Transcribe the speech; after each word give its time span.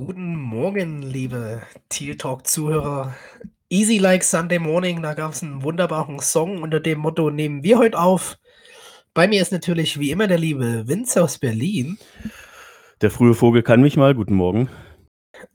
Guten 0.00 0.36
Morgen, 0.36 1.02
liebe 1.02 1.60
Teal 1.88 2.14
Talk-Zuhörer. 2.14 3.16
Easy 3.68 3.98
like 3.98 4.22
Sunday 4.22 4.60
morning, 4.60 5.02
da 5.02 5.14
gab 5.14 5.32
es 5.32 5.42
einen 5.42 5.64
wunderbaren 5.64 6.20
Song 6.20 6.62
unter 6.62 6.78
dem 6.78 7.00
Motto 7.00 7.30
nehmen 7.30 7.64
wir 7.64 7.78
heute 7.78 7.98
auf. 7.98 8.38
Bei 9.12 9.26
mir 9.26 9.42
ist 9.42 9.50
natürlich 9.50 9.98
wie 9.98 10.12
immer 10.12 10.28
der 10.28 10.38
liebe 10.38 10.86
Vince 10.86 11.20
aus 11.20 11.38
Berlin. 11.38 11.98
Der 13.00 13.10
frühe 13.10 13.34
Vogel 13.34 13.64
kann 13.64 13.80
mich 13.80 13.96
mal. 13.96 14.14
Guten 14.14 14.36
Morgen. 14.36 14.68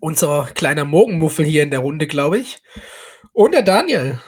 Unser 0.01 0.49
kleiner 0.53 0.83
Morgenmuffel 0.83 1.45
hier 1.45 1.63
in 1.63 1.71
der 1.71 1.79
Runde, 1.79 2.05
glaube 2.05 2.39
ich. 2.39 2.61
Und 3.31 3.53
der 3.53 3.61
Daniel 3.61 4.19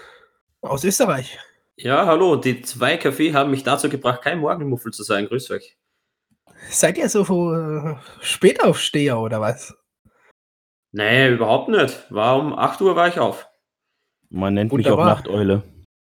aus 0.62 0.86
Österreich. 0.86 1.38
Ja, 1.76 2.06
hallo. 2.06 2.38
Die 2.38 2.62
zwei 2.62 2.96
Kaffee 2.96 3.34
haben 3.34 3.52
mich 3.52 3.64
dazu 3.64 3.90
gebracht, 3.90 4.22
kein 4.22 4.40
Morgenmuffel 4.40 4.94
zu 4.94 5.04
sein. 5.04 5.28
Grüß 5.28 5.52
euch. 5.52 5.76
Seid 6.70 6.98
ihr 6.98 7.10
so 7.10 7.54
äh, 7.54 7.96
Spätaufsteher 8.22 9.20
oder 9.20 9.42
was? 9.42 9.74
Nee, 10.96 11.28
überhaupt 11.28 11.68
nicht. 11.68 12.10
War 12.10 12.40
um 12.40 12.58
8 12.58 12.80
Uhr 12.80 12.96
war 12.96 13.10
ich 13.10 13.20
auf. 13.20 13.50
Man 14.30 14.54
nennt 14.54 14.72
Wunderbar. 14.72 15.06
mich 15.06 15.12
auch 15.12 15.18
Nachteule. 15.18 15.64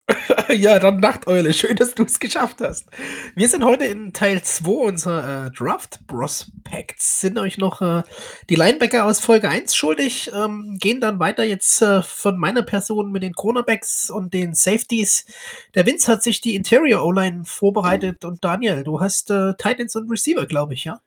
ja, 0.49 0.79
dann 0.79 0.99
Nachteule. 0.99 1.53
Schön, 1.53 1.77
dass 1.77 1.95
du 1.95 2.03
es 2.03 2.19
geschafft 2.19 2.57
hast. 2.59 2.89
Wir 3.33 3.47
sind 3.47 3.63
heute 3.63 3.85
in 3.85 4.11
Teil 4.11 4.41
2 4.41 4.69
unserer 4.69 5.45
äh, 5.45 5.51
Draft 5.51 6.05
Prospects. 6.07 7.21
Sind 7.21 7.39
euch 7.39 7.57
noch 7.57 7.81
äh, 7.81 8.03
die 8.49 8.55
Linebacker 8.55 9.05
aus 9.05 9.21
Folge 9.21 9.47
1 9.47 9.73
schuldig. 9.77 10.29
Ähm, 10.35 10.75
gehen 10.77 10.99
dann 10.99 11.21
weiter 11.21 11.45
jetzt 11.45 11.81
äh, 11.81 12.01
von 12.01 12.37
meiner 12.37 12.63
Person 12.63 13.13
mit 13.13 13.23
den 13.23 13.31
Cornerbacks 13.31 14.09
und 14.09 14.33
den 14.33 14.53
Safeties. 14.53 15.25
Der 15.73 15.85
Vince 15.85 16.11
hat 16.11 16.21
sich 16.21 16.41
die 16.41 16.53
Interior 16.53 17.05
O-Line 17.05 17.45
vorbereitet 17.45 18.25
und 18.25 18.43
Daniel, 18.43 18.83
du 18.83 18.99
hast 18.99 19.31
äh, 19.31 19.53
Titans 19.57 19.95
und 19.95 20.11
Receiver, 20.11 20.45
glaube 20.47 20.73
ich, 20.73 20.83
ja? 20.83 20.99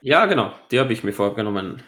Ja, 0.00 0.24
genau. 0.24 0.54
Die 0.70 0.80
habe 0.80 0.94
ich 0.94 1.04
mir 1.04 1.12
vorgenommen. 1.12 1.82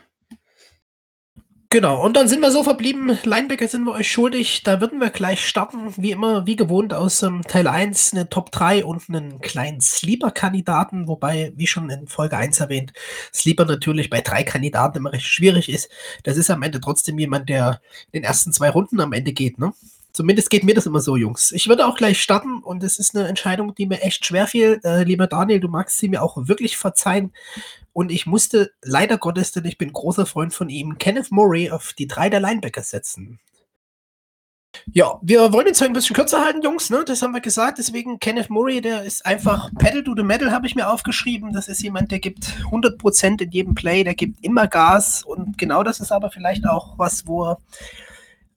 Genau, 1.73 2.05
und 2.05 2.17
dann 2.17 2.27
sind 2.27 2.41
wir 2.41 2.51
so 2.51 2.65
verblieben, 2.65 3.17
Linebacker 3.23 3.69
sind 3.69 3.85
wir 3.85 3.93
euch 3.93 4.11
schuldig, 4.11 4.65
da 4.65 4.81
würden 4.81 4.99
wir 4.99 5.11
gleich 5.11 5.47
starten, 5.47 5.95
wie 5.97 6.11
immer, 6.11 6.45
wie 6.45 6.57
gewohnt 6.57 6.93
aus 6.93 7.23
ähm, 7.23 7.43
Teil 7.47 7.69
1, 7.69 8.13
eine 8.13 8.29
Top 8.29 8.51
3 8.51 8.85
und 8.85 9.09
einen 9.09 9.41
kleinen 9.41 9.81
Sleeper-Kandidaten, 9.81 11.07
wobei, 11.07 11.53
wie 11.55 11.69
schon 11.69 11.89
in 11.89 12.09
Folge 12.09 12.37
1 12.37 12.59
erwähnt, 12.59 12.93
Sleeper 13.33 13.67
natürlich 13.67 14.11
bei 14.11 14.21
drei 14.21 14.43
Kandidaten 14.43 14.99
immer 14.99 15.13
recht 15.13 15.27
schwierig 15.27 15.69
ist. 15.69 15.89
Das 16.25 16.37
ist 16.37 16.51
am 16.51 16.65
Ende 16.65 16.81
trotzdem 16.81 17.21
jemand, 17.21 17.49
der 17.49 17.81
in 18.11 18.23
den 18.23 18.25
ersten 18.25 18.53
zwei 18.53 18.71
Runden 18.71 18.99
am 18.99 19.13
Ende 19.13 19.33
geht, 19.33 19.61
ne? 19.61 19.73
Zumindest 20.13 20.51
geht 20.51 20.65
mir 20.65 20.75
das 20.75 20.87
immer 20.87 21.01
so, 21.01 21.17
Jungs. 21.17 21.53
Ich 21.53 21.69
würde 21.69 21.87
auch 21.87 21.97
gleich 21.97 22.21
starten 22.21 22.63
und 22.63 22.83
es 22.83 22.99
ist 22.99 23.17
eine 23.17 23.29
Entscheidung, 23.29 23.75
die 23.75 23.87
mir 23.87 24.01
echt 24.03 24.27
schwer 24.27 24.47
fiel. 24.47 24.81
Äh, 24.85 25.05
lieber 25.05 25.27
Daniel, 25.27 25.61
du 25.61 25.69
magst 25.69 25.99
sie 25.99 26.09
mir 26.09 26.23
auch 26.23 26.37
wirklich 26.49 26.77
verzeihen. 26.77 27.33
Und 27.93 28.11
ich 28.11 28.27
musste 28.27 28.73
leider 28.83 29.19
Gottes, 29.19 29.53
denn 29.53 29.65
ich 29.65 29.79
bin 29.79 29.93
großer 29.93 30.27
Freund 30.27 30.55
von 30.55 30.69
ihm, 30.69 30.99
Kenneth 30.99 31.31
Murray 31.31 31.71
auf 31.71 31.93
die 31.93 32.07
drei 32.07 32.31
der 32.31 32.41
Linebacker 32.41 32.83
setzen. 32.83 33.41
Ja, 34.93 35.19
wir 35.23 35.53
wollen 35.53 35.67
jetzt 35.67 35.83
ein 35.83 35.93
bisschen 35.93 36.15
kürzer 36.15 36.45
halten, 36.45 36.63
Jungs, 36.63 36.91
ne? 36.91 37.05
Das 37.05 37.23
haben 37.23 37.35
wir 37.35 37.41
gesagt. 37.41 37.79
Deswegen 37.79 38.19
Kenneth 38.21 38.51
Murray, 38.51 38.81
der 38.81 39.03
ist 39.03 39.27
einfach 39.27 39.71
Pedal 39.79 40.05
to 40.05 40.15
the 40.17 40.23
Metal, 40.23 40.53
habe 40.53 40.67
ich 40.67 40.77
mir 40.77 40.89
aufgeschrieben. 40.89 41.53
Das 41.53 41.69
ist 41.69 41.83
jemand, 41.83 42.13
der 42.13 42.21
gibt 42.21 42.45
100% 42.71 43.43
in 43.43 43.51
jedem 43.51 43.75
Play, 43.75 44.05
der 44.05 44.15
gibt 44.15 44.45
immer 44.45 44.69
Gas. 44.69 45.25
Und 45.25 45.59
genau 45.59 45.83
das 45.83 46.01
ist 46.01 46.13
aber 46.13 46.31
vielleicht 46.31 46.67
auch 46.67 46.99
was, 46.99 47.27
wo 47.27 47.51
er 47.51 47.59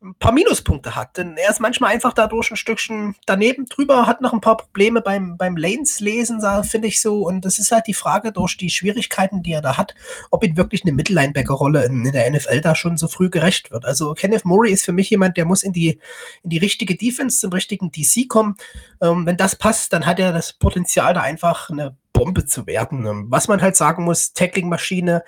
ein 0.03 0.15
paar 0.15 0.31
Minuspunkte 0.31 0.95
hat. 0.95 1.17
Denn 1.17 1.37
er 1.37 1.49
ist 1.49 1.59
manchmal 1.59 1.93
einfach 1.93 2.13
dadurch 2.13 2.51
ein 2.51 2.57
Stückchen 2.57 3.15
daneben 3.25 3.65
drüber, 3.65 4.05
hat 4.05 4.21
noch 4.21 4.33
ein 4.33 4.41
paar 4.41 4.57
Probleme 4.57 5.01
beim, 5.01 5.37
beim 5.37 5.55
Lanes-Lesen, 5.55 6.41
finde 6.63 6.87
ich 6.87 7.01
so. 7.01 7.25
Und 7.25 7.45
das 7.45 7.59
ist 7.59 7.71
halt 7.71 7.87
die 7.87 7.93
Frage 7.93 8.31
durch 8.31 8.57
die 8.57 8.69
Schwierigkeiten, 8.69 9.43
die 9.43 9.53
er 9.53 9.61
da 9.61 9.77
hat, 9.77 9.95
ob 10.29 10.43
ihm 10.43 10.57
wirklich 10.57 10.83
eine 10.83 10.91
Mittellinebacker-Rolle 10.91 11.85
in, 11.85 12.05
in, 12.05 12.11
der 12.11 12.29
NFL 12.29 12.61
da 12.61 12.75
schon 12.75 12.97
so 12.97 13.07
früh 13.07 13.29
gerecht 13.29 13.71
wird. 13.71 13.85
Also 13.85 14.13
Kenneth 14.13 14.45
Murray 14.45 14.71
ist 14.71 14.85
für 14.85 14.93
mich 14.93 15.09
jemand, 15.09 15.37
der 15.37 15.45
muss 15.45 15.63
in 15.63 15.73
die, 15.73 15.99
in 16.43 16.49
die 16.49 16.57
richtige 16.57 16.95
Defense, 16.95 17.39
zum 17.39 17.53
richtigen 17.53 17.91
DC 17.91 18.27
kommen. 18.27 18.57
Ähm, 19.01 19.25
wenn 19.25 19.37
das 19.37 19.55
passt, 19.55 19.93
dann 19.93 20.05
hat 20.05 20.19
er 20.19 20.33
das 20.33 20.53
Potenzial, 20.53 21.13
da 21.13 21.21
einfach 21.21 21.69
eine 21.69 21.95
Bombe 22.13 22.45
zu 22.45 22.67
werden. 22.67 23.05
Ähm, 23.05 23.25
was 23.29 23.47
man 23.47 23.61
halt 23.61 23.75
sagen 23.75 24.03
muss, 24.03 24.33
Tackling-Maschine, 24.33 25.23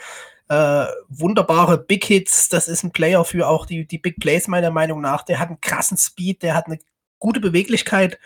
äh, 0.50 0.86
wunderbare 1.10 1.78
Big 1.78 2.06
Hits. 2.06 2.50
Das 2.50 2.68
ist 2.68 2.84
ein 2.84 2.92
Player 2.92 3.26
für 3.26 3.48
auch 3.48 3.66
die, 3.66 3.88
die 3.88 3.98
Big 3.98 4.20
Plays, 4.20 4.48
meiner 4.48 4.72
Meinung 4.72 5.02
nach. 5.02 5.24
Der 5.24 5.40
hat 5.40 5.50
einen 5.50 5.62
krassen 5.62 5.98
Speed, 5.98 6.44
der 6.44 6.56
hat 6.56 6.68
eine 6.68 6.80
gute 7.20 7.40
Beweglichkeit. 7.40 8.20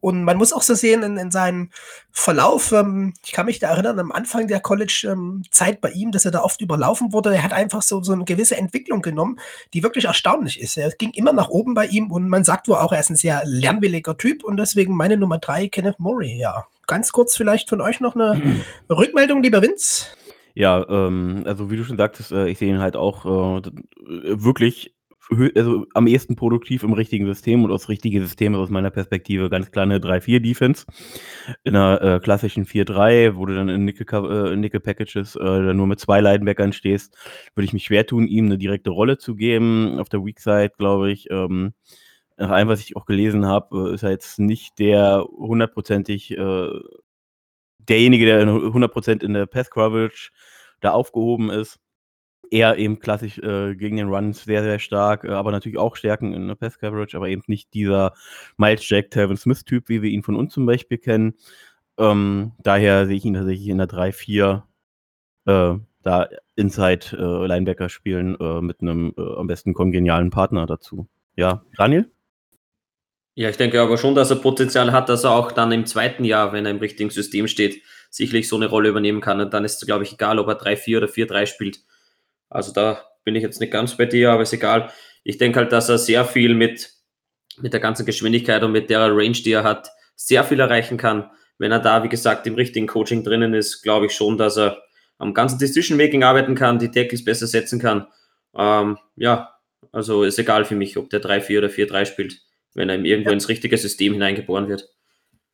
Und 0.00 0.24
man 0.24 0.36
muss 0.36 0.52
auch 0.52 0.62
so 0.62 0.74
sehen 0.74 1.02
in, 1.02 1.16
in 1.18 1.30
seinem 1.30 1.70
Verlauf, 2.10 2.72
ähm, 2.72 3.14
ich 3.24 3.32
kann 3.32 3.46
mich 3.46 3.58
da 3.58 3.68
erinnern, 3.68 3.98
am 4.00 4.10
Anfang 4.10 4.48
der 4.48 4.60
College-Zeit 4.60 5.74
ähm, 5.74 5.80
bei 5.80 5.90
ihm, 5.90 6.10
dass 6.10 6.24
er 6.24 6.30
da 6.30 6.42
oft 6.42 6.60
überlaufen 6.60 7.12
wurde. 7.12 7.34
Er 7.34 7.42
hat 7.42 7.52
einfach 7.52 7.82
so, 7.82 8.02
so 8.02 8.12
eine 8.12 8.24
gewisse 8.24 8.56
Entwicklung 8.56 9.02
genommen, 9.02 9.38
die 9.72 9.82
wirklich 9.82 10.06
erstaunlich 10.06 10.60
ist. 10.60 10.76
Er 10.76 10.90
ging 10.90 11.10
immer 11.10 11.32
nach 11.32 11.48
oben 11.48 11.74
bei 11.74 11.86
ihm 11.86 12.10
und 12.10 12.28
man 12.28 12.42
sagt 12.42 12.66
wohl 12.66 12.78
auch, 12.78 12.92
er 12.92 13.00
ist 13.00 13.10
ein 13.10 13.16
sehr 13.16 13.42
lernwilliger 13.44 14.16
Typ 14.16 14.42
und 14.42 14.56
deswegen 14.56 14.96
meine 14.96 15.16
Nummer 15.16 15.38
drei, 15.38 15.68
Kenneth 15.68 16.00
Murray. 16.00 16.36
Ja, 16.36 16.66
ganz 16.86 17.12
kurz 17.12 17.36
vielleicht 17.36 17.68
von 17.68 17.80
euch 17.80 18.00
noch 18.00 18.16
eine 18.16 18.64
Rückmeldung, 18.88 19.42
lieber 19.42 19.62
Vince. 19.62 20.06
Ja, 20.54 20.86
ähm, 20.88 21.42
also 21.46 21.70
wie 21.70 21.76
du 21.76 21.84
schon 21.84 21.96
sagtest, 21.96 22.32
äh, 22.32 22.48
ich 22.48 22.58
sehe 22.58 22.70
ihn 22.72 22.80
halt 22.80 22.96
auch 22.96 23.24
äh, 23.24 23.62
wirklich 24.42 24.94
also 25.54 25.86
am 25.94 26.06
ehesten 26.06 26.34
produktiv 26.34 26.82
im 26.82 26.92
richtigen 26.92 27.26
System 27.26 27.64
und 27.64 27.70
aus 27.70 27.88
richtigen 27.88 28.20
Systemen 28.22 28.58
aus 28.60 28.68
meiner 28.68 28.90
Perspektive 28.90 29.48
ganz 29.48 29.70
klar 29.70 29.84
eine 29.84 29.98
3-4-Defense. 29.98 30.86
In 31.62 31.76
einer 31.76 32.02
äh, 32.02 32.20
klassischen 32.20 32.66
4-3, 32.66 33.36
wo 33.36 33.46
du 33.46 33.54
dann 33.54 33.68
in 33.68 33.84
Nickel, 33.84 34.06
äh, 34.12 34.56
Nickel 34.56 34.80
Packages 34.80 35.36
äh, 35.36 35.72
nur 35.74 35.86
mit 35.86 36.00
zwei 36.00 36.20
Linebackern 36.20 36.72
stehst, 36.72 37.16
würde 37.54 37.64
ich 37.64 37.72
mich 37.72 37.84
schwer 37.84 38.06
tun, 38.06 38.26
ihm 38.26 38.46
eine 38.46 38.58
direkte 38.58 38.90
Rolle 38.90 39.18
zu 39.18 39.36
geben. 39.36 39.98
Auf 39.98 40.08
der 40.08 40.24
Weak 40.24 40.40
Side, 40.40 40.72
glaube 40.76 41.12
ich, 41.12 41.30
ähm, 41.30 41.74
nach 42.36 42.50
allem, 42.50 42.68
was 42.68 42.80
ich 42.80 42.96
auch 42.96 43.04
gelesen 43.06 43.46
habe, 43.46 43.90
äh, 43.90 43.94
ist 43.94 44.02
er 44.02 44.10
jetzt 44.10 44.38
nicht 44.38 44.78
der 44.78 45.24
hundertprozentig 45.30 46.32
äh, 46.32 46.70
derjenige, 47.78 48.26
der 48.26 48.46
100% 48.46 49.22
in 49.22 49.34
der 49.34 49.46
Pass 49.46 49.70
Coverage 49.70 50.30
da 50.80 50.92
aufgehoben 50.92 51.50
ist. 51.50 51.78
Er 52.50 52.76
eben 52.78 52.98
klassisch 52.98 53.38
äh, 53.38 53.76
gegen 53.76 53.96
den 53.96 54.08
Run 54.08 54.32
sehr, 54.32 54.62
sehr 54.64 54.80
stark, 54.80 55.24
äh, 55.24 55.28
aber 55.28 55.52
natürlich 55.52 55.78
auch 55.78 55.94
Stärken 55.94 56.32
in 56.32 56.48
der 56.48 56.56
Pass 56.56 56.78
Coverage, 56.78 57.16
aber 57.16 57.28
eben 57.28 57.42
nicht 57.46 57.72
dieser 57.74 58.12
Miles 58.56 58.88
Jack, 58.88 59.10
Telvin 59.10 59.36
Smith-Typ, 59.36 59.88
wie 59.88 60.02
wir 60.02 60.10
ihn 60.10 60.24
von 60.24 60.34
uns 60.34 60.52
zum 60.52 60.66
Beispiel 60.66 60.98
kennen. 60.98 61.34
Ähm, 61.96 62.52
daher 62.58 63.06
sehe 63.06 63.16
ich 63.16 63.24
ihn 63.24 63.34
tatsächlich 63.34 63.68
in 63.68 63.78
der 63.78 63.88
3-4 63.88 64.62
äh, 65.46 65.78
da 66.02 66.28
Inside 66.56 67.16
äh, 67.16 67.46
Linebacker 67.46 67.88
spielen 67.88 68.38
äh, 68.40 68.60
mit 68.60 68.80
einem 68.80 69.14
äh, 69.16 69.36
am 69.36 69.46
besten 69.46 69.74
kongenialen 69.74 70.30
Partner 70.30 70.66
dazu. 70.66 71.08
Ja, 71.36 71.62
Daniel? 71.76 72.10
Ja, 73.34 73.48
ich 73.48 73.56
denke 73.56 73.80
aber 73.80 73.96
schon, 73.96 74.14
dass 74.14 74.30
er 74.30 74.36
Potenzial 74.36 74.92
hat, 74.92 75.08
dass 75.08 75.24
er 75.24 75.30
auch 75.30 75.52
dann 75.52 75.72
im 75.72 75.86
zweiten 75.86 76.24
Jahr, 76.24 76.52
wenn 76.52 76.66
er 76.66 76.72
im 76.72 76.78
richtigen 76.78 77.10
System 77.10 77.48
steht, 77.48 77.82
sicherlich 78.10 78.48
so 78.48 78.56
eine 78.56 78.66
Rolle 78.66 78.88
übernehmen 78.88 79.20
kann. 79.20 79.40
Und 79.40 79.54
dann 79.54 79.64
ist 79.64 79.80
es, 79.80 79.86
glaube 79.86 80.04
ich, 80.04 80.12
egal, 80.12 80.38
ob 80.38 80.48
er 80.48 80.60
3-4 80.60 80.98
oder 80.98 81.06
4-3 81.06 81.46
spielt. 81.46 81.80
Also 82.48 82.72
da 82.72 83.02
bin 83.24 83.34
ich 83.36 83.42
jetzt 83.42 83.60
nicht 83.60 83.72
ganz 83.72 83.96
bei 83.96 84.06
dir, 84.06 84.32
aber 84.32 84.42
ist 84.42 84.52
egal. 84.52 84.90
Ich 85.24 85.38
denke 85.38 85.60
halt, 85.60 85.72
dass 85.72 85.88
er 85.88 85.98
sehr 85.98 86.24
viel 86.24 86.54
mit, 86.54 86.90
mit 87.60 87.72
der 87.72 87.80
ganzen 87.80 88.04
Geschwindigkeit 88.04 88.62
und 88.62 88.72
mit 88.72 88.90
der 88.90 89.00
Range, 89.14 89.32
die 89.32 89.52
er 89.52 89.64
hat, 89.64 89.90
sehr 90.16 90.44
viel 90.44 90.60
erreichen 90.60 90.96
kann. 90.98 91.30
Wenn 91.58 91.72
er 91.72 91.78
da, 91.78 92.02
wie 92.02 92.08
gesagt, 92.08 92.46
im 92.46 92.54
richtigen 92.54 92.86
Coaching 92.86 93.22
drinnen 93.22 93.54
ist, 93.54 93.82
glaube 93.82 94.06
ich 94.06 94.12
schon, 94.12 94.38
dass 94.38 94.58
er 94.58 94.82
am 95.18 95.34
ganzen 95.34 95.58
Decision-Making 95.58 96.24
arbeiten 96.24 96.54
kann, 96.54 96.78
die 96.78 96.90
Tackles 96.90 97.24
besser 97.24 97.46
setzen 97.46 97.78
kann. 97.78 98.06
Ähm, 98.56 98.98
ja, 99.16 99.54
also 99.92 100.24
ist 100.24 100.38
egal 100.38 100.64
für 100.64 100.74
mich, 100.74 100.96
ob 100.96 101.10
der 101.10 101.22
3-4 101.22 101.58
oder 101.58 101.68
4-3 101.68 102.06
spielt 102.06 102.40
wenn 102.74 102.88
er 102.88 102.98
irgendwo 102.98 103.30
ja. 103.30 103.34
ins 103.34 103.48
richtige 103.48 103.76
System 103.76 104.12
hineingeboren 104.12 104.68
wird. 104.68 104.88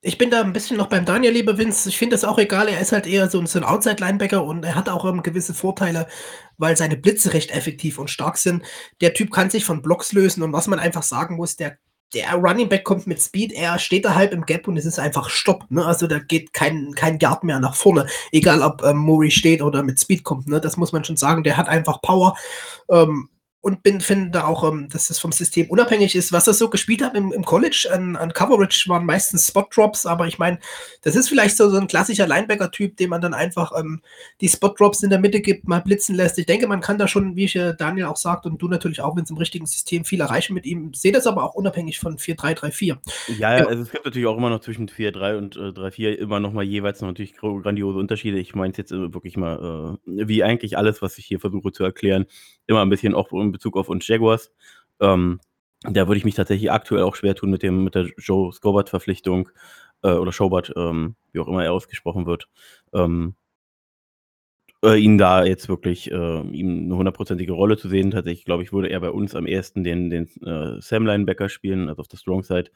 Ich 0.06 0.18
bin 0.18 0.30
da 0.30 0.40
ein 0.40 0.52
bisschen 0.52 0.76
noch 0.76 0.86
beim 0.86 1.04
Daniel, 1.04 1.32
lieber 1.32 1.58
Vince. 1.58 1.88
Ich 1.88 1.98
finde 1.98 2.14
das 2.14 2.22
auch 2.22 2.38
egal. 2.38 2.68
Er 2.68 2.78
ist 2.78 2.92
halt 2.92 3.08
eher 3.08 3.28
so, 3.28 3.44
so 3.44 3.58
ein 3.58 3.64
Outside-Linebacker 3.64 4.44
und 4.44 4.64
er 4.64 4.76
hat 4.76 4.88
auch 4.88 5.04
ähm, 5.04 5.20
gewisse 5.20 5.52
Vorteile, 5.52 6.06
weil 6.58 6.76
seine 6.76 6.96
Blitze 6.96 7.34
recht 7.34 7.50
effektiv 7.50 7.98
und 7.98 8.08
stark 8.08 8.36
sind. 8.36 8.62
Der 9.00 9.14
Typ 9.14 9.32
kann 9.32 9.50
sich 9.50 9.64
von 9.64 9.82
Blocks 9.82 10.12
lösen 10.12 10.44
und 10.44 10.52
was 10.52 10.68
man 10.68 10.78
einfach 10.78 11.02
sagen 11.02 11.34
muss, 11.34 11.56
der, 11.56 11.78
der 12.14 12.34
Running 12.34 12.68
Back 12.68 12.84
kommt 12.84 13.08
mit 13.08 13.20
Speed, 13.20 13.50
er 13.52 13.80
steht 13.80 14.04
da 14.04 14.14
halb 14.14 14.32
im 14.32 14.46
Gap 14.46 14.68
und 14.68 14.76
es 14.76 14.86
ist 14.86 15.00
einfach 15.00 15.28
Stopp. 15.28 15.68
Ne? 15.70 15.84
Also 15.84 16.06
da 16.06 16.20
geht 16.20 16.52
kein, 16.52 16.92
kein 16.94 17.18
Yard 17.18 17.42
mehr 17.42 17.58
nach 17.58 17.74
vorne. 17.74 18.06
Egal 18.30 18.62
ob 18.62 18.84
ähm, 18.84 18.98
Murray 18.98 19.32
steht 19.32 19.60
oder 19.60 19.82
mit 19.82 19.98
Speed 19.98 20.22
kommt. 20.22 20.46
Ne? 20.46 20.60
Das 20.60 20.76
muss 20.76 20.92
man 20.92 21.02
schon 21.02 21.16
sagen. 21.16 21.42
Der 21.42 21.56
hat 21.56 21.68
einfach 21.68 22.00
Power. 22.00 22.36
Ähm, 22.88 23.28
und 23.66 23.82
bin 23.82 24.00
finde 24.00 24.46
auch, 24.46 24.62
ähm, 24.70 24.88
dass 24.92 25.08
das 25.08 25.18
vom 25.18 25.32
System 25.32 25.68
unabhängig 25.68 26.14
ist. 26.14 26.32
Was 26.32 26.46
er 26.46 26.54
so 26.54 26.70
gespielt 26.70 27.02
hat 27.02 27.16
im, 27.16 27.32
im 27.32 27.44
College 27.44 27.88
an, 27.92 28.14
an, 28.14 28.32
Coverage 28.32 28.88
waren 28.88 29.04
meistens 29.04 29.48
Spot 29.48 29.66
Drops, 29.74 30.06
aber 30.06 30.28
ich 30.28 30.38
meine, 30.38 30.60
das 31.02 31.16
ist 31.16 31.28
vielleicht 31.28 31.56
so, 31.56 31.68
so 31.68 31.76
ein 31.76 31.88
klassischer 31.88 32.28
Linebacker-Typ, 32.28 32.96
dem 32.96 33.10
man 33.10 33.20
dann 33.20 33.34
einfach 33.34 33.72
ähm, 33.76 34.02
die 34.40 34.48
Spot 34.48 34.68
Drops 34.68 35.02
in 35.02 35.10
der 35.10 35.18
Mitte 35.18 35.40
gibt, 35.40 35.66
mal 35.66 35.80
blitzen 35.80 36.14
lässt. 36.14 36.38
Ich 36.38 36.46
denke, 36.46 36.68
man 36.68 36.80
kann 36.80 36.96
da 36.96 37.08
schon, 37.08 37.34
wie 37.34 37.46
ich 37.46 37.56
äh, 37.56 37.74
Daniel 37.76 38.06
auch 38.06 38.16
sagt 38.16 38.46
und 38.46 38.62
du 38.62 38.68
natürlich 38.68 39.00
auch, 39.00 39.16
wenn 39.16 39.24
es 39.24 39.30
im 39.30 39.36
richtigen 39.36 39.66
System 39.66 40.04
viel 40.04 40.20
erreichen 40.20 40.54
mit 40.54 40.64
ihm. 40.64 40.94
Sehe 40.94 41.10
das 41.10 41.26
aber 41.26 41.42
auch 41.42 41.54
unabhängig 41.54 41.98
von 41.98 42.18
4-3-3-4. 42.18 42.98
Ja, 43.36 43.58
ja, 43.58 43.66
also 43.66 43.82
es 43.82 43.90
gibt 43.90 44.04
natürlich 44.04 44.28
auch 44.28 44.36
immer 44.36 44.50
noch 44.50 44.60
zwischen 44.60 44.88
4-3 44.88 45.38
und 45.38 45.56
äh, 45.56 45.70
3-4 45.70 46.12
immer 46.12 46.38
noch 46.38 46.52
mal 46.52 46.62
jeweils 46.62 47.00
natürlich 47.00 47.36
grandiose 47.36 47.98
Unterschiede. 47.98 48.38
Ich 48.38 48.54
meine 48.54 48.70
es 48.70 48.76
jetzt 48.76 48.92
äh, 48.92 49.12
wirklich 49.12 49.36
mal, 49.36 49.98
äh, 50.06 50.28
wie 50.28 50.44
eigentlich 50.44 50.78
alles, 50.78 51.02
was 51.02 51.18
ich 51.18 51.26
hier 51.26 51.40
versuche 51.40 51.72
zu 51.72 51.82
erklären, 51.82 52.26
immer 52.66 52.82
ein 52.82 52.90
bisschen 52.90 53.14
auch 53.14 53.32
in 53.32 53.52
Bezug 53.52 53.76
auf 53.76 53.88
uns 53.88 54.06
Jaguars. 54.06 54.52
Ähm, 55.00 55.40
da 55.82 56.08
würde 56.08 56.18
ich 56.18 56.24
mich 56.24 56.34
tatsächlich 56.34 56.70
aktuell 56.70 57.02
auch 57.02 57.16
schwer 57.16 57.34
tun 57.34 57.50
mit 57.50 57.62
dem 57.62 57.84
mit 57.84 57.94
der 57.94 58.08
Joe 58.18 58.52
Scobart-Verpflichtung 58.52 59.50
äh, 60.02 60.12
oder 60.12 60.32
Schobart, 60.32 60.72
ähm, 60.76 61.16
wie 61.32 61.40
auch 61.40 61.48
immer 61.48 61.64
er 61.64 61.72
ausgesprochen 61.72 62.26
wird. 62.26 62.48
Ähm, 62.92 63.34
äh, 64.84 64.98
ihn 64.98 65.18
da 65.18 65.44
jetzt 65.44 65.68
wirklich 65.68 66.10
äh, 66.10 66.40
ihm 66.40 66.84
eine 66.84 66.96
hundertprozentige 66.96 67.52
Rolle 67.52 67.76
zu 67.76 67.88
sehen. 67.88 68.10
Tatsächlich, 68.10 68.44
glaube 68.44 68.62
ich, 68.62 68.72
würde 68.72 68.88
er 68.88 69.00
bei 69.00 69.10
uns 69.10 69.34
am 69.34 69.46
ersten 69.46 69.84
den, 69.84 70.10
den 70.10 70.28
äh, 70.42 70.80
Sam 70.80 71.06
Linebacker 71.06 71.48
spielen, 71.48 71.88
also 71.88 72.00
auf 72.00 72.08
der 72.08 72.18
Strong 72.18 72.42
Side. 72.42 72.70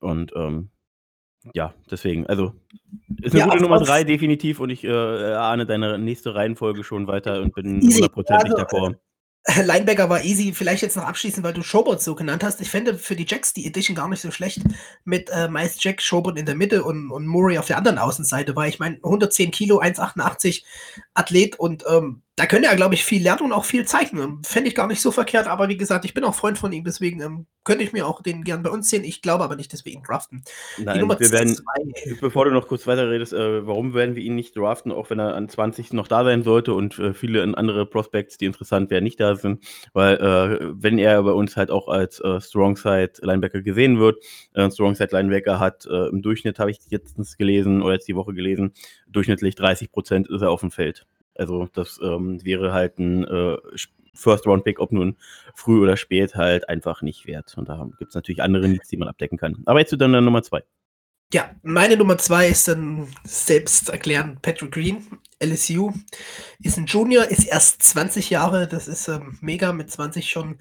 Und 0.00 0.32
ähm, 0.36 0.70
ja, 1.54 1.74
deswegen, 1.90 2.26
also 2.26 2.52
ist 3.22 3.32
eine 3.32 3.40
ja, 3.40 3.46
gute 3.46 3.62
Nummer 3.62 3.80
drei 3.80 4.04
definitiv 4.04 4.60
und 4.60 4.70
ich 4.70 4.84
äh, 4.84 4.90
ahne 4.90 5.64
deine 5.64 5.98
nächste 5.98 6.34
Reihenfolge 6.34 6.84
schon 6.84 7.06
weiter 7.06 7.40
und 7.40 7.54
bin 7.54 7.80
hundertprozentig 7.80 8.52
also, 8.52 8.64
d'accord. 8.64 8.96
Linebacker 9.46 10.10
war 10.10 10.22
easy. 10.22 10.52
Vielleicht 10.52 10.82
jetzt 10.82 10.96
noch 10.96 11.04
abschließend, 11.04 11.44
weil 11.44 11.54
du 11.54 11.62
Schobert 11.62 12.02
so 12.02 12.14
genannt 12.14 12.44
hast. 12.44 12.60
Ich 12.60 12.70
fände 12.70 12.98
für 12.98 13.16
die 13.16 13.26
Jacks 13.26 13.52
die 13.52 13.66
Edition 13.66 13.96
gar 13.96 14.08
nicht 14.08 14.20
so 14.20 14.30
schlecht 14.30 14.60
mit 15.04 15.30
äh, 15.30 15.48
meist 15.48 15.82
Jack, 15.82 16.02
Schobert 16.02 16.38
in 16.38 16.46
der 16.46 16.54
Mitte 16.54 16.84
und, 16.84 17.10
und 17.10 17.26
Murray 17.26 17.58
auf 17.58 17.66
der 17.66 17.78
anderen 17.78 17.98
Außenseite, 17.98 18.54
weil 18.54 18.68
ich 18.68 18.78
meine, 18.78 18.96
110 18.96 19.50
Kilo, 19.50 19.80
1,88 19.80 20.62
Athlet 21.14 21.58
und 21.58 21.84
ähm, 21.88 22.22
da 22.40 22.46
könnte 22.46 22.68
er, 22.68 22.76
glaube 22.76 22.94
ich, 22.94 23.04
viel 23.04 23.22
lernen 23.22 23.42
und 23.42 23.52
auch 23.52 23.66
viel 23.66 23.84
zeichnen. 23.84 24.42
Fände 24.44 24.70
ich 24.70 24.74
gar 24.74 24.86
nicht 24.86 25.02
so 25.02 25.12
verkehrt, 25.12 25.46
aber 25.46 25.68
wie 25.68 25.76
gesagt, 25.76 26.06
ich 26.06 26.14
bin 26.14 26.24
auch 26.24 26.34
Freund 26.34 26.56
von 26.56 26.72
ihm, 26.72 26.84
deswegen 26.84 27.20
ähm, 27.20 27.46
könnte 27.64 27.84
ich 27.84 27.92
mir 27.92 28.06
auch 28.06 28.22
den 28.22 28.44
gern 28.44 28.62
bei 28.62 28.70
uns 28.70 28.88
sehen. 28.88 29.04
Ich 29.04 29.20
glaube 29.20 29.44
aber 29.44 29.56
nicht, 29.56 29.70
dass 29.74 29.84
wir 29.84 29.92
ihn 29.92 30.02
draften. 30.02 30.42
Nein, 30.78 31.06
wir 31.06 31.32
werden, 31.32 31.54
zwei. 31.54 32.14
bevor 32.18 32.46
du 32.46 32.50
noch 32.50 32.66
kurz 32.66 32.86
weiter 32.86 33.10
redest, 33.10 33.34
äh, 33.34 33.66
warum 33.66 33.92
werden 33.92 34.16
wir 34.16 34.22
ihn 34.22 34.36
nicht 34.36 34.56
draften, 34.56 34.90
auch 34.90 35.10
wenn 35.10 35.18
er 35.18 35.34
an 35.34 35.50
20 35.50 35.92
noch 35.92 36.08
da 36.08 36.24
sein 36.24 36.42
sollte 36.42 36.72
und 36.72 36.98
äh, 36.98 37.12
viele 37.12 37.42
andere 37.42 37.84
Prospects, 37.84 38.38
die 38.38 38.46
interessant 38.46 38.88
wären, 38.88 39.04
nicht 39.04 39.20
da 39.20 39.36
sind, 39.36 39.62
weil 39.92 40.16
äh, 40.16 40.72
wenn 40.72 40.96
er 40.96 41.22
bei 41.22 41.32
uns 41.32 41.58
halt 41.58 41.70
auch 41.70 41.88
als 41.88 42.20
äh, 42.20 42.40
Strongside 42.40 43.12
Linebacker 43.20 43.60
gesehen 43.60 43.98
wird, 43.98 44.16
äh, 44.54 44.70
Strongside 44.70 45.10
Linebacker 45.12 45.60
hat 45.60 45.84
äh, 45.84 46.08
im 46.08 46.22
Durchschnitt, 46.22 46.58
habe 46.58 46.70
ich 46.70 46.78
jetzt 46.88 47.18
gelesen 47.36 47.82
oder 47.82 47.92
jetzt 47.92 48.08
die 48.08 48.16
Woche 48.16 48.32
gelesen, 48.32 48.72
durchschnittlich 49.08 49.56
30 49.56 49.92
Prozent 49.92 50.30
ist 50.30 50.40
er 50.40 50.50
auf 50.50 50.60
dem 50.60 50.70
Feld. 50.70 51.06
Also 51.40 51.68
das 51.72 51.98
ähm, 52.02 52.44
wäre 52.44 52.72
halt 52.72 52.98
ein 52.98 53.24
äh, 53.24 53.56
First-Round-Pick, 54.14 54.80
ob 54.80 54.92
nun 54.92 55.16
früh 55.54 55.80
oder 55.80 55.96
spät, 55.96 56.34
halt 56.34 56.68
einfach 56.68 57.02
nicht 57.02 57.26
wert. 57.26 57.54
Und 57.56 57.68
da 57.68 57.88
gibt 57.98 58.10
es 58.10 58.14
natürlich 58.14 58.42
andere 58.42 58.68
Needs, 58.68 58.88
die 58.88 58.96
man 58.96 59.08
abdecken 59.08 59.38
kann. 59.38 59.62
Aber 59.66 59.80
jetzt 59.80 59.90
zu 59.90 59.96
dann 59.96 60.12
Nummer 60.24 60.42
zwei. 60.42 60.62
Ja, 61.32 61.50
meine 61.62 61.96
Nummer 61.96 62.18
zwei 62.18 62.48
ist 62.48 62.66
dann 62.66 63.06
selbst 63.24 63.88
erklären 63.88 64.38
Patrick 64.42 64.72
Green, 64.72 65.06
LSU. 65.42 65.92
Ist 66.60 66.76
ein 66.76 66.86
Junior, 66.86 67.24
ist 67.24 67.46
erst 67.46 67.82
20 67.84 68.30
Jahre, 68.30 68.66
das 68.66 68.88
ist 68.88 69.06
ähm, 69.06 69.38
mega, 69.40 69.72
mit 69.72 69.90
20 69.90 70.28
schon 70.28 70.58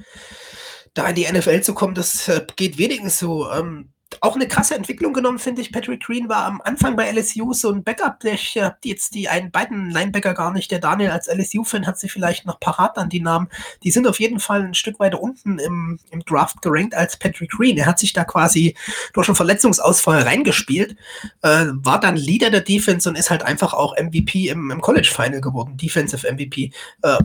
da 0.93 1.07
in 1.07 1.15
die 1.15 1.31
NFL 1.31 1.61
zu 1.61 1.73
kommen, 1.73 1.95
das 1.95 2.27
äh, 2.27 2.45
geht 2.55 2.77
wenigen 2.77 3.09
so. 3.09 3.49
Ähm, 3.51 3.89
auch 4.21 4.35
eine 4.35 4.47
krasse 4.47 4.75
Entwicklung 4.75 5.13
genommen, 5.13 5.39
finde 5.39 5.61
ich. 5.61 5.71
Patrick 5.71 6.03
Green 6.03 6.29
war 6.29 6.45
am 6.45 6.61
Anfang 6.61 6.95
bei 6.95 7.09
LSU 7.11 7.53
so 7.53 7.71
ein 7.71 7.83
Backup. 7.83 8.23
Ich 8.23 8.57
habe 8.57 8.77
jetzt 8.83 9.13
die 9.13 9.29
einen 9.29 9.51
beiden 9.51 9.89
Linebacker 9.91 10.33
gar 10.33 10.51
nicht. 10.51 10.71
Der 10.71 10.79
Daniel 10.79 11.11
als 11.11 11.27
LSU-Fan 11.27 11.85
hat 11.85 11.99
sie 11.99 12.09
vielleicht 12.09 12.45
noch 12.45 12.59
parat 12.59 12.97
an 12.97 13.09
die 13.09 13.21
Namen. 13.21 13.49
Die 13.83 13.91
sind 13.91 14.07
auf 14.07 14.19
jeden 14.19 14.39
Fall 14.39 14.63
ein 14.63 14.73
Stück 14.73 14.99
weiter 14.99 15.21
unten 15.21 15.59
im, 15.59 15.99
im 16.11 16.21
Draft 16.21 16.61
gerankt 16.61 16.95
als 16.95 17.17
Patrick 17.17 17.51
Green. 17.51 17.77
Er 17.77 17.85
hat 17.85 17.99
sich 17.99 18.13
da 18.13 18.23
quasi 18.23 18.75
durch 19.13 19.27
einen 19.27 19.35
Verletzungsausfall 19.35 20.23
reingespielt, 20.23 20.95
äh, 21.41 21.65
war 21.71 21.99
dann 21.99 22.15
Leader 22.15 22.49
der 22.49 22.61
Defense 22.61 23.07
und 23.07 23.15
ist 23.15 23.29
halt 23.29 23.43
einfach 23.43 23.73
auch 23.73 23.95
MVP 23.95 24.49
im, 24.49 24.71
im 24.71 24.81
College 24.81 25.11
Final 25.13 25.41
geworden. 25.41 25.77
Defensive 25.77 26.29
MVP. 26.31 26.71
Äh, 27.03 27.17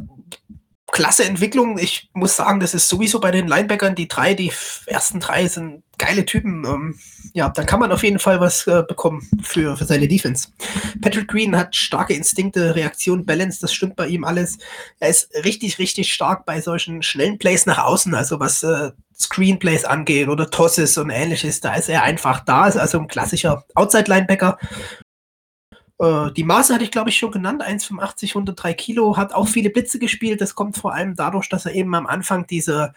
klasse 0.95 1.25
Entwicklung. 1.25 1.77
Ich 1.77 2.09
muss 2.15 2.37
sagen, 2.37 2.61
das 2.61 2.73
ist 2.73 2.89
sowieso 2.89 3.19
bei 3.21 3.33
den 3.33 3.49
Linebackern, 3.49 3.97
die 3.97 4.07
drei, 4.07 4.35
die 4.35 4.53
ersten 4.87 5.19
drei 5.19 5.49
sind 5.49 5.83
geile 5.99 6.25
Typen. 6.25 6.65
Ähm, 6.65 6.99
ja, 7.33 7.49
dann 7.49 7.67
kann 7.67 7.81
man 7.81 7.91
auf 7.91 8.05
jeden 8.05 8.21
Fall 8.21 8.41
was 8.41 8.67
äh, 8.69 8.85
bekommen 8.87 9.29
für, 9.43 9.77
für 9.77 9.85
seine 9.85 10.07
Defense. 10.07 10.49
Patrick 11.03 11.27
Green 11.27 11.57
hat 11.57 11.75
starke 11.75 12.15
Instinkte, 12.15 12.77
Reaktion, 12.77 13.27
Balance, 13.27 13.61
das 13.61 13.75
stimmt 13.75 13.97
bei 13.97 14.07
ihm 14.07 14.25
alles. 14.25 14.59
Er 15.01 15.09
ist 15.09 15.35
richtig, 15.45 15.81
richtig 15.81 16.15
stark 16.15 16.47
bei 16.47 16.61
solchen 16.61 17.03
schnellen 17.03 17.39
Plays 17.39 17.67
nach 17.67 17.79
außen, 17.79 18.15
also 18.15 18.39
was 18.39 18.63
äh, 18.63 18.93
Screenplays 19.19 19.85
angeht 19.85 20.29
oder 20.29 20.49
Tosses 20.49 20.97
und 20.97 21.11
ähnliches. 21.11 21.61
Da 21.61 21.75
ist 21.75 21.89
er 21.89 22.05
einfach 22.05 22.45
da, 22.45 22.69
ist 22.69 22.77
also 22.77 23.01
ein 23.01 23.09
klassischer 23.09 23.65
Outside-Linebacker 23.75 24.59
äh, 25.99 26.33
die 26.33 26.45
Maße 26.45 26.75
hatte 26.75 26.85
ich, 26.85 26.91
glaube 26.91 27.11
ich, 27.11 27.17
schon 27.17 27.31
genannt. 27.31 27.63
1,85, 27.63 28.31
103 28.31 28.75
Kilo, 28.75 29.17
hat 29.17 29.33
auch 29.33 29.49
viele 29.49 29.71
Blitze 29.71 29.99
gespielt. 29.99 30.41
Das 30.41 30.55
kommt 30.55 30.77
vor 30.77 30.95
allem 30.95 31.15
dadurch, 31.15 31.49
dass 31.49 31.67
er 31.67 31.75
eben 31.75 31.95
am 31.95 32.07
Anfang 32.07 32.47
diese 32.47 32.93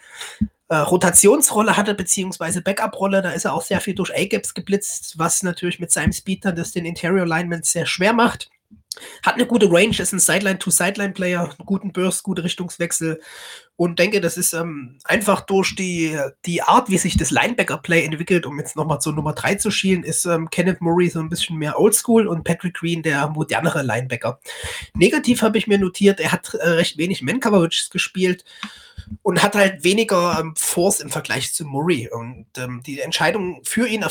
äh, 0.68 0.76
Rotationsrolle 0.76 1.76
hatte, 1.76 1.94
beziehungsweise 1.94 2.62
Backup-Rolle. 2.62 3.22
Da 3.22 3.30
ist 3.30 3.44
er 3.44 3.54
auch 3.54 3.62
sehr 3.62 3.80
viel 3.80 3.94
durch 3.94 4.14
A-Gaps 4.14 4.54
geblitzt, 4.54 5.18
was 5.18 5.42
natürlich 5.42 5.78
mit 5.80 5.92
seinem 5.92 6.12
Speed 6.12 6.44
dann 6.44 6.56
das 6.56 6.72
den 6.72 6.84
Interior 6.84 7.22
Alignment 7.22 7.64
sehr 7.66 7.86
schwer 7.86 8.12
macht. 8.12 8.50
Hat 9.22 9.34
eine 9.34 9.46
gute 9.46 9.70
Range, 9.70 9.96
ist 9.96 10.12
ein 10.12 10.18
Sideline-to-Sideline-Player, 10.18 11.42
einen 11.42 11.66
guten 11.66 11.92
Burst, 11.92 12.24
gute 12.24 12.42
Richtungswechsel 12.42 13.20
und 13.78 14.00
denke, 14.00 14.20
das 14.20 14.36
ist 14.36 14.54
ähm, 14.54 14.98
einfach 15.04 15.42
durch 15.42 15.76
die, 15.76 16.18
die 16.44 16.62
Art, 16.62 16.90
wie 16.90 16.98
sich 16.98 17.16
das 17.16 17.30
Linebacker-Play 17.30 18.04
entwickelt, 18.04 18.44
um 18.44 18.58
jetzt 18.58 18.74
nochmal 18.74 19.00
zur 19.00 19.12
Nummer 19.12 19.34
3 19.34 19.54
zu 19.54 19.70
schielen, 19.70 20.02
ist 20.02 20.24
ähm, 20.24 20.50
Kenneth 20.50 20.80
Murray 20.80 21.08
so 21.08 21.20
ein 21.20 21.28
bisschen 21.28 21.58
mehr 21.58 21.78
Oldschool 21.78 22.26
und 22.26 22.42
Patrick 22.42 22.74
Green 22.74 23.04
der 23.04 23.28
modernere 23.28 23.84
Linebacker. 23.84 24.40
Negativ 24.94 25.42
habe 25.42 25.58
ich 25.58 25.68
mir 25.68 25.78
notiert, 25.78 26.18
er 26.18 26.32
hat 26.32 26.54
äh, 26.54 26.70
recht 26.70 26.98
wenig 26.98 27.22
Man-Coverages 27.22 27.90
gespielt 27.90 28.44
und 29.22 29.44
hat 29.44 29.54
halt 29.54 29.84
weniger 29.84 30.40
ähm, 30.40 30.54
Force 30.56 30.98
im 30.98 31.10
Vergleich 31.10 31.54
zu 31.54 31.64
Murray. 31.64 32.08
Und 32.10 32.46
ähm, 32.56 32.82
die 32.84 32.98
Entscheidung 32.98 33.60
für 33.62 33.86
ihn 33.86 34.02
auf 34.02 34.10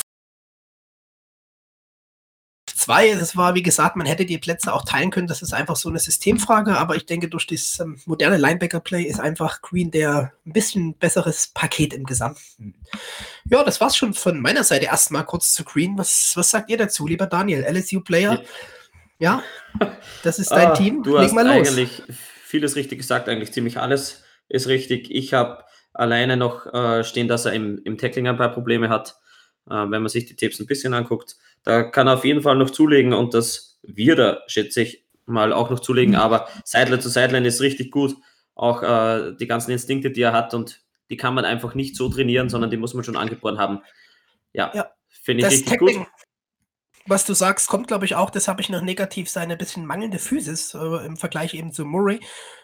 zwei. 2.87 3.13
Das 3.13 3.35
war, 3.35 3.53
wie 3.53 3.63
gesagt, 3.63 3.97
man 3.97 4.07
hätte 4.07 4.25
die 4.25 4.37
Plätze 4.37 4.73
auch 4.73 4.85
teilen 4.85 5.11
können. 5.11 5.27
Das 5.27 5.41
ist 5.41 5.53
einfach 5.53 5.75
so 5.75 5.89
eine 5.89 5.99
Systemfrage. 5.99 6.77
Aber 6.77 6.95
ich 6.95 7.05
denke, 7.05 7.27
durch 7.27 7.45
das 7.45 7.79
ähm, 7.79 7.99
moderne 8.05 8.37
Linebacker-Play 8.37 9.03
ist 9.03 9.19
einfach 9.19 9.61
Green 9.61 9.91
der 9.91 10.31
ein 10.45 10.53
bisschen 10.53 10.93
besseres 10.95 11.47
Paket 11.53 11.93
im 11.93 12.05
Gesamten. 12.05 12.75
Ja, 13.49 13.63
das 13.63 13.81
war's 13.81 13.97
schon 13.97 14.13
von 14.13 14.39
meiner 14.39 14.63
Seite 14.63 14.85
erstmal 14.85 15.25
kurz 15.25 15.53
zu 15.53 15.65
Green. 15.65 15.97
Was, 15.97 16.31
was 16.35 16.49
sagt 16.49 16.69
ihr 16.69 16.77
dazu, 16.77 17.05
lieber 17.05 17.27
Daniel? 17.27 17.63
LSU-Player? 17.63 18.41
Ja, 19.19 19.43
das 20.23 20.39
ist 20.39 20.51
dein 20.51 20.67
ah, 20.67 20.73
Team. 20.73 21.03
Du 21.03 21.15
Leg 21.15 21.25
hast 21.25 21.33
mal 21.33 21.45
los. 21.45 21.67
eigentlich 21.67 22.03
vieles 22.43 22.75
richtig 22.75 22.99
gesagt, 22.99 23.27
eigentlich 23.27 23.51
ziemlich 23.51 23.77
alles 23.77 24.23
ist 24.47 24.67
richtig. 24.67 25.11
Ich 25.11 25.33
habe 25.33 25.63
alleine 25.93 26.37
noch 26.37 26.71
äh, 26.73 27.03
stehen, 27.03 27.27
dass 27.27 27.45
er 27.45 27.53
im, 27.53 27.81
im 27.83 27.97
Tackling 27.97 28.27
ein 28.27 28.37
paar 28.37 28.53
Probleme 28.53 28.89
hat. 28.89 29.17
Äh, 29.69 29.73
wenn 29.73 30.01
man 30.01 30.07
sich 30.07 30.25
die 30.25 30.35
Tipps 30.35 30.59
ein 30.59 30.67
bisschen 30.67 30.93
anguckt, 30.93 31.35
da 31.63 31.83
kann 31.83 32.07
er 32.07 32.15
auf 32.15 32.25
jeden 32.25 32.41
Fall 32.41 32.55
noch 32.55 32.69
zulegen 32.69 33.13
und 33.13 33.33
das 33.33 33.79
wird 33.83 34.19
er, 34.19 34.43
schätze 34.47 34.81
ich, 34.81 35.05
mal 35.25 35.51
auch 35.53 35.69
noch 35.69 35.79
zulegen. 35.79 36.13
Mhm. 36.13 36.19
Aber 36.19 36.47
Sideline 36.63 36.99
zu 36.99 37.09
Sideline 37.09 37.47
ist 37.47 37.61
richtig 37.61 37.91
gut. 37.91 38.15
Auch 38.55 38.81
äh, 38.81 39.33
die 39.39 39.47
ganzen 39.47 39.71
Instinkte, 39.71 40.11
die 40.11 40.21
er 40.21 40.33
hat 40.33 40.53
und 40.53 40.81
die 41.09 41.17
kann 41.17 41.33
man 41.33 41.45
einfach 41.45 41.75
nicht 41.75 41.95
so 41.95 42.09
trainieren, 42.09 42.49
sondern 42.49 42.71
die 42.71 42.77
muss 42.77 42.93
man 42.93 43.03
schon 43.03 43.17
angeboren 43.17 43.59
haben. 43.59 43.81
Ja, 44.53 44.71
ja 44.73 44.89
finde 45.09 45.45
ich 45.45 45.53
richtig 45.53 45.69
Tackling, 45.69 45.97
gut 45.97 46.07
was 47.07 47.25
du 47.25 47.33
sagst, 47.33 47.67
kommt, 47.67 47.87
glaube 47.87 48.05
ich, 48.05 48.15
auch, 48.15 48.29
das 48.29 48.47
habe 48.47 48.61
ich 48.61 48.69
noch 48.69 48.81
negativ, 48.81 49.29
seine 49.29 49.57
bisschen 49.57 49.85
mangelnde 49.85 50.19
Physis 50.19 50.73
äh, 50.73 51.05
im 51.05 51.17
Vergleich 51.17 51.53
eben 51.53 51.71
zu 51.71 51.85
Murray. 51.85 52.19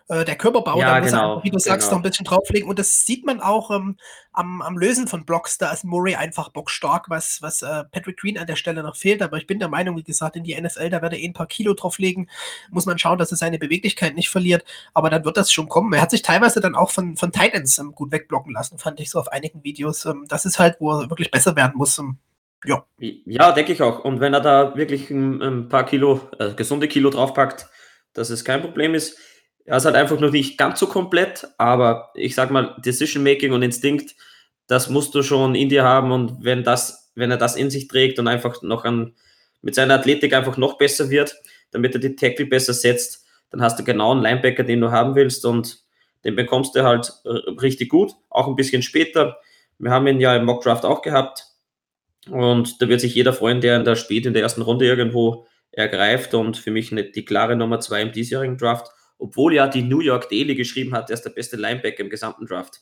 Äh, 0.10 0.26
der 0.26 0.36
Körperbau, 0.36 0.80
ja, 0.80 0.96
da 0.96 1.00
muss 1.00 1.12
genau, 1.12 1.38
er, 1.38 1.44
wie 1.44 1.50
du 1.50 1.58
genau. 1.58 1.64
sagst, 1.64 1.90
noch 1.90 1.98
ein 1.98 2.04
bisschen 2.04 2.26
drauflegen. 2.26 2.68
Und 2.68 2.78
das 2.78 3.06
sieht 3.06 3.26
man 3.26 3.40
auch 3.40 3.72
ähm, 3.72 3.98
am, 4.34 4.62
am, 4.62 4.78
Lösen 4.78 5.08
von 5.08 5.26
Blocks. 5.26 5.58
Da 5.58 5.72
ist 5.72 5.86
Murray 5.86 6.16
einfach 6.16 6.50
bockstark, 6.50 7.10
was, 7.10 7.42
was 7.42 7.62
äh, 7.62 7.86
Patrick 7.86 8.18
Green 8.18 8.38
an 8.38 8.48
der 8.48 8.58
Stelle 8.58 8.84
noch 8.84 8.98
fehlt. 8.98 9.22
Aber 9.22 9.38
ich 9.38 9.48
bin 9.48 9.60
der 9.60 9.70
Meinung, 9.70 9.96
wie 9.96 10.04
gesagt, 10.04 10.36
in 10.36 10.44
die 10.44 10.60
NFL, 10.60 10.90
da 10.90 11.02
wird 11.02 11.14
er 11.14 11.20
eh 11.20 11.28
ein 11.28 11.34
paar 11.34 11.48
Kilo 11.48 11.74
drauflegen. 11.74 12.30
Muss 12.70 12.86
man 12.86 13.00
schauen, 13.00 13.18
dass 13.18 13.32
er 13.32 13.38
seine 13.38 13.60
Beweglichkeit 13.60 14.16
nicht 14.16 14.30
verliert. 14.30 14.66
Aber 14.94 15.10
dann 15.10 15.24
wird 15.24 15.38
das 15.38 15.54
schon 15.54 15.70
kommen. 15.70 15.94
Er 15.94 16.02
hat 16.02 16.12
sich 16.12 16.22
teilweise 16.22 16.60
dann 16.60 16.76
auch 16.76 16.92
von, 16.92 17.16
von 17.16 17.32
Titans 17.32 17.78
ähm, 17.80 17.94
gut 17.94 18.12
wegblocken 18.12 18.54
lassen, 18.54 18.78
fand 18.80 19.00
ich 19.00 19.10
so 19.10 19.20
auf 19.20 19.32
einigen 19.32 19.64
Videos. 19.64 20.06
Ähm, 20.06 20.26
das 20.28 20.46
ist 20.46 20.60
halt, 20.60 20.78
wo 20.80 20.92
er 20.92 21.10
wirklich 21.10 21.32
besser 21.32 21.56
werden 21.56 21.74
muss. 21.76 21.98
Um, 21.98 22.18
ja. 22.66 22.86
Ja, 22.98 23.52
denke 23.52 23.74
ich 23.74 23.82
auch. 23.82 24.04
Und 24.04 24.20
wenn 24.20 24.34
er 24.34 24.42
da 24.42 24.76
wirklich 24.76 25.10
ein, 25.10 25.42
ein 25.42 25.70
paar 25.70 25.86
Kilo, 25.86 26.22
äh, 26.40 26.54
gesunde 26.54 26.88
Kilo 26.88 27.10
draufpackt, 27.10 27.68
dass 28.14 28.30
es 28.30 28.46
kein 28.46 28.62
Problem 28.62 28.96
ist. 28.96 29.18
Er 29.66 29.78
ist 29.78 29.86
halt 29.86 29.96
einfach 29.96 30.20
noch 30.20 30.32
nicht 30.32 30.58
ganz 30.58 30.80
so 30.80 30.88
komplett, 30.88 31.48
aber 31.58 32.12
ich 32.16 32.36
sag 32.36 32.52
mal, 32.52 32.76
Decision 32.84 33.24
Making 33.24 33.54
und 33.54 33.64
Instinkt, 33.64 34.16
das 34.68 34.90
musst 34.90 35.16
du 35.16 35.24
schon 35.24 35.56
in 35.56 35.70
dir 35.70 35.84
haben 35.84 36.12
und 36.12 36.44
wenn 36.44 36.64
das, 36.64 37.12
wenn 37.16 37.32
er 37.32 37.38
das 37.38 37.56
in 37.56 37.70
sich 37.70 37.88
trägt 37.88 38.20
und 38.20 38.28
einfach 38.28 38.62
noch 38.62 38.84
an, 38.84 39.16
mit 39.62 39.76
seiner 39.76 39.96
Athletik 39.96 40.34
einfach 40.34 40.58
noch 40.58 40.78
besser 40.78 41.10
wird, 41.10 41.36
damit 41.72 41.96
er 41.96 42.02
die 42.02 42.16
Tackle 42.16 42.46
besser 42.46 42.74
setzt, 42.74 43.26
dann 43.52 43.62
hast 43.62 43.80
du 43.80 43.84
genau 43.84 44.12
einen 44.12 44.22
Linebacker, 44.22 44.64
den 44.64 44.82
du 44.82 44.92
haben 44.92 45.16
willst 45.16 45.46
und 45.46 45.80
den 46.26 46.36
bekommst 46.36 46.76
du 46.76 46.84
halt 46.84 47.14
äh, 47.24 47.30
richtig 47.62 47.90
gut, 47.90 48.12
auch 48.30 48.48
ein 48.48 48.56
bisschen 48.56 48.82
später. 48.82 49.38
Wir 49.80 49.92
haben 49.92 50.08
ihn 50.08 50.20
ja 50.20 50.36
im 50.36 50.46
Mock 50.46 50.64
Draft 50.64 50.86
auch 50.86 51.02
gehabt 51.02 51.53
und 52.30 52.82
da 52.82 52.88
wird 52.88 53.02
sich 53.02 53.16
jeder 53.16 53.34
freuen, 53.34 53.62
der 53.62 53.78
in 53.78 53.86
der 53.86 53.96
spät 53.96 54.26
in 54.26 54.34
der 54.34 54.44
ersten 54.44 54.62
Runde 54.62 54.86
irgendwo 54.86 55.48
ergreift 55.72 56.34
und 56.34 56.58
für 56.58 56.72
mich 56.72 56.92
nicht 56.92 57.16
die 57.16 57.26
klare 57.26 57.56
Nummer 57.56 57.80
zwei 57.80 58.02
im 58.02 58.12
diesjährigen 58.12 58.58
Draft, 58.58 58.88
obwohl 59.18 59.54
ja 59.54 59.68
die 59.68 59.82
New 59.82 60.02
York 60.02 60.30
Daily 60.30 60.56
geschrieben 60.56 60.94
hat, 60.94 61.10
er 61.10 61.16
ist 61.16 61.24
der 61.24 61.32
beste 61.32 61.58
Linebacker 61.58 62.04
im 62.04 62.10
gesamten 62.10 62.46
Draft. 62.46 62.82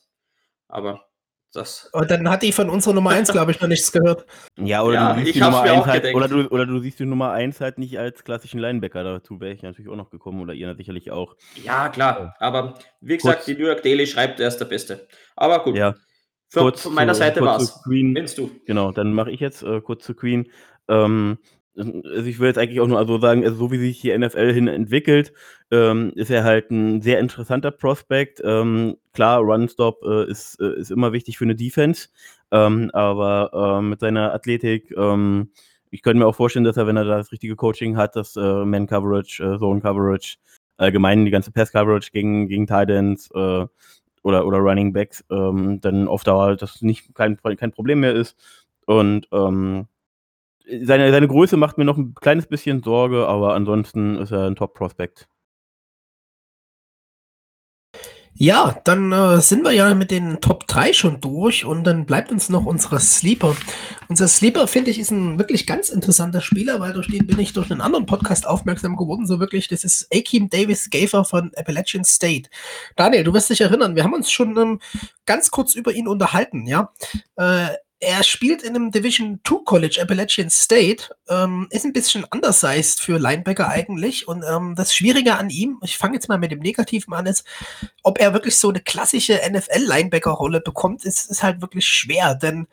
Aber 0.68 1.06
das. 1.54 1.90
Und 1.92 2.10
dann 2.10 2.30
hat 2.30 2.44
die 2.44 2.52
von 2.52 2.70
unserer 2.70 2.94
Nummer 2.94 3.12
1, 3.12 3.32
glaube 3.32 3.52
ich, 3.52 3.60
noch 3.60 3.68
nichts 3.68 3.92
gehört. 3.92 4.26
Ja, 4.58 4.84
oder, 4.84 4.94
ja, 4.94 5.14
du 5.14 5.24
siehst 5.24 5.36
die 5.36 5.40
Nummer 5.42 5.62
1 5.62 5.86
halt, 5.86 6.16
oder, 6.16 6.28
du, 6.28 6.48
oder 6.48 6.66
du 6.66 6.80
siehst 6.80 7.00
die 7.00 7.06
Nummer 7.06 7.32
1 7.32 7.60
halt 7.60 7.78
nicht 7.78 8.00
als 8.00 8.24
klassischen 8.24 8.60
Linebacker. 8.60 9.04
Dazu 9.04 9.40
wäre 9.40 9.54
ich 9.54 9.62
natürlich 9.62 9.90
auch 9.90 9.96
noch 9.96 10.10
gekommen 10.10 10.42
oder 10.42 10.54
ihr 10.54 10.74
sicherlich 10.76 11.12
auch. 11.12 11.36
Ja, 11.64 11.90
klar. 11.90 12.36
Aber 12.40 12.76
wie 13.02 13.18
gesagt, 13.18 13.40
kurz. 13.40 13.46
die 13.46 13.56
New 13.56 13.68
York 13.68 13.84
Daily 13.84 14.08
schreibt, 14.08 14.40
er 14.40 14.48
ist 14.48 14.58
der 14.58 14.66
Beste. 14.66 15.08
Aber 15.36 15.64
gut. 15.64 15.76
Ja. 15.76 15.96
Für, 16.52 16.60
kurz 16.60 16.82
von 16.82 16.94
meiner 16.94 17.14
zu, 17.14 17.20
Seite 17.20 17.42
war 17.42 17.62
es. 17.62 17.80
Wennst 17.86 18.38
du. 18.38 18.52
Genau, 18.66 18.92
dann 18.92 19.14
mache 19.14 19.32
ich 19.32 19.40
jetzt 19.40 19.64
äh, 19.64 19.80
kurz 19.80 20.04
zu 20.04 20.14
Queen. 20.14 20.52
Ähm, 20.90 21.38
also 21.78 22.26
ich 22.26 22.40
will 22.40 22.48
jetzt 22.48 22.58
eigentlich 22.58 22.82
auch 22.82 22.88
nur 22.88 22.98
also 22.98 23.18
sagen, 23.20 23.46
also 23.46 23.56
so 23.56 23.72
wie 23.72 23.78
sich 23.78 24.02
die 24.02 24.18
NFL 24.18 24.52
hin 24.52 24.68
entwickelt, 24.68 25.32
ähm, 25.72 26.12
ist 26.16 26.30
er 26.30 26.44
halt 26.44 26.70
ein 26.70 27.02
sehr 27.02 27.20
interessanter 27.20 27.72
Prospect. 27.72 28.42
Ähm, 28.44 28.98
klar, 29.14 29.40
Run-Stop 29.40 30.04
äh, 30.04 30.30
ist, 30.30 30.60
äh, 30.60 30.76
ist 30.76 30.92
immer 30.92 31.14
wichtig 31.14 31.38
für 31.38 31.46
eine 31.46 31.56
Defense, 31.56 32.10
ähm, 32.52 32.92
aber 32.92 33.80
äh, 33.80 33.82
mit 33.82 34.02
seiner 34.02 34.34
Athletik, 34.34 34.94
ähm, 34.98 35.52
ich 35.90 36.02
könnte 36.02 36.20
mir 36.20 36.28
auch 36.28 36.36
vorstellen, 36.36 36.66
dass 36.66 36.76
er, 36.76 36.86
wenn 36.86 36.98
er 36.98 37.06
das 37.06 37.32
richtige 37.32 37.56
Coaching 37.56 37.96
hat, 37.96 38.18
das 38.18 38.36
äh, 38.36 38.66
Man-Coverage, 38.66 39.42
äh, 39.42 39.58
Zone-Coverage, 39.58 40.36
allgemein 40.76 41.24
die 41.24 41.32
ganze 41.32 41.52
Pass-Coverage 41.52 42.12
gegen, 42.12 42.50
gegen 42.50 42.68
Titans 42.68 43.30
äh, 43.34 43.66
oder, 44.24 44.46
oder 44.46 44.60
Running 44.60 44.94
Backs, 44.94 45.24
ähm, 45.32 45.80
dann 45.82 46.08
auf 46.08 46.24
Dauer 46.24 46.56
das 46.56 46.82
nicht 46.82 47.14
kein, 47.16 47.38
kein 47.38 47.72
Problem 47.72 48.02
mehr 48.02 48.14
ist. 48.14 48.38
Und 48.86 49.28
ähm, 49.32 49.88
seine, 50.84 51.12
seine 51.12 51.28
Größe 51.28 51.58
macht 51.58 51.78
mir 51.78 51.86
noch 51.86 51.98
ein 51.98 52.14
kleines 52.16 52.48
bisschen 52.48 52.84
Sorge, 52.84 53.28
aber 53.28 53.56
ansonsten 53.56 54.18
ist 54.18 54.32
er 54.32 54.48
ein 54.48 54.56
Top-Prospect. 54.56 55.28
Ja, 58.34 58.80
dann 58.86 59.12
äh, 59.12 59.40
sind 59.40 59.64
wir 59.64 59.72
ja 59.72 59.94
mit 59.94 60.10
den 60.10 60.42
Top 60.42 60.66
3 60.66 60.94
schon 60.94 61.22
durch 61.22 61.64
und 61.64 61.84
dann 61.84 62.06
bleibt 62.06 62.32
uns 62.32 62.50
noch 62.50 62.66
unsere 62.66 63.00
Sleeper. 63.00 63.56
Unser 64.08 64.28
Sleeper, 64.28 64.68
finde 64.68 64.90
ich, 64.90 64.98
ist 65.00 65.12
ein 65.12 65.38
wirklich 65.38 65.68
ganz 65.68 65.90
interessanter 65.90 66.42
Spieler, 66.42 66.80
weil 66.80 66.94
durch 66.94 67.08
den 67.08 67.28
bin 67.28 67.40
ich 67.40 67.54
durch 67.54 67.70
einen 67.70 67.82
anderen 67.82 68.08
Podcast 68.08 68.48
aufmerksam 68.48 68.96
geworden, 68.96 69.28
so 69.28 69.40
wirklich. 69.40 69.68
Das 69.68 69.84
ist 69.84 70.08
Akeem 70.14 70.50
Davis 70.50 70.90
Gafer 70.90 71.24
von 71.24 71.52
Appalachian 71.56 72.04
State. 72.04 72.50
Daniel, 72.96 73.24
du 73.24 73.34
wirst 73.34 73.50
dich 73.50 73.62
erinnern, 73.62 73.96
wir 73.96 74.04
haben 74.04 74.14
uns 74.14 74.32
schon 74.32 74.58
ähm, 74.58 74.80
ganz 75.26 75.52
kurz 75.52 75.76
über 75.76 75.94
ihn 75.94 76.08
unterhalten, 76.08 76.66
ja. 76.66 76.92
Äh, 77.36 77.68
er 78.04 78.24
spielt 78.24 78.64
in 78.64 78.76
einem 78.76 78.92
Division 78.92 79.40
2 79.48 79.64
College, 79.64 80.00
Appalachian 80.02 80.50
State, 80.50 81.16
ähm, 81.30 81.68
ist 81.70 81.86
ein 81.86 81.94
bisschen 81.94 82.24
undersized 82.24 83.00
für 83.00 83.20
Linebacker 83.20 83.70
eigentlich. 83.70 84.28
Und 84.28 84.44
ähm, 84.44 84.74
das 84.76 84.96
Schwierige 84.96 85.38
an 85.38 85.52
ihm, 85.52 85.80
ich 85.84 86.00
fange 86.00 86.16
jetzt 86.16 86.28
mal 86.28 86.40
mit 86.40 86.52
dem 86.52 86.60
Negativen 86.60 87.14
an, 87.14 87.28
ist, 87.28 87.46
ob 88.02 88.20
er 88.20 88.34
wirklich 88.34 88.58
so 88.58 88.70
eine 88.70 88.80
klassische 88.80 89.40
NFL-Linebacker-Rolle 89.48 90.62
bekommt, 90.62 91.06
ist, 91.06 91.30
ist 91.30 91.44
halt 91.44 91.62
wirklich 91.62 91.86
schwer, 91.86 92.34
denn 92.34 92.68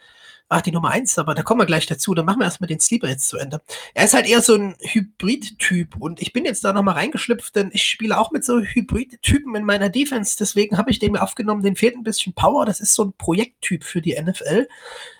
Ach, 0.50 0.62
die 0.62 0.72
Nummer 0.72 0.90
eins, 0.90 1.18
aber 1.18 1.34
da 1.34 1.42
kommen 1.42 1.60
wir 1.60 1.66
gleich 1.66 1.84
dazu. 1.84 2.14
Dann 2.14 2.24
machen 2.24 2.40
wir 2.40 2.46
erstmal 2.46 2.68
den 2.68 2.80
Sleeper 2.80 3.08
jetzt 3.08 3.28
zu 3.28 3.36
Ende. 3.36 3.60
Er 3.92 4.06
ist 4.06 4.14
halt 4.14 4.26
eher 4.26 4.40
so 4.40 4.54
ein 4.54 4.76
Hybrid-Typ 4.80 5.96
und 5.96 6.22
ich 6.22 6.32
bin 6.32 6.46
jetzt 6.46 6.64
da 6.64 6.72
nochmal 6.72 6.94
reingeschlüpft, 6.94 7.54
denn 7.54 7.70
ich 7.72 7.84
spiele 7.84 8.18
auch 8.18 8.30
mit 8.30 8.46
so 8.46 8.60
Hybrid-Typen 8.60 9.54
in 9.54 9.64
meiner 9.64 9.90
Defense. 9.90 10.36
Deswegen 10.38 10.78
habe 10.78 10.90
ich 10.90 10.98
den 10.98 11.12
mir 11.12 11.22
aufgenommen. 11.22 11.62
Den 11.62 11.76
fehlt 11.76 11.96
ein 11.96 12.02
bisschen 12.02 12.32
Power. 12.32 12.64
Das 12.64 12.80
ist 12.80 12.94
so 12.94 13.04
ein 13.04 13.12
Projekttyp 13.18 13.84
für 13.84 14.00
die 14.00 14.18
NFL. 14.18 14.68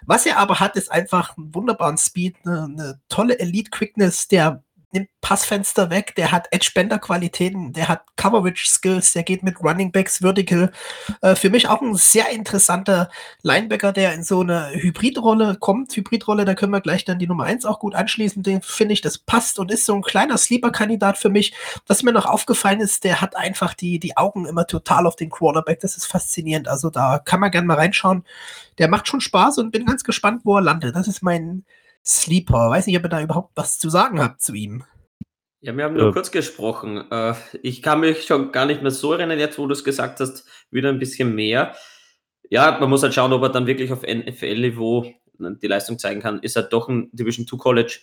Was 0.06 0.25
er 0.25 0.38
aber 0.38 0.61
hat, 0.61 0.76
ist 0.76 0.90
einfach 0.90 1.37
einen 1.37 1.54
wunderbaren 1.54 1.99
Speed, 1.99 2.37
eine, 2.44 2.64
eine 2.64 3.00
tolle 3.11 3.38
Elite-Quickness, 3.38 4.28
der 4.28 4.62
nimmt 4.92 5.09
Passfenster 5.21 5.90
weg, 5.90 6.14
der 6.16 6.33
hat 6.33 6.49
Edge-Bender-Qualitäten, 6.50 7.73
der 7.73 7.88
hat 7.88 8.02
Coverage-Skills, 8.16 9.12
der 9.12 9.23
geht 9.23 9.42
mit 9.42 9.61
Running 9.62 9.92
Backs 9.92 10.23
vertical. 10.23 10.73
Äh, 11.21 11.35
für 11.35 11.50
mich 11.50 11.68
auch 11.68 11.83
ein 11.83 11.95
sehr 11.95 12.30
interessanter 12.30 13.11
Linebacker, 13.42 13.92
der 13.92 14.14
in 14.14 14.23
so 14.23 14.40
eine 14.40 14.71
Hybridrolle 14.73 15.57
kommt. 15.61 15.95
Hybridrolle, 15.95 16.45
da 16.45 16.54
können 16.54 16.73
wir 16.73 16.80
gleich 16.80 17.04
dann 17.04 17.18
die 17.18 17.26
Nummer 17.26 17.45
1 17.45 17.66
auch 17.66 17.78
gut 17.80 17.95
anschließen. 17.95 18.42
Den 18.42 18.62
finde 18.62 18.95
ich, 18.95 19.00
das 19.02 19.18
passt 19.18 19.59
und 19.59 19.71
ist 19.71 19.85
so 19.85 19.95
ein 19.95 20.02
kleiner 20.02 20.38
Sleeper-Kandidat 20.38 21.18
für 21.18 21.28
mich. 21.28 21.52
Was 21.87 22.02
mir 22.02 22.12
noch 22.12 22.26
aufgefallen 22.26 22.80
ist, 22.80 23.04
der 23.04 23.21
hat 23.21 23.37
einfach 23.37 23.75
die, 23.75 23.99
die 23.99 24.16
Augen 24.16 24.47
immer 24.47 24.66
total 24.66 25.07
auf 25.07 25.16
den 25.16 25.30
Quarterback. 25.30 25.80
Das 25.80 25.97
ist 25.97 26.07
faszinierend. 26.07 26.68
Also 26.68 26.88
da 26.88 27.18
kann 27.18 27.40
man 27.40 27.50
gerne 27.50 27.66
mal 27.66 27.76
reinschauen. 27.76 28.25
Der 28.78 28.88
macht 28.88 29.09
schon 29.09 29.21
Spaß 29.21 29.59
und 29.59 29.71
bin 29.71 29.85
ganz 29.85 30.04
gespannt, 30.04 30.42
wo 30.45 30.57
er 30.57 30.62
landet. 30.62 30.97
Das 30.97 31.09
ist 31.09 31.23
mein 31.23 31.64
Sleeper. 32.09 32.71
Weiß 32.71 32.87
nicht, 32.87 32.97
ob 32.97 33.05
ihr 33.05 33.11
da 33.11 33.23
überhaupt 33.23 33.53
was 33.55 33.79
zu 33.79 33.91
sagen 33.91 34.21
habt 34.21 34.41
zu 34.41 34.55
ihm. 34.55 34.85
Ja, 35.61 35.77
wir 35.77 35.85
haben 35.85 35.95
nur 35.95 36.07
ja. 36.07 36.12
kurz 36.12 36.31
gesprochen. 36.31 37.11
Äh, 37.11 37.35
ich 37.62 37.83
kann 37.83 38.00
mich 38.00 38.25
schon 38.25 38.53
gar 38.53 38.65
nicht 38.67 38.83
mehr 38.83 38.93
so 38.93 39.12
erinnern, 39.12 39.38
jetzt 39.38 39.59
wo 39.59 39.67
du 39.67 39.73
es 39.73 39.85
gesagt 39.85 40.21
hast, 40.21 40.45
wieder 40.71 40.88
ein 40.88 41.00
bisschen 41.00 41.35
mehr. 41.35 41.75
Ja, 42.49 42.79
man 42.81 42.88
muss 42.88 43.03
halt 43.03 43.15
schauen, 43.15 43.33
ob 43.33 43.43
er 43.43 43.49
dann 43.50 43.67
wirklich 43.67 43.93
auf 43.93 44.03
NFL-Niveau 44.03 45.12
die 45.38 45.67
Leistung 45.67 45.99
zeigen 45.99 46.21
kann. 46.21 46.41
Ist 46.41 46.57
er 46.57 46.62
doch 46.62 46.88
ein 46.88 47.11
Division 47.12 47.47
2 47.47 47.57
College 47.59 48.00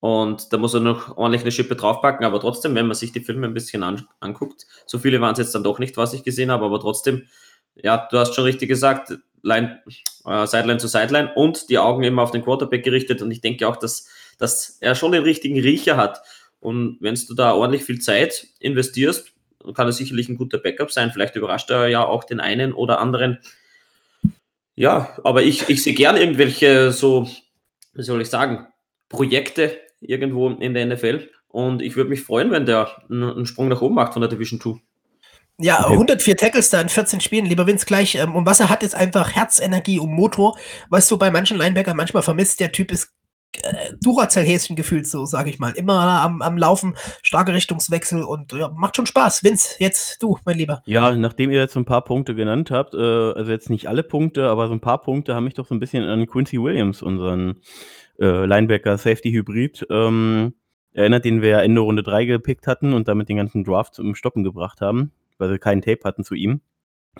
und 0.00 0.52
da 0.52 0.58
muss 0.58 0.74
er 0.74 0.80
noch 0.80 1.16
ordentlich 1.16 1.42
eine 1.42 1.52
Schippe 1.52 1.76
draufpacken, 1.76 2.26
aber 2.26 2.38
trotzdem, 2.38 2.74
wenn 2.74 2.86
man 2.86 2.94
sich 2.94 3.12
die 3.12 3.20
Filme 3.20 3.46
ein 3.46 3.54
bisschen 3.54 3.82
an, 3.82 4.06
anguckt, 4.20 4.66
so 4.86 4.98
viele 4.98 5.20
waren 5.20 5.32
es 5.32 5.38
jetzt 5.38 5.54
dann 5.54 5.64
doch 5.64 5.78
nicht, 5.78 5.96
was 5.96 6.12
ich 6.12 6.24
gesehen 6.24 6.50
habe, 6.50 6.64
aber 6.64 6.78
trotzdem, 6.78 7.26
ja, 7.74 8.06
du 8.10 8.18
hast 8.18 8.34
schon 8.34 8.44
richtig 8.44 8.68
gesagt, 8.68 9.14
Line, 9.44 9.82
äh, 10.26 10.46
Sideline 10.46 10.78
zu 10.78 10.88
Sideline 10.88 11.32
und 11.34 11.68
die 11.68 11.78
Augen 11.78 12.02
immer 12.02 12.22
auf 12.22 12.30
den 12.30 12.42
Quarterback 12.42 12.82
gerichtet. 12.82 13.22
Und 13.22 13.30
ich 13.30 13.40
denke 13.40 13.68
auch, 13.68 13.76
dass, 13.76 14.08
dass 14.38 14.78
er 14.80 14.94
schon 14.94 15.12
den 15.12 15.22
richtigen 15.22 15.60
Riecher 15.60 15.96
hat. 15.96 16.22
Und 16.60 16.96
wenn 17.00 17.14
du 17.14 17.34
da 17.34 17.52
ordentlich 17.52 17.84
viel 17.84 18.00
Zeit 18.00 18.48
investierst, 18.58 19.32
kann 19.74 19.86
er 19.86 19.92
sicherlich 19.92 20.28
ein 20.28 20.36
guter 20.36 20.58
Backup 20.58 20.90
sein. 20.90 21.10
Vielleicht 21.12 21.36
überrascht 21.36 21.70
er 21.70 21.88
ja 21.88 22.04
auch 22.04 22.24
den 22.24 22.40
einen 22.40 22.72
oder 22.72 22.98
anderen. 23.00 23.38
Ja, 24.74 25.16
aber 25.22 25.42
ich, 25.42 25.68
ich 25.68 25.82
sehe 25.82 25.94
gerne 25.94 26.20
irgendwelche 26.20 26.90
so, 26.90 27.28
wie 27.92 28.02
soll 28.02 28.22
ich 28.22 28.28
sagen, 28.28 28.66
Projekte 29.08 29.78
irgendwo 30.00 30.50
in 30.50 30.74
der 30.74 30.86
NFL. 30.86 31.28
Und 31.48 31.82
ich 31.82 31.96
würde 31.96 32.10
mich 32.10 32.22
freuen, 32.22 32.50
wenn 32.50 32.66
der 32.66 33.04
einen 33.08 33.46
Sprung 33.46 33.68
nach 33.68 33.82
oben 33.82 33.94
macht 33.94 34.14
von 34.14 34.22
der 34.22 34.30
Division 34.30 34.60
2. 34.60 34.80
Ja, 35.58 35.84
okay. 35.84 35.92
104 35.92 36.36
Tackles 36.36 36.70
da 36.70 36.80
in 36.80 36.88
14 36.88 37.20
Spielen, 37.20 37.46
lieber 37.46 37.66
Vince, 37.66 37.86
gleich. 37.86 38.16
Ähm, 38.16 38.34
und 38.34 38.46
was 38.46 38.60
er 38.60 38.70
hat, 38.70 38.82
ist 38.82 38.94
einfach 38.94 39.34
Herzenergie 39.34 40.00
und 40.00 40.10
Motor, 40.10 40.58
was 40.90 41.08
du 41.08 41.16
bei 41.16 41.30
manchen 41.30 41.56
Linebacker 41.56 41.94
manchmal 41.94 42.24
vermisst. 42.24 42.58
Der 42.58 42.72
Typ 42.72 42.90
ist 42.90 43.12
äh, 43.62 43.92
Duracell-Häschen 44.02 44.74
gefühlt, 44.74 45.06
so 45.06 45.26
sage 45.26 45.50
ich 45.50 45.60
mal. 45.60 45.70
Immer 45.72 45.94
am, 45.94 46.42
am 46.42 46.58
Laufen, 46.58 46.96
starke 47.22 47.54
Richtungswechsel 47.54 48.24
und 48.24 48.52
ja, 48.52 48.68
macht 48.70 48.96
schon 48.96 49.06
Spaß. 49.06 49.44
Vince, 49.44 49.76
jetzt 49.78 50.20
du, 50.20 50.38
mein 50.44 50.58
Lieber. 50.58 50.82
Ja, 50.86 51.14
nachdem 51.14 51.52
ihr 51.52 51.60
jetzt 51.60 51.76
ein 51.76 51.84
paar 51.84 52.02
Punkte 52.02 52.34
genannt 52.34 52.72
habt, 52.72 52.94
äh, 52.94 52.98
also 52.98 53.52
jetzt 53.52 53.70
nicht 53.70 53.88
alle 53.88 54.02
Punkte, 54.02 54.48
aber 54.48 54.66
so 54.66 54.72
ein 54.72 54.80
paar 54.80 55.00
Punkte 55.02 55.36
haben 55.36 55.44
mich 55.44 55.54
doch 55.54 55.68
so 55.68 55.74
ein 55.74 55.80
bisschen 55.80 56.02
an 56.02 56.26
Quincy 56.26 56.60
Williams, 56.60 57.00
unseren 57.00 57.60
äh, 58.18 58.44
Linebacker 58.44 58.98
Safety 58.98 59.30
Hybrid, 59.30 59.86
ähm, 59.88 60.54
erinnert, 60.94 61.24
den 61.24 61.42
wir 61.42 61.58
Ende 61.58 61.80
Runde 61.80 62.02
3 62.02 62.24
gepickt 62.24 62.66
hatten 62.66 62.92
und 62.92 63.06
damit 63.06 63.28
den 63.28 63.36
ganzen 63.36 63.62
Draft 63.62 63.94
zum 63.94 64.16
Stoppen 64.16 64.42
gebracht 64.42 64.80
haben 64.80 65.12
weil 65.38 65.50
sie 65.50 65.58
keinen 65.58 65.82
Tape 65.82 66.00
hatten 66.04 66.24
zu 66.24 66.34
ihm 66.34 66.60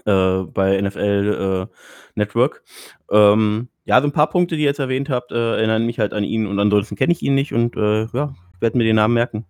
äh, 0.05 0.39
bei 0.43 0.81
NFL 0.81 1.69
äh, 1.71 1.75
Network. 2.15 2.63
Ähm, 3.11 3.69
ja, 3.85 4.01
so 4.01 4.09
ein 4.09 4.13
paar 4.13 4.31
Punkte, 4.31 4.57
die 4.57 4.63
ihr 4.63 4.69
jetzt 4.69 4.79
erwähnt 4.81 5.11
habt, 5.11 5.33
äh, 5.33 5.57
erinnern 5.57 5.87
mich 5.87 5.99
halt 5.99 6.13
an 6.13 6.25
ihn 6.25 6.47
und 6.47 6.59
ansonsten 6.59 6.97
kenne 6.97 7.13
ich 7.13 7.23
ihn 7.23 7.35
nicht 7.35 7.53
und 7.53 7.77
äh, 7.77 8.07
ja, 8.13 8.35
werde 8.61 8.79
mir 8.79 8.85
den 8.85 8.97
Namen 8.97 9.15
merken. 9.15 9.47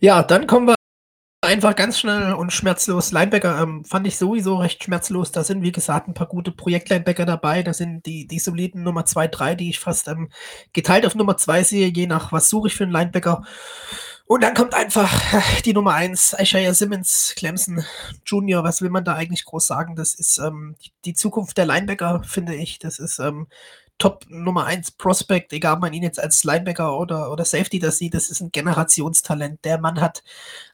Ja, 0.00 0.22
dann 0.22 0.46
kommen 0.46 0.68
wir 0.68 0.74
einfach 1.44 1.76
ganz 1.76 1.98
schnell 1.98 2.32
und 2.34 2.52
schmerzlos. 2.52 3.12
Linebacker 3.12 3.60
ähm, 3.62 3.84
fand 3.84 4.06
ich 4.06 4.16
sowieso 4.16 4.56
recht 4.56 4.82
schmerzlos. 4.84 5.30
Da 5.30 5.44
sind, 5.44 5.62
wie 5.62 5.72
gesagt, 5.72 6.08
ein 6.08 6.14
paar 6.14 6.26
gute 6.26 6.50
Projektlinebacker 6.50 7.26
dabei. 7.26 7.62
Da 7.62 7.72
sind 7.72 8.04
die, 8.06 8.26
die 8.26 8.38
soliden 8.38 8.82
Nummer 8.82 9.04
2, 9.04 9.28
3, 9.28 9.54
die 9.54 9.70
ich 9.70 9.78
fast 9.78 10.08
ähm, 10.08 10.30
geteilt 10.72 11.06
auf 11.06 11.14
Nummer 11.14 11.36
2 11.36 11.62
sehe, 11.64 11.88
je 11.88 12.06
nach 12.06 12.32
was 12.32 12.48
suche 12.48 12.68
ich 12.68 12.74
für 12.74 12.84
einen 12.84 12.92
Linebacker. 12.92 13.44
Und 14.26 14.42
dann 14.42 14.54
kommt 14.54 14.74
einfach 14.74 15.12
die 15.64 15.74
Nummer 15.74 15.94
1, 15.94 16.36
Isaiah 16.38 16.72
Simmons, 16.72 17.34
Clemson 17.36 17.84
Junior. 18.24 18.64
Was 18.64 18.80
will 18.80 18.90
man 18.90 19.04
da 19.04 19.14
eigentlich 19.14 19.44
groß 19.44 19.66
sagen? 19.66 19.96
Das 19.96 20.14
ist 20.14 20.38
ähm, 20.38 20.76
die, 20.82 20.92
die, 21.04 21.14
Zukunft 21.14 21.58
der 21.58 21.66
Linebacker, 21.66 22.22
finde 22.24 22.54
ich. 22.54 22.78
Das 22.78 22.98
ist 22.98 23.18
ähm, 23.18 23.48
Top 23.98 24.24
Nummer 24.28 24.64
1 24.64 24.92
Prospect, 24.92 25.52
egal 25.52 25.74
ob 25.74 25.80
man 25.80 25.92
ihn 25.92 26.02
jetzt 26.02 26.18
als 26.18 26.42
Linebacker 26.42 26.98
oder, 26.98 27.30
oder 27.30 27.44
Safety 27.44 27.78
das 27.78 27.98
sieht, 27.98 28.14
das 28.14 28.28
ist 28.28 28.40
ein 28.40 28.50
Generationstalent. 28.50 29.64
Der 29.64 29.78
Mann 29.78 30.00
hat 30.00 30.24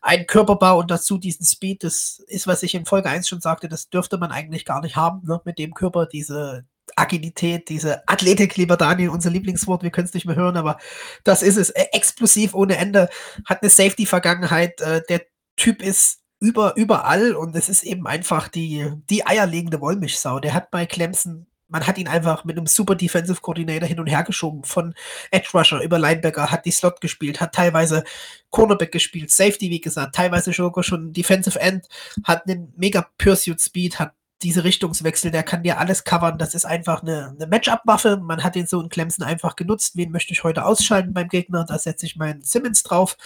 einen 0.01 0.27
Körperbau 0.27 0.79
und 0.79 0.91
dazu 0.91 1.19
diesen 1.19 1.45
Speed. 1.45 1.85
Das 1.85 2.21
ist, 2.29 2.47
was 2.47 2.63
ich 2.63 2.75
in 2.75 2.87
Folge 2.87 3.11
1 3.11 3.29
schon 3.29 3.41
sagte, 3.41 3.69
das 3.69 3.91
dürfte 3.91 4.17
man 4.17 4.31
eigentlich 4.31 4.65
gar 4.65 4.81
nicht 4.81 4.97
haben, 4.97 5.27
ne? 5.27 5.41
mit 5.45 5.59
dem 5.59 5.75
Körper, 5.75 6.07
diese 6.07 6.65
Agilität, 6.97 7.69
diese 7.69 8.07
Athletik, 8.09 8.57
lieber 8.57 8.77
Daniel, 8.77 9.11
unser 9.11 9.31
Lieblingswort, 9.31 9.83
wir 9.83 9.91
können 9.91 10.07
es 10.07 10.15
nicht 10.15 10.27
mehr 10.27 10.37
hören, 10.37 10.57
aber 10.57 10.79
das 11.25 11.43
ist 11.43 11.57
es. 11.57 11.71
Äh, 11.71 11.87
explosiv 11.93 12.55
ohne 12.55 12.77
Ende, 12.77 13.09
hat 13.47 13.63
eine 13.63 13.71
Safety-Vergangenheit. 13.71 14.81
Äh, 14.81 15.03
der 15.09 15.23
Typ 15.57 15.83
ist 15.83 16.21
über, 16.41 16.75
überall 16.77 17.35
und 17.35 17.55
es 17.55 17.69
ist 17.69 17.83
eben 17.83 18.07
einfach 18.07 18.49
die, 18.49 18.91
die 19.11 19.27
eierlegende 19.27 19.81
Wollmilchsau. 19.81 20.41
Der 20.41 20.55
hat 20.55 20.71
bei 20.71 20.87
Clemson 20.87 21.47
man 21.71 21.87
hat 21.87 21.99
ihn 21.99 22.09
einfach 22.09 22.45
mit 22.45 22.57
einem 22.59 22.67
super 22.67 22.95
Defensive 22.95 23.41
Coordinator 23.41 23.89
hin 23.89 24.01
und 24.01 24.09
her 24.09 24.25
geschoben, 24.25 24.65
von 24.65 24.95
Edge 25.31 25.49
Rusher 25.55 25.81
über 25.81 25.99
Linebacker, 25.99 26.51
hat 26.51 26.67
die 26.67 26.73
Slot 26.73 27.01
gespielt, 27.01 27.41
hat 27.41 27.55
teilweise 27.55 28.05
Cornerback 28.51 28.93
gespielt, 28.93 29.31
Safety, 29.31 29.71
wie 29.71 29.81
gesagt, 29.81 30.17
teilweise 30.17 30.53
sogar 30.53 30.83
schon 30.85 31.13
Defensive 31.13 31.59
End, 31.59 31.87
hat 32.25 32.49
einen 32.49 32.73
mega 32.77 33.09
Pursuit 33.17 33.61
Speed, 33.61 33.99
hat 33.99 34.13
diese 34.43 34.65
Richtungswechsel, 34.65 35.31
der 35.31 35.43
kann 35.43 35.63
dir 35.63 35.79
alles 35.79 36.05
covern. 36.05 36.39
Das 36.39 36.55
ist 36.55 36.65
einfach 36.65 37.03
eine, 37.03 37.35
eine 37.37 37.47
Matchup-Waffe. 37.47 38.17
Man 38.19 38.43
hat 38.43 38.55
den 38.55 38.67
so 38.67 38.81
in 38.81 38.89
Clemson 38.89 39.25
einfach 39.25 39.57
genutzt. 39.57 39.97
Wen 39.97 40.11
möchte 40.11 40.33
ich 40.33 40.45
heute 40.45 40.65
ausschalten 40.65 41.13
beim 41.13 41.29
Gegner? 41.29 41.65
Da 41.65 41.79
setze 41.79 42.07
ich 42.07 42.17
meinen 42.17 42.43
Simmons 42.43 42.83
drauf. 42.83 43.17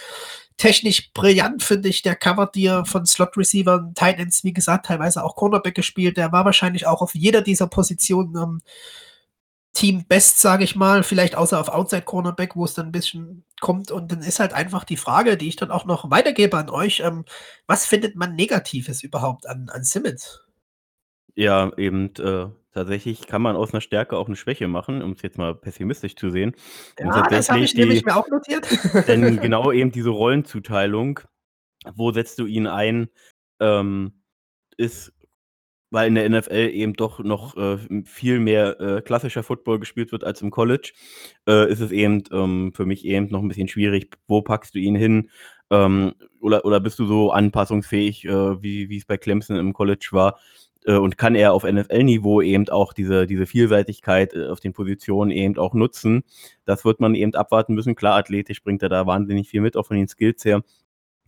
Technisch 0.57 1.13
brillant, 1.13 1.63
finde 1.63 1.89
ich. 1.89 2.01
Der 2.01 2.15
covert 2.15 2.55
dir 2.55 2.85
von 2.85 3.05
Slot-Receivern, 3.05 3.93
Titans, 3.93 4.43
wie 4.43 4.53
gesagt, 4.53 4.87
teilweise 4.87 5.23
auch 5.23 5.35
Cornerback 5.35 5.75
gespielt. 5.75 6.17
Der 6.17 6.31
war 6.31 6.45
wahrscheinlich 6.45 6.85
auch 6.87 7.01
auf 7.01 7.15
jeder 7.15 7.41
dieser 7.41 7.67
Positionen 7.67 8.35
ähm, 8.35 8.61
Team 9.73 10.05
Best, 10.07 10.41
sage 10.41 10.63
ich 10.63 10.75
mal. 10.75 11.03
Vielleicht 11.03 11.35
außer 11.35 11.59
auf 11.59 11.69
Outside 11.69 12.03
Cornerback, 12.03 12.55
wo 12.55 12.65
es 12.65 12.73
dann 12.73 12.87
ein 12.87 12.91
bisschen 12.91 13.43
kommt. 13.61 13.91
Und 13.91 14.11
dann 14.11 14.21
ist 14.21 14.39
halt 14.39 14.53
einfach 14.53 14.83
die 14.83 14.97
Frage, 14.97 15.37
die 15.37 15.47
ich 15.47 15.55
dann 15.55 15.71
auch 15.71 15.85
noch 15.85 16.09
weitergebe 16.11 16.57
an 16.57 16.69
euch. 16.69 17.01
Ähm, 17.01 17.25
was 17.67 17.85
findet 17.85 18.15
man 18.15 18.35
Negatives 18.35 19.03
überhaupt 19.03 19.47
an, 19.47 19.69
an 19.69 19.83
Simmons? 19.83 20.44
Ja, 21.35 21.71
eben, 21.77 22.13
äh, 22.15 22.47
tatsächlich 22.73 23.27
kann 23.27 23.41
man 23.41 23.55
aus 23.55 23.73
einer 23.73 23.81
Stärke 23.81 24.17
auch 24.17 24.27
eine 24.27 24.35
Schwäche 24.35 24.67
machen, 24.67 25.01
um 25.01 25.11
es 25.11 25.21
jetzt 25.21 25.37
mal 25.37 25.53
pessimistisch 25.53 26.15
zu 26.15 26.29
sehen. 26.29 26.55
Und 26.99 27.07
Ja, 27.07 27.23
das 27.23 27.49
habe 27.49 27.61
ich 27.61 27.75
nämlich 27.75 28.05
mir 28.05 28.15
auch 28.15 28.27
notiert. 28.29 28.65
denn 29.07 29.39
genau 29.41 29.71
eben 29.71 29.91
diese 29.91 30.09
Rollenzuteilung, 30.09 31.19
wo 31.93 32.11
setzt 32.11 32.39
du 32.39 32.45
ihn 32.45 32.67
ein, 32.67 33.09
ähm, 33.59 34.21
ist 34.77 35.11
weil 35.91 36.09
in 36.09 36.15
der 36.15 36.29
NFL 36.29 36.71
eben 36.73 36.93
doch 36.93 37.19
noch, 37.19 37.55
äh, 37.55 37.77
viel 38.03 38.39
mehr, 38.39 38.79
äh, 38.81 39.01
klassischer 39.01 39.43
Football 39.43 39.79
gespielt 39.79 40.11
wird 40.11 40.25
als 40.25 40.41
im 40.41 40.51
College, 40.51 40.91
äh, 41.47 41.71
ist 41.71 41.79
es 41.79 41.91
eben, 41.91 42.23
ähm, 42.33 42.73
für 42.75 42.85
mich 42.85 43.05
eben 43.05 43.27
noch 43.27 43.41
ein 43.41 43.47
bisschen 43.47 43.69
schwierig. 43.69 44.17
Wo 44.27 44.41
packst 44.41 44.75
du 44.75 44.79
ihn 44.79 44.95
hin? 44.95 45.29
Ähm, 45.71 46.13
oder 46.41 46.65
oder 46.65 46.79
bist 46.81 46.99
du 46.99 47.05
so 47.05 47.31
anpassungsfähig, 47.31 48.25
äh, 48.25 48.61
wie 48.61 48.97
es 48.97 49.05
bei 49.05 49.17
Clemson 49.17 49.55
im 49.55 49.73
College 49.73 50.09
war? 50.11 50.37
Äh, 50.85 50.95
und 50.97 51.17
kann 51.17 51.35
er 51.35 51.53
auf 51.53 51.63
NFL-Niveau 51.63 52.41
eben 52.41 52.69
auch 52.69 52.93
diese, 52.93 53.25
diese 53.25 53.45
Vielseitigkeit 53.45 54.33
äh, 54.33 54.47
auf 54.47 54.59
den 54.59 54.73
Positionen 54.73 55.31
eben 55.31 55.57
auch 55.57 55.73
nutzen. 55.73 56.23
Das 56.65 56.85
wird 56.85 56.99
man 56.99 57.15
eben 57.15 57.33
abwarten 57.33 57.73
müssen. 57.73 57.95
Klar, 57.95 58.17
athletisch 58.17 58.63
bringt 58.63 58.83
er 58.83 58.89
da 58.89 59.05
wahnsinnig 59.05 59.49
viel 59.49 59.61
mit, 59.61 59.75
auch 59.75 59.87
von 59.87 59.97
den 59.97 60.07
Skills 60.07 60.45
her. 60.45 60.63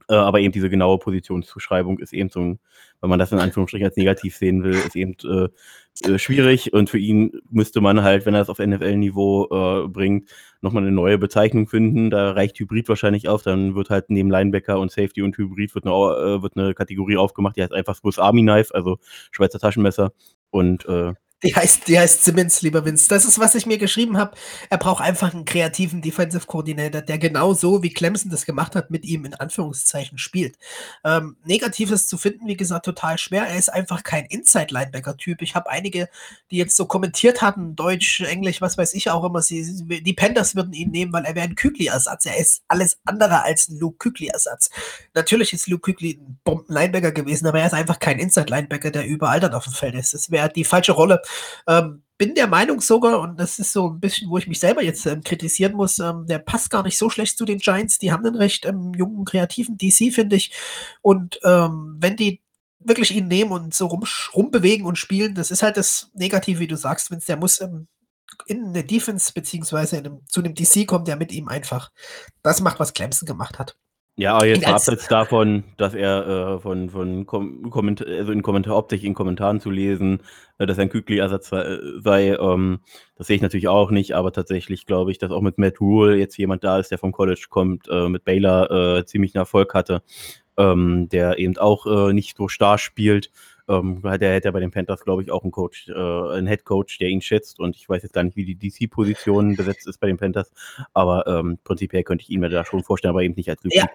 Äh, 0.09 0.15
aber 0.15 0.39
eben 0.39 0.51
diese 0.51 0.69
genaue 0.69 0.97
Positionszuschreibung 0.99 1.99
ist 1.99 2.13
eben 2.13 2.29
so 2.29 2.39
ein, 2.39 2.59
wenn 3.01 3.09
man 3.09 3.19
das 3.19 3.31
in 3.31 3.39
Anführungsstrichen 3.39 3.85
als 3.85 3.97
negativ 3.97 4.35
sehen 4.35 4.63
will, 4.63 4.73
ist 4.73 4.95
eben 4.95 5.15
äh, 5.23 5.49
äh, 6.09 6.19
schwierig. 6.19 6.73
Und 6.73 6.89
für 6.89 6.97
ihn 6.97 7.41
müsste 7.49 7.81
man 7.81 8.03
halt, 8.03 8.25
wenn 8.25 8.33
er 8.33 8.41
es 8.41 8.49
auf 8.49 8.59
NFL-Niveau 8.59 9.85
äh, 9.85 9.87
bringt, 9.87 10.29
nochmal 10.61 10.83
eine 10.83 10.91
neue 10.91 11.17
Bezeichnung 11.17 11.67
finden. 11.67 12.09
Da 12.09 12.31
reicht 12.31 12.59
Hybrid 12.59 12.87
wahrscheinlich 12.89 13.27
auf. 13.27 13.43
Dann 13.43 13.75
wird 13.75 13.89
halt 13.89 14.09
neben 14.09 14.31
Linebacker 14.31 14.79
und 14.79 14.91
Safety 14.91 15.21
und 15.21 15.37
Hybrid 15.37 15.75
wird 15.75 15.85
eine, 15.85 15.93
äh, 15.93 16.41
wird 16.41 16.57
eine 16.57 16.73
Kategorie 16.73 17.17
aufgemacht, 17.17 17.57
die 17.57 17.63
heißt 17.63 17.73
einfach 17.73 17.95
Swiss 17.95 18.19
Army 18.19 18.41
Knife, 18.41 18.73
also 18.73 18.97
Schweizer 19.31 19.59
Taschenmesser. 19.59 20.13
Und 20.49 20.85
äh, 20.87 21.13
die 21.43 21.55
heißt, 21.55 21.87
die 21.87 21.99
heißt 21.99 22.23
Simmons, 22.23 22.63
lieber 22.63 22.83
Vince. 22.83 23.07
Das 23.09 23.23
ist, 23.23 23.37
was 23.37 23.53
ich 23.53 23.67
mir 23.67 23.77
geschrieben 23.77 24.17
habe. 24.17 24.35
Er 24.71 24.79
braucht 24.79 25.03
einfach 25.03 25.35
einen 25.35 25.45
kreativen 25.45 26.01
Defensive 26.01 26.47
Coordinator, 26.47 27.01
der 27.01 27.19
genau 27.19 27.53
so, 27.53 27.83
wie 27.83 27.93
Clemson 27.93 28.31
das 28.31 28.45
gemacht 28.45 28.75
hat, 28.75 28.89
mit 28.89 29.05
ihm 29.05 29.23
in 29.23 29.35
Anführungszeichen 29.35 30.17
spielt. 30.17 30.57
Ähm, 31.03 31.37
Negatives 31.45 32.07
zu 32.07 32.17
finden, 32.17 32.47
wie 32.47 32.57
gesagt, 32.57 32.85
total 32.85 33.19
schwer. 33.19 33.43
Er 33.43 33.55
ist 33.55 33.69
einfach 33.69 34.03
kein 34.03 34.25
Inside-Linebacker-Typ. 34.25 35.43
Ich 35.43 35.53
habe 35.53 35.69
einige, 35.69 36.09
die 36.49 36.57
jetzt 36.57 36.75
so 36.75 36.87
kommentiert 36.87 37.43
hatten, 37.43 37.75
Deutsch, 37.75 38.21
Englisch, 38.21 38.59
was 38.59 38.79
weiß 38.79 38.95
ich 38.95 39.11
auch 39.11 39.23
immer, 39.23 39.43
sie, 39.43 39.83
die 40.01 40.13
Panthers 40.13 40.55
würden 40.55 40.73
ihn 40.73 40.89
nehmen, 40.89 41.13
weil 41.13 41.25
er 41.25 41.35
wäre 41.35 41.47
ein 41.47 41.55
Kükli-Ersatz. 41.55 42.25
Er 42.25 42.37
ist 42.37 42.63
alles 42.67 42.97
andere 43.05 43.43
als 43.43 43.69
ein 43.69 43.77
Luke 43.77 43.97
Kükli-Ersatz. 43.99 44.71
Natürlich 45.13 45.53
ist 45.53 45.67
Luke 45.67 45.91
Kükli 45.91 46.19
ein 46.19 46.39
Bomben-Linebacker 46.43 47.11
gewesen, 47.11 47.45
aber 47.45 47.59
er 47.59 47.67
ist 47.67 47.73
einfach 47.73 47.99
kein 47.99 48.17
Inside-Linebacker, 48.17 48.89
der 48.89 49.05
überall 49.05 49.39
dann 49.39 49.53
auf 49.53 49.65
dem 49.65 49.73
Feld 49.73 49.93
ist. 49.93 50.15
Das 50.15 50.31
wäre 50.31 50.49
die 50.49 50.63
falsche 50.63 50.93
Rolle. 50.93 51.21
Ähm, 51.67 52.03
bin 52.17 52.33
der 52.33 52.47
Meinung 52.47 52.81
sogar, 52.81 53.19
und 53.19 53.39
das 53.39 53.59
ist 53.59 53.71
so 53.73 53.89
ein 53.89 53.99
bisschen, 53.99 54.29
wo 54.29 54.37
ich 54.37 54.47
mich 54.47 54.59
selber 54.59 54.83
jetzt 54.83 55.05
ähm, 55.05 55.23
kritisieren 55.23 55.73
muss, 55.73 55.99
ähm, 55.99 56.25
der 56.27 56.39
passt 56.39 56.69
gar 56.71 56.83
nicht 56.83 56.97
so 56.97 57.09
schlecht 57.09 57.37
zu 57.37 57.45
den 57.45 57.59
Giants. 57.59 57.99
Die 57.99 58.11
haben 58.11 58.25
einen 58.25 58.35
recht 58.35 58.65
ähm, 58.65 58.93
jungen, 58.95 59.25
kreativen 59.25 59.77
DC, 59.77 60.13
finde 60.13 60.35
ich. 60.35 60.51
Und 61.01 61.39
ähm, 61.43 61.97
wenn 61.99 62.15
die 62.15 62.41
wirklich 62.79 63.11
ihn 63.15 63.27
nehmen 63.27 63.51
und 63.51 63.73
so 63.73 63.87
rum, 63.87 64.03
rumbewegen 64.33 64.85
und 64.85 64.97
spielen, 64.97 65.35
das 65.35 65.51
ist 65.51 65.63
halt 65.63 65.77
das 65.77 66.09
Negative, 66.13 66.59
wie 66.59 66.67
du 66.67 66.77
sagst, 66.77 67.11
wenn 67.11 67.19
der 67.27 67.37
muss 67.37 67.61
ähm, 67.61 67.87
in 68.45 68.67
eine 68.67 68.83
Defense 68.83 69.33
beziehungsweise 69.33 69.97
einem, 69.97 70.21
zu 70.27 70.41
einem 70.41 70.55
DC 70.55 70.87
kommt, 70.87 71.07
der 71.07 71.15
mit 71.17 71.31
ihm 71.31 71.47
einfach 71.47 71.91
das 72.43 72.61
macht, 72.61 72.79
was 72.79 72.93
Clemson 72.93 73.25
gemacht 73.25 73.59
hat. 73.59 73.77
Ja, 74.19 74.43
jetzt 74.43 74.63
mal 74.63 74.73
abseits 74.73 75.07
davon, 75.07 75.63
dass 75.77 75.93
er 75.93 76.27
äh, 76.27 76.59
von, 76.59 76.89
von 76.89 77.27
Kom 77.27 77.69
Kommentar 77.69 78.07
also 78.07 78.31
in 78.31 78.41
Kommentar 78.41 78.73
hauptsächlich 78.73 79.05
in 79.05 79.13
Kommentaren 79.13 79.59
zu 79.59 79.69
lesen, 79.69 80.23
äh, 80.57 80.65
dass 80.65 80.79
er 80.79 80.85
ein 80.85 80.89
Kükli-Ersatz 80.89 81.51
äh, 81.51 81.77
sei, 81.99 82.29
ähm, 82.33 82.79
das 83.15 83.27
sehe 83.27 83.35
ich 83.35 83.43
natürlich 83.43 83.67
auch 83.67 83.91
nicht, 83.91 84.15
aber 84.15 84.33
tatsächlich 84.33 84.87
glaube 84.87 85.11
ich, 85.11 85.19
dass 85.19 85.29
auch 85.29 85.41
mit 85.41 85.59
Matt 85.59 85.79
Rule 85.79 86.17
jetzt 86.17 86.35
jemand 86.35 86.63
da 86.63 86.79
ist, 86.79 86.89
der 86.89 86.97
vom 86.97 87.11
College 87.11 87.45
kommt, 87.47 87.87
äh, 87.89 88.09
mit 88.09 88.23
Baylor 88.23 88.71
äh, 88.71 89.05
ziemlich 89.05 89.35
einen 89.35 89.41
Erfolg 89.43 89.75
hatte, 89.75 90.01
ähm, 90.57 91.09
der 91.09 91.37
eben 91.37 91.55
auch 91.59 91.85
äh, 91.85 92.11
nicht 92.11 92.37
so 92.37 92.47
starr 92.47 92.79
spielt 92.79 93.29
ähm, 93.67 94.01
der 94.01 94.33
hätte 94.33 94.47
ja 94.47 94.51
bei 94.51 94.59
den 94.59 94.71
Panthers, 94.71 95.03
glaube 95.03 95.23
ich, 95.23 95.31
auch 95.31 95.43
einen 95.43 95.51
Coach, 95.51 95.89
äh, 95.89 95.93
einen 95.93 96.47
Head 96.47 96.65
Coach, 96.65 96.97
der 96.99 97.09
ihn 97.09 97.21
schätzt. 97.21 97.59
Und 97.59 97.75
ich 97.75 97.87
weiß 97.87 98.03
jetzt 98.03 98.13
gar 98.13 98.23
nicht, 98.23 98.35
wie 98.35 98.45
die 98.45 98.57
DC-Position 98.57 99.55
besetzt 99.57 99.87
ist 99.87 99.99
bei 99.99 100.07
den 100.07 100.17
Panthers. 100.17 100.51
Aber 100.93 101.27
ähm, 101.27 101.59
prinzipiell 101.63 102.03
könnte 102.03 102.23
ich 102.23 102.29
ihn 102.29 102.39
mir 102.39 102.49
da 102.49 102.65
schon 102.65 102.83
vorstellen, 102.83 103.11
aber 103.11 103.23
eben 103.23 103.35
nicht 103.35 103.49
als 103.49 103.61
ja. 103.63 103.85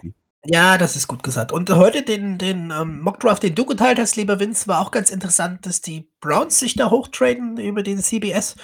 Ja, 0.45 0.77
das 0.77 0.97
ist 0.97 1.07
gut 1.07 1.23
gesagt. 1.23 1.53
Und 1.53 1.69
heute 1.69 2.03
den, 2.03 2.37
den 2.37 2.71
ähm, 2.77 2.99
Mockdraft, 2.99 3.43
den 3.43 3.55
du 3.55 3.65
geteilt 3.65 3.97
hast, 3.97 4.17
lieber 4.17 4.41
Vince, 4.41 4.67
war 4.67 4.81
auch 4.81 4.91
ganz 4.91 5.09
interessant, 5.09 5.65
dass 5.65 5.79
die 5.79 6.09
Browns 6.19 6.59
sich 6.59 6.75
da 6.75 6.89
hochtraden 6.89 7.57
über 7.57 7.81
den 7.81 7.99
CBS. 7.99 8.57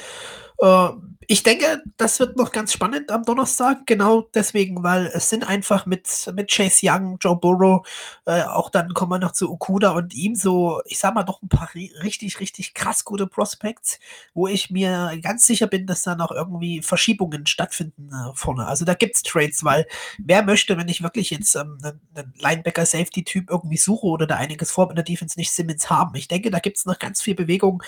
Äh, 0.61 0.89
ich 1.31 1.43
denke, 1.43 1.83
das 1.97 2.19
wird 2.19 2.37
noch 2.37 2.51
ganz 2.51 2.73
spannend 2.73 3.11
am 3.11 3.23
Donnerstag, 3.23 3.85
genau 3.85 4.27
deswegen, 4.33 4.81
weil 4.81 5.11
es 5.13 5.29
sind 5.29 5.47
einfach 5.47 5.85
mit, 5.85 6.07
mit 6.33 6.49
Chase 6.49 6.79
Young, 6.81 7.19
Joe 7.21 7.35
Burrow, 7.35 7.87
äh, 8.25 8.41
auch 8.41 8.71
dann 8.71 8.95
kommen 8.95 9.11
wir 9.11 9.19
noch 9.19 9.33
zu 9.33 9.51
Okuda 9.51 9.91
und 9.91 10.15
ihm 10.15 10.33
so, 10.33 10.81
ich 10.85 10.97
sag 10.97 11.13
mal, 11.13 11.21
doch 11.21 11.43
ein 11.43 11.47
paar 11.47 11.69
richtig, 11.75 12.39
richtig 12.39 12.73
krass 12.73 13.05
gute 13.05 13.27
Prospects, 13.27 13.99
wo 14.33 14.47
ich 14.47 14.71
mir 14.71 15.19
ganz 15.21 15.45
sicher 15.45 15.67
bin, 15.67 15.85
dass 15.85 16.01
da 16.01 16.15
noch 16.15 16.31
irgendwie 16.31 16.81
Verschiebungen 16.81 17.45
stattfinden 17.45 18.09
äh, 18.11 18.35
vorne. 18.35 18.65
Also 18.65 18.83
da 18.83 18.95
gibt 18.95 19.15
es 19.15 19.21
Trades, 19.21 19.63
weil 19.63 19.85
wer 20.17 20.41
möchte, 20.41 20.77
wenn 20.79 20.87
ich 20.87 21.03
wirklich 21.03 21.29
jetzt 21.29 21.53
ähm, 21.53 21.77
einen, 21.83 22.33
Linebacker-Safety-Typ 22.39 23.51
irgendwie 23.51 23.77
suche 23.77 24.07
oder 24.07 24.25
da 24.25 24.37
einiges 24.37 24.71
vor 24.71 24.89
in 24.89 24.95
der 24.95 25.05
Defense 25.05 25.37
nicht 25.37 25.51
Simmons 25.51 25.91
haben. 25.91 26.15
Ich 26.15 26.27
denke, 26.27 26.49
da 26.49 26.57
gibt 26.57 26.77
es 26.77 26.87
noch 26.87 26.97
ganz 26.97 27.21
viel 27.21 27.35
Bewegung, 27.35 27.83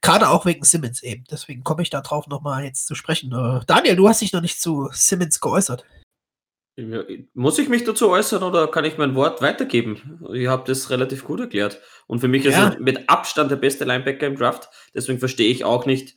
gerade 0.00 0.28
auch 0.28 0.46
wegen 0.46 0.64
Simmons 0.64 1.02
eben. 1.02 1.24
Deswegen 1.30 1.64
komme 1.64 1.82
ich 1.82 1.90
da 1.90 2.00
drauf 2.00 2.26
nochmal 2.26 2.64
jetzt 2.64 2.86
zu 2.86 2.94
sprechen. 2.94 3.32
Äh, 3.32 3.64
Daniel, 3.66 3.96
du 3.96 4.08
hast 4.08 4.20
dich 4.20 4.32
noch 4.32 4.42
nicht 4.42 4.60
zu 4.60 4.88
Simmons 4.92 5.40
geäußert. 5.40 5.84
Muss 7.32 7.58
ich 7.58 7.70
mich 7.70 7.84
dazu 7.84 8.10
äußern 8.10 8.42
oder 8.42 8.68
kann 8.68 8.84
ich 8.84 8.98
mein 8.98 9.14
Wort 9.14 9.40
weitergeben? 9.40 10.20
Ihr 10.34 10.50
habt 10.50 10.68
das 10.68 10.90
relativ 10.90 11.24
gut 11.24 11.40
erklärt. 11.40 11.80
Und 12.06 12.20
für 12.20 12.28
mich 12.28 12.44
ja. 12.44 12.50
ist 12.50 12.56
er 12.58 12.80
mit 12.80 13.08
Abstand 13.08 13.50
der 13.50 13.56
beste 13.56 13.84
Linebacker 13.86 14.26
im 14.26 14.36
Draft. 14.36 14.68
Deswegen 14.94 15.18
verstehe 15.18 15.50
ich 15.50 15.64
auch 15.64 15.86
nicht, 15.86 16.16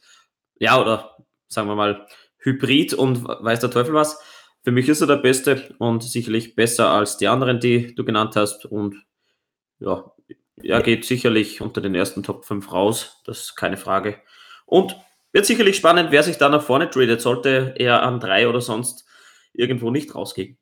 ja, 0.60 0.80
oder 0.80 1.16
sagen 1.48 1.70
wir 1.70 1.76
mal, 1.76 2.06
Hybrid 2.40 2.94
und 2.94 3.24
weiß 3.26 3.62
der 3.62 3.72
Teufel 3.72 3.94
was. 3.94 4.20
Für 4.64 4.72
mich 4.72 4.90
ist 4.90 5.00
er 5.00 5.08
der 5.08 5.16
Beste 5.16 5.74
und 5.80 6.04
sicherlich 6.04 6.56
besser 6.56 6.90
als 6.90 7.16
die 7.16 7.30
anderen, 7.30 7.62
die 7.62 7.96
du 7.96 8.04
genannt 8.04 8.36
hast. 8.36 8.66
Und 8.66 8.96
ja, 9.80 10.12
er 10.64 10.82
geht 10.82 11.06
sicherlich 11.06 11.62
unter 11.62 11.82
den 11.82 11.96
ersten 11.96 12.24
Top 12.24 12.46
5 12.46 12.72
raus. 12.72 13.22
Das 13.26 13.40
ist 13.40 13.56
keine 13.56 13.78
Frage. 13.78 14.18
Und 14.66 14.96
wird 15.32 15.46
sicherlich 15.46 15.78
spannend, 15.78 16.12
wer 16.12 16.24
sich 16.24 16.38
da 16.38 16.50
nach 16.50 16.64
vorne 16.64 16.90
tradet, 16.90 17.22
sollte 17.22 17.76
er 17.78 18.04
an 18.04 18.20
drei 18.20 18.48
oder 18.48 18.62
sonst 18.62 19.06
irgendwo 19.54 19.92
nicht 19.92 20.16
rausgehen. 20.16 20.58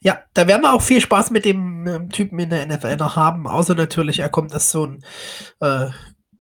Ja, 0.00 0.22
da 0.34 0.46
werden 0.46 0.62
wir 0.62 0.72
auch 0.72 0.82
viel 0.82 1.00
Spaß 1.00 1.30
mit 1.30 1.44
dem 1.44 1.86
ähm, 1.86 2.10
Typen 2.10 2.38
in 2.38 2.50
der 2.50 2.66
NFL 2.66 2.96
noch 2.96 3.16
haben, 3.16 3.46
außer 3.46 3.74
natürlich, 3.74 4.20
er 4.20 4.28
kommt 4.28 4.52
als 4.52 4.70
so 4.70 4.86
ein 4.86 5.04
äh, 5.60 5.88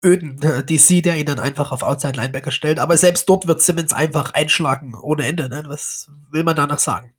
öden 0.04 0.42
äh, 0.42 0.64
DC, 0.64 1.04
der 1.04 1.18
ihn 1.18 1.26
dann 1.26 1.40
einfach 1.40 1.72
auf 1.72 1.84
Outside 1.84 2.18
Linebacker 2.18 2.52
stellt. 2.52 2.80
Aber 2.80 2.98
selbst 2.98 3.28
dort 3.30 3.48
wird 3.48 3.62
Simmons 3.62 3.94
einfach 3.94 4.34
einschlagen 4.34 4.96
ohne 4.96 5.26
Ende. 5.26 5.50
Ne? 5.50 5.64
Was 5.68 6.10
will 6.32 6.44
man 6.44 6.56
danach 6.56 6.80
sagen? 6.80 7.14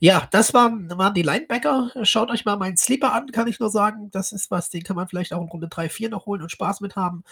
Ja, 0.00 0.28
das 0.30 0.54
waren, 0.54 0.90
waren 0.96 1.14
die 1.14 1.22
Linebacker. 1.22 1.90
Schaut 2.02 2.30
euch 2.30 2.44
mal 2.44 2.56
meinen 2.56 2.76
Sleeper 2.76 3.12
an, 3.12 3.32
kann 3.32 3.46
ich 3.46 3.60
nur 3.60 3.70
sagen. 3.70 4.10
Das 4.10 4.32
ist 4.32 4.50
was, 4.50 4.70
den 4.70 4.82
kann 4.82 4.96
man 4.96 5.08
vielleicht 5.08 5.32
auch 5.32 5.42
in 5.42 5.48
Runde 5.48 5.68
3, 5.68 5.88
4 5.88 6.10
noch 6.10 6.26
holen 6.26 6.42
und 6.42 6.50
Spaß 6.50 6.80
mit 6.80 6.96
haben. 6.96 7.24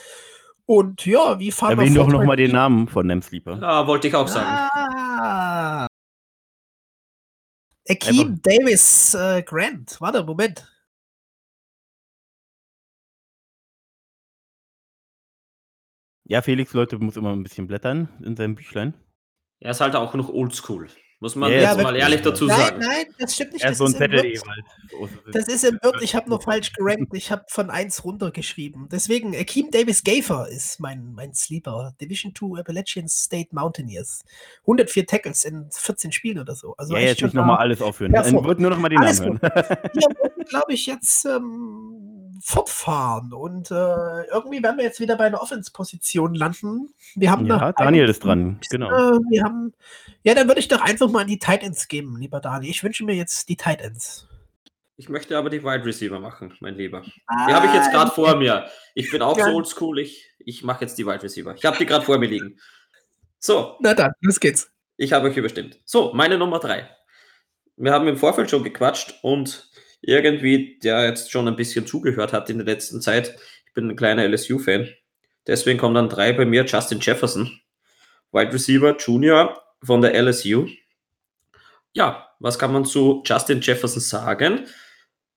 Und 0.66 1.04
ja, 1.04 1.38
wie 1.38 1.50
fahren 1.50 1.78
Erwähnen 1.78 1.96
wir 1.96 2.02
doch 2.02 2.08
nochmal 2.08 2.36
den 2.36 2.52
Namen 2.52 2.86
von 2.86 3.08
dem 3.08 3.22
Sleeper. 3.22 3.58
Ja, 3.60 3.86
wollte 3.86 4.08
ich 4.08 4.14
auch 4.14 4.28
sagen. 4.28 4.46
Ah, 4.46 5.86
Akeem 7.88 8.40
Davis 8.40 9.14
äh, 9.14 9.42
Grant. 9.42 9.96
Warte, 10.00 10.22
Moment. 10.22 10.64
Ja, 16.30 16.42
Felix, 16.42 16.72
Leute, 16.74 16.96
muss 17.00 17.16
immer 17.16 17.32
ein 17.32 17.42
bisschen 17.42 17.66
blättern 17.66 18.08
in 18.22 18.36
seinem 18.36 18.54
Büchlein. 18.54 18.94
Er 19.58 19.72
ist 19.72 19.80
halt 19.80 19.96
auch 19.96 20.14
noch 20.14 20.28
oldschool. 20.28 20.86
Muss 21.22 21.36
man 21.36 21.52
ja, 21.52 21.74
mal 21.76 21.94
ehrlich 21.96 22.22
dazu 22.22 22.46
nein, 22.46 22.58
sagen. 22.58 22.78
Nein, 22.80 23.04
das 23.18 23.34
stimmt 23.34 23.52
nicht. 23.52 23.62
Er 23.62 23.70
das 23.70 23.78
so 23.78 23.84
ein 23.84 23.92
Zettel 23.92 24.40
Das 25.32 25.48
ist 25.48 25.64
im 25.64 25.78
Wirt, 25.82 26.00
ich 26.00 26.14
habe 26.14 26.30
nur 26.30 26.40
falsch 26.40 26.72
gerankt. 26.72 27.12
Ich 27.12 27.30
habe 27.30 27.44
von 27.46 27.68
1 27.68 28.04
runtergeschrieben. 28.04 28.88
Deswegen, 28.90 29.36
Akeem 29.36 29.70
Davis 29.70 30.02
Gafer 30.02 30.48
ist 30.48 30.80
mein, 30.80 31.12
mein 31.12 31.34
Sleeper. 31.34 31.94
Division 32.00 32.34
2 32.34 32.60
Appalachian 32.60 33.06
State 33.06 33.48
Mountaineers. 33.52 34.24
104 34.62 35.06
Tackles 35.06 35.44
in 35.44 35.66
14 35.70 36.10
Spielen 36.10 36.38
oder 36.38 36.54
so. 36.54 36.74
Also 36.78 36.94
ja, 36.94 37.00
jetzt 37.00 37.20
nicht 37.20 37.34
nochmal 37.34 37.58
alles 37.58 37.82
aufführen. 37.82 38.14
Ja, 38.14 38.24
wird 38.24 38.58
nur 38.58 38.70
nochmal 38.70 38.88
den 38.88 39.00
alles 39.00 39.20
Namen 39.20 39.38
hören. 39.42 39.52
Wir 39.92 40.44
glaube 40.46 40.72
ich, 40.72 40.86
jetzt 40.86 41.26
ähm, 41.26 42.30
fortfahren. 42.42 43.32
Und 43.32 43.70
äh, 43.70 43.74
irgendwie 43.74 44.62
werden 44.62 44.76
wir 44.76 44.84
jetzt 44.84 45.00
wieder 45.00 45.16
bei 45.16 45.24
einer 45.24 45.40
Offense-Position 45.40 46.34
landen. 46.34 46.92
Wir 47.14 47.30
haben 47.30 47.46
ja, 47.46 47.72
Daniel 47.72 48.08
ist 48.08 48.24
dran, 48.24 48.58
genau. 48.70 48.90
Äh, 48.90 49.18
wir 49.30 49.44
haben, 49.44 49.72
ja, 50.22 50.34
dann 50.34 50.48
würde 50.48 50.60
ich 50.60 50.68
doch 50.68 50.80
einfach 50.80 51.09
mal 51.10 51.22
an 51.22 51.26
die 51.26 51.38
Titans 51.38 51.88
geben, 51.88 52.16
lieber 52.18 52.40
Daniel. 52.40 52.70
Ich 52.70 52.82
wünsche 52.82 53.04
mir 53.04 53.14
jetzt 53.14 53.48
die 53.48 53.56
Titans. 53.56 54.28
Ich 54.96 55.08
möchte 55.08 55.38
aber 55.38 55.48
die 55.48 55.64
Wide 55.64 55.84
Receiver 55.84 56.20
machen, 56.20 56.54
mein 56.60 56.74
Lieber. 56.74 57.02
Ah, 57.26 57.46
die 57.48 57.54
habe 57.54 57.66
ich 57.66 57.72
jetzt 57.72 57.90
gerade 57.90 58.10
vor 58.10 58.36
mir. 58.36 58.68
Ich 58.94 59.10
bin 59.10 59.22
auch 59.22 59.38
ja. 59.38 59.46
so 59.46 59.52
oldschool. 59.52 59.98
Ich, 59.98 60.30
ich 60.38 60.62
mache 60.62 60.82
jetzt 60.82 60.98
die 60.98 61.06
Wide 61.06 61.22
Receiver. 61.22 61.54
Ich 61.54 61.64
habe 61.64 61.78
die 61.78 61.86
gerade 61.86 62.04
vor 62.04 62.18
mir 62.18 62.28
liegen. 62.28 62.60
So. 63.38 63.76
Na 63.80 63.94
dann, 63.94 64.12
los 64.20 64.38
geht's. 64.38 64.70
Ich 64.98 65.14
habe 65.14 65.28
euch 65.28 65.36
überstimmt. 65.38 65.80
So, 65.86 66.12
meine 66.12 66.36
Nummer 66.36 66.58
drei. 66.58 66.90
Wir 67.76 67.92
haben 67.92 68.06
im 68.08 68.18
Vorfeld 68.18 68.50
schon 68.50 68.62
gequatscht 68.62 69.14
und 69.22 69.70
irgendwie, 70.02 70.78
der 70.82 71.06
jetzt 71.06 71.30
schon 71.30 71.48
ein 71.48 71.56
bisschen 71.56 71.86
zugehört 71.86 72.34
hat 72.34 72.50
in 72.50 72.58
der 72.58 72.66
letzten 72.66 73.00
Zeit, 73.00 73.36
ich 73.66 73.72
bin 73.72 73.88
ein 73.88 73.96
kleiner 73.96 74.28
LSU-Fan. 74.28 74.88
Deswegen 75.46 75.78
kommt 75.78 75.96
dann 75.96 76.10
drei 76.10 76.34
bei 76.34 76.44
mir 76.44 76.64
Justin 76.66 77.00
Jefferson, 77.00 77.60
Wide 78.32 78.52
Receiver 78.52 78.94
Junior 78.98 79.62
von 79.82 80.02
der 80.02 80.14
LSU. 80.14 80.68
Ja, 81.92 82.28
was 82.38 82.58
kann 82.58 82.72
man 82.72 82.84
zu 82.84 83.22
Justin 83.24 83.60
Jefferson 83.60 84.00
sagen? 84.00 84.66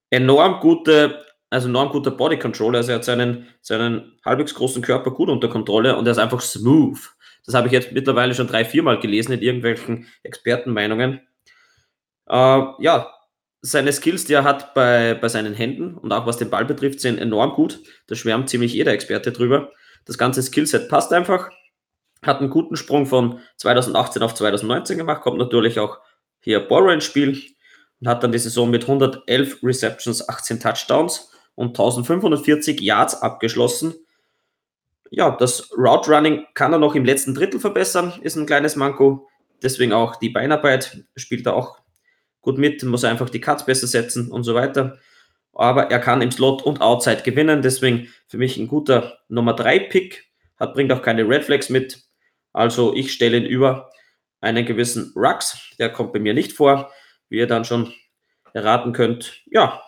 Enorm 0.09 0.59
gute, 0.59 1.25
also 1.49 1.67
enorm 1.67 1.89
guter 1.89 2.11
Body 2.11 2.37
Control. 2.37 2.75
Also 2.75 2.91
er 2.91 2.95
hat 2.95 3.05
seinen, 3.05 3.47
seinen 3.61 4.19
halbwegs 4.23 4.53
großen 4.53 4.81
Körper 4.81 5.11
gut 5.11 5.29
unter 5.29 5.49
Kontrolle 5.49 5.95
und 5.97 6.05
er 6.05 6.11
ist 6.11 6.19
einfach 6.19 6.41
smooth. 6.41 6.99
Das 7.45 7.55
habe 7.55 7.67
ich 7.67 7.73
jetzt 7.73 7.91
mittlerweile 7.91 8.35
schon 8.35 8.47
drei, 8.47 8.63
viermal 8.65 8.99
gelesen 8.99 9.33
in 9.33 9.41
irgendwelchen 9.41 10.07
Expertenmeinungen. 10.23 11.21
Äh, 12.29 12.61
ja, 12.79 13.11
seine 13.61 13.91
Skills, 13.91 14.25
die 14.25 14.33
er 14.33 14.43
hat 14.43 14.73
bei, 14.73 15.15
bei 15.15 15.29
seinen 15.29 15.53
Händen 15.53 15.95
und 15.95 16.11
auch 16.11 16.25
was 16.25 16.37
den 16.37 16.49
Ball 16.49 16.65
betrifft, 16.65 16.99
sind 16.99 17.17
enorm 17.19 17.53
gut. 17.53 17.81
Da 18.07 18.15
schwärmt 18.15 18.49
ziemlich 18.49 18.73
jeder 18.73 18.91
Experte 18.91 19.31
drüber. 19.31 19.71
Das 20.05 20.17
ganze 20.17 20.43
Skillset 20.43 20.89
passt 20.89 21.13
einfach. 21.13 21.49
Hat 22.23 22.39
einen 22.39 22.49
guten 22.49 22.75
Sprung 22.75 23.05
von 23.05 23.39
2018 23.57 24.21
auf 24.21 24.33
2019 24.33 24.97
gemacht, 24.97 25.21
kommt 25.21 25.37
natürlich 25.37 25.79
auch 25.79 25.99
hier 26.43 26.59
Borrow 26.59 26.91
ins 26.91 27.05
Spiel 27.05 27.41
und 28.01 28.07
hat 28.07 28.23
dann 28.23 28.31
die 28.31 28.39
Saison 28.39 28.69
mit 28.69 28.83
111 28.83 29.63
Receptions, 29.63 30.27
18 30.27 30.59
Touchdowns 30.59 31.31
und 31.55 31.69
1540 31.69 32.81
Yards 32.81 33.21
abgeschlossen. 33.21 33.95
Ja, 35.09 35.31
das 35.31 35.71
Route 35.77 36.11
Running 36.11 36.45
kann 36.53 36.73
er 36.73 36.79
noch 36.79 36.95
im 36.95 37.05
letzten 37.05 37.33
Drittel 37.33 37.59
verbessern, 37.59 38.13
ist 38.21 38.35
ein 38.35 38.45
kleines 38.45 38.75
Manko. 38.75 39.29
Deswegen 39.61 39.93
auch 39.93 40.17
die 40.17 40.29
Beinarbeit 40.29 41.05
spielt 41.15 41.45
er 41.45 41.55
auch 41.55 41.77
gut 42.41 42.57
mit, 42.57 42.83
muss 42.83 43.05
einfach 43.05 43.29
die 43.29 43.39
Cuts 43.39 43.65
besser 43.65 43.87
setzen 43.87 44.29
und 44.29 44.43
so 44.43 44.53
weiter. 44.53 44.97
Aber 45.53 45.91
er 45.91 45.99
kann 45.99 46.21
im 46.21 46.31
Slot 46.31 46.63
und 46.63 46.81
Outside 46.81 47.21
gewinnen, 47.21 47.61
deswegen 47.61 48.09
für 48.27 48.37
mich 48.37 48.57
ein 48.57 48.67
guter 48.67 49.19
Nummer 49.29 49.53
3 49.53 49.79
Pick. 49.79 50.25
Hat, 50.59 50.73
bringt 50.73 50.91
auch 50.91 51.01
keine 51.01 51.27
Red 51.27 51.45
Flags 51.45 51.69
mit. 51.69 52.03
Also 52.51 52.93
ich 52.93 53.13
stelle 53.13 53.37
ihn 53.37 53.45
über 53.45 53.92
einen 54.43 54.65
gewissen 54.65 55.13
Rux, 55.15 55.73
der 55.79 55.89
kommt 55.89 56.13
bei 56.13 56.19
mir 56.19 56.33
nicht 56.33 56.53
vor, 56.53 56.91
wie 57.29 57.37
ihr 57.37 57.47
dann 57.47 57.65
schon 57.65 57.93
erraten 58.53 58.93
könnt. 58.93 59.41
Ja, 59.45 59.81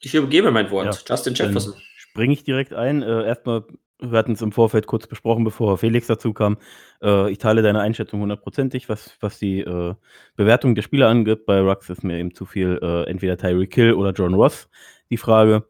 ich 0.00 0.14
übergebe 0.14 0.50
mein 0.50 0.70
Wort. 0.70 0.86
Ja, 0.86 1.14
Justin 1.14 1.34
Jefferson. 1.34 1.74
Springe 1.96 2.34
ich 2.34 2.44
direkt 2.44 2.74
ein. 2.74 3.02
Äh, 3.02 3.26
erstmal 3.26 3.64
wir 4.00 4.18
hatten 4.18 4.32
es 4.32 4.42
im 4.42 4.52
Vorfeld 4.52 4.86
kurz 4.86 5.06
besprochen, 5.06 5.44
bevor 5.44 5.78
Felix 5.78 6.06
dazu 6.06 6.32
kam. 6.32 6.58
Äh, 7.02 7.30
ich 7.30 7.38
teile 7.38 7.62
deine 7.62 7.80
Einschätzung 7.80 8.20
hundertprozentig, 8.20 8.88
was, 8.88 9.16
was 9.20 9.38
die 9.38 9.60
äh, 9.60 9.94
Bewertung 10.36 10.74
der 10.74 10.82
Spieler 10.82 11.08
angeht. 11.08 11.46
Bei 11.46 11.60
Rux 11.60 11.88
ist 11.90 12.04
mir 12.04 12.18
eben 12.18 12.34
zu 12.34 12.44
viel 12.44 12.78
äh, 12.82 13.08
entweder 13.08 13.36
Tyreek 13.36 13.70
Kill 13.70 13.92
oder 13.94 14.12
John 14.12 14.34
Ross 14.34 14.68
die 15.10 15.16
Frage. 15.16 15.68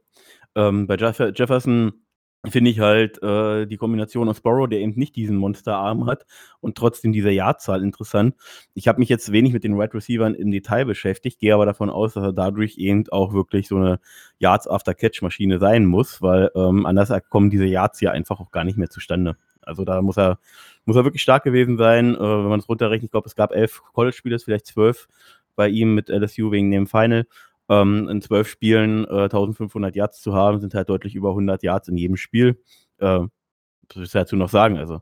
Ähm, 0.54 0.86
bei 0.86 0.96
Jeff 0.96 1.18
Jefferson 1.34 2.03
finde 2.50 2.70
ich 2.70 2.80
halt 2.80 3.22
äh, 3.22 3.66
die 3.66 3.76
Kombination 3.76 4.28
aus 4.28 4.40
Borrow, 4.40 4.68
der 4.68 4.80
eben 4.80 4.94
nicht 4.96 5.16
diesen 5.16 5.36
Monsterarm 5.36 6.06
hat 6.06 6.26
und 6.60 6.76
trotzdem 6.76 7.12
diese 7.12 7.30
Jahrzahl 7.30 7.82
interessant. 7.82 8.34
Ich 8.74 8.88
habe 8.88 8.98
mich 8.98 9.08
jetzt 9.08 9.32
wenig 9.32 9.52
mit 9.52 9.64
den 9.64 9.78
Wide 9.78 9.94
Receivers 9.94 10.34
im 10.36 10.50
Detail 10.50 10.84
beschäftigt, 10.84 11.40
gehe 11.40 11.54
aber 11.54 11.66
davon 11.66 11.90
aus, 11.90 12.14
dass 12.14 12.24
er 12.24 12.32
dadurch 12.32 12.76
eben 12.78 13.04
auch 13.10 13.32
wirklich 13.32 13.68
so 13.68 13.76
eine 13.76 14.00
Yards 14.38 14.68
After 14.68 14.94
Catch 14.94 15.22
Maschine 15.22 15.58
sein 15.58 15.86
muss, 15.86 16.22
weil 16.22 16.50
ähm, 16.54 16.86
anders 16.86 17.12
kommen 17.28 17.50
diese 17.50 17.66
Yards 17.66 17.98
hier 17.98 18.12
einfach 18.12 18.40
auch 18.40 18.50
gar 18.50 18.64
nicht 18.64 18.78
mehr 18.78 18.90
zustande. 18.90 19.36
Also 19.62 19.84
da 19.84 20.02
muss 20.02 20.18
er 20.18 20.38
muss 20.84 20.96
er 20.96 21.04
wirklich 21.04 21.22
stark 21.22 21.44
gewesen 21.44 21.78
sein, 21.78 22.14
äh, 22.14 22.20
wenn 22.20 22.48
man 22.48 22.60
es 22.60 22.68
runterrechnet. 22.68 23.06
Ich 23.06 23.10
glaube, 23.10 23.26
es 23.26 23.36
gab 23.36 23.52
elf 23.52 23.82
College-Spieler, 23.94 24.38
vielleicht 24.38 24.66
zwölf 24.66 25.08
bei 25.56 25.68
ihm 25.68 25.94
mit 25.94 26.08
LSU 26.08 26.50
wegen 26.50 26.70
dem 26.70 26.86
Final 26.86 27.26
ähm, 27.68 28.08
in 28.08 28.20
zwölf 28.22 28.48
Spielen 28.48 29.04
äh, 29.06 29.24
1500 29.24 29.96
Yards 29.96 30.20
zu 30.20 30.34
haben, 30.34 30.60
sind 30.60 30.74
halt 30.74 30.88
deutlich 30.88 31.14
über 31.14 31.30
100 31.30 31.62
Yards 31.62 31.88
in 31.88 31.96
jedem 31.96 32.16
Spiel. 32.16 32.62
Äh, 32.98 33.20
was 33.20 33.94
soll 33.94 34.04
ich 34.04 34.10
dazu 34.10 34.36
noch 34.36 34.48
sagen? 34.50 34.78
Also, 34.78 35.00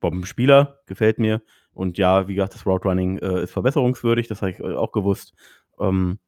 Bombenspieler, 0.00 0.80
gefällt 0.86 1.18
mir. 1.18 1.42
Und 1.72 1.98
ja, 1.98 2.28
wie 2.28 2.34
gesagt, 2.34 2.54
das 2.54 2.66
Route 2.66 2.88
Running 2.88 3.18
äh, 3.18 3.44
ist 3.44 3.52
verbesserungswürdig, 3.52 4.28
das 4.28 4.42
habe 4.42 4.52
ich 4.52 4.60
äh, 4.60 4.74
auch 4.74 4.92
gewusst. 4.92 5.34
Ähm, 5.80 6.18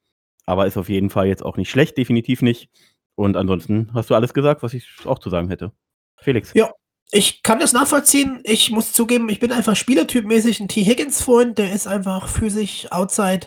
aber 0.47 0.67
ist 0.67 0.77
auf 0.77 0.89
jeden 0.89 1.11
Fall 1.11 1.27
jetzt 1.27 1.45
auch 1.45 1.57
nicht 1.57 1.71
schlecht, 1.71 1.99
definitiv 1.99 2.43
nicht. 2.43 2.71
Und 3.15 3.37
ansonsten 3.37 3.91
hast 3.95 4.11
du 4.11 4.15
alles 4.15 4.35
gesagt, 4.35 4.63
was 4.63 4.75
ich 4.75 4.89
auch 5.05 5.19
zu 5.19 5.31
sagen 5.31 5.49
hätte. 5.49 5.73
Felix. 6.19 6.55
Ja, 6.55 6.71
ich 7.13 7.45
kann 7.45 7.61
das 7.61 7.73
nachvollziehen. 7.73 8.41
Ich 8.43 8.73
muss 8.73 8.93
zugeben, 8.93 9.29
ich 9.29 9.39
bin 9.39 9.53
einfach 9.53 9.77
spielertypmäßig 9.77 10.59
ein 10.59 10.67
T. 10.67 10.83
Higgins-Freund. 10.83 11.57
Der 11.57 11.73
ist 11.73 11.87
einfach 11.87 12.29
physisch, 12.29 12.91
outside, 12.91 13.47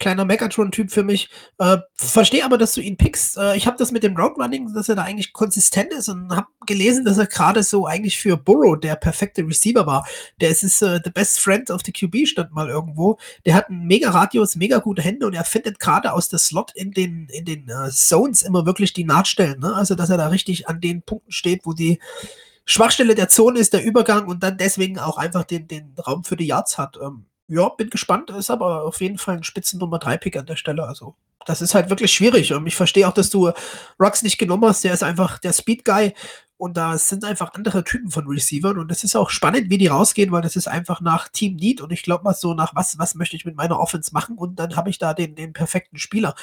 kleiner 0.00 0.24
Megatron-Typ 0.24 0.90
für 0.90 1.02
mich. 1.02 1.28
Äh, 1.58 1.78
Verstehe 1.92 2.46
aber, 2.46 2.56
dass 2.56 2.72
du 2.72 2.80
ihn 2.80 2.96
pickst. 2.96 3.36
Äh, 3.36 3.56
ich 3.56 3.66
habe 3.66 3.76
das 3.76 3.92
mit 3.92 4.04
dem 4.04 4.16
Roadrunning, 4.16 4.72
dass 4.72 4.88
er 4.88 4.94
da 4.96 5.02
eigentlich 5.02 5.34
konsistent 5.34 5.92
ist 5.92 6.08
und 6.08 6.34
habe 6.34 6.46
gelesen, 6.66 7.04
dass 7.04 7.18
er 7.18 7.26
gerade 7.26 7.62
so 7.62 7.86
eigentlich 7.86 8.18
für 8.18 8.38
Burrow 8.38 8.80
der 8.80 8.96
perfekte 8.96 9.46
Receiver 9.46 9.86
war. 9.86 10.06
Der 10.40 10.48
ist, 10.48 10.62
ist 10.62 10.82
uh, 10.82 10.98
the 11.04 11.10
best 11.10 11.40
friend 11.40 11.70
of 11.70 11.82
the 11.84 11.92
QB, 11.92 12.26
stand 12.26 12.52
mal 12.52 12.70
irgendwo. 12.70 13.18
Der 13.44 13.54
hat 13.54 13.68
einen 13.68 13.86
mega 13.86 14.10
Radius, 14.10 14.56
mega 14.56 14.78
gute 14.78 15.02
Hände 15.02 15.26
und 15.26 15.34
er 15.34 15.44
findet 15.44 15.78
gerade 15.78 16.14
aus 16.14 16.30
der 16.30 16.38
Slot 16.38 16.72
in 16.74 16.92
den, 16.92 17.28
in 17.28 17.44
den 17.44 17.70
uh, 17.70 17.90
Zones 17.90 18.40
immer 18.42 18.64
wirklich 18.64 18.94
die 18.94 19.04
Nahtstellen. 19.04 19.60
Ne? 19.60 19.74
Also, 19.74 19.94
dass 19.94 20.08
er 20.08 20.16
da 20.16 20.28
richtig 20.28 20.68
an 20.68 20.80
den 20.80 21.02
Punkten 21.02 21.32
steht, 21.32 21.66
wo 21.66 21.74
die 21.74 21.98
Schwachstelle 22.66 23.14
der 23.14 23.28
Zone 23.28 23.58
ist 23.58 23.72
der 23.72 23.84
Übergang 23.84 24.26
und 24.26 24.42
dann 24.42 24.56
deswegen 24.56 24.98
auch 24.98 25.18
einfach 25.18 25.44
den, 25.44 25.68
den 25.68 25.94
Raum 26.06 26.24
für 26.24 26.36
die 26.36 26.46
Yards 26.46 26.78
hat. 26.78 26.98
Ähm, 27.02 27.26
ja, 27.48 27.68
bin 27.68 27.90
gespannt, 27.90 28.30
ist 28.30 28.50
aber 28.50 28.84
auf 28.84 29.00
jeden 29.00 29.18
Fall 29.18 29.36
ein 29.36 29.44
Spitzen 29.44 29.78
Nummer 29.78 29.98
3 29.98 30.16
Pick 30.16 30.36
an 30.36 30.46
der 30.46 30.56
Stelle. 30.56 30.84
Also, 30.84 31.14
das 31.44 31.60
ist 31.60 31.74
halt 31.74 31.90
wirklich 31.90 32.12
schwierig. 32.12 32.54
Und 32.54 32.66
ich 32.66 32.74
verstehe 32.76 33.06
auch, 33.06 33.12
dass 33.12 33.28
du 33.28 33.50
Rux 34.00 34.22
nicht 34.22 34.38
genommen 34.38 34.64
hast. 34.64 34.82
Der 34.82 34.94
ist 34.94 35.02
einfach 35.02 35.38
der 35.38 35.52
Speed 35.52 35.84
Guy 35.84 36.14
und 36.56 36.76
da 36.76 36.96
sind 36.96 37.24
einfach 37.24 37.52
andere 37.54 37.84
Typen 37.84 38.10
von 38.10 38.26
Receivern 38.26 38.78
und 38.78 38.90
es 38.90 39.04
ist 39.04 39.16
auch 39.16 39.30
spannend, 39.30 39.70
wie 39.70 39.78
die 39.78 39.88
rausgehen, 39.88 40.32
weil 40.32 40.42
das 40.42 40.56
ist 40.56 40.68
einfach 40.68 41.00
nach 41.00 41.28
Team 41.28 41.56
Need 41.56 41.80
und 41.80 41.92
ich 41.92 42.02
glaube 42.02 42.24
mal 42.24 42.34
so 42.34 42.54
nach 42.54 42.74
was, 42.74 42.98
was 42.98 43.14
möchte 43.16 43.36
ich 43.36 43.44
mit 43.44 43.56
meiner 43.56 43.80
Offense 43.80 44.12
machen 44.14 44.38
und 44.38 44.56
dann 44.58 44.76
habe 44.76 44.88
ich 44.88 44.98
da 44.98 45.14
den, 45.14 45.34
den 45.34 45.52
perfekten 45.52 45.98
Spieler 45.98 46.34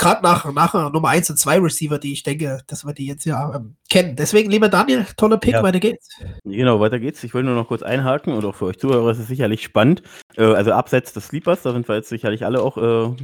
gerade 0.00 0.22
nach, 0.22 0.52
nach 0.52 0.92
Nummer 0.92 1.08
1 1.08 1.30
und 1.30 1.36
2 1.36 1.58
Receiver, 1.58 1.98
die 1.98 2.12
ich 2.12 2.22
denke, 2.22 2.62
dass 2.66 2.84
wir 2.84 2.94
die 2.94 3.06
jetzt 3.06 3.24
ja 3.26 3.54
ähm, 3.54 3.76
kennen. 3.88 4.16
Deswegen, 4.16 4.50
lieber 4.50 4.68
Daniel, 4.68 5.06
toller 5.16 5.36
Pick, 5.36 5.52
ja. 5.52 5.62
weiter 5.62 5.78
geht's. 5.78 6.08
Genau, 6.44 6.80
weiter 6.80 6.98
geht's. 6.98 7.22
Ich 7.22 7.34
will 7.34 7.42
nur 7.42 7.54
noch 7.54 7.68
kurz 7.68 7.82
einhaken 7.82 8.32
und 8.32 8.44
auch 8.44 8.54
für 8.54 8.64
euch 8.64 8.78
Zuhörer 8.78 9.10
ist 9.10 9.18
es 9.18 9.28
sicherlich 9.28 9.62
spannend. 9.62 10.02
Äh, 10.36 10.44
also 10.44 10.72
abseits 10.72 11.12
des 11.12 11.28
Sleepers, 11.28 11.62
da 11.62 11.72
sind 11.72 11.86
wir 11.86 11.96
jetzt 11.96 12.08
sicherlich 12.08 12.44
alle 12.44 12.62
auch 12.62 12.76
äh, 12.78 13.14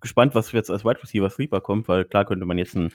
gespannt, 0.00 0.34
was 0.34 0.50
jetzt 0.52 0.70
als 0.70 0.84
Wide 0.84 1.02
Receiver 1.02 1.30
Sleeper 1.30 1.60
kommt, 1.60 1.86
weil 1.86 2.04
klar 2.04 2.24
könnte 2.24 2.44
man 2.44 2.58
jetzt 2.58 2.74
einen 2.74 2.92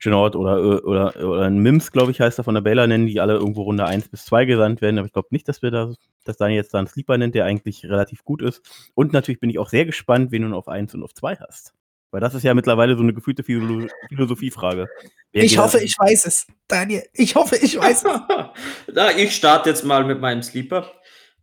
Genord 0.00 0.36
oder, 0.36 0.84
oder, 0.84 1.16
oder 1.16 1.42
einen 1.42 1.58
Mims, 1.58 1.90
glaube 1.92 2.12
ich, 2.12 2.20
heißt 2.20 2.38
er 2.38 2.44
von 2.44 2.54
der 2.54 2.62
Baylor 2.62 2.86
nennen, 2.86 3.06
die 3.06 3.20
alle 3.20 3.34
irgendwo 3.34 3.62
Runde 3.62 3.86
1 3.86 4.08
bis 4.08 4.24
2 4.26 4.44
gesandt 4.44 4.82
werden, 4.82 4.98
aber 4.98 5.06
ich 5.06 5.12
glaube 5.12 5.28
nicht, 5.30 5.48
dass 5.48 5.62
wir 5.62 5.70
da, 5.70 5.92
dass 6.24 6.36
Daniel 6.36 6.58
jetzt 6.58 6.74
da 6.74 6.78
einen 6.78 6.86
Sleeper 6.86 7.18
nennt, 7.18 7.34
der 7.34 7.44
eigentlich 7.44 7.84
relativ 7.84 8.24
gut 8.24 8.42
ist. 8.42 8.90
Und 8.94 9.12
natürlich 9.12 9.40
bin 9.40 9.50
ich 9.50 9.58
auch 9.58 9.68
sehr 9.68 9.84
gespannt, 9.84 10.30
wen 10.30 10.48
du 10.48 10.56
auf 10.56 10.68
1 10.68 10.94
und 10.94 11.02
auf 11.02 11.14
2 11.14 11.36
hast. 11.36 11.74
Weil 12.12 12.20
das 12.20 12.34
ist 12.34 12.42
ja 12.42 12.52
mittlerweile 12.52 12.94
so 12.94 13.02
eine 13.02 13.14
gefühlte 13.14 13.42
Philosophiefrage. 13.42 14.86
Wer 15.32 15.44
ich 15.44 15.56
hoffe, 15.56 15.82
ich 15.82 15.98
weiß 15.98 16.26
es, 16.26 16.46
Daniel. 16.68 17.02
Ich 17.14 17.34
hoffe, 17.34 17.56
ich 17.56 17.78
weiß 17.78 18.04
es. 18.04 18.20
Na, 18.94 19.16
ich 19.16 19.34
starte 19.34 19.70
jetzt 19.70 19.82
mal 19.82 20.04
mit 20.04 20.20
meinem 20.20 20.42
Sleeper. 20.42 20.92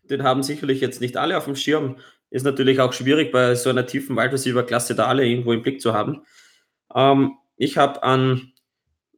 Den 0.03 0.21
haben 0.21 0.43
sicherlich 0.43 0.79
jetzt 0.79 1.01
nicht 1.01 1.17
alle 1.17 1.37
auf 1.37 1.45
dem 1.45 1.55
Schirm. 1.55 1.97
Ist 2.29 2.45
natürlich 2.45 2.79
auch 2.79 2.93
schwierig, 2.93 3.31
bei 3.31 3.55
so 3.55 3.71
einer 3.71 3.87
tiefen 3.87 4.15
Wide 4.15 4.31
Receiver-Klasse 4.31 4.93
da 4.93 5.07
alle 5.07 5.25
irgendwo 5.25 5.53
im 5.53 5.63
Blick 5.63 5.81
zu 5.81 5.93
haben. 5.93 6.21
Ähm, 6.93 7.33
ich 7.57 7.77
habe 7.77 8.03
an 8.03 8.53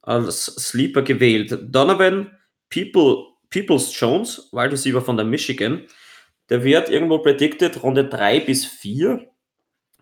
als 0.02 0.46
Sleeper 0.46 1.02
gewählt 1.02 1.60
Donovan 1.70 2.32
People, 2.70 3.26
Peoples 3.50 3.92
Jones, 4.00 4.50
Wide 4.54 4.72
Receiver 4.72 5.02
von 5.02 5.18
der 5.18 5.26
Michigan. 5.26 5.86
Der 6.50 6.64
wird 6.64 6.90
irgendwo 6.90 7.20
predicted 7.20 7.84
Runde 7.84 8.08
3 8.08 8.40
bis 8.40 8.66
4. 8.66 9.28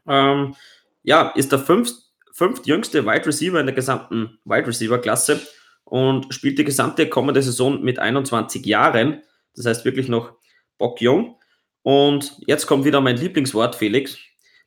Ähm, 0.07 0.55
ja, 1.03 1.29
ist 1.35 1.51
der 1.51 1.59
fünft, 1.59 1.95
fünftjüngste 2.33 3.05
Wide 3.05 3.25
Receiver 3.25 3.59
in 3.59 3.65
der 3.65 3.75
gesamten 3.75 4.39
Wide 4.45 4.67
Receiver-Klasse 4.67 5.41
und 5.83 6.33
spielt 6.33 6.59
die 6.59 6.63
gesamte 6.63 7.09
kommende 7.09 7.41
Saison 7.41 7.81
mit 7.81 7.99
21 7.99 8.65
Jahren. 8.65 9.21
Das 9.55 9.65
heißt 9.65 9.85
wirklich 9.85 10.07
noch 10.07 10.33
bockjung. 10.77 11.37
Und 11.81 12.35
jetzt 12.45 12.67
kommt 12.67 12.85
wieder 12.85 13.01
mein 13.01 13.17
Lieblingswort, 13.17 13.75
Felix, 13.75 14.17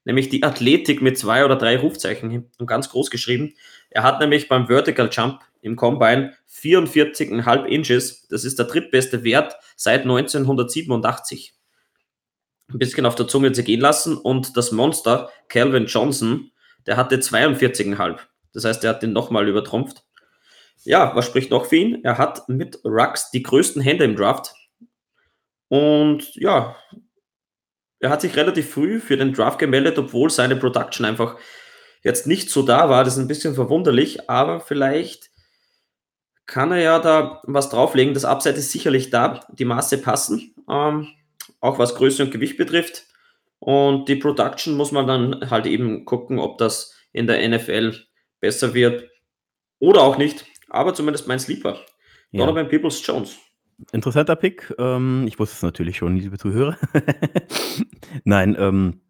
nämlich 0.05 0.29
die 0.29 0.43
Athletik 0.43 1.03
mit 1.03 1.19
zwei 1.19 1.45
oder 1.45 1.57
drei 1.57 1.77
Rufzeichen 1.79 2.51
und 2.59 2.67
ganz 2.67 2.89
groß 2.89 3.11
geschrieben. 3.11 3.55
Er 3.91 4.03
hat 4.03 4.21
nämlich 4.21 4.49
beim 4.49 4.67
Vertical 4.67 5.09
Jump 5.13 5.41
im 5.61 5.77
Combine 5.77 6.35
44,5 6.51 7.65
Inches. 7.67 8.27
Das 8.29 8.45
ist 8.45 8.59
der 8.59 8.67
drittbeste 8.67 9.25
Wert 9.25 9.55
seit 9.77 10.03
1987. 10.03 11.55
Ein 12.69 12.79
bisschen 12.79 13.07
auf 13.07 13.15
der 13.15 13.29
Zunge 13.29 13.53
zergehen 13.53 13.81
lassen. 13.81 14.17
Und 14.17 14.57
das 14.57 14.73
Monster, 14.73 15.31
Calvin 15.49 15.87
Johnson, 15.87 16.51
der 16.87 16.97
hatte 16.97 17.17
42,5. 17.17 18.19
Das 18.53 18.65
heißt, 18.65 18.85
er 18.85 18.91
hat 18.91 19.03
den 19.03 19.13
nochmal 19.13 19.49
übertrumpft. 19.49 20.05
Ja, 20.85 21.15
was 21.15 21.27
spricht 21.27 21.51
noch 21.51 21.67
für 21.67 21.77
ihn? 21.77 22.05
Er 22.05 22.19
hat 22.19 22.49
mit 22.49 22.85
Rux 22.85 23.31
die 23.31 23.43
größten 23.43 23.83
Hände 23.83 24.05
im 24.05 24.17
Draft. 24.17 24.55
Und 25.69 26.35
ja, 26.35 26.77
er 28.01 28.11
hat 28.11 28.21
sich 28.21 28.37
relativ 28.37 28.71
früh 28.71 29.01
für 29.01 29.17
den 29.17 29.33
Draft 29.33 29.59
gemeldet, 29.59 29.97
obwohl 29.97 30.29
seine 30.29 30.57
Production 30.57 31.07
einfach 31.07 31.37
jetzt 32.03 32.27
nicht 32.27 32.51
so 32.51 32.63
da 32.63 32.91
war. 32.91 33.05
Das 33.05 33.15
ist 33.15 33.21
ein 33.21 33.29
bisschen 33.29 33.55
verwunderlich, 33.55 34.29
aber 34.29 34.61
vielleicht 34.61 35.31
kann 36.47 36.73
er 36.73 36.81
ja 36.81 36.99
da 36.99 37.41
was 37.45 37.71
drauflegen. 37.71 38.13
Das 38.13 38.25
Upside 38.25 38.57
ist 38.57 38.73
sicherlich 38.73 39.11
da, 39.11 39.47
die 39.53 39.65
Maße 39.65 39.99
passen, 39.99 40.55
ähm, 40.69 41.07
auch 41.63 41.79
was 41.79 41.95
Größe 41.95 42.25
und 42.25 42.31
Gewicht 42.31 42.59
betrifft. 42.59 43.07
Und 43.59 44.09
die 44.09 44.17
Production 44.17 44.77
muss 44.77 44.93
man 44.93 45.07
dann 45.07 45.51
halt 45.51 45.67
eben 45.67 46.05
gucken, 46.05 46.39
ob 46.39 46.59
das 46.59 46.95
in 47.13 47.27
der 47.27 47.49
NFL 47.49 47.95
besser 48.41 48.75
wird 48.75 49.09
oder 49.79 50.03
auch 50.03 50.19
nicht. 50.19 50.45
Aber 50.69 50.93
zumindest 50.93 51.29
mein 51.29 51.39
Sleeper. 51.39 51.79
Ja. 52.33 52.45
Donovan 52.45 52.69
Peoples 52.69 53.07
Jones. 53.07 53.39
Interessanter 53.93 54.37
Pick. 54.37 54.75
Ähm, 54.79 55.25
ich 55.29 55.39
wusste 55.39 55.55
es 55.57 55.63
natürlich 55.63 55.97
schon, 55.97 56.17
liebe 56.17 56.39
Zuhörer. 56.39 56.77
Nein, 58.25 58.57
ähm, 58.59 59.01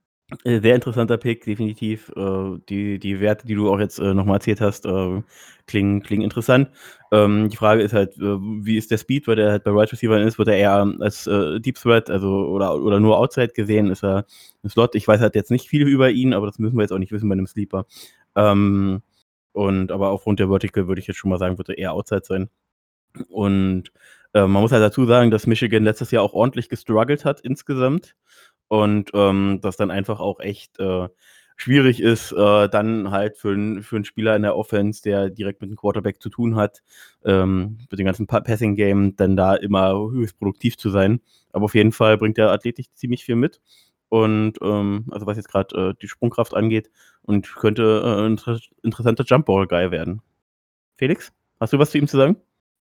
äh, 0.45 0.61
sehr 0.61 0.75
interessanter 0.75 1.19
Pick, 1.19 1.45
definitiv. 1.45 2.11
Äh, 2.15 2.59
die, 2.69 2.99
die 2.99 3.21
Werte, 3.21 3.47
die 3.47 3.55
du 3.55 3.71
auch 3.71 3.79
jetzt 3.79 3.99
äh, 3.99 4.13
nochmal 4.13 4.37
erzählt 4.37 4.61
hast, 4.61 4.85
äh, 4.87 5.23
klingen, 5.67 6.03
klingen 6.03 6.23
interessant. 6.23 6.71
Ähm, 7.13 7.51
die 7.51 7.57
Frage 7.59 7.83
ist 7.83 7.93
halt, 7.93 8.17
äh, 8.17 8.39
wie 8.41 8.79
ist 8.79 8.91
der 8.91 8.97
Speed, 8.97 9.29
weil 9.29 9.37
der 9.37 9.51
halt 9.53 9.65
bei 9.65 9.71
Right 9.71 9.93
Receiver 9.93 10.19
ist, 10.23 10.39
wird 10.39 10.49
er 10.49 10.57
eher 10.57 10.95
als 11.01 11.27
äh, 11.27 11.61
Deep 11.61 11.77
Threat, 11.77 12.09
also 12.09 12.47
oder, 12.47 12.75
oder 12.83 13.01
nur 13.01 13.19
Outside 13.19 13.53
gesehen, 13.55 13.91
ist 13.91 14.03
er 14.03 14.25
ein 14.65 14.71
Slot. 14.71 14.95
Ich 14.95 15.07
weiß 15.07 15.21
halt 15.21 15.35
jetzt 15.35 15.51
nicht 15.51 15.69
viel 15.69 15.87
über 15.87 16.11
ihn, 16.11 16.33
aber 16.33 16.47
das 16.47 16.59
müssen 16.59 16.77
wir 16.77 16.83
jetzt 16.83 16.93
auch 16.93 16.99
nicht 16.99 17.13
wissen 17.13 17.29
bei 17.29 17.35
einem 17.35 17.47
Sleeper. 17.47 17.85
Ähm, 18.35 19.03
und 19.53 19.93
aber 19.93 20.11
aufgrund 20.11 20.41
der 20.41 20.49
Vertical 20.49 20.89
würde 20.89 21.01
ich 21.01 21.07
jetzt 21.07 21.19
schon 21.19 21.31
mal 21.31 21.39
sagen, 21.39 21.59
wird 21.59 21.69
er 21.69 21.79
eher 21.79 21.93
Outside 21.93 22.23
sein. 22.25 22.49
Und 23.29 23.93
äh, 24.35 24.47
man 24.47 24.63
muss 24.63 24.73
halt 24.73 24.83
dazu 24.83 25.05
sagen, 25.07 25.31
dass 25.31 25.47
Michigan 25.47 25.85
letztes 25.85 26.11
Jahr 26.13 26.23
auch 26.23 26.33
ordentlich 26.33 26.71
gestruggelt 26.71 27.27
hat 27.27 27.41
insgesamt 27.41 28.15
und 28.69 29.11
ähm, 29.15 29.61
das 29.63 29.77
dann 29.77 29.91
einfach 29.91 30.21
auch 30.21 30.41
echt 30.41 30.79
äh, 30.79 31.09
schwierig 31.63 32.01
ist, 32.01 32.33
äh, 32.33 32.69
dann 32.69 33.11
halt 33.11 33.37
für, 33.37 33.83
für 33.83 33.97
einen 33.97 34.05
Spieler 34.05 34.37
in 34.37 34.43
der 34.43 34.57
Offense, 34.57 35.03
der 35.03 35.31
direkt 35.31 35.61
mit 35.61 35.71
dem 35.71 35.77
Quarterback 35.77 36.21
zu 36.21 36.29
tun 36.29 36.57
hat, 36.57 36.83
ähm, 37.25 37.79
mit 37.91 37.99
dem 37.99 38.07
ganzen 38.07 38.27
Passing-Game, 38.27 39.17
dann 39.17 39.37
da 39.37 39.55
immer 39.55 39.93
höchst 40.11 40.39
produktiv 40.39 40.77
zu 40.77 40.91
sein. 40.91 41.21
Aber 41.53 41.67
auf 41.67 41.75
jeden 41.75 41.93
Fall 41.93 42.19
bringt 42.19 42.39
er 42.39 42.51
athletisch 42.51 42.87
ziemlich 42.95 43.25
viel 43.25 43.37
mit. 43.37 43.61
Und 44.09 44.59
ähm, 44.61 45.07
also 45.11 45.27
was 45.27 45.37
jetzt 45.37 45.49
gerade 45.49 45.91
äh, 45.91 45.95
die 46.03 46.09
Sprungkraft 46.09 46.55
angeht 46.55 46.91
und 47.23 47.55
könnte 47.55 48.03
äh, 48.05 48.27
ein 48.27 48.33
inter 48.33 48.59
interessanter 48.83 49.25
Jumpball-Guy 49.25 49.91
werden. 49.91 50.21
Felix, 50.99 51.33
hast 51.61 51.73
du 51.73 51.79
was 51.79 51.93
zu 51.93 51.99
ihm 51.99 52.09
zu 52.09 52.17
sagen? 52.17 52.37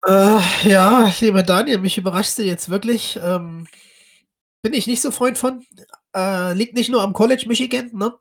Äh, 0.06 0.40
ja, 0.64 1.10
lieber 1.20 1.42
Daniel, 1.42 1.78
mich 1.78 1.96
überraschst 1.96 2.38
du 2.38 2.42
jetzt 2.42 2.68
wirklich. 2.68 3.18
Ähm, 3.22 3.66
bin 4.62 4.74
ich 4.74 4.86
nicht 4.86 5.00
so 5.00 5.10
Freund 5.10 5.38
von. 5.38 5.64
Äh, 6.14 6.54
liegt 6.54 6.74
nicht 6.74 6.90
nur 6.90 7.02
am 7.02 7.12
College 7.12 7.44
Michigan, 7.48 7.90
ne? 7.92 8.14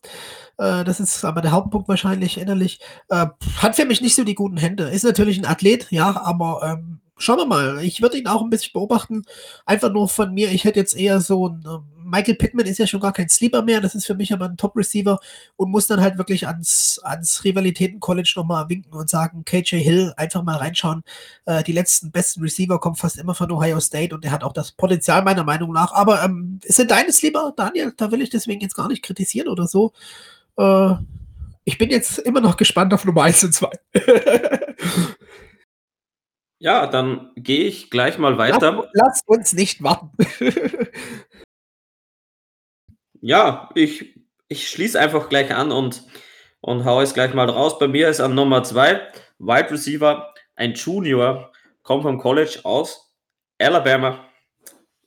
Äh, 0.57 0.83
das 0.83 0.99
ist 0.99 1.23
aber 1.25 1.41
der 1.41 1.51
Hauptpunkt 1.51 1.87
wahrscheinlich 1.87 2.37
innerlich. 2.39 2.79
Äh, 3.09 3.27
hat 3.57 3.75
für 3.75 3.85
mich 3.85 4.01
nicht 4.01 4.15
so 4.15 4.23
die 4.23 4.35
guten 4.35 4.57
Hände. 4.57 4.85
Ist 4.89 5.03
natürlich 5.03 5.37
ein 5.37 5.45
Athlet, 5.45 5.87
ja, 5.91 6.21
aber 6.23 6.61
ähm, 6.63 6.99
schauen 7.17 7.37
wir 7.37 7.45
mal. 7.45 7.79
Ich 7.83 8.01
würde 8.01 8.17
ihn 8.17 8.27
auch 8.27 8.41
ein 8.41 8.49
bisschen 8.49 8.73
beobachten. 8.73 9.23
Einfach 9.65 9.91
nur 9.91 10.09
von 10.09 10.33
mir. 10.33 10.51
Ich 10.51 10.63
hätte 10.63 10.79
jetzt 10.79 10.95
eher 10.95 11.21
so 11.21 11.49
ein 11.49 11.63
ähm, 11.67 11.92
Michael 12.13 12.35
Pittman 12.35 12.67
ist 12.67 12.77
ja 12.77 12.85
schon 12.85 12.99
gar 12.99 13.11
kein 13.11 13.27
Sleeper 13.27 13.63
mehr, 13.63 13.81
das 13.81 13.95
ist 13.95 14.05
für 14.05 14.13
mich 14.13 14.31
aber 14.31 14.45
ein 14.45 14.55
Top-Receiver 14.55 15.19
und 15.55 15.71
muss 15.71 15.87
dann 15.87 15.99
halt 15.99 16.19
wirklich 16.19 16.45
ans, 16.45 16.99
ans 17.03 17.43
Rivalitäten-College 17.43 18.33
nochmal 18.35 18.69
winken 18.69 18.93
und 18.93 19.09
sagen, 19.09 19.43
KJ 19.45 19.77
Hill, 19.77 20.13
einfach 20.15 20.43
mal 20.43 20.57
reinschauen. 20.57 21.01
Äh, 21.45 21.63
die 21.63 21.71
letzten 21.71 22.11
besten 22.11 22.41
Receiver 22.41 22.79
kommen 22.79 22.95
fast 22.95 23.17
immer 23.17 23.33
von 23.33 23.51
Ohio 23.51 23.79
State 23.79 24.13
und 24.13 24.23
der 24.23 24.31
hat 24.31 24.43
auch 24.43 24.53
das 24.53 24.73
Potenzial 24.73 25.23
meiner 25.23 25.43
Meinung 25.43 25.73
nach. 25.73 25.91
Aber 25.91 26.23
ähm, 26.23 26.59
sind 26.63 26.91
deine 26.91 27.11
Sleeper, 27.11 27.51
Daniel? 27.57 27.93
Da 27.97 28.11
will 28.11 28.21
ich 28.21 28.29
deswegen 28.29 28.61
jetzt 28.61 28.75
gar 28.75 28.89
nicht 28.89 29.01
kritisieren 29.01 29.47
oder 29.47 29.67
so. 29.67 29.91
Äh, 30.57 30.93
ich 31.63 31.79
bin 31.79 31.89
jetzt 31.89 32.19
immer 32.19 32.41
noch 32.41 32.57
gespannt 32.57 32.93
auf 32.93 33.05
Nummer 33.05 33.23
1 33.23 33.45
und 33.45 33.53
2. 33.55 33.69
ja, 36.59 36.85
dann 36.85 37.31
gehe 37.37 37.63
ich 37.63 37.89
gleich 37.89 38.19
mal 38.19 38.37
weiter. 38.37 38.87
Lass, 38.93 38.93
lass 38.93 39.21
uns 39.25 39.53
nicht 39.53 39.81
warten. 39.81 40.11
Ja, 43.25 43.69
ich, 43.73 44.19
ich 44.49 44.67
schließe 44.69 44.99
einfach 44.99 45.29
gleich 45.29 45.55
an 45.55 45.71
und, 45.71 46.03
und 46.59 46.83
hau 46.83 46.99
es 46.99 47.13
gleich 47.13 47.33
mal 47.33 47.49
raus. 47.49 47.79
Bei 47.79 47.87
mir 47.87 48.09
ist 48.09 48.19
an 48.19 48.35
Nummer 48.35 48.63
zwei 48.63 48.99
Wide 49.39 49.71
Receiver, 49.71 50.33
ein 50.57 50.73
Junior, 50.73 51.49
kommt 51.83 52.03
vom 52.03 52.17
College 52.17 52.59
aus 52.63 53.15
Alabama. 53.57 54.25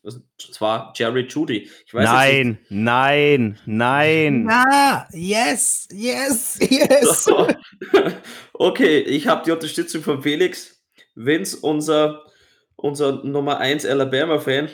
Und 0.01 0.25
zwar 0.39 0.95
Jerry 0.97 1.27
Judy. 1.29 1.71
nein, 1.93 2.59
nein, 2.71 3.59
nein. 3.67 4.45
Na, 4.45 5.07
yes, 5.13 5.87
yes, 5.93 6.59
yes. 6.59 7.25
So. 7.25 7.47
Okay, 8.55 9.01
ich 9.01 9.27
habe 9.27 9.45
die 9.45 9.51
Unterstützung 9.51 10.03
von 10.03 10.23
Felix. 10.23 10.83
Vince, 11.15 11.59
unser, 11.61 12.25
unser 12.77 13.23
Nummer 13.25 13.59
1 13.59 13.85
Alabama-Fan. 13.85 14.71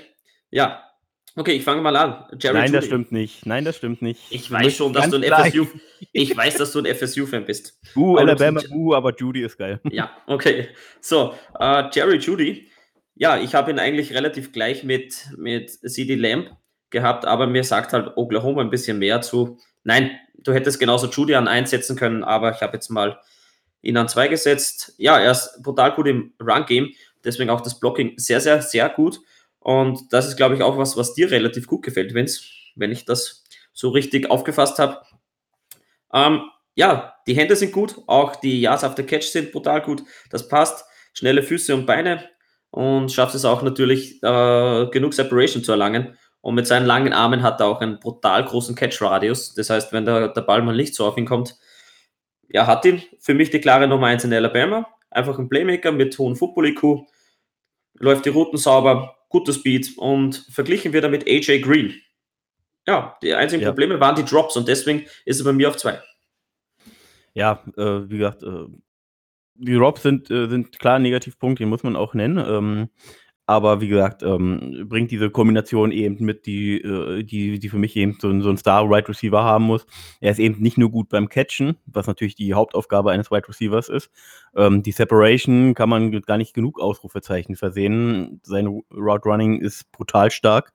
Ja, 0.51 0.92
Okay, 1.35 1.53
ich 1.53 1.65
fange 1.65 1.81
mal 1.81 1.97
an. 1.97 2.25
Jerry 2.39 2.59
Nein, 2.59 2.67
Judy. 2.67 2.77
das 2.77 2.85
stimmt 2.87 3.13
nicht. 3.13 3.47
Nein, 3.47 3.65
das 3.65 3.77
stimmt 3.77 4.03
nicht. 4.03 4.21
Ich 4.31 4.51
weiß 4.51 4.77
schon, 4.77 4.93
dass 4.93 5.09
du 5.09 5.17
ein 5.17 5.23
FSU, 5.23 5.67
ich 6.13 6.37
weiß, 6.37 6.57
dass 6.57 6.73
du 6.73 6.81
ein 6.81 6.95
FSU-Fan 6.95 7.47
bist. 7.47 7.79
Uh, 7.97 8.19
Alabama, 8.19 8.61
uh, 8.71 8.95
aber 8.95 9.17
Judy 9.17 9.43
ist 9.43 9.57
geil. 9.57 9.81
Ja, 9.91 10.11
okay. 10.27 10.69
So, 11.01 11.35
uh, 11.59 11.85
Jerry 11.93 12.19
Judy. 12.19 12.69
Ja, 13.15 13.39
ich 13.39 13.55
habe 13.55 13.71
ihn 13.71 13.79
eigentlich 13.79 14.13
relativ 14.13 14.53
gleich 14.53 14.85
mit, 14.85 15.29
mit 15.37 15.71
CD 15.71 16.17
Lamb 16.17 16.51
gehabt, 16.91 17.25
aber 17.25 17.47
mir 17.47 17.65
sagt 17.65 17.93
halt 17.93 18.17
Oklahoma 18.17 18.61
ein 18.61 18.71
bisschen 18.71 18.99
mehr 18.99 19.23
zu. 19.23 19.59
Nein, 19.85 20.11
du 20.35 20.53
hättest 20.53 20.81
genauso 20.81 21.09
Judy 21.09 21.35
an 21.35 21.49
1 21.49 21.71
setzen 21.71 21.97
können, 21.97 22.25
aber 22.25 22.53
ich 22.53 22.61
habe 22.61 22.75
jetzt 22.75 22.91
mal 22.91 23.19
ihn 23.81 23.97
an 23.97 24.09
2 24.09 24.29
gesetzt. 24.29 24.95
Ja, 24.99 25.19
er 25.19 25.33
ist 25.33 25.63
brutal 25.63 25.95
gut 25.95 26.09
im 26.09 26.35
Run-Game, 26.41 26.91
deswegen 27.25 27.51
auch 27.51 27.61
das 27.61 27.81
Blocking 27.81 28.15
sehr, 28.17 28.41
sehr, 28.41 28.61
sehr 28.61 28.89
gut. 28.91 29.21
Und 29.63 30.13
das 30.13 30.27
ist, 30.27 30.37
glaube 30.37 30.55
ich, 30.55 30.63
auch 30.63 30.77
was, 30.77 30.97
was 30.97 31.15
dir 31.15 31.31
relativ 31.31 31.67
gut 31.67 31.83
gefällt, 31.83 32.15
Vince, 32.15 32.43
wenn 32.75 32.93
ich 32.93 33.05
das 33.05 33.45
so 33.73 33.91
richtig 33.91 34.31
aufgefasst 34.31 34.79
habe. 34.79 35.03
Ähm, 36.13 36.43
ja, 36.75 37.15
die 37.27 37.35
Hände 37.35 37.57
sind 37.57 37.73
gut, 37.73 37.97
auch 38.07 38.37
die 38.37 38.61
Yards 38.61 38.85
after 38.85 39.03
Catch 39.03 39.25
sind 39.25 39.53
brutal 39.53 39.83
gut. 39.83 40.03
Das 40.31 40.49
passt. 40.49 40.85
Schnelle 41.15 41.43
Füße 41.43 41.75
und 41.75 41.87
Beine 41.87 42.29
und 42.71 43.13
schafft 43.13 43.35
es 43.35 43.45
auch 43.45 43.63
natürlich, 43.63 44.23
äh, 44.23 44.87
genug 44.87 45.15
Separation 45.15 45.63
zu 45.63 45.73
erlangen, 45.73 46.17
Und 46.41 46.57
mit 46.57 46.67
seinen 46.67 46.87
langen 46.87 47.13
Armen 47.13 47.43
hat 47.43 47.61
er 47.61 47.67
auch 47.67 47.81
einen 47.81 48.01
brutal 48.01 48.45
großen 48.45 48.75
Catch-Radius. 48.75 49.55
Das 49.55 49.71
heißt, 49.71 49.93
wenn 49.93 50.05
der, 50.05 50.29
der 50.29 50.41
Ball 50.41 50.61
mal 50.63 50.75
nicht 50.75 50.95
so 50.95 51.07
auf 51.07 51.17
ihn 51.17 51.27
kommt, 51.27 51.57
ja, 52.49 52.67
hat 52.67 52.85
ihn 52.85 53.03
für 53.21 53.35
mich 53.35 53.51
die 53.51 53.61
klare 53.61 53.87
Nummer 53.87 54.09
1 54.09 54.25
in 54.25 54.33
Alabama. 54.33 54.89
Einfach 55.11 55.39
ein 55.39 55.49
Playmaker 55.49 55.93
mit 55.93 56.19
hohem 56.19 56.35
Football-IQ, 56.35 57.07
läuft 58.01 58.25
die 58.25 58.31
Routen 58.31 58.59
sauber, 58.59 59.17
guter 59.33 59.53
Speed 59.53 59.99
und 59.99 60.47
verglichen 60.51 60.93
wird 60.93 61.05
er 61.05 61.11
mit 61.11 61.27
AJ 61.27 61.61
Green. 61.61 61.95
Ja, 62.87 63.17
die 63.23 63.35
einzigen 63.35 63.63
ja. 63.63 63.71
Probleme 63.71 63.99
waren 63.99 64.15
die 64.15 64.25
Drops 64.25 64.57
und 64.57 64.69
deswegen 64.69 65.07
ist 65.25 65.41
er 65.41 65.45
bei 65.45 65.53
mir 65.53 65.69
auf 65.69 65.77
zwei. 65.77 66.01
Ja, 67.35 67.65
äh, 67.77 68.11
wie 68.11 68.19
gesagt, 68.19 68.43
äh, 68.43 68.67
die 69.55 69.75
Drops 69.75 70.03
sind, 70.03 70.31
äh, 70.31 70.49
sind 70.49 70.79
klar 70.79 70.97
ein 70.97 71.03
Negativpunkt, 71.03 71.61
den 71.61 71.69
muss 71.69 71.83
man 71.83 71.97
auch 71.97 72.15
nennen. 72.15 72.39
Ähm, 72.39 72.89
aber 73.47 73.81
wie 73.81 73.89
gesagt, 73.89 74.23
ähm, 74.23 74.87
bringt 74.89 75.11
diese 75.11 75.29
Kombination 75.31 75.91
eben 75.91 76.25
mit, 76.25 76.47
die, 76.47 76.81
äh, 76.81 77.25
die, 77.25 77.59
die 77.59 77.69
für 77.69 77.79
mich 77.79 77.97
eben 77.97 78.17
so, 78.21 78.41
so 78.41 78.51
ein 78.51 78.57
Star-Wide 78.57 79.09
Receiver 79.09 79.43
haben 79.43 79.65
muss. 79.65 79.85
Er 80.21 80.31
ist 80.31 80.39
eben 80.39 80.61
nicht 80.63 80.79
nur 80.79 80.91
gut 80.91 81.09
beim 81.09 81.29
Catchen, 81.29 81.77
was 81.87 82.07
natürlich 82.07 82.37
die 82.37 82.55
Hauptaufgabe 82.55 83.11
eines 83.11 83.31
Wide 83.31 83.49
Receivers 83.49 83.89
ist. 83.89 84.11
Ähm, 84.55 84.83
die 84.83 84.93
Separation 84.93 85.75
kann 85.75 85.89
man 85.89 86.13
gar 86.23 86.39
nicht 86.39 86.55
genug 86.55 86.81
Ausrufezeichen 86.81 87.57
versehen. 87.57 88.41
Sein 88.45 88.67
Route 88.67 89.29
Running 89.29 89.61
ist 89.61 89.91
brutal 89.91 90.31
stark. 90.31 90.73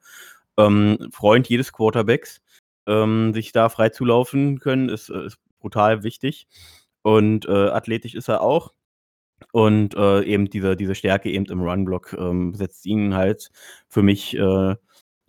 Ähm, 0.58 1.10
Freund 1.12 1.48
jedes 1.48 1.72
Quarterbacks. 1.72 2.42
Ähm, 2.86 3.34
sich 3.34 3.52
da 3.52 3.70
frei 3.70 3.90
zulaufen 3.90 4.60
können, 4.60 4.90
ist, 4.90 5.10
äh, 5.10 5.26
ist 5.26 5.40
brutal 5.60 6.04
wichtig. 6.04 6.48
Und 7.02 7.46
äh, 7.46 7.52
athletisch 7.52 8.16
ist 8.16 8.28
er 8.28 8.42
auch. 8.42 8.74
Und 9.52 9.96
äh, 9.96 10.24
eben 10.24 10.50
diese, 10.50 10.76
diese 10.76 10.96
Stärke 10.96 11.32
eben 11.32 11.46
im 11.46 11.62
Run-Block 11.62 12.16
ähm, 12.18 12.54
setzt 12.54 12.86
ihn 12.86 13.16
halt 13.16 13.50
für 13.88 14.04
mich, 14.04 14.38
äh, 14.38 14.76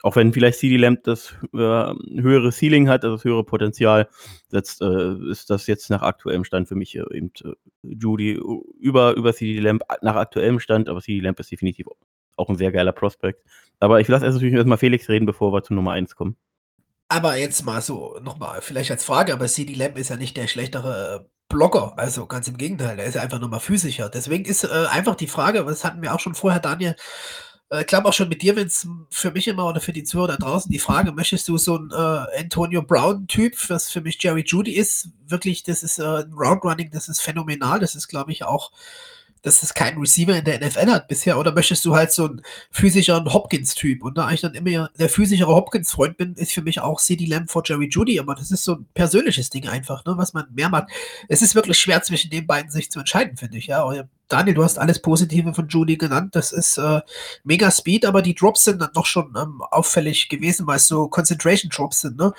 auch 0.02 0.16
wenn 0.16 0.32
vielleicht 0.32 0.58
CD 0.58 0.76
Lamp 0.76 1.02
das 1.04 1.34
äh, 1.52 1.56
höhere 1.56 2.52
Ceiling 2.52 2.88
hat, 2.88 3.04
also 3.04 3.16
das 3.16 3.24
höhere 3.24 3.44
Potenzial, 3.44 4.08
setzt, 4.48 4.80
äh, 4.82 5.30
ist 5.30 5.50
das 5.50 5.66
jetzt 5.66 5.90
nach 5.90 6.02
aktuellem 6.02 6.44
Stand 6.44 6.68
für 6.68 6.74
mich 6.74 6.96
äh, 6.96 7.04
eben 7.12 7.32
äh, 7.44 7.52
Judy 7.82 8.40
über, 8.80 9.14
über 9.14 9.34
CD 9.34 9.60
Lamp 9.60 9.82
nach 10.02 10.16
aktuellem 10.16 10.60
Stand, 10.60 10.88
aber 10.88 11.00
CD 11.00 11.20
Lamp 11.20 11.38
ist 11.40 11.50
definitiv 11.50 11.86
auch 12.36 12.48
ein 12.48 12.56
sehr 12.56 12.72
geiler 12.72 12.92
Prospekt. 12.92 13.42
Aber 13.80 14.00
ich 14.00 14.08
lasse 14.08 14.24
erst 14.24 14.36
natürlich 14.36 14.54
erstmal 14.54 14.78
Felix 14.78 15.08
reden, 15.08 15.26
bevor 15.26 15.52
wir 15.52 15.62
zu 15.62 15.74
Nummer 15.74 15.92
1 15.92 16.16
kommen. 16.16 16.36
Aber 17.08 17.36
jetzt 17.36 17.64
mal 17.64 17.80
so, 17.80 18.18
nochmal, 18.22 18.60
vielleicht 18.60 18.90
als 18.90 19.04
Frage, 19.04 19.32
aber 19.32 19.46
CD 19.46 19.74
Lamp 19.74 19.96
ist 19.96 20.10
ja 20.10 20.16
nicht 20.16 20.36
der 20.36 20.46
schlechtere 20.46 21.28
Blocker, 21.48 21.94
also 21.96 22.26
ganz 22.26 22.48
im 22.48 22.58
Gegenteil, 22.58 22.98
er 22.98 23.06
ist 23.06 23.14
ja 23.14 23.22
einfach 23.22 23.40
nur 23.40 23.48
mal 23.48 23.58
physischer. 23.58 24.08
Deswegen 24.10 24.44
ist 24.44 24.64
äh, 24.64 24.86
einfach 24.90 25.14
die 25.14 25.26
Frage, 25.26 25.64
was 25.66 25.84
hatten 25.84 26.02
wir 26.02 26.14
auch 26.14 26.20
schon 26.20 26.34
vorher, 26.34 26.60
Daniel, 26.60 26.94
äh, 27.70 27.80
ich 27.80 27.86
glaube 27.86 28.08
auch 28.08 28.12
schon 28.12 28.28
mit 28.28 28.42
dir, 28.42 28.56
wenn 28.56 28.66
es 28.66 28.86
für 29.10 29.30
mich 29.30 29.48
immer 29.48 29.66
oder 29.66 29.80
für 29.80 29.92
die 29.92 30.04
Zuhörer 30.04 30.28
da 30.28 30.36
draußen 30.36 30.70
die 30.70 30.78
Frage, 30.78 31.12
möchtest 31.12 31.48
du 31.48 31.56
so 31.58 31.76
ein 31.78 31.90
äh, 31.90 32.40
Antonio 32.40 32.82
Brown-Typ, 32.82 33.56
was 33.70 33.90
für 33.90 34.00
mich 34.00 34.22
Jerry 34.22 34.44
Judy 34.46 34.72
ist, 34.72 35.10
wirklich, 35.26 35.62
das 35.62 35.82
ist 35.82 35.98
äh, 35.98 36.02
ein 36.02 36.32
Roundrunning, 36.32 36.90
das 36.90 37.08
ist 37.08 37.20
phänomenal, 37.20 37.80
das 37.80 37.94
ist, 37.94 38.08
glaube 38.08 38.32
ich, 38.32 38.44
auch 38.44 38.70
dass 39.42 39.62
es 39.62 39.74
keinen 39.74 39.98
Receiver 39.98 40.36
in 40.36 40.44
der 40.44 40.60
NFL 40.60 40.90
hat 40.90 41.08
bisher? 41.08 41.38
Oder 41.38 41.52
möchtest 41.52 41.84
du 41.84 41.94
halt 41.94 42.12
so 42.12 42.26
einen 42.26 42.42
physischeren 42.70 43.32
Hopkins-Typ? 43.32 44.02
Und 44.02 44.18
da 44.18 44.30
ich 44.30 44.40
dann 44.40 44.54
immer 44.54 44.90
der 44.98 45.08
physischere 45.08 45.54
Hopkins-Freund 45.54 46.16
bin, 46.16 46.34
ist 46.34 46.52
für 46.52 46.62
mich 46.62 46.80
auch 46.80 47.00
CD 47.00 47.26
Lamb 47.26 47.50
vor 47.50 47.62
Jerry 47.64 47.88
Judy. 47.88 48.18
Aber 48.20 48.34
das 48.34 48.50
ist 48.50 48.64
so 48.64 48.74
ein 48.76 48.86
persönliches 48.94 49.50
Ding 49.50 49.68
einfach, 49.68 50.04
ne, 50.04 50.14
was 50.16 50.32
man 50.32 50.46
mehr 50.52 50.68
macht. 50.68 50.88
Es 51.28 51.42
ist 51.42 51.54
wirklich 51.54 51.78
schwer 51.78 52.02
zwischen 52.02 52.30
den 52.30 52.46
beiden 52.46 52.70
sich 52.70 52.90
zu 52.90 52.98
entscheiden, 52.98 53.36
finde 53.36 53.58
ich. 53.58 53.66
Ja, 53.66 53.84
Daniel, 54.28 54.54
du 54.54 54.64
hast 54.64 54.78
alles 54.78 55.00
Positive 55.00 55.54
von 55.54 55.68
Judy 55.68 55.96
genannt. 55.96 56.36
Das 56.36 56.52
ist 56.52 56.76
äh, 56.76 57.00
mega 57.44 57.70
Speed, 57.70 58.04
aber 58.04 58.20
die 58.20 58.34
Drops 58.34 58.64
sind 58.64 58.80
dann 58.80 58.90
doch 58.92 59.06
schon 59.06 59.34
ähm, 59.36 59.62
auffällig 59.62 60.28
gewesen, 60.28 60.66
weil 60.66 60.76
es 60.76 60.86
so 60.86 61.08
Concentration 61.08 61.70
Drops 61.70 62.02
sind. 62.02 62.18
Ne? 62.18 62.32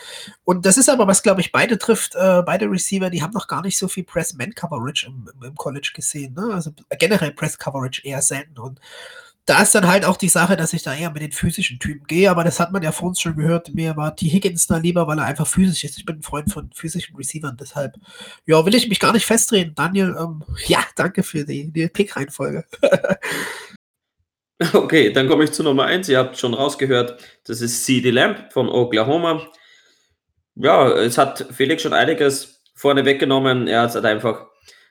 Und 0.43 0.65
das 0.65 0.77
ist 0.77 0.89
aber, 0.89 1.07
was 1.07 1.23
glaube 1.23 1.41
ich 1.41 1.51
beide 1.51 1.77
trifft, 1.77 2.15
äh, 2.15 2.43
beide 2.45 2.69
Receiver, 2.69 3.09
die 3.09 3.23
haben 3.23 3.33
noch 3.33 3.47
gar 3.47 3.63
nicht 3.63 3.77
so 3.77 3.87
viel 3.87 4.03
Press-Man-Coverage 4.03 5.07
im, 5.07 5.29
im, 5.43 5.55
College 5.55 5.91
gesehen. 5.95 6.33
Ne? 6.35 6.53
Also 6.53 6.71
generell 6.99 7.31
Press-Coverage 7.31 8.03
eher 8.05 8.21
selten. 8.21 8.59
Und 8.59 8.79
da 9.45 9.63
ist 9.63 9.73
dann 9.73 9.87
halt 9.87 10.05
auch 10.05 10.17
die 10.17 10.29
Sache, 10.29 10.55
dass 10.55 10.73
ich 10.73 10.83
da 10.83 10.93
eher 10.93 11.09
mit 11.09 11.23
den 11.23 11.31
physischen 11.31 11.79
Typen 11.79 12.05
gehe, 12.05 12.29
aber 12.29 12.43
das 12.43 12.59
hat 12.59 12.71
man 12.71 12.83
ja 12.83 12.91
vor 12.91 13.07
uns 13.07 13.19
schon 13.19 13.35
gehört. 13.35 13.73
Mir 13.73 13.97
war 13.97 14.15
T. 14.15 14.27
Higgins 14.27 14.67
da 14.67 14.77
lieber, 14.77 15.07
weil 15.07 15.17
er 15.17 15.25
einfach 15.25 15.47
physisch 15.47 15.83
ist. 15.83 15.97
Ich 15.97 16.05
bin 16.05 16.17
ein 16.17 16.21
Freund 16.21 16.53
von 16.53 16.69
physischen 16.71 17.15
Receivern, 17.15 17.57
deshalb, 17.59 17.95
ja, 18.45 18.63
will 18.63 18.75
ich 18.75 18.87
mich 18.87 18.99
gar 18.99 19.11
nicht 19.11 19.25
festdrehen. 19.25 19.73
Daniel, 19.73 20.15
ähm, 20.19 20.43
ja, 20.67 20.83
danke 20.95 21.23
für 21.23 21.45
die, 21.45 21.71
die 21.71 21.87
Pick-Reihenfolge. 21.87 22.63
okay, 24.73 25.11
dann 25.11 25.27
komme 25.27 25.45
ich 25.45 25.51
zu 25.51 25.63
Nummer 25.63 25.85
1. 25.85 26.09
Ihr 26.09 26.19
habt 26.19 26.37
schon 26.37 26.53
rausgehört, 26.53 27.19
das 27.45 27.61
ist 27.61 27.85
CD 27.85 28.11
Lamb 28.11 28.53
von 28.53 28.69
Oklahoma. 28.69 29.47
Ja, 30.53 30.89
es 30.89 31.17
hat 31.17 31.47
Felix 31.51 31.81
schon 31.81 31.93
einiges 31.93 32.61
vorne 32.75 33.03
weggenommen. 33.03 33.67
Er 33.67 33.81
hat 33.83 33.95
halt 33.95 34.05
einfach 34.05 34.45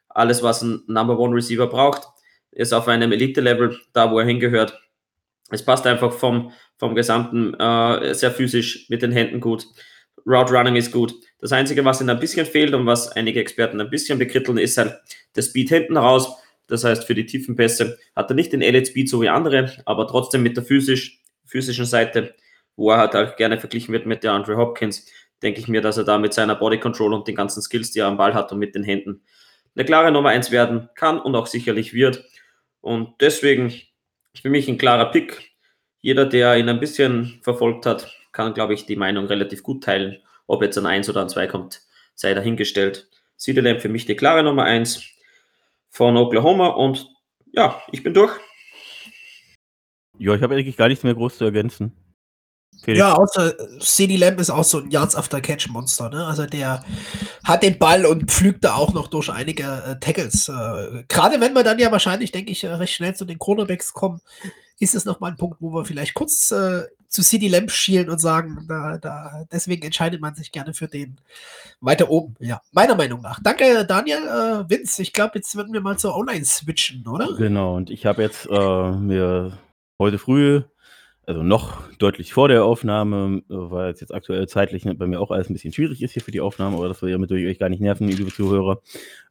alles, 0.08 0.42
was 0.42 0.62
ein 0.62 0.82
Number 0.88 1.16
One 1.16 1.36
Receiver 1.36 1.68
braucht 1.68 2.08
ist 2.52 2.72
auf 2.72 2.88
einem 2.88 3.12
Elite-Level 3.12 3.78
da, 3.92 4.10
wo 4.10 4.18
er 4.18 4.26
hingehört. 4.26 4.80
Es 5.50 5.64
passt 5.64 5.86
einfach 5.86 6.12
vom, 6.12 6.52
vom 6.76 6.94
Gesamten 6.94 7.54
äh, 7.54 8.14
sehr 8.14 8.30
physisch 8.30 8.86
mit 8.88 9.02
den 9.02 9.12
Händen 9.12 9.40
gut. 9.40 9.66
Route 10.26 10.52
Running 10.52 10.76
ist 10.76 10.92
gut. 10.92 11.14
Das 11.38 11.52
Einzige, 11.52 11.84
was 11.84 12.00
ihm 12.00 12.08
ein 12.08 12.20
bisschen 12.20 12.44
fehlt 12.44 12.74
und 12.74 12.84
was 12.86 13.10
einige 13.12 13.40
Experten 13.40 13.80
ein 13.80 13.90
bisschen 13.90 14.18
bekritteln, 14.18 14.58
ist 14.58 14.76
halt 14.76 14.94
der 15.36 15.42
Speed 15.42 15.70
hinten 15.70 15.96
raus. 15.96 16.36
Das 16.66 16.84
heißt, 16.84 17.04
für 17.04 17.14
die 17.14 17.24
tiefen 17.24 17.56
Pässe 17.56 17.98
hat 18.14 18.30
er 18.30 18.34
nicht 18.34 18.52
den 18.52 18.60
Elite 18.60 18.90
Speed 18.90 19.08
so 19.08 19.22
wie 19.22 19.28
andere, 19.28 19.72
aber 19.86 20.06
trotzdem 20.06 20.42
mit 20.42 20.56
der 20.56 20.64
physisch, 20.64 21.22
physischen 21.46 21.86
Seite, 21.86 22.34
wo 22.76 22.90
er 22.90 22.98
halt 22.98 23.16
auch 23.16 23.36
gerne 23.36 23.58
verglichen 23.58 23.92
wird 23.92 24.04
mit 24.04 24.22
der 24.22 24.32
Andre 24.32 24.56
Hopkins, 24.56 25.06
denke 25.42 25.60
ich 25.60 25.68
mir, 25.68 25.80
dass 25.80 25.96
er 25.96 26.04
da 26.04 26.18
mit 26.18 26.34
seiner 26.34 26.56
Body 26.56 26.78
Control 26.78 27.14
und 27.14 27.26
den 27.26 27.36
ganzen 27.36 27.62
Skills, 27.62 27.92
die 27.92 28.00
er 28.00 28.06
am 28.06 28.18
Ball 28.18 28.34
hat 28.34 28.52
und 28.52 28.58
mit 28.58 28.74
den 28.74 28.82
Händen 28.82 29.22
eine 29.74 29.84
klare 29.84 30.10
Nummer 30.10 30.30
1 30.30 30.50
werden 30.50 30.88
kann 30.94 31.20
und 31.20 31.34
auch 31.36 31.46
sicherlich 31.46 31.94
wird. 31.94 32.24
Und 32.88 33.20
deswegen 33.20 33.70
für 34.40 34.48
mich 34.48 34.66
ein 34.66 34.78
klarer 34.78 35.10
Pick. 35.10 35.52
Jeder, 36.00 36.24
der 36.24 36.56
ihn 36.56 36.70
ein 36.70 36.80
bisschen 36.80 37.38
verfolgt 37.42 37.84
hat, 37.84 38.10
kann, 38.32 38.54
glaube 38.54 38.72
ich, 38.72 38.86
die 38.86 38.96
Meinung 38.96 39.26
relativ 39.26 39.62
gut 39.62 39.84
teilen. 39.84 40.22
Ob 40.46 40.62
jetzt 40.62 40.78
ein 40.78 40.86
1 40.86 41.10
oder 41.10 41.20
ein 41.20 41.28
2 41.28 41.48
kommt, 41.48 41.82
sei 42.14 42.32
dahingestellt. 42.32 43.10
Cedarlamp 43.38 43.82
für 43.82 43.90
mich 43.90 44.06
die 44.06 44.16
klare 44.16 44.42
Nummer 44.42 44.64
1 44.64 45.06
von 45.90 46.16
Oklahoma 46.16 46.68
und 46.68 47.06
ja, 47.52 47.82
ich 47.92 48.02
bin 48.02 48.14
durch. 48.14 48.32
Ja, 50.18 50.34
ich 50.34 50.42
habe 50.42 50.54
eigentlich 50.54 50.78
gar 50.78 50.88
nichts 50.88 51.04
mehr 51.04 51.14
groß 51.14 51.36
zu 51.36 51.44
ergänzen. 51.44 51.92
Felix. 52.82 53.00
Ja, 53.00 53.14
außer 53.14 53.54
CD 53.80 54.16
Lamb 54.16 54.38
ist 54.40 54.50
auch 54.50 54.64
so 54.64 54.78
ein 54.78 54.90
Yards 54.90 55.16
After 55.16 55.40
Catch 55.40 55.68
Monster, 55.68 56.08
ne? 56.10 56.24
Also 56.24 56.46
der 56.46 56.84
hat 57.44 57.62
den 57.62 57.78
Ball 57.78 58.06
und 58.06 58.30
pflügt 58.30 58.64
da 58.64 58.74
auch 58.74 58.94
noch 58.94 59.08
durch 59.08 59.30
einige 59.30 59.64
äh, 59.64 60.00
Tackles. 60.00 60.48
Äh, 60.48 61.04
Gerade 61.08 61.40
wenn 61.40 61.54
wir 61.54 61.64
dann 61.64 61.78
ja 61.78 61.90
wahrscheinlich, 61.90 62.30
denke 62.30 62.52
ich, 62.52 62.64
äh, 62.64 62.68
recht 62.68 62.94
schnell 62.94 63.16
zu 63.16 63.24
den 63.24 63.38
Cornerbacks 63.38 63.92
kommen, 63.92 64.20
ist 64.78 64.94
es 64.94 65.04
nochmal 65.04 65.32
ein 65.32 65.36
Punkt, 65.36 65.56
wo 65.60 65.74
wir 65.74 65.84
vielleicht 65.84 66.14
kurz 66.14 66.52
äh, 66.52 66.84
zu 67.08 67.22
CD 67.22 67.48
Lamb 67.48 67.70
schielen 67.72 68.10
und 68.10 68.20
sagen, 68.20 68.64
da, 68.68 68.96
da, 68.98 69.44
deswegen 69.50 69.82
entscheidet 69.82 70.20
man 70.20 70.36
sich 70.36 70.52
gerne 70.52 70.72
für 70.72 70.86
den 70.86 71.20
weiter 71.80 72.08
oben. 72.10 72.36
Ja, 72.38 72.62
meiner 72.70 72.94
Meinung 72.94 73.22
nach. 73.22 73.40
Danke, 73.42 73.86
Daniel. 73.86 74.18
Äh, 74.18 74.70
Vince, 74.70 75.02
ich 75.02 75.12
glaube, 75.12 75.32
jetzt 75.34 75.56
würden 75.56 75.72
wir 75.72 75.80
mal 75.80 75.98
zur 75.98 76.16
Online 76.16 76.44
switchen, 76.44 77.06
oder? 77.08 77.34
Genau, 77.36 77.76
und 77.76 77.90
ich 77.90 78.06
habe 78.06 78.22
jetzt 78.22 78.48
mir 78.48 79.58
heute 79.98 80.18
früh 80.18 80.62
also 81.28 81.42
noch 81.42 81.82
deutlich 81.98 82.32
vor 82.32 82.48
der 82.48 82.64
Aufnahme, 82.64 83.42
äh, 83.50 83.54
weil 83.54 83.92
es 83.92 84.00
jetzt 84.00 84.14
aktuell 84.14 84.48
zeitlich 84.48 84.84
bei 84.84 85.06
mir 85.06 85.20
auch 85.20 85.30
alles 85.30 85.50
ein 85.50 85.52
bisschen 85.52 85.74
schwierig 85.74 86.02
ist 86.02 86.12
hier 86.12 86.22
für 86.22 86.30
die 86.30 86.40
Aufnahme, 86.40 86.76
aber 86.78 86.88
das 86.88 87.00
soll 87.00 87.10
ja 87.10 87.18
mit 87.18 87.30
euch 87.30 87.58
gar 87.58 87.68
nicht 87.68 87.80
nerven, 87.80 88.08
liebe 88.08 88.32
Zuhörer. 88.32 88.80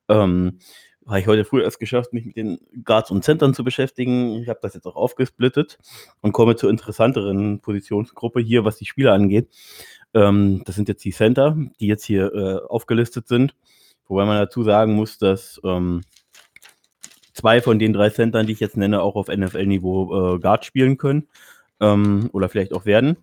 Ähm, 0.07 0.59
habe 1.07 1.19
ich 1.19 1.25
heute 1.25 1.43
früh 1.43 1.63
erst 1.63 1.79
geschafft, 1.79 2.13
mich 2.13 2.25
mit 2.25 2.37
den 2.37 2.59
Guards 2.83 3.09
und 3.09 3.23
Centern 3.23 3.55
zu 3.55 3.63
beschäftigen. 3.63 4.35
Ich 4.35 4.47
habe 4.47 4.59
das 4.61 4.75
jetzt 4.75 4.85
auch 4.85 4.95
aufgesplittet 4.95 5.79
und 6.21 6.33
komme 6.33 6.55
zur 6.55 6.69
interessanteren 6.69 7.61
Positionsgruppe 7.61 8.41
hier, 8.41 8.63
was 8.63 8.77
die 8.77 8.85
Spieler 8.85 9.13
angeht. 9.13 9.49
Ähm, 10.13 10.61
das 10.65 10.75
sind 10.75 10.89
jetzt 10.89 11.03
die 11.03 11.13
Center, 11.13 11.57
die 11.79 11.87
jetzt 11.87 12.05
hier 12.05 12.31
äh, 12.31 12.59
aufgelistet 12.67 13.27
sind. 13.27 13.55
Wobei 14.07 14.25
man 14.25 14.37
dazu 14.37 14.63
sagen 14.63 14.93
muss, 14.93 15.17
dass 15.17 15.59
ähm, 15.63 16.01
zwei 17.33 17.59
von 17.59 17.79
den 17.79 17.93
drei 17.93 18.11
Centern, 18.11 18.45
die 18.45 18.53
ich 18.53 18.59
jetzt 18.59 18.77
nenne, 18.77 19.01
auch 19.01 19.15
auf 19.15 19.29
NFL-Niveau 19.29 20.35
äh, 20.35 20.39
Guard 20.39 20.63
spielen 20.63 20.97
können 20.97 21.27
ähm, 21.79 22.29
oder 22.33 22.49
vielleicht 22.49 22.73
auch 22.73 22.85
werden. 22.85 23.17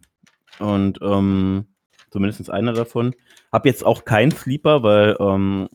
Und 0.59 0.99
ähm, 1.03 1.67
zumindest 2.11 2.49
einer 2.51 2.73
davon. 2.73 3.15
Habe 3.53 3.69
jetzt 3.69 3.85
auch 3.85 4.05
keinen 4.05 4.31
Sleeper, 4.31 4.83
weil 4.83 5.17
ähm, 5.19 5.69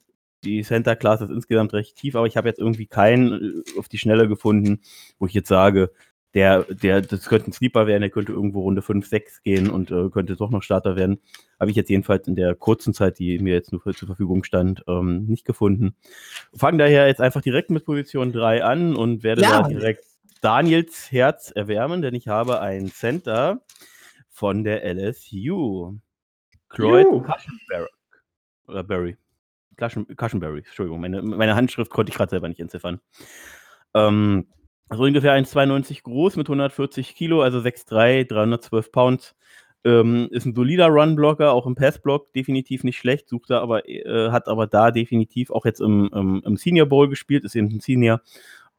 die 0.44 0.64
Center 0.64 0.96
Class 0.96 1.22
ist 1.22 1.32
insgesamt 1.32 1.74
recht 1.74 1.98
tief, 1.98 2.16
aber 2.16 2.28
ich 2.28 2.38
habe 2.38 2.48
jetzt 2.48 2.60
irgendwie 2.60 2.86
keinen 2.88 3.64
äh, 3.66 3.80
auf 3.80 3.90
die 3.90 3.98
Schnelle 3.98 4.28
gefunden, 4.28 4.80
wo 5.18 5.26
ich 5.26 5.34
jetzt 5.34 5.50
sage, 5.50 5.92
der, 6.34 6.64
der, 6.64 7.02
das 7.02 7.26
könnte 7.26 7.50
ein 7.50 7.54
Sleeper 7.54 7.88
werden, 7.88 8.02
der 8.02 8.12
könnte 8.12 8.32
irgendwo 8.32 8.62
Runde 8.62 8.82
5, 8.82 9.06
6 9.08 9.42
gehen 9.44 9.70
und 9.70 9.90
äh, 9.92 10.10
könnte 10.10 10.36
doch 10.36 10.52
noch 10.52 10.62
Starter 10.62 10.96
werden. 10.96 11.20
Habe 11.60 11.72
ich 11.72 11.78
jetzt 11.78 11.90
jedenfalls 11.90 12.28
in 12.28 12.36
der 12.36 12.54
kurzen 12.56 12.94
Zeit, 12.94 13.18
die 13.20 13.40
mir 13.40 13.54
jetzt 13.54 13.72
nur 13.72 13.82
zur 13.82 14.08
Verfügung 14.08 14.44
stand, 14.44 14.84
ähm, 14.88 15.26
nicht 15.26 15.44
gefunden. 15.44 15.96
Fangen 16.54 16.78
daher 16.78 17.08
jetzt 17.08 17.20
einfach 17.20 17.42
direkt 17.42 17.72
mit 17.72 17.84
Position 17.84 18.32
3 18.32 18.64
an 18.64 18.96
und 18.96 19.24
werde 19.24 19.42
ja. 19.42 19.64
da 19.64 19.68
direkt 19.68 20.06
Daniels 20.42 21.12
Herz 21.12 21.52
erwärmen, 21.52 22.02
denn 22.02 22.16
ich 22.16 22.28
habe 22.28 22.62
einen 22.62 22.92
Center 22.92 23.62
von 24.30 24.64
der 24.64 24.84
LSU. 24.86 25.98
Cloyd 26.70 27.08
Cushenberry. 27.08 27.90
Oder 28.68 28.84
Berry. 28.84 29.18
Cushenberry, 29.78 30.60
Entschuldigung. 30.60 31.02
Meine, 31.02 31.22
meine 31.22 31.56
Handschrift 31.56 31.92
konnte 31.92 32.12
ich 32.12 32.18
gerade 32.18 32.30
selber 32.30 32.48
nicht 32.48 32.60
entziffern. 32.60 33.00
Ähm, 33.94 34.48
also 34.90 35.04
ungefähr 35.04 35.34
1,92 35.34 36.04
groß 36.04 36.36
mit 36.36 36.48
140 36.48 37.16
Kilo, 37.16 37.42
also 37.42 37.60
6,3, 37.60 38.28
312 38.28 38.92
Pounds. 38.92 39.36
Ähm, 39.86 40.28
ist 40.32 40.46
ein 40.46 40.56
solider 40.56 40.88
Run-Blocker, 40.88 41.54
auch 41.54 41.66
im 41.66 41.76
Pass-Block 41.76 42.34
definitiv 42.34 42.84
nicht 42.84 42.98
schlecht, 42.98 43.30
sucht 43.30 43.50
er 43.50 43.62
aber, 43.62 43.88
äh, 43.88 44.30
hat 44.30 44.50
aber 44.50 44.68
da 44.68 44.92
definitiv 44.92 45.52
auch 45.52 45.64
jetzt 45.64 45.80
im, 45.80 46.10
im, 46.14 46.42
im, 46.46 46.58
Senior 46.58 46.86
Bowl 46.86 47.08
gespielt, 47.08 47.46
ist 47.46 47.56
eben 47.56 47.68
ein 47.68 47.80
Senior 47.80 48.20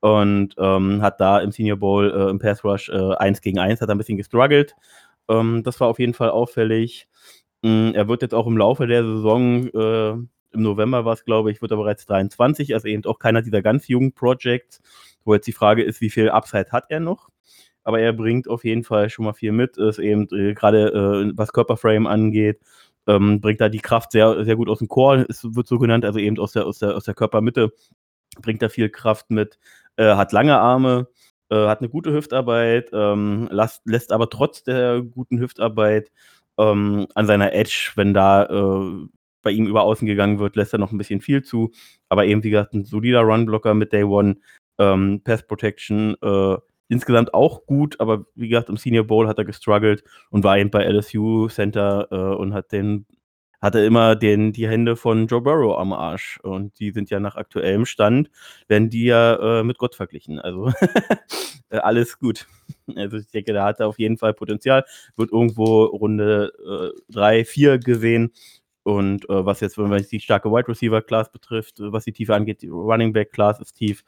und 0.01 0.55
ähm, 0.59 1.03
hat 1.03 1.21
da 1.21 1.41
im 1.41 1.53
Senior 1.53 1.79
Bowl 1.79 2.11
äh, 2.11 2.31
im 2.31 2.39
Pass 2.39 2.65
Rush 2.65 2.89
äh, 2.89 3.15
1 3.17 3.41
gegen 3.43 3.59
1, 3.59 3.81
hat 3.81 3.91
ein 3.91 3.99
bisschen 3.99 4.17
gestruggelt. 4.17 4.75
Ähm, 5.29 5.63
das 5.63 5.81
war 5.81 5.89
auf 5.89 5.99
jeden 5.99 6.15
Fall 6.15 6.31
auffällig. 6.31 7.09
Ähm, 7.63 7.93
er 7.95 8.09
wird 8.09 8.23
jetzt 8.23 8.35
auch 8.35 8.47
im 8.47 8.57
Laufe 8.57 8.87
der 8.87 9.05
Saison, 9.05 9.69
äh, 9.69 10.11
im 10.53 10.63
November 10.63 11.05
war 11.05 11.13
es, 11.13 11.25
glaube 11.25 11.51
ich, 11.51 11.63
wird 11.63 11.71
er 11.71 11.77
bereits 11.77 12.07
23, 12.07 12.75
also 12.75 12.89
eben 12.89 13.05
auch 13.05 13.19
keiner 13.19 13.43
dieser 13.43 13.63
ganz 13.63 13.89
jungen 13.89 14.13
Projects, 14.13 14.81
wo 15.25 15.35
jetzt 15.35 15.47
die 15.47 15.53
Frage 15.53 15.83
ist, 15.83 16.01
wie 16.01 16.11
viel 16.11 16.31
Upside 16.31 16.73
hat 16.73 16.87
er 16.89 17.01
noch? 17.01 17.29
aber 17.85 18.01
er 18.01 18.13
bringt 18.13 18.49
auf 18.49 18.65
jeden 18.65 18.85
Fall 18.85 19.11
schon 19.11 19.25
mal 19.25 19.33
viel 19.33 19.53
mit. 19.53 19.77
Ist 19.77 19.99
eben 19.99 20.29
äh, 20.33 20.55
gerade 20.55 21.31
äh, 21.31 21.33
was 21.37 21.53
Körperframe 21.53 22.07
angeht, 22.07 22.61
ähm, 23.07 23.41
bringt 23.41 23.61
da 23.61 23.69
die 23.69 23.81
Kraft 23.81 24.13
sehr, 24.13 24.45
sehr 24.45 24.57
gut 24.57 24.69
aus 24.69 24.79
dem 24.79 24.89
Core, 24.89 25.27
es 25.29 25.45
wird 25.45 25.67
so 25.67 25.79
genannt, 25.79 26.05
also 26.05 26.19
eben 26.19 26.39
aus 26.39 26.53
der, 26.53 26.67
aus 26.67 26.79
der, 26.79 26.97
aus 26.97 27.05
der 27.05 27.15
Körpermitte, 27.15 27.73
bringt 28.43 28.63
da 28.63 28.69
viel 28.69 28.91
Kraft 28.91 29.31
mit, 29.31 29.59
äh, 29.97 30.15
hat 30.15 30.33
lange 30.33 30.59
Arme, 30.59 31.09
äh, 31.51 31.67
hat 31.67 31.81
eine 31.81 31.89
gute 31.89 32.13
Hüftarbeit, 32.13 32.91
ähm, 32.93 33.49
lässt, 33.51 33.83
lässt 33.87 34.13
aber 34.13 34.31
trotz 34.31 34.63
der 34.63 35.03
guten 35.03 35.39
Hüftarbeit 35.39 36.11
ähm, 36.59 37.07
an 37.15 37.27
seiner 37.27 37.53
Edge, 37.53 37.93
wenn 37.97 38.15
da 38.15 38.45
äh, 38.45 39.07
bei 39.43 39.51
ihm 39.51 39.67
über 39.67 39.83
außen 39.83 40.07
gegangen 40.07 40.39
wird, 40.39 40.57
lässt 40.57 40.73
er 40.73 40.79
noch 40.79 40.93
ein 40.93 40.99
bisschen 40.99 41.21
viel 41.21 41.43
zu. 41.43 41.73
Aber 42.09 42.27
eben, 42.27 42.43
wie 42.45 42.51
gesagt, 42.51 42.75
ein 42.75 42.85
solider 42.85 43.23
Runblocker 43.23 43.75
mit 43.75 43.93
Day 43.93 44.05
One, 44.05 44.37
ähm, 44.79 45.23
Pass 45.25 45.47
Protection, 45.47 46.17
äh, 46.23 46.57
insgesamt 46.89 47.35
auch 47.35 47.67
gut, 47.67 48.01
aber 48.01 48.27
wie 48.35 48.49
gesagt, 48.49 48.69
im 48.69 48.77
Senior 48.77 49.05
Bowl 49.05 49.29
hat 49.29 49.39
er 49.39 49.45
gestruggelt 49.45 50.03
und 50.31 50.45
war 50.45 50.59
eben 50.59 50.71
bei 50.71 50.85
LSU 50.85 51.49
Center 51.49 52.09
äh, 52.11 52.37
und 52.37 52.53
hat 52.53 52.73
den 52.73 53.07
hatte 53.61 53.81
immer 53.81 54.17
den, 54.17 54.53
die 54.53 54.69
Hände 54.69 54.97
von 54.97 55.27
Joe 55.27 55.41
Burrow 55.41 55.79
am 55.79 55.93
Arsch. 55.93 56.39
Und 56.43 56.79
die 56.81 56.91
sind 56.93 57.11
ja 57.11 57.21
nach 57.21 57.37
aktuellem 57.37 57.87
Stand, 57.87 58.31
werden 58.69 58.91
die 58.91 59.05
ja 59.05 59.61
äh, 59.61 59.65
mit 59.65 59.79
Gott 59.79 59.95
verglichen. 59.95 60.39
Also 60.39 60.73
äh, 61.71 61.79
alles 61.79 62.19
gut. 62.19 62.47
Also 62.97 63.19
ich 63.19 63.31
denke, 63.31 63.53
da 63.53 63.65
hat 63.65 63.81
er 63.81 63.89
auf 63.89 63.99
jeden 63.99 64.19
Fall 64.19 64.35
Potenzial. 64.35 64.85
Wird 65.17 65.33
irgendwo 65.33 65.85
Runde 65.85 66.53
3, 67.11 67.41
äh, 67.41 67.45
4 67.45 67.79
gesehen. 67.79 68.33
Und 68.83 69.29
äh, 69.29 69.45
was 69.45 69.61
jetzt, 69.61 69.77
wenn 69.77 69.89
man 69.89 70.05
die 70.11 70.21
starke 70.21 70.51
Wide 70.51 70.69
Receiver 70.69 71.03
Class 71.03 71.31
betrifft, 71.31 71.77
was 71.79 72.05
die 72.05 72.13
Tiefe 72.13 72.35
angeht, 72.35 72.63
die 72.63 72.69
Running 72.69 73.13
Back 73.13 73.33
Class 73.33 73.61
ist 73.61 73.75
tief. 73.75 74.03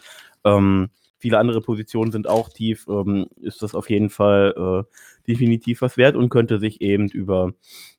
Ähm, 0.44 0.88
viele 1.22 1.38
andere 1.38 1.60
Positionen 1.60 2.10
sind 2.10 2.28
auch 2.28 2.48
tief, 2.48 2.86
ähm, 2.88 3.28
ist 3.40 3.62
das 3.62 3.76
auf 3.76 3.88
jeden 3.88 4.10
Fall 4.10 4.54
äh, 4.56 5.30
definitiv 5.30 5.80
was 5.80 5.96
wert 5.96 6.16
und 6.16 6.30
könnte 6.30 6.58
sich 6.58 6.80
eben 6.80 7.08
über 7.08 7.52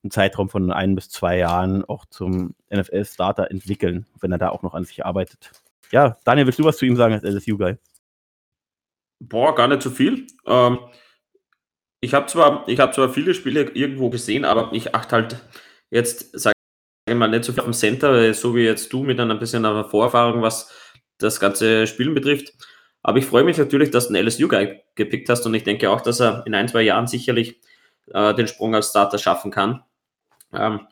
einen 0.03 0.11
Zeitraum 0.11 0.49
von 0.49 0.71
ein 0.74 0.93
bis 0.93 1.09
zwei 1.09 1.38
Jahren 1.38 1.86
auch 1.86 2.05
zum 2.05 2.53
NFL-Starter 2.69 3.49
entwickeln, 3.49 4.05
wenn 4.19 4.34
er 4.34 4.38
da 4.39 4.49
auch 4.49 4.61
noch 4.61 4.74
an 4.74 4.84
sich 4.84 5.05
arbeitet. 5.05 5.51
Ja, 5.89 6.17
Daniel, 6.26 6.47
willst 6.47 6.59
du 6.59 6.65
was 6.65 6.76
zu 6.76 6.86
ihm 6.86 6.97
sagen 6.97 7.13
als 7.13 7.24
LSU-Guy? 7.24 7.78
Boah, 9.21 9.55
gar 9.55 9.69
nicht 9.69 9.82
so 9.82 9.89
viel. 9.89 10.28
Ähm, 10.45 10.80
ich 12.01 12.13
habe 12.13 12.26
zwar, 12.26 12.67
hab 12.67 12.93
zwar 12.93 13.07
viele 13.07 13.34
Spiele 13.34 13.61
irgendwo 13.74 14.09
gesehen, 14.09 14.43
aber 14.43 14.74
ich 14.74 14.93
achte 14.93 15.15
halt 15.15 15.38
jetzt, 15.91 16.38
sage 16.38 16.55
ich 17.07 17.15
mal, 17.15 17.30
nicht 17.30 17.45
so 17.45 17.53
viel 17.53 17.61
auf 17.61 17.67
dem 17.67 17.74
Center, 17.74 18.34
so 18.34 18.53
wie 18.53 18.63
jetzt 18.63 18.91
du 18.91 19.03
mit 19.03 19.17
einer 19.17 19.36
bisschen 19.36 19.65
einer 19.65 19.86
Vorerfahrung, 19.86 20.41
was 20.41 20.74
das 21.19 21.39
ganze 21.39 21.88
Spielen 21.88 22.13
betrifft. 22.13 22.51
Aber 23.04 23.18
ich 23.18 23.26
freue 23.26 23.43
mich 23.43 23.58
natürlich, 23.58 23.91
dass 23.91 24.08
du 24.08 24.14
einen 24.14 24.26
LSU-Guy 24.26 24.80
gepickt 24.95 25.30
hast 25.30 25.45
und 25.45 25.54
ich 25.54 25.64
denke 25.64 25.89
auch, 25.89 26.01
dass 26.01 26.22
er 26.22 26.43
in 26.47 26.56
ein, 26.56 26.70
zwei 26.70 26.82
Jahren 26.82 27.06
sicherlich 27.06 27.60
äh, 28.12 28.34
den 28.34 28.47
Sprung 28.47 28.74
als 28.74 28.89
Starter 28.89 29.18
schaffen 29.18 29.51
kann. 29.51 29.84
Ähm, 30.54 30.88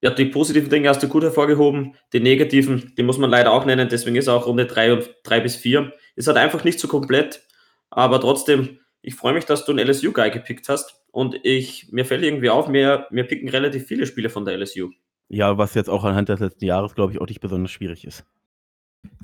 ja, 0.00 0.10
die 0.10 0.24
positiven 0.24 0.70
Dinge 0.70 0.88
hast 0.88 1.02
du 1.02 1.08
gut 1.08 1.22
hervorgehoben, 1.22 1.94
die 2.12 2.20
negativen, 2.20 2.92
die 2.96 3.02
muss 3.02 3.18
man 3.18 3.30
leider 3.30 3.52
auch 3.52 3.64
nennen, 3.64 3.88
deswegen 3.88 4.16
ist 4.16 4.28
auch 4.28 4.46
Runde 4.46 4.66
3 4.66 4.94
und 4.94 5.10
3 5.22 5.40
bis 5.40 5.56
4. 5.56 5.92
Ist 6.16 6.26
halt 6.26 6.38
einfach 6.38 6.64
nicht 6.64 6.80
so 6.80 6.88
komplett, 6.88 7.46
aber 7.90 8.20
trotzdem, 8.20 8.80
ich 9.02 9.14
freue 9.14 9.34
mich, 9.34 9.44
dass 9.44 9.64
du 9.64 9.72
einen 9.72 9.86
LSU-Guy 9.86 10.30
gepickt 10.30 10.68
hast 10.68 11.02
und 11.12 11.36
ich, 11.44 11.92
mir 11.92 12.04
fällt 12.04 12.24
irgendwie 12.24 12.50
auf, 12.50 12.66
mir, 12.66 13.06
mir 13.10 13.24
picken 13.24 13.48
relativ 13.48 13.86
viele 13.86 14.06
Spiele 14.06 14.30
von 14.30 14.44
der 14.44 14.56
LSU. 14.56 14.90
Ja, 15.28 15.56
was 15.56 15.74
jetzt 15.74 15.88
auch 15.88 16.04
anhand 16.04 16.28
des 16.28 16.40
letzten 16.40 16.64
Jahres, 16.64 16.94
glaube 16.94 17.12
ich, 17.12 17.20
auch 17.20 17.28
nicht 17.28 17.40
besonders 17.40 17.70
schwierig 17.70 18.06
ist. 18.06 18.24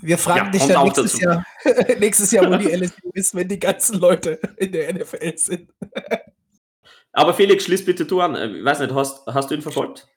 Wir 0.00 0.18
fragen 0.18 0.46
ja, 0.46 0.50
dich 0.50 0.66
dann 0.66 0.84
nächstes 0.84 1.20
Jahr, 1.20 1.44
nächstes 1.98 2.30
Jahr, 2.30 2.50
wo 2.50 2.56
die 2.56 2.68
LSU 2.74 3.10
ist, 3.14 3.34
wenn 3.34 3.48
die 3.48 3.58
ganzen 3.58 3.98
Leute 3.98 4.38
in 4.56 4.72
der 4.72 4.92
NFL 4.92 5.36
sind. 5.36 5.72
Aber 7.12 7.34
Felix, 7.34 7.64
schließ 7.64 7.84
bitte 7.84 8.04
du 8.04 8.20
an. 8.20 8.34
Ich 8.56 8.64
weiß 8.64 8.80
nicht, 8.80 8.94
hast, 8.94 9.26
hast 9.26 9.50
du 9.50 9.54
ihn 9.54 9.62
verfolgt? 9.62 10.08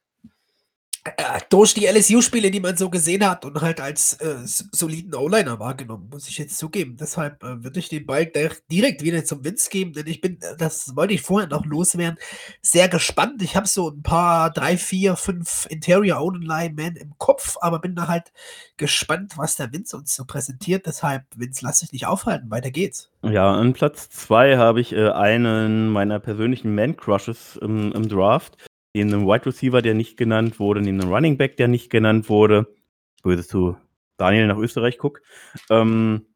Äh, 1.04 1.39
durch 1.49 1.74
die 1.74 1.88
LSU-Spiele, 1.88 2.52
die 2.52 2.60
man 2.60 2.78
so 2.78 2.88
gesehen 2.91 3.28
hat 3.28 3.43
und 3.43 3.60
halt 3.60 3.82
als 3.82 4.14
äh, 4.22 4.36
soliden 4.43 5.16
O-Liner 5.16 5.60
wahrgenommen, 5.60 6.10
muss 6.12 6.28
ich 6.28 6.38
jetzt 6.38 6.60
zugeben. 6.60 6.95
Deshalb 6.95 7.41
äh, 7.43 7.64
würde 7.64 7.80
ich 7.80 7.89
den 7.89 8.06
Ball 8.06 8.32
direkt 8.72 9.02
wieder 9.02 9.26
zum 9.26 9.43
Vince 9.43 9.72
geben, 9.72 9.93
denn 9.93 10.06
ich 10.06 10.22
bin, 10.22 10.39
äh, 10.41 10.56
das 10.60 10.95
wollte 10.95 11.16
ich 11.16 11.24
vorher 11.24 11.49
noch 11.49 11.66
loswerden, 11.66 12.20
sehr 12.62 12.88
gespannt. 12.88 13.41
Ich 13.41 13.56
habe 13.56 13.68
so 13.68 13.89
ein 13.89 14.04
paar, 14.04 14.52
drei, 14.52 14.78
vier, 14.78 15.16
fünf 15.16 15.66
Interior 15.72 16.22
O-Line-Men 16.22 16.97
im 16.97 17.18
Kopf, 17.18 17.58
aber 17.62 17.80
bin 17.80 17.95
da 17.95 18.08
halt 18.08 18.32
gespannt, 18.78 19.39
was 19.39 19.56
der 19.56 19.74
Vince 19.74 19.97
uns 19.97 20.16
so 20.16 20.26
präsentiert. 20.26 20.86
Deshalb, 20.86 21.24
Vince, 21.36 21.62
lass 21.64 21.80
dich 21.80 21.93
nicht 21.93 22.06
aufhalten, 22.06 22.52
weiter 22.52 22.70
geht's. 22.70 23.10
Ja, 23.24 23.52
an 23.52 23.74
Platz 23.74 24.10
zwei 24.10 24.58
habe 24.58 24.82
ich 24.82 24.93
äh, 24.93 25.10
einen 25.10 25.89
meiner 25.89 26.20
persönlichen 26.20 26.76
Man-Crushes 26.76 27.58
im, 27.60 27.91
im 27.91 28.08
Draft 28.08 28.56
neben 28.93 29.13
einem 29.13 29.27
Wide 29.27 29.45
Receiver, 29.45 29.81
der 29.81 29.93
nicht 29.93 30.17
genannt 30.17 30.59
wurde, 30.59 30.81
neben 30.81 31.01
einem 31.01 31.13
Running 31.13 31.37
Back, 31.37 31.57
der 31.57 31.67
nicht 31.67 31.89
genannt 31.89 32.29
wurde, 32.29 32.67
böse 33.23 33.47
zu 33.47 33.77
Daniel 34.17 34.47
nach 34.47 34.57
Österreich 34.57 34.97
guck, 34.97 35.21
ähm, 35.69 36.27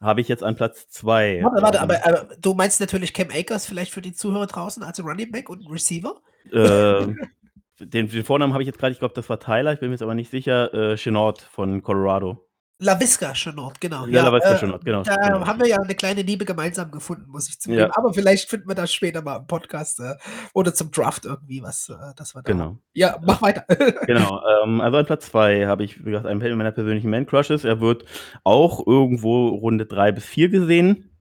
habe 0.00 0.20
ich 0.20 0.28
jetzt 0.28 0.42
an 0.42 0.56
Platz 0.56 0.88
2. 0.88 1.40
Warte, 1.42 1.62
warte, 1.62 1.78
ähm, 1.78 1.84
aber, 1.84 2.06
aber, 2.06 2.36
du 2.40 2.54
meinst 2.54 2.80
natürlich 2.80 3.14
Cam 3.14 3.28
Akers 3.30 3.66
vielleicht 3.66 3.92
für 3.92 4.02
die 4.02 4.12
Zuhörer 4.12 4.46
draußen 4.46 4.82
als 4.82 5.02
Running 5.02 5.30
Back 5.30 5.48
und 5.48 5.70
Receiver? 5.70 6.20
Äh, 6.50 7.14
den, 7.78 8.08
den, 8.08 8.24
Vornamen 8.24 8.52
habe 8.52 8.62
ich 8.62 8.66
jetzt 8.66 8.78
gerade, 8.78 8.92
ich 8.92 8.98
glaube, 8.98 9.14
das 9.14 9.28
war 9.28 9.38
Tyler, 9.38 9.72
ich 9.72 9.80
bin 9.80 9.88
mir 9.88 9.94
jetzt 9.94 10.02
aber 10.02 10.14
nicht 10.14 10.30
sicher, 10.30 10.74
äh, 10.74 10.96
Chenault 10.96 11.40
von 11.40 11.82
Colorado. 11.82 12.48
LaVisca 12.78 13.32
Chenot, 13.34 13.80
genau. 13.80 14.06
Ja, 14.06 14.22
ja 14.24 14.28
LaVisca 14.28 14.54
äh, 14.54 14.58
Chenot, 14.58 14.84
genau. 14.84 15.02
Da 15.02 15.16
genau. 15.16 15.46
haben 15.46 15.60
wir 15.60 15.68
ja 15.68 15.76
eine 15.78 15.94
kleine 15.94 16.22
Liebe 16.22 16.44
gemeinsam 16.44 16.90
gefunden, 16.90 17.30
muss 17.30 17.48
ich 17.48 17.60
zugeben. 17.60 17.82
Ja. 17.82 17.96
Aber 17.96 18.12
vielleicht 18.12 18.50
finden 18.50 18.68
wir 18.68 18.74
das 18.74 18.92
später 18.92 19.22
mal 19.22 19.36
im 19.36 19.46
Podcast 19.46 20.00
äh, 20.00 20.14
oder 20.52 20.74
zum 20.74 20.90
Draft 20.90 21.24
irgendwie 21.24 21.62
was, 21.62 21.88
äh, 21.88 22.14
das 22.16 22.34
wir 22.34 22.42
da 22.42 22.52
Genau. 22.52 22.78
Ja, 22.92 23.18
mach 23.22 23.40
weiter. 23.40 23.64
genau. 24.06 24.42
Ähm, 24.64 24.80
also 24.80 24.98
an 24.98 25.06
Platz 25.06 25.26
2 25.26 25.66
habe 25.66 25.84
ich, 25.84 26.04
wie 26.04 26.10
gesagt, 26.10 26.26
einen 26.26 26.58
meiner 26.58 26.72
persönlichen 26.72 27.10
Man-Crushes. 27.10 27.64
Er 27.64 27.80
wird 27.80 28.04
auch 28.44 28.84
irgendwo 28.86 29.48
Runde 29.48 29.86
3 29.86 30.12
bis 30.12 30.24
4 30.24 30.48
gesehen. 30.48 31.18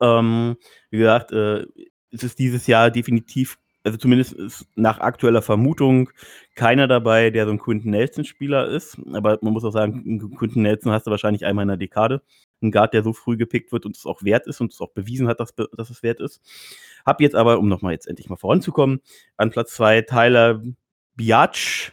Ähm, 0.00 0.56
wie 0.90 0.98
gesagt, 0.98 1.32
äh, 1.32 1.66
es 2.10 2.22
ist 2.22 2.38
dieses 2.38 2.66
Jahr 2.66 2.90
definitiv 2.90 3.58
also 3.84 3.98
zumindest 3.98 4.32
ist 4.32 4.66
nach 4.76 4.98
aktueller 4.98 5.42
Vermutung 5.42 6.10
keiner 6.54 6.88
dabei, 6.88 7.30
der 7.30 7.44
so 7.44 7.52
ein 7.52 7.58
Quinton 7.58 7.90
Nelson-Spieler 7.90 8.68
ist. 8.68 8.98
Aber 9.12 9.38
man 9.42 9.52
muss 9.52 9.64
auch 9.64 9.72
sagen, 9.72 10.34
Quinton 10.36 10.62
Nelson 10.62 10.90
hast 10.90 11.06
du 11.06 11.10
wahrscheinlich 11.10 11.44
einmal 11.44 11.64
in 11.64 11.68
der 11.68 11.76
Dekade. 11.76 12.22
Ein 12.62 12.70
Guard, 12.70 12.94
der 12.94 13.02
so 13.02 13.12
früh 13.12 13.36
gepickt 13.36 13.72
wird 13.72 13.84
und 13.84 13.96
es 13.96 14.06
auch 14.06 14.22
wert 14.22 14.46
ist 14.46 14.62
und 14.62 14.72
es 14.72 14.80
auch 14.80 14.92
bewiesen 14.92 15.28
hat, 15.28 15.38
dass, 15.38 15.54
dass 15.54 15.90
es 15.90 16.02
wert 16.02 16.20
ist. 16.20 16.40
Hab 17.04 17.20
jetzt 17.20 17.36
aber, 17.36 17.58
um 17.58 17.68
nochmal 17.68 17.92
jetzt 17.92 18.08
endlich 18.08 18.30
mal 18.30 18.36
voranzukommen, 18.36 19.00
an 19.36 19.50
Platz 19.50 19.74
zwei 19.74 20.00
Tyler 20.00 20.62
Biatch, 21.14 21.92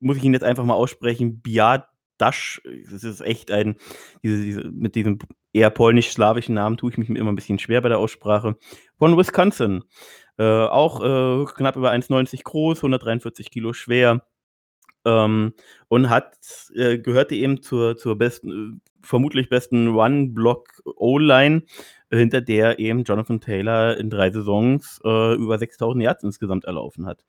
muss 0.00 0.16
ich 0.16 0.24
ihn 0.24 0.32
jetzt 0.32 0.44
einfach 0.44 0.64
mal 0.64 0.74
aussprechen, 0.74 1.42
Biatch, 1.42 1.84
das 2.18 2.60
ist 2.64 3.20
echt 3.20 3.50
ein, 3.50 3.76
diese, 4.22 4.42
diese, 4.42 4.64
mit 4.70 4.94
diesem 4.94 5.18
eher 5.52 5.70
polnisch-slawischen 5.70 6.54
Namen 6.54 6.76
tue 6.76 6.90
ich 6.90 6.98
mich 6.98 7.10
immer 7.10 7.32
ein 7.32 7.36
bisschen 7.36 7.58
schwer 7.58 7.82
bei 7.82 7.88
der 7.90 7.98
Aussprache, 7.98 8.56
von 8.98 9.16
Wisconsin. 9.16 9.84
Äh, 10.38 10.44
auch 10.44 11.00
äh, 11.00 11.44
knapp 11.54 11.76
über 11.76 11.92
1,90 11.92 12.42
groß, 12.42 12.78
143 12.78 13.50
Kilo 13.50 13.72
schwer. 13.72 14.22
Ähm, 15.04 15.54
und 15.88 16.10
hat, 16.10 16.36
äh, 16.74 16.98
gehörte 16.98 17.34
eben 17.36 17.62
zur, 17.62 17.96
zur 17.96 18.18
besten, 18.18 18.82
vermutlich 19.02 19.48
besten 19.48 19.88
One-Block-O-Line, 19.94 21.62
hinter 22.10 22.40
der 22.40 22.78
eben 22.78 23.04
Jonathan 23.04 23.40
Taylor 23.40 23.96
in 23.96 24.10
drei 24.10 24.30
Saisons 24.30 25.00
äh, 25.04 25.34
über 25.34 25.58
6000 25.58 26.02
Yards 26.02 26.24
insgesamt 26.24 26.64
erlaufen 26.64 27.06
hat. 27.06 27.24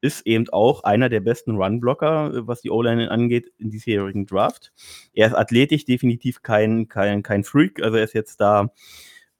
Ist 0.00 0.26
eben 0.26 0.48
auch 0.50 0.82
einer 0.82 1.08
der 1.08 1.20
besten 1.20 1.56
Run-Blocker, 1.56 2.46
was 2.46 2.62
die 2.62 2.70
O-Line 2.70 3.10
angeht, 3.10 3.52
in 3.58 3.70
diesjährigen 3.70 4.26
Draft. 4.26 4.72
Er 5.12 5.28
ist 5.28 5.34
athletisch 5.34 5.84
definitiv 5.84 6.42
kein, 6.42 6.88
kein, 6.88 7.22
kein 7.22 7.44
Freak, 7.44 7.82
also 7.82 7.96
er 7.96 8.04
ist 8.04 8.14
jetzt 8.14 8.40
da 8.40 8.72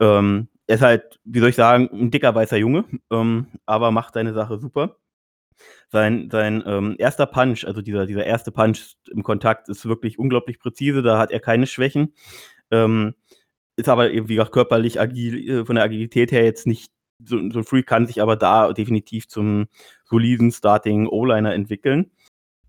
ähm, 0.01 0.49
er 0.71 0.77
ist 0.77 0.83
halt, 0.83 1.19
wie 1.25 1.41
soll 1.41 1.49
ich 1.49 1.57
sagen, 1.57 1.91
ein 1.93 2.13
dicker 2.13 2.33
weißer 2.33 2.57
Junge, 2.57 2.85
ähm, 3.11 3.49
aber 3.67 3.91
macht 3.91 4.15
seine 4.15 4.33
Sache 4.33 4.57
super. 4.61 4.99
Sein, 5.89 6.31
sein 6.31 6.63
ähm, 6.65 6.95
erster 6.97 7.27
Punch, 7.27 7.65
also 7.67 7.83
dieser, 7.83 8.07
dieser 8.07 8.25
erste 8.25 8.53
Punch 8.53 8.95
im 9.11 9.25
Kontakt, 9.25 9.69
ist 9.69 9.87
wirklich 9.87 10.21
unglaublich 10.21 10.61
präzise, 10.61 11.03
da 11.03 11.19
hat 11.19 11.33
er 11.33 11.41
keine 11.41 11.67
Schwächen. 11.67 12.15
Ähm, 12.71 13.15
ist 13.75 13.89
aber 13.89 14.13
eben, 14.13 14.29
wie 14.29 14.37
gesagt, 14.37 14.53
körperlich 14.53 15.01
agil, 15.01 15.51
äh, 15.51 15.65
von 15.65 15.75
der 15.75 15.85
Agilität 15.85 16.31
her 16.31 16.45
jetzt 16.45 16.69
nicht 16.69 16.93
so, 17.25 17.37
ein 17.37 17.65
Freak, 17.65 17.89
kann 17.89 18.07
sich 18.07 18.23
aber 18.23 18.37
da 18.37 18.73
definitiv 18.73 19.27
zum 19.27 19.67
soliden 20.05 20.53
Starting 20.53 21.09
O-Liner 21.09 21.53
entwickeln. 21.53 22.13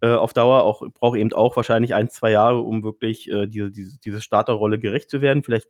Äh, 0.01 0.13
auf 0.13 0.33
Dauer 0.33 0.63
auch, 0.63 0.81
braucht 0.99 1.19
eben 1.19 1.33
auch 1.33 1.55
wahrscheinlich 1.55 1.93
ein, 1.93 2.09
zwei 2.09 2.31
Jahre, 2.31 2.61
um 2.61 2.81
wirklich 2.81 3.29
äh, 3.29 3.45
diese, 3.45 3.69
diese, 3.69 3.99
diese 3.99 4.21
Starterrolle 4.21 4.79
gerecht 4.79 5.11
zu 5.11 5.21
werden. 5.21 5.43
Vielleicht 5.43 5.67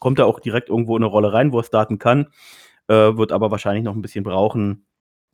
kommt 0.00 0.18
er 0.18 0.26
auch 0.26 0.40
direkt 0.40 0.68
irgendwo 0.68 0.96
in 0.96 1.04
eine 1.04 1.10
Rolle 1.10 1.32
rein, 1.32 1.52
wo 1.52 1.60
er 1.60 1.64
starten 1.64 1.98
kann, 1.98 2.26
äh, 2.88 2.94
wird 2.94 3.30
aber 3.30 3.52
wahrscheinlich 3.52 3.84
noch 3.84 3.94
ein 3.94 4.02
bisschen 4.02 4.24
brauchen, 4.24 4.84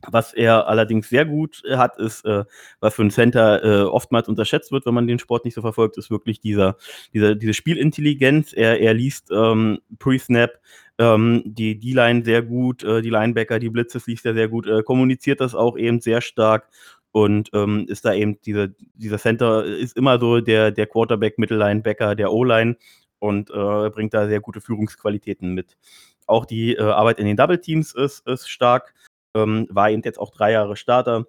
was 0.05 0.33
er 0.33 0.67
allerdings 0.67 1.09
sehr 1.09 1.25
gut 1.25 1.63
äh, 1.67 1.77
hat, 1.77 1.97
ist, 1.97 2.23
äh, 2.25 2.45
was 2.79 2.93
für 2.93 3.01
ein 3.01 3.11
Center 3.11 3.63
äh, 3.63 3.83
oftmals 3.83 4.27
unterschätzt 4.27 4.71
wird, 4.71 4.85
wenn 4.85 4.93
man 4.93 5.07
den 5.07 5.19
Sport 5.19 5.45
nicht 5.45 5.55
so 5.55 5.61
verfolgt, 5.61 5.97
ist 5.97 6.11
wirklich 6.11 6.39
dieser, 6.39 6.77
dieser, 7.13 7.33
diese 7.33 7.53
Spielintelligenz. 7.53 8.53
Er, 8.53 8.79
er 8.79 8.93
liest 8.93 9.31
ähm, 9.31 9.79
Pre-Snap 9.97 10.59
ähm, 10.99 11.41
die 11.45 11.79
D-Line 11.79 12.23
sehr 12.23 12.43
gut, 12.43 12.83
äh, 12.83 13.01
die 13.01 13.09
Linebacker, 13.09 13.59
die 13.59 13.69
Blitzes 13.69 14.05
liest 14.07 14.25
er 14.25 14.35
sehr 14.35 14.47
gut, 14.49 14.67
äh, 14.67 14.83
kommuniziert 14.83 15.41
das 15.41 15.55
auch 15.55 15.77
eben 15.77 15.99
sehr 15.99 16.21
stark 16.21 16.69
und 17.11 17.49
ähm, 17.53 17.85
ist 17.87 18.05
da 18.05 18.13
eben 18.13 18.39
dieser, 18.41 18.67
dieser 18.93 19.17
Center 19.17 19.65
ist 19.65 19.97
immer 19.97 20.19
so 20.19 20.41
der, 20.41 20.71
der 20.71 20.85
Quarterback, 20.85 21.39
Mittellinebacker, 21.39 22.13
der 22.15 22.31
O-Line 22.31 22.77
und 23.19 23.49
äh, 23.49 23.89
bringt 23.89 24.13
da 24.13 24.27
sehr 24.27 24.41
gute 24.41 24.61
Führungsqualitäten 24.61 25.53
mit. 25.53 25.77
Auch 26.25 26.45
die 26.45 26.75
äh, 26.75 26.81
Arbeit 26.81 27.19
in 27.19 27.25
den 27.25 27.37
Double 27.37 27.59
Teams 27.59 27.93
ist, 27.93 28.27
ist 28.27 28.49
stark 28.49 28.93
ähm, 29.37 29.67
war 29.69 29.89
eben 29.89 30.01
jetzt 30.03 30.19
auch 30.19 30.31
drei 30.31 30.51
Jahre 30.51 30.75
Starter. 30.75 31.27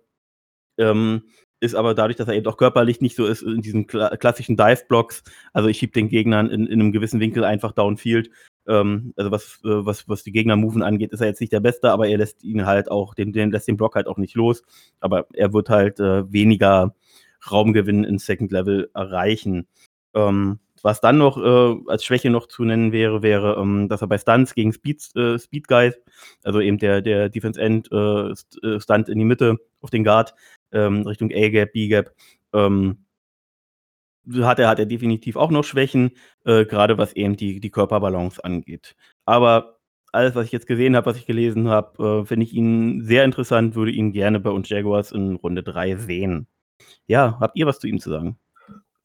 Ähm, 0.78 1.24
ist 1.60 1.74
aber 1.74 1.94
dadurch, 1.94 2.16
dass 2.16 2.28
er 2.28 2.34
eben 2.34 2.46
auch 2.46 2.56
körperlich 2.56 3.00
nicht 3.00 3.16
so 3.16 3.26
ist, 3.26 3.42
in 3.42 3.62
diesen 3.62 3.86
kla 3.88 4.16
klassischen 4.16 4.56
Dive-Blocks, 4.56 5.24
also 5.52 5.68
ich 5.68 5.78
schiebe 5.78 5.92
den 5.92 6.08
Gegnern 6.08 6.50
in, 6.50 6.66
in, 6.66 6.80
einem 6.80 6.92
gewissen 6.92 7.18
Winkel 7.18 7.44
einfach 7.44 7.72
downfield. 7.72 8.30
Ähm, 8.68 9.12
also 9.16 9.32
was, 9.32 9.60
äh, 9.64 9.84
was, 9.84 10.08
was 10.08 10.22
die 10.22 10.30
Gegner-Moven 10.30 10.82
angeht, 10.82 11.12
ist 11.12 11.20
er 11.20 11.26
jetzt 11.26 11.40
nicht 11.40 11.52
der 11.52 11.60
Beste, 11.60 11.90
aber 11.90 12.06
er 12.08 12.18
lässt 12.18 12.44
ihn 12.44 12.64
halt 12.64 12.90
auch, 12.90 13.14
den, 13.14 13.32
den 13.32 13.50
lässt 13.50 13.66
den 13.66 13.76
Block 13.76 13.96
halt 13.96 14.06
auch 14.06 14.18
nicht 14.18 14.36
los. 14.36 14.62
Aber 15.00 15.26
er 15.34 15.52
wird 15.52 15.68
halt 15.68 15.98
äh, 15.98 16.32
weniger 16.32 16.94
Raumgewinn 17.50 18.04
in 18.04 18.18
Second 18.18 18.52
Level 18.52 18.90
erreichen. 18.94 19.66
Ähm, 20.14 20.60
was 20.82 21.00
dann 21.00 21.18
noch 21.18 21.36
äh, 21.38 21.76
als 21.90 22.04
Schwäche 22.04 22.30
noch 22.30 22.46
zu 22.46 22.64
nennen 22.64 22.92
wäre, 22.92 23.22
wäre, 23.22 23.56
ähm, 23.60 23.88
dass 23.88 24.02
er 24.02 24.08
bei 24.08 24.18
Stunts 24.18 24.54
gegen 24.54 24.72
Speed, 24.72 25.14
äh, 25.16 25.38
Speed 25.38 25.68
Guys, 25.68 25.94
also 26.44 26.60
eben 26.60 26.78
der, 26.78 27.02
der 27.02 27.28
Defense 27.28 27.60
End 27.60 27.90
äh, 27.92 28.30
äh, 28.30 28.80
Stunt 28.80 29.08
in 29.08 29.18
die 29.18 29.24
Mitte 29.24 29.56
auf 29.80 29.90
den 29.90 30.04
Guard, 30.04 30.34
ähm, 30.72 31.02
Richtung 31.02 31.30
A-Gap, 31.32 31.72
B-Gap, 31.72 32.12
ähm, 32.52 33.04
hat 34.40 34.58
er, 34.58 34.68
hat 34.68 34.78
er 34.78 34.86
definitiv 34.86 35.36
auch 35.36 35.50
noch 35.50 35.64
Schwächen, 35.64 36.10
äh, 36.44 36.64
gerade 36.64 36.98
was 36.98 37.14
eben 37.14 37.36
die, 37.36 37.60
die 37.60 37.70
Körperbalance 37.70 38.44
angeht. 38.44 38.94
Aber 39.24 39.78
alles, 40.12 40.34
was 40.34 40.46
ich 40.46 40.52
jetzt 40.52 40.66
gesehen 40.66 40.96
habe, 40.96 41.06
was 41.06 41.16
ich 41.16 41.26
gelesen 41.26 41.68
habe, 41.68 42.22
äh, 42.22 42.26
finde 42.26 42.44
ich 42.44 42.52
ihn 42.52 43.04
sehr 43.04 43.24
interessant, 43.24 43.74
würde 43.74 43.92
ihn 43.92 44.12
gerne 44.12 44.40
bei 44.40 44.50
uns 44.50 44.68
Jaguars 44.68 45.12
in 45.12 45.36
Runde 45.36 45.62
3 45.62 45.96
sehen. 45.96 46.46
Ja, 47.06 47.38
habt 47.40 47.56
ihr 47.56 47.66
was 47.66 47.78
zu 47.80 47.86
ihm 47.86 48.00
zu 48.00 48.10
sagen? 48.10 48.38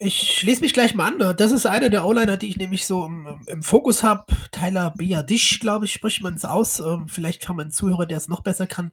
Ich 0.05 0.39
schließe 0.39 0.59
mich 0.59 0.73
gleich 0.73 0.95
mal 0.95 1.13
an. 1.13 1.37
Das 1.37 1.53
ist 1.53 1.65
einer 1.65 1.89
der 1.89 2.05
O-Liner, 2.05 2.35
die 2.35 2.49
ich 2.49 2.57
nämlich 2.57 2.85
so 2.85 3.05
im, 3.05 3.39
im 3.47 3.63
Fokus 3.63 4.03
habe. 4.03 4.25
Tyler 4.51 4.93
Biadisch, 4.97 5.61
glaube 5.61 5.85
ich, 5.85 5.93
spricht 5.93 6.21
man 6.21 6.33
es 6.33 6.43
aus. 6.43 6.81
Ähm, 6.81 7.07
vielleicht 7.07 7.47
haben 7.47 7.55
wir 7.55 7.61
einen 7.61 7.71
Zuhörer, 7.71 8.05
der 8.05 8.17
es 8.17 8.27
noch 8.27 8.41
besser 8.41 8.67
kann. 8.67 8.91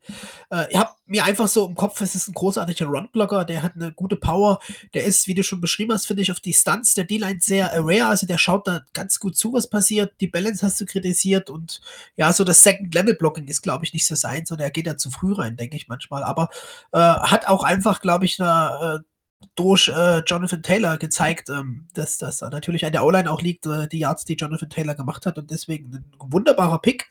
Äh, 0.50 0.70
ich 0.70 0.78
habe 0.78 0.90
mir 1.06 1.24
einfach 1.24 1.48
so 1.48 1.66
im 1.66 1.74
Kopf, 1.74 2.00
es 2.00 2.14
ist 2.14 2.28
ein 2.28 2.34
großartiger 2.34 2.86
Run-Blocker, 2.86 3.44
der 3.44 3.64
hat 3.64 3.74
eine 3.74 3.90
gute 3.90 4.14
Power. 4.14 4.60
Der 4.94 5.02
ist, 5.02 5.26
wie 5.26 5.34
du 5.34 5.42
schon 5.42 5.60
beschrieben 5.60 5.92
hast, 5.92 6.06
finde 6.06 6.22
ich, 6.22 6.30
auf 6.30 6.38
die 6.38 6.54
Stunts 6.54 6.94
der 6.94 7.04
D-Line 7.04 7.40
sehr 7.40 7.74
aware. 7.74 8.06
Also 8.06 8.26
der 8.26 8.38
schaut 8.38 8.68
da 8.68 8.82
ganz 8.92 9.18
gut 9.18 9.36
zu, 9.36 9.52
was 9.52 9.68
passiert. 9.68 10.12
Die 10.20 10.28
Balance 10.28 10.64
hast 10.64 10.80
du 10.80 10.86
kritisiert 10.86 11.50
und 11.50 11.80
ja, 12.14 12.32
so 12.32 12.44
das 12.44 12.62
Second-Level-Blocking 12.62 13.48
ist, 13.48 13.62
glaube 13.62 13.84
ich, 13.84 13.92
nicht 13.92 14.06
so 14.06 14.14
sein, 14.14 14.46
sondern 14.46 14.66
er 14.66 14.70
geht 14.70 14.86
da 14.86 14.96
zu 14.96 15.10
früh 15.10 15.32
rein, 15.32 15.56
denke 15.56 15.76
ich 15.76 15.88
manchmal. 15.88 16.22
Aber 16.22 16.50
äh, 16.92 16.98
hat 16.98 17.48
auch 17.48 17.64
einfach, 17.64 18.00
glaube 18.00 18.26
ich, 18.26 18.40
eine, 18.40 19.00
äh, 19.00 19.09
durch 19.54 19.88
äh, 19.88 20.20
Jonathan 20.20 20.62
Taylor 20.62 20.96
gezeigt, 20.98 21.50
ähm, 21.50 21.86
dass 21.94 22.18
das 22.18 22.40
natürlich 22.40 22.84
an 22.84 22.92
der 22.92 23.04
O-Line 23.04 23.30
auch 23.30 23.42
liegt, 23.42 23.66
äh, 23.66 23.88
die 23.88 23.98
Yards, 23.98 24.24
die 24.24 24.34
Jonathan 24.34 24.70
Taylor 24.70 24.94
gemacht 24.94 25.26
hat 25.26 25.38
und 25.38 25.50
deswegen 25.50 25.94
ein 25.94 26.04
wunderbarer 26.18 26.78
Pick. 26.78 27.10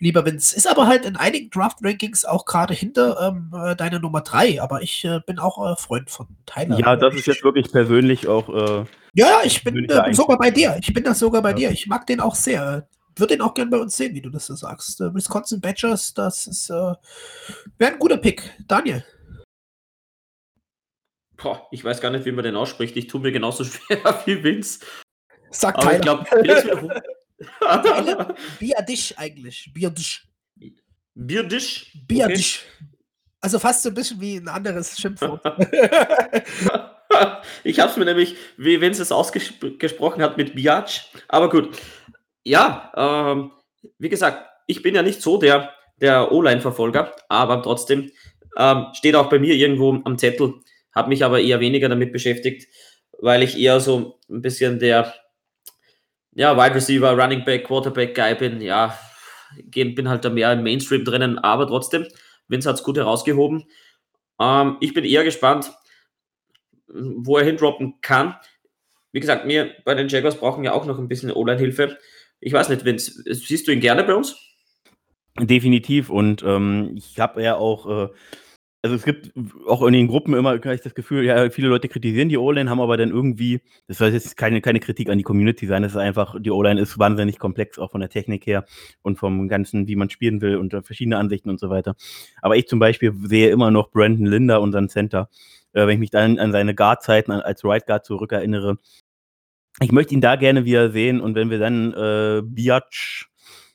Lieber 0.00 0.26
Vince. 0.26 0.56
Ist 0.56 0.68
aber 0.68 0.88
halt 0.88 1.04
in 1.04 1.16
einigen 1.16 1.48
Draft-Rankings 1.50 2.24
auch 2.24 2.44
gerade 2.44 2.74
hinter 2.74 3.20
ähm, 3.20 3.52
äh, 3.56 3.76
deiner 3.76 4.00
Nummer 4.00 4.20
3, 4.20 4.60
aber 4.60 4.82
ich 4.82 5.04
äh, 5.04 5.20
bin 5.24 5.38
auch 5.38 5.72
äh, 5.72 5.76
Freund 5.76 6.10
von 6.10 6.26
Tyler. 6.44 6.78
Ja, 6.78 6.96
das 6.96 7.14
ist 7.14 7.26
jetzt 7.26 7.44
wirklich 7.44 7.70
persönlich 7.70 8.26
auch. 8.26 8.48
Äh, 8.48 8.84
ja, 9.14 9.40
ich 9.44 9.62
bin 9.62 9.88
äh, 9.88 10.12
sogar 10.12 10.38
bei 10.38 10.50
dir. 10.50 10.76
Ich 10.80 10.92
bin 10.92 11.04
das 11.04 11.20
sogar 11.20 11.40
bei 11.40 11.50
ja. 11.50 11.56
dir. 11.56 11.70
Ich 11.70 11.86
mag 11.86 12.06
den 12.06 12.20
auch 12.20 12.34
sehr. 12.34 12.88
Würde 13.14 13.34
den 13.34 13.42
auch 13.42 13.54
gern 13.54 13.70
bei 13.70 13.78
uns 13.78 13.96
sehen, 13.96 14.14
wie 14.14 14.20
du 14.20 14.28
das 14.28 14.46
so 14.46 14.54
sagst. 14.54 15.00
Wisconsin 15.00 15.60
Badgers, 15.60 16.12
das 16.12 16.46
ist 16.46 16.68
wäre 16.68 16.98
ein 17.78 17.98
guter 17.98 18.18
Pick. 18.18 18.52
Daniel. 18.68 19.04
Boah, 21.36 21.66
ich 21.70 21.84
weiß 21.84 22.00
gar 22.00 22.10
nicht, 22.10 22.24
wie 22.24 22.32
man 22.32 22.44
den 22.44 22.56
ausspricht. 22.56 22.96
Ich 22.96 23.06
tue 23.08 23.20
mir 23.20 23.32
genauso 23.32 23.64
schwer 23.64 24.22
wie 24.24 24.42
Vince. 24.42 24.80
Sag 25.50 25.76
Aber 25.76 25.98
Tyler. 25.98 26.26
ich 26.42 26.62
glaube, 26.64 27.02
Biadisch 28.58 29.14
eigentlich. 29.16 29.70
Biadisch. 29.72 30.26
Biadisch? 31.14 31.92
Biadisch. 32.06 32.64
Okay. 32.64 32.96
Also 33.40 33.58
fast 33.58 33.82
so 33.82 33.90
ein 33.90 33.94
bisschen 33.94 34.20
wie 34.20 34.36
ein 34.36 34.48
anderes 34.48 34.98
Schimpfwort. 34.98 35.40
ich 37.64 37.78
habe 37.78 37.90
es 37.90 37.96
mir 37.96 38.04
nämlich, 38.04 38.36
wie 38.56 38.80
Vince 38.80 39.02
es 39.02 39.12
ausgesprochen 39.12 40.22
hat, 40.22 40.36
mit 40.36 40.54
Biatch. 40.54 41.10
Aber 41.28 41.48
gut. 41.48 41.76
Ja, 42.44 42.92
ähm, 42.96 43.52
wie 43.98 44.08
gesagt, 44.08 44.48
ich 44.66 44.82
bin 44.82 44.94
ja 44.94 45.02
nicht 45.02 45.22
so 45.22 45.38
der, 45.38 45.72
der 46.00 46.32
O-Line-Verfolger, 46.32 47.14
aber 47.28 47.62
trotzdem 47.62 48.10
ähm, 48.56 48.86
steht 48.94 49.14
auch 49.14 49.28
bei 49.28 49.38
mir 49.38 49.54
irgendwo 49.54 50.00
am 50.04 50.18
Zettel, 50.18 50.54
habe 50.96 51.10
mich 51.10 51.22
aber 51.22 51.40
eher 51.40 51.60
weniger 51.60 51.88
damit 51.88 52.10
beschäftigt, 52.10 52.66
weil 53.18 53.42
ich 53.42 53.58
eher 53.58 53.78
so 53.80 54.18
ein 54.30 54.40
bisschen 54.40 54.78
der 54.78 55.14
ja, 56.34 56.56
Wide 56.56 56.74
Receiver, 56.74 57.12
Running 57.12 57.44
Back, 57.44 57.64
Quarterback 57.66 58.14
Guy 58.14 58.34
bin. 58.34 58.60
Ja, 58.60 58.98
bin 59.66 60.08
halt 60.08 60.24
da 60.24 60.30
mehr 60.30 60.52
im 60.52 60.62
Mainstream 60.62 61.04
drinnen, 61.04 61.38
aber 61.38 61.66
trotzdem, 61.66 62.06
Vince 62.48 62.68
hat 62.68 62.76
es 62.76 62.82
gut 62.82 62.96
herausgehoben. 62.96 63.64
Ähm, 64.40 64.78
ich 64.80 64.94
bin 64.94 65.04
eher 65.04 65.22
gespannt, 65.22 65.70
wo 66.88 67.36
er 67.36 67.44
hindroppen 67.44 68.00
kann. 68.00 68.36
Wie 69.12 69.20
gesagt, 69.20 69.46
wir 69.46 69.72
bei 69.84 69.94
den 69.94 70.08
Jaguars 70.08 70.38
brauchen 70.38 70.64
ja 70.64 70.72
auch 70.72 70.86
noch 70.86 70.98
ein 70.98 71.08
bisschen 71.08 71.30
O-Line-Hilfe. 71.30 71.98
Ich 72.40 72.52
weiß 72.52 72.68
nicht, 72.70 72.84
Vince, 72.84 73.22
siehst 73.34 73.66
du 73.68 73.72
ihn 73.72 73.80
gerne 73.80 74.04
bei 74.04 74.14
uns? 74.14 74.36
Definitiv 75.38 76.08
und 76.08 76.42
ähm, 76.42 76.94
ich 76.96 77.18
habe 77.18 77.42
ja 77.42 77.56
auch 77.56 77.86
äh, 77.86 78.08
also 78.86 78.94
es 78.94 79.04
gibt 79.04 79.32
auch 79.66 79.84
in 79.84 79.92
den 79.92 80.06
Gruppen 80.06 80.32
immer 80.32 80.54
ich 80.54 80.80
das 80.80 80.94
Gefühl, 80.94 81.24
ja, 81.24 81.50
viele 81.50 81.66
Leute 81.66 81.88
kritisieren 81.88 82.28
die 82.28 82.38
O-Line, 82.38 82.70
haben 82.70 82.80
aber 82.80 82.96
dann 82.96 83.10
irgendwie, 83.10 83.60
das 83.88 83.98
soll 83.98 84.10
jetzt 84.10 84.36
keine, 84.36 84.60
keine 84.60 84.78
Kritik 84.78 85.10
an 85.10 85.18
die 85.18 85.24
Community 85.24 85.66
sein, 85.66 85.82
das 85.82 85.92
ist 85.92 85.98
einfach, 85.98 86.36
die 86.38 86.52
O-Line 86.52 86.80
ist 86.80 86.96
wahnsinnig 87.00 87.40
komplex, 87.40 87.80
auch 87.80 87.90
von 87.90 88.00
der 88.00 88.10
Technik 88.10 88.46
her 88.46 88.64
und 89.02 89.18
vom 89.18 89.48
Ganzen, 89.48 89.88
wie 89.88 89.96
man 89.96 90.08
spielen 90.08 90.40
will 90.40 90.56
und 90.56 90.72
verschiedene 90.84 91.18
Ansichten 91.18 91.50
und 91.50 91.58
so 91.58 91.68
weiter. 91.68 91.96
Aber 92.42 92.56
ich 92.56 92.68
zum 92.68 92.78
Beispiel 92.78 93.12
sehe 93.24 93.50
immer 93.50 93.72
noch 93.72 93.90
Brandon 93.90 94.26
Linder, 94.26 94.60
unseren 94.60 94.88
Center, 94.88 95.28
äh, 95.72 95.80
wenn 95.80 95.94
ich 95.94 95.98
mich 95.98 96.10
dann 96.10 96.38
an 96.38 96.52
seine 96.52 96.72
Guard-Zeiten 96.72 97.32
als 97.32 97.64
Right 97.64 97.86
Guard 97.86 98.04
zurückerinnere. 98.04 98.78
Ich 99.80 99.90
möchte 99.90 100.14
ihn 100.14 100.20
da 100.20 100.36
gerne 100.36 100.64
wieder 100.64 100.90
sehen 100.92 101.20
und 101.20 101.34
wenn 101.34 101.50
wir 101.50 101.58
dann 101.58 101.92
äh, 101.92 102.42
Biatch 102.44 103.28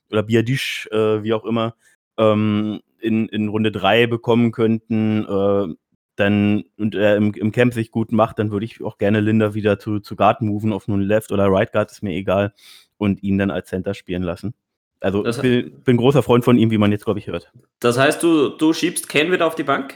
oder 0.10 0.24
Biadisch, 0.24 0.88
äh, 0.92 1.22
wie 1.22 1.34
auch 1.34 1.44
immer, 1.44 1.76
ähm, 2.18 2.80
in, 3.02 3.28
in 3.28 3.48
Runde 3.48 3.72
3 3.72 4.08
bekommen 4.08 4.52
könnten, 4.52 5.26
äh, 5.26 5.76
dann 6.16 6.64
und 6.78 6.96
er 6.96 7.16
im, 7.16 7.34
im 7.34 7.52
Camp 7.52 7.74
sich 7.74 7.92
gut 7.92 8.12
macht, 8.12 8.40
dann 8.40 8.52
würde 8.52 8.66
ich 8.66 8.84
auch 8.84 8.98
gerne 8.98 9.22
Linda 9.22 9.54
wieder 9.54 9.80
zu, 9.80 10.00
zu 10.00 10.16
Guard 10.16 10.42
moven, 10.42 10.74
auf 10.74 10.88
nun 10.88 11.02
Left 11.02 11.32
oder 11.32 11.48
Right 11.48 11.72
Guard, 11.72 11.92
ist 11.92 12.04
mir 12.04 12.14
egal, 12.14 12.54
und 12.98 13.24
ihn 13.24 13.38
dann 13.38 13.52
als 13.52 13.70
Center 13.70 13.94
spielen 13.94 14.24
lassen. 14.24 14.54
Also 15.00 15.24
das 15.24 15.38
ich 15.38 15.42
bin, 15.42 15.82
bin 15.84 15.98
großer 15.98 16.22
Freund 16.22 16.46
von 16.46 16.58
ihm, 16.58 16.70
wie 16.70 16.78
man 16.78 16.92
jetzt, 16.92 17.06
glaube 17.06 17.20
ich, 17.20 17.28
hört. 17.28 17.52
Das 17.80 17.98
heißt, 17.98 18.22
du, 18.22 18.50
du 18.50 18.72
schiebst 18.72 19.10
Ken 19.10 19.32
wieder 19.32 19.48
auf 19.48 19.56
die 19.56 19.64
Bank? 19.64 19.96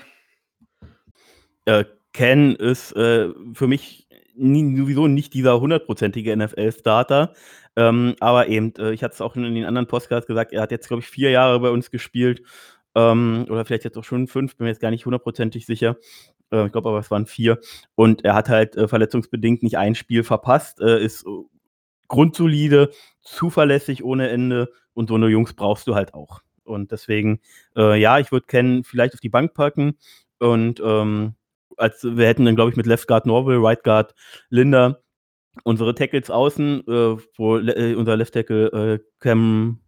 Äh, 1.66 1.86
Ken 2.12 2.56
ist 2.56 2.94
äh, 2.94 3.30
für 3.54 3.68
mich 3.68 4.08
nie, 4.36 4.76
sowieso 4.76 5.08
nicht 5.08 5.34
dieser 5.34 5.60
hundertprozentige 5.60 6.36
NFL-Starter. 6.36 7.34
Ähm, 7.76 8.16
aber 8.20 8.48
eben, 8.48 8.74
äh, 8.78 8.94
ich 8.94 9.04
hatte 9.04 9.14
es 9.14 9.22
auch 9.22 9.36
in 9.36 9.44
den 9.44 9.66
anderen 9.66 9.88
Podcasts 9.88 10.28
gesagt, 10.28 10.54
er 10.54 10.62
hat 10.62 10.72
jetzt, 10.72 10.88
glaube 10.88 11.02
ich, 11.02 11.08
vier 11.08 11.30
Jahre 11.30 11.60
bei 11.60 11.70
uns 11.70 11.92
gespielt 11.92 12.42
ähm, 12.96 13.46
oder 13.50 13.66
vielleicht 13.66 13.84
jetzt 13.84 13.98
auch 13.98 14.04
schon 14.04 14.28
fünf, 14.28 14.56
bin 14.56 14.66
mir 14.66 14.72
jetzt 14.72 14.82
gar 14.82 14.92
nicht 14.92 15.06
hundertprozentig 15.06 15.66
sicher. 15.66 15.98
Äh, 16.52 16.66
ich 16.68 16.72
glaube 16.72 16.90
aber, 16.90 17.00
es 17.00 17.12
waren 17.12 17.26
vier. 17.26 17.60
Und 17.96 18.24
er 18.26 18.34
hat 18.34 18.50
halt 18.50 18.76
äh, 18.76 18.88
verletzungsbedingt 18.88 19.64
nicht 19.64 19.78
ein 19.78 19.96
Spiel 19.96 20.24
verpasst, 20.24 20.82
äh, 20.82 21.04
ist 21.04 21.26
grundsolide, 22.08 22.92
zuverlässig 23.22 24.04
ohne 24.04 24.30
Ende 24.30 24.72
und 24.94 25.10
so 25.10 25.16
eine 25.16 25.28
Jungs 25.28 25.54
brauchst 25.54 25.88
du 25.88 25.96
halt 25.96 26.14
auch. 26.14 26.42
Und 26.64 26.92
deswegen, 26.92 27.42
äh, 27.76 28.00
ja, 28.00 28.20
ich 28.20 28.32
würde 28.32 28.46
Ken 28.48 28.84
vielleicht 28.84 29.14
auf 29.14 29.20
die 29.20 29.30
Bank 29.30 29.54
packen 29.54 29.98
und 30.40 30.82
ähm, 30.84 31.36
als 31.78 32.04
wir 32.04 32.26
hätten 32.26 32.46
dann, 32.46 32.56
glaube 32.56 32.72
ich, 32.72 32.78
mit 32.78 32.86
Left 32.86 33.08
Guard 33.08 33.26
Norwell, 33.26 33.58
Right 33.58 33.84
Guard 33.84 34.16
Linda 34.50 35.00
unsere 35.64 35.96
Tackles 35.96 36.30
außen, 36.30 36.82
äh, 36.88 37.18
wo 37.38 37.58
äh, 37.58 37.96
unser 37.96 38.18
Left 38.18 38.34
Tackle 38.34 38.68
äh, 38.68 39.00
Cam 39.20 39.80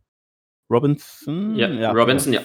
Robinson. 0.70 1.56
Ja, 1.56 1.68
ja 1.70 1.92
Robinson, 1.92 2.34
ja. 2.34 2.42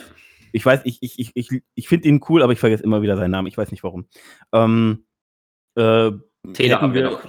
Ich 0.53 0.64
weiß, 0.64 0.82
ich, 0.84 0.98
ich, 1.03 1.18
ich, 1.18 1.32
ich, 1.34 1.62
ich 1.74 1.88
finde 1.88 2.09
ihn 2.09 2.20
cool, 2.28 2.42
aber 2.42 2.53
ich 2.53 2.61
vergesse 2.61 2.84
immer 2.84 3.03
wieder 3.03 3.16
seinen 3.16 3.30
Namen. 3.30 3.48
Ich 3.48 3.59
weiß 3.59 3.70
nicht 3.70 3.82
warum. 3.82 4.07
Ähm, 4.53 5.05
äh, 5.74 6.12
Taylor 6.53 6.80
haben 6.80 6.94
wir 6.94 7.05
noch. 7.05 7.22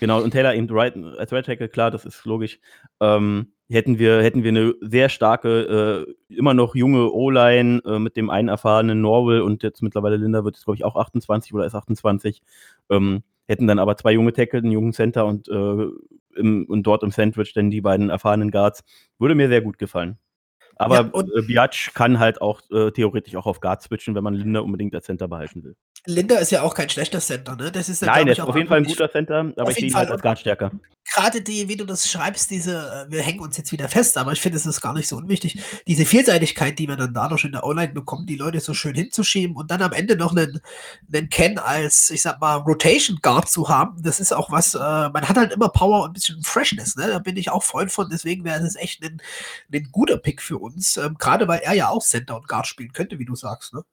Genau, 0.00 0.20
und 0.20 0.32
Taylor 0.32 0.54
eben 0.54 0.66
right, 0.70 0.96
als 1.16 1.32
Right 1.32 1.46
Tackle, 1.46 1.68
klar, 1.68 1.92
das 1.92 2.04
ist 2.04 2.24
logisch. 2.24 2.58
Ähm, 3.00 3.52
hätten 3.70 4.00
wir, 4.00 4.20
hätten 4.20 4.42
wir 4.42 4.48
eine 4.48 4.74
sehr 4.80 5.08
starke, 5.08 6.06
äh, 6.28 6.34
immer 6.34 6.54
noch 6.54 6.74
junge 6.74 7.12
O-Line 7.12 7.82
äh, 7.84 7.98
mit 8.00 8.16
dem 8.16 8.28
einen 8.28 8.48
erfahrenen 8.48 9.00
Norwell 9.00 9.42
und 9.42 9.62
jetzt 9.62 9.80
mittlerweile 9.80 10.16
Linda 10.16 10.44
wird 10.44 10.56
jetzt, 10.56 10.64
glaube 10.64 10.76
ich, 10.76 10.84
auch 10.84 10.96
28 10.96 11.54
oder 11.54 11.66
ist 11.66 11.76
28. 11.76 12.42
Ähm, 12.90 13.22
hätten 13.46 13.68
dann 13.68 13.78
aber 13.78 13.96
zwei 13.96 14.12
junge 14.12 14.32
Tackle, 14.32 14.58
einen 14.58 14.72
jungen 14.72 14.92
Center 14.92 15.24
und, 15.24 15.48
äh, 15.48 15.86
im, 16.34 16.64
und 16.66 16.82
dort 16.82 17.04
im 17.04 17.12
Sandwich 17.12 17.52
dann 17.52 17.70
die 17.70 17.80
beiden 17.80 18.10
erfahrenen 18.10 18.50
Guards. 18.50 18.82
Würde 19.20 19.36
mir 19.36 19.48
sehr 19.48 19.62
gut 19.62 19.78
gefallen. 19.78 20.18
Aber 20.82 21.10
ja, 21.14 21.38
äh, 21.38 21.42
Biatch 21.42 21.94
kann 21.94 22.18
halt 22.18 22.40
auch 22.40 22.60
äh, 22.70 22.90
theoretisch 22.90 23.36
auch 23.36 23.46
auf 23.46 23.60
Guard 23.60 23.82
switchen, 23.82 24.14
wenn 24.14 24.24
man 24.24 24.34
Linda 24.34 24.60
unbedingt 24.60 24.94
als 24.94 25.06
Center 25.06 25.28
behalten 25.28 25.64
will. 25.64 25.76
Linda 26.06 26.36
ist 26.36 26.50
ja 26.50 26.62
auch 26.62 26.74
kein 26.74 26.88
schlechter 26.88 27.20
Center, 27.20 27.56
ne? 27.56 27.70
Das 27.70 27.88
ist 27.88 28.02
Nein, 28.02 28.26
er 28.26 28.32
ist 28.32 28.40
auf 28.40 28.56
jeden 28.56 28.68
Fall 28.68 28.78
ein 28.78 28.84
guter 28.84 29.10
Center, 29.10 29.52
aber 29.56 29.70
ich 29.70 29.76
sehe 29.76 29.88
ihn 29.88 29.94
halt 29.94 30.10
als 30.10 30.22
Guard 30.22 30.38
stärker. 30.38 30.72
Gerade 31.14 31.42
die, 31.42 31.68
wie 31.68 31.76
du 31.76 31.84
das 31.84 32.10
schreibst, 32.10 32.50
diese, 32.50 33.06
äh, 33.06 33.10
wir 33.12 33.22
hängen 33.22 33.40
uns 33.40 33.58
jetzt 33.58 33.70
wieder 33.70 33.88
fest, 33.88 34.16
aber 34.16 34.32
ich 34.32 34.40
finde, 34.40 34.56
es 34.56 34.64
ist 34.64 34.80
gar 34.80 34.94
nicht 34.94 35.08
so 35.08 35.16
unwichtig, 35.18 35.62
diese 35.86 36.06
Vielseitigkeit, 36.06 36.78
die 36.78 36.88
wir 36.88 36.96
dann 36.96 37.12
dadurch 37.12 37.44
in 37.44 37.52
der 37.52 37.64
Online 37.64 37.92
bekommen, 37.92 38.24
die 38.26 38.36
Leute 38.36 38.60
so 38.60 38.72
schön 38.72 38.94
hinzuschieben 38.94 39.54
und 39.54 39.70
dann 39.70 39.82
am 39.82 39.92
Ende 39.92 40.16
noch 40.16 40.34
einen, 40.34 40.60
einen 41.12 41.28
Ken 41.28 41.58
als, 41.58 42.08
ich 42.10 42.22
sag 42.22 42.40
mal, 42.40 42.56
Rotation 42.56 43.18
Guard 43.20 43.50
zu 43.50 43.68
haben, 43.68 44.02
das 44.02 44.20
ist 44.20 44.32
auch 44.32 44.50
was, 44.50 44.74
äh, 44.74 44.78
man 44.78 45.28
hat 45.28 45.36
halt 45.36 45.52
immer 45.52 45.68
Power 45.68 46.04
und 46.04 46.10
ein 46.10 46.14
bisschen 46.14 46.42
Freshness, 46.42 46.96
ne? 46.96 47.08
Da 47.08 47.18
bin 47.18 47.36
ich 47.36 47.50
auch 47.50 47.62
Freund 47.62 47.92
von, 47.92 48.08
deswegen 48.10 48.44
wäre 48.44 48.62
es 48.64 48.76
echt 48.76 49.04
ein, 49.04 49.20
ein 49.72 49.88
guter 49.92 50.16
Pick 50.16 50.40
für 50.40 50.58
uns, 50.58 50.96
ähm, 50.96 51.16
gerade 51.18 51.46
weil 51.46 51.60
er 51.60 51.74
ja 51.74 51.88
auch 51.90 52.02
Center 52.02 52.36
und 52.36 52.48
Guard 52.48 52.66
spielen 52.66 52.92
könnte, 52.92 53.18
wie 53.18 53.26
du 53.26 53.36
sagst, 53.36 53.74
ne? 53.74 53.84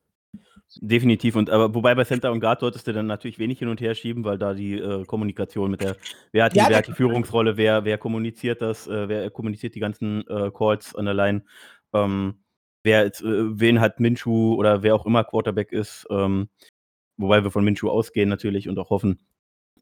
Definitiv. 0.76 1.36
Und 1.36 1.50
aber 1.50 1.74
wobei 1.74 1.96
bei 1.96 2.04
Center 2.04 2.32
und 2.32 2.42
Guard 2.42 2.60
solltest 2.60 2.86
du 2.86 2.94
dann 2.94 3.08
natürlich 3.08 3.40
wenig 3.40 3.60
hin 3.60 3.70
und 3.70 3.82
her 3.82 3.96
schieben, 3.96 4.24
weil 4.24 4.38
da 4.38 4.54
die 4.54 4.76
äh, 4.76 5.04
Kommunikation 5.06 5.72
mit 5.72 5.82
der, 5.82 5.98
wer 6.32 6.46
hat 6.46 6.54
die, 6.54 6.60
ja, 6.60 6.70
wer 6.70 6.78
hat 6.78 6.88
die 6.88 6.94
Führungsrolle, 6.94 7.58
wer, 7.58 7.86
wer 7.86 7.98
kommuniziert 7.98 8.62
das, 8.62 8.88
äh, 8.88 9.10
wer 9.10 9.32
kommuniziert 9.32 9.74
die 9.74 9.80
ganzen 9.80 10.28
äh, 10.28 10.52
Calls 10.52 10.94
an 10.96 11.06
der 11.06 11.16
Line, 11.16 11.44
ähm, 11.94 12.36
wer 12.84 13.06
äh, 13.06 13.12
wen 13.22 13.80
hat 13.80 14.00
Minshu 14.00 14.54
oder 14.56 14.84
wer 14.84 14.94
auch 14.94 15.08
immer 15.08 15.24
Quarterback 15.24 15.72
ist, 15.72 16.06
ähm, 16.12 16.50
wobei 17.18 17.44
wir 17.44 17.50
von 17.50 17.64
Minshu 17.64 17.90
ausgehen 17.90 18.30
natürlich 18.30 18.70
und 18.70 18.78
auch 18.78 18.92
hoffen. 18.92 19.20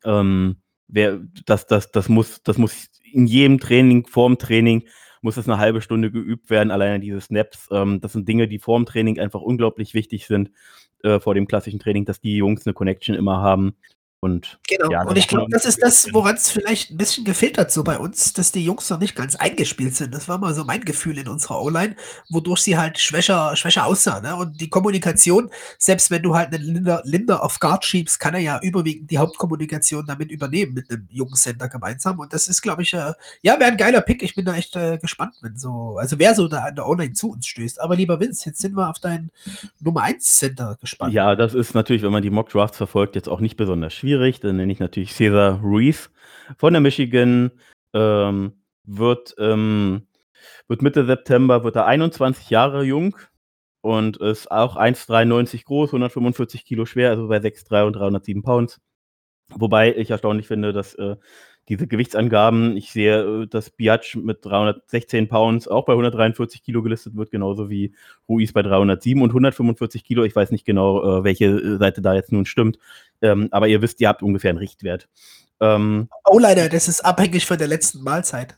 Ähm, 0.06 0.62
wer, 0.88 1.20
das, 1.46 1.68
das, 1.68 1.92
das 1.92 2.08
muss, 2.08 2.44
das 2.44 2.58
muss 2.58 2.90
in 3.12 3.28
jedem 3.28 3.60
Training, 3.60 4.08
vorm 4.08 4.38
Training 4.38 4.88
muss 5.28 5.36
es 5.36 5.50
eine 5.50 5.58
halbe 5.58 5.82
Stunde 5.82 6.10
geübt 6.10 6.50
werden, 6.50 6.72
alleine 6.72 7.02
diese 7.02 7.20
Snaps. 7.20 7.68
Ähm, 7.70 8.00
das 8.00 8.14
sind 8.14 8.30
Dinge, 8.30 8.48
die 8.48 8.60
vor 8.60 8.80
dem 8.80 8.86
Training 8.86 9.20
einfach 9.20 9.42
unglaublich 9.42 9.94
wichtig 9.94 10.26
sind, 10.26 10.52
äh, 11.04 11.20
vor 11.20 11.34
dem 11.34 11.48
klassischen 11.48 11.80
Training, 11.80 12.06
dass 12.06 12.22
die 12.22 12.38
Jungs 12.38 12.66
eine 12.66 12.74
Connection 12.74 13.14
immer 13.14 13.42
haben. 13.42 13.76
Und, 14.20 14.58
genau, 14.68 14.90
ja, 14.90 15.04
und 15.04 15.16
ich 15.16 15.28
glaube, 15.28 15.46
das 15.52 15.66
ist 15.66 15.80
das, 15.80 16.12
woran 16.12 16.36
es 16.36 16.50
vielleicht 16.50 16.90
ein 16.90 16.98
bisschen 16.98 17.24
gefehlt 17.24 17.60
hat, 17.60 17.72
so 17.72 17.84
bei 17.84 18.00
uns, 18.00 18.34
dass 18.34 18.52
die 18.52 18.66
Jungs 18.66 18.90
noch 18.90 19.00
nicht 19.00 19.16
ganz 19.16 19.36
eingespielt 19.36 19.96
sind. 19.96 20.12
Das 20.12 20.28
war 20.28 20.40
mal 20.40 20.56
so 20.56 20.64
mein 20.64 20.84
Gefühl 20.84 21.20
in 21.20 21.28
unserer 21.28 21.62
O-Line, 21.62 21.96
wodurch 22.30 22.62
sie 22.62 22.80
halt 22.80 22.98
schwächer, 22.98 23.56
schwächer 23.56 23.86
aussah. 23.86 24.20
Ne? 24.20 24.36
Und 24.36 24.60
die 24.60 24.70
Kommunikation, 24.70 25.52
selbst 25.78 26.10
wenn 26.10 26.24
du 26.24 26.36
halt 26.36 26.52
einen 26.52 26.64
Linder, 26.64 27.02
Linder 27.06 27.44
auf 27.44 27.60
Guard 27.60 27.86
schiebst, 27.86 28.20
kann 28.20 28.34
er 28.34 28.40
ja 28.40 28.60
überwiegend 28.64 29.12
die 29.12 29.20
Hauptkommunikation 29.20 30.08
damit 30.08 30.32
übernehmen 30.32 30.74
mit 30.74 30.90
einem 30.90 31.08
jungen 31.12 31.36
Center 31.36 31.70
gemeinsam. 31.70 32.18
Und 32.18 32.34
das 32.34 32.48
ist, 32.48 32.64
glaube 32.64 32.82
ich, 32.82 32.96
äh, 32.96 33.14
ja, 33.44 33.60
wäre 33.60 33.72
ein 33.72 33.78
geiler 33.78 34.02
Pick. 34.02 34.24
Ich 34.24 34.34
bin 34.34 34.46
da 34.46 34.56
echt 34.56 34.76
äh, 34.76 34.98
gespannt, 34.98 35.36
wenn 35.42 35.58
so, 35.58 35.98
also 36.00 36.18
wer 36.18 36.34
so 36.34 36.48
da 36.48 36.64
an 36.64 36.76
der 36.76 36.88
O-Line 36.88 37.14
zu 37.14 37.34
uns 37.34 37.46
stößt. 37.46 37.80
Aber 37.80 37.96
lieber 37.96 38.20
Vince, 38.20 38.50
jetzt 38.50 38.62
sind 38.62 38.76
wir 38.76 38.90
auf 38.90 38.98
dein 38.98 39.30
Nummer 39.80 40.02
1 40.02 40.38
Center 40.38 40.76
gespannt. 40.82 41.14
Ja, 41.14 41.36
das 41.36 41.54
ist 41.54 41.76
natürlich, 41.76 42.02
wenn 42.02 42.12
man 42.12 42.24
die 42.24 42.32
Mock 42.32 42.50
Drafts 42.50 42.78
verfolgt, 42.78 43.16
jetzt 43.16 43.30
auch 43.30 43.42
nicht 43.42 43.58
besonders 43.58 43.94
schwierig 43.94 44.17
schwierig. 44.18 44.40
Dann 44.40 44.58
nenne 44.58 44.72
ich 44.74 44.80
natürlich 44.80 45.14
Cesar 45.14 45.60
Ruiz 45.62 46.10
von 46.58 46.74
der 46.74 46.82
Michigan. 46.82 47.52
Ähm, 47.94 48.54
wird, 48.84 49.36
ähm, 49.38 50.08
wird 50.68 50.82
Mitte 50.82 51.06
September 51.06 51.64
wird 51.64 51.76
er 51.76 51.86
21 51.88 52.50
Jahre 52.50 52.84
jung 52.84 53.16
und 53.82 54.18
ist 54.18 54.50
auch 54.50 54.78
1,93 54.78 55.66
groß, 55.66 55.90
145 55.90 56.66
Kilo 56.66 56.86
schwer, 56.86 57.10
also 57.10 57.28
bei 57.28 57.38
6,3 57.38 57.86
und 57.86 57.94
307 57.94 58.44
Pounds. 58.44 58.80
Wobei 59.50 59.96
ich 59.96 60.10
erstaunlich 60.10 60.48
finde, 60.48 60.74
dass 60.74 60.96
äh, 60.96 61.16
diese 61.70 61.88
Gewichtsangaben, 61.88 62.78
ich 62.78 62.92
sehe, 62.92 63.44
äh, 63.44 63.48
dass 63.48 63.70
Biatch 63.70 64.16
mit 64.16 64.46
316 64.46 65.28
Pounds 65.28 65.68
auch 65.68 65.86
bei 65.86 65.94
143 65.94 66.64
Kilo 66.64 66.82
gelistet 66.82 67.16
wird, 67.16 67.32
genauso 67.32 67.70
wie 67.70 67.94
Ruiz 68.30 68.54
bei 68.54 68.62
307 68.62 69.22
und 69.22 69.30
145 69.30 70.04
Kilo. 70.04 70.24
Ich 70.24 70.36
weiß 70.36 70.52
nicht 70.52 70.66
genau, 70.66 71.20
äh, 71.20 71.24
welche 71.24 71.78
Seite 71.78 72.02
da 72.02 72.14
jetzt 72.14 72.32
nun 72.32 72.46
stimmt, 72.46 72.78
ähm, 73.22 73.50
aber 73.52 73.68
ihr 73.68 73.82
wisst, 73.82 74.00
ihr 74.00 74.08
habt 74.08 74.24
ungefähr 74.24 74.50
einen 74.50 74.60
Richtwert. 74.60 75.10
Ähm, 75.60 76.08
oh, 76.26 76.40
leider, 76.40 76.70
das 76.70 76.88
ist 76.88 77.02
abhängig 77.02 77.46
von 77.46 77.58
der 77.58 77.68
letzten 77.68 78.04
Mahlzeit. 78.04 78.58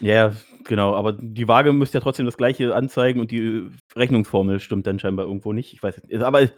Ja, 0.00 0.32
genau, 0.64 0.94
aber 0.94 1.12
die 1.12 1.48
Waage 1.48 1.72
müsste 1.72 1.98
ja 1.98 2.02
trotzdem 2.02 2.26
das 2.26 2.36
gleiche 2.36 2.74
anzeigen 2.74 3.20
und 3.20 3.30
die 3.30 3.68
Rechnungsformel 3.96 4.60
stimmt 4.60 4.86
dann 4.86 4.98
scheinbar 4.98 5.26
irgendwo 5.26 5.52
nicht. 5.52 5.72
Ich 5.72 5.82
weiß 5.82 6.02
nicht, 6.02 6.22
aber 6.22 6.48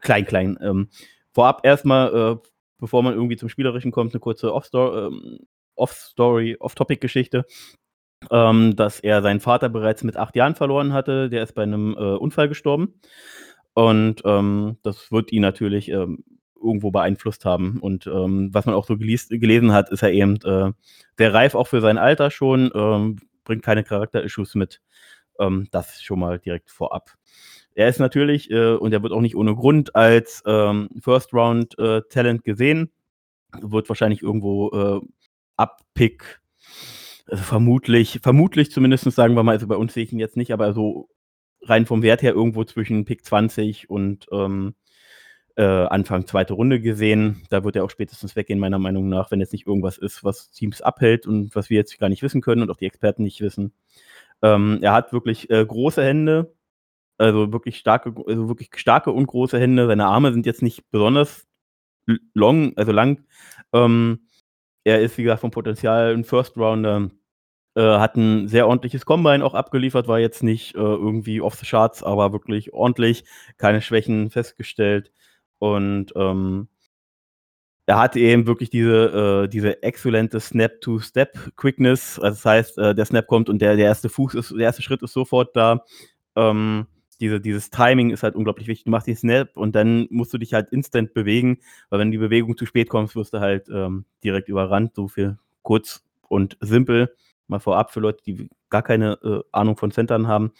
klein, 0.00 0.26
klein. 0.26 0.58
Ähm, 0.62 0.88
vorab 1.32 1.64
erstmal, 1.64 2.14
äh, 2.14 2.48
bevor 2.82 3.04
man 3.04 3.14
irgendwie 3.14 3.36
zum 3.36 3.48
Spielerischen 3.48 3.92
kommt, 3.92 4.12
eine 4.12 4.18
kurze 4.18 4.52
Off-Story, 4.52 5.06
ähm, 5.06 5.38
Off-Story, 5.76 6.56
Off-Topic-Geschichte. 6.58 7.46
Ähm, 8.30 8.74
dass 8.76 8.98
er 9.00 9.22
seinen 9.22 9.40
Vater 9.40 9.68
bereits 9.68 10.02
mit 10.02 10.16
acht 10.16 10.34
Jahren 10.34 10.56
verloren 10.56 10.92
hatte. 10.92 11.30
Der 11.30 11.44
ist 11.44 11.54
bei 11.54 11.62
einem 11.62 11.94
äh, 11.96 12.16
Unfall 12.16 12.48
gestorben. 12.48 13.00
Und 13.74 14.22
ähm, 14.24 14.78
das 14.82 15.12
wird 15.12 15.30
ihn 15.30 15.42
natürlich 15.42 15.88
ähm, 15.90 16.24
irgendwo 16.60 16.90
beeinflusst 16.90 17.44
haben. 17.44 17.78
Und 17.80 18.08
ähm, 18.08 18.50
was 18.52 18.66
man 18.66 18.74
auch 18.74 18.84
so 18.84 18.96
geles 18.96 19.28
gelesen 19.28 19.72
hat, 19.72 19.90
ist 19.90 20.02
er 20.02 20.12
eben 20.12 20.36
äh, 20.42 20.72
sehr 21.16 21.32
reif 21.32 21.54
auch 21.54 21.68
für 21.68 21.80
sein 21.80 21.98
Alter 21.98 22.32
schon, 22.32 22.70
ähm, 22.74 23.18
bringt 23.44 23.62
keine 23.62 23.84
Charakter-Issues 23.84 24.56
mit. 24.56 24.80
Das 25.72 26.00
schon 26.00 26.20
mal 26.20 26.38
direkt 26.38 26.70
vorab. 26.70 27.16
Er 27.74 27.88
ist 27.88 28.00
natürlich, 28.00 28.50
äh, 28.50 28.74
und 28.74 28.92
er 28.92 29.02
wird 29.02 29.12
auch 29.12 29.20
nicht 29.20 29.36
ohne 29.36 29.54
Grund, 29.54 29.94
als 29.94 30.42
ähm, 30.46 30.90
First-Round-Talent 31.00 32.40
äh, 32.40 32.44
gesehen. 32.44 32.90
Wird 33.60 33.88
wahrscheinlich 33.88 34.22
irgendwo 34.22 34.70
äh, 34.70 35.06
Up-Pick, 35.56 36.40
also 37.26 37.42
vermutlich, 37.42 38.20
vermutlich 38.22 38.70
zumindest 38.70 39.10
sagen 39.12 39.34
wir 39.34 39.42
mal, 39.42 39.52
also 39.52 39.66
bei 39.66 39.76
uns 39.76 39.94
sehe 39.94 40.04
ich 40.04 40.12
ihn 40.12 40.18
jetzt 40.18 40.36
nicht, 40.36 40.52
aber 40.52 40.72
so 40.72 41.08
rein 41.62 41.86
vom 41.86 42.02
Wert 42.02 42.22
her 42.22 42.32
irgendwo 42.32 42.64
zwischen 42.64 43.04
Pick 43.04 43.24
20 43.24 43.88
und 43.90 44.26
ähm, 44.32 44.74
äh, 45.56 45.62
Anfang 45.62 46.26
zweite 46.26 46.54
Runde 46.54 46.80
gesehen. 46.80 47.42
Da 47.50 47.64
wird 47.64 47.76
er 47.76 47.84
auch 47.84 47.90
spätestens 47.90 48.36
weggehen, 48.36 48.58
meiner 48.58 48.78
Meinung 48.78 49.08
nach, 49.08 49.30
wenn 49.30 49.40
jetzt 49.40 49.52
nicht 49.52 49.66
irgendwas 49.66 49.98
ist, 49.98 50.24
was 50.24 50.50
Teams 50.50 50.80
abhält 50.80 51.26
und 51.26 51.54
was 51.54 51.70
wir 51.70 51.76
jetzt 51.76 51.98
gar 51.98 52.08
nicht 52.08 52.22
wissen 52.22 52.40
können 52.40 52.62
und 52.62 52.70
auch 52.70 52.76
die 52.76 52.86
Experten 52.86 53.22
nicht 53.22 53.40
wissen. 53.40 53.72
Ähm, 54.42 54.78
er 54.82 54.92
hat 54.92 55.12
wirklich 55.12 55.50
äh, 55.50 55.64
große 55.64 56.02
Hände, 56.02 56.54
also 57.22 57.52
wirklich 57.52 57.78
starke, 57.78 58.14
also 58.26 58.48
wirklich 58.48 58.70
starke 58.76 59.12
und 59.12 59.26
große 59.26 59.58
Hände. 59.58 59.86
Seine 59.86 60.06
Arme 60.06 60.32
sind 60.32 60.46
jetzt 60.46 60.62
nicht 60.62 60.90
besonders 60.90 61.46
long, 62.34 62.76
also 62.76 62.92
lang. 62.92 63.24
Ähm, 63.72 64.26
er 64.84 65.00
ist, 65.00 65.16
wie 65.18 65.22
gesagt, 65.22 65.40
vom 65.40 65.50
Potenzial 65.50 66.12
ein 66.14 66.24
First 66.24 66.56
Rounder. 66.56 67.10
Äh, 67.74 67.80
hat 67.80 68.16
ein 68.16 68.48
sehr 68.48 68.66
ordentliches 68.66 69.06
Combine 69.06 69.42
auch 69.44 69.54
abgeliefert, 69.54 70.06
war 70.06 70.18
jetzt 70.18 70.42
nicht 70.42 70.74
äh, 70.74 70.78
irgendwie 70.78 71.40
off 71.40 71.54
the 71.54 71.64
charts, 71.64 72.02
aber 72.02 72.32
wirklich 72.32 72.74
ordentlich, 72.74 73.24
keine 73.56 73.80
Schwächen 73.80 74.30
festgestellt. 74.30 75.10
Und 75.58 76.12
ähm, 76.16 76.68
er 77.86 77.98
hatte 77.98 78.20
eben 78.20 78.46
wirklich 78.46 78.68
diese, 78.68 79.44
äh, 79.44 79.48
diese 79.48 79.82
exzellente 79.82 80.38
Snap-to-Step-Quickness. 80.40 82.18
Also 82.18 82.36
das 82.36 82.44
heißt, 82.44 82.78
äh, 82.78 82.94
der 82.94 83.04
Snap 83.06 83.26
kommt 83.26 83.48
und 83.48 83.60
der, 83.60 83.76
der 83.76 83.86
erste 83.86 84.08
Fuß 84.08 84.34
ist, 84.34 84.50
der 84.50 84.60
erste 84.60 84.82
Schritt 84.82 85.02
ist 85.02 85.14
sofort 85.14 85.56
da. 85.56 85.84
Ähm, 86.36 86.86
diese, 87.22 87.40
dieses 87.40 87.70
Timing 87.70 88.10
ist 88.10 88.24
halt 88.24 88.34
unglaublich 88.34 88.66
wichtig. 88.66 88.84
Du 88.84 88.90
machst 88.90 89.06
den 89.06 89.14
Snap 89.16 89.56
und 89.56 89.76
dann 89.76 90.08
musst 90.10 90.34
du 90.34 90.38
dich 90.38 90.54
halt 90.54 90.70
instant 90.70 91.14
bewegen, 91.14 91.58
weil 91.88 92.00
wenn 92.00 92.10
die 92.10 92.18
Bewegung 92.18 92.56
zu 92.56 92.66
spät 92.66 92.88
kommt, 92.88 93.14
wirst 93.14 93.32
du 93.32 93.38
halt 93.38 93.68
ähm, 93.68 94.06
direkt 94.24 94.48
überrannt. 94.48 94.96
So 94.96 95.06
viel 95.06 95.38
kurz 95.62 96.02
und 96.28 96.58
simpel. 96.60 97.14
Mal 97.46 97.60
vorab 97.60 97.92
für 97.92 98.00
Leute, 98.00 98.24
die 98.26 98.50
gar 98.70 98.82
keine 98.82 99.20
äh, 99.22 99.40
Ahnung 99.52 99.76
von 99.76 99.92
Centern 99.92 100.26
haben. 100.26 100.50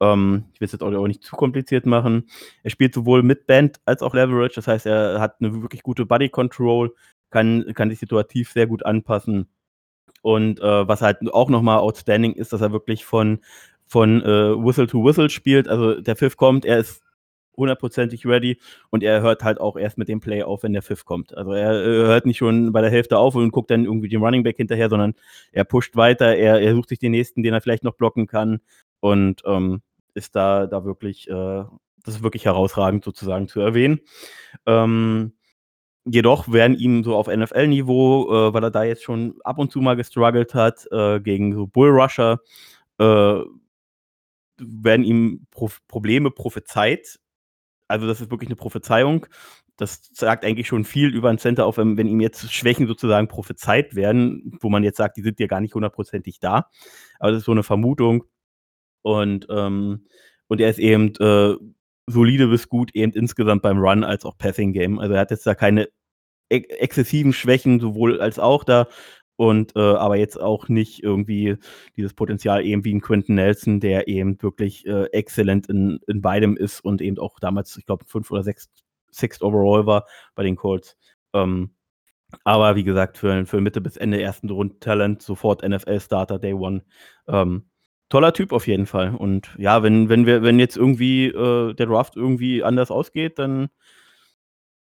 Ähm, 0.00 0.44
ich 0.52 0.60
will 0.60 0.66
es 0.66 0.72
jetzt 0.72 0.82
auch 0.82 1.06
nicht 1.06 1.22
zu 1.22 1.34
kompliziert 1.34 1.86
machen. 1.86 2.28
Er 2.62 2.70
spielt 2.70 2.92
sowohl 2.92 3.22
mit 3.22 3.46
Band 3.46 3.80
als 3.86 4.02
auch 4.02 4.12
Leverage, 4.12 4.56
das 4.56 4.66
heißt, 4.66 4.84
er 4.84 5.18
hat 5.18 5.36
eine 5.40 5.62
wirklich 5.62 5.82
gute 5.82 6.04
Body 6.04 6.28
Control, 6.28 6.94
kann, 7.30 7.72
kann 7.74 7.88
sich 7.88 8.00
situativ 8.00 8.52
sehr 8.52 8.66
gut 8.66 8.84
anpassen. 8.84 9.48
Und 10.20 10.60
äh, 10.60 10.88
was 10.88 11.00
halt 11.00 11.18
auch 11.32 11.48
nochmal 11.48 11.78
outstanding 11.78 12.34
ist, 12.34 12.52
dass 12.52 12.60
er 12.60 12.70
wirklich 12.72 13.04
von, 13.04 13.40
von 13.92 14.22
äh, 14.22 14.56
Whistle 14.56 14.86
to 14.86 15.04
Whistle 15.04 15.28
spielt. 15.28 15.68
Also 15.68 16.00
der 16.00 16.16
Pfiff 16.16 16.38
kommt, 16.38 16.64
er 16.64 16.78
ist 16.78 17.02
hundertprozentig 17.58 18.24
ready 18.24 18.58
und 18.88 19.02
er 19.02 19.20
hört 19.20 19.44
halt 19.44 19.60
auch 19.60 19.76
erst 19.76 19.98
mit 19.98 20.08
dem 20.08 20.18
Play 20.18 20.42
auf, 20.42 20.62
wenn 20.62 20.72
der 20.72 20.80
Pfiff 20.80 21.04
kommt. 21.04 21.36
Also 21.36 21.52
er 21.52 21.72
äh, 21.72 22.06
hört 22.06 22.24
nicht 22.24 22.38
schon 22.38 22.72
bei 22.72 22.80
der 22.80 22.88
Hälfte 22.90 23.18
auf 23.18 23.34
und 23.34 23.50
guckt 23.50 23.70
dann 23.70 23.84
irgendwie 23.84 24.08
den 24.08 24.22
Running 24.22 24.44
Back 24.44 24.56
hinterher, 24.56 24.88
sondern 24.88 25.12
er 25.52 25.64
pusht 25.64 25.94
weiter, 25.94 26.34
er, 26.34 26.62
er 26.62 26.74
sucht 26.74 26.88
sich 26.88 27.00
den 27.00 27.10
nächsten, 27.10 27.42
den 27.42 27.52
er 27.52 27.60
vielleicht 27.60 27.84
noch 27.84 27.92
blocken 27.92 28.26
kann 28.26 28.60
und 29.00 29.42
ähm, 29.44 29.82
ist 30.14 30.34
da, 30.34 30.66
da 30.66 30.86
wirklich, 30.86 31.28
äh, 31.28 31.64
das 32.02 32.14
ist 32.14 32.22
wirklich 32.22 32.46
herausragend 32.46 33.04
sozusagen 33.04 33.46
zu 33.46 33.60
erwähnen. 33.60 34.00
Ähm, 34.64 35.34
jedoch 36.06 36.50
werden 36.50 36.78
ihm 36.78 37.04
so 37.04 37.14
auf 37.14 37.26
NFL-Niveau, 37.26 38.48
äh, 38.48 38.54
weil 38.54 38.64
er 38.64 38.70
da 38.70 38.84
jetzt 38.84 39.02
schon 39.02 39.34
ab 39.44 39.58
und 39.58 39.70
zu 39.70 39.82
mal 39.82 39.96
gestruggelt 39.96 40.54
hat 40.54 40.86
äh, 40.90 41.20
gegen 41.20 41.52
so 41.52 41.66
Bullrusher, 41.66 42.40
äh, 42.98 43.42
werden 44.58 45.04
ihm 45.04 45.46
Pro 45.50 45.70
Probleme 45.88 46.30
prophezeit, 46.30 47.18
also 47.92 48.06
das 48.06 48.20
ist 48.20 48.30
wirklich 48.30 48.48
eine 48.48 48.56
Prophezeiung. 48.56 49.26
Das 49.76 50.10
sagt 50.12 50.44
eigentlich 50.44 50.66
schon 50.66 50.84
viel 50.84 51.14
über 51.14 51.28
ein 51.28 51.38
Center 51.38 51.66
auf, 51.66 51.76
wenn, 51.76 51.96
wenn 51.96 52.06
ihm 52.06 52.20
jetzt 52.20 52.50
Schwächen 52.52 52.86
sozusagen 52.86 53.28
prophezeit 53.28 53.94
werden, 53.94 54.56
wo 54.60 54.70
man 54.70 54.84
jetzt 54.84 54.96
sagt, 54.96 55.16
die 55.16 55.22
sind 55.22 55.38
ja 55.40 55.46
gar 55.46 55.60
nicht 55.60 55.74
hundertprozentig 55.74 56.40
da. 56.40 56.70
Aber 57.18 57.32
das 57.32 57.40
ist 57.40 57.44
so 57.46 57.52
eine 57.52 57.62
Vermutung. 57.62 58.24
Und, 59.02 59.46
ähm, 59.50 60.06
und 60.48 60.60
er 60.60 60.70
ist 60.70 60.78
eben 60.78 61.14
äh, 61.16 61.56
solide 62.06 62.48
bis 62.48 62.68
gut, 62.68 62.94
eben 62.94 63.12
insgesamt 63.12 63.62
beim 63.62 63.78
Run 63.78 64.04
als 64.04 64.24
auch 64.24 64.38
Passing 64.38 64.72
Game. 64.72 64.98
Also 64.98 65.14
er 65.14 65.20
hat 65.20 65.30
jetzt 65.30 65.46
da 65.46 65.54
keine 65.54 65.88
ex 66.48 66.68
exzessiven 66.68 67.32
Schwächen, 67.32 67.80
sowohl 67.80 68.20
als 68.20 68.38
auch 68.38 68.64
da 68.64 68.88
und 69.36 69.74
äh, 69.76 69.80
aber 69.80 70.16
jetzt 70.16 70.40
auch 70.40 70.68
nicht 70.68 71.02
irgendwie 71.02 71.56
dieses 71.96 72.14
Potenzial 72.14 72.64
eben 72.64 72.84
wie 72.84 72.94
ein 72.94 73.00
Quentin 73.00 73.36
Nelson, 73.36 73.80
der 73.80 74.08
eben 74.08 74.40
wirklich 74.42 74.86
äh, 74.86 75.04
exzellent 75.12 75.68
in, 75.68 76.00
in 76.06 76.20
beidem 76.20 76.56
ist 76.56 76.84
und 76.84 77.00
eben 77.00 77.18
auch 77.18 77.38
damals, 77.40 77.76
ich 77.76 77.86
glaube, 77.86 78.04
fünf 78.06 78.30
oder 78.30 78.42
sechs 78.42 78.68
Sixth 79.10 79.42
Overall 79.42 79.86
war 79.86 80.06
bei 80.34 80.42
den 80.42 80.56
Colts. 80.56 80.96
Ähm, 81.32 81.70
aber 82.44 82.76
wie 82.76 82.84
gesagt, 82.84 83.18
für, 83.18 83.46
für 83.46 83.60
Mitte 83.60 83.80
bis 83.80 83.96
Ende 83.96 84.20
ersten 84.20 84.50
Runden 84.50 84.80
Talent, 84.80 85.22
sofort 85.22 85.66
NFL-Starter, 85.66 86.38
Day 86.38 86.54
One. 86.54 86.82
Ähm, 87.28 87.66
toller 88.08 88.32
Typ 88.32 88.52
auf 88.52 88.66
jeden 88.66 88.86
Fall. 88.86 89.14
Und 89.14 89.54
ja, 89.58 89.82
wenn, 89.82 90.08
wenn 90.08 90.26
wir, 90.26 90.42
wenn 90.42 90.58
jetzt 90.58 90.76
irgendwie 90.76 91.26
äh, 91.26 91.74
der 91.74 91.86
Draft 91.86 92.16
irgendwie 92.16 92.62
anders 92.62 92.90
ausgeht, 92.90 93.38
dann 93.38 93.68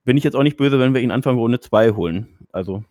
bin 0.05 0.17
ich 0.17 0.25
jetzt 0.25 0.37
auch 0.37 0.43
nicht 0.43 0.57
böse, 0.57 0.79
wenn 0.79 0.95
wir 0.95 1.01
ihn 1.01 1.11
Anfang 1.11 1.37
Runde 1.37 1.61
2 1.61 1.93
holen. 1.93 2.39
Also 2.53 2.85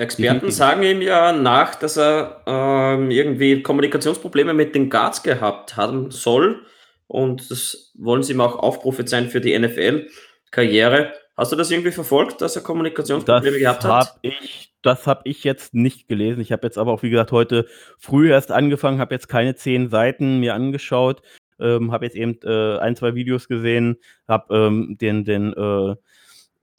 Experten 0.00 0.50
sagen 0.50 0.82
ihm 0.82 1.02
ja 1.02 1.32
nach, 1.32 1.74
dass 1.74 1.96
er 1.98 2.42
ähm, 2.46 3.10
irgendwie 3.10 3.62
Kommunikationsprobleme 3.62 4.54
mit 4.54 4.74
den 4.74 4.90
Guards 4.90 5.22
gehabt 5.22 5.76
haben 5.76 6.10
soll. 6.10 6.64
Und 7.06 7.50
das 7.50 7.92
wollen 7.98 8.22
sie 8.22 8.32
ihm 8.32 8.40
auch 8.40 8.56
aufprophezeien 8.56 9.28
für 9.28 9.40
die 9.40 9.58
NFL-Karriere. 9.58 11.12
Hast 11.36 11.52
du 11.52 11.56
das 11.56 11.70
irgendwie 11.70 11.90
verfolgt, 11.90 12.40
dass 12.40 12.56
er 12.56 12.62
Kommunikationsprobleme 12.62 13.58
das 13.58 13.80
gehabt 13.80 13.84
hat? 13.84 14.18
Ich, 14.22 14.72
das 14.82 15.06
habe 15.06 15.22
ich 15.24 15.44
jetzt 15.44 15.74
nicht 15.74 16.08
gelesen. 16.08 16.40
Ich 16.40 16.52
habe 16.52 16.66
jetzt 16.66 16.78
aber 16.78 16.92
auch, 16.92 17.02
wie 17.02 17.10
gesagt, 17.10 17.32
heute 17.32 17.66
früh 17.98 18.30
erst 18.30 18.52
angefangen, 18.52 19.00
habe 19.00 19.14
jetzt 19.14 19.28
keine 19.28 19.54
zehn 19.54 19.88
Seiten 19.88 20.38
mir 20.38 20.54
angeschaut, 20.54 21.22
ähm, 21.58 21.92
habe 21.92 22.06
jetzt 22.06 22.16
eben 22.16 22.38
äh, 22.44 22.78
ein, 22.78 22.96
zwei 22.96 23.14
Videos 23.14 23.48
gesehen, 23.48 23.96
habe 24.28 24.54
ähm, 24.54 24.96
den, 25.00 25.24
den 25.24 25.52
äh, 25.52 25.96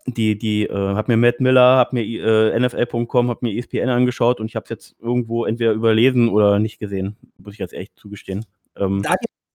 die, 0.08 0.38
die, 0.38 0.64
äh, 0.64 0.74
hab 0.74 1.08
mir 1.08 1.18
Matt 1.18 1.40
Miller, 1.40 1.78
hab 1.78 1.94
mir 1.94 2.04
äh, 2.04 2.60
NFL.com, 2.60 3.30
hab 3.30 3.42
mir 3.42 3.58
ESPN 3.58 3.90
angeschaut 3.90 4.40
und 4.40 4.48
ich 4.48 4.56
habe 4.56 4.64
es 4.64 4.70
jetzt 4.70 4.96
irgendwo 5.00 5.46
entweder 5.46 5.72
überlesen 5.72 6.30
oder 6.30 6.60
nicht 6.60 6.80
gesehen, 6.80 7.18
muss 7.38 7.54
ich 7.54 7.60
jetzt 7.60 7.74
echt 7.74 7.98
zugestehen. 7.98 8.46
Ähm, 8.76 9.04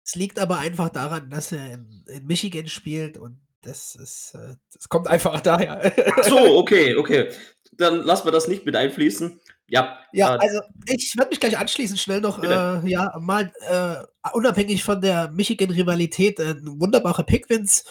es 0.06 0.16
liegt 0.16 0.40
aber 0.40 0.60
einfach 0.60 0.90
daran, 0.90 1.30
dass 1.30 1.52
er 1.52 1.74
in, 1.74 2.04
in 2.08 2.26
Michigan 2.26 2.68
spielt 2.68 3.18
und 3.18 3.38
das 3.62 3.96
ist, 3.96 4.36
äh, 4.36 4.56
das 4.74 4.90
kommt 4.90 5.08
einfach 5.08 5.40
daher. 5.42 5.94
Ach 6.18 6.24
so, 6.24 6.58
okay, 6.58 6.96
okay. 6.96 7.30
Dann 7.72 8.02
lassen 8.02 8.28
wir 8.28 8.32
das 8.32 8.48
nicht 8.48 8.66
mit 8.66 8.76
einfließen. 8.76 9.40
Ja, 9.68 9.98
ja, 10.12 10.36
äh, 10.36 10.40
also 10.40 10.62
ich 10.86 11.16
würde 11.18 11.30
mich 11.30 11.40
gleich 11.40 11.58
anschließen, 11.58 11.98
schnell 11.98 12.22
noch, 12.22 12.44
äh, 12.44 12.88
ja, 12.88 13.18
mal 13.20 13.52
äh, 13.68 13.96
unabhängig 14.34 14.84
von 14.84 15.02
der 15.02 15.32
Michigan-Rivalität, 15.32 16.40
äh, 16.40 16.52
ein 16.52 16.80
wunderbarer 16.80 17.24
Pickwins 17.24 17.86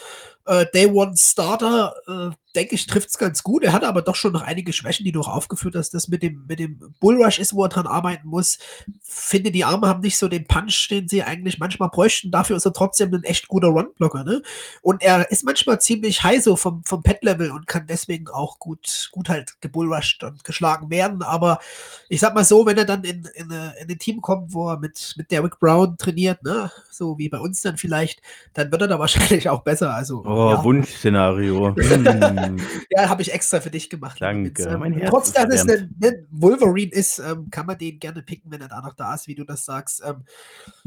äh, 0.45 0.65
Day 0.73 0.85
One 0.87 1.15
Starter, 1.17 1.93
äh, 2.07 2.35
denke 2.55 2.75
ich, 2.75 2.85
trifft 2.85 3.09
es 3.09 3.17
ganz 3.17 3.43
gut. 3.43 3.63
Er 3.63 3.73
hat 3.73 3.83
aber 3.83 4.01
doch 4.01 4.15
schon 4.15 4.33
noch 4.33 4.41
einige 4.41 4.73
Schwächen, 4.73 5.03
die 5.03 5.11
du 5.11 5.21
auch 5.21 5.27
aufgeführt 5.27 5.75
hast. 5.75 5.93
Das 5.93 6.07
mit 6.07 6.21
dem, 6.21 6.45
mit 6.47 6.59
dem 6.59 6.93
Bullrush 6.99 7.39
ist, 7.39 7.53
wo 7.53 7.63
er 7.63 7.69
dran 7.69 7.87
arbeiten 7.87 8.27
muss. 8.27 8.59
Finde, 9.01 9.51
die 9.51 9.65
Arme 9.65 9.87
haben 9.87 10.01
nicht 10.01 10.17
so 10.17 10.27
den 10.27 10.45
Punch, 10.45 10.87
den 10.89 11.07
sie 11.07 11.23
eigentlich 11.23 11.59
manchmal 11.59 11.89
bräuchten. 11.89 12.31
Dafür 12.31 12.57
ist 12.57 12.65
er 12.65 12.73
trotzdem 12.73 13.13
ein 13.13 13.23
echt 13.23 13.47
guter 13.47 13.69
Runblocker. 13.69 14.23
Ne? 14.23 14.41
Und 14.81 15.01
er 15.01 15.31
ist 15.31 15.43
manchmal 15.43 15.81
ziemlich 15.81 16.23
high 16.23 16.43
so 16.43 16.55
vom, 16.55 16.83
vom 16.83 17.01
Pet-Level 17.01 17.51
und 17.51 17.67
kann 17.67 17.87
deswegen 17.87 18.27
auch 18.27 18.59
gut, 18.59 19.09
gut 19.11 19.29
halt 19.29 19.59
gebullrushed 19.61 20.23
und 20.23 20.43
geschlagen 20.43 20.89
werden. 20.89 21.23
Aber 21.23 21.59
ich 22.09 22.19
sag 22.19 22.35
mal 22.35 22.45
so, 22.45 22.65
wenn 22.65 22.77
er 22.77 22.85
dann 22.85 23.03
in, 23.03 23.27
in, 23.35 23.51
eine, 23.51 23.73
in 23.81 23.89
ein 23.89 23.99
Team 23.99 24.21
kommt, 24.21 24.53
wo 24.53 24.69
er 24.69 24.79
mit, 24.79 25.15
mit 25.17 25.31
Derrick 25.31 25.59
Brown 25.59 25.97
trainiert, 25.97 26.43
ne? 26.43 26.71
so 26.91 27.17
wie 27.17 27.29
bei 27.29 27.39
uns 27.39 27.61
dann 27.61 27.77
vielleicht, 27.77 28.21
dann 28.53 28.71
wird 28.71 28.81
er 28.81 28.87
da 28.87 28.99
wahrscheinlich 28.99 29.49
auch 29.49 29.63
besser. 29.63 29.93
Also, 29.93 30.23
oh, 30.23 30.51
ja. 30.51 30.63
Wunschszenario. 30.63 31.75
Hm. 32.47 32.59
ja, 32.89 33.09
habe 33.09 33.21
ich 33.21 33.33
extra 33.33 33.59
für 33.59 33.69
dich 33.69 33.89
gemacht. 33.89 34.17
Danke. 34.19 34.63
Ähm, 34.63 34.79
mein 34.79 34.93
Herz 34.93 35.09
trotz, 35.09 35.31
dass 35.33 35.53
es 35.53 35.61
ein, 35.61 35.95
ein, 36.03 36.27
Wolverine 36.31 36.91
ist, 36.91 37.19
ähm, 37.19 37.49
kann 37.49 37.65
man 37.65 37.77
den 37.77 37.99
gerne 37.99 38.21
picken, 38.21 38.51
wenn 38.51 38.61
er 38.61 38.67
da 38.67 38.81
noch 38.81 38.93
da 38.93 39.13
ist, 39.13 39.27
wie 39.27 39.35
du 39.35 39.43
das 39.43 39.65
sagst. 39.65 40.01
Ähm, 40.05 40.25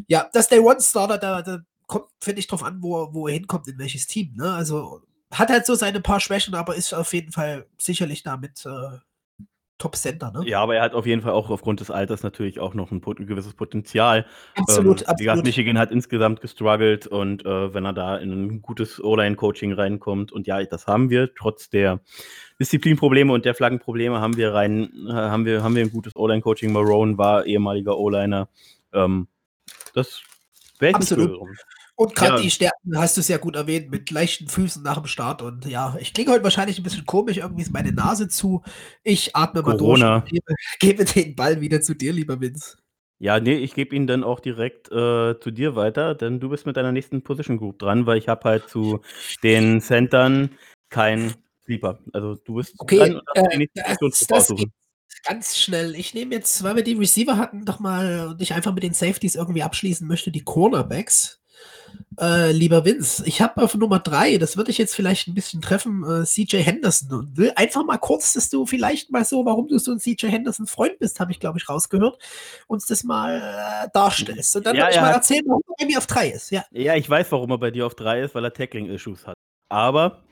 ja, 0.06 0.28
das 0.32 0.48
Day 0.48 0.58
One 0.58 0.80
Starter, 0.80 1.18
da, 1.18 1.42
da 1.42 1.60
kommt, 1.86 2.06
finde 2.20 2.40
ich, 2.40 2.46
drauf 2.46 2.62
an, 2.62 2.82
wo, 2.82 3.12
wo 3.12 3.28
er 3.28 3.34
hinkommt, 3.34 3.68
in 3.68 3.78
welches 3.78 4.06
Team. 4.06 4.34
Ne? 4.36 4.52
Also 4.52 5.02
hat 5.30 5.50
halt 5.50 5.66
so 5.66 5.74
seine 5.74 6.00
paar 6.00 6.20
Schwächen, 6.20 6.54
aber 6.54 6.76
ist 6.76 6.92
auf 6.92 7.12
jeden 7.12 7.32
Fall 7.32 7.66
sicherlich 7.78 8.22
damit 8.22 8.64
äh, 8.66 8.98
Top-Center, 9.78 10.32
ne? 10.32 10.42
Ja, 10.48 10.62
aber 10.62 10.76
er 10.76 10.82
hat 10.82 10.94
auf 10.94 11.04
jeden 11.04 11.20
Fall 11.20 11.32
auch 11.32 11.50
aufgrund 11.50 11.80
des 11.80 11.90
Alters 11.90 12.22
natürlich 12.22 12.60
auch 12.60 12.72
noch 12.72 12.90
ein, 12.90 13.02
ein 13.04 13.26
gewisses 13.26 13.52
Potenzial. 13.52 14.24
Absolut, 14.54 15.02
ähm, 15.02 15.08
absolut. 15.08 15.44
Michigan 15.44 15.78
hat 15.78 15.90
insgesamt 15.90 16.40
gestruggelt 16.40 17.06
und 17.06 17.44
äh, 17.44 17.74
wenn 17.74 17.84
er 17.84 17.92
da 17.92 18.16
in 18.16 18.32
ein 18.32 18.62
gutes 18.62 19.02
O-Line-Coaching 19.02 19.74
reinkommt 19.74 20.32
und 20.32 20.46
ja, 20.46 20.62
das 20.64 20.86
haben 20.86 21.10
wir, 21.10 21.34
trotz 21.34 21.68
der 21.68 22.00
Disziplinprobleme 22.58 23.30
und 23.32 23.44
der 23.44 23.54
Flaggenprobleme 23.54 24.18
haben 24.18 24.38
wir 24.38 24.54
rein, 24.54 24.90
äh, 25.08 25.12
haben 25.12 25.44
wir, 25.44 25.62
haben 25.62 25.76
wir 25.76 25.82
ein 25.82 25.92
gutes 25.92 26.16
O-Line-Coaching. 26.16 26.72
Marone 26.72 27.18
war 27.18 27.44
ehemaliger 27.44 27.98
O-Liner. 27.98 28.48
Ähm, 28.94 29.28
das 29.92 30.22
wäre 30.78 30.94
Absolut. 30.94 31.38
Und 31.96 32.14
gerade 32.14 32.36
ja. 32.36 32.42
die 32.42 32.50
Stärken 32.50 32.98
hast 32.98 33.16
du 33.16 33.22
sehr 33.22 33.38
gut 33.38 33.56
erwähnt, 33.56 33.90
mit 33.90 34.10
leichten 34.10 34.48
Füßen 34.48 34.82
nach 34.82 34.98
dem 34.98 35.06
Start. 35.06 35.40
Und 35.40 35.64
ja, 35.64 35.96
ich 35.98 36.12
klinge 36.12 36.30
heute 36.30 36.44
wahrscheinlich 36.44 36.78
ein 36.78 36.82
bisschen 36.82 37.06
komisch, 37.06 37.38
irgendwie 37.38 37.62
ist 37.62 37.72
meine 37.72 37.92
Nase 37.92 38.28
zu. 38.28 38.62
Ich 39.02 39.34
atme 39.34 39.62
Corona. 39.62 39.78
mal 39.78 40.20
durch 40.20 40.22
und 40.22 40.30
gebe, 40.30 40.54
gebe, 40.78 41.04
den 41.06 41.34
Ball 41.34 41.60
wieder 41.62 41.80
zu 41.80 41.94
dir, 41.94 42.12
lieber 42.12 42.38
Vince. 42.38 42.76
Ja, 43.18 43.40
nee, 43.40 43.54
ich 43.54 43.72
gebe 43.72 43.96
ihn 43.96 44.06
dann 44.06 44.24
auch 44.24 44.40
direkt 44.40 44.88
äh, 44.88 45.40
zu 45.40 45.50
dir 45.50 45.74
weiter, 45.74 46.14
denn 46.14 46.38
du 46.38 46.50
bist 46.50 46.66
mit 46.66 46.76
deiner 46.76 46.92
nächsten 46.92 47.22
Position 47.22 47.56
Group 47.56 47.78
dran, 47.78 48.04
weil 48.04 48.18
ich 48.18 48.28
habe 48.28 48.46
halt 48.46 48.68
zu 48.68 49.00
den 49.42 49.80
Centern 49.80 50.50
kein 50.90 51.32
Sleeper. 51.64 51.98
Also 52.12 52.34
du 52.34 52.56
bist 52.56 52.74
okay, 52.76 52.98
dran 52.98 53.14
und 53.14 53.24
äh, 53.36 53.48
die 53.52 53.58
nächste 53.58 53.82
Position 53.98 54.38
das, 54.38 54.48
das 54.48 54.66
ganz 55.26 55.56
schnell. 55.56 55.94
Ich 55.94 56.12
nehme 56.12 56.34
jetzt, 56.34 56.62
weil 56.62 56.76
wir 56.76 56.84
die 56.84 56.92
Receiver 56.92 57.38
hatten, 57.38 57.64
doch 57.64 57.80
mal 57.80 58.28
und 58.28 58.42
ich 58.42 58.52
einfach 58.52 58.74
mit 58.74 58.82
den 58.82 58.92
Safeties 58.92 59.34
irgendwie 59.34 59.62
abschließen 59.62 60.06
möchte, 60.06 60.30
die 60.30 60.44
Cornerbacks. 60.44 61.40
Äh, 62.20 62.52
lieber 62.52 62.84
Vince, 62.84 63.24
ich 63.26 63.40
habe 63.40 63.62
auf 63.62 63.74
Nummer 63.74 63.98
3, 63.98 64.38
das 64.38 64.56
würde 64.56 64.70
ich 64.70 64.78
jetzt 64.78 64.94
vielleicht 64.94 65.28
ein 65.28 65.34
bisschen 65.34 65.60
treffen, 65.60 66.02
äh, 66.04 66.24
CJ 66.24 66.58
Henderson 66.58 67.12
und 67.18 67.36
will 67.36 67.52
einfach 67.56 67.84
mal 67.84 67.98
kurz, 67.98 68.32
dass 68.32 68.48
du 68.48 68.66
vielleicht 68.66 69.10
mal 69.10 69.24
so, 69.24 69.44
warum 69.44 69.68
du 69.68 69.78
so 69.78 69.92
ein 69.92 69.98
CJ 69.98 70.28
Henderson 70.28 70.66
Freund 70.66 70.98
bist, 70.98 71.20
habe 71.20 71.32
ich 71.32 71.40
glaube 71.40 71.58
ich 71.58 71.68
rausgehört, 71.68 72.18
uns 72.66 72.86
das 72.86 73.04
mal 73.04 73.36
äh, 73.36 73.88
darstellst. 73.92 74.56
Und 74.56 74.66
dann 74.66 74.76
ja, 74.76 74.84
würde 74.84 74.94
ich 74.94 75.00
mal 75.00 75.10
erzählen, 75.10 75.44
warum 75.46 75.62
er 75.68 75.74
bei 75.78 75.86
mir 75.86 75.98
auf 75.98 76.06
3 76.06 76.30
ist. 76.30 76.50
Ja. 76.50 76.64
ja, 76.70 76.94
ich 76.94 77.08
weiß, 77.08 77.30
warum 77.32 77.50
er 77.50 77.58
bei 77.58 77.70
dir 77.70 77.86
auf 77.86 77.94
3 77.94 78.22
ist, 78.22 78.34
weil 78.34 78.44
er 78.44 78.52
Tackling-Issues 78.52 79.26
hat. 79.26 79.34
Aber 79.68 80.22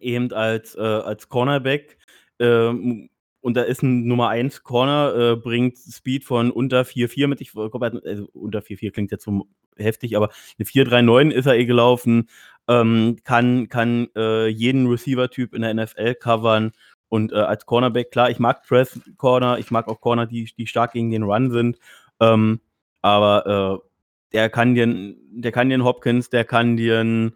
eben 0.00 0.32
als, 0.32 0.74
äh, 0.74 0.80
als 0.80 1.28
Cornerback 1.28 1.98
ähm, 2.40 3.10
und 3.40 3.54
da 3.54 3.62
ist 3.62 3.82
ein 3.82 4.06
Nummer 4.06 4.28
1 4.28 4.62
Corner, 4.62 5.14
äh, 5.14 5.36
bringt 5.36 5.78
Speed 5.78 6.24
von 6.24 6.50
unter 6.50 6.84
4,4 6.84 7.26
mit. 7.26 7.40
Ich 7.40 7.52
glaube, 7.52 8.00
also 8.04 8.28
unter 8.32 8.60
4,4 8.60 8.92
klingt 8.92 9.10
jetzt 9.10 9.24
so 9.24 9.46
heftig, 9.76 10.16
aber 10.16 10.30
eine 10.58 10.66
4,39 10.66 11.30
ist 11.30 11.46
er 11.46 11.56
eh 11.56 11.64
gelaufen. 11.64 12.28
Ähm, 12.68 13.16
kann 13.24 13.68
kann 13.68 14.08
äh, 14.14 14.48
jeden 14.48 14.86
Receiver-Typ 14.86 15.54
in 15.54 15.62
der 15.62 15.74
NFL 15.74 16.14
covern. 16.16 16.72
Und 17.08 17.32
äh, 17.32 17.36
als 17.36 17.66
Cornerback, 17.66 18.12
klar, 18.12 18.30
ich 18.30 18.38
mag 18.38 18.62
Press 18.66 19.00
Corner, 19.16 19.58
ich 19.58 19.70
mag 19.70 19.88
auch 19.88 20.00
Corner, 20.00 20.26
die, 20.26 20.52
die 20.56 20.66
stark 20.66 20.92
gegen 20.92 21.10
den 21.10 21.24
Run 21.24 21.50
sind. 21.50 21.78
Ähm, 22.20 22.60
aber 23.02 23.82
äh, 23.82 23.88
der 24.32 24.50
kann 24.50 24.74
dir, 24.74 24.86
der 24.86 25.50
kann 25.50 25.72
einen 25.72 25.84
Hopkins, 25.84 26.30
der 26.30 26.44
kann 26.44 26.76
dir 26.76 27.00
einen 27.00 27.34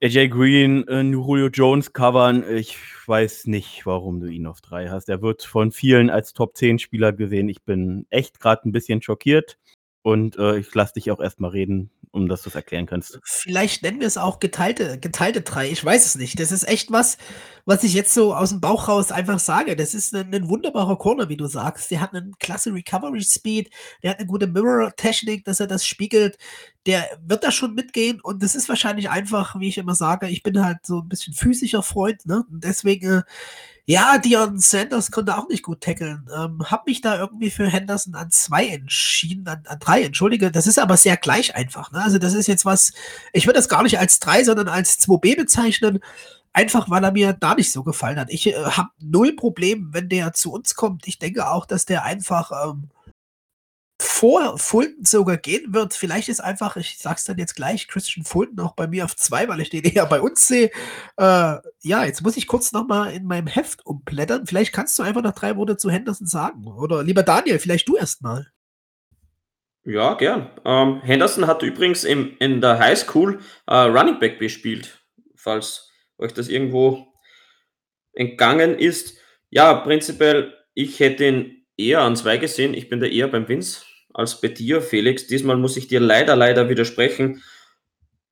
AJ 0.00 0.28
Green, 0.28 0.86
äh, 0.86 1.02
Julio 1.02 1.48
Jones 1.48 1.92
covern. 1.92 2.44
Ich 2.56 2.78
weiß 3.06 3.46
nicht, 3.46 3.84
warum 3.84 4.20
du 4.20 4.28
ihn 4.28 4.46
auf 4.46 4.60
drei 4.60 4.88
hast. 4.88 5.08
Er 5.08 5.22
wird 5.22 5.42
von 5.42 5.72
vielen 5.72 6.08
als 6.08 6.34
Top 6.34 6.56
10 6.56 6.78
Spieler 6.78 7.12
gesehen. 7.12 7.48
Ich 7.48 7.62
bin 7.62 8.06
echt 8.08 8.38
gerade 8.38 8.68
ein 8.68 8.72
bisschen 8.72 9.02
schockiert 9.02 9.58
und 10.02 10.36
äh, 10.36 10.58
ich 10.58 10.72
lasse 10.72 10.94
dich 10.94 11.10
auch 11.10 11.18
erstmal 11.18 11.50
reden, 11.50 11.90
um 12.10 12.28
dass 12.28 12.42
du 12.42 12.48
es 12.48 12.54
erklären 12.54 12.86
kannst. 12.86 13.18
Vielleicht 13.24 13.82
nennen 13.82 14.00
wir 14.00 14.06
es 14.06 14.16
auch 14.16 14.40
geteilte, 14.40 14.98
geteilte 14.98 15.42
drei. 15.42 15.70
Ich 15.70 15.84
weiß 15.84 16.06
es 16.06 16.14
nicht. 16.16 16.38
Das 16.40 16.52
ist 16.52 16.66
echt 16.66 16.90
was, 16.90 17.18
was 17.64 17.84
ich 17.84 17.94
jetzt 17.94 18.14
so 18.14 18.34
aus 18.34 18.50
dem 18.50 18.60
Bauch 18.60 18.88
raus 18.88 19.12
einfach 19.12 19.38
sage. 19.38 19.76
Das 19.76 19.94
ist 19.94 20.14
ein, 20.14 20.34
ein 20.34 20.48
wunderbarer 20.48 20.96
Corner, 20.96 21.28
wie 21.28 21.36
du 21.36 21.46
sagst. 21.46 21.90
Der 21.90 22.00
hat 22.00 22.14
einen 22.14 22.32
klasse 22.38 22.72
Recovery 22.72 23.22
Speed, 23.22 23.70
der 24.02 24.10
hat 24.10 24.18
eine 24.18 24.26
gute 24.26 24.46
Mirror-Technik, 24.46 25.44
dass 25.44 25.60
er 25.60 25.66
das 25.66 25.86
spiegelt. 25.86 26.38
Der 26.86 27.06
wird 27.22 27.44
da 27.44 27.50
schon 27.50 27.74
mitgehen 27.74 28.20
und 28.20 28.42
das 28.42 28.54
ist 28.54 28.68
wahrscheinlich 28.68 29.10
einfach, 29.10 29.58
wie 29.60 29.68
ich 29.68 29.78
immer 29.78 29.94
sage, 29.94 30.28
ich 30.28 30.42
bin 30.42 30.64
halt 30.64 30.78
so 30.84 31.00
ein 31.00 31.08
bisschen 31.08 31.34
physischer 31.34 31.82
Freund, 31.82 32.24
ne? 32.26 32.44
Und 32.50 32.64
deswegen, 32.64 33.18
äh, 33.18 33.22
ja, 33.90 34.18
Dion 34.18 34.58
Sanders 34.58 35.10
konnte 35.10 35.38
auch 35.38 35.48
nicht 35.48 35.62
gut 35.62 35.80
tackeln. 35.80 36.28
Ähm, 36.36 36.62
hab 36.70 36.86
mich 36.86 37.00
da 37.00 37.18
irgendwie 37.18 37.48
für 37.48 37.66
Henderson 37.66 38.14
an 38.14 38.30
zwei 38.30 38.66
entschieden, 38.68 39.48
an, 39.48 39.62
an 39.66 39.78
drei, 39.78 40.02
entschuldige. 40.02 40.50
Das 40.50 40.66
ist 40.66 40.78
aber 40.78 40.98
sehr 40.98 41.16
gleich 41.16 41.56
einfach. 41.56 41.90
Ne? 41.90 42.02
Also 42.02 42.18
das 42.18 42.34
ist 42.34 42.48
jetzt 42.48 42.66
was, 42.66 42.92
ich 43.32 43.46
würde 43.46 43.56
das 43.56 43.70
gar 43.70 43.82
nicht 43.82 43.98
als 43.98 44.20
drei, 44.20 44.44
sondern 44.44 44.68
als 44.68 45.00
2b 45.00 45.36
bezeichnen. 45.36 46.00
Einfach 46.52 46.90
weil 46.90 47.02
er 47.02 47.12
mir 47.12 47.32
da 47.32 47.54
nicht 47.54 47.72
so 47.72 47.82
gefallen 47.82 48.18
hat. 48.18 48.28
Ich 48.30 48.48
äh, 48.48 48.62
habe 48.62 48.90
null 49.00 49.34
Problem, 49.34 49.88
wenn 49.92 50.10
der 50.10 50.34
zu 50.34 50.52
uns 50.52 50.74
kommt. 50.74 51.08
Ich 51.08 51.18
denke 51.18 51.50
auch, 51.50 51.64
dass 51.64 51.86
der 51.86 52.04
einfach 52.04 52.50
ähm, 52.66 52.90
vor 54.00 54.58
Fulton 54.58 55.04
sogar 55.04 55.36
gehen 55.36 55.74
wird. 55.74 55.92
Vielleicht 55.92 56.28
ist 56.28 56.40
einfach, 56.40 56.76
ich 56.76 56.98
sag's 56.98 57.24
dann 57.24 57.38
jetzt 57.38 57.56
gleich, 57.56 57.88
Christian 57.88 58.24
Fulton 58.24 58.60
auch 58.60 58.74
bei 58.74 58.86
mir 58.86 59.04
auf 59.04 59.16
zwei, 59.16 59.48
weil 59.48 59.60
ich 59.60 59.70
den 59.70 59.84
eher 59.84 60.06
bei 60.06 60.20
uns 60.20 60.46
sehe. 60.46 60.70
Äh, 61.16 61.56
ja, 61.82 62.04
jetzt 62.04 62.22
muss 62.22 62.36
ich 62.36 62.46
kurz 62.46 62.72
nochmal 62.72 63.12
in 63.12 63.24
meinem 63.24 63.48
Heft 63.48 63.84
umblättern. 63.84 64.46
Vielleicht 64.46 64.72
kannst 64.72 64.98
du 64.98 65.02
einfach 65.02 65.22
noch 65.22 65.34
drei 65.34 65.56
Worte 65.56 65.76
zu 65.76 65.90
Henderson 65.90 66.26
sagen. 66.26 66.66
Oder 66.66 67.02
lieber 67.02 67.22
Daniel, 67.22 67.58
vielleicht 67.58 67.88
du 67.88 67.96
erstmal. 67.96 68.46
Ja, 69.84 70.14
gern. 70.14 70.50
Ähm, 70.64 71.00
Henderson 71.02 71.46
hat 71.46 71.62
übrigens 71.62 72.04
im, 72.04 72.36
in 72.38 72.60
der 72.60 72.78
High 72.78 72.98
School 72.98 73.40
äh, 73.66 73.74
Running 73.74 74.20
Back 74.20 74.38
gespielt, 74.38 75.02
falls 75.34 75.90
euch 76.18 76.34
das 76.34 76.48
irgendwo 76.48 77.14
entgangen 78.12 78.78
ist. 78.78 79.16
Ja, 79.50 79.74
prinzipiell, 79.74 80.54
ich 80.74 81.00
hätte 81.00 81.26
ihn 81.26 81.66
eher 81.76 82.02
an 82.02 82.16
zwei 82.16 82.36
gesehen. 82.36 82.74
Ich 82.74 82.88
bin 82.88 83.00
da 83.00 83.06
eher 83.06 83.28
beim 83.28 83.48
Vince 83.48 83.87
als 84.12 84.40
bei 84.40 84.48
dir, 84.48 84.80
Felix. 84.82 85.26
Diesmal 85.26 85.56
muss 85.56 85.76
ich 85.76 85.88
dir 85.88 86.00
leider, 86.00 86.36
leider 86.36 86.68
widersprechen. 86.68 87.42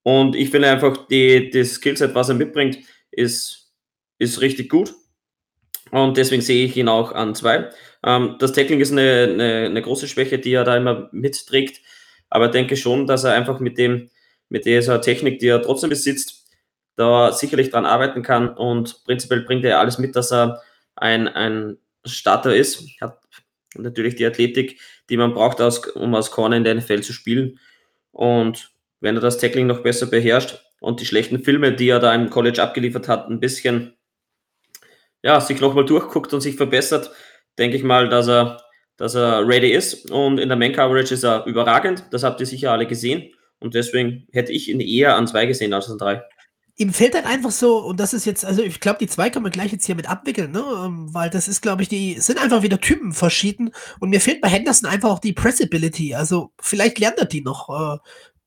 Und 0.02 0.36
ich 0.36 0.50
finde 0.50 0.70
einfach, 0.70 1.06
die, 1.08 1.50
das 1.50 1.74
Skillset, 1.74 2.14
was 2.14 2.28
er 2.28 2.36
mitbringt, 2.36 2.78
ist, 3.10 3.72
ist 4.18 4.40
richtig 4.40 4.68
gut. 4.68 4.94
Und 5.90 6.16
deswegen 6.16 6.42
sehe 6.42 6.64
ich 6.64 6.76
ihn 6.76 6.88
auch 6.88 7.12
an 7.12 7.34
zwei. 7.34 7.70
Ähm, 8.04 8.36
das 8.38 8.52
Tackling 8.52 8.80
ist 8.80 8.92
eine, 8.92 9.30
eine, 9.32 9.66
eine, 9.66 9.82
große 9.82 10.08
Schwäche, 10.08 10.38
die 10.38 10.52
er 10.52 10.64
da 10.64 10.76
immer 10.76 11.08
mitträgt. 11.12 11.80
Aber 12.28 12.46
ich 12.46 12.52
denke 12.52 12.76
schon, 12.76 13.06
dass 13.06 13.24
er 13.24 13.34
einfach 13.34 13.60
mit 13.60 13.78
dem, 13.78 14.10
mit 14.48 14.64
dieser 14.64 15.00
Technik, 15.00 15.38
die 15.38 15.48
er 15.48 15.62
trotzdem 15.62 15.90
besitzt, 15.90 16.44
da 16.96 17.32
sicherlich 17.32 17.70
dran 17.70 17.86
arbeiten 17.86 18.22
kann. 18.22 18.48
Und 18.48 19.04
prinzipiell 19.04 19.42
bringt 19.42 19.64
er 19.64 19.80
alles 19.80 19.98
mit, 19.98 20.16
dass 20.16 20.32
er 20.32 20.60
ein, 20.96 21.28
ein 21.28 21.78
Starter 22.04 22.54
ist. 22.54 22.82
Hat 23.00 23.18
natürlich 23.74 24.16
die 24.16 24.26
Athletik, 24.26 24.80
die 25.10 25.16
man 25.16 25.34
braucht, 25.34 25.60
um 25.94 26.14
als 26.14 26.30
Corner 26.30 26.56
in 26.56 26.64
der 26.64 26.74
NFL 26.74 27.02
zu 27.02 27.12
spielen. 27.12 27.58
Und 28.12 28.70
wenn 29.00 29.16
er 29.16 29.20
das 29.20 29.38
Tackling 29.38 29.66
noch 29.66 29.82
besser 29.82 30.06
beherrscht 30.06 30.60
und 30.80 31.00
die 31.00 31.06
schlechten 31.06 31.42
Filme, 31.42 31.72
die 31.72 31.88
er 31.88 32.00
da 32.00 32.14
im 32.14 32.30
College 32.30 32.62
abgeliefert 32.62 33.08
hat, 33.08 33.28
ein 33.28 33.40
bisschen 33.40 33.94
ja, 35.22 35.40
sich 35.40 35.60
nochmal 35.60 35.84
durchguckt 35.84 36.32
und 36.32 36.40
sich 36.40 36.56
verbessert, 36.56 37.10
denke 37.58 37.76
ich 37.76 37.82
mal, 37.82 38.08
dass 38.08 38.28
er, 38.28 38.62
dass 38.96 39.14
er 39.14 39.46
ready 39.46 39.70
ist. 39.70 40.10
Und 40.10 40.38
in 40.38 40.48
der 40.48 40.58
Man-Coverage 40.58 41.14
ist 41.14 41.24
er 41.24 41.44
überragend. 41.46 42.04
Das 42.10 42.22
habt 42.22 42.40
ihr 42.40 42.46
sicher 42.46 42.72
alle 42.72 42.86
gesehen. 42.86 43.32
Und 43.58 43.74
deswegen 43.74 44.26
hätte 44.32 44.52
ich 44.52 44.68
ihn 44.68 44.80
eher 44.80 45.16
an 45.16 45.26
zwei 45.26 45.46
gesehen 45.46 45.72
als 45.72 45.90
an 45.90 45.98
drei 45.98 46.22
ihm 46.76 46.92
fällt 46.92 47.14
dann 47.14 47.24
einfach 47.24 47.50
so, 47.50 47.78
und 47.78 47.98
das 47.98 48.12
ist 48.12 48.26
jetzt, 48.26 48.44
also 48.44 48.62
ich 48.62 48.80
glaube, 48.80 48.98
die 48.98 49.06
zwei 49.06 49.30
kann 49.30 49.42
man 49.42 49.52
gleich 49.52 49.72
jetzt 49.72 49.86
hier 49.86 49.94
mit 49.94 50.08
abwickeln, 50.08 50.52
ne? 50.52 50.62
Ähm, 50.84 51.12
weil 51.12 51.30
das 51.30 51.48
ist, 51.48 51.62
glaube 51.62 51.82
ich, 51.82 51.88
die 51.88 52.20
sind 52.20 52.38
einfach 52.40 52.62
wieder 52.62 52.80
Typen 52.80 53.12
verschieden. 53.12 53.70
Und 53.98 54.10
mir 54.10 54.20
fehlt 54.20 54.42
bei 54.42 54.48
Henderson 54.48 54.88
einfach 54.88 55.10
auch 55.10 55.18
die 55.18 55.32
Pressability. 55.32 56.14
Also 56.14 56.52
vielleicht 56.60 56.98
lernt 56.98 57.18
er 57.18 57.24
die 57.24 57.40
noch. 57.40 57.68
Äh, 57.70 57.98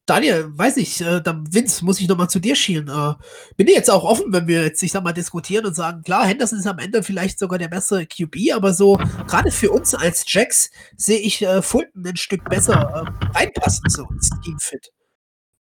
Daniel, 0.06 0.50
weiß 0.56 0.78
ich, 0.78 1.02
äh, 1.02 1.22
dann 1.22 1.52
Vince, 1.54 1.86
muss 1.86 2.00
ich 2.00 2.08
nochmal 2.08 2.30
zu 2.30 2.40
dir 2.40 2.56
schielen. 2.56 2.88
Äh, 2.88 3.14
bin 3.58 3.68
ich 3.68 3.76
jetzt 3.76 3.92
auch 3.92 4.04
offen, 4.04 4.32
wenn 4.32 4.48
wir 4.48 4.64
jetzt, 4.64 4.82
ich 4.84 4.92
sag 4.92 5.04
mal, 5.04 5.14
diskutieren 5.14 5.66
und 5.66 5.76
sagen, 5.76 6.04
klar, 6.04 6.26
Henderson 6.26 6.60
ist 6.60 6.68
am 6.68 6.80
Ende 6.80 7.04
vielleicht 7.04 7.40
sogar 7.40 7.60
der 7.60 7.68
bessere 7.68 8.06
QB, 8.08 8.54
aber 8.56 8.74
so, 8.74 8.98
gerade 9.28 9.52
für 9.52 9.72
uns 9.72 9.94
als 9.94 10.24
Jacks 10.28 10.72
sehe 10.98 11.20
ich 11.20 11.44
äh, 11.44 11.62
Fulton 11.62 12.06
ein 12.08 12.18
Stück 12.18 12.44
besser 12.50 13.06
äh, 13.24 13.38
reinpassen, 13.38 13.90
so 13.90 14.08
ins 14.12 14.30
Teamfit. 14.44 14.92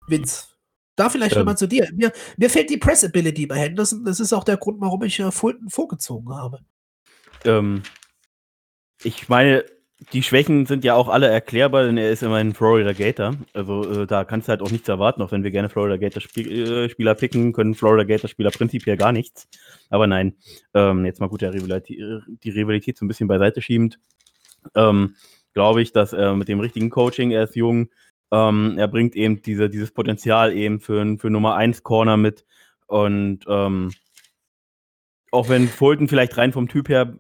Vince. 0.09 0.52
Da 0.97 1.09
vielleicht 1.09 1.35
ähm, 1.35 1.41
nochmal 1.41 1.57
zu 1.57 1.67
dir. 1.67 1.89
Mir, 1.95 2.13
mir 2.37 2.51
fehlt 2.51 2.71
die 2.71 2.77
Pressability 2.77 3.47
bei 3.47 3.57
Henderson. 3.57 4.05
Das 4.05 4.21
ist 4.21 4.33
auch 4.33 4.45
der 4.45 4.57
Grund, 4.57 4.81
warum 4.81 5.03
ich 5.03 5.19
äh, 5.21 5.31
Fulton 5.31 5.71
vorgezogen 5.71 6.35
habe. 6.35 6.61
Ähm, 7.45 7.83
ich 9.03 9.29
meine, 9.29 9.65
die 10.13 10.23
Schwächen 10.23 10.67
sind 10.67 10.85
ja 10.85 10.95
auch 10.95 11.09
alle 11.09 11.29
erklärbar, 11.29 11.85
denn 11.85 11.97
er 11.97 12.11
ist 12.11 12.23
immer 12.23 12.37
ein 12.37 12.55
Florida 12.55 12.93
Gator. 12.93 13.37
Also 13.53 14.03
äh, 14.03 14.07
da 14.07 14.25
kannst 14.25 14.49
du 14.49 14.51
halt 14.51 14.63
auch 14.63 14.71
nichts 14.71 14.89
erwarten, 14.89 15.23
auch 15.23 15.33
wenn 15.33 15.45
wir 15.45 15.51
gerne 15.51 15.69
Florida 15.69 15.97
Gator 15.97 16.21
Spiel, 16.21 16.51
äh, 16.51 16.89
Spieler 16.89 17.15
picken, 17.15 17.53
können 17.53 17.75
Florida 17.75 18.05
Gator 18.05 18.29
Spieler 18.29 18.51
prinzipiell 18.51 18.97
gar 18.97 19.13
nichts. 19.13 19.49
Aber 19.91 20.07
nein, 20.07 20.35
ähm, 20.75 21.05
jetzt 21.05 21.21
mal 21.21 21.29
gut 21.29 21.43
der 21.43 21.55
Rivalität, 21.55 21.99
die 22.43 22.51
Rivalität 22.51 22.99
so 22.99 23.05
ein 23.05 23.09
bisschen 23.09 23.29
beiseite 23.29 23.63
schiebend. 23.63 23.99
Ähm, 24.75 25.15
Glaube 25.55 25.83
ich, 25.83 25.93
dass 25.93 26.15
er 26.15 26.35
mit 26.35 26.49
dem 26.49 26.61
richtigen 26.61 26.89
Coaching, 26.89 27.31
er 27.31 27.45
ist 27.45 27.57
jung, 27.57 27.91
ähm, 28.33 28.79
er 28.79 28.89
bringt 28.89 29.15
eben 29.15 29.43
diese, 29.43 29.69
dieses 29.69 29.93
Potenzial 29.93 30.53
eben 30.55 30.81
für, 30.81 31.19
für 31.19 31.31
Nummer 31.31 31.55
1 31.55 31.83
Corner 31.83 32.17
mit. 32.17 32.45
Und 32.87 33.45
ähm, 33.47 33.93
auch 35.31 35.49
wenn 35.49 35.69
Fulton 35.69 36.09
vielleicht 36.09 36.37
rein 36.39 36.53
vom 36.53 36.67
Typ 36.67 36.89
her, 36.89 37.19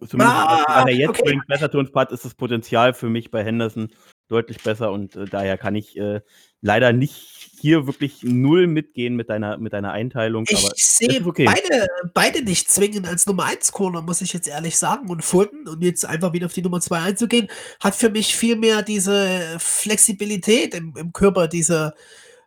zumindest 0.00 0.36
ah, 0.36 0.64
was 0.66 0.86
er 0.86 0.94
jetzt 0.94 1.10
okay. 1.10 1.22
bringt, 1.24 1.46
besser 1.46 1.70
zu 1.70 1.78
uns 1.78 1.92
passt, 1.92 2.12
ist 2.12 2.24
das 2.24 2.34
Potenzial 2.34 2.94
für 2.94 3.08
mich 3.08 3.30
bei 3.30 3.44
Henderson 3.44 3.90
deutlich 4.34 4.62
besser 4.62 4.90
und 4.90 5.14
äh, 5.14 5.26
daher 5.26 5.56
kann 5.56 5.76
ich 5.76 5.96
äh, 5.96 6.20
leider 6.60 6.92
nicht 6.92 7.52
hier 7.60 7.86
wirklich 7.86 8.22
null 8.22 8.66
mitgehen 8.66 9.14
mit 9.14 9.30
deiner, 9.30 9.58
mit 9.58 9.72
deiner 9.72 9.92
Einteilung. 9.92 10.44
Ich 10.48 10.66
sehe 10.76 11.24
okay. 11.24 11.44
beide, 11.44 11.86
beide 12.12 12.42
nicht 12.42 12.68
zwingend 12.68 13.06
als 13.06 13.26
Nummer 13.26 13.44
1 13.44 13.70
Corner, 13.72 14.02
muss 14.02 14.20
ich 14.20 14.32
jetzt 14.32 14.48
ehrlich 14.48 14.76
sagen. 14.76 15.08
Und 15.08 15.24
Fulton, 15.24 15.68
um 15.68 15.80
jetzt 15.80 16.04
einfach 16.04 16.32
wieder 16.32 16.46
auf 16.46 16.52
die 16.52 16.62
Nummer 16.62 16.80
2 16.80 17.00
einzugehen, 17.00 17.48
hat 17.80 17.94
für 17.94 18.10
mich 18.10 18.34
viel 18.34 18.56
mehr 18.56 18.82
diese 18.82 19.56
Flexibilität 19.58 20.74
im, 20.74 20.94
im 20.96 21.12
Körper, 21.12 21.46
diese 21.48 21.94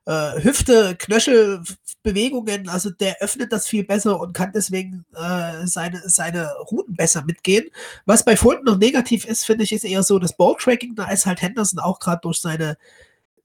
äh, 0.08 0.42
Hüfte, 0.42 0.96
Knöchelbewegungen. 0.98 2.70
Also 2.70 2.90
der 2.90 3.18
öffnet 3.22 3.52
das 3.52 3.68
viel 3.68 3.84
besser 3.84 4.20
und 4.20 4.34
kann 4.34 4.52
deswegen 4.54 5.06
äh, 5.14 5.68
seine, 5.68 6.02
seine 6.06 6.50
Routen 6.72 6.96
besser 6.96 7.24
mitgehen. 7.26 7.70
Was 8.06 8.24
bei 8.26 8.38
Fulton 8.38 8.66
noch 8.66 8.78
negativ 8.78 9.26
ist, 9.26 9.46
finde 9.46 9.66
ich, 9.66 9.74
ist 9.74 9.84
eher 9.84 10.04
so 10.04 10.18
das 10.18 10.36
Balltracking. 10.36 10.96
Da 10.96 11.10
ist 11.12 11.26
halt 11.26 11.42
Henderson 11.42 11.80
auch 11.80 12.00
gerade 12.00 12.22
durch 12.24 12.40
seine 12.40 12.78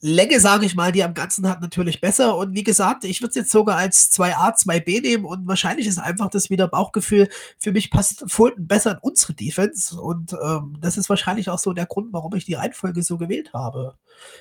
Länge, 0.05 0.41
sage 0.41 0.67
ich 0.67 0.75
mal, 0.75 0.91
die 0.91 1.05
am 1.05 1.15
Ganzen 1.15 1.49
hat, 1.49 1.61
natürlich 1.61 2.01
besser. 2.01 2.37
Und 2.37 2.57
wie 2.57 2.65
gesagt, 2.65 3.05
ich 3.05 3.21
würde 3.21 3.31
es 3.31 3.37
jetzt 3.37 3.53
sogar 3.53 3.77
als 3.77 4.13
2a, 4.13 4.53
2b 4.53 5.01
nehmen 5.01 5.25
und 5.25 5.47
wahrscheinlich 5.47 5.87
ist 5.87 5.99
einfach 5.99 6.29
das 6.29 6.51
wieder 6.51 6.67
Bauchgefühl. 6.67 7.29
Für 7.57 7.71
mich 7.71 7.89
passt 7.89 8.25
Fulton 8.27 8.67
besser 8.67 8.93
in 8.93 8.99
unsere 8.99 9.35
Defense 9.35 10.01
und 10.01 10.33
ähm, 10.33 10.77
das 10.81 10.99
ist 10.99 11.09
wahrscheinlich 11.09 11.49
auch 11.51 11.61
so 11.61 11.73
der 11.73 11.87
Grund, 11.87 12.13
warum 12.13 12.35
ich 12.35 12.45
die 12.45 12.55
Reihenfolge 12.55 13.05
so 13.05 13.17
gewählt 13.17 13.53
habe. 13.53 13.95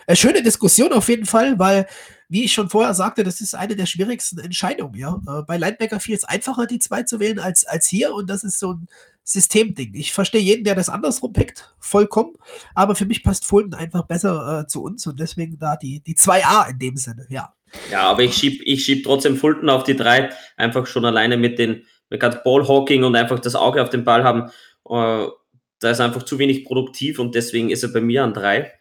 Äh, 0.08 0.16
schöne 0.16 0.42
Diskussion 0.42 0.94
auf 0.94 1.10
jeden 1.10 1.28
Fall, 1.28 1.60
weil, 1.60 1.86
wie 2.28 2.44
ich 2.44 2.54
schon 2.54 2.72
vorher 2.72 2.96
sagte, 2.96 3.24
das 3.24 3.40
ist 3.40 3.54
eine 3.54 3.76
der 3.76 3.86
schwierigsten 3.86 4.40
Entscheidungen. 4.40 4.96
Ja? 4.96 5.22
Äh, 5.28 5.44
bei 5.44 5.58
Linebacker 5.58 6.00
fiel 6.00 6.16
es 6.16 6.24
einfacher, 6.24 6.66
die 6.66 6.80
zwei 6.80 7.04
zu 7.04 7.20
wählen, 7.20 7.38
als, 7.38 7.66
als 7.66 7.88
hier 7.88 8.16
und 8.16 8.32
das 8.32 8.44
ist 8.44 8.58
so 8.58 8.74
ein 8.74 8.88
Systemding. 9.24 9.94
Ich 9.94 10.14
verstehe 10.14 10.42
jeden, 10.42 10.64
der 10.64 10.76
das 10.76 10.90
andersrum 10.90 11.34
pickt, 11.34 11.74
vollkommen. 11.80 12.34
Aber 12.76 12.96
für 12.96 13.06
mich 13.06 13.24
passt 13.24 13.46
Fulton 13.46 13.74
einfach 13.74 14.04
besser 14.08 14.62
äh, 14.62 14.68
zu 14.68 14.84
uns 14.84 15.06
und 15.08 15.20
deswegen 15.20 15.58
da 15.58 15.76
die, 15.76 16.02
die 16.02 16.16
2a 16.16 16.72
in 16.72 16.80
dem 16.80 16.98
Sinne, 16.98 17.26
ja. 17.30 17.54
Ja, 17.90 18.04
aber 18.04 18.24
ich 18.24 18.36
schieb, 18.36 18.62
ich 18.66 18.84
schieb 18.84 19.06
trotzdem 19.06 19.38
Fulton 19.38 19.70
auf 19.70 19.84
die 19.84 19.96
3, 19.96 20.30
einfach 20.58 20.86
schon 20.88 21.06
alleine 21.06 21.38
mit 21.38 21.58
den, 21.58 21.86
mit 22.10 22.22
Ballhawking 22.44 23.04
und 23.04 23.16
einfach 23.16 23.40
das 23.40 23.56
Auge 23.56 23.82
auf 23.82 23.90
den 23.90 24.04
Ball 24.04 24.24
haben. 24.24 24.52
Äh, 24.90 25.28
da 25.80 25.90
ist 25.90 26.02
einfach 26.02 26.24
zu 26.24 26.38
wenig 26.38 26.66
produktiv 26.66 27.18
und 27.20 27.34
deswegen 27.34 27.70
ist 27.70 27.84
er 27.84 27.90
bei 27.90 28.02
mir 28.02 28.24
an 28.24 28.34
3. 28.34 28.72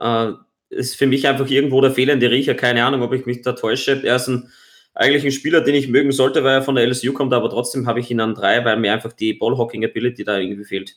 Äh, 0.00 0.32
ist 0.70 0.96
für 0.96 1.06
mich 1.06 1.26
einfach 1.26 1.48
irgendwo 1.48 1.80
der 1.80 1.90
fehlende 1.90 2.30
Riecher, 2.30 2.54
keine 2.54 2.84
Ahnung, 2.84 3.02
ob 3.02 3.12
ich 3.12 3.26
mich 3.26 3.42
da 3.42 3.52
täusche. 3.52 4.00
Er 4.04 4.16
ist 4.16 4.28
ein 4.28 4.50
eigentlich 4.94 5.24
ein 5.24 5.32
Spieler, 5.32 5.60
den 5.60 5.74
ich 5.74 5.88
mögen 5.88 6.12
sollte, 6.12 6.44
weil 6.44 6.54
er 6.54 6.62
von 6.62 6.74
der 6.74 6.86
LSU 6.86 7.12
kommt, 7.12 7.32
aber 7.32 7.50
trotzdem 7.50 7.86
habe 7.86 8.00
ich 8.00 8.10
ihn 8.10 8.20
an 8.20 8.34
drei, 8.34 8.64
weil 8.64 8.78
mir 8.78 8.92
einfach 8.92 9.12
die 9.12 9.34
Ballhawking-Ability 9.34 10.24
da 10.24 10.38
irgendwie 10.38 10.64
fehlt. 10.64 10.96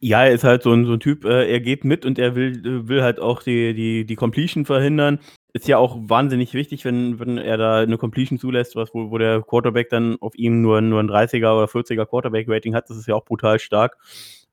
Ja, 0.00 0.24
er 0.24 0.32
ist 0.32 0.44
halt 0.44 0.62
so 0.62 0.72
ein, 0.72 0.84
so 0.84 0.94
ein 0.94 1.00
Typ, 1.00 1.24
äh, 1.24 1.50
er 1.50 1.60
geht 1.60 1.84
mit 1.84 2.04
und 2.04 2.18
er 2.18 2.34
will, 2.34 2.88
will 2.88 3.02
halt 3.02 3.20
auch 3.20 3.42
die, 3.42 3.74
die, 3.74 4.04
die 4.04 4.16
Completion 4.16 4.66
verhindern. 4.66 5.18
ist 5.54 5.68
ja 5.68 5.78
auch 5.78 5.96
wahnsinnig 5.98 6.52
wichtig, 6.52 6.84
wenn, 6.84 7.18
wenn 7.20 7.38
er 7.38 7.56
da 7.56 7.80
eine 7.80 7.96
Completion 7.96 8.38
zulässt, 8.38 8.76
was, 8.76 8.92
wo, 8.92 9.10
wo 9.10 9.18
der 9.18 9.40
Quarterback 9.42 9.88
dann 9.88 10.16
auf 10.20 10.34
ihm 10.34 10.60
nur, 10.60 10.80
nur 10.82 11.00
ein 11.00 11.08
30er 11.08 11.56
oder 11.56 11.66
40er 11.66 12.06
Quarterback-Rating 12.06 12.74
hat. 12.74 12.90
Das 12.90 12.98
ist 12.98 13.08
ja 13.08 13.14
auch 13.14 13.24
brutal 13.24 13.58
stark. 13.58 13.96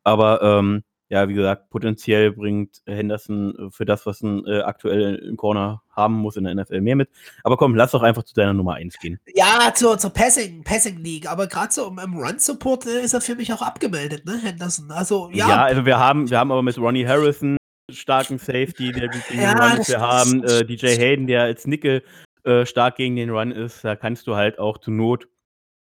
Aber 0.03 0.41
ähm, 0.41 0.83
ja, 1.09 1.27
wie 1.27 1.33
gesagt, 1.33 1.69
potenziell 1.69 2.31
bringt 2.31 2.81
Henderson 2.85 3.53
äh, 3.57 3.71
für 3.71 3.83
das, 3.83 4.05
was 4.05 4.21
ein 4.21 4.45
äh, 4.45 4.61
aktuell 4.61 5.15
im 5.15 5.35
Corner 5.35 5.81
haben 5.91 6.15
muss 6.15 6.37
in 6.37 6.43
der 6.43 6.55
NFL 6.55 6.81
mehr 6.81 6.95
mit. 6.95 7.09
Aber 7.43 7.57
komm, 7.57 7.75
lass 7.75 7.91
doch 7.91 8.03
einfach 8.03 8.23
zu 8.23 8.33
deiner 8.33 8.53
Nummer 8.53 8.75
1 8.75 8.99
gehen. 8.99 9.19
Ja, 9.33 9.71
zur, 9.73 9.97
zur 9.97 10.11
Passing, 10.11 10.63
Passing 10.63 10.97
League. 10.97 11.29
Aber 11.29 11.47
gerade 11.47 11.71
so 11.71 11.87
im, 11.87 11.99
im 11.99 12.17
Run-Support 12.17 12.85
äh, 12.87 13.01
ist 13.01 13.13
er 13.13 13.21
für 13.21 13.35
mich 13.35 13.51
auch 13.53 13.61
abgemeldet, 13.61 14.25
ne, 14.25 14.39
Henderson. 14.41 14.91
Also, 14.91 15.29
ja. 15.31 15.47
Ja, 15.47 15.63
also 15.63 15.85
wir 15.85 15.99
haben, 15.99 16.29
wir 16.29 16.39
haben 16.39 16.51
aber 16.51 16.63
mit 16.63 16.77
Ronnie 16.77 17.05
Harrison 17.05 17.57
starken 17.89 18.37
Safety, 18.37 18.91
der 18.91 19.09
gut 19.09 19.21
gegen 19.27 19.41
ja, 19.41 19.53
den 19.53 19.61
Run 19.61 19.81
ist. 19.81 19.89
Wir 19.89 19.99
haben 19.99 20.43
äh, 20.43 20.65
DJ 20.65 20.97
Hayden, 20.97 21.27
der 21.27 21.43
als 21.43 21.67
Nickel 21.67 22.03
äh, 22.43 22.65
stark 22.65 22.95
gegen 22.95 23.15
den 23.15 23.29
Run 23.29 23.51
ist. 23.51 23.83
Da 23.83 23.95
kannst 23.95 24.27
du 24.27 24.35
halt 24.35 24.59
auch 24.59 24.77
zur 24.77 24.93
Not 24.93 25.27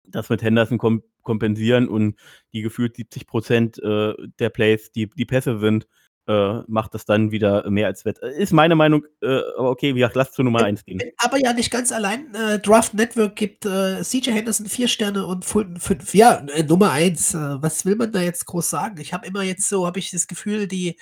das 0.07 0.29
mit 0.29 0.41
Henderson 0.41 0.77
kom 0.77 1.03
kompensieren 1.21 1.89
und 1.89 2.15
die 2.53 2.61
gefühlt 2.61 2.95
70 2.95 3.27
Prozent 3.27 3.83
äh, 3.83 4.13
der 4.39 4.49
Plays, 4.49 4.93
die, 4.93 5.09
die 5.09 5.25
Pässe 5.25 5.59
sind, 5.59 5.85
äh, 6.27 6.61
macht 6.67 6.93
das 6.93 7.05
dann 7.05 7.31
wieder 7.31 7.69
mehr 7.69 7.87
als 7.87 8.05
wett. 8.05 8.19
Ist 8.19 8.53
meine 8.53 8.75
Meinung, 8.75 9.05
äh, 9.21 9.39
aber 9.57 9.71
okay, 9.71 9.95
wie 9.95 9.99
gesagt, 9.99 10.15
lass 10.15 10.31
zu 10.31 10.43
Nummer 10.43 10.63
1 10.63 10.85
gehen. 10.85 11.01
Aber 11.17 11.37
ja, 11.37 11.53
nicht 11.53 11.71
ganz 11.71 11.91
allein. 11.91 12.33
Äh, 12.35 12.59
Draft 12.59 12.93
Network 12.93 13.35
gibt 13.35 13.65
äh, 13.65 14.01
CJ 14.01 14.31
Henderson 14.31 14.65
4 14.67 14.87
Sterne 14.87 15.25
und 15.25 15.45
Fulton 15.45 15.79
5. 15.79 16.13
Ja, 16.13 16.45
äh, 16.53 16.63
Nummer 16.63 16.91
1. 16.91 17.33
Äh, 17.33 17.37
was 17.61 17.85
will 17.85 17.95
man 17.95 18.11
da 18.11 18.21
jetzt 18.21 18.45
groß 18.45 18.69
sagen? 18.69 18.99
Ich 18.99 19.13
habe 19.13 19.25
immer 19.25 19.43
jetzt 19.43 19.69
so, 19.69 19.85
habe 19.85 19.99
ich 19.99 20.11
das 20.11 20.27
Gefühl, 20.27 20.67
die 20.67 20.97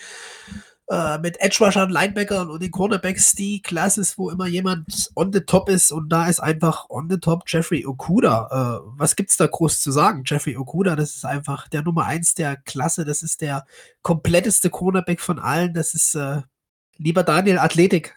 äh, 0.88 1.18
mit 1.18 1.40
Edge-Rushern, 1.42 1.90
Linebackern 1.90 2.50
und 2.50 2.62
den 2.62 2.72
Cornerbacks 2.72 3.34
die 3.34 3.62
Classes, 3.62 4.18
wo 4.18 4.30
immer 4.30 4.48
jemand 4.48 5.12
on 5.16 5.34
the 5.34 5.42
top 5.42 5.70
ist 5.70 5.92
und 5.92 6.10
da 6.10 6.28
ist 6.28 6.40
einfach 6.40 6.90
on 6.90 7.10
the 7.10 7.18
top 7.18 7.44
Jeffrey 7.48 7.86
Okuda. 7.86 8.82
Äh, 8.84 8.88
was 8.98 9.16
gibt's 9.16 9.38
da 9.38 9.48
groß 9.48 9.82
zu 9.82 9.92
sagen? 9.92 10.24
Jeffrey 10.26 10.58
Okuda, 10.58 10.96
das 10.96 11.16
ist 11.16 11.26
einfach 11.26 11.68
der 11.68 11.82
Nummer 11.82 12.06
eins 12.06 12.36
der 12.36 12.56
Klasse, 12.56 13.06
das 13.06 13.24
ist 13.24 13.42
der 13.42 13.66
kompletteste 14.02 14.70
Cornerback 14.70 15.22
von 15.22 15.40
allen, 15.40 15.74
das 15.74 15.94
ist 15.94 16.16
äh, 16.16 16.42
lieber 16.98 17.24
Daniel 17.24 17.60
Athletik. 17.60 18.16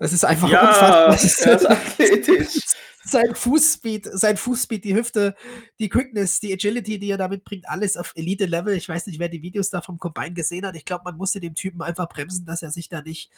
Das 0.00 0.12
ist 0.12 0.24
einfach 0.24 0.48
ja, 0.48 1.08
unfassbar. 1.08 1.08
Er 1.46 1.54
ist 1.56 1.70
athletisch 1.70 2.58
sein 3.02 3.34
Fußspeed, 3.34 4.08
sein 4.12 4.36
Fußspeed, 4.36 4.84
die 4.84 4.94
Hüfte, 4.94 5.34
die 5.78 5.88
Quickness, 5.88 6.40
die 6.40 6.52
Agility, 6.52 6.98
die 6.98 7.10
er 7.10 7.18
damit 7.18 7.44
bringt, 7.44 7.68
alles 7.68 7.96
auf 7.96 8.12
Elite-Level. 8.14 8.74
Ich 8.74 8.88
weiß 8.88 9.06
nicht, 9.06 9.18
wer 9.18 9.28
die 9.28 9.42
Videos 9.42 9.70
da 9.70 9.80
vom 9.80 9.98
Combine 9.98 10.32
gesehen 10.32 10.66
hat. 10.66 10.76
Ich 10.76 10.84
glaube, 10.84 11.04
man 11.04 11.16
musste 11.16 11.40
dem 11.40 11.54
Typen 11.54 11.82
einfach 11.82 12.08
bremsen, 12.08 12.46
dass 12.46 12.62
er 12.62 12.70
sich 12.70 12.88
da 12.88 13.02
nicht 13.02 13.30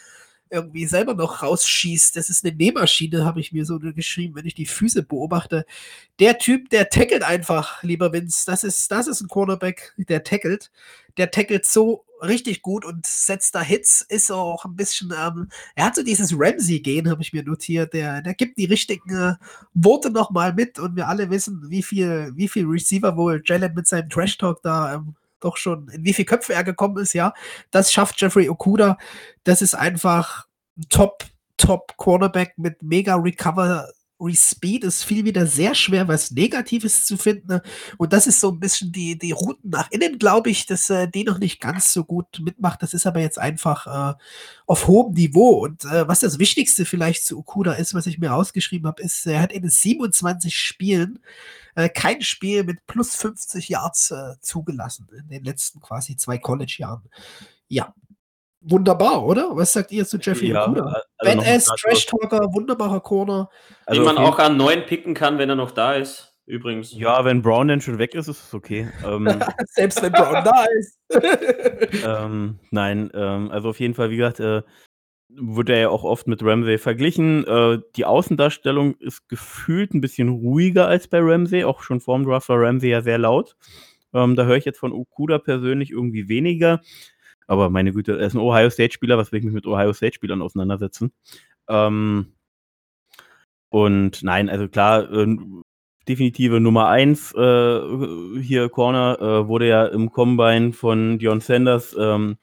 irgendwie 0.52 0.86
selber 0.86 1.14
noch 1.14 1.42
rausschießt. 1.42 2.14
Das 2.16 2.28
ist 2.28 2.44
eine 2.44 2.54
Nähmaschine, 2.54 3.24
habe 3.24 3.40
ich 3.40 3.52
mir 3.52 3.64
so 3.64 3.78
geschrieben, 3.78 4.34
wenn 4.34 4.46
ich 4.46 4.54
die 4.54 4.66
Füße 4.66 5.02
beobachte. 5.02 5.64
Der 6.18 6.38
Typ, 6.38 6.68
der 6.70 6.90
tackelt 6.90 7.22
einfach, 7.22 7.82
lieber 7.82 8.12
Vince. 8.12 8.44
Das 8.46 8.62
ist, 8.62 8.90
das 8.92 9.06
ist 9.06 9.22
ein 9.22 9.28
Cornerback, 9.28 9.94
der 9.96 10.22
tackelt. 10.22 10.70
Der 11.16 11.30
tackelt 11.30 11.66
so 11.66 12.04
richtig 12.22 12.62
gut 12.62 12.84
und 12.84 13.06
setzt 13.06 13.54
da 13.54 13.62
Hits, 13.62 14.02
ist 14.02 14.30
auch 14.30 14.64
ein 14.64 14.76
bisschen, 14.76 15.12
ähm, 15.12 15.48
er 15.74 15.86
hat 15.86 15.96
so 15.96 16.02
dieses 16.02 16.32
Ramsey-Gen, 16.36 17.10
habe 17.10 17.22
ich 17.22 17.32
mir 17.32 17.42
notiert, 17.42 17.92
der, 17.92 18.22
der 18.22 18.34
gibt 18.34 18.58
die 18.58 18.66
richtigen 18.66 19.10
äh, 19.10 19.34
Worte 19.74 20.10
nochmal 20.10 20.54
mit 20.54 20.78
und 20.78 20.96
wir 20.96 21.08
alle 21.08 21.30
wissen, 21.30 21.68
wie 21.68 21.82
viel, 21.82 22.32
wie 22.34 22.48
viel 22.48 22.66
Receiver 22.66 23.16
wohl 23.16 23.42
Jalen 23.44 23.74
mit 23.74 23.86
seinem 23.86 24.08
Trash-Talk 24.08 24.62
da 24.62 24.94
ähm, 24.94 25.16
doch 25.44 25.56
schon, 25.56 25.88
in 25.88 26.04
wie 26.04 26.12
viele 26.12 26.26
Köpfe 26.26 26.54
er 26.54 26.64
gekommen 26.64 26.98
ist, 26.98 27.12
ja. 27.12 27.32
Das 27.70 27.92
schafft 27.92 28.20
Jeffrey 28.20 28.48
Okuda. 28.48 28.98
Das 29.44 29.62
ist 29.62 29.74
einfach 29.74 30.46
ein 30.76 30.86
Top, 30.88 31.24
Top 31.56 31.96
Cornerback 31.96 32.54
mit 32.56 32.82
mega 32.82 33.16
Recover 33.16 33.88
Speed 34.30 34.84
ist 34.84 35.04
viel 35.04 35.24
wieder 35.24 35.46
sehr 35.46 35.74
schwer, 35.74 36.08
was 36.08 36.30
Negatives 36.30 37.04
zu 37.06 37.16
finden. 37.16 37.60
Und 37.98 38.12
das 38.12 38.26
ist 38.26 38.40
so 38.40 38.50
ein 38.50 38.60
bisschen 38.60 38.92
die, 38.92 39.18
die 39.18 39.32
Routen 39.32 39.70
nach 39.70 39.90
innen, 39.90 40.18
glaube 40.18 40.50
ich, 40.50 40.66
dass 40.66 40.88
äh, 40.90 41.08
die 41.08 41.24
noch 41.24 41.38
nicht 41.38 41.60
ganz 41.60 41.92
so 41.92 42.04
gut 42.04 42.40
mitmacht. 42.40 42.82
Das 42.82 42.94
ist 42.94 43.06
aber 43.06 43.20
jetzt 43.20 43.38
einfach 43.38 43.86
äh, 43.86 44.14
auf 44.66 44.86
hohem 44.86 45.14
Niveau. 45.14 45.62
Und 45.64 45.84
äh, 45.84 46.06
was 46.06 46.20
das 46.20 46.38
Wichtigste 46.38 46.84
vielleicht 46.84 47.24
zu 47.24 47.38
Okuda 47.38 47.72
ist, 47.72 47.94
was 47.94 48.06
ich 48.06 48.18
mir 48.18 48.34
ausgeschrieben 48.34 48.86
habe, 48.86 49.02
ist, 49.02 49.26
er 49.26 49.40
hat 49.40 49.52
in 49.52 49.68
27 49.68 50.56
Spielen 50.56 51.18
äh, 51.74 51.88
kein 51.88 52.22
Spiel 52.22 52.64
mit 52.64 52.86
plus 52.86 53.14
50 53.16 53.68
Yards 53.68 54.10
äh, 54.10 54.34
zugelassen 54.40 55.08
in 55.18 55.28
den 55.28 55.44
letzten 55.44 55.80
quasi 55.80 56.16
zwei 56.16 56.38
College-Jahren. 56.38 57.02
Ja, 57.68 57.94
wunderbar, 58.62 59.24
oder? 59.24 59.50
Was 59.56 59.72
sagt 59.72 59.92
ihr 59.92 60.06
zu 60.06 60.18
Jeffrey 60.18 60.48
ja, 60.48 60.64
Okuda? 60.64 61.02
Also 61.18 61.38
Badass, 61.38 61.66
Trash-Talker, 61.66 62.52
wunderbarer 62.52 63.00
Corner. 63.00 63.48
Also 63.86 64.02
man 64.02 64.18
auch 64.18 64.38
an 64.38 64.56
neun 64.56 64.86
picken 64.86 65.14
kann, 65.14 65.38
wenn 65.38 65.48
er 65.48 65.56
noch 65.56 65.70
da 65.70 65.94
ist. 65.94 66.32
Übrigens. 66.46 66.92
Ja, 66.92 67.24
wenn 67.24 67.40
Brown 67.40 67.68
dann 67.68 67.80
schon 67.80 67.98
weg 67.98 68.14
ist, 68.14 68.28
ist 68.28 68.46
es 68.46 68.54
okay. 68.54 68.88
Ähm, 69.06 69.28
Selbst 69.66 70.02
wenn 70.02 70.12
Brown 70.12 70.44
da 70.44 70.64
ist. 70.78 70.98
ähm, 72.04 72.58
nein, 72.70 73.10
ähm, 73.14 73.50
also 73.50 73.70
auf 73.70 73.80
jeden 73.80 73.94
Fall, 73.94 74.10
wie 74.10 74.16
gesagt, 74.16 74.40
äh, 74.40 74.62
wurde 75.34 75.74
er 75.74 75.80
ja 75.80 75.88
auch 75.88 76.04
oft 76.04 76.26
mit 76.26 76.42
Ramsey 76.42 76.78
verglichen. 76.78 77.46
Äh, 77.46 77.78
die 77.96 78.04
Außendarstellung 78.04 78.96
ist 78.96 79.28
gefühlt 79.28 79.94
ein 79.94 80.00
bisschen 80.00 80.28
ruhiger 80.28 80.88
als 80.88 81.08
bei 81.08 81.20
Ramsey. 81.20 81.64
Auch 81.64 81.82
schon 81.82 82.00
vorm 82.00 82.24
Draft 82.24 82.48
war 82.48 82.60
Ramsey 82.60 82.90
ja 82.90 83.02
sehr 83.02 83.18
laut. 83.18 83.56
Ähm, 84.12 84.36
da 84.36 84.44
höre 84.44 84.56
ich 84.56 84.64
jetzt 84.64 84.78
von 84.78 84.92
Okuda 84.92 85.38
persönlich 85.38 85.90
irgendwie 85.90 86.28
weniger. 86.28 86.80
Aber 87.52 87.68
meine 87.68 87.92
Güte, 87.92 88.18
er 88.18 88.26
ist 88.26 88.32
ein 88.32 88.40
Ohio 88.40 88.70
State-Spieler, 88.70 89.18
was 89.18 89.30
will 89.30 89.40
ich 89.40 89.44
mich 89.44 89.52
mit 89.52 89.66
Ohio 89.66 89.92
State-Spielern 89.92 90.40
auseinandersetzen? 90.40 91.12
Ähm, 91.68 92.32
und 93.68 94.22
nein, 94.22 94.48
also 94.48 94.68
klar, 94.68 95.12
äh, 95.12 95.36
definitive 96.08 96.60
Nummer 96.60 96.88
1 96.88 97.34
äh, 97.34 98.40
hier 98.40 98.70
Corner 98.70 99.18
äh, 99.20 99.48
wurde 99.48 99.68
ja 99.68 99.84
im 99.84 100.10
Combine 100.10 100.72
von 100.72 101.18
Dion 101.18 101.42
Sanders 101.42 101.94
ähm, 102.00 102.38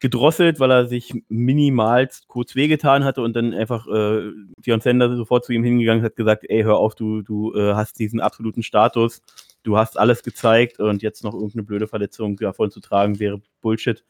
gedrosselt, 0.00 0.60
weil 0.60 0.70
er 0.70 0.86
sich 0.86 1.12
minimal 1.28 2.08
kurz 2.26 2.54
wehgetan 2.54 3.04
hatte 3.04 3.20
und 3.20 3.36
dann 3.36 3.52
einfach 3.52 3.86
äh, 3.86 4.30
Dion 4.64 4.80
Sanders 4.80 5.14
sofort 5.14 5.44
zu 5.44 5.52
ihm 5.52 5.62
hingegangen 5.62 6.02
hat 6.02 6.16
gesagt, 6.16 6.46
ey, 6.48 6.62
hör 6.62 6.78
auf, 6.78 6.94
du, 6.94 7.20
du 7.20 7.54
äh, 7.54 7.74
hast 7.74 7.98
diesen 7.98 8.20
absoluten 8.20 8.62
Status, 8.62 9.20
du 9.62 9.76
hast 9.76 9.98
alles 9.98 10.22
gezeigt 10.22 10.80
und 10.80 11.02
jetzt 11.02 11.22
noch 11.22 11.34
irgendeine 11.34 11.64
blöde 11.64 11.86
Verletzung 11.86 12.36
davon 12.36 12.70
zu 12.70 12.80
tragen, 12.80 13.20
wäre 13.20 13.42
Bullshit. 13.60 14.04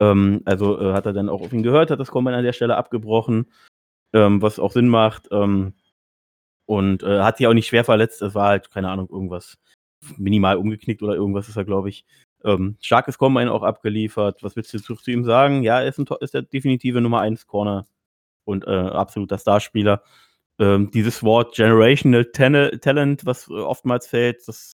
Ähm, 0.00 0.42
also 0.44 0.80
äh, 0.80 0.92
hat 0.92 1.06
er 1.06 1.12
dann 1.12 1.28
auch 1.28 1.40
auf 1.40 1.52
ihn 1.52 1.62
gehört, 1.62 1.90
hat 1.90 2.00
das 2.00 2.10
Combine 2.10 2.36
an 2.36 2.44
der 2.44 2.52
Stelle 2.52 2.76
abgebrochen, 2.76 3.50
ähm, 4.12 4.42
was 4.42 4.58
auch 4.58 4.72
Sinn 4.72 4.88
macht. 4.88 5.28
Ähm, 5.30 5.74
und 6.66 7.02
äh, 7.02 7.20
hat 7.22 7.38
sich 7.38 7.46
auch 7.46 7.54
nicht 7.54 7.66
schwer 7.66 7.84
verletzt. 7.84 8.20
Es 8.22 8.34
war 8.34 8.48
halt, 8.48 8.70
keine 8.70 8.90
Ahnung, 8.90 9.08
irgendwas 9.10 9.58
minimal 10.16 10.56
umgeknickt 10.56 11.02
oder 11.02 11.14
irgendwas 11.14 11.48
ist 11.48 11.56
er, 11.56 11.64
glaube 11.64 11.88
ich. 11.88 12.04
Ähm, 12.44 12.76
starkes 12.80 13.18
Combine 13.18 13.52
auch 13.52 13.62
abgeliefert. 13.62 14.42
Was 14.42 14.54
willst 14.54 14.72
du 14.74 14.78
zu, 14.78 15.10
ihm 15.10 15.24
sagen? 15.24 15.62
Ja, 15.62 15.80
er 15.80 15.88
ist, 15.88 15.98
ein, 15.98 16.06
ist 16.20 16.34
der 16.34 16.42
definitive 16.42 17.00
Nummer 17.00 17.20
1 17.20 17.46
Corner 17.46 17.86
und 18.44 18.66
äh, 18.66 18.70
absoluter 18.70 19.38
Starspieler. 19.38 20.02
Ähm, 20.60 20.90
dieses 20.90 21.22
Wort 21.22 21.54
Generational 21.54 22.26
Talent, 22.26 23.26
was 23.26 23.48
äh, 23.48 23.54
oftmals 23.54 24.06
fällt, 24.06 24.46
das 24.46 24.72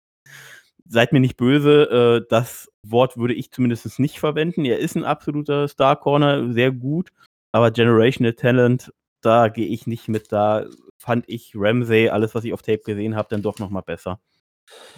seid 0.89 1.13
mir 1.13 1.21
nicht 1.21 1.37
böse, 1.37 2.23
äh, 2.23 2.27
das 2.29 2.71
Wort 2.83 3.17
würde 3.17 3.35
ich 3.35 3.51
zumindest 3.51 3.99
nicht 3.99 4.19
verwenden. 4.19 4.65
Er 4.65 4.79
ist 4.79 4.97
ein 4.97 5.05
absoluter 5.05 5.69
Star 5.69 5.97
Corner, 5.97 6.53
sehr 6.53 6.73
gut, 6.73 7.11
aber 7.53 7.71
Generational 7.71 8.35
Talent, 8.35 8.93
da 9.21 9.49
gehe 9.49 9.67
ich 9.67 9.87
nicht 9.87 10.09
mit. 10.09 10.33
Da 10.33 10.67
fand 10.99 11.29
ich 11.29 11.53
Ramsey, 11.55 12.09
alles, 12.09 12.35
was 12.35 12.45
ich 12.45 12.53
auf 12.53 12.63
Tape 12.63 12.83
gesehen 12.85 13.17
habe, 13.17 13.29
dann 13.31 13.43
doch 13.43 13.59
nochmal 13.59 13.83
besser. 13.83 14.21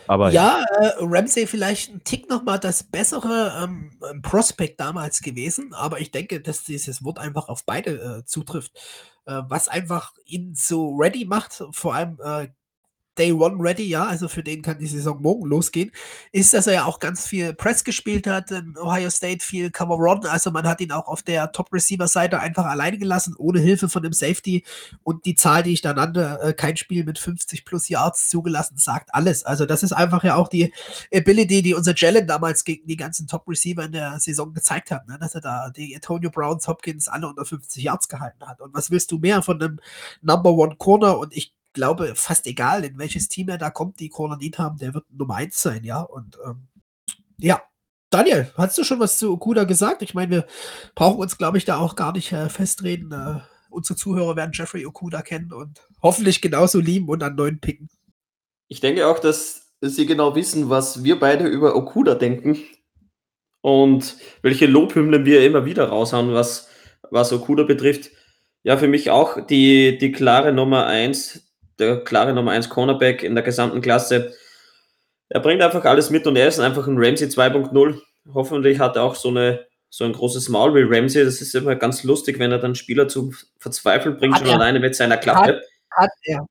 Aber 0.07 0.30
ja, 0.30 0.64
ja. 0.80 0.89
Äh, 0.89 0.95
Ramsey 1.01 1.47
vielleicht 1.47 1.91
ein 1.91 2.05
Tick 2.05 2.30
nochmal 2.30 2.59
das 2.59 2.84
bessere 2.84 3.64
ähm, 3.64 4.22
Prospect 4.22 4.78
damals 4.78 5.20
gewesen, 5.20 5.74
aber 5.74 6.01
ich 6.01 6.12
denke, 6.12 6.41
dass 6.41 6.62
dieses 6.62 7.05
Wort 7.05 7.18
einfach 7.18 7.49
auf 7.49 7.64
beide 7.66 8.20
äh, 8.20 8.24
zutrifft. 8.24 8.72
Äh, 9.26 9.43
was 9.49 9.66
einfach 9.66 10.12
ihn 10.24 10.55
so 10.55 10.95
ready 10.97 11.24
macht, 11.24 11.62
vor 11.72 11.95
allem 11.95 12.18
äh, 12.22 12.49
Day 13.18 13.32
One 13.32 13.56
ready, 13.58 13.84
ja, 13.84 14.04
also 14.04 14.28
für 14.28 14.42
den 14.42 14.62
kann 14.62 14.78
die 14.78 14.86
Saison 14.86 15.20
morgen 15.20 15.46
losgehen, 15.46 15.92
ist, 16.32 16.54
dass 16.54 16.66
er 16.66 16.74
ja 16.74 16.84
auch 16.84 16.98
ganz 16.98 17.26
viel 17.26 17.54
Press 17.54 17.84
gespielt 17.84 18.26
hat, 18.26 18.50
in 18.50 18.76
Ohio 18.78 19.10
State 19.10 19.44
viel 19.44 19.70
Cover 19.70 19.96
Run, 19.96 20.26
also 20.26 20.50
man 20.50 20.66
hat 20.66 20.80
ihn 20.80 20.92
auch 20.92 21.08
auf 21.08 21.22
der 21.22 21.52
Top 21.52 21.72
Receiver 21.72 22.08
Seite 22.08 22.40
einfach 22.40 22.66
alleine 22.66 22.98
gelassen, 22.98 23.34
ohne 23.38 23.60
Hilfe 23.60 23.88
von 23.88 24.02
dem 24.02 24.12
Safety 24.12 24.64
und 25.02 25.24
die 25.24 25.34
Zahl, 25.34 25.62
die 25.62 25.72
ich 25.72 25.82
da 25.82 25.92
nannte, 25.92 26.38
äh, 26.42 26.52
kein 26.52 26.76
Spiel 26.76 27.04
mit 27.04 27.18
50 27.18 27.64
plus 27.64 27.88
Yards 27.88 28.28
zugelassen, 28.28 28.78
sagt 28.78 29.14
alles. 29.14 29.44
Also 29.44 29.66
das 29.66 29.82
ist 29.82 29.92
einfach 29.92 30.24
ja 30.24 30.36
auch 30.36 30.48
die 30.48 30.72
Ability, 31.12 31.62
die 31.62 31.74
unser 31.74 31.94
Jalen 31.96 32.26
damals 32.26 32.64
gegen 32.64 32.86
die 32.86 32.96
ganzen 32.96 33.26
Top 33.26 33.48
Receiver 33.48 33.84
in 33.84 33.92
der 33.92 34.18
Saison 34.20 34.52
gezeigt 34.52 34.90
hat, 34.90 35.08
ne? 35.08 35.18
dass 35.18 35.34
er 35.34 35.40
da 35.40 35.70
die 35.70 35.94
Antonio 35.94 36.30
Browns, 36.30 36.68
Hopkins 36.68 37.08
alle 37.08 37.28
unter 37.28 37.44
50 37.44 37.82
Yards 37.82 38.08
gehalten 38.08 38.46
hat. 38.46 38.60
Und 38.60 38.74
was 38.74 38.90
willst 38.90 39.10
du 39.10 39.18
mehr 39.18 39.42
von 39.42 39.60
einem 39.60 39.80
Number 40.22 40.52
One 40.52 40.76
Corner? 40.76 41.18
Und 41.18 41.36
ich 41.36 41.55
glaube, 41.76 42.14
fast 42.16 42.48
egal, 42.48 42.84
in 42.84 42.98
welches 42.98 43.28
Team 43.28 43.48
er 43.48 43.58
da 43.58 43.70
kommt, 43.70 44.00
die 44.00 44.08
Corner 44.08 44.36
Need 44.36 44.58
haben, 44.58 44.78
der 44.78 44.94
wird 44.94 45.04
Nummer 45.12 45.36
1 45.36 45.62
sein, 45.62 45.84
ja. 45.84 46.00
Und 46.00 46.36
ähm, 46.44 46.66
ja, 47.38 47.62
Daniel, 48.10 48.50
hast 48.56 48.76
du 48.78 48.82
schon 48.82 48.98
was 48.98 49.18
zu 49.18 49.32
Okuda 49.32 49.64
gesagt? 49.64 50.02
Ich 50.02 50.14
meine, 50.14 50.30
wir 50.30 50.46
brauchen 50.94 51.20
uns, 51.20 51.38
glaube 51.38 51.58
ich, 51.58 51.64
da 51.64 51.78
auch 51.78 51.94
gar 51.94 52.12
nicht 52.12 52.32
äh, 52.32 52.48
festreden. 52.48 53.12
Äh, 53.12 53.40
unsere 53.70 53.96
Zuhörer 53.96 54.34
werden 54.36 54.52
Jeffrey 54.54 54.86
Okuda 54.86 55.22
kennen 55.22 55.52
und 55.52 55.86
hoffentlich 56.02 56.40
genauso 56.40 56.80
lieben 56.80 57.08
und 57.08 57.22
an 57.22 57.36
neuen 57.36 57.60
picken. 57.60 57.88
Ich 58.68 58.80
denke 58.80 59.06
auch, 59.06 59.18
dass 59.18 59.72
sie 59.80 60.06
genau 60.06 60.34
wissen, 60.34 60.70
was 60.70 61.04
wir 61.04 61.20
beide 61.20 61.46
über 61.46 61.76
Okuda 61.76 62.14
denken 62.14 62.58
und 63.60 64.16
welche 64.42 64.66
Lobhymnen 64.66 65.24
wir 65.24 65.44
immer 65.44 65.64
wieder 65.66 65.88
raushauen, 65.88 66.32
was, 66.32 66.68
was 67.10 67.32
Okuda 67.32 67.64
betrifft. 67.64 68.10
Ja, 68.62 68.76
für 68.76 68.88
mich 68.88 69.10
auch 69.10 69.46
die, 69.46 69.98
die 69.98 70.10
klare 70.10 70.52
Nummer 70.52 70.86
1, 70.86 71.45
der 71.78 72.02
klare 72.04 72.32
Nummer 72.32 72.52
1 72.52 72.68
Cornerback 72.68 73.22
in 73.22 73.34
der 73.34 73.44
gesamten 73.44 73.80
Klasse. 73.80 74.34
Er 75.28 75.40
bringt 75.40 75.62
einfach 75.62 75.84
alles 75.84 76.10
mit 76.10 76.26
und 76.26 76.36
er 76.36 76.48
ist 76.48 76.60
einfach 76.60 76.86
ein 76.86 76.96
Ramsey 76.98 77.28
2.0. 77.28 78.00
Hoffentlich 78.32 78.78
hat 78.78 78.96
er 78.96 79.02
auch 79.02 79.14
so, 79.14 79.28
eine, 79.28 79.66
so 79.90 80.04
ein 80.04 80.12
großes 80.12 80.48
Maul 80.48 80.74
wie 80.74 80.82
Ramsey. 80.82 81.24
Das 81.24 81.40
ist 81.40 81.54
immer 81.54 81.76
ganz 81.76 82.04
lustig, 82.04 82.38
wenn 82.38 82.52
er 82.52 82.58
dann 82.58 82.74
Spieler 82.74 83.08
zum 83.08 83.34
Verzweifeln 83.58 84.16
bringt, 84.16 84.34
hat 84.34 84.42
schon 84.42 84.50
er. 84.50 84.54
alleine 84.56 84.80
mit 84.80 84.94
seiner 84.94 85.16
Klappe. 85.16 85.56
Hat, 85.56 85.62
hat 85.90 86.10
er. 86.22 86.46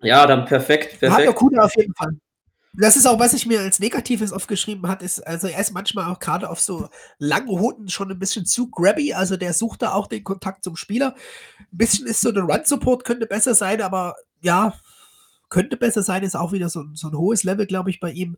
Ja, 0.00 0.26
dann 0.26 0.44
perfekt, 0.44 1.00
perfekt. 1.00 1.28
Hat 1.28 1.28
Okuda 1.28 1.64
auf 1.64 1.76
jeden 1.76 1.94
Fall. 1.94 2.12
Das 2.74 2.96
ist 2.96 3.06
auch, 3.06 3.18
was 3.18 3.32
ich 3.32 3.46
mir 3.46 3.60
als 3.60 3.80
Negatives 3.80 4.32
aufgeschrieben 4.32 4.88
hat, 4.88 5.02
ist, 5.02 5.26
also 5.26 5.48
er 5.48 5.60
ist 5.60 5.72
manchmal 5.72 6.12
auch 6.12 6.20
gerade 6.20 6.48
auf 6.48 6.60
so 6.60 6.88
langen 7.18 7.48
Routen 7.48 7.88
schon 7.88 8.10
ein 8.10 8.18
bisschen 8.18 8.46
zu 8.46 8.70
grabby, 8.70 9.14
also 9.14 9.36
der 9.36 9.52
sucht 9.52 9.82
da 9.82 9.92
auch 9.94 10.06
den 10.06 10.22
Kontakt 10.22 10.62
zum 10.62 10.76
Spieler. 10.76 11.16
Ein 11.58 11.66
bisschen 11.72 12.06
ist 12.06 12.20
so 12.20 12.30
der 12.30 12.44
Run-Support, 12.44 13.04
könnte 13.04 13.26
besser 13.26 13.54
sein, 13.54 13.80
aber 13.80 14.14
ja, 14.40 14.74
könnte 15.48 15.76
besser 15.76 16.02
sein, 16.02 16.22
ist 16.22 16.36
auch 16.36 16.52
wieder 16.52 16.68
so, 16.68 16.84
so 16.94 17.08
ein 17.08 17.16
hohes 17.16 17.44
Level, 17.44 17.66
glaube 17.66 17.90
ich, 17.90 18.00
bei 18.00 18.10
ihm. 18.10 18.36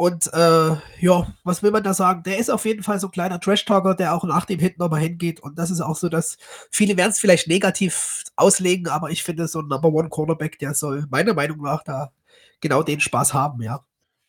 Und 0.00 0.32
äh, 0.32 0.76
ja, 1.00 1.26
was 1.42 1.64
will 1.64 1.72
man 1.72 1.82
da 1.82 1.92
sagen? 1.92 2.22
Der 2.22 2.38
ist 2.38 2.50
auf 2.50 2.64
jeden 2.64 2.84
Fall 2.84 3.00
so 3.00 3.08
ein 3.08 3.10
kleiner 3.10 3.40
Trash-Talker, 3.40 3.96
der 3.96 4.14
auch 4.14 4.22
nach 4.22 4.44
dem 4.44 4.60
Hit 4.60 4.78
nochmal 4.78 5.00
hingeht. 5.00 5.40
Und 5.40 5.58
das 5.58 5.72
ist 5.72 5.80
auch 5.80 5.96
so, 5.96 6.08
dass 6.08 6.38
viele 6.70 6.96
werden 6.96 7.10
es 7.10 7.18
vielleicht 7.18 7.48
negativ 7.48 8.22
auslegen, 8.36 8.86
aber 8.86 9.10
ich 9.10 9.24
finde, 9.24 9.48
so 9.48 9.58
ein 9.58 9.66
Number 9.66 9.88
One 9.88 10.08
Cornerback, 10.08 10.56
der 10.60 10.74
soll 10.74 11.06
meiner 11.10 11.34
Meinung 11.34 11.62
nach 11.62 11.82
da 11.82 12.12
genau 12.60 12.84
den 12.84 13.00
Spaß 13.00 13.34
haben, 13.34 13.60
ja. 13.60 13.84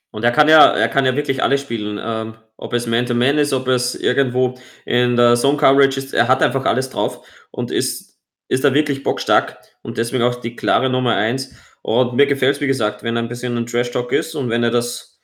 Und 0.09 0.23
er 0.23 0.31
kann 0.31 0.49
ja, 0.49 0.71
er 0.71 0.89
kann 0.89 1.05
ja 1.05 1.15
wirklich 1.15 1.43
alles 1.43 1.61
spielen. 1.61 1.99
Ähm, 2.01 2.33
ob 2.57 2.73
es 2.73 2.87
Man-to-Man 2.87 3.35
-Man 3.35 3.39
ist, 3.39 3.53
ob 3.53 3.67
es 3.67 3.93
irgendwo 3.93 4.55
in 4.85 5.15
der 5.17 5.35
Zone-Coverage 5.35 5.99
ist, 5.99 6.15
er 6.15 6.27
hat 6.27 6.41
einfach 6.41 6.65
alles 6.65 6.89
drauf 6.89 7.23
und 7.51 7.69
ist, 7.69 8.17
ist 8.47 8.63
da 8.63 8.73
wirklich 8.73 9.03
bockstark 9.03 9.59
und 9.82 9.97
deswegen 9.97 10.23
auch 10.23 10.36
die 10.36 10.55
klare 10.55 10.89
Nummer 10.89 11.15
eins. 11.15 11.53
Und 11.82 12.15
mir 12.15 12.27
gefällt 12.27 12.55
es, 12.55 12.61
wie 12.61 12.67
gesagt, 12.67 13.03
wenn 13.03 13.15
er 13.15 13.23
ein 13.23 13.30
bisschen 13.30 13.57
ein 13.57 13.65
Trash-Talk 13.65 14.11
ist 14.11 14.36
und 14.36 14.49
wenn 14.49 14.63
er 14.63 14.71
das 14.71 15.19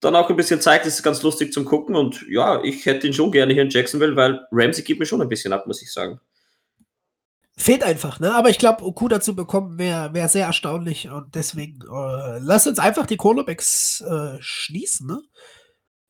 dann 0.00 0.16
auch 0.16 0.28
ein 0.28 0.36
bisschen 0.36 0.60
zeigt, 0.60 0.84
ist 0.86 0.94
es 0.94 1.02
ganz 1.02 1.22
lustig 1.22 1.52
zum 1.52 1.64
Gucken. 1.64 1.94
Und 1.94 2.24
ja, 2.28 2.62
ich 2.64 2.86
hätte 2.86 3.06
ihn 3.06 3.12
schon 3.12 3.30
gerne 3.30 3.52
hier 3.52 3.62
in 3.62 3.70
Jacksonville, 3.70 4.16
weil 4.16 4.40
Ramsey 4.50 4.82
gibt 4.82 5.00
mir 5.00 5.06
schon 5.06 5.22
ein 5.22 5.28
bisschen 5.28 5.52
ab, 5.52 5.66
muss 5.66 5.82
ich 5.82 5.92
sagen. 5.92 6.20
Fehlt 7.56 7.84
einfach, 7.84 8.18
ne? 8.18 8.34
Aber 8.34 8.48
ich 8.48 8.58
glaube, 8.58 8.84
Okuda 8.84 9.20
zu 9.20 9.36
bekommen 9.36 9.78
wäre 9.78 10.14
wär 10.14 10.28
sehr 10.28 10.46
erstaunlich 10.46 11.10
und 11.10 11.34
deswegen 11.34 11.82
äh, 11.82 12.38
lass 12.40 12.66
uns 12.66 12.78
einfach 12.78 13.06
die 13.06 13.18
Cornerbacks 13.18 14.00
äh, 14.00 14.38
schließen, 14.40 15.06
ne? 15.06 15.22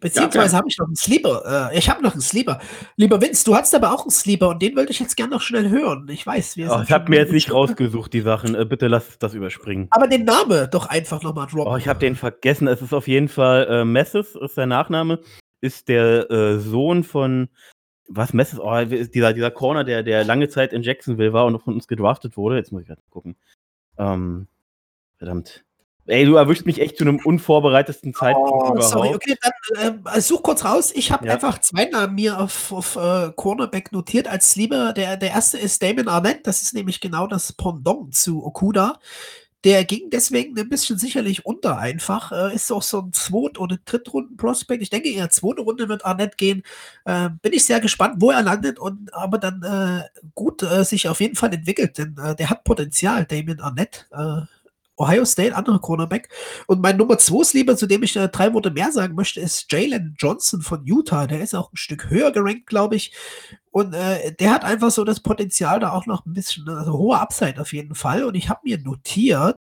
Beziehungsweise 0.02 0.52
ja, 0.52 0.58
habe 0.58 0.68
ich 0.68 0.76
noch 0.78 0.86
einen 0.86 0.96
Sleeper. 0.96 1.70
Äh, 1.70 1.78
ich 1.78 1.88
habe 1.88 2.02
noch 2.02 2.12
einen 2.12 2.20
Sleeper. 2.20 2.58
Lieber 2.96 3.20
Vince, 3.20 3.44
du 3.44 3.54
hast 3.54 3.72
aber 3.72 3.92
auch 3.92 4.02
einen 4.02 4.10
Sleeper 4.10 4.48
und 4.48 4.60
den 4.60 4.74
wollte 4.74 4.90
ich 4.90 4.98
jetzt 4.98 5.16
gerne 5.16 5.30
noch 5.30 5.40
schnell 5.40 5.70
hören. 5.70 6.08
Ich 6.10 6.26
weiß, 6.26 6.56
wir 6.56 6.72
oh, 6.72 6.82
Ich 6.82 6.90
habe 6.90 7.08
mir 7.08 7.20
jetzt 7.20 7.32
nicht 7.32 7.52
rausgesucht, 7.52 8.12
die 8.12 8.20
Sachen. 8.20 8.56
Äh, 8.56 8.64
bitte 8.64 8.88
lass 8.88 9.16
das 9.20 9.32
überspringen. 9.34 9.86
Aber 9.90 10.08
den 10.08 10.24
Namen 10.24 10.68
doch 10.72 10.86
einfach 10.86 11.22
nochmal 11.22 11.46
droppen. 11.46 11.72
Oh, 11.72 11.76
ich 11.76 11.86
habe 11.86 12.00
den 12.00 12.16
vergessen. 12.16 12.66
Es 12.66 12.82
ist 12.82 12.92
auf 12.92 13.06
jeden 13.06 13.28
Fall 13.28 13.68
äh, 13.70 13.84
Messes, 13.84 14.34
ist 14.34 14.56
der 14.56 14.66
Nachname. 14.66 15.20
Ist 15.60 15.88
der 15.88 16.28
äh, 16.30 16.58
Sohn 16.58 17.04
von. 17.04 17.48
Was, 18.08 18.32
Messes? 18.32 18.58
Oh, 18.58 18.84
dieser, 18.84 19.32
dieser 19.32 19.50
Corner, 19.52 19.84
der, 19.84 20.02
der 20.02 20.24
lange 20.24 20.48
Zeit 20.48 20.72
in 20.72 20.82
Jacksonville 20.82 21.32
war 21.32 21.46
und 21.46 21.60
von 21.60 21.74
uns 21.74 21.86
gedraftet 21.86 22.36
wurde. 22.36 22.56
Jetzt 22.56 22.72
muss 22.72 22.82
ich 22.82 22.88
gerade 22.88 23.02
gucken. 23.08 23.36
Ähm, 23.98 24.48
verdammt. 25.16 25.64
Ey, 26.06 26.24
du 26.24 26.34
erwischst 26.34 26.66
mich 26.66 26.80
echt 26.80 26.96
zu 26.96 27.04
einem 27.04 27.20
unvorbereitesten 27.22 28.12
Zeitpunkt 28.12 28.50
oh, 28.52 28.72
überhaupt. 28.72 28.82
Sorry, 28.82 29.14
okay, 29.14 29.36
dann 29.40 30.04
äh, 30.04 30.20
such 30.20 30.42
kurz 30.42 30.64
raus. 30.64 30.92
Ich 30.94 31.12
habe 31.12 31.26
ja. 31.26 31.34
einfach 31.34 31.60
zwei 31.60 31.84
Namen 31.84 32.16
mir 32.16 32.40
auf, 32.40 32.72
auf 32.72 32.96
uh, 32.96 33.30
Cornerback 33.36 33.92
notiert 33.92 34.26
als 34.26 34.56
lieber. 34.56 34.92
Der, 34.92 35.16
der 35.16 35.30
erste 35.30 35.58
ist 35.58 35.80
Damon 35.80 36.08
Arnett, 36.08 36.46
das 36.46 36.62
ist 36.62 36.74
nämlich 36.74 37.00
genau 37.00 37.28
das 37.28 37.52
Pendant 37.52 38.14
zu 38.14 38.44
Okuda. 38.44 38.98
Der 39.62 39.84
ging 39.84 40.10
deswegen 40.10 40.58
ein 40.58 40.68
bisschen 40.68 40.98
sicherlich 40.98 41.46
unter 41.46 41.78
einfach. 41.78 42.32
Äh, 42.32 42.52
ist 42.56 42.72
auch 42.72 42.82
so 42.82 43.02
ein 43.02 43.12
Zweit- 43.12 43.60
oder 43.60 43.78
Drittrunden-Prospect. 43.84 44.82
Ich 44.82 44.90
denke 44.90 45.08
eher 45.08 45.30
zweite 45.30 45.62
Runde 45.62 45.88
wird 45.88 46.04
Arnett 46.04 46.36
gehen. 46.36 46.64
Äh, 47.04 47.30
bin 47.42 47.52
ich 47.52 47.64
sehr 47.64 47.78
gespannt, 47.78 48.16
wo 48.18 48.32
er 48.32 48.42
landet 48.42 48.80
und 48.80 49.14
aber 49.14 49.38
dann 49.38 49.62
äh, 49.62 50.30
gut 50.34 50.64
äh, 50.64 50.84
sich 50.84 51.08
auf 51.08 51.20
jeden 51.20 51.36
Fall 51.36 51.54
entwickelt, 51.54 51.96
denn 51.98 52.16
äh, 52.18 52.34
der 52.34 52.50
hat 52.50 52.64
Potenzial, 52.64 53.24
Damon 53.24 53.60
Arnett. 53.60 54.08
Ohio 55.02 55.24
State, 55.24 55.54
andere 55.54 55.80
Cornerback. 55.80 56.28
Und 56.66 56.80
mein 56.80 56.96
Nummer 56.96 57.18
2 57.18 57.44
Sleeper, 57.44 57.76
zu 57.76 57.86
dem 57.86 58.02
ich 58.02 58.16
äh, 58.16 58.28
drei 58.28 58.54
Worte 58.54 58.70
mehr 58.70 58.92
sagen 58.92 59.14
möchte, 59.14 59.40
ist 59.40 59.70
Jalen 59.70 60.14
Johnson 60.18 60.62
von 60.62 60.84
Utah. 60.84 61.26
Der 61.26 61.42
ist 61.42 61.54
auch 61.54 61.72
ein 61.72 61.76
Stück 61.76 62.08
höher 62.10 62.32
gerankt, 62.32 62.66
glaube 62.66 62.96
ich. 62.96 63.12
Und 63.70 63.94
äh, 63.94 64.34
der 64.34 64.52
hat 64.52 64.64
einfach 64.64 64.90
so 64.90 65.04
das 65.04 65.20
Potenzial, 65.20 65.80
da 65.80 65.92
auch 65.92 66.06
noch 66.06 66.26
ein 66.26 66.34
bisschen, 66.34 66.68
also 66.68 66.92
hohe 66.92 67.18
Upside 67.18 67.60
auf 67.60 67.72
jeden 67.72 67.94
Fall. 67.94 68.24
Und 68.24 68.34
ich 68.34 68.48
habe 68.48 68.60
mir 68.64 68.78
notiert, 68.78 69.56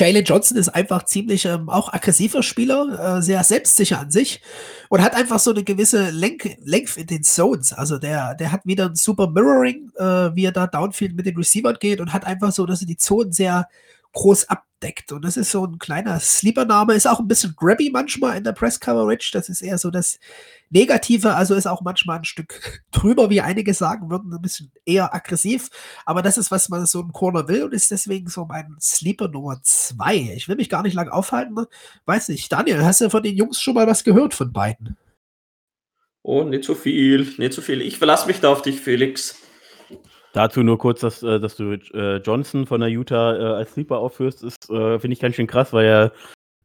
Jalen 0.00 0.24
Johnson 0.24 0.56
ist 0.56 0.70
einfach 0.70 1.04
ziemlich 1.04 1.44
ähm, 1.44 1.68
auch 1.68 1.92
aggressiver 1.92 2.42
Spieler, 2.42 3.18
äh, 3.18 3.22
sehr 3.22 3.44
selbstsicher 3.44 4.00
an 4.00 4.10
sich 4.10 4.40
und 4.88 5.02
hat 5.02 5.14
einfach 5.14 5.38
so 5.38 5.50
eine 5.50 5.62
gewisse 5.62 6.08
Lenk 6.08 6.56
Length 6.64 6.96
in 6.96 7.06
den 7.06 7.22
Zones. 7.22 7.74
Also 7.74 7.98
der, 7.98 8.34
der 8.34 8.50
hat 8.50 8.64
wieder 8.64 8.86
ein 8.86 8.94
super 8.94 9.28
Mirroring, 9.28 9.90
äh, 9.98 10.34
wie 10.34 10.46
er 10.46 10.52
da 10.52 10.66
downfield 10.66 11.14
mit 11.14 11.26
den 11.26 11.36
Receivern 11.36 11.76
geht 11.78 12.00
und 12.00 12.14
hat 12.14 12.24
einfach 12.24 12.50
so, 12.50 12.64
dass 12.64 12.80
er 12.80 12.86
die 12.86 12.96
Zonen 12.96 13.32
sehr 13.32 13.68
groß 14.12 14.48
abdeckt. 14.48 15.12
Und 15.12 15.24
das 15.24 15.36
ist 15.36 15.50
so 15.50 15.64
ein 15.64 15.78
kleiner 15.78 16.18
Sleeper-Name, 16.18 16.94
ist 16.94 17.06
auch 17.06 17.20
ein 17.20 17.28
bisschen 17.28 17.54
grabby 17.56 17.90
manchmal 17.90 18.36
in 18.36 18.44
der 18.44 18.52
Press-Coverage. 18.52 19.30
Das 19.32 19.48
ist 19.48 19.62
eher 19.62 19.78
so 19.78 19.90
das 19.90 20.18
Negative, 20.70 21.34
also 21.34 21.54
ist 21.54 21.66
auch 21.66 21.82
manchmal 21.82 22.18
ein 22.18 22.24
Stück 22.24 22.82
drüber, 22.90 23.30
wie 23.30 23.40
einige 23.40 23.74
sagen 23.74 24.10
würden, 24.10 24.32
ein 24.32 24.42
bisschen 24.42 24.72
eher 24.84 25.14
aggressiv. 25.14 25.68
Aber 26.06 26.22
das 26.22 26.38
ist, 26.38 26.50
was 26.50 26.68
man 26.68 26.86
so 26.86 27.00
im 27.00 27.12
Corner 27.12 27.48
will 27.48 27.64
und 27.64 27.74
ist 27.74 27.90
deswegen 27.90 28.28
so 28.28 28.44
mein 28.44 28.76
Sleeper 28.80 29.28
Nummer 29.28 29.60
zwei. 29.62 30.32
Ich 30.34 30.48
will 30.48 30.56
mich 30.56 30.68
gar 30.68 30.82
nicht 30.82 30.94
lange 30.94 31.12
aufhalten. 31.12 31.66
Weiß 32.06 32.28
nicht. 32.28 32.50
Daniel, 32.52 32.84
hast 32.84 33.00
du 33.00 33.10
von 33.10 33.22
den 33.22 33.36
Jungs 33.36 33.60
schon 33.60 33.74
mal 33.74 33.86
was 33.86 34.04
gehört 34.04 34.34
von 34.34 34.52
beiden? 34.52 34.96
Oh, 36.22 36.44
nicht 36.44 36.64
so 36.64 36.74
viel, 36.74 37.32
nicht 37.38 37.52
so 37.54 37.62
viel. 37.62 37.80
Ich 37.80 37.98
verlasse 37.98 38.26
mich 38.26 38.40
da 38.40 38.50
auf 38.50 38.62
dich, 38.62 38.80
Felix. 38.80 39.36
Dazu 40.32 40.62
nur 40.62 40.78
kurz, 40.78 41.00
dass, 41.00 41.22
äh, 41.22 41.40
dass 41.40 41.56
du 41.56 41.72
äh, 41.72 42.18
Johnson 42.18 42.66
von 42.66 42.80
der 42.80 42.90
Utah 42.90 43.36
äh, 43.36 43.56
als 43.56 43.72
Sleeper 43.72 43.98
aufführst, 43.98 44.44
ist, 44.44 44.66
finde 44.66 45.12
ich 45.12 45.20
ganz 45.20 45.36
schön 45.36 45.46
krass, 45.46 45.72
weil 45.72 45.86
er 45.86 46.12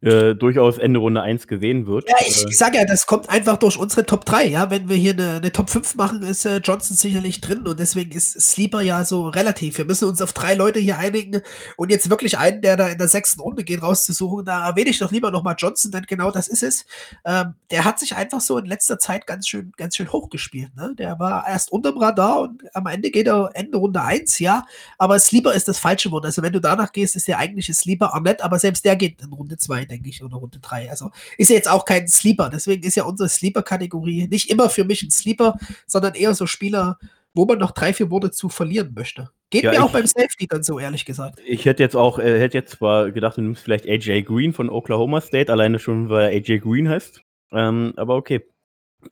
äh, 0.02 0.34
durchaus 0.34 0.76
Ende 0.76 1.00
Runde 1.00 1.22
1 1.22 1.46
gesehen 1.46 1.86
wird. 1.86 2.08
Ja, 2.08 2.16
ich, 2.20 2.44
ich 2.46 2.58
sage 2.58 2.76
ja, 2.76 2.84
das 2.84 3.06
kommt 3.06 3.30
einfach 3.30 3.56
durch 3.56 3.78
unsere 3.78 4.04
Top 4.04 4.26
3. 4.26 4.46
Ja, 4.46 4.70
wenn 4.70 4.90
wir 4.90 4.96
hier 4.96 5.12
eine, 5.12 5.36
eine 5.36 5.52
Top 5.52 5.70
5 5.70 5.94
machen, 5.94 6.22
ist 6.22 6.44
äh, 6.44 6.58
Johnson 6.58 6.96
sicherlich 6.96 7.40
drin 7.40 7.66
und 7.66 7.80
deswegen 7.80 8.12
ist 8.12 8.38
Sleeper 8.38 8.82
ja 8.82 9.04
so 9.04 9.28
relativ. 9.28 9.78
Wir 9.78 9.86
müssen 9.86 10.06
uns 10.06 10.20
auf 10.20 10.34
drei 10.34 10.54
Leute 10.54 10.80
hier 10.80 10.98
einigen 10.98 11.40
und 11.76 11.90
jetzt 11.90 12.10
wirklich 12.10 12.36
einen, 12.36 12.60
der 12.60 12.76
da 12.76 12.88
in 12.88 12.98
der 12.98 13.08
sechsten 13.08 13.40
Runde 13.40 13.64
geht, 13.64 13.82
rauszusuchen. 13.82 14.44
Da 14.44 14.68
erwähne 14.68 14.90
ich 14.90 14.98
doch 14.98 15.10
lieber 15.10 15.30
nochmal 15.30 15.54
Johnson, 15.56 15.90
denn 15.90 16.04
genau 16.06 16.30
das 16.30 16.46
ist 16.48 16.62
es. 16.62 16.84
Ähm, 17.24 17.54
der 17.70 17.86
hat 17.86 17.98
sich 17.98 18.14
einfach 18.14 18.42
so 18.42 18.58
in 18.58 18.66
letzter 18.66 18.98
Zeit 18.98 19.26
ganz 19.26 19.48
schön, 19.48 19.72
ganz 19.78 19.96
schön 19.96 20.12
hochgespielt. 20.12 20.76
Ne? 20.76 20.94
Der 20.98 21.18
war 21.18 21.46
erst 21.48 21.72
unterm 21.72 21.96
Radar 21.96 22.40
und 22.40 22.62
am 22.74 22.86
Ende 22.86 23.10
geht 23.10 23.28
er 23.28 23.50
Ende 23.54 23.78
Runde 23.78 24.02
1, 24.02 24.40
ja. 24.40 24.66
Aber 24.98 25.18
Sleeper 25.18 25.54
ist 25.54 25.68
das 25.68 25.78
falsche 25.78 26.10
Wort. 26.10 26.26
Also 26.26 26.42
wenn 26.42 26.52
du 26.52 26.60
danach 26.60 26.92
gehst, 26.92 27.16
ist 27.16 27.28
der 27.28 27.38
eigentliche 27.38 27.72
Sleeper 27.72 28.12
Arnett, 28.12 28.42
aber 28.42 28.58
selbst 28.58 28.84
der 28.84 28.96
geht 28.96 29.22
in 29.22 29.32
Runde 29.32 29.56
2 29.56 29.85
denke 29.86 30.08
ich, 30.08 30.22
oder 30.22 30.36
Runde 30.36 30.58
3. 30.58 30.90
Also 30.90 31.10
ist 31.38 31.50
ja 31.50 31.56
jetzt 31.56 31.70
auch 31.70 31.84
kein 31.84 32.08
Sleeper. 32.08 32.50
Deswegen 32.50 32.82
ist 32.82 32.96
ja 32.96 33.04
unsere 33.04 33.28
Sleeper-Kategorie 33.28 34.28
nicht 34.28 34.50
immer 34.50 34.70
für 34.70 34.84
mich 34.84 35.02
ein 35.02 35.10
Sleeper, 35.10 35.58
sondern 35.86 36.14
eher 36.14 36.34
so 36.34 36.46
Spieler, 36.46 36.98
wo 37.34 37.44
man 37.44 37.58
noch 37.58 37.72
drei, 37.72 37.92
vier 37.92 38.10
Worte 38.10 38.30
zu 38.30 38.48
verlieren 38.48 38.92
möchte. 38.94 39.30
Geht 39.50 39.64
ja, 39.64 39.72
mir 39.72 39.84
auch 39.84 39.92
beim 39.92 40.06
Safety 40.06 40.46
dann 40.48 40.62
so, 40.62 40.78
ehrlich 40.78 41.04
gesagt. 41.04 41.40
Ich 41.46 41.64
hätte 41.64 41.82
jetzt 41.82 41.94
auch, 41.94 42.18
äh, 42.18 42.40
hätte 42.40 42.58
jetzt 42.58 42.78
zwar 42.78 43.12
gedacht, 43.12 43.36
du 43.36 43.42
nimmst 43.42 43.62
vielleicht 43.62 43.86
AJ 43.86 44.22
Green 44.22 44.52
von 44.52 44.70
Oklahoma 44.70 45.20
State, 45.20 45.52
alleine 45.52 45.78
schon, 45.78 46.08
weil 46.08 46.30
er 46.32 46.36
AJ 46.36 46.60
Green 46.60 46.88
heißt. 46.88 47.20
Ähm, 47.52 47.92
aber 47.96 48.16
okay. 48.16 48.44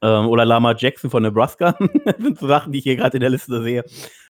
Ähm, 0.02 0.26
oder 0.26 0.44
Lama 0.44 0.74
Jackson 0.76 1.10
von 1.10 1.22
Nebraska. 1.22 1.78
das 2.04 2.16
sind 2.18 2.38
so 2.38 2.48
Sachen, 2.48 2.72
die 2.72 2.78
ich 2.78 2.84
hier 2.84 2.96
gerade 2.96 3.16
in 3.16 3.20
der 3.20 3.30
Liste 3.30 3.62
sehe 3.62 3.84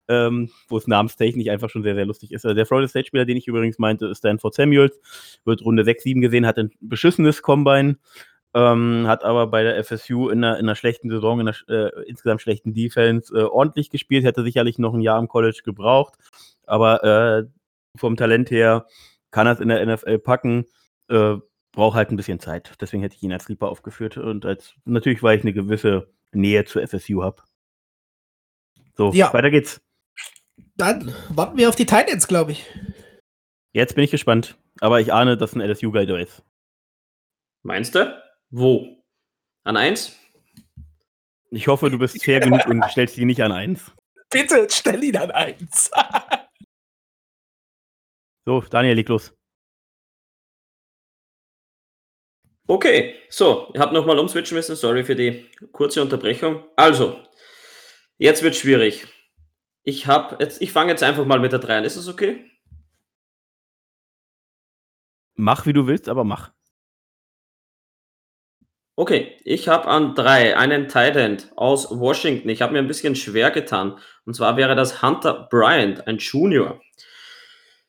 ähm, 0.10 0.50
wo 0.68 0.78
es 0.78 0.88
namenstechnisch 0.88 1.48
einfach 1.48 1.70
schon 1.70 1.84
sehr, 1.84 1.96
sehr 1.96 2.06
lustig 2.06 2.32
ist. 2.32 2.44
Also 2.44 2.56
der 2.56 2.66
Florida 2.66 2.88
State-Spieler, 2.88 3.26
den 3.26 3.38
ich 3.38 3.48
übrigens 3.48 3.78
meinte, 3.80 4.08
ist 4.08 4.18
Stanford 4.18 4.56
Samuels, 4.56 5.00
wird 5.46 5.64
Runde 5.64 5.86
6, 5.86 6.04
7 6.04 6.22
gesehen, 6.22 6.46
hat 6.48 6.58
ein 6.58 6.72
beschissenes 6.82 7.42
Combine, 7.44 7.98
ähm, 8.56 9.06
hat 9.08 9.24
aber 9.24 9.48
bei 9.48 9.64
der 9.64 9.82
FSU 9.84 10.30
in 10.30 10.44
einer, 10.44 10.58
in 10.58 10.66
einer 10.66 10.76
schlechten 10.76 11.10
Saison, 11.10 11.40
in 11.40 11.48
einer 11.48 11.58
äh, 11.70 12.04
insgesamt 12.08 12.42
schlechten 12.42 12.74
Defense 12.74 13.34
äh, 13.38 13.44
ordentlich 13.44 13.92
gespielt, 13.92 14.26
hätte 14.26 14.44
sicherlich 14.44 14.80
noch 14.80 14.94
ein 14.96 15.02
Jahr 15.02 15.20
im 15.20 15.28
College 15.28 15.62
gebraucht, 15.64 16.16
aber 16.66 17.04
äh, 17.04 17.46
vom 17.96 18.18
Talent 18.18 18.50
her 18.50 18.88
kann 19.32 19.46
er 19.46 19.54
es 19.54 19.60
in 19.60 19.70
der 19.70 19.86
NFL 19.86 20.18
packen, 20.18 20.66
äh, 21.10 21.36
braucht 21.72 21.96
halt 21.96 22.10
ein 22.10 22.16
bisschen 22.16 22.40
Zeit. 22.40 22.74
Deswegen 22.82 23.04
hätte 23.04 23.16
ich 23.16 23.22
ihn 23.22 23.32
als 23.32 23.44
Sleeper 23.44 23.70
aufgeführt 23.70 24.18
und 24.18 24.44
als 24.46 24.74
natürlich, 24.86 25.22
weil 25.22 25.38
ich 25.38 25.44
eine 25.44 25.54
gewisse 25.54 26.10
Nähe 26.32 26.66
zur 26.66 26.82
FSU 26.82 27.22
habe. 27.22 27.44
So, 28.98 29.12
Ja. 29.14 29.32
weiter 29.34 29.52
geht's. 29.52 29.80
Dann 30.80 31.14
warten 31.28 31.58
wir 31.58 31.68
auf 31.68 31.76
die 31.76 31.86
Titans, 31.86 32.26
glaube 32.26 32.54
ich. 32.54 32.66
Jetzt 33.74 33.96
bin 33.96 34.06
ich 34.06 34.12
gespannt. 34.12 34.58
Aber 34.80 35.02
ich 35.02 35.12
ahne, 35.12 35.36
dass 35.36 35.54
ein 35.54 35.60
LSU-Guy 35.60 36.06
da 36.06 36.18
ist. 36.18 36.42
Meinst 37.64 37.96
du? 37.96 38.18
Wo? 38.50 39.04
An 39.66 39.76
1? 39.76 40.18
Ich 41.52 41.68
hoffe, 41.68 41.90
du 41.90 42.00
bist 42.00 42.24
fair 42.24 42.40
genug 42.40 42.66
und 42.68 42.82
stellst 42.90 43.18
dich 43.18 43.26
nicht 43.26 43.42
an 43.44 43.52
eins. 43.52 43.92
Bitte 44.30 44.68
stell 44.72 45.04
ihn 45.04 45.18
an 45.18 45.32
eins. 45.32 45.92
So, 48.46 48.62
Daniel, 48.62 48.96
leg 48.96 49.08
los. 49.08 49.32
Okay, 52.66 53.16
so, 53.30 53.70
ich 53.76 53.80
habe 53.80 53.94
nochmal 53.94 54.18
umswitchen 54.18 54.56
müssen. 54.56 54.76
Sorry 54.76 55.04
für 55.04 55.16
die 55.16 55.52
kurze 55.72 56.02
Unterbrechung. 56.02 56.64
Also, 56.76 57.24
jetzt 58.18 58.42
wird 58.42 58.56
schwierig. 58.56 59.06
Ich 59.84 60.08
habe 60.08 60.38
jetzt, 60.40 60.62
ich 60.62 60.72
fange 60.72 60.92
jetzt 60.92 61.04
einfach 61.04 61.26
mal 61.26 61.40
mit 61.40 61.52
der 61.52 61.60
3 61.60 61.80
an. 61.80 61.84
Ist 61.84 61.98
das 61.98 62.08
okay? 62.08 62.46
Mach, 65.36 65.66
wie 65.66 65.74
du 65.74 65.88
willst, 65.88 66.10
aber 66.10 66.24
mach. 66.24 66.52
Okay, 68.96 69.38
ich 69.46 69.70
habe 69.70 69.88
an 69.88 70.14
3 70.14 70.58
einen 70.58 70.90
Tight 70.90 71.16
End 71.16 71.52
aus 71.56 71.90
Washington. 71.90 72.50
Ich 72.50 72.62
habe 72.62 72.74
mir 72.74 72.80
ein 72.80 72.88
bisschen 72.88 73.16
schwer 73.16 73.50
getan. 73.50 73.98
Und 74.26 74.34
zwar 74.36 74.58
wäre 74.58 74.76
das 74.76 75.02
Hunter 75.02 75.48
Bryant, 75.50 76.06
ein 76.06 76.18
Junior. 76.18 76.82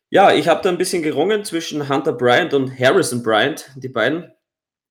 Ja, 0.08 0.32
ich 0.32 0.46
habe 0.46 0.62
da 0.62 0.68
ein 0.68 0.78
bisschen 0.78 1.02
gerungen 1.02 1.44
zwischen 1.44 1.88
Hunter 1.88 2.12
Bryant 2.12 2.54
und 2.54 2.78
Harrison 2.78 3.24
Bryant, 3.24 3.70
die 3.74 3.88
beiden. 3.88 4.30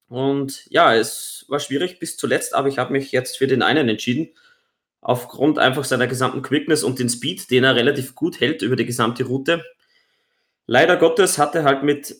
Und 0.10 0.66
ja, 0.70 0.94
es 0.94 1.46
war 1.48 1.62
schwierig 1.62 2.00
bis 2.00 2.18
zuletzt, 2.18 2.54
aber 2.54 2.68
ich 2.68 2.78
habe 2.78 2.92
mich 2.92 3.14
jetzt 3.14 3.38
für 3.38 3.48
den 3.48 3.62
einen 3.62 3.88
entschieden. 3.88 4.34
Aufgrund 5.02 5.60
einfach 5.60 5.86
seiner 5.86 6.08
gesamten 6.08 6.42
Quickness 6.42 6.84
und 6.84 7.00
den 7.00 7.10
Speed, 7.10 7.50
den 7.52 7.64
er 7.64 7.76
relativ 7.76 8.16
gut 8.16 8.40
hält 8.40 8.62
über 8.62 8.76
die 8.76 8.86
gesamte 8.86 9.24
Route. 9.24 9.64
Leider 10.66 10.98
Gottes 10.98 11.38
hat 11.38 11.56
er 11.56 11.64
halt 11.64 11.84
mit 11.84 12.16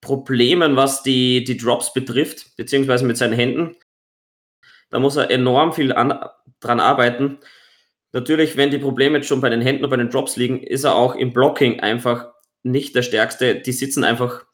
Problemen, 0.00 0.76
was 0.76 1.02
die, 1.02 1.44
die 1.44 1.56
Drops 1.56 1.92
betrifft, 1.92 2.56
beziehungsweise 2.56 3.04
mit 3.04 3.16
seinen 3.16 3.32
Händen. 3.32 3.76
Da 4.90 4.98
muss 4.98 5.16
er 5.16 5.30
enorm 5.30 5.72
viel 5.72 5.92
an, 5.92 6.18
dran 6.60 6.80
arbeiten. 6.80 7.38
Natürlich, 8.12 8.56
wenn 8.56 8.70
die 8.70 8.78
Probleme 8.78 9.18
jetzt 9.18 9.26
schon 9.26 9.40
bei 9.40 9.50
den 9.50 9.60
Händen 9.60 9.84
und 9.84 9.90
bei 9.90 9.96
den 9.96 10.10
Drops 10.10 10.36
liegen, 10.36 10.62
ist 10.62 10.84
er 10.84 10.94
auch 10.94 11.16
im 11.16 11.32
Blocking 11.32 11.80
einfach 11.80 12.28
nicht 12.62 12.94
der 12.94 13.02
Stärkste. 13.02 13.56
Die 13.56 13.72
sitzen 13.72 14.04
einfach 14.04 14.44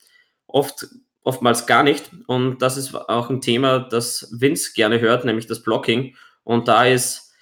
oft, 0.46 0.86
oftmals 1.22 1.66
gar 1.66 1.82
nicht. 1.82 2.10
Und 2.26 2.62
das 2.62 2.76
ist 2.76 2.94
auch 2.94 3.28
ein 3.28 3.40
Thema, 3.40 3.80
das 3.80 4.28
Vince 4.32 4.72
gerne 4.74 5.00
hört, 5.00 5.24
nämlich 5.24 5.46
das 5.46 5.62
Blocking. 5.62 6.16
Und 6.50 6.66
da 6.66 6.84
ist, 6.84 7.32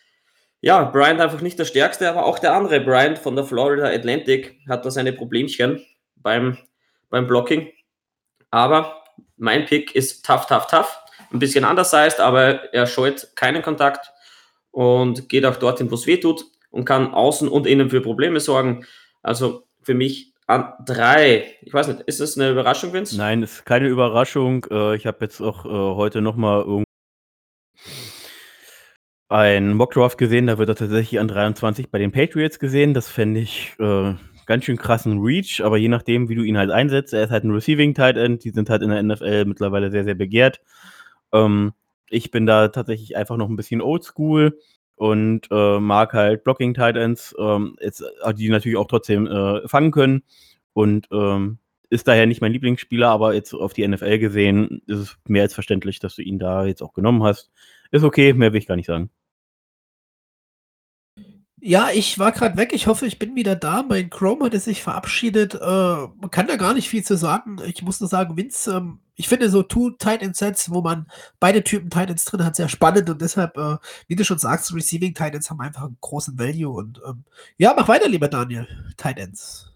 ja, 0.61 0.85
Bryant 0.85 1.23
einfach 1.23 1.41
nicht 1.41 1.59
der 1.59 1.65
Stärkste, 1.65 2.11
aber 2.11 2.27
auch 2.27 2.39
der 2.39 2.53
andere 2.53 2.79
Bryant 2.79 3.19
von 3.19 3.37
der 3.37 3.47
Florida 3.47 3.87
Atlantic 3.87 4.61
hat 4.69 4.85
da 4.85 4.91
seine 4.91 5.15
Problemchen 5.15 5.83
beim, 6.17 6.59
beim 7.09 7.27
Blocking. 7.27 7.73
Aber 8.51 9.03
mein 9.39 9.65
Pick 9.65 9.95
ist 9.95 10.27
tough, 10.27 10.45
tough, 10.45 10.67
tough. 10.67 10.99
Ein 11.33 11.39
bisschen 11.39 11.65
anders 11.65 11.91
heißt, 11.91 12.21
aber 12.21 12.75
er 12.75 12.87
scheut 12.87 13.35
keinen 13.35 13.63
Kontakt 13.63 14.13
und 14.73 15.31
geht 15.31 15.47
auch 15.47 15.57
dorthin, 15.57 15.91
wo 15.91 15.95
es 15.95 16.07
weh 16.07 16.19
tut 16.19 16.45
und 16.69 16.85
kann 16.85 17.15
außen 17.15 17.49
und 17.49 17.67
innen 17.67 17.89
für 17.89 18.03
Probleme 18.03 18.41
sorgen. 18.41 18.85
Also 19.23 19.63
für 19.81 19.95
mich 19.95 20.35
an 20.47 20.75
drei. 20.85 21.57
Ich 21.63 21.73
weiß 21.73 21.89
nicht, 21.89 22.01
ist 22.03 22.21
das 22.21 22.37
eine 22.37 22.51
Überraschung, 22.51 22.93
Vince? 22.93 23.17
Nein, 23.17 23.43
ist 23.43 23.65
keine 23.65 23.89
Überraschung. 23.89 24.67
Äh, 24.71 24.97
ich 24.97 25.07
habe 25.07 25.25
jetzt 25.25 25.41
auch 25.41 25.65
äh, 25.65 25.97
heute 25.97 26.21
nochmal 26.21 26.85
ein 29.29 29.75
Mockdraft 29.75 30.19
gesehen, 30.19 30.47
da 30.47 30.59
wird 30.59 30.71
er 30.71 30.75
tatsächlich 30.75 31.21
an 31.21 31.29
23 31.29 31.91
bei 31.91 31.99
den 31.99 32.13
Patriots 32.13 32.59
gesehen. 32.59 32.95
Das 32.95 33.09
fände 33.09 33.41
ich 33.41 33.75
äh, 33.79 34.15
ganz 34.47 34.65
schön 34.65 34.79
krassen 34.79 35.21
Reach, 35.21 35.61
aber 35.63 35.77
je 35.77 35.89
nachdem, 35.89 36.29
wie 36.29 36.35
du 36.35 36.43
ihn 36.43 36.57
halt 36.57 36.71
einsetzt, 36.71 37.13
er 37.13 37.25
ist 37.25 37.31
halt 37.31 37.45
ein 37.45 37.51
Receiving 37.51 37.95
Tight 37.95 38.17
End, 38.17 38.45
die 38.45 38.51
sind 38.51 38.71
halt 38.71 38.83
in 38.83 38.89
der 38.89 39.03
NFL 39.03 39.45
mittlerweile 39.45 39.91
sehr, 39.91 40.05
sehr 40.05 40.15
begehrt. 40.15 40.61
Ähm, 41.33 41.75
ich 42.09 42.31
bin 42.31 42.47
da 42.47 42.69
tatsächlich 42.69 43.17
einfach 43.17 43.37
noch 43.37 43.51
ein 43.51 43.57
bisschen 43.57 43.83
oldschool 43.83 44.59
und 44.97 45.47
äh, 45.51 45.79
mag 45.79 46.15
halt 46.15 46.45
Blocking 46.45 46.73
Tight 46.73 46.97
Ends, 46.97 47.35
ähm, 47.39 47.77
jetzt, 47.81 48.01
äh, 48.01 48.35
die 48.35 48.49
natürlich 48.49 48.79
auch 48.79 48.89
trotzdem 48.89 49.27
äh, 49.27 49.69
fangen 49.69 49.91
können 49.91 50.23
und 50.73 51.07
ähm, 51.13 51.59
ist 51.91 52.09
daher 52.09 52.27
nicht 52.27 52.41
mein 52.41 52.53
Lieblingsspieler, 52.53 53.09
aber 53.09 53.35
jetzt 53.35 53.53
auf 53.53 53.75
die 53.75 53.87
NFL 53.87 54.19
gesehen 54.19 54.83
ist 54.87 54.99
es 54.99 55.19
mehr 55.27 55.43
als 55.43 55.55
verständlich, 55.55 56.01
dass 56.01 56.17
du 56.17 56.23
ihn 56.23 56.39
da 56.39 56.65
jetzt 56.65 56.83
auch 56.83 56.95
genommen 56.95 57.23
hast. 57.23 57.51
Ist 57.91 58.05
okay, 58.05 58.33
mehr 58.33 58.53
will 58.53 58.61
ich 58.61 58.67
gar 58.67 58.77
nicht 58.77 58.87
sagen. 58.87 59.11
Ja, 61.61 61.91
ich 61.93 62.19
war 62.21 62.31
gerade 62.31 62.57
weg. 62.57 62.73
Ich 62.73 62.87
hoffe, 62.87 63.07
ich 63.07 63.19
bin 63.19 63.35
wieder 63.35 63.57
da. 63.57 63.83
Mein 63.83 64.11
Chrome 64.11 64.45
hatte 64.45 64.61
sich 64.61 64.83
verabschiedet. 64.83 65.55
Äh, 65.55 65.59
man 65.59 66.31
kann 66.31 66.47
da 66.47 66.57
gar 66.57 66.73
nicht 66.73 66.89
viel 66.89 67.03
zu 67.05 67.17
sagen. 67.17 67.59
Ich 67.67 67.83
muss 67.83 67.99
nur 68.01 68.09
sagen, 68.09 68.37
Vince, 68.37 68.77
ähm, 68.77 69.01
ich 69.19 69.29
finde 69.29 69.51
so 69.51 69.65
Two 69.65 69.91
Tight 69.91 70.23
End 70.23 70.37
Sets, 70.37 70.71
wo 70.71 70.81
man 70.81 71.09
beide 71.41 71.65
Typen 71.65 71.91
Tight 71.91 72.09
Ends 72.09 72.25
drin 72.25 72.45
hat, 72.45 72.55
sehr 72.55 72.69
spannend 72.69 73.11
und 73.11 73.21
deshalb, 73.21 73.57
äh, 73.59 73.77
wie 74.07 74.15
du 74.15 74.25
schon 74.25 74.39
sagst, 74.39 74.73
Receiving 74.73 75.13
Tight 75.13 75.35
Ends 75.35 75.51
haben 75.51 75.61
einfach 75.61 75.83
einen 75.83 75.99
großen 76.01 76.39
Value 76.39 76.71
und 76.71 77.01
ähm, 77.05 77.25
ja, 77.57 77.75
mach 77.77 77.89
weiter, 77.89 78.09
lieber 78.09 78.29
Daniel. 78.29 78.69
Tight 78.97 79.19
Ends. 79.19 79.73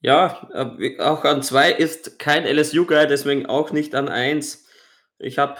Ja, 0.00 0.48
äh, 0.54 1.00
auch 1.00 1.24
an 1.24 1.42
zwei 1.42 1.72
ist 1.72 2.20
kein 2.20 2.44
LSU-Guy, 2.44 3.08
deswegen 3.08 3.46
auch 3.46 3.72
nicht 3.72 3.96
an 3.96 4.08
eins. 4.08 4.66
Ich 5.18 5.38
habe 5.38 5.56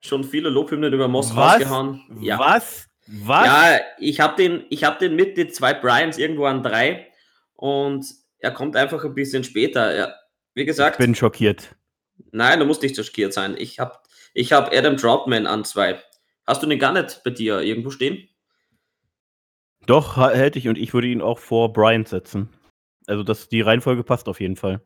schon 0.00 0.24
viele 0.24 0.48
Lobhymnen 0.48 0.92
über 0.92 1.08
Moss 1.08 1.34
Was? 1.34 1.54
rausgehauen. 1.54 2.02
Ja. 2.20 2.38
Was? 2.38 2.88
Was? 3.06 3.46
Ja, 3.46 3.80
ich 3.98 4.20
habe 4.20 4.36
den, 4.36 4.64
ich 4.68 4.84
hab 4.84 4.98
den 4.98 5.14
mit 5.14 5.36
den 5.36 5.50
zwei 5.50 5.74
Bryans 5.74 6.18
irgendwo 6.18 6.44
an 6.46 6.62
drei 6.62 7.06
und 7.54 8.04
er 8.38 8.50
kommt 8.50 8.76
einfach 8.76 9.04
ein 9.04 9.14
bisschen 9.14 9.44
später. 9.44 9.94
Ja, 9.96 10.14
wie 10.54 10.62
ich 10.62 10.66
gesagt, 10.66 10.98
bin 10.98 11.14
schockiert. 11.14 11.74
nein, 12.32 12.58
du 12.58 12.66
musst 12.66 12.82
nicht 12.82 12.96
schockiert 12.96 13.32
sein. 13.32 13.54
Ich 13.58 13.78
habe 13.78 13.96
ich 14.34 14.52
hab 14.52 14.72
Adam 14.72 14.96
Troutman 14.96 15.46
an 15.46 15.64
zwei. 15.64 16.00
Hast 16.46 16.62
du 16.62 16.66
den 16.66 16.78
gar 16.78 16.92
nicht 16.92 17.22
bei 17.24 17.30
dir 17.30 17.60
irgendwo 17.60 17.90
stehen? 17.90 18.28
Doch, 19.86 20.16
hätte 20.16 20.58
ich 20.58 20.68
und 20.68 20.76
ich 20.78 20.92
würde 20.92 21.06
ihn 21.06 21.22
auch 21.22 21.38
vor 21.38 21.72
Bryant 21.72 22.08
setzen. 22.08 22.48
Also 23.06 23.22
das, 23.22 23.48
die 23.48 23.60
Reihenfolge 23.60 24.02
passt 24.02 24.28
auf 24.28 24.40
jeden 24.40 24.56
Fall. 24.56 24.80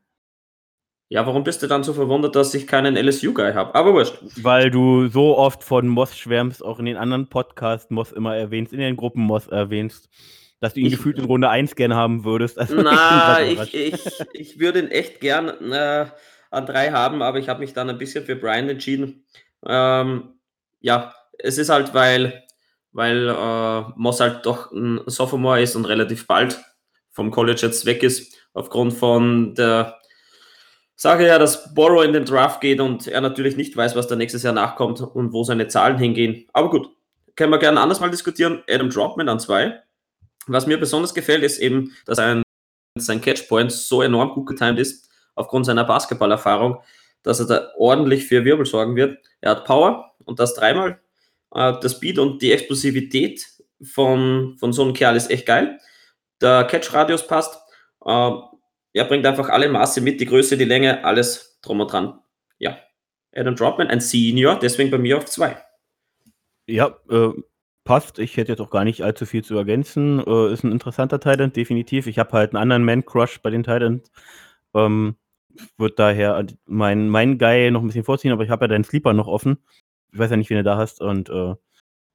Ja, 1.13 1.27
warum 1.27 1.43
bist 1.43 1.61
du 1.61 1.67
dann 1.67 1.83
so 1.83 1.93
verwundert, 1.93 2.37
dass 2.37 2.55
ich 2.55 2.69
keinen 2.69 2.97
LSU-Guy 2.97 3.53
habe? 3.55 3.75
Aber 3.75 3.93
wurscht. 3.95 4.15
Weil 4.43 4.71
du 4.71 5.09
so 5.09 5.37
oft 5.37 5.65
von 5.65 5.89
Moss 5.89 6.17
schwärmst, 6.17 6.65
auch 6.65 6.79
in 6.79 6.85
den 6.85 6.97
anderen 6.97 7.27
Podcasts 7.29 7.91
Moss 7.91 8.13
immer 8.13 8.37
erwähnst, 8.37 8.73
in 8.73 8.79
den 8.79 8.97
Gruppen 8.97 9.23
Moss 9.25 9.49
erwähnst, 9.49 10.09
dass 10.61 10.75
du 10.75 10.81
ihn 10.81 10.87
Ich- 10.87 10.93
gefühlt 10.93 11.19
in 11.19 11.25
Runde 11.25 11.49
1 11.49 11.75
gerne 11.75 11.97
haben 11.97 12.23
würdest. 12.25 12.61
Also 12.61 12.77
Na, 12.81 13.41
ich, 13.43 13.75
ich, 13.75 13.95
ich 14.35 14.61
würde 14.61 14.79
ihn 14.79 14.89
echt 14.89 15.19
gern 15.21 15.49
äh, 15.73 16.07
an 16.53 16.67
drei 16.67 16.93
haben, 16.93 17.23
aber 17.23 17.41
ich 17.41 17.49
habe 17.49 17.59
mich 17.59 17.73
dann 17.73 17.91
ein 17.91 17.99
bisschen 17.99 18.25
für 18.25 18.37
Brian 18.37 18.69
entschieden. 18.69 19.25
Ähm, 19.67 20.35
ja, 20.81 21.13
es 21.41 21.59
ist 21.59 21.71
halt, 21.71 21.93
weil, 21.93 22.45
weil 22.93 23.29
äh, 23.31 23.83
Moss 23.97 24.21
halt 24.21 24.47
doch 24.47 24.71
ein 24.71 25.01
Sophomore 25.07 25.61
ist 25.61 25.75
und 25.75 25.87
relativ 25.87 26.29
bald 26.29 26.57
vom 27.11 27.33
College 27.33 27.63
jetzt 27.63 27.85
weg 27.85 28.05
ist, 28.05 28.37
aufgrund 28.55 28.93
von 28.95 29.57
der 29.57 29.97
Sache 31.01 31.27
ja, 31.27 31.39
dass 31.39 31.73
Borrow 31.73 32.05
in 32.05 32.13
den 32.13 32.27
Draft 32.27 32.61
geht 32.61 32.79
und 32.79 33.07
er 33.07 33.23
natürlich 33.23 33.57
nicht 33.57 33.75
weiß, 33.75 33.97
was 33.97 34.07
da 34.07 34.17
nächstes 34.17 34.43
Jahr 34.43 34.53
nachkommt 34.53 35.01
und 35.01 35.33
wo 35.33 35.45
seine 35.45 35.67
Zahlen 35.67 35.97
hingehen. 35.97 36.47
Aber 36.53 36.69
gut, 36.69 36.91
können 37.37 37.51
wir 37.51 37.59
gerne 37.59 37.81
anders 37.81 38.01
mal 38.01 38.11
diskutieren. 38.11 38.63
Adam 38.69 38.91
Dropman 38.91 39.31
an 39.31 39.41
zwei. 39.41 39.81
Was 40.47 40.67
mir 40.67 40.79
besonders 40.79 41.15
gefällt, 41.15 41.43
ist 41.43 41.59
eben, 41.59 41.97
dass 42.05 42.19
ein, 42.19 42.43
sein 42.99 43.23
Catchpoint 43.23 43.73
so 43.73 44.03
enorm 44.03 44.35
gut 44.35 44.49
getimed 44.49 44.79
ist, 44.79 45.09
aufgrund 45.37 45.65
seiner 45.65 45.85
Basketballerfahrung, 45.85 46.83
dass 47.23 47.41
er 47.41 47.47
da 47.47 47.69
ordentlich 47.79 48.27
für 48.27 48.45
Wirbel 48.45 48.67
sorgen 48.67 48.95
wird. 48.95 49.17
Er 49.41 49.53
hat 49.53 49.65
Power 49.65 50.13
und 50.27 50.39
das 50.39 50.53
dreimal. 50.53 51.01
Äh, 51.55 51.81
der 51.81 51.89
Speed 51.89 52.19
und 52.19 52.43
die 52.43 52.53
Explosivität 52.53 53.47
von, 53.83 54.59
von 54.61 54.75
so 54.75 54.83
einem 54.83 54.93
Kerl 54.93 55.17
ist 55.17 55.31
echt 55.31 55.47
geil. 55.47 55.79
Der 56.43 56.65
Catch-Radius 56.65 57.27
passt. 57.27 57.59
Äh, 58.05 58.33
er 58.93 59.05
bringt 59.05 59.27
einfach 59.27 59.49
alle 59.49 59.69
Maße 59.69 60.01
mit, 60.01 60.21
die 60.21 60.27
Größe, 60.27 60.57
die 60.57 60.65
Länge, 60.65 61.05
alles 61.05 61.59
drum 61.63 61.81
und 61.81 61.93
dran. 61.93 62.19
Ja. 62.59 62.79
Adam 63.33 63.55
Dropman, 63.55 63.89
ein 63.89 64.01
Senior, 64.01 64.59
deswegen 64.59 64.91
bei 64.91 64.99
mir 64.99 65.19
auf 65.19 65.27
zwei. 65.27 65.57
Ja, 66.67 66.97
äh, 67.09 67.31
passt. 67.85 68.19
Ich 68.19 68.37
hätte 68.37 68.53
jetzt 68.53 68.61
auch 68.61 68.71
gar 68.71 68.85
nicht 68.85 69.03
allzu 69.03 69.27
viel 69.27 69.45
zu 69.45 69.57
ergänzen. 69.57 70.21
Äh, 70.27 70.53
ist 70.53 70.65
ein 70.65 70.73
interessanter 70.73 71.21
Titan, 71.21 71.53
definitiv. 71.53 72.07
Ich 72.07 72.19
habe 72.19 72.33
halt 72.33 72.51
einen 72.51 72.63
anderen 72.63 72.85
Man-Crush 72.85 73.41
bei 73.41 73.51
den 73.51 73.63
Titans. 73.63 74.11
Ähm, 74.75 75.17
wird 75.77 75.99
daher 75.99 76.45
mein, 76.67 77.09
mein 77.09 77.39
Guy 77.39 77.71
noch 77.71 77.83
ein 77.83 77.87
bisschen 77.87 78.05
vorziehen, 78.05 78.33
aber 78.33 78.45
ich 78.45 78.51
habe 78.51 78.65
ja 78.65 78.69
deinen 78.69 78.85
Sleeper 78.85 79.13
noch 79.13 79.27
offen. 79.27 79.59
Ich 80.13 80.19
weiß 80.19 80.31
ja 80.31 80.37
nicht, 80.37 80.51
wen 80.51 80.59
du 80.59 80.65
da 80.65 80.77
hast 80.77 81.01
und 81.01 81.29
äh, 81.29 81.55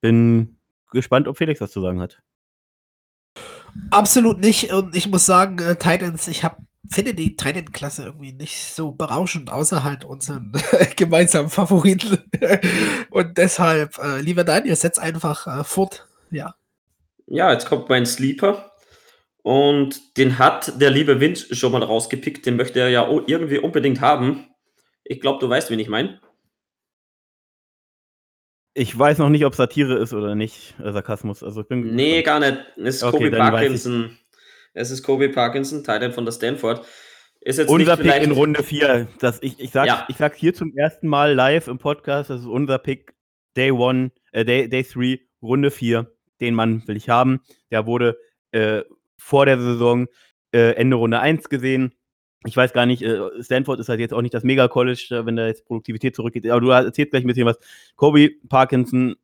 bin 0.01 0.57
gespannt, 0.91 1.27
ob 1.27 1.37
Felix 1.37 1.61
was 1.61 1.71
zu 1.71 1.81
sagen 1.81 2.01
hat. 2.01 2.21
Absolut 3.91 4.39
nicht. 4.39 4.71
Und 4.71 4.95
ich 4.95 5.07
muss 5.07 5.25
sagen, 5.25 5.59
äh, 5.59 5.75
Titans, 5.75 6.27
ich 6.27 6.43
hab, 6.43 6.57
finde 6.89 7.13
die 7.13 7.35
Titan-Klasse 7.35 8.03
irgendwie 8.03 8.33
nicht 8.33 8.57
so 8.57 8.91
berauschend, 8.91 9.51
außer 9.51 9.83
halt 9.83 10.05
unseren 10.05 10.51
gemeinsamen 10.95 11.49
Favoriten. 11.49 12.19
Und 13.09 13.37
deshalb, 13.37 13.97
äh, 13.99 14.21
lieber 14.21 14.43
Daniel, 14.43 14.75
setz 14.75 14.97
einfach 14.97 15.47
äh, 15.47 15.63
fort. 15.63 16.07
Ja. 16.31 16.55
Ja, 17.27 17.51
jetzt 17.51 17.67
kommt 17.67 17.89
mein 17.89 18.05
Sleeper. 18.05 18.71
Und 19.41 20.17
den 20.17 20.39
hat 20.39 20.81
der 20.81 20.89
liebe 20.89 21.19
Wind 21.19 21.47
schon 21.51 21.71
mal 21.71 21.83
rausgepickt. 21.83 22.45
Den 22.45 22.55
möchte 22.55 22.79
er 22.79 22.89
ja 22.89 23.07
irgendwie 23.27 23.59
unbedingt 23.59 24.01
haben. 24.01 24.47
Ich 25.03 25.21
glaube, 25.21 25.39
du 25.39 25.47
weißt, 25.47 25.69
wen 25.69 25.79
ich 25.79 25.87
meine. 25.87 26.19
Ich 28.77 28.97
weiß 28.97 29.19
noch 29.19 29.29
nicht, 29.29 29.45
ob 29.45 29.55
Satire 29.55 29.95
ist 29.95 30.13
oder 30.13 30.35
nicht, 30.35 30.75
äh, 30.83 30.91
Sarkasmus. 30.91 31.41
Also 31.43 31.61
ich 31.61 31.67
bin 31.67 31.95
nee, 31.95 32.21
gar 32.21 32.41
nicht. 32.41 32.57
Es 32.75 32.97
ist 32.97 33.03
Okay, 33.03 33.25
Kobe 33.25 33.37
Parkinson. 33.37 34.17
Es 34.73 34.91
ist 34.91 35.01
Kobe 35.01 35.29
Parkinson, 35.29 35.83
Teil 35.83 36.11
von 36.11 36.25
der 36.25 36.33
Stanford. 36.33 36.85
Ist 37.39 37.57
jetzt 37.57 37.69
unser 37.69 37.95
Pick 37.95 38.21
in 38.21 38.31
Runde 38.31 38.63
4. 38.63 39.07
Das, 39.19 39.41
ich, 39.41 39.59
ich, 39.59 39.71
sag, 39.71 39.87
Ja. 39.87 40.05
ich 40.09 40.17
sag 40.17 40.35
hier 40.35 40.53
zum 40.53 40.75
ersten 40.75 41.07
Mal 41.07 41.33
live 41.33 41.69
im 41.69 41.77
Podcast, 41.77 42.29
das 42.29 42.41
ist 42.41 42.47
unser 42.47 42.77
Pick 42.77 43.13
Day 43.55 43.71
1, 43.71 44.11
äh, 44.33 44.43
Day, 44.43 44.67
Day 44.67 44.83
3, 44.83 45.21
Runde 45.41 45.71
4. 45.71 46.11
Den 46.41 46.53
Mann 46.53 46.83
will 46.85 46.97
ich 46.97 47.07
haben. 47.07 47.39
Der 47.71 47.85
wurde 47.85 48.17
äh, 48.51 48.81
vor 49.17 49.45
der 49.45 49.57
Saison 49.57 50.07
äh, 50.51 50.71
Ende 50.75 50.97
Runde 50.97 51.21
1 51.21 51.47
gesehen. 51.47 51.93
Ich 52.45 52.55
weiß 52.55 52.73
gar 52.73 52.85
nicht, 52.85 53.01
äh, 53.01 53.19
Stanford 53.41 53.79
ist 53.79 53.89
halt 53.89 53.99
jetzt 53.99 54.13
auch 54.13 54.21
nicht 54.21 54.33
das 54.33 54.43
Mega-College, 54.43 55.07
äh, 55.11 55.25
wenn 55.25 55.35
da 55.35 55.47
jetzt 55.47 55.65
Produktivität 55.65 56.15
zurückgeht. 56.15 56.47
Aber 56.47 56.61
du 56.61 56.69
erzählst 56.69 57.11
gleich 57.11 57.23
ein 57.23 57.27
bisschen 57.27 57.47
was. 57.47 57.57
Kobe 57.95 58.31
Parkinson 58.49 59.15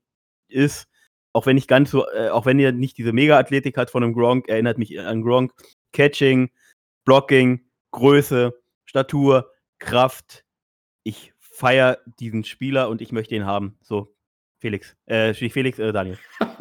ist, 0.47 0.87
auch 1.33 1.45
wenn 1.45 1.55
nicht 1.55 1.67
ganz 1.67 1.91
so, 1.91 2.07
äh, 2.09 2.29
auch 2.29 2.45
wenn 2.45 2.59
er 2.59 2.71
nicht 2.71 2.97
diese 2.97 3.13
Mega-Athletik 3.13 3.77
hat 3.77 3.89
von 3.89 4.03
einem 4.03 4.13
Gronk, 4.13 4.49
erinnert 4.49 4.77
mich 4.77 4.99
an 4.99 5.21
Gronk. 5.21 5.53
Catching, 5.93 6.49
Blocking, 7.05 7.61
Größe, 7.91 8.53
Statur, 8.85 9.51
Kraft. 9.79 10.43
Ich 11.03 11.33
feiere 11.39 11.99
diesen 12.19 12.43
Spieler 12.43 12.89
und 12.89 13.01
ich 13.01 13.11
möchte 13.11 13.35
ihn 13.35 13.45
haben. 13.45 13.77
So, 13.81 14.15
Felix. 14.59 14.95
Äh, 15.05 15.33
Felix, 15.33 15.79
äh, 15.79 15.91
Daniel. 15.91 16.17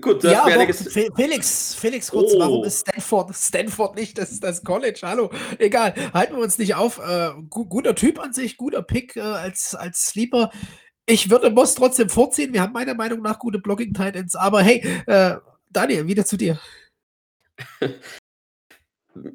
Gut, 0.00 0.24
Ja, 0.24 0.44
aber 0.44 0.72
Felix, 0.72 1.74
Felix, 1.74 2.10
kurz, 2.10 2.32
Oh. 2.34 2.38
warum 2.38 2.64
ist 2.64 2.80
Stanford, 2.80 3.34
Stanford 3.36 3.94
nicht 3.94 4.16
das, 4.16 4.40
das 4.40 4.64
College? 4.64 5.00
Hallo, 5.02 5.30
egal, 5.58 5.92
halten 6.14 6.34
wir 6.34 6.42
uns 6.42 6.56
nicht 6.56 6.74
auf. 6.74 6.98
Äh, 6.98 7.32
gu 7.50 7.66
guter 7.66 7.94
Typ 7.94 8.18
an 8.18 8.32
sich, 8.32 8.56
guter 8.56 8.82
Pick 8.82 9.16
äh, 9.16 9.20
als, 9.20 9.74
als 9.74 10.06
Sleeper. 10.06 10.50
Ich 11.04 11.28
würde 11.28 11.50
Moss 11.50 11.74
trotzdem 11.74 12.08
vorziehen. 12.08 12.54
Wir 12.54 12.62
haben 12.62 12.72
meiner 12.72 12.94
Meinung 12.94 13.20
nach 13.20 13.38
gute 13.38 13.58
Blocking-Titans, 13.58 14.34
aber 14.34 14.62
hey, 14.62 14.82
äh, 15.06 15.36
Daniel, 15.70 16.06
wieder 16.06 16.24
zu 16.24 16.36
dir. 16.36 16.58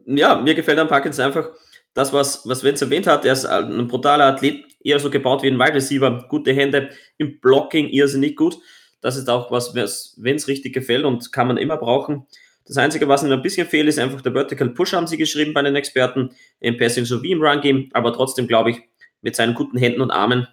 Ja, 0.08 0.42
mir 0.42 0.56
gefällt 0.56 0.80
an 0.80 0.88
Parkinson 0.88 1.26
einfach 1.26 1.50
das, 1.94 2.12
was, 2.12 2.48
was 2.48 2.64
Vince 2.64 2.86
erwähnt 2.86 3.06
hat. 3.06 3.26
Er 3.26 3.34
ist 3.34 3.46
ein 3.46 3.88
brutaler 3.88 4.26
Athlet, 4.26 4.66
eher 4.84 5.00
so 5.00 5.12
gebaut 5.12 5.44
wie 5.44 5.50
ein 5.50 5.60
Wide 5.60 5.76
Receiver. 5.76 6.26
Gute 6.30 6.52
Hände, 6.52 6.90
im 7.20 7.40
Blocking 7.40 7.88
irrsinnig 7.90 8.36
gut. 8.36 8.58
Das 9.02 9.16
ist 9.16 9.30
auch 9.30 9.52
was, 9.52 9.76
was 9.76 10.16
Vince 10.18 10.48
richtig 10.48 10.74
gefällt 10.74 11.06
und 11.06 11.32
kann 11.32 11.48
man 11.48 11.58
immer 11.58 11.78
brauchen. 11.78 12.28
Das 12.66 12.78
Einzige, 12.78 13.08
was 13.08 13.24
ihm 13.24 13.32
ein 13.32 13.42
bisschen 13.42 13.68
fehlt, 13.68 13.88
ist 13.88 14.00
einfach 14.00 14.22
der 14.22 14.34
Vertical 14.34 14.70
Push, 14.70 14.94
haben 14.94 15.08
sie 15.08 15.18
geschrieben 15.18 15.54
bei 15.54 15.62
den 15.62 15.76
Experten, 15.76 16.32
im 16.60 16.78
Passing 16.78 17.06
sowie 17.06 17.32
im 17.32 17.42
Run 17.42 17.62
Game. 17.62 17.90
Aber 17.94 18.12
trotzdem 18.12 18.48
glaube 18.48 18.72
ich, 18.72 18.82
mit 19.22 19.36
seinen 19.36 19.54
guten 19.54 19.78
Händen 19.78 20.02
und 20.02 20.12
Armen 20.12 20.48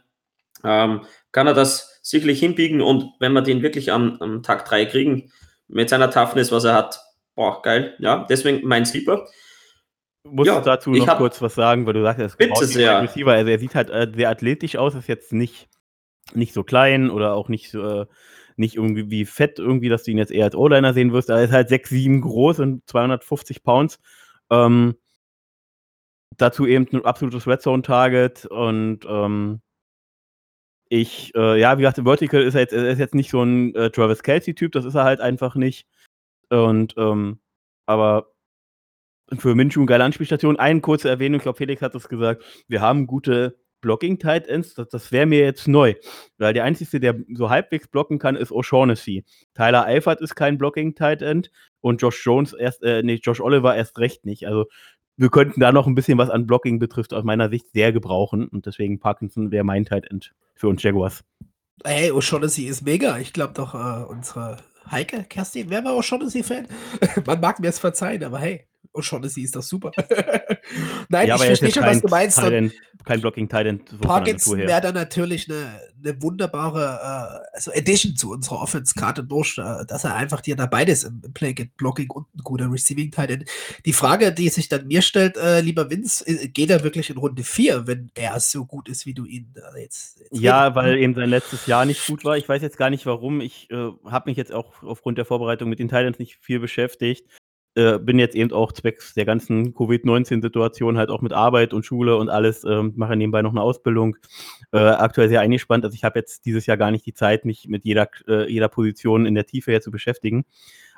ähm, 0.63 1.03
kann 1.33 1.47
er 1.47 1.55
das 1.55 1.99
sicherlich 2.03 2.39
hinbiegen. 2.39 2.81
Und 2.81 3.11
wenn 3.19 3.33
wir 3.33 3.43
den 3.43 3.63
wirklich 3.63 3.91
am, 3.91 4.17
am 4.21 4.43
Tag 4.43 4.65
3 4.65 4.87
kriegen, 4.87 5.33
mit 5.67 5.89
seiner 5.89 6.11
Toughness, 6.11 6.53
was 6.53 6.65
er 6.65 6.75
hat, 6.75 7.01
boah, 7.35 7.61
geil. 7.63 7.97
Ja, 7.99 8.27
deswegen 8.29 8.67
mein 8.67 8.87
Sleeper. 8.87 9.27
muss 10.23 10.47
Ja, 10.47 10.61
dazu 10.61 10.91
noch 10.91 11.19
kurz 11.19 11.43
was 11.43 11.55
sagen, 11.55 11.87
weil 11.87 11.95
du 11.95 12.03
sagst, 12.03 12.21
er 12.21 12.27
ist 12.27 12.39
Bitte 12.39 12.65
sehr. 12.67 13.03
Receiver. 13.03 13.33
Also 13.33 13.51
er 13.51 13.59
sieht 13.59 13.75
halt 13.75 13.91
äh, 13.91 14.07
sehr 14.15 14.31
athletisch 14.31 14.77
aus, 14.77 14.95
ist 14.95 15.09
jetzt 15.09 15.33
nicht, 15.33 15.69
nicht 16.33 16.55
so 16.55 16.63
klein 16.63 17.11
oder 17.11 17.35
auch 17.35 17.49
nicht 17.49 17.71
so, 17.71 18.03
äh, 18.03 18.07
nicht 18.57 18.77
irgendwie 18.77 19.11
wie 19.11 19.25
fett 19.25 19.59
irgendwie, 19.59 19.89
dass 19.89 20.05
du 20.05 20.11
ihn 20.11 20.19
jetzt 20.19 20.33
eher 20.33 20.45
als 20.45 20.55
O-Liner 20.55 20.95
sehen 20.95 21.13
wirst. 21.13 21.31
Er 21.31 21.43
ist 21.43 21.53
halt 21.53 21.71
6'7 21.71 22.21
groß 22.21 22.61
und 22.61 22.89
250 22.89 23.63
Pounds. 23.63 24.01
Ähm, 24.51 24.97
dazu 26.37 26.67
eben 26.67 26.87
ein 26.93 27.05
absolutes 27.05 27.47
Red 27.47 27.63
Zone 27.63 27.83
Target 27.83 28.47
und 28.47 29.01
ähm, 29.09 29.61
ich, 30.89 31.35
äh, 31.35 31.59
ja, 31.61 31.77
wie 31.79 31.83
gesagt, 31.83 32.01
Vertical 32.05 32.43
ist 32.43 32.55
er 32.55 32.61
jetzt, 32.61 32.73
er 32.73 32.89
ist 32.89 32.99
jetzt 32.99 33.15
nicht 33.15 33.31
so 33.31 33.43
ein 33.43 33.75
äh, 33.75 33.91
Travis 33.91 34.23
Kelsey-Typ, 34.23 34.73
das 34.73 34.85
ist 34.85 34.95
er 34.95 35.05
halt 35.05 35.21
einfach 35.21 35.55
nicht. 35.55 35.87
Und, 36.51 36.95
ähm, 36.97 37.41
aber 37.87 38.29
für 39.39 39.55
Minshew 39.55 39.81
eine 39.81 39.87
geile 39.87 40.05
Anspielstation. 40.05 40.59
Eine 40.59 40.81
kurze 40.81 41.09
Erwähnung, 41.09 41.39
ich 41.39 41.43
glaube, 41.43 41.57
Felix 41.57 41.83
hat 41.83 41.95
es 41.95 42.09
gesagt, 42.09 42.45
wir 42.69 42.81
haben 42.81 43.07
gute 43.07 43.59
Blocking-Tight 43.85 44.49
Ends, 44.49 44.73
das, 44.75 44.89
das 44.89 45.13
wäre 45.13 45.27
mir 45.27 45.41
jetzt 45.41 45.69
neu. 45.69 45.95
Weil 46.39 46.55
der 46.55 46.65
Einzige, 46.65 46.99
der 46.99 47.21
so 47.35 47.51
halbwegs 47.51 47.87
blocken 47.87 48.19
kann, 48.19 48.35
ist 48.35 48.51
O'Shaughnessy. 48.51 49.25
Tyler 49.55 49.85
Eifert 49.85 50.23
ist 50.23 50.35
kein 50.35 50.57
Blocking-Tight 50.57 51.21
End 51.21 51.51
und 51.81 52.01
Josh 52.01 52.25
Jones 52.25 52.55
erst, 52.55 52.83
äh, 52.83 53.03
nee, 53.03 53.21
Josh 53.23 53.41
Oliver 53.41 53.77
erst 53.77 53.99
recht 53.99 54.25
nicht. 54.25 54.47
Also 54.47 54.65
wir 55.19 55.29
könnten 55.29 55.61
da 55.61 55.71
noch 55.71 55.87
ein 55.87 55.95
bisschen 55.95 56.17
was 56.17 56.31
an 56.31 56.47
Blocking 56.47 56.79
betrifft, 56.79 57.13
aus 57.13 57.25
meiner 57.25 57.51
Sicht 57.51 57.67
sehr 57.73 57.93
gebrauchen 57.93 58.49
und 58.49 58.65
deswegen 58.65 58.99
Parkinson 58.99 59.51
wäre 59.51 59.65
mein 59.65 59.85
Tight 59.85 60.11
End 60.11 60.35
für 60.55 60.69
uns 60.69 60.83
Jaguars. 60.83 61.23
Ey, 61.85 62.11
O'Shaughnessy 62.11 62.67
ist 62.67 62.83
mega. 62.83 63.19
Ich 63.19 63.35
glaube 63.35 63.53
doch, 63.53 63.75
äh, 63.75 64.05
unsere 64.05 64.57
Heike, 64.91 65.25
Kerstin, 65.25 65.69
wer 65.69 65.85
war 65.85 65.93
O'Shaughnessy-Fan? 65.93 66.67
Man 67.27 67.41
mag 67.41 67.61
mir 67.61 67.69
es 67.69 67.79
verzeihen, 67.79 68.25
aber 68.25 68.39
hey, 68.39 68.67
O'Shaughnessy 68.95 69.43
ist 69.43 69.57
doch 69.57 69.63
super. 69.63 69.91
Nein, 71.09 71.29
ja, 71.29 71.35
ich 71.35 71.41
er 71.41 71.47
verstehe 71.47 71.73
schon, 71.73 71.83
was 71.83 72.01
du 72.01 72.09
meinst. 72.09 72.39
End, 72.39 72.73
kein 73.05 73.21
Blocking 73.21 73.49
der 73.49 73.79
Parkinson 74.01 74.59
wäre 74.59 74.81
dann 74.81 74.95
natürlich 74.95 75.51
eine, 75.51 75.81
eine 76.03 76.23
wunderbare 76.23 77.43
äh, 77.53 77.57
also 77.57 77.73
Addition 77.73 78.17
zu 78.17 78.31
unserer 78.31 78.61
Offense-Karte 78.61 79.25
durch, 79.25 79.59
äh, 79.59 79.85
dass 79.87 80.05
er 80.05 80.15
einfach 80.15 80.41
dir 80.41 80.57
da 80.57 80.67
beides 80.67 81.05
im, 81.05 81.21
Play 81.35 81.53
geht, 81.53 81.77
Blocking 81.77 82.11
und 82.11 82.27
ein 82.35 82.41
guter 82.43 82.71
Receiving 82.71 83.11
Tight 83.11 83.31
End. 83.31 83.51
Die 83.85 83.93
Frage, 83.93 84.33
die 84.33 84.49
sich 84.49 84.69
dann 84.69 84.87
mir 84.87 85.03
stellt, 85.03 85.37
äh, 85.37 85.61
lieber 85.61 85.91
Vince, 85.91 86.27
äh, 86.27 86.49
geht 86.49 86.71
er 86.71 86.83
wirklich 86.85 87.11
in 87.11 87.19
Runde 87.19 87.43
4, 87.43 87.87
wenn 87.87 88.11
er 88.15 88.39
so 88.41 88.65
gut 88.65 88.89
ist, 88.89 89.07
wie 89.07 89.15
du 89.15 89.25
ihn 89.27 89.53
äh, 89.57 89.83
jetzt, 89.83 90.19
jetzt 90.21 90.41
Ja, 90.41 90.65
redest? 90.65 90.77
weil 90.77 90.99
eben 90.99 91.15
sein 91.15 91.31
letztes 91.31 91.67
Jahr 91.67 91.85
nicht 91.85 92.07
gut 92.07 92.25
war. 92.25 92.37
Ich 92.37 92.49
weiß 92.49 92.63
jetzt 92.63 92.79
gar 92.79 92.91
nicht 92.91 93.07
warum. 93.07 93.41
Ich 93.41 93.71
äh, 93.71 93.91
habe 94.07 94.31
mich 94.31 94.37
jetzt 94.37 94.53
auch 94.53 94.83
aufgrund 94.83 95.19
der 95.19 95.25
Vorbereitung 95.25 95.69
mit 95.69 95.79
den 95.79 95.89
Titans 95.89 96.19
nicht 96.19 96.39
viel 96.41 96.61
beschäftigt. 96.61 97.27
Äh, 97.77 97.99
bin 97.99 98.19
jetzt 98.19 98.37
eben 98.37 98.53
auch 98.53 98.71
zwecks 98.73 99.15
der 99.15 99.25
ganzen 99.25 99.75
Covid-19-Situation 99.75 100.97
halt 100.97 101.11
auch 101.11 101.23
mit 101.23 101.33
Arbeit 101.33 101.75
und 101.75 101.85
Schule 101.85 102.17
und 102.17 102.29
alles, 102.29 102.65
ähm, 102.65 102.93
mache 102.97 103.17
nebenbei 103.17 103.43
noch 103.43 103.51
eine 103.51 103.63
Ausbildung. 103.63 104.17
Äh, 104.73 104.79
aktuell 104.79 105.29
sehr 105.29 105.41
eingespannt. 105.41 105.85
Also 105.85 105.95
ich 105.95 106.05
habe 106.05 106.19
jetzt 106.19 106.47
dieses 106.47 106.67
Jahr 106.67 106.77
gar 106.77 106.91
nicht 106.91 107.05
die 107.05 107.15
Zeit, 107.15 107.45
mich 107.45 107.67
mit 107.69 107.85
jeder, 107.85 108.09
äh, 108.29 108.51
jeder 108.51 108.69
Position 108.69 109.27
in 109.27 109.35
der 109.35 109.47
Tiefe 109.47 109.73
hier 109.73 109.81
zu 109.81 109.91
beschäftigen. 109.91 110.45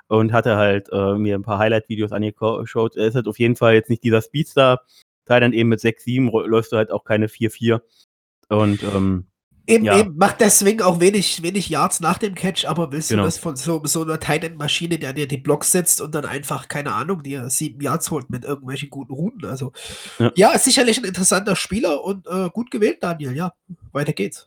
Und 0.09 0.33
hatte 0.33 0.57
halt 0.57 0.89
äh, 0.93 1.15
mir 1.15 1.35
ein 1.35 1.43
paar 1.43 1.59
Highlight-Videos 1.59 2.13
angeschaut. 2.13 2.95
Er 2.97 3.07
ist 3.09 3.17
halt 3.17 3.27
auf 3.27 3.41
jeden 3.41 3.57
Fall 3.57 3.75
jetzt 3.75 3.91
nicht 3.91 4.05
dieser 4.05 4.23
Speedstar. 4.23 4.83
Thailand 5.25 5.53
eben 5.53 5.69
mit 5.69 5.81
6-7 5.81 6.29
ro- 6.29 6.47
läufst 6.47 6.71
du 6.71 6.77
halt 6.77 6.93
auch 6.93 7.03
keine 7.03 7.27
4-4. 7.27 7.81
Und 8.49 8.85
ähm, 8.85 9.27
Eben, 9.69 9.85
Ja. 9.85 9.99
eben, 9.99 10.17
macht 10.17 10.41
deswegen 10.41 10.81
auch 10.83 11.01
wenig, 11.01 11.43
wenig 11.43 11.69
Yards 11.69 12.01
nach 12.01 12.19
dem 12.19 12.35
Catch, 12.37 12.67
aber 12.67 12.93
willst 12.93 13.09
Genau. 13.11 13.23
du 13.23 13.27
das 13.27 13.39
von 13.39 13.57
so, 13.57 13.83
so 13.85 14.03
einer 14.03 14.21
Tight 14.21 14.45
End 14.45 14.57
Maschine, 14.59 14.99
der 14.99 15.13
dir 15.13 15.27
die 15.27 15.39
Blocks 15.39 15.73
setzt 15.73 16.01
und 16.01 16.15
dann 16.15 16.25
einfach, 16.25 16.69
keine 16.69 16.93
Ahnung, 16.93 17.23
dir 17.25 17.51
sieben 17.51 17.81
Yards 17.81 18.11
holt 18.13 18.31
mit 18.31 18.45
irgendwelchen 18.45 18.91
guten 18.91 19.13
Routen? 19.13 19.45
Also, 19.45 19.73
Ja. 20.19 20.31
ja, 20.37 20.53
ist 20.53 20.65
sicherlich 20.65 20.99
ein 20.99 21.05
interessanter 21.05 21.57
Spieler 21.57 22.05
und 22.05 22.27
äh, 22.29 22.49
gut 22.51 22.71
gewählt, 22.71 22.99
Daniel. 23.01 23.35
Ja, 23.37 23.53
weiter 23.93 24.13
geht's. 24.13 24.47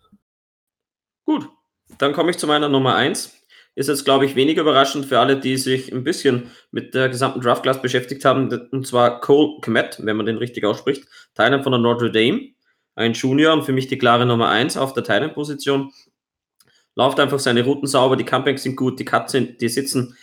Gut, 1.25 1.49
dann 1.97 2.13
komme 2.13 2.31
ich 2.31 2.37
zu 2.37 2.47
meiner 2.47 2.69
Nummer 2.69 2.95
1. 2.95 3.35
Ist 3.75 3.87
jetzt, 3.87 4.03
glaube 4.03 4.25
ich, 4.25 4.35
wenig 4.35 4.57
überraschend 4.57 5.05
für 5.05 5.19
alle, 5.19 5.39
die 5.39 5.55
sich 5.57 5.93
ein 5.93 6.03
bisschen 6.03 6.49
mit 6.71 6.93
der 6.95 7.07
gesamten 7.07 7.39
Draft-Class 7.39 7.81
beschäftigt 7.81 8.25
haben. 8.25 8.51
Und 8.71 8.87
zwar 8.87 9.21
Cole 9.21 9.59
Kmet, 9.61 9.99
wenn 10.03 10.17
man 10.17 10.25
den 10.25 10.37
richtig 10.37 10.65
ausspricht. 10.65 11.05
Teilnehmer 11.35 11.63
von 11.63 11.71
der 11.71 11.79
Notre 11.79 12.11
Dame. 12.11 12.49
Ein 12.99 13.13
Junior 13.13 13.53
und 13.53 13.63
für 13.63 13.71
mich 13.71 13.87
die 13.87 13.97
klare 13.97 14.25
Nummer 14.25 14.49
1 14.49 14.75
auf 14.75 14.91
der 14.91 15.05
Thailand-Position. 15.05 15.93
Läuft 16.95 17.17
einfach 17.21 17.39
seine 17.39 17.63
Routen 17.63 17.87
sauber, 17.87 18.17
die 18.17 18.25
Comebacks 18.25 18.63
sind 18.63 18.75
gut, 18.75 18.99
die 18.99 19.05
Cuts 19.05 19.31
sind, 19.31 19.61
die 19.61 19.69
sitzen. 19.69 20.17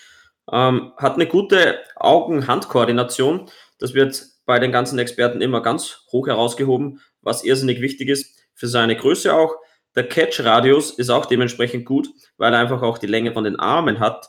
Ähm, 0.52 0.92
hat 0.98 1.14
eine 1.14 1.26
gute 1.26 1.78
Augen-Hand-Koordination. 1.96 3.48
Das 3.78 3.94
wird 3.94 4.22
bei 4.44 4.58
den 4.58 4.72
ganzen 4.72 4.98
Experten 4.98 5.40
immer 5.40 5.62
ganz 5.62 6.02
hoch 6.12 6.26
herausgehoben, 6.26 7.00
was 7.22 7.44
irrsinnig 7.44 7.80
wichtig 7.80 8.10
ist. 8.10 8.38
Für 8.52 8.68
seine 8.68 8.94
Größe 8.94 9.32
auch. 9.32 9.56
Der 9.94 10.06
Catch-Radius 10.06 10.90
ist 10.90 11.08
auch 11.08 11.24
dementsprechend 11.24 11.86
gut, 11.86 12.10
weil 12.36 12.52
er 12.52 12.60
einfach 12.60 12.82
auch 12.82 12.98
die 12.98 13.06
Länge 13.06 13.32
von 13.32 13.44
den 13.44 13.58
Armen 13.58 14.00
hat. 14.00 14.28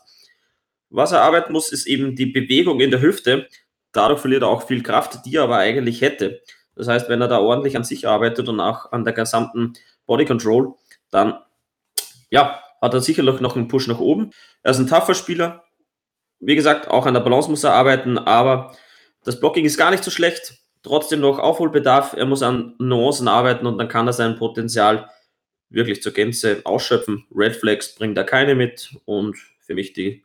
Was 0.89 1.11
er 1.11 1.21
arbeiten 1.21 1.51
muss, 1.51 1.73
ist 1.73 1.85
eben 1.85 2.15
die 2.15 2.27
Bewegung 2.27 2.79
in 2.79 2.91
der 2.91 3.01
Hüfte. 3.01 3.49
Dadurch 3.91 4.21
verliert 4.21 4.43
er 4.43 4.47
auch 4.47 4.65
viel 4.65 4.83
Kraft, 4.83 5.25
die 5.25 5.35
er 5.35 5.43
aber 5.43 5.57
eigentlich 5.57 5.99
hätte. 5.99 6.41
Das 6.77 6.87
heißt, 6.87 7.09
wenn 7.09 7.21
er 7.21 7.27
da 7.27 7.39
ordentlich 7.39 7.75
an 7.75 7.83
sich 7.83 8.07
arbeitet 8.07 8.47
und 8.47 8.59
auch 8.59 8.91
an 8.91 9.03
der 9.03 9.13
gesamten 9.13 9.73
Body 10.05 10.25
Control, 10.25 10.75
dann 11.09 11.39
ja, 12.29 12.61
hat 12.81 12.93
er 12.93 13.01
sicherlich 13.01 13.39
noch 13.39 13.55
einen 13.55 13.67
Push 13.67 13.87
nach 13.87 13.99
oben. 13.99 14.31
Er 14.63 14.71
ist 14.71 14.79
ein 14.79 14.87
tougher 14.87 15.15
Spieler. 15.15 15.63
Wie 16.39 16.55
gesagt, 16.55 16.87
auch 16.87 17.05
an 17.05 17.15
der 17.15 17.21
Balance 17.21 17.49
muss 17.49 17.63
er 17.63 17.73
arbeiten, 17.73 18.17
aber 18.17 18.75
das 19.23 19.39
Blocking 19.39 19.65
ist 19.65 19.77
gar 19.77 19.91
nicht 19.91 20.03
so 20.03 20.11
schlecht. 20.11 20.59
Trotzdem 20.83 21.19
noch 21.19 21.39
Aufholbedarf. 21.39 22.13
Er 22.13 22.25
muss 22.25 22.43
an 22.43 22.75
Nuancen 22.77 23.27
arbeiten 23.27 23.65
und 23.65 23.77
dann 23.77 23.89
kann 23.89 24.07
er 24.07 24.13
sein 24.13 24.37
Potenzial 24.37 25.09
wirklich 25.69 26.01
zur 26.01 26.13
Gänze 26.13 26.61
ausschöpfen. 26.63 27.25
Red 27.35 27.55
Flags 27.55 27.95
bringt 27.95 28.17
er 28.17 28.23
keine 28.23 28.55
mit 28.55 28.95
und 29.05 29.35
für 29.59 29.73
mich 29.73 29.93
die 29.93 30.23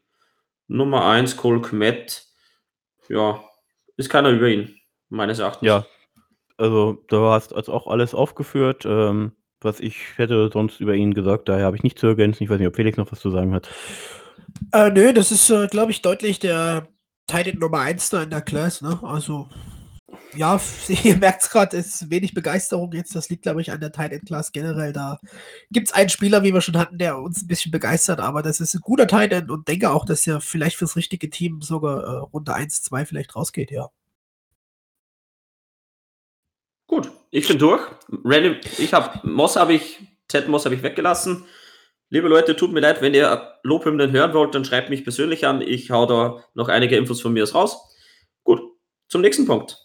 Nummer 0.68 1.06
1, 1.06 1.36
Cole 1.36 1.62
Kmet. 1.62 2.26
Ja, 3.08 3.42
ist 3.96 4.10
keiner 4.10 4.30
über 4.30 4.48
ihn, 4.48 4.78
meines 5.08 5.38
Erachtens. 5.38 5.66
Ja, 5.66 5.86
also 6.56 7.02
du 7.08 7.18
hast 7.26 7.54
also 7.54 7.72
auch 7.72 7.86
alles 7.86 8.14
aufgeführt, 8.14 8.84
ähm, 8.86 9.32
was 9.60 9.80
ich 9.80 9.96
hätte 10.16 10.50
sonst 10.52 10.80
über 10.80 10.94
ihn 10.94 11.14
gesagt. 11.14 11.48
Daher 11.48 11.66
habe 11.66 11.76
ich 11.76 11.82
nichts 11.82 12.00
zu 12.00 12.06
ergänzen. 12.06 12.42
Ich 12.42 12.50
weiß 12.50 12.58
nicht, 12.58 12.68
ob 12.68 12.76
Felix 12.76 12.98
noch 12.98 13.10
was 13.10 13.20
zu 13.20 13.30
sagen 13.30 13.54
hat. 13.54 13.68
Äh, 14.72 14.90
nö, 14.90 15.12
das 15.12 15.32
ist, 15.32 15.50
äh, 15.50 15.66
glaube 15.66 15.92
ich, 15.92 16.02
deutlich 16.02 16.38
der 16.38 16.88
Titan 17.26 17.58
Nummer 17.58 17.80
1 17.80 18.10
da 18.10 18.22
in 18.22 18.30
der 18.30 18.42
Class, 18.42 18.82
ne? 18.82 18.98
Also, 19.02 19.48
ja, 20.34 20.60
ihr 21.04 21.16
merkt 21.16 21.42
es 21.42 21.50
gerade, 21.50 21.76
ist 21.76 22.10
wenig 22.10 22.34
Begeisterung 22.34 22.92
jetzt. 22.92 23.14
Das 23.14 23.28
liegt, 23.28 23.42
glaube 23.42 23.60
ich, 23.60 23.72
an 23.72 23.80
der 23.80 23.92
Titan 23.92 24.20
Class 24.22 24.52
generell. 24.52 24.92
Da 24.92 25.18
gibt 25.70 25.88
es 25.88 25.94
einen 25.94 26.08
Spieler, 26.08 26.42
wie 26.42 26.52
wir 26.52 26.60
schon 26.60 26.78
hatten, 26.78 26.98
der 26.98 27.18
uns 27.18 27.42
ein 27.42 27.46
bisschen 27.46 27.72
begeistert, 27.72 28.20
aber 28.20 28.42
das 28.42 28.60
ist 28.60 28.74
ein 28.74 28.80
guter 28.80 29.06
Titan 29.06 29.50
und 29.50 29.68
denke 29.68 29.90
auch, 29.90 30.04
dass 30.04 30.26
er 30.26 30.40
vielleicht 30.40 30.76
fürs 30.76 30.96
richtige 30.96 31.30
Team 31.30 31.62
sogar 31.62 32.02
äh, 32.02 32.18
Runde 32.18 32.54
1, 32.54 32.82
2 32.82 33.06
vielleicht 33.06 33.36
rausgeht, 33.36 33.70
ja. 33.70 33.88
Gut, 36.86 37.10
ich 37.30 37.48
bin 37.48 37.58
durch. 37.58 37.82
Random, 38.24 38.56
ich 38.78 38.92
habe 38.92 39.26
Moss 39.26 39.56
habe 39.56 39.74
ich, 39.74 40.00
Ted 40.28 40.48
Moss 40.48 40.64
habe 40.64 40.74
ich 40.74 40.82
weggelassen. 40.82 41.44
Liebe 42.10 42.28
Leute, 42.28 42.54
tut 42.54 42.72
mir 42.72 42.80
leid, 42.80 43.00
wenn 43.00 43.14
ihr 43.14 43.58
Lobhymnen 43.62 44.12
hören 44.12 44.34
wollt, 44.34 44.54
dann 44.54 44.66
schreibt 44.66 44.90
mich 44.90 45.02
persönlich 45.02 45.46
an. 45.46 45.62
Ich 45.62 45.90
hau 45.90 46.04
da 46.04 46.44
noch 46.54 46.68
einige 46.68 46.96
Infos 46.96 47.22
von 47.22 47.32
mir 47.32 47.50
raus. 47.50 47.78
Gut, 48.44 48.60
zum 49.08 49.22
nächsten 49.22 49.46
Punkt. 49.46 49.81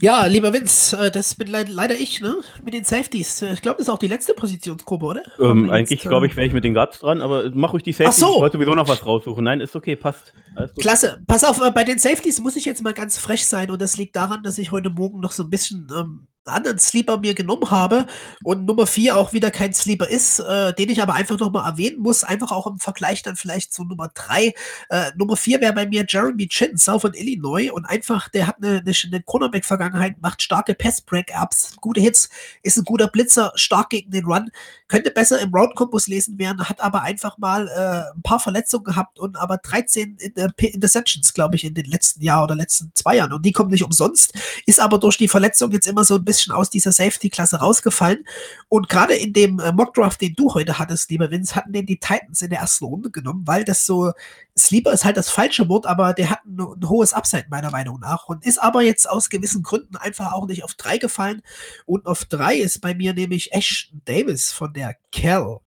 Ja, 0.00 0.26
lieber 0.26 0.52
Vince, 0.52 0.96
äh, 0.96 1.10
das 1.10 1.34
bin 1.34 1.48
leider 1.48 1.94
ich, 1.94 2.20
ne? 2.20 2.36
Mit 2.64 2.74
den 2.74 2.84
Safeties. 2.84 3.42
Äh, 3.42 3.54
ich 3.54 3.62
glaube, 3.62 3.78
das 3.78 3.88
ist 3.88 3.92
auch 3.92 3.98
die 3.98 4.06
letzte 4.06 4.34
Positionsgruppe, 4.34 5.04
oder? 5.04 5.22
Ähm, 5.40 5.70
eigentlich 5.70 6.02
glaube 6.02 6.26
ich, 6.26 6.36
wäre 6.36 6.46
ich 6.46 6.52
mit 6.52 6.64
den 6.64 6.74
Guards 6.74 7.00
dran, 7.00 7.20
aber 7.20 7.50
mach 7.52 7.72
ruhig 7.72 7.82
die 7.82 7.92
Safeties. 7.92 8.22
Ach 8.22 8.28
so. 8.28 8.34
Ich 8.36 8.40
wollte 8.40 8.58
sowieso 8.58 8.74
noch 8.74 8.88
was 8.88 9.04
raussuchen. 9.04 9.42
Nein, 9.44 9.60
ist 9.60 9.74
okay, 9.74 9.96
passt. 9.96 10.32
Klasse. 10.78 11.20
Pass 11.26 11.44
auf, 11.44 11.60
äh, 11.60 11.70
bei 11.70 11.84
den 11.84 11.98
Safeties 11.98 12.40
muss 12.40 12.56
ich 12.56 12.64
jetzt 12.64 12.82
mal 12.82 12.94
ganz 12.94 13.18
frech 13.18 13.46
sein 13.46 13.70
und 13.70 13.80
das 13.80 13.96
liegt 13.96 14.16
daran, 14.16 14.42
dass 14.42 14.58
ich 14.58 14.72
heute 14.72 14.90
Morgen 14.90 15.20
noch 15.20 15.32
so 15.32 15.42
ein 15.42 15.50
bisschen 15.50 15.88
ähm, 15.96 16.26
anderen 16.44 16.78
Sleeper 16.78 17.18
mir 17.18 17.34
genommen 17.34 17.70
habe 17.70 18.06
und 18.42 18.64
Nummer 18.64 18.86
4 18.86 19.16
auch 19.16 19.32
wieder 19.32 19.50
kein 19.50 19.74
Sleeper 19.74 20.08
ist, 20.08 20.38
äh, 20.40 20.72
den 20.72 20.90
ich 20.90 21.02
aber 21.02 21.14
einfach 21.14 21.38
nochmal 21.38 21.70
erwähnen 21.70 22.00
muss, 22.00 22.24
einfach 22.24 22.52
auch 22.52 22.66
im 22.66 22.78
Vergleich 22.78 23.22
dann 23.22 23.36
vielleicht 23.36 23.72
zu 23.72 23.84
Nummer 23.84 24.08
3. 24.14 24.54
Äh, 24.88 25.10
Nummer 25.16 25.36
4 25.36 25.60
wäre 25.60 25.72
bei 25.72 25.86
mir 25.86 26.04
Jeremy 26.08 26.48
Chin, 26.48 26.76
South 26.76 27.02
von 27.02 27.14
Illinois 27.14 27.70
und 27.70 27.84
einfach, 27.84 28.28
der 28.28 28.46
hat 28.46 28.56
eine, 28.62 28.78
eine, 28.78 28.92
eine 29.04 29.22
Cornerback-Vergangenheit, 29.22 30.20
macht 30.20 30.42
starke 30.42 30.74
Pass-Break-Ups, 30.74 31.76
gute 31.80 32.00
Hits, 32.00 32.28
ist 32.62 32.78
ein 32.78 32.84
guter 32.84 33.08
Blitzer, 33.08 33.52
stark 33.54 33.90
gegen 33.90 34.10
den 34.10 34.24
Run, 34.24 34.50
könnte 34.88 35.10
besser 35.10 35.40
im 35.40 35.54
Round-Kombos 35.54 36.08
lesen 36.08 36.38
werden, 36.38 36.68
hat 36.68 36.80
aber 36.80 37.02
einfach 37.02 37.38
mal 37.38 37.68
äh, 37.68 38.16
ein 38.16 38.22
paar 38.22 38.40
Verletzungen 38.40 38.84
gehabt 38.84 39.18
und 39.18 39.36
aber 39.36 39.58
13 39.58 40.16
Interceptions, 40.56 41.34
glaube 41.34 41.56
ich, 41.56 41.64
in 41.64 41.74
den 41.74 41.84
letzten 41.84 42.22
Jahr 42.22 42.44
oder 42.44 42.54
letzten 42.54 42.90
zwei 42.94 43.16
Jahren 43.16 43.32
und 43.32 43.44
die 43.44 43.52
kommen 43.52 43.70
nicht 43.70 43.84
umsonst, 43.84 44.32
ist 44.66 44.80
aber 44.80 44.98
durch 44.98 45.18
die 45.18 45.28
Verletzung 45.28 45.70
jetzt 45.72 45.86
immer 45.86 46.04
so 46.04 46.16
ein 46.16 46.24
bisschen 46.24 46.48
bisschen 46.48 46.52
aus 46.52 46.70
dieser 46.70 46.92
Safety-Klasse 46.92 47.58
rausgefallen. 47.58 48.24
Und 48.68 48.88
gerade 48.88 49.14
in 49.14 49.32
dem 49.32 49.58
äh, 49.58 49.72
Mockdraft, 49.72 50.20
den 50.20 50.34
du 50.34 50.54
heute 50.54 50.78
hattest, 50.78 51.10
lieber 51.10 51.30
Vince, 51.30 51.54
hatten 51.54 51.72
den 51.72 51.86
die 51.86 51.98
Titans 51.98 52.42
in 52.42 52.50
der 52.50 52.60
ersten 52.60 52.84
Runde 52.84 53.10
genommen, 53.10 53.42
weil 53.46 53.64
das 53.64 53.86
so, 53.86 54.12
Sleeper 54.58 54.92
ist 54.92 55.04
halt 55.04 55.16
das 55.16 55.30
falsche 55.30 55.68
Wort, 55.68 55.86
aber 55.86 56.12
der 56.12 56.30
hat 56.30 56.44
ein, 56.44 56.60
ein 56.60 56.88
hohes 56.88 57.12
Upside 57.12 57.46
meiner 57.48 57.70
Meinung 57.70 58.00
nach 58.00 58.28
und 58.28 58.44
ist 58.44 58.58
aber 58.58 58.82
jetzt 58.82 59.08
aus 59.08 59.30
gewissen 59.30 59.62
Gründen 59.62 59.96
einfach 59.96 60.32
auch 60.32 60.46
nicht 60.46 60.64
auf 60.64 60.74
drei 60.74 60.98
gefallen. 60.98 61.42
Und 61.86 62.06
auf 62.06 62.24
drei 62.24 62.56
ist 62.56 62.80
bei 62.80 62.94
mir 62.94 63.14
nämlich 63.14 63.52
Ashton 63.52 64.02
Davis 64.04 64.52
von 64.52 64.72
der 64.72 64.96
Cal. 65.12 65.60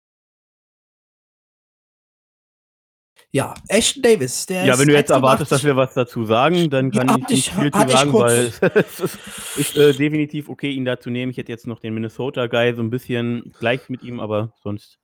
Ja, 3.31 3.53
Ashton 3.67 4.01
Davis. 4.01 4.47
Der 4.47 4.65
ja, 4.65 4.79
wenn 4.79 4.87
du 4.87 4.93
jetzt 4.93 5.11
erwartest, 5.11 5.51
dass 5.51 5.63
wir 5.63 5.75
was 5.75 5.93
dazu 5.93 6.25
sagen, 6.25 6.71
dann 6.71 6.89
kann 6.89 7.07
ja, 7.07 7.17
ich 7.19 7.27
nicht 7.27 7.49
viel 7.51 7.71
zu 7.71 7.87
sagen, 7.87 8.13
weil 8.13 8.51
es 8.61 9.17
ist 9.55 9.77
äh, 9.77 9.93
definitiv 9.93 10.49
okay, 10.49 10.71
ihn 10.71 10.83
da 10.83 10.99
zu 10.99 11.11
nehmen. 11.11 11.31
Ich 11.31 11.37
hätte 11.37 11.51
jetzt 11.51 11.67
noch 11.67 11.79
den 11.79 11.93
Minnesota-Guy 11.93 12.73
so 12.73 12.81
ein 12.81 12.89
bisschen 12.89 13.53
gleich 13.59 13.87
mit 13.89 14.01
ihm, 14.01 14.19
aber 14.19 14.53
sonst. 14.63 14.97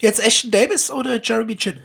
Jetzt 0.00 0.24
Ashton 0.24 0.52
Davis 0.52 0.92
oder 0.92 1.20
Jeremy 1.20 1.56
Chin? 1.56 1.80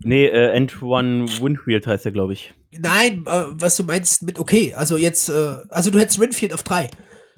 Nee, 0.00 0.26
äh, 0.26 0.56
Antoine 0.56 1.26
Winfield 1.40 1.86
heißt 1.86 2.06
er, 2.06 2.12
glaube 2.12 2.32
ich. 2.34 2.54
Nein, 2.78 3.24
äh, 3.26 3.44
was 3.50 3.76
du 3.76 3.84
meinst 3.84 4.22
mit 4.22 4.38
okay. 4.38 4.74
Also 4.74 4.96
jetzt, 4.96 5.28
äh, 5.28 5.56
also 5.68 5.90
du 5.90 5.98
hättest 5.98 6.20
Winfield 6.20 6.52
auf 6.52 6.62
drei. 6.62 6.90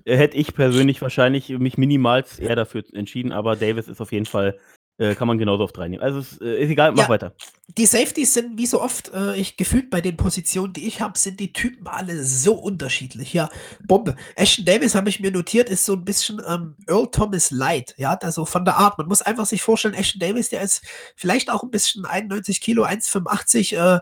Äh, 0.04 0.16
hätte 0.16 0.36
ich 0.36 0.54
persönlich 0.54 1.00
wahrscheinlich 1.02 1.50
mich 1.50 1.78
minimals 1.78 2.38
eher 2.38 2.56
dafür 2.56 2.82
entschieden, 2.92 3.32
aber 3.32 3.56
Davis 3.56 3.88
ist 3.88 4.00
auf 4.00 4.12
jeden 4.12 4.26
Fall 4.26 4.58
äh, 4.98 5.14
kann 5.14 5.28
man 5.28 5.38
genauso 5.38 5.64
oft 5.64 5.78
reinnehmen. 5.78 6.04
Also 6.04 6.18
ist, 6.18 6.42
äh, 6.42 6.60
ist 6.62 6.70
egal, 6.70 6.92
mach 6.92 7.04
ja, 7.04 7.08
weiter. 7.08 7.32
Die 7.76 7.86
Safeties 7.86 8.34
sind 8.34 8.58
wie 8.58 8.66
so 8.66 8.82
oft, 8.82 9.12
äh, 9.14 9.36
ich 9.36 9.56
gefühlt 9.56 9.90
bei 9.90 10.00
den 10.00 10.16
Positionen, 10.16 10.72
die 10.72 10.86
ich 10.86 11.00
habe, 11.00 11.16
sind 11.16 11.38
die 11.38 11.52
Typen 11.52 11.86
alle 11.86 12.24
so 12.24 12.54
unterschiedlich. 12.54 13.32
Ja, 13.32 13.48
Bombe. 13.86 14.16
Ashton 14.34 14.64
Davis 14.64 14.94
habe 14.94 15.08
ich 15.08 15.20
mir 15.20 15.30
notiert, 15.30 15.68
ist 15.68 15.84
so 15.84 15.92
ein 15.92 16.04
bisschen 16.04 16.42
ähm, 16.46 16.74
Earl 16.88 17.08
Thomas 17.12 17.50
Light, 17.50 17.94
ja, 17.96 18.14
also 18.14 18.44
von 18.44 18.64
der 18.64 18.76
Art. 18.76 18.98
Man 18.98 19.06
muss 19.06 19.22
einfach 19.22 19.46
sich 19.46 19.62
vorstellen, 19.62 19.94
Ashton 19.94 20.18
Davis, 20.20 20.48
der 20.48 20.62
ist 20.62 20.82
vielleicht 21.14 21.50
auch 21.50 21.62
ein 21.62 21.70
bisschen 21.70 22.04
91 22.04 22.60
Kilo, 22.60 22.84
1,85, 22.84 23.96
äh, 23.96 24.00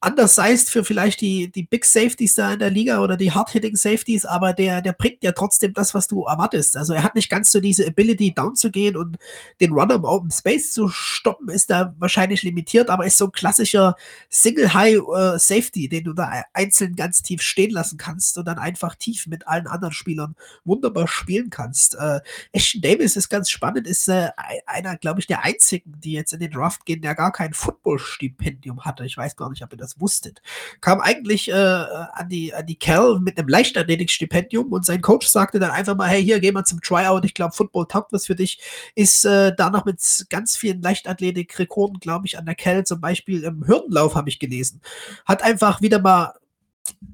undersized 0.00 0.70
für 0.70 0.84
vielleicht 0.84 1.20
die, 1.20 1.50
die 1.50 1.64
Big 1.64 1.84
Safeties 1.84 2.36
da 2.36 2.52
in 2.52 2.60
der 2.60 2.70
Liga 2.70 3.00
oder 3.00 3.16
die 3.16 3.32
Hard-Hitting 3.32 3.74
Safeties, 3.74 4.24
aber 4.24 4.52
der, 4.52 4.80
der 4.80 4.92
bringt 4.92 5.24
ja 5.24 5.32
trotzdem 5.32 5.72
das, 5.72 5.92
was 5.92 6.06
du 6.06 6.24
erwartest. 6.24 6.76
Also 6.76 6.92
er 6.92 7.02
hat 7.02 7.16
nicht 7.16 7.28
ganz 7.28 7.50
so 7.50 7.60
diese 7.60 7.86
Ability, 7.86 8.32
down 8.32 8.54
zu 8.54 8.70
gehen 8.70 8.96
und 8.96 9.16
den 9.60 9.72
Runner 9.72 9.96
im 9.96 10.04
Open 10.04 10.30
Space 10.30 10.72
zu 10.72 10.88
stoppen, 10.88 11.48
ist 11.48 11.70
da 11.70 11.94
wahrscheinlich 11.98 12.44
limitiert, 12.44 12.90
aber 12.90 13.06
ist 13.06 13.18
so 13.18 13.24
ein 13.26 13.32
klassischer 13.32 13.96
Single-High-Safety, 14.30 15.86
äh, 15.86 15.88
den 15.88 16.04
du 16.04 16.12
da 16.12 16.44
einzeln 16.52 16.94
ganz 16.94 17.22
tief 17.22 17.42
stehen 17.42 17.70
lassen 17.70 17.98
kannst 17.98 18.38
und 18.38 18.46
dann 18.46 18.58
einfach 18.58 18.94
tief 18.94 19.26
mit 19.26 19.48
allen 19.48 19.66
anderen 19.66 19.92
Spielern 19.92 20.36
wunderbar 20.64 21.08
spielen 21.08 21.50
kannst. 21.50 21.96
Äh, 21.96 22.20
Ashton 22.52 22.82
Davis 22.82 23.16
ist 23.16 23.28
ganz 23.30 23.50
spannend, 23.50 23.88
ist 23.88 24.06
äh, 24.08 24.30
einer, 24.66 24.96
glaube 24.96 25.18
ich, 25.18 25.26
der 25.26 25.44
einzigen, 25.44 26.00
die 26.00 26.12
jetzt 26.12 26.32
in 26.32 26.38
den 26.38 26.52
Draft 26.52 26.84
gehen, 26.86 27.02
der 27.02 27.16
gar 27.16 27.32
kein 27.32 27.52
Football-Stipendium 27.52 28.84
hatte. 28.84 29.04
Ich 29.04 29.16
weiß 29.16 29.34
gar 29.34 29.50
nicht, 29.50 29.64
ob 29.64 29.72
er 29.72 29.78
das 29.78 29.87
das 29.88 30.00
wusstet. 30.00 30.42
Kam 30.80 31.00
eigentlich 31.00 31.48
äh, 31.48 31.52
an, 31.52 32.28
die, 32.28 32.54
an 32.54 32.66
die 32.66 32.78
Cal 32.78 33.20
mit 33.20 33.38
einem 33.38 33.48
Leichtathletik-Stipendium 33.48 34.72
und 34.72 34.84
sein 34.84 35.00
Coach 35.00 35.26
sagte 35.26 35.58
dann 35.58 35.70
einfach 35.70 35.96
mal, 35.96 36.08
hey, 36.08 36.22
hier, 36.22 36.40
geh 36.40 36.52
mal 36.52 36.64
zum 36.64 36.80
Tryout, 36.80 37.24
ich 37.24 37.34
glaube, 37.34 37.54
Football 37.54 37.86
taugt 37.86 38.12
was 38.12 38.26
für 38.26 38.34
dich. 38.34 38.60
Ist 38.94 39.24
äh, 39.24 39.54
da 39.56 39.70
noch 39.70 39.84
mit 39.84 39.98
ganz 40.30 40.56
vielen 40.56 40.82
Leichtathletik-Rekorden, 40.82 42.00
glaube 42.00 42.26
ich, 42.26 42.38
an 42.38 42.46
der 42.46 42.54
Cal 42.54 42.84
zum 42.84 43.00
Beispiel 43.00 43.44
im 43.44 43.66
Hürdenlauf, 43.66 44.14
habe 44.14 44.28
ich 44.28 44.38
gelesen. 44.38 44.80
Hat 45.24 45.42
einfach 45.42 45.80
wieder 45.80 46.00
mal 46.00 46.34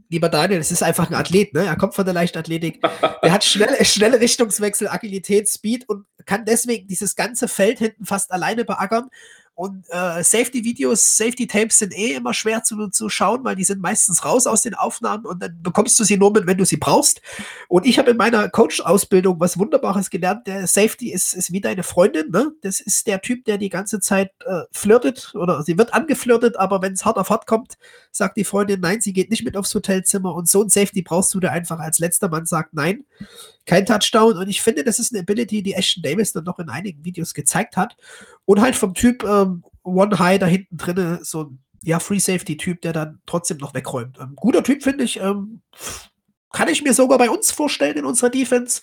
lieber 0.08 0.28
Daniel, 0.28 0.60
es 0.60 0.70
ist 0.70 0.82
einfach 0.82 1.10
ein 1.10 1.14
Athlet, 1.14 1.52
ne? 1.54 1.64
Er 1.64 1.76
kommt 1.76 1.94
von 1.94 2.04
der 2.04 2.14
Leichtathletik. 2.14 2.80
Er 3.22 3.32
hat 3.32 3.44
schnelle, 3.44 3.84
schnelle 3.84 4.20
Richtungswechsel, 4.20 4.88
Agilität, 4.88 5.48
Speed 5.48 5.88
und 5.88 6.06
kann 6.24 6.44
deswegen 6.44 6.86
dieses 6.86 7.16
ganze 7.16 7.48
Feld 7.48 7.78
hinten 7.78 8.04
fast 8.04 8.32
alleine 8.32 8.64
beackern 8.64 9.10
und 9.54 9.86
äh, 9.88 10.24
Safety-Videos, 10.24 11.16
Safety-Tapes 11.16 11.78
sind 11.78 11.96
eh 11.96 12.14
immer 12.14 12.34
schwer 12.34 12.64
zu, 12.64 12.88
zu 12.88 13.08
schauen, 13.08 13.44
weil 13.44 13.54
die 13.54 13.62
sind 13.62 13.80
meistens 13.80 14.24
raus 14.24 14.48
aus 14.48 14.62
den 14.62 14.74
Aufnahmen 14.74 15.24
und 15.24 15.40
dann 15.40 15.62
bekommst 15.62 15.98
du 16.00 16.04
sie 16.04 16.16
nur 16.16 16.32
mit, 16.32 16.46
wenn 16.46 16.58
du 16.58 16.64
sie 16.64 16.76
brauchst. 16.76 17.20
Und 17.68 17.86
ich 17.86 17.98
habe 17.98 18.10
in 18.10 18.16
meiner 18.16 18.48
Coach-Ausbildung 18.48 19.38
was 19.38 19.56
Wunderbares 19.56 20.10
gelernt. 20.10 20.48
Der 20.48 20.66
Safety 20.66 21.12
ist, 21.12 21.34
ist 21.34 21.52
wie 21.52 21.60
deine 21.60 21.84
Freundin. 21.84 22.30
Ne? 22.30 22.52
Das 22.62 22.80
ist 22.80 23.06
der 23.06 23.20
Typ, 23.20 23.44
der 23.44 23.58
die 23.58 23.68
ganze 23.68 24.00
Zeit 24.00 24.32
äh, 24.44 24.62
flirtet 24.72 25.32
oder 25.36 25.62
sie 25.62 25.78
wird 25.78 25.94
angeflirtet, 25.94 26.56
aber 26.56 26.82
wenn 26.82 26.94
es 26.94 27.04
hart 27.04 27.16
auf 27.16 27.30
hart 27.30 27.46
kommt, 27.46 27.78
sagt 28.10 28.36
die 28.36 28.44
Freundin, 28.44 28.80
nein, 28.80 29.00
sie 29.00 29.12
geht 29.12 29.30
nicht 29.30 29.44
mit 29.44 29.56
aufs 29.56 29.74
Hotelzimmer. 29.74 30.34
Und 30.34 30.48
so 30.48 30.62
ein 30.62 30.68
Safety 30.68 31.02
brauchst 31.02 31.32
du, 31.32 31.38
der 31.38 31.52
einfach 31.52 31.78
als 31.78 32.00
letzter 32.00 32.28
Mann 32.28 32.46
sagt, 32.46 32.74
nein 32.74 33.04
kein 33.66 33.86
Touchdown. 33.86 34.36
Und 34.36 34.48
ich 34.48 34.62
finde, 34.62 34.84
das 34.84 34.98
ist 34.98 35.12
eine 35.12 35.20
Ability, 35.20 35.62
die 35.62 35.74
Ashton 35.74 36.02
Davis 36.02 36.32
dann 36.32 36.44
noch 36.44 36.58
in 36.58 36.68
einigen 36.68 37.04
Videos 37.04 37.34
gezeigt 37.34 37.76
hat. 37.76 37.96
Und 38.44 38.60
halt 38.60 38.76
vom 38.76 38.94
Typ 38.94 39.24
ähm, 39.24 39.64
One 39.82 40.18
High 40.18 40.38
da 40.38 40.46
hinten 40.46 40.76
drin, 40.76 41.18
so 41.22 41.44
ein 41.44 41.58
ja, 41.82 41.98
Free 41.98 42.18
Safety-Typ, 42.18 42.80
der 42.82 42.92
dann 42.92 43.20
trotzdem 43.26 43.58
noch 43.58 43.74
wegräumt. 43.74 44.18
Ähm, 44.18 44.34
guter 44.36 44.62
Typ, 44.62 44.82
finde 44.82 45.04
ich. 45.04 45.20
Ähm, 45.20 45.60
kann 46.52 46.68
ich 46.68 46.82
mir 46.82 46.94
sogar 46.94 47.18
bei 47.18 47.28
uns 47.28 47.50
vorstellen 47.50 47.96
in 47.96 48.04
unserer 48.04 48.30
Defense. 48.30 48.80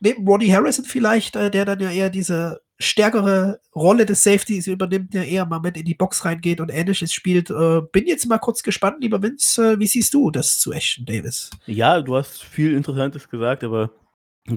Neben 0.00 0.26
Ronnie 0.26 0.52
Harrison 0.52 0.84
vielleicht, 0.84 1.36
äh, 1.36 1.50
der 1.50 1.64
dann 1.64 1.80
ja 1.80 1.90
eher 1.90 2.10
diese 2.10 2.62
stärkere 2.78 3.60
Rolle 3.74 4.06
des 4.06 4.22
Safeties 4.22 4.68
übernimmt, 4.68 5.12
der 5.12 5.26
eher 5.26 5.44
mal 5.44 5.58
mit 5.58 5.76
in 5.76 5.84
die 5.84 5.96
Box 5.96 6.24
reingeht 6.24 6.60
und 6.60 6.70
ähnliches 6.70 7.12
spielt. 7.12 7.50
Äh, 7.50 7.82
bin 7.92 8.06
jetzt 8.06 8.26
mal 8.26 8.38
kurz 8.38 8.62
gespannt, 8.62 8.98
lieber 9.00 9.20
Vince, 9.20 9.72
äh, 9.72 9.78
wie 9.80 9.86
siehst 9.88 10.14
du 10.14 10.30
das 10.30 10.60
zu 10.60 10.72
Ashton 10.72 11.04
Davis? 11.04 11.50
Ja, 11.66 12.00
du 12.00 12.16
hast 12.16 12.44
viel 12.44 12.74
Interessantes 12.74 13.28
gesagt, 13.28 13.64
aber 13.64 13.90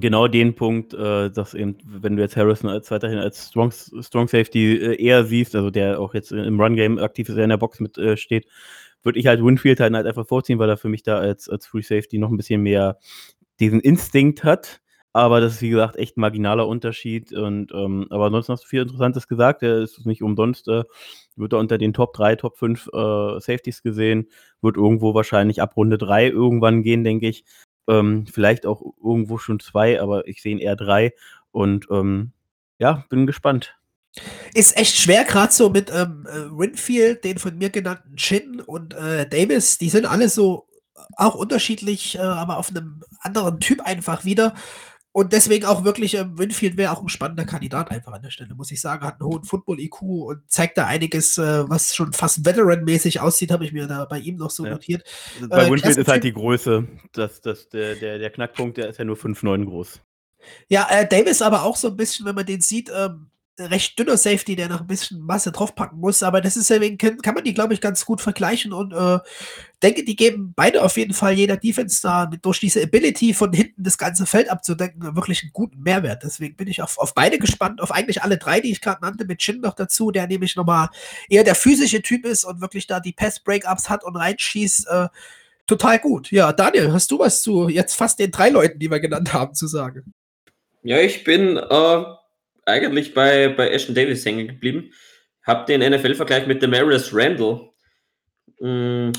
genau 0.00 0.28
den 0.28 0.54
Punkt, 0.54 0.94
äh, 0.94 1.30
dass 1.30 1.54
eben, 1.54 1.76
wenn 1.84 2.16
du 2.16 2.22
jetzt 2.22 2.36
Harrison 2.36 2.70
als 2.70 2.90
weiterhin 2.90 3.18
als 3.18 3.48
Strong, 3.48 3.72
Strong 3.72 4.28
Safety 4.28 4.76
äh, 4.76 5.02
eher 5.02 5.24
siehst, 5.24 5.54
also 5.54 5.70
der 5.70 6.00
auch 6.00 6.14
jetzt 6.14 6.32
im 6.32 6.60
Run-Game 6.60 6.98
aktiv 6.98 7.28
ist, 7.28 7.36
der 7.36 7.44
in 7.44 7.50
der 7.50 7.56
Box 7.58 7.80
mit 7.80 7.98
äh, 7.98 8.16
steht, 8.16 8.46
würde 9.02 9.18
ich 9.18 9.26
halt 9.26 9.44
Winfield 9.44 9.80
halt, 9.80 9.94
halt 9.94 10.06
einfach 10.06 10.26
vorziehen, 10.26 10.58
weil 10.58 10.68
er 10.70 10.76
für 10.76 10.88
mich 10.88 11.02
da 11.02 11.18
als, 11.18 11.48
als 11.48 11.66
Free 11.66 11.82
Safety 11.82 12.18
noch 12.18 12.30
ein 12.30 12.36
bisschen 12.36 12.62
mehr 12.62 12.98
diesen 13.60 13.80
Instinkt 13.80 14.44
hat. 14.44 14.80
aber 15.12 15.40
das 15.40 15.54
ist 15.54 15.62
wie 15.62 15.70
gesagt 15.70 15.96
echt 15.96 16.16
ein 16.16 16.22
marginaler 16.22 16.66
Unterschied. 16.66 17.32
Und, 17.32 17.72
ähm, 17.74 18.06
aber 18.10 18.26
ansonsten 18.26 18.52
hast 18.52 18.64
du 18.64 18.68
viel 18.68 18.82
Interessantes 18.82 19.28
gesagt. 19.28 19.62
Er 19.62 19.78
ist 19.82 20.06
nicht 20.06 20.22
umsonst, 20.22 20.68
äh, 20.68 20.84
wird 21.36 21.52
er 21.52 21.58
unter 21.58 21.78
den 21.78 21.92
Top 21.92 22.14
3, 22.14 22.36
Top 22.36 22.56
5 22.58 22.88
äh, 22.88 23.40
Safeties 23.40 23.82
gesehen, 23.82 24.28
wird 24.62 24.76
irgendwo 24.76 25.14
wahrscheinlich 25.14 25.60
ab 25.62 25.76
Runde 25.76 25.98
3 25.98 26.28
irgendwann 26.28 26.82
gehen, 26.82 27.04
denke 27.04 27.28
ich. 27.28 27.44
Ähm, 27.88 28.26
vielleicht 28.26 28.66
auch 28.66 28.82
irgendwo 29.02 29.38
schon 29.38 29.60
zwei, 29.60 30.00
aber 30.00 30.26
ich 30.28 30.42
sehe 30.42 30.52
ihn 30.52 30.58
eher 30.58 30.76
drei. 30.76 31.12
Und 31.50 31.86
ähm, 31.90 32.32
ja, 32.78 33.04
bin 33.08 33.26
gespannt. 33.26 33.76
Ist 34.54 34.76
echt 34.76 34.96
schwer, 34.96 35.24
gerade 35.24 35.52
so 35.52 35.70
mit 35.70 35.90
ähm, 35.90 36.26
äh, 36.28 36.50
Winfield, 36.50 37.24
den 37.24 37.38
von 37.38 37.56
mir 37.56 37.70
genannten 37.70 38.16
Chin 38.16 38.60
und 38.60 38.94
äh, 38.94 39.26
Davis, 39.26 39.78
die 39.78 39.88
sind 39.88 40.04
alle 40.04 40.28
so 40.28 40.68
auch 41.16 41.34
unterschiedlich, 41.34 42.16
äh, 42.16 42.20
aber 42.20 42.58
auf 42.58 42.70
einem 42.70 43.02
anderen 43.20 43.60
Typ 43.60 43.80
einfach 43.80 44.24
wieder. 44.24 44.54
Und 45.12 45.34
deswegen 45.34 45.66
auch 45.66 45.84
wirklich, 45.84 46.14
ähm, 46.14 46.38
Winfield 46.38 46.78
wäre 46.78 46.92
auch 46.92 47.02
ein 47.02 47.08
spannender 47.10 47.44
Kandidat 47.44 47.90
einfach 47.90 48.12
an 48.12 48.22
der 48.22 48.30
Stelle, 48.30 48.54
muss 48.54 48.70
ich 48.70 48.80
sagen. 48.80 49.04
Hat 49.04 49.20
einen 49.20 49.28
hohen 49.28 49.44
Football-IQ 49.44 50.00
und 50.02 50.50
zeigt 50.50 50.78
da 50.78 50.86
einiges, 50.86 51.36
äh, 51.36 51.68
was 51.68 51.94
schon 51.94 52.14
fast 52.14 52.46
Veteran-mäßig 52.46 53.20
aussieht, 53.20 53.50
habe 53.50 53.66
ich 53.66 53.72
mir 53.72 53.86
da 53.86 54.06
bei 54.06 54.18
ihm 54.18 54.36
noch 54.36 54.50
so 54.50 54.64
ja. 54.64 54.72
notiert. 54.72 55.04
Bei 55.48 55.66
äh, 55.66 55.70
Winfield 55.70 55.98
ist 55.98 56.08
halt 56.08 56.24
die 56.24 56.32
Größe, 56.32 56.88
das, 57.12 57.42
das, 57.42 57.68
der, 57.68 57.96
der, 57.96 58.18
der 58.18 58.30
Knackpunkt, 58.30 58.78
der 58.78 58.88
ist 58.88 58.98
ja 58.98 59.04
nur 59.04 59.16
5,9 59.16 59.66
groß. 59.66 60.00
Ja, 60.68 60.88
äh, 60.90 61.06
Davis 61.06 61.42
aber 61.42 61.62
auch 61.62 61.76
so 61.76 61.88
ein 61.88 61.96
bisschen, 61.96 62.24
wenn 62.24 62.34
man 62.34 62.46
den 62.46 62.62
sieht, 62.62 62.90
ähm, 62.94 63.31
recht 63.58 63.98
dünner 63.98 64.16
Safety, 64.16 64.56
der 64.56 64.68
noch 64.68 64.80
ein 64.80 64.86
bisschen 64.86 65.20
Masse 65.20 65.52
draufpacken 65.52 65.98
muss, 65.98 66.22
aber 66.22 66.40
das 66.40 66.56
ist 66.56 66.70
ja 66.70 66.80
wegen, 66.80 66.96
kann 66.96 67.34
man 67.34 67.44
die, 67.44 67.52
glaube 67.52 67.74
ich, 67.74 67.80
ganz 67.80 68.04
gut 68.06 68.20
vergleichen 68.20 68.72
und 68.72 68.92
äh, 68.92 69.18
denke, 69.82 70.04
die 70.04 70.16
geben 70.16 70.54
beide 70.56 70.82
auf 70.82 70.96
jeden 70.96 71.12
Fall 71.12 71.34
jeder 71.34 71.56
Defense 71.56 72.00
da 72.02 72.26
durch 72.26 72.60
diese 72.60 72.82
Ability 72.82 73.34
von 73.34 73.52
hinten 73.52 73.82
das 73.82 73.98
ganze 73.98 74.24
Feld 74.24 74.50
abzudenken, 74.50 75.14
wirklich 75.16 75.42
einen 75.42 75.52
guten 75.52 75.82
Mehrwert. 75.82 76.22
Deswegen 76.22 76.56
bin 76.56 76.68
ich 76.68 76.80
auf, 76.82 76.98
auf 76.98 77.14
beide 77.14 77.38
gespannt, 77.38 77.82
auf 77.82 77.92
eigentlich 77.92 78.22
alle 78.22 78.38
drei, 78.38 78.60
die 78.60 78.72
ich 78.72 78.80
gerade 78.80 79.02
nannte, 79.02 79.26
mit 79.26 79.42
Shin 79.42 79.60
noch 79.60 79.74
dazu, 79.74 80.10
der 80.10 80.26
nämlich 80.26 80.56
nochmal 80.56 80.88
eher 81.28 81.44
der 81.44 81.54
physische 81.54 82.00
Typ 82.00 82.24
ist 82.24 82.44
und 82.44 82.60
wirklich 82.60 82.86
da 82.86 83.00
die 83.00 83.12
Pass-Breakups 83.12 83.90
hat 83.90 84.02
und 84.02 84.16
reinschießt. 84.16 84.88
Äh, 84.88 85.08
total 85.66 85.98
gut. 85.98 86.30
Ja, 86.30 86.52
Daniel, 86.52 86.92
hast 86.92 87.10
du 87.10 87.18
was 87.18 87.42
zu 87.42 87.68
jetzt 87.68 87.94
fast 87.94 88.18
den 88.18 88.30
drei 88.30 88.48
Leuten, 88.48 88.78
die 88.78 88.90
wir 88.90 89.00
genannt 89.00 89.32
haben, 89.32 89.54
zu 89.54 89.66
sagen? 89.66 90.14
Ja, 90.82 90.98
ich 90.98 91.22
bin 91.22 91.56
äh, 91.56 92.04
eigentlich 92.66 93.14
bei, 93.14 93.48
bei 93.48 93.70
Ashton 93.70 93.94
Davis 93.94 94.24
hängen 94.24 94.48
geblieben. 94.48 94.92
Hab 95.42 95.66
den 95.66 95.80
NFL-Vergleich 95.80 96.46
mit 96.46 96.62
Demarius 96.62 97.12
Randall. 97.12 97.70
Mm, 98.60 99.10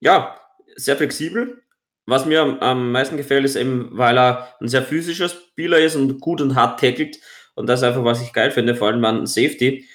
ja, 0.00 0.38
sehr 0.76 0.96
flexibel. 0.96 1.62
Was 2.06 2.24
mir 2.24 2.40
am, 2.40 2.60
am, 2.60 2.92
meisten 2.92 3.16
gefällt, 3.16 3.44
ist 3.44 3.56
eben, 3.56 3.90
weil 3.92 4.16
er 4.16 4.54
ein 4.60 4.68
sehr 4.68 4.82
physischer 4.82 5.28
Spieler 5.28 5.78
ist 5.78 5.96
und 5.96 6.20
gut 6.20 6.40
und 6.40 6.54
hart 6.54 6.80
tackelt. 6.80 7.18
Und 7.54 7.68
das 7.68 7.80
ist 7.80 7.84
einfach, 7.84 8.04
was 8.04 8.22
ich 8.22 8.32
geil 8.32 8.50
finde, 8.50 8.76
vor 8.76 8.88
allem 8.88 9.04
an 9.04 9.26
Safety. 9.26 9.86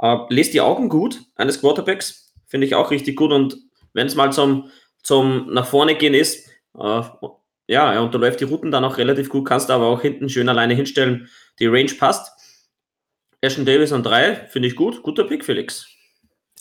Äh, 0.00 0.16
lest 0.30 0.54
die 0.54 0.60
Augen 0.60 0.88
gut 0.88 1.20
eines 1.34 1.60
Quarterbacks, 1.60 2.32
finde 2.46 2.66
ich 2.66 2.74
auch 2.74 2.90
richtig 2.90 3.16
gut. 3.16 3.32
Und 3.32 3.58
wenn 3.92 4.06
es 4.06 4.14
mal 4.14 4.32
zum, 4.32 4.70
zum 5.02 5.52
nach 5.52 5.66
vorne 5.66 5.96
gehen 5.96 6.14
ist, 6.14 6.48
äh, 6.78 7.02
ja, 7.66 7.92
er 7.92 8.02
unterläuft 8.02 8.40
die 8.40 8.44
Routen 8.44 8.70
dann 8.70 8.84
auch 8.84 8.96
relativ 8.96 9.28
gut, 9.28 9.46
kannst 9.46 9.70
aber 9.70 9.86
auch 9.86 10.00
hinten 10.00 10.28
schön 10.28 10.48
alleine 10.48 10.74
hinstellen. 10.74 11.28
Die 11.58 11.66
Range 11.66 11.92
passt. 11.98 12.37
Ashton 13.40 13.64
Davis 13.64 13.92
an 13.92 14.02
drei, 14.02 14.34
finde 14.48 14.68
ich 14.68 14.76
gut. 14.76 15.02
Guter 15.02 15.24
Pick, 15.24 15.44
Felix. 15.44 15.86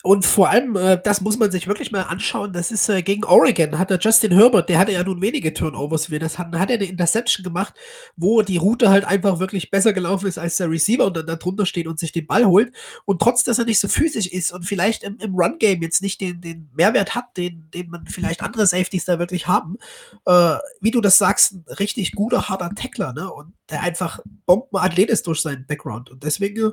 Und 0.03 0.25
vor 0.25 0.49
allem, 0.49 0.75
äh, 0.75 0.99
das 1.03 1.21
muss 1.21 1.37
man 1.37 1.49
sich 1.51 1.67
wirklich 1.67 1.91
mal 1.91 2.03
anschauen, 2.03 2.53
das 2.53 2.71
ist 2.71 2.87
äh, 2.87 3.01
gegen 3.01 3.23
Oregon, 3.23 3.79
hat 3.79 3.89
der 3.89 3.97
Justin 3.99 4.31
Herbert, 4.31 4.69
der 4.69 4.77
hatte 4.77 4.91
ja 4.91 5.03
nun 5.03 5.21
wenige 5.21 5.53
Turnovers, 5.53 6.07
wie 6.07 6.13
wir 6.13 6.19
das 6.19 6.37
hatten, 6.37 6.59
hat 6.59 6.69
er 6.69 6.75
eine 6.75 6.85
Interception 6.85 7.43
gemacht, 7.43 7.73
wo 8.15 8.43
die 8.43 8.57
Route 8.57 8.89
halt 8.89 9.05
einfach 9.05 9.39
wirklich 9.39 9.71
besser 9.71 9.93
gelaufen 9.93 10.27
ist 10.27 10.37
als 10.37 10.57
der 10.57 10.69
Receiver 10.69 11.05
und 11.05 11.17
dann 11.17 11.25
da 11.25 11.35
drunter 11.35 11.65
steht 11.65 11.87
und 11.87 11.99
sich 11.99 12.11
den 12.11 12.27
Ball 12.27 12.45
holt. 12.45 12.73
Und 13.05 13.21
trotz, 13.21 13.43
dass 13.43 13.57
er 13.57 13.65
nicht 13.65 13.79
so 13.79 13.87
physisch 13.87 14.27
ist 14.27 14.53
und 14.53 14.63
vielleicht 14.63 15.03
im, 15.03 15.17
im 15.17 15.33
Run-Game 15.33 15.81
jetzt 15.81 16.03
nicht 16.03 16.21
den, 16.21 16.41
den 16.41 16.69
Mehrwert 16.75 17.15
hat, 17.15 17.35
den, 17.35 17.69
den 17.73 17.89
man 17.89 18.05
vielleicht 18.05 18.43
andere 18.43 18.67
Safeties 18.67 19.05
da 19.05 19.17
wirklich 19.17 19.47
haben, 19.47 19.77
äh, 20.25 20.57
wie 20.79 20.91
du 20.91 21.01
das 21.01 21.17
sagst, 21.17 21.53
ein 21.53 21.65
richtig 21.79 22.11
guter, 22.11 22.49
harter 22.49 22.69
Tackler, 22.75 23.13
ne? 23.13 23.31
Und 23.33 23.53
der 23.69 23.81
einfach 23.81 24.19
Bombenathlet 24.45 25.09
ist 25.09 25.27
durch 25.27 25.41
seinen 25.41 25.65
Background. 25.65 26.09
Und 26.09 26.23
deswegen, 26.23 26.71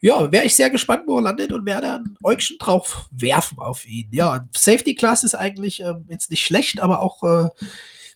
ja, 0.00 0.30
wäre 0.30 0.44
ich 0.44 0.54
sehr 0.54 0.70
gespannt, 0.70 1.02
wo 1.06 1.18
er 1.18 1.22
landet 1.22 1.52
und 1.52 1.66
werde 1.66 1.94
ein 1.94 2.16
Äugchen 2.22 2.58
drauf 2.58 3.08
werfen 3.10 3.58
auf 3.58 3.86
ihn. 3.86 4.08
Ja, 4.12 4.48
Safety 4.56 4.94
Class 4.94 5.24
ist 5.24 5.34
eigentlich 5.34 5.80
ähm, 5.80 6.06
jetzt 6.08 6.30
nicht 6.30 6.44
schlecht, 6.44 6.80
aber 6.80 7.00
auch 7.00 7.22
äh, 7.22 7.48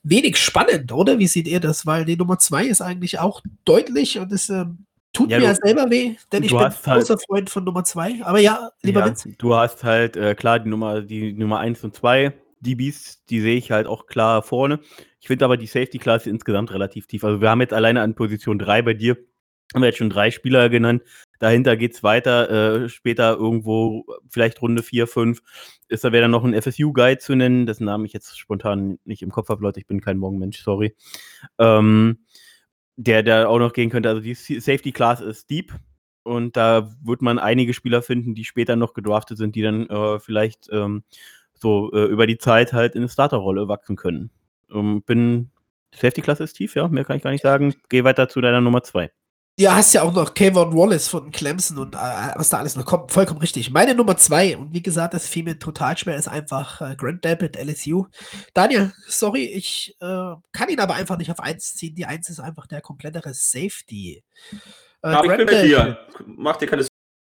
wenig 0.02 0.36
spannend, 0.36 0.92
oder? 0.92 1.18
Wie 1.18 1.26
seht 1.26 1.48
ihr 1.48 1.60
das? 1.60 1.86
Weil 1.86 2.04
die 2.04 2.16
Nummer 2.16 2.38
zwei 2.38 2.66
ist 2.66 2.80
eigentlich 2.80 3.18
auch 3.18 3.42
deutlich 3.64 4.18
und 4.18 4.32
es 4.32 4.48
ähm, 4.48 4.86
tut 5.12 5.30
ja, 5.30 5.38
mir 5.38 5.48
du, 5.48 5.54
selber 5.54 5.90
weh, 5.90 6.16
denn 6.32 6.42
ich 6.42 6.50
bin 6.50 6.58
ein 6.58 6.72
halt 6.72 6.82
großer 6.82 7.18
Freund 7.18 7.50
von 7.50 7.64
Nummer 7.64 7.84
zwei. 7.84 8.20
Aber 8.22 8.38
ja, 8.38 8.70
lieber 8.82 9.00
ja, 9.00 9.06
Vince. 9.06 9.34
Du 9.38 9.54
hast 9.54 9.82
halt, 9.82 10.16
äh, 10.16 10.34
klar, 10.34 10.60
die 10.60 10.68
Nummer, 10.68 11.00
die 11.00 11.32
Nummer 11.32 11.58
eins 11.58 11.82
und 11.82 11.94
zwei 11.94 12.34
DBs, 12.64 13.24
die 13.26 13.40
sehe 13.40 13.56
ich 13.56 13.70
halt 13.70 13.86
auch 13.86 14.06
klar 14.06 14.42
vorne. 14.42 14.80
Ich 15.20 15.28
finde 15.28 15.44
aber 15.44 15.56
die 15.56 15.66
Safety-Klasse 15.66 16.30
insgesamt 16.30 16.72
relativ 16.72 17.06
tief. 17.06 17.24
Also 17.24 17.40
wir 17.40 17.50
haben 17.50 17.60
jetzt 17.60 17.72
alleine 17.72 18.02
an 18.02 18.14
Position 18.14 18.58
3 18.58 18.82
bei 18.82 18.94
dir, 18.94 19.16
haben 19.72 19.82
wir 19.82 19.86
jetzt 19.86 19.98
schon 19.98 20.10
drei 20.10 20.30
Spieler 20.30 20.68
genannt. 20.68 21.02
Dahinter 21.38 21.76
geht 21.76 21.94
es 21.94 22.02
weiter, 22.02 22.84
äh, 22.84 22.88
später 22.88 23.36
irgendwo, 23.36 24.04
vielleicht 24.28 24.60
Runde 24.62 24.82
4, 24.82 25.06
5. 25.06 25.42
Ist 25.88 26.04
da 26.04 26.12
wäre 26.12 26.22
dann 26.22 26.30
noch 26.30 26.44
ein 26.44 26.54
FSU-Guide 26.54 27.18
zu 27.18 27.34
nennen, 27.34 27.66
dessen 27.66 27.84
Namen 27.84 28.04
ich 28.04 28.12
jetzt 28.12 28.38
spontan 28.38 28.98
nicht 29.04 29.22
im 29.22 29.30
Kopf 29.30 29.48
habe, 29.48 29.62
Leute. 29.62 29.80
Ich 29.80 29.86
bin 29.86 30.00
kein 30.00 30.18
Morgenmensch, 30.18 30.62
sorry. 30.62 30.94
Ähm, 31.58 32.18
der, 32.96 33.22
der 33.22 33.48
auch 33.48 33.58
noch 33.58 33.72
gehen 33.72 33.90
könnte. 33.90 34.08
Also 34.08 34.20
die 34.20 34.34
Safety-Class 34.34 35.20
ist 35.20 35.50
deep. 35.50 35.74
Und 36.22 36.56
da 36.56 36.90
wird 37.02 37.20
man 37.20 37.38
einige 37.38 37.74
Spieler 37.74 38.00
finden, 38.00 38.34
die 38.34 38.44
später 38.44 38.76
noch 38.76 38.94
gedraftet 38.94 39.36
sind, 39.36 39.54
die 39.56 39.62
dann 39.62 39.86
äh, 39.88 40.18
vielleicht 40.18 40.68
ähm, 40.72 41.04
so 41.64 41.90
äh, 41.92 42.04
über 42.04 42.28
die 42.28 42.38
Zeit 42.38 42.72
halt 42.72 42.94
in 42.94 43.00
eine 43.00 43.08
Starterrolle 43.08 43.66
wachsen 43.66 43.96
können. 43.96 44.30
Ähm, 44.72 45.02
bin 45.02 45.50
Safety-Klasse 45.96 46.44
ist 46.44 46.54
tief, 46.54 46.74
ja, 46.76 46.86
mehr 46.88 47.04
kann 47.04 47.16
ich 47.16 47.22
gar 47.22 47.30
nicht 47.30 47.42
sagen. 47.42 47.74
Geh 47.88 48.04
weiter 48.04 48.28
zu 48.28 48.40
deiner 48.40 48.60
Nummer 48.60 48.82
zwei. 48.82 49.10
Ja, 49.56 49.76
hast 49.76 49.94
ja 49.94 50.02
auch 50.02 50.12
noch 50.12 50.34
Kevin 50.34 50.74
Wallace 50.74 51.06
von 51.06 51.30
Clemson 51.30 51.78
und 51.78 51.94
äh, 51.94 51.98
was 52.34 52.50
da 52.50 52.58
alles 52.58 52.74
noch 52.74 52.84
kommt. 52.84 53.12
Vollkommen 53.12 53.40
richtig. 53.40 53.70
Meine 53.70 53.94
Nummer 53.94 54.16
zwei, 54.16 54.56
und 54.56 54.74
wie 54.74 54.82
gesagt, 54.82 55.14
das 55.14 55.28
fiel 55.28 55.44
mir 55.44 55.60
total 55.60 55.96
schwer, 55.96 56.16
ist 56.16 56.26
einfach 56.26 56.80
äh, 56.80 56.96
Grant 56.96 57.24
Delpit, 57.24 57.56
LSU. 57.56 58.06
Daniel, 58.52 58.92
sorry, 59.06 59.44
ich 59.44 59.96
äh, 60.00 60.34
kann 60.52 60.68
ihn 60.68 60.80
aber 60.80 60.94
einfach 60.94 61.16
nicht 61.16 61.30
auf 61.30 61.38
eins 61.38 61.76
ziehen. 61.76 61.94
Die 61.94 62.04
eins 62.04 62.28
ist 62.28 62.40
einfach 62.40 62.66
der 62.66 62.80
komplettere 62.80 63.32
Safety. 63.32 64.24
Äh, 65.02 65.06
aber 65.06 65.30
ich 65.30 65.36
bin 65.36 65.46
bei 65.46 65.62
dir. 65.62 65.98
Mach 66.26 66.56
dir 66.56 66.66
keine 66.66 66.84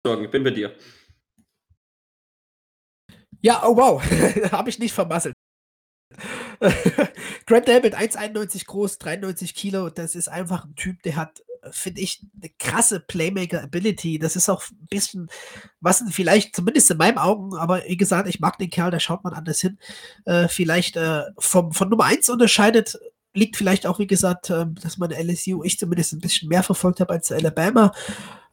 Sorgen, 0.06 0.26
ich 0.26 0.32
bin 0.32 0.44
bei 0.44 0.52
dir. 0.52 0.76
Ja, 3.42 3.64
oh 3.66 3.76
wow, 3.76 4.04
habe 4.52 4.70
ich 4.70 4.80
nicht 4.80 4.94
vermasselt. 4.94 5.34
Grant 7.46 7.68
Delbert, 7.68 7.96
1,91 7.96 8.66
groß, 8.66 8.98
93 8.98 9.56
Kilo, 9.56 9.90
das 9.90 10.16
ist 10.16 10.28
einfach 10.28 10.66
ein 10.66 10.76
Typ, 10.76 11.02
der 11.04 11.16
hat, 11.16 11.44
finde 11.72 12.02
ich, 12.02 12.26
eine 12.42 12.52
krasse 12.58 13.00
Playmaker-Ability. 13.00 14.20
Das 14.20 14.36
ist 14.36 14.50
auch 14.50 14.64
ein 14.70 14.88
bisschen, 14.90 15.30
was 15.80 16.04
vielleicht, 16.10 16.56
zumindest 16.56 16.92
in 16.92 16.98
meinen 16.98 17.18
Augen, 17.18 17.56
aber 17.56 17.84
wie 17.86 17.98
gesagt, 17.98 18.28
ich 18.28 18.40
mag 18.40 18.58
den 18.58 18.70
Kerl, 18.70 18.92
da 18.92 19.00
schaut 19.00 19.24
man 19.24 19.34
anders 19.34 19.62
hin, 19.62 19.78
äh, 20.26 20.48
vielleicht 20.48 20.98
äh, 20.98 21.24
vom, 21.38 21.72
von 21.72 21.90
Nummer 21.90 22.06
1 22.06 22.30
unterscheidet, 22.30 23.00
liegt 23.34 23.56
vielleicht 23.56 23.86
auch, 23.86 24.00
wie 24.00 24.08
gesagt, 24.08 24.50
äh, 24.50 24.66
dass 24.82 24.98
man 24.98 25.12
LSU, 25.12 25.64
ich 25.64 25.80
zumindest 25.80 26.14
ein 26.14 26.20
bisschen 26.20 26.50
mehr 26.50 26.64
verfolgt 26.64 27.00
habe 27.00 27.14
als 27.14 27.32
Alabama 27.32 27.92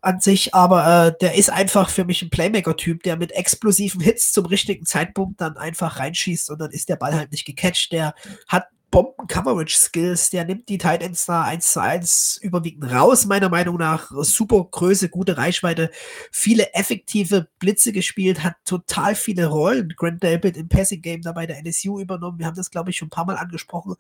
an 0.01 0.21
sich, 0.21 0.55
aber 0.55 1.07
äh, 1.07 1.13
der 1.21 1.35
ist 1.35 1.51
einfach 1.51 1.89
für 1.89 2.05
mich 2.05 2.23
ein 2.23 2.31
Playmaker-Typ, 2.31 3.03
der 3.03 3.17
mit 3.17 3.33
explosiven 3.33 4.01
Hits 4.01 4.33
zum 4.33 4.47
richtigen 4.47 4.87
Zeitpunkt 4.87 5.41
dann 5.41 5.57
einfach 5.57 5.99
reinschießt 5.99 6.51
und 6.51 6.61
dann 6.61 6.71
ist 6.71 6.89
der 6.89 6.97
Ball 6.97 7.15
halt 7.15 7.33
nicht 7.33 7.45
gecatcht. 7.45 7.93
Der 7.93 8.15
hat 8.47 8.69
Bomben-Coverage-Skills, 8.97 10.31
der 10.31 10.47
nimmt 10.47 10.71
die 10.71 10.79
Tight 10.79 11.03
Ends 11.03 11.27
da 11.27 11.43
1 11.43 11.71
zu 11.71 11.83
1 11.83 12.39
überwiegend 12.41 12.91
raus, 12.91 13.27
meiner 13.27 13.51
Meinung 13.51 13.77
nach. 13.77 14.11
Super 14.23 14.67
Größe, 14.71 15.11
gute 15.11 15.37
Reichweite, 15.37 15.91
viele 16.33 16.73
effektive 16.73 17.47
Blitze 17.59 17.93
gespielt, 17.93 18.43
hat 18.43 18.55
total 18.65 19.15
viele 19.15 19.49
Rollen. 19.49 19.93
Grant 19.99 20.23
Delpit 20.23 20.57
im 20.57 20.71
Passing-Game 20.71 21.21
da 21.21 21.33
bei 21.33 21.45
der 21.45 21.59
NSU 21.59 22.01
übernommen. 22.01 22.39
Wir 22.39 22.47
haben 22.47 22.57
das, 22.57 22.71
glaube 22.71 22.89
ich, 22.89 22.97
schon 22.97 23.09
ein 23.09 23.11
paar 23.11 23.27
Mal 23.27 23.37
angesprochen. 23.37 23.97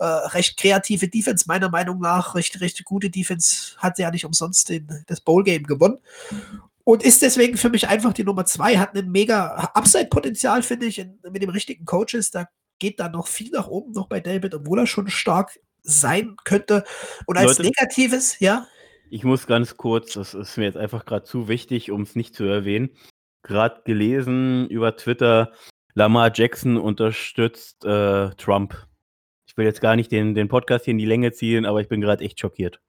Äh, 0.00 0.04
recht 0.04 0.56
kreative 0.56 1.06
Defense, 1.06 1.44
meiner 1.46 1.68
Meinung 1.68 2.00
nach. 2.00 2.34
Recht, 2.34 2.60
recht 2.60 2.84
gute 2.84 3.08
Defense. 3.08 3.76
Hat 3.76 4.00
ja 4.00 4.10
nicht 4.10 4.24
umsonst 4.24 4.68
den, 4.68 5.04
das 5.06 5.20
Bowl-Game 5.20 5.62
gewonnen. 5.62 5.98
Und 6.82 7.04
ist 7.04 7.22
deswegen 7.22 7.56
für 7.56 7.70
mich 7.70 7.86
einfach 7.86 8.12
die 8.14 8.24
Nummer 8.24 8.46
zwei, 8.46 8.78
hat 8.78 8.96
ein 8.96 9.12
mega 9.12 9.70
Upside-Potenzial, 9.74 10.64
finde 10.64 10.86
ich, 10.86 10.98
in, 10.98 11.20
mit 11.30 11.40
dem 11.40 11.50
richtigen 11.50 11.84
Coaches. 11.84 12.32
Da 12.32 12.48
geht 12.80 12.98
da 12.98 13.08
noch 13.08 13.28
viel 13.28 13.50
nach 13.52 13.68
oben 13.68 13.92
noch 13.92 14.08
bei 14.08 14.18
David, 14.18 14.54
obwohl 14.54 14.80
er 14.80 14.86
schon 14.86 15.08
stark 15.08 15.60
sein 15.82 16.36
könnte. 16.44 16.84
Und 17.26 17.36
als 17.36 17.58
Leute, 17.58 17.70
Negatives, 17.70 18.40
ja. 18.40 18.66
Ich 19.10 19.24
muss 19.24 19.46
ganz 19.46 19.76
kurz, 19.76 20.14
das 20.14 20.34
ist 20.34 20.56
mir 20.56 20.64
jetzt 20.64 20.76
einfach 20.76 21.04
gerade 21.04 21.24
zu 21.24 21.48
wichtig, 21.48 21.90
um 21.90 22.02
es 22.02 22.16
nicht 22.16 22.34
zu 22.34 22.44
erwähnen. 22.44 22.90
Gerade 23.42 23.82
gelesen 23.84 24.68
über 24.68 24.96
Twitter, 24.96 25.52
Lamar 25.94 26.30
Jackson 26.34 26.76
unterstützt 26.76 27.84
äh, 27.84 28.30
Trump. 28.30 28.86
Ich 29.46 29.56
will 29.56 29.64
jetzt 29.64 29.80
gar 29.80 29.96
nicht 29.96 30.12
den, 30.12 30.34
den 30.34 30.48
Podcast 30.48 30.84
hier 30.84 30.92
in 30.92 30.98
die 30.98 31.06
Länge 31.06 31.32
ziehen, 31.32 31.66
aber 31.66 31.80
ich 31.80 31.88
bin 31.88 32.00
gerade 32.00 32.24
echt 32.24 32.38
schockiert. 32.38 32.80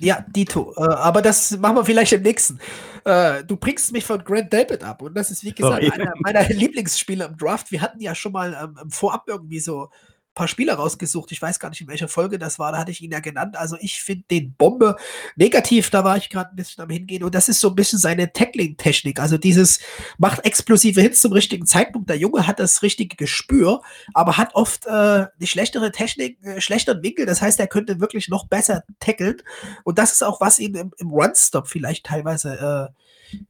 Ja, 0.00 0.24
Dito. 0.28 0.74
Äh, 0.76 0.82
aber 0.82 1.22
das 1.22 1.56
machen 1.58 1.76
wir 1.76 1.84
vielleicht 1.84 2.12
im 2.12 2.22
nächsten. 2.22 2.58
Äh, 3.04 3.44
du 3.44 3.56
bringst 3.56 3.92
mich 3.92 4.04
von 4.04 4.24
Grant 4.24 4.52
Delpit 4.52 4.82
ab 4.82 5.02
und 5.02 5.14
das 5.14 5.30
ist, 5.30 5.44
wie 5.44 5.52
gesagt, 5.52 5.82
Sorry. 5.82 5.90
einer 5.90 6.12
meiner 6.20 6.48
Lieblingsspieler 6.48 7.26
im 7.26 7.36
Draft. 7.36 7.70
Wir 7.70 7.82
hatten 7.82 8.00
ja 8.00 8.14
schon 8.14 8.32
mal 8.32 8.56
ähm, 8.62 8.78
im 8.82 8.90
Vorab 8.90 9.24
irgendwie 9.26 9.60
so 9.60 9.90
paar 10.34 10.48
Spieler 10.48 10.74
rausgesucht. 10.74 11.32
Ich 11.32 11.42
weiß 11.42 11.58
gar 11.58 11.70
nicht, 11.70 11.80
in 11.80 11.88
welcher 11.88 12.08
Folge 12.08 12.38
das 12.38 12.58
war. 12.58 12.72
Da 12.72 12.78
hatte 12.78 12.90
ich 12.90 13.02
ihn 13.02 13.10
ja 13.10 13.20
genannt. 13.20 13.56
Also 13.56 13.76
ich 13.80 14.02
finde 14.02 14.24
den 14.30 14.54
Bombe 14.54 14.96
negativ. 15.36 15.90
Da 15.90 16.04
war 16.04 16.16
ich 16.16 16.30
gerade 16.30 16.50
ein 16.50 16.56
bisschen 16.56 16.82
am 16.82 16.90
Hingehen. 16.90 17.24
Und 17.24 17.34
das 17.34 17.48
ist 17.48 17.60
so 17.60 17.68
ein 17.68 17.74
bisschen 17.74 17.98
seine 17.98 18.32
Tackling-Technik. 18.32 19.20
Also 19.20 19.38
dieses 19.38 19.80
macht 20.18 20.44
explosive 20.44 21.00
Hits 21.00 21.20
zum 21.20 21.32
richtigen 21.32 21.66
Zeitpunkt. 21.66 22.08
Der 22.08 22.16
Junge 22.16 22.46
hat 22.46 22.60
das 22.60 22.82
richtige 22.82 23.16
Gespür, 23.16 23.82
aber 24.14 24.36
hat 24.36 24.54
oft 24.54 24.86
äh, 24.86 24.90
eine 24.90 25.28
schlechtere 25.42 25.90
Technik, 25.90 26.42
äh, 26.44 26.60
schlechteren 26.60 27.02
Winkel. 27.02 27.26
Das 27.26 27.42
heißt, 27.42 27.58
er 27.58 27.66
könnte 27.66 28.00
wirklich 28.00 28.28
noch 28.28 28.46
besser 28.46 28.84
tackeln. 29.00 29.42
Und 29.84 29.98
das 29.98 30.12
ist 30.12 30.22
auch, 30.22 30.40
was 30.40 30.58
ihn 30.58 30.74
im, 30.74 30.92
im 30.98 31.10
Run-Stop 31.10 31.68
vielleicht 31.68 32.06
teilweise 32.06 32.90
äh, 32.90 33.00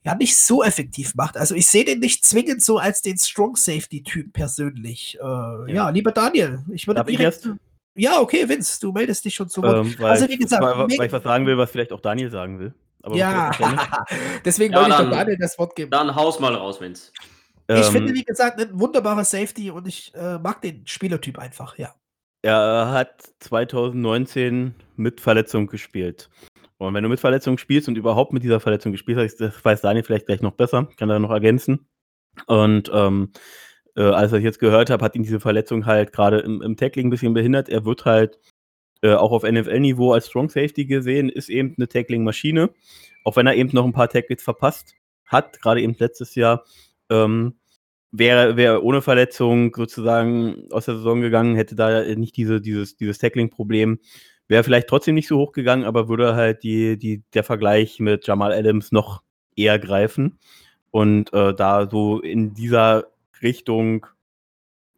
ja 0.05 0.15
nicht 0.15 0.37
so 0.37 0.63
effektiv 0.63 1.15
macht. 1.15 1.37
Also 1.37 1.55
ich 1.55 1.67
sehe 1.67 1.85
den 1.85 2.01
nicht 2.01 2.25
zwingend 2.25 2.63
so 2.63 2.79
als 2.79 3.03
den 3.03 3.19
Strong 3.19 3.57
Safety 3.57 4.03
Typ 4.03 4.33
persönlich. 4.33 5.19
Äh, 5.21 5.25
ja. 5.25 5.67
ja. 5.69 5.91
lieber 5.91 6.13
Daniel, 6.13 6.65
ich 6.73 6.87
würde 6.87 6.99
Darf 6.99 7.07
direkt. 7.07 7.47
Ich 7.47 7.51
ja, 7.97 8.21
okay, 8.21 8.49
Vince, 8.49 8.81
du 8.81 8.93
meldest 8.93 9.25
dich 9.25 9.35
schon 9.35 9.49
zu 9.49 9.63
Wort. 9.63 9.87
Ähm, 9.87 10.05
also 10.05 10.29
wie 10.29 10.39
gesagt, 10.39 10.63
weil, 10.63 10.79
weil, 10.79 11.07
ich 11.07 11.13
was 11.13 11.23
sagen 11.23 11.47
will, 11.47 11.59
was 11.59 11.71
vielleicht 11.71 11.93
auch 11.93 12.01
Daniel 12.01 12.31
sagen 12.31 12.59
will. 12.59 12.75
ja, 13.13 13.51
deswegen 14.45 14.73
ja, 14.73 14.81
wollte 14.81 14.91
ich 14.93 14.97
doch 14.97 15.11
Daniel 15.11 15.39
das 15.39 15.59
Wort 15.59 15.75
geben. 15.75 15.91
Dann 15.91 16.15
haus 16.15 16.41
mal 16.41 16.55
raus, 16.55 16.81
Vince. 16.81 17.13
Ich 17.69 17.87
ähm, 17.87 17.93
finde, 17.93 18.15
wie 18.15 18.25
gesagt, 18.25 18.61
ein 18.61 18.79
wunderbarer 18.79 19.25
Safety 19.25 19.71
und 19.71 19.87
ich 19.87 20.13
äh, 20.15 20.39
mag 20.39 20.61
den 20.63 20.87
Spielertyp 20.87 21.39
einfach, 21.39 21.79
ja. 21.79 21.95
Er 22.43 22.91
hat 22.91 23.23
2019 23.41 24.75
mit 24.97 25.21
Verletzung 25.21 25.67
gespielt. 25.67 26.31
Und 26.81 26.95
wenn 26.95 27.03
du 27.03 27.11
mit 27.11 27.21
Verletzung 27.21 27.59
spielst 27.59 27.89
und 27.89 27.99
überhaupt 27.99 28.33
mit 28.33 28.43
dieser 28.43 28.59
Verletzung 28.59 28.93
gespielt 28.93 29.19
hast, 29.19 29.37
das 29.37 29.63
weiß 29.63 29.83
Daniel 29.83 30.03
vielleicht 30.03 30.25
gleich 30.25 30.41
noch 30.41 30.55
besser, 30.55 30.89
kann 30.97 31.11
er 31.11 31.19
noch 31.19 31.31
ergänzen. 31.31 31.87
Und 32.47 32.91
ähm, 32.95 33.33
äh, 33.97 34.03
als 34.03 34.33
ich 34.33 34.43
jetzt 34.43 34.61
gehört 34.61 34.89
habe, 34.89 35.05
hat 35.05 35.15
ihn 35.15 35.23
diese 35.23 35.41
Verletzung 35.41 35.85
halt 35.85 36.11
gerade 36.11 36.39
im, 36.39 36.63
im 36.63 36.79
Tackling 36.79 37.09
ein 37.09 37.11
bisschen 37.11 37.35
behindert. 37.35 37.69
Er 37.69 37.85
wird 37.85 38.07
halt 38.07 38.39
äh, 39.03 39.13
auch 39.13 39.31
auf 39.31 39.43
NFL-Niveau 39.43 40.15
als 40.15 40.29
Strong 40.29 40.49
Safety 40.49 40.87
gesehen, 40.87 41.29
ist 41.29 41.51
eben 41.51 41.75
eine 41.77 41.87
Tackling-Maschine. 41.87 42.71
Auch 43.25 43.37
wenn 43.37 43.47
er 43.47 43.57
eben 43.57 43.69
noch 43.75 43.85
ein 43.85 43.93
paar 43.93 44.09
Tackles 44.09 44.43
verpasst 44.43 44.95
hat, 45.27 45.61
gerade 45.61 45.83
eben 45.83 45.95
letztes 45.99 46.35
Jahr, 46.35 46.65
ähm, 47.11 47.59
wäre, 48.11 48.57
wäre 48.57 48.83
ohne 48.83 49.03
Verletzung 49.03 49.75
sozusagen 49.77 50.67
aus 50.71 50.87
der 50.87 50.97
Saison 50.97 51.21
gegangen, 51.21 51.57
hätte 51.57 51.75
da 51.75 52.03
nicht 52.15 52.39
diese, 52.39 52.63
dieses, 52.63 52.97
dieses 52.97 53.19
Tackling-Problem 53.19 53.99
Wäre 54.51 54.65
vielleicht 54.65 54.89
trotzdem 54.89 55.15
nicht 55.15 55.29
so 55.29 55.39
hoch 55.39 55.53
gegangen, 55.53 55.85
aber 55.85 56.09
würde 56.09 56.35
halt 56.35 56.65
die, 56.65 56.97
die, 56.99 57.23
der 57.35 57.45
Vergleich 57.45 58.01
mit 58.01 58.27
Jamal 58.27 58.53
Adams 58.53 58.91
noch 58.91 59.23
eher 59.55 59.79
greifen. 59.79 60.41
Und 60.91 61.33
äh, 61.33 61.55
da 61.55 61.89
so 61.89 62.19
in 62.19 62.53
dieser 62.53 63.07
Richtung, 63.43 64.07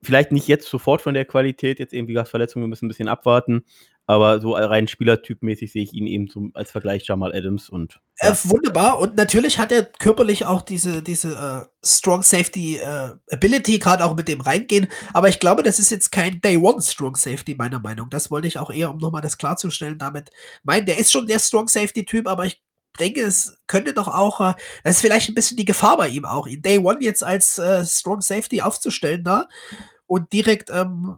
vielleicht 0.02 0.32
nicht 0.32 0.48
jetzt 0.48 0.70
sofort 0.70 1.02
von 1.02 1.12
der 1.12 1.26
Qualität, 1.26 1.80
jetzt 1.80 1.92
eben 1.92 2.08
wie 2.08 2.14
gesagt, 2.14 2.30
Verletzungen, 2.30 2.64
wir 2.64 2.68
müssen 2.68 2.86
ein 2.86 2.88
bisschen 2.88 3.08
abwarten, 3.08 3.66
aber 4.06 4.40
so 4.40 4.54
rein 4.54 4.88
spielertypmäßig 4.88 5.72
sehe 5.72 5.82
ich 5.82 5.92
ihn 5.92 6.06
eben 6.06 6.28
zum, 6.28 6.50
als 6.54 6.70
Vergleich 6.70 7.06
Jamal 7.06 7.34
Adams 7.34 7.68
und. 7.68 8.00
Ja. 8.20 8.30
Äh, 8.30 8.36
wunderbar. 8.44 8.98
Und 8.98 9.16
natürlich 9.16 9.58
hat 9.58 9.70
er 9.70 9.84
körperlich 9.84 10.44
auch 10.44 10.62
diese, 10.62 11.02
diese 11.02 11.34
äh, 11.34 11.86
Strong 11.86 12.22
Safety 12.22 12.78
äh, 12.78 13.12
Ability, 13.30 13.78
gerade 13.78 14.04
auch 14.04 14.16
mit 14.16 14.28
dem 14.28 14.40
Reingehen. 14.40 14.88
Aber 15.12 15.28
ich 15.28 15.38
glaube, 15.38 15.62
das 15.62 15.78
ist 15.78 15.90
jetzt 15.90 16.10
kein 16.10 16.40
Day 16.40 16.56
One 16.56 16.82
Strong 16.82 17.16
Safety, 17.16 17.54
meiner 17.54 17.78
Meinung. 17.78 18.10
Das 18.10 18.30
wollte 18.30 18.48
ich 18.48 18.58
auch 18.58 18.70
eher, 18.70 18.90
um 18.90 18.98
nochmal 18.98 19.22
das 19.22 19.38
klarzustellen, 19.38 19.98
damit 19.98 20.30
meinen. 20.64 20.86
Der 20.86 20.98
ist 20.98 21.12
schon 21.12 21.26
der 21.26 21.38
Strong 21.38 21.68
Safety 21.68 22.04
Typ, 22.04 22.26
aber 22.26 22.44
ich 22.44 22.60
denke, 22.98 23.22
es 23.22 23.56
könnte 23.66 23.94
doch 23.94 24.08
auch, 24.08 24.40
äh, 24.40 24.54
das 24.84 24.96
ist 24.96 25.00
vielleicht 25.00 25.28
ein 25.28 25.34
bisschen 25.34 25.56
die 25.56 25.64
Gefahr 25.64 25.96
bei 25.96 26.08
ihm 26.08 26.24
auch, 26.24 26.46
ihn 26.46 26.62
Day 26.62 26.78
One 26.78 26.98
jetzt 27.00 27.22
als 27.22 27.58
äh, 27.58 27.84
Strong 27.84 28.20
Safety 28.20 28.62
aufzustellen 28.62 29.24
da 29.24 29.48
und 30.06 30.32
direkt 30.32 30.70
ähm, 30.70 31.16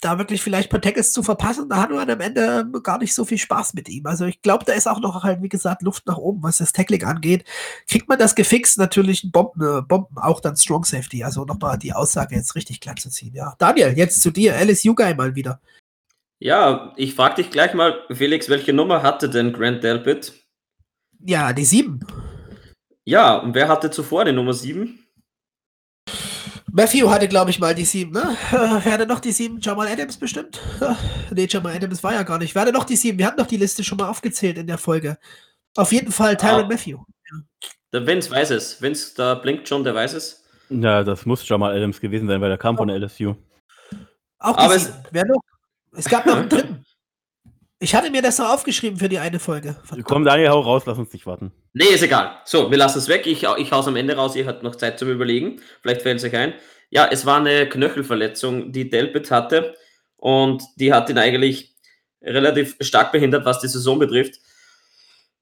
da 0.00 0.18
wirklich 0.18 0.42
vielleicht 0.42 0.68
ein 0.68 0.70
paar 0.70 0.80
Tackles 0.80 1.12
zu 1.12 1.22
verpassen, 1.22 1.68
da 1.68 1.76
hat 1.76 1.90
man 1.90 2.08
am 2.10 2.20
Ende 2.20 2.60
ähm, 2.60 2.82
gar 2.82 2.98
nicht 2.98 3.14
so 3.14 3.24
viel 3.24 3.38
Spaß 3.38 3.74
mit 3.74 3.88
ihm. 3.88 4.06
Also 4.06 4.26
ich 4.26 4.42
glaube, 4.42 4.64
da 4.64 4.72
ist 4.72 4.86
auch 4.86 5.00
noch 5.00 5.22
halt, 5.22 5.42
wie 5.42 5.48
gesagt, 5.48 5.82
Luft 5.82 6.06
nach 6.06 6.18
oben, 6.18 6.42
was 6.42 6.58
das 6.58 6.72
Tackling 6.72 7.04
angeht. 7.04 7.44
Kriegt 7.88 8.08
man 8.08 8.18
das 8.18 8.34
gefixt, 8.34 8.78
natürlich 8.78 9.24
ein 9.24 9.32
Bomben, 9.32 9.62
äh, 9.62 9.82
Bomben 9.82 10.18
auch 10.18 10.40
dann 10.40 10.56
Strong 10.56 10.84
Safety. 10.84 11.24
Also 11.24 11.44
nochmal 11.44 11.78
die 11.78 11.92
Aussage 11.92 12.34
jetzt 12.34 12.54
richtig 12.54 12.80
glatt 12.80 13.00
zu 13.00 13.10
ziehen. 13.10 13.32
Ja. 13.34 13.54
Daniel, 13.58 13.94
jetzt 13.96 14.22
zu 14.22 14.30
dir, 14.30 14.54
LSU 14.56 14.94
Guy 14.94 15.14
mal 15.14 15.34
wieder. 15.34 15.60
Ja, 16.38 16.92
ich 16.96 17.14
frage 17.14 17.36
dich 17.36 17.50
gleich 17.50 17.72
mal, 17.72 17.98
Felix, 18.12 18.48
welche 18.48 18.72
Nummer 18.72 19.02
hatte 19.02 19.30
denn 19.30 19.52
Grant 19.52 19.82
Delpit? 19.82 20.34
Ja, 21.24 21.52
die 21.52 21.64
7. 21.64 22.00
Ja, 23.04 23.36
und 23.36 23.54
wer 23.54 23.68
hatte 23.68 23.90
zuvor 23.90 24.24
die 24.26 24.32
Nummer 24.32 24.52
7? 24.52 24.98
Matthew 26.72 27.08
hatte, 27.08 27.28
glaube 27.28 27.50
ich, 27.50 27.58
mal 27.58 27.74
die 27.74 27.84
sieben, 27.84 28.12
ne? 28.12 28.36
Wer 28.50 28.92
hatte 28.92 29.06
noch 29.06 29.20
die 29.20 29.32
sieben? 29.32 29.60
Jamal 29.60 29.88
Adams 29.88 30.16
bestimmt? 30.16 30.60
Ne, 31.30 31.46
Jamal 31.48 31.74
Adams 31.74 32.02
war 32.02 32.12
ja 32.12 32.22
gar 32.22 32.38
nicht. 32.38 32.54
Wer 32.54 32.62
hatte 32.62 32.72
noch 32.72 32.84
die 32.84 32.96
sieben? 32.96 33.18
Wir 33.18 33.26
hatten 33.26 33.38
doch 33.38 33.46
die 33.46 33.56
Liste 33.56 33.84
schon 33.84 33.98
mal 33.98 34.08
aufgezählt 34.08 34.58
in 34.58 34.66
der 34.66 34.78
Folge. 34.78 35.18
Auf 35.76 35.92
jeden 35.92 36.12
Fall 36.12 36.36
Tyron 36.36 36.64
ah. 36.64 36.68
Matthew. 36.68 36.98
Der 37.92 38.06
Vince 38.06 38.30
weiß 38.30 38.50
es. 38.50 38.82
Vince, 38.82 39.14
da 39.16 39.34
blinkt 39.34 39.68
schon, 39.68 39.84
der 39.84 39.94
weiß 39.94 40.14
es. 40.14 40.44
Ja, 40.68 41.04
das 41.04 41.24
muss 41.24 41.48
Jamal 41.48 41.76
Adams 41.76 42.00
gewesen 42.00 42.26
sein, 42.26 42.40
weil 42.40 42.48
der 42.48 42.58
kam 42.58 42.76
von 42.76 42.88
der 42.88 42.98
LSU. 42.98 43.34
Auch 44.38 44.56
die 44.56 44.62
Aber 44.64 44.78
sieben. 44.78 44.94
Wer 45.12 45.26
noch? 45.26 45.40
Es 45.92 46.08
gab 46.08 46.26
noch 46.26 46.36
einen 46.36 46.48
dritten. 46.48 46.84
Ich 47.78 47.94
hatte 47.94 48.10
mir 48.10 48.22
das 48.22 48.38
noch 48.38 48.48
aufgeschrieben 48.48 48.98
für 48.98 49.08
die 49.08 49.18
eine 49.18 49.38
Folge. 49.38 49.76
Verdammt. 49.84 50.08
Komm, 50.08 50.24
Daniel, 50.24 50.48
hau 50.48 50.60
raus, 50.60 50.84
lass 50.86 50.96
uns 50.96 51.12
nicht 51.12 51.26
warten. 51.26 51.52
Nee, 51.74 51.84
ist 51.84 52.02
egal. 52.02 52.38
So, 52.46 52.70
wir 52.70 52.78
lassen 52.78 52.98
es 52.98 53.08
weg. 53.08 53.26
Ich, 53.26 53.42
ich 53.42 53.72
hau's 53.72 53.86
am 53.86 53.96
Ende 53.96 54.16
raus. 54.16 54.34
Ihr 54.34 54.46
habt 54.46 54.62
noch 54.62 54.76
Zeit 54.76 54.98
zum 54.98 55.10
Überlegen. 55.10 55.60
Vielleicht 55.82 56.02
fällt 56.02 56.18
es 56.18 56.24
euch 56.24 56.34
ein. 56.34 56.54
Ja, 56.88 57.06
es 57.10 57.26
war 57.26 57.38
eine 57.38 57.68
Knöchelverletzung, 57.68 58.72
die 58.72 58.88
Delpit 58.88 59.30
hatte. 59.30 59.74
Und 60.16 60.62
die 60.76 60.94
hat 60.94 61.10
ihn 61.10 61.18
eigentlich 61.18 61.74
relativ 62.22 62.76
stark 62.80 63.12
behindert, 63.12 63.44
was 63.44 63.60
die 63.60 63.68
Saison 63.68 63.98
betrifft. 63.98 64.40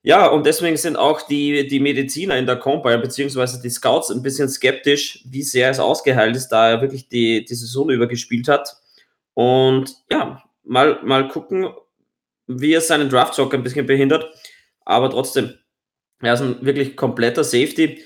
Ja, 0.02 0.26
und 0.26 0.44
deswegen 0.44 0.76
sind 0.76 0.96
auch 0.96 1.22
die, 1.22 1.66
die 1.68 1.80
Mediziner 1.80 2.36
in 2.36 2.46
der 2.46 2.56
Combine, 2.56 2.98
beziehungsweise 2.98 3.62
die 3.62 3.70
Scouts, 3.70 4.10
ein 4.10 4.22
bisschen 4.22 4.48
skeptisch, 4.50 5.24
wie 5.24 5.42
sehr 5.42 5.70
es 5.70 5.78
ausgeheilt 5.80 6.36
ist, 6.36 6.48
da 6.48 6.68
er 6.68 6.82
wirklich 6.82 7.08
die, 7.08 7.44
die 7.44 7.54
Saison 7.54 7.88
über 7.88 8.06
gespielt 8.06 8.48
hat. 8.48 8.76
Und 9.32 9.94
ja, 10.10 10.42
mal, 10.64 11.00
mal 11.04 11.28
gucken, 11.28 11.68
wie 12.46 12.74
es 12.74 12.88
seinen 12.88 13.08
Draftstock 13.08 13.54
ein 13.54 13.62
bisschen 13.62 13.86
behindert. 13.86 14.32
Aber 14.84 15.10
trotzdem, 15.10 15.54
er 16.20 16.34
ist 16.34 16.40
ein 16.40 16.64
wirklich 16.64 16.96
kompletter 16.96 17.44
Safety. 17.44 18.02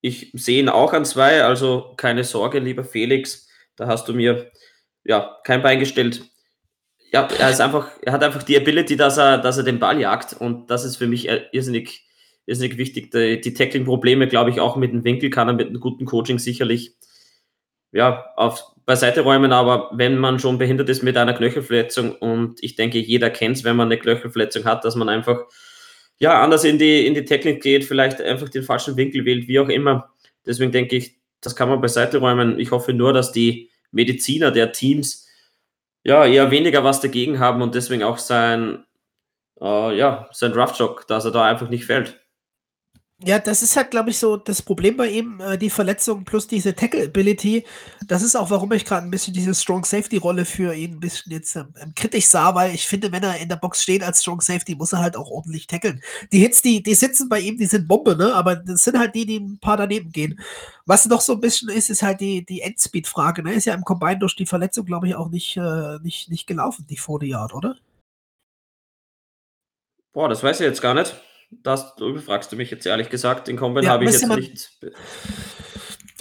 Ich 0.00 0.30
sehe 0.34 0.60
ihn 0.60 0.68
auch 0.68 0.92
an 0.92 1.04
zwei, 1.04 1.44
also 1.44 1.94
keine 1.96 2.24
Sorge, 2.24 2.58
lieber 2.58 2.84
Felix. 2.84 3.48
Da 3.76 3.86
hast 3.86 4.08
du 4.08 4.14
mir 4.14 4.50
ja 5.04 5.38
kein 5.44 5.62
Bein 5.62 5.80
gestellt. 5.80 6.22
Ja, 7.12 7.28
er 7.38 7.50
ist 7.50 7.60
einfach, 7.60 7.90
er 8.02 8.12
hat 8.12 8.24
einfach 8.24 8.42
die 8.42 8.56
Ability, 8.56 8.96
dass 8.96 9.18
er, 9.18 9.38
dass 9.38 9.56
er 9.56 9.64
den 9.64 9.78
Ball 9.78 10.00
jagt 10.00 10.32
und 10.32 10.68
das 10.70 10.84
ist 10.84 10.96
für 10.96 11.06
mich 11.06 11.28
irrsinnig, 11.52 12.06
irrsinnig 12.44 12.76
wichtig. 12.76 13.12
Die, 13.12 13.40
die 13.40 13.54
Tackling-Probleme, 13.54 14.26
glaube 14.26 14.50
ich, 14.50 14.60
auch 14.60 14.76
mit 14.76 14.92
dem 14.92 15.04
Winkel 15.04 15.30
kann 15.30 15.48
er 15.48 15.54
mit 15.54 15.68
einem 15.68 15.80
guten 15.80 16.06
Coaching 16.06 16.38
sicherlich 16.38 16.96
ja, 17.92 18.32
auf 18.34 18.73
beiseite 18.86 19.22
räumen, 19.22 19.52
aber 19.52 19.90
wenn 19.94 20.18
man 20.18 20.38
schon 20.38 20.58
behindert 20.58 20.88
ist 20.88 21.02
mit 21.02 21.16
einer 21.16 21.32
Knöchelverletzung 21.32 22.12
und 22.16 22.62
ich 22.62 22.76
denke, 22.76 22.98
jeder 22.98 23.30
kennt 23.30 23.56
es, 23.56 23.64
wenn 23.64 23.76
man 23.76 23.88
eine 23.88 23.98
Knöchelverletzung 23.98 24.64
hat, 24.64 24.84
dass 24.84 24.94
man 24.94 25.08
einfach 25.08 25.44
ja, 26.18 26.42
anders 26.42 26.64
in 26.64 26.78
die, 26.78 27.06
in 27.06 27.14
die 27.14 27.24
Technik 27.24 27.62
geht, 27.62 27.84
vielleicht 27.84 28.20
einfach 28.20 28.48
den 28.48 28.62
falschen 28.62 28.96
Winkel 28.96 29.24
wählt, 29.24 29.48
wie 29.48 29.58
auch 29.58 29.68
immer. 29.68 30.12
Deswegen 30.46 30.72
denke 30.72 30.96
ich, 30.96 31.16
das 31.40 31.56
kann 31.56 31.68
man 31.68 31.80
beiseite 31.80 32.18
räumen. 32.18 32.58
Ich 32.58 32.70
hoffe 32.70 32.92
nur, 32.92 33.12
dass 33.12 33.32
die 33.32 33.70
Mediziner 33.90 34.50
der 34.50 34.72
Teams 34.72 35.28
ja 36.04 36.24
eher 36.26 36.50
weniger 36.50 36.84
was 36.84 37.00
dagegen 37.00 37.38
haben 37.40 37.62
und 37.62 37.74
deswegen 37.74 38.02
auch 38.02 38.18
sein, 38.18 38.84
äh, 39.60 39.96
ja, 39.96 40.28
sein 40.32 40.52
Draftstock, 40.52 41.06
dass 41.08 41.24
er 41.24 41.30
da 41.30 41.44
einfach 41.44 41.68
nicht 41.68 41.86
fällt. 41.86 42.23
Ja, 43.22 43.38
das 43.38 43.62
ist 43.62 43.76
halt, 43.76 43.92
glaube 43.92 44.10
ich, 44.10 44.18
so 44.18 44.36
das 44.36 44.60
Problem 44.60 44.96
bei 44.96 45.08
ihm, 45.08 45.40
äh, 45.40 45.56
die 45.56 45.70
Verletzung 45.70 46.24
plus 46.24 46.48
diese 46.48 46.74
Tackle-Ability. 46.74 47.64
Das 48.08 48.22
ist 48.22 48.34
auch, 48.34 48.50
warum 48.50 48.72
ich 48.72 48.84
gerade 48.84 49.06
ein 49.06 49.10
bisschen 49.10 49.32
diese 49.32 49.54
Strong 49.54 49.84
Safety-Rolle 49.84 50.44
für 50.44 50.74
ihn 50.74 50.94
ein 50.94 51.00
bisschen 51.00 51.30
jetzt 51.30 51.54
ähm, 51.54 51.72
ähm, 51.80 51.92
kritisch 51.94 52.26
sah, 52.26 52.54
weil 52.56 52.74
ich 52.74 52.86
finde, 52.86 53.12
wenn 53.12 53.22
er 53.22 53.38
in 53.38 53.48
der 53.48 53.56
Box 53.56 53.84
steht 53.84 54.02
als 54.02 54.20
Strong 54.20 54.40
Safety, 54.40 54.74
muss 54.74 54.92
er 54.92 54.98
halt 54.98 55.16
auch 55.16 55.30
ordentlich 55.30 55.68
tackeln. 55.68 56.02
Die 56.32 56.40
Hits, 56.40 56.60
die, 56.60 56.82
die 56.82 56.94
sitzen 56.94 57.28
bei 57.28 57.38
ihm, 57.38 57.56
die 57.56 57.66
sind 57.66 57.86
Bombe, 57.86 58.16
ne? 58.16 58.34
Aber 58.34 58.56
das 58.56 58.82
sind 58.82 58.98
halt 58.98 59.14
die, 59.14 59.26
die 59.26 59.38
ein 59.38 59.58
paar 59.60 59.76
daneben 59.76 60.10
gehen. 60.10 60.40
Was 60.84 61.06
noch 61.06 61.20
so 61.20 61.34
ein 61.34 61.40
bisschen 61.40 61.68
ist, 61.68 61.90
ist 61.90 62.02
halt 62.02 62.20
die, 62.20 62.44
die 62.44 62.62
Endspeed-Frage, 62.62 63.44
ne? 63.44 63.54
Ist 63.54 63.66
ja 63.66 63.74
im 63.74 63.84
Combine 63.84 64.18
durch 64.18 64.34
die 64.34 64.46
Verletzung, 64.46 64.86
glaube 64.86 65.06
ich, 65.06 65.14
auch 65.14 65.28
nicht, 65.30 65.56
äh, 65.56 65.98
nicht, 66.02 66.30
nicht 66.30 66.46
gelaufen, 66.48 66.84
die 66.90 66.96
40 66.96 67.30
Yard, 67.30 67.54
oder? 67.54 67.76
Boah, 70.12 70.28
das 70.28 70.42
weiß 70.42 70.60
ich 70.60 70.66
jetzt 70.66 70.82
gar 70.82 70.94
nicht. 70.94 71.14
Das 71.62 71.94
fragst 72.24 72.52
du 72.52 72.56
mich 72.56 72.70
jetzt 72.70 72.86
ehrlich 72.86 73.10
gesagt. 73.10 73.48
Den 73.48 73.56
Combine 73.56 73.86
ja, 73.86 73.92
habe 73.92 74.04
ich 74.04 74.12
jetzt 74.12 74.28
nicht. 74.28 74.70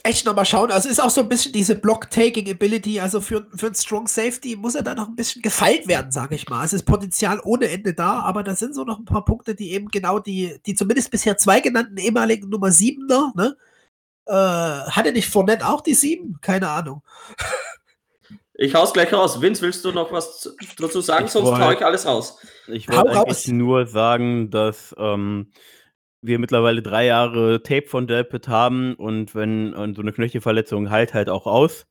echt 0.04 0.26
nochmal 0.26 0.46
schauen. 0.46 0.72
Also 0.72 0.90
ist 0.90 1.02
auch 1.02 1.10
so 1.10 1.22
ein 1.22 1.30
bisschen 1.30 1.54
diese 1.54 1.76
Block-Taking-Ability. 1.76 3.00
Also 3.00 3.22
für, 3.22 3.48
für 3.56 3.68
einen 3.68 3.76
Strong 3.76 4.08
Safety 4.08 4.56
muss 4.56 4.76
er 4.76 4.84
da 4.84 4.96
noch 4.96 5.08
ein 5.08 5.16
bisschen 5.16 5.42
gefeilt 5.42 5.88
werden, 5.88 6.12
sage 6.12 6.36
ich 6.36 6.50
mal. 6.50 6.64
Es 6.66 6.74
ist 6.74 6.84
Potenzial 6.84 7.40
ohne 7.44 7.70
Ende 7.70 7.94
da, 7.94 8.20
aber 8.20 8.44
da 8.44 8.56
sind 8.56 8.76
so 8.76 8.84
noch 8.84 9.00
ein 9.00 9.06
paar 9.06 9.26
Punkte, 9.26 9.56
die 9.56 9.72
eben 9.72 9.88
genau 9.88 10.20
die, 10.20 10.60
die 10.66 10.76
zumindest 10.76 11.10
bisher 11.12 11.38
zwei 11.38 11.62
genannten 11.62 11.98
ehemaligen 11.98 12.50
Nummer 12.50 12.68
7er, 12.68 13.36
ne? 13.36 13.56
Äh, 14.26 14.34
hatte 14.34 15.12
nicht 15.12 15.30
Fournette 15.30 15.68
auch 15.68 15.82
die 15.82 15.94
7? 15.94 16.40
Keine 16.42 16.70
Ahnung. 16.70 17.02
Ich 18.64 18.76
hau's 18.76 18.94
gleich 18.94 19.12
raus. 19.12 19.42
Vince, 19.42 19.62
willst 19.62 19.84
du 19.84 19.92
noch 19.92 20.12
was 20.14 20.56
dazu 20.78 21.02
sagen? 21.02 21.26
Ich 21.26 21.32
Sonst 21.32 21.50
wollt- 21.50 21.62
hau 21.62 21.72
ich 21.72 21.86
alles 21.86 22.06
raus. 22.06 22.40
Ich 22.68 22.88
wollte 22.88 23.10
eigentlich 23.10 23.28
raus. 23.28 23.48
nur 23.48 23.86
sagen, 23.88 24.50
dass 24.52 24.96
ähm, 24.98 25.52
wir 26.22 26.40
mittlerweile 26.40 26.82
drei 26.82 27.06
Jahre 27.08 27.62
Tape 27.62 27.88
von 27.88 28.08
Delpit 28.08 28.48
haben 28.48 28.94
und 28.96 29.36
wenn 29.36 29.74
äh, 29.74 29.94
so 29.94 30.02
eine 30.02 30.14
Knöchelverletzung 30.14 30.90
heilt 30.90 31.14
halt 31.14 31.30
auch 31.30 31.46
aus. 31.46 31.86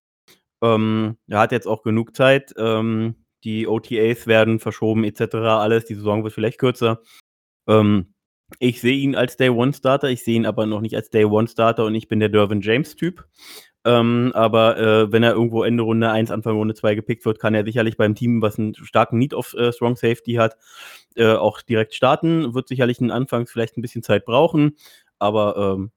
Ähm, 0.62 1.18
er 1.28 1.40
hat 1.40 1.52
jetzt 1.52 1.66
auch 1.66 1.82
genug 1.82 2.16
Zeit. 2.16 2.54
Ähm, 2.56 3.16
die 3.44 3.66
OTAs 3.66 4.26
werden 4.26 4.58
verschoben 4.58 5.04
etc. 5.04 5.34
Alles. 5.34 5.84
Die 5.84 5.94
Saison 5.94 6.24
wird 6.24 6.32
vielleicht 6.32 6.58
kürzer. 6.58 7.02
Ähm, 7.68 8.14
ich 8.60 8.80
sehe 8.80 8.96
ihn 8.96 9.14
als 9.14 9.36
Day 9.36 9.50
One 9.50 9.74
Starter. 9.74 10.08
Ich 10.08 10.24
sehe 10.24 10.36
ihn 10.36 10.46
aber 10.46 10.64
noch 10.64 10.80
nicht 10.80 10.96
als 10.96 11.10
Day 11.10 11.26
One 11.26 11.48
Starter 11.48 11.84
und 11.84 11.94
ich 11.94 12.08
bin 12.08 12.18
der 12.18 12.30
Dervin 12.30 12.62
James 12.62 12.96
Typ. 12.96 13.26
Ähm, 13.84 14.30
aber 14.34 14.78
äh, 14.78 15.12
wenn 15.12 15.22
er 15.22 15.32
irgendwo 15.32 15.64
Ende 15.64 15.82
Runde 15.82 16.10
1, 16.10 16.30
Anfang 16.30 16.56
Runde 16.56 16.74
2 16.74 16.94
gepickt 16.94 17.24
wird, 17.24 17.40
kann 17.40 17.54
er 17.54 17.64
sicherlich 17.64 17.96
beim 17.96 18.14
Team, 18.14 18.40
was 18.40 18.58
einen 18.58 18.74
starken 18.74 19.18
Need 19.18 19.34
auf 19.34 19.54
äh, 19.54 19.72
Strong 19.72 19.96
Safety 19.96 20.34
hat, 20.34 20.56
äh, 21.16 21.32
auch 21.32 21.62
direkt 21.62 21.94
starten. 21.94 22.54
Wird 22.54 22.68
sicherlich 22.68 23.00
in 23.00 23.10
Anfangs 23.10 23.50
vielleicht 23.50 23.76
ein 23.76 23.82
bisschen 23.82 24.02
Zeit 24.02 24.24
brauchen, 24.24 24.76
aber 25.18 25.56
ähm, 25.76 25.90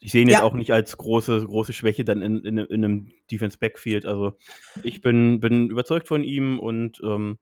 ich 0.00 0.12
sehe 0.12 0.22
ihn 0.22 0.28
jetzt 0.28 0.38
Ja. 0.38 0.44
auch 0.44 0.54
nicht 0.54 0.72
als 0.72 0.96
große, 0.96 1.44
große 1.46 1.72
Schwäche 1.72 2.04
dann 2.04 2.22
in, 2.22 2.44
in, 2.44 2.58
in 2.58 2.84
einem 2.84 3.10
Defense 3.30 3.58
Backfield. 3.58 4.06
Also 4.06 4.34
ich 4.82 5.00
bin, 5.00 5.40
bin 5.40 5.70
überzeugt 5.70 6.08
von 6.08 6.22
ihm 6.22 6.58
und 6.58 7.00
ähm, 7.02 7.38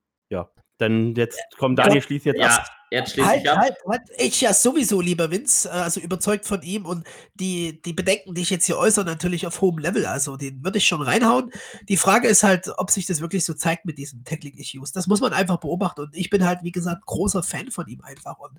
dann 0.78 1.14
jetzt 1.14 1.38
kommt 1.58 1.78
Daniel 1.78 2.02
schließt 2.02 2.26
jetzt 2.26 2.38
Ja, 2.38 2.48
ab. 2.48 2.66
jetzt 2.90 3.12
schließe 3.12 3.28
Halt, 3.28 3.42
ich 3.42 3.50
ab. 3.50 3.58
halt, 3.58 3.74
halt. 3.88 4.02
Ich 4.18 4.40
ja 4.40 4.52
sowieso, 4.52 5.00
lieber 5.00 5.30
Vince, 5.30 5.68
äh, 5.68 5.72
also 5.72 6.00
überzeugt 6.00 6.44
von 6.46 6.62
ihm 6.62 6.84
und 6.86 7.06
die, 7.34 7.80
die 7.82 7.92
Bedenken, 7.92 8.34
die 8.34 8.42
ich 8.42 8.50
jetzt 8.50 8.66
hier 8.66 8.78
äußere, 8.78 9.04
natürlich 9.04 9.46
auf 9.46 9.60
hohem 9.60 9.78
Level. 9.78 10.06
Also 10.06 10.36
den 10.36 10.62
würde 10.64 10.78
ich 10.78 10.86
schon 10.86 11.02
reinhauen. 11.02 11.50
Die 11.88 11.96
Frage 11.96 12.28
ist 12.28 12.42
halt, 12.42 12.70
ob 12.76 12.90
sich 12.90 13.06
das 13.06 13.20
wirklich 13.20 13.44
so 13.44 13.54
zeigt 13.54 13.84
mit 13.86 13.98
diesen 13.98 14.24
Tackling-Issues. 14.24 14.92
Das 14.92 15.06
muss 15.06 15.20
man 15.20 15.32
einfach 15.32 15.58
beobachten. 15.58 16.02
Und 16.02 16.16
ich 16.16 16.30
bin 16.30 16.44
halt, 16.44 16.62
wie 16.62 16.72
gesagt, 16.72 17.06
großer 17.06 17.42
Fan 17.42 17.70
von 17.70 17.86
ihm 17.88 18.02
einfach. 18.02 18.38
Und 18.38 18.58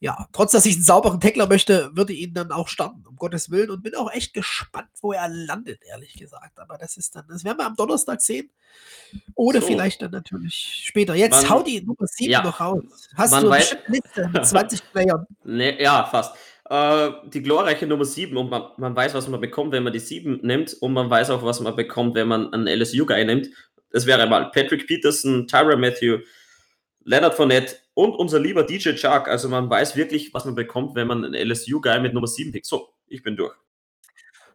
ja, 0.00 0.28
trotz 0.32 0.52
dass 0.52 0.64
ich 0.66 0.74
einen 0.76 0.84
sauberen 0.84 1.20
Tackler 1.20 1.48
möchte, 1.48 1.90
würde 1.94 2.12
ihn 2.12 2.32
dann 2.34 2.52
auch 2.52 2.68
starten, 2.68 3.04
um 3.06 3.16
Gottes 3.16 3.50
Willen. 3.50 3.70
Und 3.70 3.82
bin 3.82 3.94
auch 3.96 4.12
echt 4.12 4.32
gespannt, 4.32 4.88
wo 5.00 5.12
er 5.12 5.28
landet, 5.28 5.80
ehrlich 5.90 6.14
gesagt. 6.14 6.58
Aber 6.60 6.78
das 6.78 6.96
ist 6.96 7.16
dann, 7.16 7.24
das 7.28 7.42
werden 7.44 7.58
wir 7.58 7.66
am 7.66 7.74
Donnerstag 7.74 8.20
sehen. 8.20 8.50
Oder 9.34 9.60
So. 9.60 9.66
vielleicht 9.66 10.00
dann 10.02 10.12
natürlich 10.12 10.82
später. 10.84 11.14
Jetzt 11.14 11.42
Man- 11.42 11.50
hau 11.50 11.62
die 11.62 11.80
Nummer 11.80 12.06
7 12.06 12.30
Ja. 12.30 12.42
noch 12.42 12.60
raus. 12.60 13.08
Hast 13.16 13.30
Man 13.32 13.44
du 13.44 13.50
eine 13.50 13.64
Liste 13.88 14.30
mit 14.32 14.46
20 14.46 14.82
Playern? 14.92 15.26
Nee, 15.44 15.82
ja, 15.82 16.04
fast. 16.04 16.34
Äh, 16.70 17.10
die 17.32 17.42
glorreiche 17.42 17.86
Nummer 17.86 18.04
7 18.04 18.36
und 18.36 18.50
man, 18.50 18.62
man 18.76 18.94
weiß, 18.94 19.14
was 19.14 19.26
man 19.26 19.40
bekommt, 19.40 19.72
wenn 19.72 19.82
man 19.82 19.92
die 19.92 19.98
7 20.00 20.40
nimmt 20.42 20.74
und 20.74 20.92
man 20.92 21.08
weiß 21.10 21.30
auch, 21.30 21.42
was 21.42 21.60
man 21.60 21.74
bekommt, 21.74 22.14
wenn 22.14 22.28
man 22.28 22.52
einen 22.52 22.68
LSU-Guy 22.68 23.24
nimmt. 23.24 23.48
Das 23.90 24.04
wäre 24.06 24.26
mal 24.28 24.50
Patrick 24.52 24.86
Peterson, 24.86 25.48
Tyra 25.48 25.76
Matthew, 25.76 26.18
Leonard 27.04 27.34
Fournette 27.34 27.76
und 27.98 28.14
unser 28.14 28.38
lieber 28.38 28.62
DJ 28.62 28.94
Chark. 28.94 29.26
Also 29.26 29.48
man 29.48 29.68
weiß 29.68 29.96
wirklich, 29.96 30.32
was 30.32 30.44
man 30.44 30.54
bekommt, 30.54 30.94
wenn 30.94 31.08
man 31.08 31.24
einen 31.24 31.34
LSU-Guy 31.34 31.98
mit 31.98 32.14
Nummer 32.14 32.28
7 32.28 32.52
pickt. 32.52 32.64
So, 32.64 32.90
ich 33.08 33.24
bin 33.24 33.36
durch. 33.36 33.56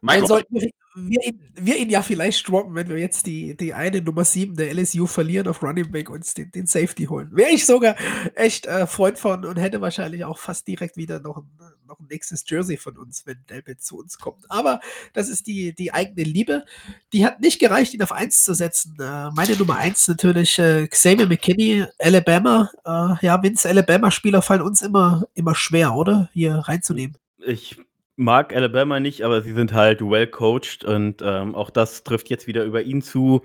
Michael, 0.00 0.26
sollten 0.26 0.60
wir, 0.94 1.26
ihn, 1.26 1.40
wir 1.54 1.76
ihn 1.76 1.90
ja 1.90 2.02
vielleicht 2.02 2.48
droppen, 2.48 2.74
wenn 2.74 2.88
wir 2.88 2.98
jetzt 2.98 3.26
die, 3.26 3.56
die 3.56 3.74
eine 3.74 4.00
Nummer 4.00 4.24
7 4.24 4.56
der 4.56 4.72
LSU 4.72 5.06
verlieren 5.06 5.48
auf 5.48 5.62
Running 5.62 5.90
Back 5.90 6.08
uns 6.08 6.34
den, 6.34 6.50
den 6.52 6.66
Safety 6.66 7.06
holen. 7.06 7.30
Wäre 7.32 7.50
ich 7.50 7.66
sogar 7.66 7.96
echt 8.34 8.66
äh, 8.66 8.86
Freund 8.86 9.18
von 9.18 9.44
und 9.44 9.56
hätte 9.56 9.80
wahrscheinlich 9.80 10.24
auch 10.24 10.38
fast 10.38 10.68
direkt 10.68 10.96
wieder 10.96 11.20
noch 11.20 11.38
ein, 11.38 11.50
noch 11.86 11.98
ein 11.98 12.06
nächstes 12.08 12.44
Jersey 12.46 12.76
von 12.76 12.96
uns, 12.96 13.26
wenn 13.26 13.44
Delbit 13.50 13.82
zu 13.82 13.98
uns 13.98 14.18
kommt. 14.18 14.44
Aber 14.48 14.80
das 15.12 15.28
ist 15.28 15.46
die, 15.46 15.74
die 15.74 15.92
eigene 15.92 16.22
Liebe. 16.22 16.64
Die 17.12 17.24
hat 17.24 17.40
nicht 17.40 17.58
gereicht, 17.58 17.92
ihn 17.94 18.02
auf 18.02 18.12
1 18.12 18.44
zu 18.44 18.54
setzen. 18.54 18.96
Äh, 19.00 19.30
meine 19.32 19.56
Nummer 19.56 19.76
1 19.76 20.06
natürlich 20.08 20.58
äh, 20.58 20.86
Xavier 20.86 21.26
McKinney, 21.26 21.86
Alabama. 21.98 22.70
Äh, 22.84 23.26
ja, 23.26 23.42
Vince, 23.42 23.68
Alabama-Spieler 23.68 24.42
fallen 24.42 24.62
uns 24.62 24.80
immer, 24.82 25.24
immer 25.34 25.54
schwer, 25.54 25.94
oder? 25.94 26.30
Hier 26.32 26.54
reinzunehmen. 26.54 27.16
Ich 27.38 27.78
mag 28.16 28.54
Alabama 28.54 29.00
nicht, 29.00 29.22
aber 29.22 29.42
sie 29.42 29.52
sind 29.52 29.72
halt 29.72 30.00
well 30.00 30.26
coached 30.26 30.84
und 30.84 31.22
ähm, 31.22 31.54
auch 31.54 31.70
das 31.70 32.04
trifft 32.04 32.30
jetzt 32.30 32.46
wieder 32.46 32.64
über 32.64 32.82
ihn 32.82 33.02
zu. 33.02 33.42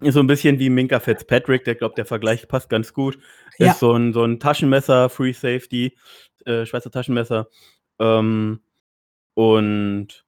Ist 0.00 0.14
so 0.14 0.20
ein 0.20 0.26
bisschen 0.26 0.58
wie 0.58 0.70
Minka 0.70 0.98
Fitzpatrick, 0.98 1.64
der 1.64 1.76
glaubt, 1.76 1.96
der 1.98 2.06
Vergleich 2.06 2.48
passt 2.48 2.68
ganz 2.68 2.92
gut. 2.92 3.18
Ja. 3.58 3.70
Ist 3.70 3.78
so 3.78 3.92
ein, 3.92 4.12
so 4.12 4.24
ein 4.24 4.40
Taschenmesser, 4.40 5.08
Free 5.08 5.32
Safety, 5.32 5.96
äh, 6.44 6.66
Schweizer 6.66 6.90
Taschenmesser. 6.90 7.48
Ähm, 8.00 8.60
und 9.34 10.21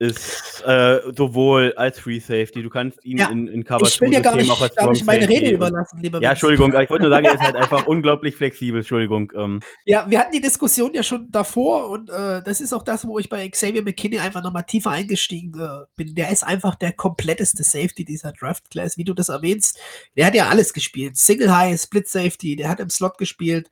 ist 0.00 0.62
äh, 0.66 0.98
sowohl 1.14 1.74
als 1.76 2.00
Free 2.00 2.20
Safety, 2.20 2.62
du 2.62 2.70
kannst 2.70 3.04
ihn 3.04 3.18
Ja, 3.18 3.28
in, 3.28 3.46
in 3.48 3.64
Cover 3.64 3.86
Ich 3.86 4.00
will 4.00 4.08
dir 4.08 4.22
gar 4.22 4.34
nicht, 4.34 4.50
auch 4.50 4.60
als 4.62 4.74
gar 4.74 4.88
nicht 4.90 5.02
Strong 5.02 5.06
meine 5.14 5.28
Rede 5.28 5.46
und- 5.48 5.52
überlassen, 5.52 6.00
lieber 6.00 6.22
Ja. 6.22 6.30
Entschuldigung, 6.30 6.72
ich 6.74 6.88
wollte 6.88 7.02
nur 7.02 7.10
sagen, 7.10 7.26
er 7.26 7.34
ist 7.34 7.40
halt 7.42 7.54
einfach 7.56 7.86
unglaublich 7.86 8.34
flexibel, 8.34 8.80
Entschuldigung. 8.80 9.30
Ähm, 9.36 9.60
Ja, 9.84 10.06
wir 10.08 10.18
hatten 10.18 10.32
die 10.32 10.40
Diskussion 10.40 10.94
ja 10.94 11.02
schon 11.02 11.30
davor 11.30 11.90
und 11.90 12.08
äh, 12.08 12.42
das 12.42 12.62
ist 12.62 12.72
auch 12.72 12.82
das, 12.82 13.06
wo 13.06 13.18
ich 13.18 13.28
bei 13.28 13.46
Xavier 13.46 13.82
McKinney 13.82 14.18
einfach 14.20 14.42
nochmal 14.42 14.64
tiefer 14.64 14.90
eingestiegen 14.90 15.60
äh, 15.60 15.84
bin. 15.96 16.14
Der 16.14 16.30
ist 16.30 16.44
einfach 16.44 16.76
der 16.76 16.92
kompletteste 16.92 17.62
Safety 17.62 18.06
dieser 18.06 18.32
Draft 18.32 18.70
Class, 18.70 18.96
wie 18.96 19.04
du 19.04 19.12
das 19.12 19.28
erwähnst. 19.28 19.78
Der 20.16 20.24
hat 20.24 20.34
ja 20.34 20.48
alles 20.48 20.72
gespielt. 20.72 21.18
Single 21.18 21.54
High, 21.54 21.78
Split 21.78 22.08
Safety, 22.08 22.56
der 22.56 22.70
hat 22.70 22.80
im 22.80 22.88
Slot 22.88 23.18
gespielt. 23.18 23.68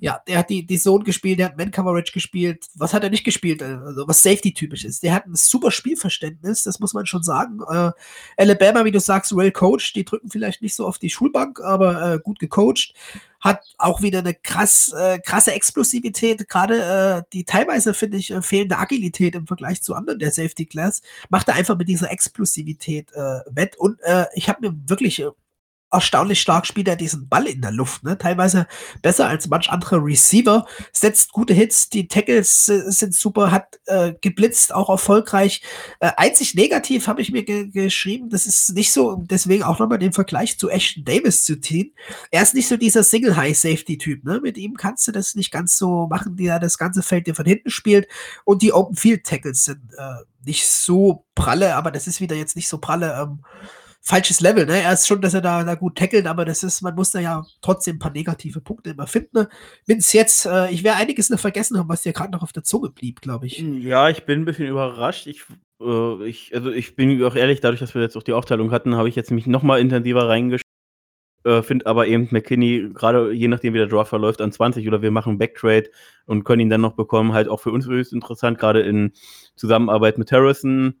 Ja, 0.00 0.20
der 0.26 0.38
hat 0.38 0.50
die, 0.50 0.66
die 0.66 0.78
Zone 0.78 1.04
gespielt, 1.04 1.38
der 1.38 1.46
hat 1.46 1.58
Man 1.58 1.70
Coverage 1.70 2.12
gespielt. 2.12 2.66
Was 2.74 2.94
hat 2.94 3.04
er 3.04 3.10
nicht 3.10 3.24
gespielt? 3.24 3.62
Also, 3.62 4.08
was 4.08 4.22
Safety-typisch 4.22 4.84
ist. 4.84 5.02
Der 5.02 5.12
hat 5.12 5.26
ein 5.26 5.34
super 5.34 5.70
Spielverständnis, 5.70 6.62
das 6.62 6.80
muss 6.80 6.94
man 6.94 7.04
schon 7.04 7.22
sagen. 7.22 7.60
Äh, 7.68 7.92
Alabama, 8.38 8.84
wie 8.84 8.90
du 8.90 9.00
sagst, 9.00 9.36
well 9.36 9.52
coached. 9.52 9.94
Die 9.94 10.04
drücken 10.04 10.30
vielleicht 10.30 10.62
nicht 10.62 10.74
so 10.74 10.86
auf 10.86 10.98
die 10.98 11.10
Schulbank, 11.10 11.60
aber 11.60 12.14
äh, 12.14 12.18
gut 12.18 12.38
gecoacht. 12.38 12.94
Hat 13.40 13.60
auch 13.76 14.00
wieder 14.02 14.20
eine 14.20 14.34
krass, 14.34 14.92
äh, 14.92 15.18
krasse 15.18 15.52
Explosivität. 15.52 16.48
Gerade 16.48 17.18
äh, 17.18 17.22
die 17.32 17.44
teilweise, 17.44 17.92
finde 17.92 18.16
ich, 18.16 18.30
äh, 18.30 18.40
fehlende 18.40 18.78
Agilität 18.78 19.34
im 19.34 19.46
Vergleich 19.46 19.82
zu 19.82 19.94
anderen 19.94 20.18
der 20.20 20.30
Safety 20.30 20.64
Class 20.64 21.02
macht 21.28 21.48
er 21.48 21.54
einfach 21.54 21.76
mit 21.76 21.88
dieser 21.88 22.10
Explosivität 22.10 23.12
äh, 23.12 23.40
wett. 23.50 23.76
Und 23.76 23.98
ich 24.34 24.48
habe 24.48 24.68
mir 24.68 24.74
wirklich 24.86 25.22
erstaunlich 25.92 26.40
stark 26.40 26.66
spielt 26.66 26.88
er 26.88 26.96
diesen 26.96 27.28
Ball 27.28 27.46
in 27.46 27.60
der 27.60 27.70
Luft. 27.70 28.02
Ne? 28.02 28.16
Teilweise 28.18 28.66
besser 29.02 29.28
als 29.28 29.48
manch 29.48 29.70
andere 29.70 30.02
Receiver. 30.02 30.66
Setzt 30.92 31.32
gute 31.32 31.54
Hits, 31.54 31.90
die 31.90 32.08
Tackles 32.08 32.68
äh, 32.68 32.90
sind 32.90 33.14
super, 33.14 33.50
hat 33.50 33.78
äh, 33.86 34.14
geblitzt, 34.20 34.74
auch 34.74 34.88
erfolgreich. 34.88 35.62
Äh, 36.00 36.10
einzig 36.16 36.54
negativ 36.54 37.06
habe 37.06 37.20
ich 37.20 37.30
mir 37.30 37.44
ge 37.44 37.68
geschrieben, 37.68 38.30
das 38.30 38.46
ist 38.46 38.74
nicht 38.74 38.92
so, 38.92 39.16
deswegen 39.16 39.62
auch 39.62 39.78
nochmal 39.78 39.98
den 39.98 40.12
Vergleich 40.12 40.58
zu 40.58 40.68
Ashton 40.68 41.04
Davis 41.04 41.44
zu 41.44 41.60
ziehen. 41.60 41.92
Er 42.30 42.42
ist 42.42 42.54
nicht 42.54 42.68
so 42.68 42.76
dieser 42.76 43.04
Single-High-Safety-Typ. 43.04 44.24
Ne? 44.24 44.40
Mit 44.42 44.56
ihm 44.56 44.76
kannst 44.76 45.06
du 45.06 45.12
das 45.12 45.34
nicht 45.34 45.50
ganz 45.50 45.76
so 45.76 46.06
machen, 46.08 46.36
der 46.36 46.58
das 46.58 46.78
ganze 46.78 47.02
Feld 47.02 47.26
dir 47.26 47.34
von 47.34 47.46
hinten 47.46 47.70
spielt. 47.70 48.08
Und 48.44 48.62
die 48.62 48.72
Open-Field-Tackles 48.72 49.64
sind 49.64 49.80
äh, 49.96 50.24
nicht 50.44 50.66
so 50.66 51.24
pralle, 51.34 51.76
aber 51.76 51.90
das 51.90 52.06
ist 52.06 52.20
wieder 52.20 52.36
jetzt 52.36 52.56
nicht 52.56 52.68
so 52.68 52.78
pralle. 52.78 53.14
Ähm, 53.20 53.44
falsches 54.02 54.40
Level, 54.40 54.66
ne? 54.66 54.82
Er 54.82 54.92
ist 54.92 55.06
schon, 55.06 55.20
dass 55.20 55.32
er 55.32 55.40
da, 55.40 55.62
da 55.62 55.76
gut 55.76 55.96
tackelt, 55.96 56.26
aber 56.26 56.44
das 56.44 56.64
ist, 56.64 56.82
man 56.82 56.94
muss 56.94 57.12
da 57.12 57.20
ja 57.20 57.44
trotzdem 57.60 57.96
ein 57.96 57.98
paar 58.00 58.10
negative 58.10 58.60
Punkte 58.60 58.90
immer 58.90 59.06
finden. 59.06 59.38
Ne? 59.38 59.48
Vince, 59.86 60.16
jetzt, 60.16 60.44
äh, 60.44 60.70
ich 60.70 60.82
werde 60.82 60.98
einiges 60.98 61.30
noch 61.30 61.38
vergessen 61.38 61.78
haben, 61.78 61.88
was 61.88 62.02
dir 62.02 62.12
gerade 62.12 62.32
noch 62.32 62.42
auf 62.42 62.52
der 62.52 62.64
Zunge 62.64 62.90
blieb, 62.90 63.20
glaube 63.20 63.46
ich. 63.46 63.58
Ja, 63.58 64.08
ich 64.08 64.24
bin 64.24 64.40
ein 64.40 64.44
bisschen 64.44 64.66
überrascht. 64.66 65.28
Ich, 65.28 65.44
äh, 65.80 66.24
ich, 66.26 66.52
also 66.52 66.70
ich 66.70 66.96
bin 66.96 67.22
auch 67.22 67.36
ehrlich, 67.36 67.60
dadurch, 67.60 67.80
dass 67.80 67.94
wir 67.94 68.02
jetzt 68.02 68.16
auch 68.16 68.24
die 68.24 68.32
Aufteilung 68.32 68.72
hatten, 68.72 68.96
habe 68.96 69.08
ich 69.08 69.14
jetzt 69.14 69.30
mich 69.30 69.46
noch 69.46 69.62
mal 69.62 69.80
intensiver 69.80 70.28
reingeschaut. 70.28 70.62
Äh, 71.44 71.62
Finde 71.62 71.86
aber 71.86 72.08
eben 72.08 72.28
McKinney, 72.30 72.90
gerade 72.92 73.32
je 73.32 73.48
nachdem, 73.48 73.74
wie 73.74 73.78
der 73.78 73.86
Draft 73.86 74.10
verläuft, 74.10 74.40
an 74.40 74.52
20 74.52 74.86
oder 74.86 75.02
wir 75.02 75.10
machen 75.12 75.38
Backtrade 75.38 75.90
und 76.26 76.44
können 76.44 76.60
ihn 76.60 76.70
dann 76.70 76.80
noch 76.80 76.94
bekommen, 76.94 77.32
halt 77.32 77.48
auch 77.48 77.60
für 77.60 77.70
uns 77.70 77.86
höchst 77.86 78.12
interessant, 78.12 78.58
gerade 78.58 78.80
in 78.80 79.12
Zusammenarbeit 79.56 80.18
mit 80.18 80.30
Harrison 80.32 80.94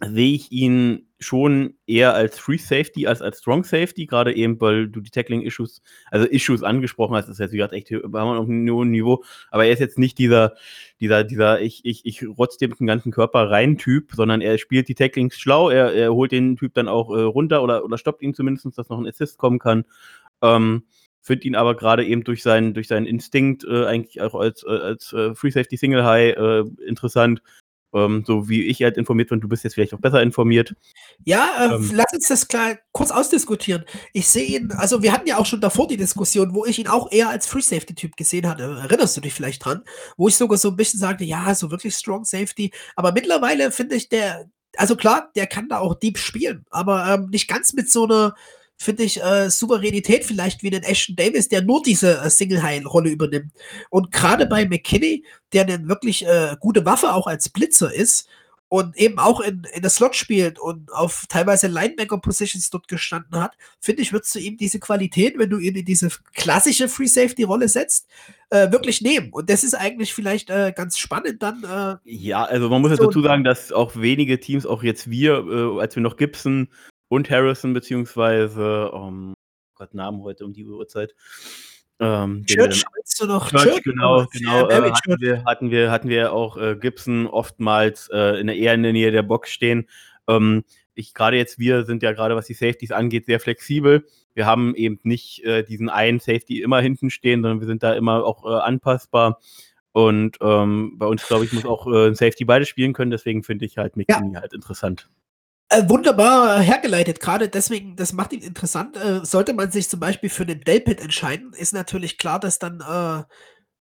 sehe 0.00 0.34
ich 0.34 0.50
ihn 0.50 1.08
schon 1.20 1.74
eher 1.86 2.14
als 2.14 2.38
Free 2.38 2.58
Safety 2.58 3.06
als 3.06 3.22
als 3.22 3.38
Strong 3.38 3.64
Safety, 3.64 4.06
gerade 4.06 4.34
eben, 4.34 4.60
weil 4.60 4.88
du 4.88 5.00
die 5.00 5.10
Tackling-Issues, 5.10 5.82
also 6.10 6.26
Issues 6.26 6.62
angesprochen 6.62 7.14
hast, 7.14 7.28
ist 7.28 7.38
jetzt 7.38 7.52
wie 7.52 7.58
gesagt 7.58 7.72
echt, 7.72 7.90
haben 7.90 8.12
wir 8.12 8.22
auf 8.22 8.48
einem 8.48 8.68
hohen 8.70 8.90
Niveau, 8.90 9.24
aber 9.50 9.64
er 9.64 9.72
ist 9.72 9.78
jetzt 9.78 9.98
nicht 9.98 10.18
dieser, 10.18 10.54
dieser, 11.00 11.24
dieser, 11.24 11.60
ich, 11.60 11.84
ich, 11.84 12.04
ich 12.04 12.26
rotz 12.26 12.58
dem 12.58 12.74
den 12.74 12.86
ganzen 12.86 13.12
Körper 13.12 13.50
rein 13.50 13.78
Typ, 13.78 14.12
sondern 14.14 14.40
er 14.40 14.58
spielt 14.58 14.88
die 14.88 14.94
Tacklings 14.94 15.38
schlau, 15.38 15.70
er, 15.70 15.92
er 15.94 16.12
holt 16.12 16.32
den 16.32 16.56
Typ 16.56 16.74
dann 16.74 16.88
auch 16.88 17.10
äh, 17.16 17.22
runter 17.22 17.62
oder, 17.62 17.84
oder 17.84 17.96
stoppt 17.96 18.22
ihn 18.22 18.34
zumindest, 18.34 18.76
dass 18.76 18.88
noch 18.88 18.98
ein 18.98 19.06
Assist 19.06 19.38
kommen 19.38 19.58
kann. 19.58 19.84
Ähm, 20.42 20.84
Finde 21.22 21.46
ihn 21.46 21.56
aber 21.56 21.74
gerade 21.74 22.04
eben 22.04 22.22
durch 22.22 22.42
seinen, 22.42 22.74
durch 22.74 22.86
seinen 22.86 23.06
Instinkt 23.06 23.64
äh, 23.64 23.86
eigentlich 23.86 24.20
auch 24.20 24.34
als, 24.34 24.62
äh, 24.64 24.72
als 24.72 25.10
äh, 25.14 25.34
Free 25.34 25.50
Safety 25.50 25.78
Single 25.78 26.04
High 26.04 26.36
äh, 26.36 26.64
interessant 26.86 27.40
Ähm, 27.94 28.24
so 28.26 28.48
wie 28.48 28.64
ich 28.64 28.82
halt 28.82 28.96
informiert 28.96 29.28
bin, 29.28 29.40
du 29.40 29.48
bist 29.48 29.62
jetzt 29.64 29.74
vielleicht 29.74 29.94
auch 29.94 30.00
besser 30.00 30.20
informiert. 30.22 30.74
Ja, 31.24 31.48
äh, 31.60 31.74
ähm, 31.74 31.90
lass 31.94 32.12
uns 32.12 32.28
das 32.28 32.48
klar 32.48 32.76
kurz 32.92 33.10
ausdiskutieren. 33.10 33.84
Ich 34.12 34.28
sehe 34.28 34.58
ihn, 34.58 34.72
also 34.72 35.02
wir 35.02 35.12
hatten 35.12 35.28
ja 35.28 35.38
auch 35.38 35.46
schon 35.46 35.60
davor 35.60 35.86
die 35.86 35.96
Diskussion, 35.96 36.54
wo 36.54 36.64
ich 36.64 36.78
ihn 36.78 36.88
auch 36.88 37.12
eher 37.12 37.28
als 37.28 37.46
Free 37.46 37.60
Safety 37.60 37.94
Typ 37.94 38.16
gesehen 38.16 38.48
hatte. 38.48 38.64
Erinnerst 38.64 39.16
du 39.16 39.20
dich 39.20 39.32
vielleicht 39.32 39.64
dran? 39.64 39.82
Wo 40.16 40.28
ich 40.28 40.36
sogar 40.36 40.58
so 40.58 40.70
ein 40.70 40.76
bisschen 40.76 40.98
sagte, 40.98 41.24
ja, 41.24 41.54
so 41.54 41.70
wirklich 41.70 41.94
Strong 41.94 42.24
Safety. 42.24 42.72
Aber 42.96 43.12
mittlerweile 43.12 43.70
finde 43.70 43.94
ich, 43.94 44.08
der, 44.08 44.50
also 44.76 44.96
klar, 44.96 45.30
der 45.36 45.46
kann 45.46 45.68
da 45.68 45.78
auch 45.78 45.94
deep 45.94 46.18
spielen, 46.18 46.66
aber 46.70 47.06
ähm, 47.06 47.30
nicht 47.30 47.48
ganz 47.48 47.72
mit 47.74 47.90
so 47.90 48.04
einer 48.04 48.34
finde 48.76 49.04
ich, 49.04 49.22
äh, 49.22 49.50
Souveränität 49.50 50.24
vielleicht 50.24 50.62
wie 50.62 50.70
den 50.70 50.82
Ashton 50.82 51.16
Davis, 51.16 51.48
der 51.48 51.62
nur 51.62 51.82
diese 51.82 52.18
äh, 52.18 52.30
Single-High-Rolle 52.30 53.10
übernimmt. 53.10 53.52
Und 53.90 54.10
gerade 54.10 54.46
bei 54.46 54.66
McKinney, 54.66 55.24
der 55.52 55.62
eine 55.62 55.88
wirklich 55.88 56.26
äh, 56.26 56.56
gute 56.60 56.84
Waffe 56.84 57.12
auch 57.12 57.26
als 57.26 57.48
Blitzer 57.48 57.92
ist 57.92 58.28
und 58.68 58.96
eben 58.96 59.20
auch 59.20 59.40
in, 59.40 59.62
in 59.72 59.82
der 59.82 59.90
Slot 59.90 60.16
spielt 60.16 60.58
und 60.58 60.92
auf 60.92 61.26
teilweise 61.28 61.68
Linebacker-Positions 61.68 62.70
dort 62.70 62.88
gestanden 62.88 63.40
hat, 63.40 63.56
finde 63.78 64.02
ich, 64.02 64.12
würdest 64.12 64.34
du 64.34 64.40
ihm 64.40 64.56
diese 64.56 64.80
Qualität, 64.80 65.38
wenn 65.38 65.50
du 65.50 65.58
ihn 65.58 65.76
in 65.76 65.84
diese 65.84 66.08
klassische 66.34 66.88
Free-Safety-Rolle 66.88 67.68
setzt, 67.68 68.08
äh, 68.50 68.72
wirklich 68.72 69.00
nehmen. 69.00 69.30
Und 69.32 69.48
das 69.48 69.62
ist 69.62 69.74
eigentlich 69.74 70.12
vielleicht 70.12 70.50
äh, 70.50 70.72
ganz 70.74 70.98
spannend 70.98 71.42
dann. 71.42 71.62
Äh, 71.62 72.10
ja, 72.10 72.44
also 72.44 72.68
man 72.68 72.82
muss 72.82 72.96
so 72.96 73.06
dazu 73.06 73.22
sagen, 73.22 73.44
dass 73.44 73.70
auch 73.70 73.94
wenige 73.94 74.40
Teams, 74.40 74.66
auch 74.66 74.82
jetzt 74.82 75.08
wir, 75.08 75.46
äh, 75.46 75.80
als 75.80 75.94
wir 75.94 76.02
noch 76.02 76.16
Gibson 76.16 76.68
und 77.08 77.30
Harrison, 77.30 77.72
beziehungsweise, 77.72 78.90
um, 78.90 79.34
Gott, 79.74 79.94
Namen 79.94 80.22
heute 80.22 80.44
um 80.44 80.52
die 80.52 80.64
Uhrzeit. 80.64 81.14
Ähm, 82.00 82.44
Church, 82.46 82.84
meinst 82.92 83.20
du 83.20 83.26
noch? 83.26 83.50
Church, 83.50 83.62
Church 83.62 83.82
genau, 83.82 84.26
genau. 84.32 84.68
Äh, 84.68 84.90
hatten, 84.90 85.20
wir, 85.20 85.44
hatten, 85.44 85.70
wir, 85.70 85.90
hatten 85.90 86.08
wir 86.08 86.32
auch 86.32 86.56
äh, 86.56 86.76
Gibson 86.76 87.26
oftmals 87.26 88.08
äh, 88.12 88.40
in 88.40 88.48
der, 88.48 88.56
eher 88.56 88.74
in 88.74 88.82
der 88.82 88.92
Nähe 88.92 89.12
der 89.12 89.22
Box 89.22 89.50
stehen. 89.50 89.88
Ähm, 90.28 90.64
ich 90.94 91.14
gerade 91.14 91.36
jetzt, 91.36 91.58
wir 91.58 91.84
sind 91.84 92.02
ja 92.02 92.12
gerade, 92.12 92.36
was 92.36 92.46
die 92.46 92.54
Safeties 92.54 92.92
angeht, 92.92 93.26
sehr 93.26 93.40
flexibel. 93.40 94.06
Wir 94.34 94.46
haben 94.46 94.74
eben 94.74 94.98
nicht 95.02 95.44
äh, 95.44 95.62
diesen 95.62 95.88
einen 95.88 96.18
Safety 96.18 96.60
immer 96.62 96.80
hinten 96.80 97.10
stehen, 97.10 97.42
sondern 97.42 97.60
wir 97.60 97.66
sind 97.66 97.82
da 97.82 97.94
immer 97.94 98.24
auch 98.24 98.44
äh, 98.44 98.60
anpassbar. 98.60 99.40
Und 99.92 100.38
ähm, 100.40 100.94
bei 100.96 101.06
uns, 101.06 101.26
glaube 101.26 101.44
ich, 101.44 101.52
muss 101.52 101.64
auch 101.64 101.86
äh, 101.86 102.08
ein 102.08 102.16
Safety 102.16 102.44
beide 102.44 102.66
spielen 102.66 102.92
können. 102.92 103.12
Deswegen 103.12 103.44
finde 103.44 103.64
ich 103.64 103.78
halt 103.78 103.96
McKinney 103.96 104.34
ja. 104.34 104.40
halt 104.40 104.52
interessant. 104.52 105.08
Äh, 105.70 105.88
wunderbar 105.88 106.60
hergeleitet, 106.60 107.20
gerade 107.20 107.48
deswegen, 107.48 107.96
das 107.96 108.12
macht 108.12 108.32
ihn 108.32 108.42
interessant. 108.42 108.96
Äh, 108.96 109.24
sollte 109.24 109.54
man 109.54 109.70
sich 109.70 109.88
zum 109.88 109.98
Beispiel 109.98 110.30
für 110.30 110.46
den 110.46 110.60
Delpit 110.60 111.00
entscheiden, 111.00 111.52
ist 111.52 111.72
natürlich 111.72 112.18
klar, 112.18 112.38
dass 112.38 112.58
dann 112.58 112.80
äh, 112.80 113.24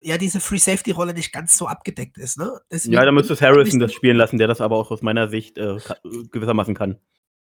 ja 0.01 0.19
diese 0.19 0.40
Free 0.40 0.59
Safety 0.59 0.90
Rolle 0.90 1.15
nicht 1.15 1.32
ganz 1.32 1.57
so 1.57 1.66
abgedeckt 1.66 2.19
ist. 2.19 2.39
Ne? 2.39 2.61
Deswegen 2.70 2.94
ja, 2.94 3.05
da 3.05 3.12
müsste 3.12 3.32
es 3.32 3.43
Harrison 3.43 3.81
das 3.81 3.93
spielen 3.93 4.16
lassen, 4.16 4.39
der 4.39 4.48
das 4.48 4.61
aber 4.61 4.77
auch 4.77 4.90
aus 4.90 5.02
meiner 5.02 5.28
Sicht 5.28 5.59
äh, 5.59 5.78
gewissermaßen 6.31 6.74
kann 6.74 6.98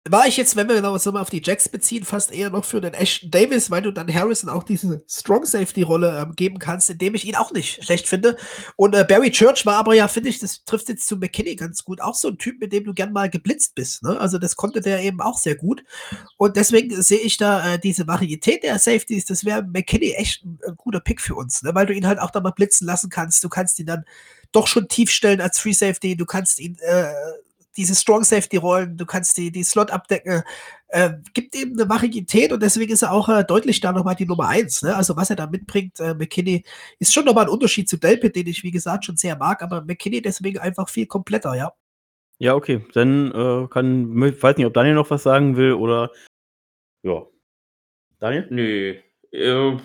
war 0.07 0.27
ich 0.27 0.38
jetzt, 0.38 0.56
wenn 0.56 0.69
wir 0.69 0.91
uns 0.91 1.06
nochmal 1.06 1.23
auf 1.23 1.32
die 1.32 1.41
Jacks 1.44 1.68
beziehen, 1.68 2.06
fast 2.06 2.32
eher 2.32 2.52
noch 2.52 2.64
für 2.64 2.80
den 2.80 2.94
Ashton 2.94 3.32
Davis, 3.32 3.72
weil 3.72 3.82
du 3.82 3.91
dann 3.91 4.14
Harrison 4.14 4.49
auch 4.49 4.64
diese 4.64 5.03
Strong 5.10 5.45
Safety-Rolle 5.45 6.19
ähm, 6.22 6.36
geben 6.36 6.60
kannst, 6.60 6.91
indem 6.91 7.15
ich 7.15 7.26
ihn 7.26 7.36
auch 7.36 7.52
nicht 7.52 7.84
schlecht 7.84 8.07
finde. 8.07 8.38
Und 8.76 8.94
äh, 8.94 9.03
Barry 9.03 9.32
Church 9.32 9.65
war 9.65 9.77
aber 9.77 9.95
ja, 9.95 10.07
finde 10.07 10.30
ich, 10.30 10.38
das 10.38 10.64
trifft 10.64 10.90
jetzt 10.90 11.07
zu 11.07 11.18
McKinney 11.18 11.56
ganz 11.56 11.84
gut, 11.84 12.02
auch 12.02 12.14
so 12.14 12.27
ein 12.27 12.38
Typ, 12.38 12.60
mit 12.60 12.72
dem 12.72 12.84
du 12.84 12.94
gern 12.94 13.14
mal 13.14 13.32
geblitzt 13.32 13.73
bist. 13.73 14.03
Ne? 14.03 14.19
Also 14.19 14.38
das 14.38 14.56
konnte 14.56 14.80
der 14.80 15.02
eben 15.02 15.22
auch 15.22 15.40
sehr 15.40 15.56
gut. 15.56 15.84
Und 16.38 16.56
deswegen 16.56 17.02
sehe 17.02 17.19
ich 17.19 17.38
da 17.38 17.73
äh, 17.73 17.80
diese 17.80 18.06
Varietät 18.06 18.64
der 18.64 18.77
Safeties, 18.77 19.26
das 19.26 19.44
wäre 19.44 19.64
McKinney 19.64 20.11
echt 20.11 20.45
ein, 20.45 20.60
ein, 20.68 20.76
guter 20.76 20.99
Pick 20.99 21.19
für 21.19 21.34
uns, 21.34 21.64
ne? 21.64 21.73
weil 21.73 21.88
du 21.88 21.94
ihn 21.94 22.06
halt 22.06 22.19
auch 22.19 22.30
da 22.30 22.41
mal 22.41 22.52
blitzen 22.52 22.86
lassen 22.86 23.10
kannst. 23.10 23.44
Du 23.44 23.49
kannst 23.49 23.80
ihn 23.80 23.88
dann 23.88 24.06
doch 24.52 24.68
schon 24.68 24.88
tief 24.88 25.10
stellen 25.10 25.41
als 25.41 25.57
Free 25.57 25.73
Safety, 25.73 26.15
du 26.15 26.27
kannst 26.27 26.60
ihn 26.60 26.77
äh, 26.82 27.11
diese 27.78 27.96
Strong 27.96 28.24
Safety 28.24 28.58
Rollen, 28.58 28.98
du 28.98 29.06
kannst 29.06 29.38
die, 29.38 29.52
die 29.52 29.64
Slot 29.64 29.92
abdecken, 29.92 30.44
äh, 30.88 31.12
gibt 31.34 31.56
eben 31.56 31.80
eine 31.80 31.90
Varietät 31.90 32.52
und 32.52 32.62
deswegen 32.62 32.94
ist 32.94 33.02
er 33.02 33.12
auch 33.12 33.28
äh, 33.30 33.44
deutlich 33.44 33.82
da 33.82 33.92
nochmal 33.92 34.16
die 34.16 34.26
Nummer 34.26 34.48
eins. 34.48 34.82
Ne? 34.82 34.96
Also 34.96 35.16
was 35.16 35.30
er 35.30 35.36
da 35.36 35.48
mitbringt, 35.48 36.00
äh, 36.00 36.14
McKinney, 36.14 36.64
ist 37.00 37.14
schon 37.14 37.26
nochmal 37.26 37.46
ein 37.46 37.50
Unterschied 37.50 37.90
zu 37.90 37.98
Delpit, 37.98 38.36
den 38.36 38.48
ich 38.48 38.64
wie 38.64 38.72
gesagt 38.72 39.06
schon 39.06 39.18
sehr 39.18 39.36
mag, 39.36 39.62
aber 39.62 39.82
McKinney 39.82 40.22
deswegen 40.22 40.60
einfach 40.60 40.90
viel 40.90 41.06
kompletter, 41.06 41.56
ja. 41.56 41.74
Ja, 42.38 42.54
okay. 42.56 42.86
Dann 42.94 43.32
äh, 43.32 43.68
kann, 43.70 44.24
ich 44.24 44.42
weiß 44.42 44.58
nicht, 44.58 44.66
ob 44.66 44.74
Daniel 44.74 44.96
noch 44.96 45.10
was 45.10 45.24
sagen 45.24 45.56
will 45.56 45.74
oder 45.74 46.12
ja. 47.04 47.26
Daniel? 48.20 48.48
Nö. 48.50 48.96
Äh, 49.32 49.78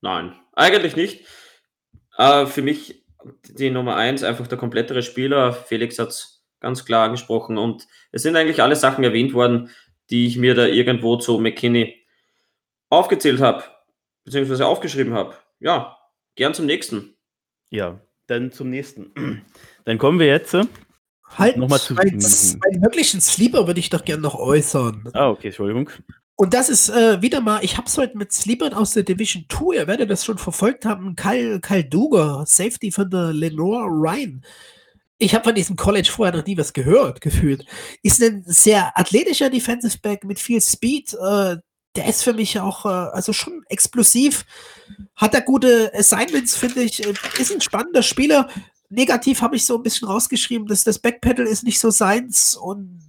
nein, 0.00 0.36
eigentlich 0.52 0.96
nicht. 0.96 1.26
Äh, 2.16 2.46
für 2.46 2.62
mich 2.62 3.04
die 3.48 3.70
Nummer 3.70 3.96
eins 3.96 4.22
einfach 4.22 4.46
der 4.46 4.58
komplettere 4.58 5.02
Spieler. 5.02 5.52
Felix 5.52 5.98
hat 5.98 6.08
es 6.08 6.39
ganz 6.60 6.84
klar 6.84 7.06
angesprochen. 7.06 7.58
Und 7.58 7.88
es 8.12 8.22
sind 8.22 8.36
eigentlich 8.36 8.62
alle 8.62 8.76
Sachen 8.76 9.02
erwähnt 9.04 9.32
worden, 9.32 9.70
die 10.10 10.26
ich 10.26 10.36
mir 10.36 10.54
da 10.54 10.66
irgendwo 10.66 11.16
zu 11.16 11.38
McKinney 11.38 11.96
aufgezählt 12.88 13.40
habe, 13.40 13.64
beziehungsweise 14.24 14.66
aufgeschrieben 14.66 15.14
habe. 15.14 15.34
Ja, 15.58 15.96
gern 16.34 16.54
zum 16.54 16.66
nächsten. 16.66 17.16
Ja, 17.70 18.00
dann 18.26 18.52
zum 18.52 18.70
nächsten. 18.70 19.12
Dann 19.84 19.98
kommen 19.98 20.18
wir 20.18 20.26
jetzt 20.26 20.54
äh, 20.54 20.64
halt 21.36 21.56
nochmal 21.56 21.80
zu 21.80 21.94
meinen 21.94 22.18
möglichen 22.80 23.20
Sleeper 23.20 23.66
würde 23.66 23.80
ich 23.80 23.90
doch 23.90 24.04
gern 24.04 24.20
noch 24.20 24.34
äußern. 24.34 25.08
Ah, 25.14 25.30
okay, 25.30 25.48
Entschuldigung. 25.48 25.90
Und 26.36 26.54
das 26.54 26.68
ist 26.68 26.90
äh, 26.90 27.20
wieder 27.22 27.40
mal, 27.40 27.64
ich 27.64 27.76
habe 27.76 27.86
es 27.86 27.98
heute 27.98 28.16
mit 28.16 28.32
Sleepern 28.32 28.72
aus 28.72 28.92
der 28.92 29.02
Division 29.02 29.44
2, 29.48 29.74
ihr 29.76 29.86
werdet 29.86 30.10
das 30.10 30.24
schon 30.24 30.38
verfolgt 30.38 30.84
haben, 30.84 31.14
Kyle, 31.16 31.60
Kyle 31.60 31.84
Duger, 31.84 32.44
Safety 32.46 32.90
von 32.90 33.10
der 33.10 33.32
Lenore 33.32 33.86
Ryan 33.86 34.42
ich 35.20 35.34
habe 35.34 35.44
von 35.44 35.54
diesem 35.54 35.76
College 35.76 36.10
vorher 36.10 36.36
noch 36.36 36.46
nie 36.46 36.56
was 36.56 36.72
gehört, 36.72 37.20
gefühlt. 37.20 37.64
Ist 38.02 38.22
ein 38.22 38.42
sehr 38.46 38.98
athletischer 38.98 39.50
Defensive 39.50 39.98
Back 39.98 40.24
mit 40.24 40.38
viel 40.38 40.60
Speed. 40.60 41.12
Äh, 41.14 41.56
der 41.94 42.06
ist 42.06 42.22
für 42.24 42.32
mich 42.32 42.58
auch, 42.58 42.86
äh, 42.86 42.88
also 42.88 43.32
schon 43.32 43.62
explosiv. 43.68 44.46
Hat 45.14 45.34
er 45.34 45.42
gute 45.42 45.92
Assignments, 45.94 46.56
finde 46.56 46.82
ich. 46.82 47.06
Äh, 47.06 47.12
ist 47.38 47.52
ein 47.52 47.60
spannender 47.60 48.02
Spieler. 48.02 48.48
Negativ 48.88 49.42
habe 49.42 49.56
ich 49.56 49.66
so 49.66 49.76
ein 49.76 49.82
bisschen 49.82 50.08
rausgeschrieben, 50.08 50.66
dass 50.66 50.84
das 50.84 50.98
Backpedal 50.98 51.46
ist 51.46 51.64
nicht 51.64 51.78
so 51.78 51.90
seins 51.90 52.56
und 52.56 53.06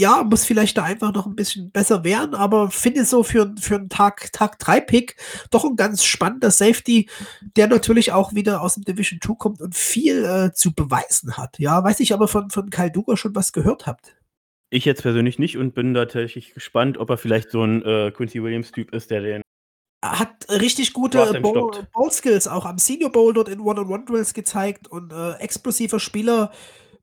ja, 0.00 0.24
muss 0.24 0.46
vielleicht 0.46 0.78
da 0.78 0.84
einfach 0.84 1.12
noch 1.12 1.26
ein 1.26 1.36
bisschen 1.36 1.70
besser 1.70 2.04
werden, 2.04 2.34
aber 2.34 2.70
finde 2.70 3.04
so 3.04 3.22
für, 3.22 3.54
für 3.60 3.76
einen 3.76 3.90
Tag, 3.90 4.32
Tag 4.32 4.58
3 4.58 4.80
Pick 4.80 5.16
doch 5.50 5.64
ein 5.64 5.76
ganz 5.76 6.04
spannender 6.04 6.50
Safety, 6.50 7.08
der 7.56 7.68
natürlich 7.68 8.10
auch 8.10 8.34
wieder 8.34 8.62
aus 8.62 8.74
dem 8.74 8.84
Division 8.84 9.20
2 9.22 9.34
kommt 9.34 9.60
und 9.60 9.74
viel 9.74 10.24
äh, 10.24 10.52
zu 10.52 10.72
beweisen 10.72 11.36
hat. 11.36 11.58
Ja, 11.58 11.84
weiß 11.84 12.00
ich 12.00 12.14
aber 12.14 12.28
von, 12.28 12.48
von 12.48 12.70
Kyle 12.70 12.90
Duger 12.90 13.18
schon 13.18 13.34
was 13.34 13.52
gehört 13.52 13.86
habt. 13.86 14.16
Ich 14.70 14.86
jetzt 14.86 15.02
persönlich 15.02 15.38
nicht 15.38 15.58
und 15.58 15.74
bin 15.74 15.92
da 15.92 16.06
tatsächlich 16.06 16.54
gespannt, 16.54 16.96
ob 16.96 17.10
er 17.10 17.18
vielleicht 17.18 17.50
so 17.50 17.62
ein 17.62 17.84
äh, 17.84 18.10
Quincy 18.10 18.42
Williams-Typ 18.42 18.94
ist, 18.94 19.10
der 19.10 19.20
den 19.20 19.42
hat 20.02 20.46
richtig 20.48 20.94
gute 20.94 21.18
Bowl-Skills 21.92 22.48
auch 22.48 22.64
am 22.64 22.78
Senior 22.78 23.12
Bowl 23.12 23.34
dort 23.34 23.50
in 23.50 23.60
One-on-One-Drills 23.60 24.32
gezeigt 24.32 24.88
und 24.88 25.12
äh, 25.12 25.32
explosiver 25.34 26.00
Spieler, 26.00 26.52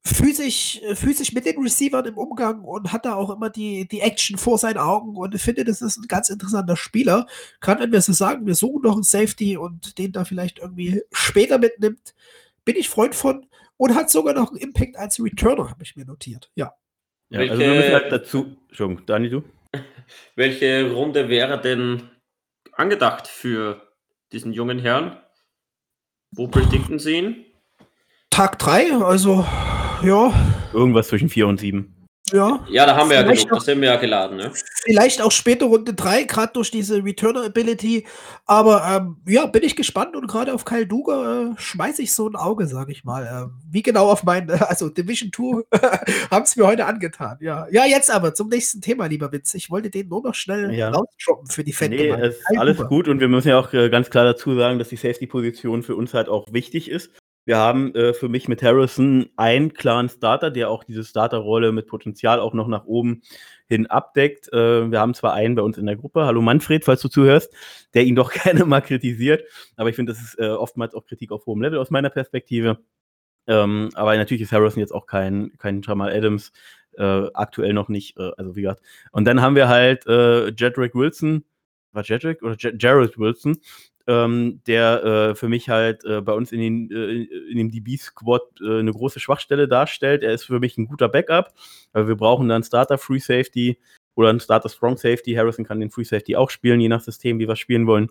physisch, 0.08 0.82
äh, 0.82 0.96
physisch 0.96 1.34
mit 1.34 1.46
den 1.46 1.62
Receivern 1.62 2.06
im 2.06 2.18
Umgang 2.18 2.62
und 2.64 2.92
hat 2.92 3.06
da 3.06 3.16
auch 3.16 3.30
immer 3.30 3.50
die, 3.50 3.88
die 3.88 4.02
Action 4.02 4.38
vor 4.38 4.58
seinen 4.58 4.78
Augen 4.78 5.16
und 5.16 5.36
ich 5.36 5.42
finde, 5.42 5.64
das 5.64 5.82
ist 5.82 5.98
ein 5.98 6.08
ganz 6.08 6.30
interessanter 6.30 6.76
Spieler. 6.76 7.28
Gerade 7.62 7.84
wenn 7.84 7.92
wir 7.92 8.02
so 8.02 8.14
sagen, 8.14 8.46
wir 8.48 8.56
suchen 8.56 8.84
noch 8.84 8.94
einen 8.94 9.04
Safety 9.04 9.58
und 9.58 9.98
den 9.98 10.12
da 10.12 10.26
vielleicht 10.26 10.60
irgendwie 10.60 11.02
später 11.12 11.58
mitnimmt, 11.60 12.16
bin 12.66 12.76
ich 12.76 12.90
Freund 12.90 13.16
von 13.16 13.46
und 13.78 13.96
hat 13.96 14.10
sogar 14.10 14.34
noch 14.34 14.50
einen 14.50 14.60
Impact 14.60 14.98
als 14.98 15.24
Returner, 15.24 15.70
habe 15.70 15.84
ich 15.84 15.96
mir 15.96 16.06
notiert. 16.06 16.50
Ja. 16.56 16.74
Ja, 17.30 17.40
welche, 17.40 17.52
also 17.52 17.64
wir 17.64 17.74
müssen 17.74 17.94
halt 17.94 18.12
dazu. 18.12 18.58
Entschuldigung, 18.70 19.06
Dani, 19.06 19.30
du? 19.30 19.44
Welche 20.36 20.92
Runde 20.92 21.28
wäre 21.28 21.60
denn 21.60 22.10
angedacht 22.72 23.28
für 23.28 23.82
diesen 24.32 24.54
jungen 24.54 24.80
Herrn? 24.80 25.18
Wo 26.32 26.48
predikten 26.48 27.00
Sie 27.00 27.18
ihn? 27.18 27.46
Tag 28.30 28.60
3, 28.60 28.94
also 29.04 29.46
ja. 30.04 30.34
Irgendwas 30.74 31.08
zwischen 31.08 31.30
4 31.30 31.48
und 31.48 31.60
7. 31.60 31.94
Ja. 32.34 32.66
Ja, 32.70 32.86
da 32.86 32.96
haben 32.96 33.10
wir 33.10 33.18
ja 33.18 33.24
genug, 33.24 33.50
das 33.50 33.68
haben 33.68 33.82
wir 33.82 33.90
ja 33.90 33.96
geladen, 33.96 34.38
ne? 34.38 34.52
Vielleicht 34.84 35.22
auch 35.22 35.32
später 35.32 35.68
Runde 35.68 35.94
3, 35.94 36.24
gerade 36.24 36.54
durch 36.54 36.72
diese 36.72 37.04
Returner-Ability. 37.04 38.06
Aber 38.46 38.84
ähm, 38.86 39.18
ja, 39.26 39.46
bin 39.46 39.64
ich 39.64 39.76
gespannt 39.76 40.16
und 40.16 40.28
gerade 40.28 40.54
auf 40.54 40.66
Kyle 40.66 40.86
Duga 40.86 41.52
äh, 41.52 41.54
schmeiße 41.58 42.02
ich 42.02 42.14
so 42.14 42.28
ein 42.28 42.36
Auge, 42.36 42.68
sage 42.68 42.92
ich 42.92 43.04
mal. 43.04 43.28
Ähm, 43.32 43.62
wie 43.70 43.82
genau 43.82 44.10
auf 44.10 44.24
meinen, 44.24 44.50
also 44.52 44.90
Division 44.90 45.32
2 45.34 45.64
haben 46.32 46.44
es 46.44 46.56
mir 46.56 46.68
heute 46.68 46.86
angetan. 46.86 47.38
Ja. 47.40 47.68
ja, 47.72 47.86
jetzt 47.86 48.12
aber 48.12 48.34
zum 48.34 48.50
nächsten 48.50 48.82
Thema, 48.82 49.06
lieber 49.06 49.32
Witz. 49.32 49.54
Ich 49.54 49.70
wollte 49.70 49.90
den 49.90 50.10
nur 50.10 50.24
noch 50.24 50.36
schnell 50.36 50.74
ja. 50.74 50.90
rausdroppen 50.90 51.48
für 51.48 51.64
die 51.64 51.74
Fan. 51.74 51.90
Nee, 51.92 52.10
ist 52.10 52.42
alles 52.58 52.78
Duga. 52.78 52.90
gut 52.90 53.08
und 53.08 53.20
wir 53.20 53.28
müssen 53.30 53.50
ja 53.50 53.60
auch 53.60 53.72
äh, 53.74 53.90
ganz 53.90 54.10
klar 54.10 54.26
dazu 54.26 54.56
sagen, 54.56 54.80
dass 54.80 54.90
die 54.90 54.98
Safety-Position 54.98 55.84
für 55.84 55.96
uns 55.96 56.14
halt 56.14 56.28
auch 56.28 56.46
wichtig 56.52 56.90
ist. 56.90 57.12
Wir 57.48 57.60
haben 57.60 57.96
äh, 57.96 58.14
für 58.14 58.28
mich 58.28 58.50
mit 58.50 58.62
Harrison 58.62 59.30
einen 59.38 59.74
klaren 59.74 60.10
Starter, 60.10 60.52
der 60.52 60.70
auch 60.70 60.84
diese 60.84 61.06
Starterrolle 61.06 61.72
mit 61.72 61.88
Potenzial 61.88 62.42
auch 62.42 62.54
noch 62.54 62.68
nach 62.68 62.84
oben 62.84 63.22
hin 63.70 63.88
abdeckt. 63.88 64.52
Äh, 64.52 64.92
wir 64.92 65.00
haben 65.00 65.14
zwar 65.14 65.34
einen 65.34 65.56
bei 65.56 65.62
uns 65.62 65.78
in 65.78 65.86
der 65.86 65.96
Gruppe, 65.96 66.26
hallo 66.26 66.42
Manfred, 66.42 66.84
falls 66.84 67.02
du 67.02 67.08
zuhörst, 67.08 67.54
der 67.94 68.04
ihn 68.04 68.16
doch 68.16 68.34
gerne 68.44 68.66
mal 68.66 68.82
kritisiert, 68.82 69.46
aber 69.78 69.88
ich 69.88 69.96
finde, 69.96 70.12
das 70.12 70.22
ist 70.22 70.38
äh, 70.38 70.50
oftmals 70.50 70.94
auch 70.94 71.06
Kritik 71.06 71.32
auf 71.32 71.46
hohem 71.46 71.62
Level 71.62 71.80
aus 71.80 71.90
meiner 71.90 72.10
Perspektive. 72.10 72.80
Ähm, 73.48 73.92
aber 73.94 74.18
natürlich 74.18 74.42
ist 74.42 74.52
Harrison 74.52 74.82
jetzt 74.82 74.94
auch 74.94 75.06
kein, 75.06 75.54
kein 75.58 75.82
Jamal 75.82 76.12
Adams, 76.12 76.52
äh, 76.98 77.30
aktuell 77.34 77.72
noch 77.72 77.88
nicht, 77.88 78.18
äh, 78.18 78.30
also 78.36 78.58
wie 78.58 78.64
gesagt. 78.64 78.82
Und 79.14 79.24
dann 79.24 79.42
haben 79.42 79.56
wir 79.56 79.70
halt 79.70 80.06
äh, 80.06 80.50
Jedrick 80.50 80.96
Wilson, 80.96 81.46
war 81.94 82.04
Jedrick 82.04 82.44
oder 82.44 82.58
Jared 82.60 83.18
Wilson, 83.18 83.58
ähm, 84.08 84.62
der 84.68 85.04
äh, 85.04 85.36
für 85.36 85.50
mich 85.50 85.70
halt 85.70 86.04
äh, 86.06 86.22
bei 86.22 86.34
uns 86.34 86.52
in, 86.52 86.60
den, 86.60 86.92
äh, 86.92 87.24
in 87.52 87.58
dem 87.58 87.72
DB-Squad 87.72 88.62
äh, 88.62 88.80
eine 88.80 88.92
große 88.92 89.20
Schwachstelle 89.20 89.68
darstellt. 89.68 90.24
Er 90.24 90.34
ist 90.34 90.46
für 90.46 90.60
mich 90.60 90.78
ein 90.78 90.88
guter 90.88 91.10
Backup, 91.10 91.54
weil 91.92 92.08
wir 92.08 92.16
brauchen 92.16 92.48
dann 92.48 92.64
Starter 92.64 92.98
Free 92.98 93.20
Safety 93.20 93.78
oder 94.16 94.30
einen 94.30 94.40
Starter 94.40 94.70
Strong 94.70 94.98
Safety. 94.98 95.34
Harrison 95.34 95.66
kann 95.66 95.82
den 95.82 95.92
Free 95.92 96.06
Safety 96.06 96.38
auch 96.38 96.50
spielen, 96.50 96.80
je 96.80 96.88
nach 96.88 97.02
System, 97.02 97.38
wie 97.40 97.48
wir 97.48 97.58
spielen 97.58 97.86
wollen. 97.86 98.10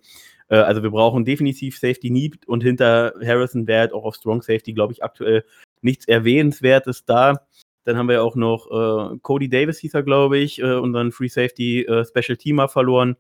Äh, 0.49 0.57
also 0.57 0.83
wir 0.83 0.91
brauchen 0.91 1.25
definitiv 1.25 1.79
Safety 1.79 2.11
Need 2.11 2.47
und 2.47 2.63
hinter 2.63 3.15
Harrison 3.25 3.67
wäre 3.67 3.81
halt 3.81 3.93
auch 3.95 4.05
auf 4.05 4.17
Strong 4.17 4.43
Safety, 4.43 4.75
glaube 4.75 4.93
ich, 4.93 5.03
aktuell 5.03 5.45
nichts 5.81 6.07
Erwähnenswertes 6.07 7.07
da. 7.07 7.47
Dann 7.85 7.97
haben 7.97 8.09
wir 8.09 8.23
auch 8.23 8.37
noch 8.37 8.67
äh, 9.15 9.19
Cody 9.23 9.49
Davis, 9.49 9.79
hieß 9.79 9.95
er, 9.95 10.03
glaube 10.03 10.39
ich, 10.39 10.63
unseren 10.63 11.13
Free 11.13 11.29
Safety 11.29 11.87
Special 12.05 12.37
Teamer 12.37 12.69
verloren. 12.69 13.17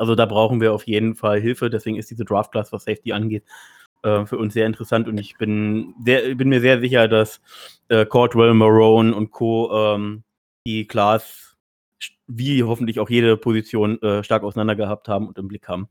Also 0.00 0.14
da 0.14 0.26
brauchen 0.26 0.60
wir 0.60 0.72
auf 0.72 0.86
jeden 0.86 1.14
Fall 1.14 1.40
Hilfe. 1.40 1.68
Deswegen 1.70 1.96
ist 1.96 2.10
diese 2.10 2.24
Draft 2.24 2.52
Class, 2.52 2.72
was 2.72 2.84
Safety 2.84 3.12
angeht, 3.12 3.44
äh, 4.02 4.24
für 4.24 4.38
uns 4.38 4.54
sehr 4.54 4.66
interessant. 4.66 5.08
Und 5.08 5.18
ich 5.18 5.36
bin, 5.36 5.94
sehr, 6.04 6.34
bin 6.34 6.48
mir 6.48 6.60
sehr 6.60 6.80
sicher, 6.80 7.06
dass 7.06 7.40
äh, 7.88 8.06
Cordwell, 8.06 8.54
Marone 8.54 9.14
und 9.14 9.30
Co. 9.30 9.70
Ähm, 9.72 10.24
die 10.66 10.86
Class 10.86 11.56
wie 12.26 12.62
hoffentlich 12.62 13.00
auch 13.00 13.10
jede 13.10 13.36
Position 13.36 14.00
äh, 14.02 14.22
stark 14.22 14.42
auseinander 14.42 14.76
gehabt 14.76 15.08
haben 15.08 15.28
und 15.28 15.36
im 15.36 15.48
Blick 15.48 15.68
haben. 15.68 15.88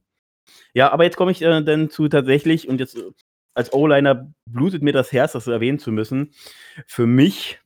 Ja, 0.74 0.92
aber 0.92 1.04
jetzt 1.04 1.18
komme 1.18 1.32
ich 1.32 1.42
äh, 1.42 1.62
dann 1.62 1.90
zu 1.90 2.08
tatsächlich, 2.08 2.68
und 2.68 2.80
jetzt 2.80 2.98
äh, 2.98 3.12
als 3.54 3.74
O-Liner 3.74 4.34
blutet 4.46 4.82
mir 4.82 4.94
das 4.94 5.12
Herz, 5.12 5.34
das 5.34 5.48
erwähnen 5.48 5.80
zu 5.80 5.92
müssen. 5.92 6.32
Für 6.88 7.06
mich 7.06 7.60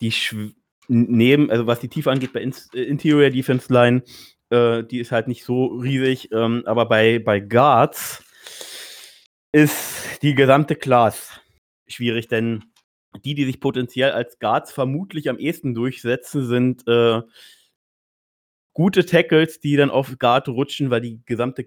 die 0.00 0.12
Schw 0.12 0.50
neben, 0.88 1.50
also 1.50 1.68
was 1.68 1.78
die 1.78 1.88
Tiefe 1.88 2.10
angeht 2.10 2.32
bei 2.32 2.40
In 2.40 2.52
äh, 2.74 2.82
Interior 2.82 3.30
Defense 3.30 3.72
Line, 3.72 4.02
äh, 4.50 4.84
die 4.84 4.98
ist 4.98 5.12
halt 5.12 5.28
nicht 5.28 5.44
so 5.44 5.66
riesig, 5.66 6.30
ähm, 6.32 6.62
aber 6.66 6.86
bei, 6.86 7.18
bei 7.18 7.40
Guards 7.40 8.22
ist 9.52 10.22
die 10.22 10.34
gesamte 10.34 10.76
Class 10.76 11.40
schwierig, 11.86 12.28
denn 12.28 12.64
die, 13.24 13.34
die 13.34 13.44
sich 13.44 13.60
potenziell 13.60 14.12
als 14.12 14.38
Guards 14.38 14.72
vermutlich 14.72 15.28
am 15.28 15.38
ehesten 15.38 15.74
durchsetzen, 15.74 16.46
sind 16.46 16.86
äh, 16.86 17.22
gute 18.72 19.04
Tackles, 19.04 19.60
die 19.60 19.76
dann 19.76 19.90
auf 19.90 20.18
Guard 20.18 20.48
rutschen, 20.48 20.90
weil 20.90 21.00
die 21.00 21.20
gesamte 21.26 21.66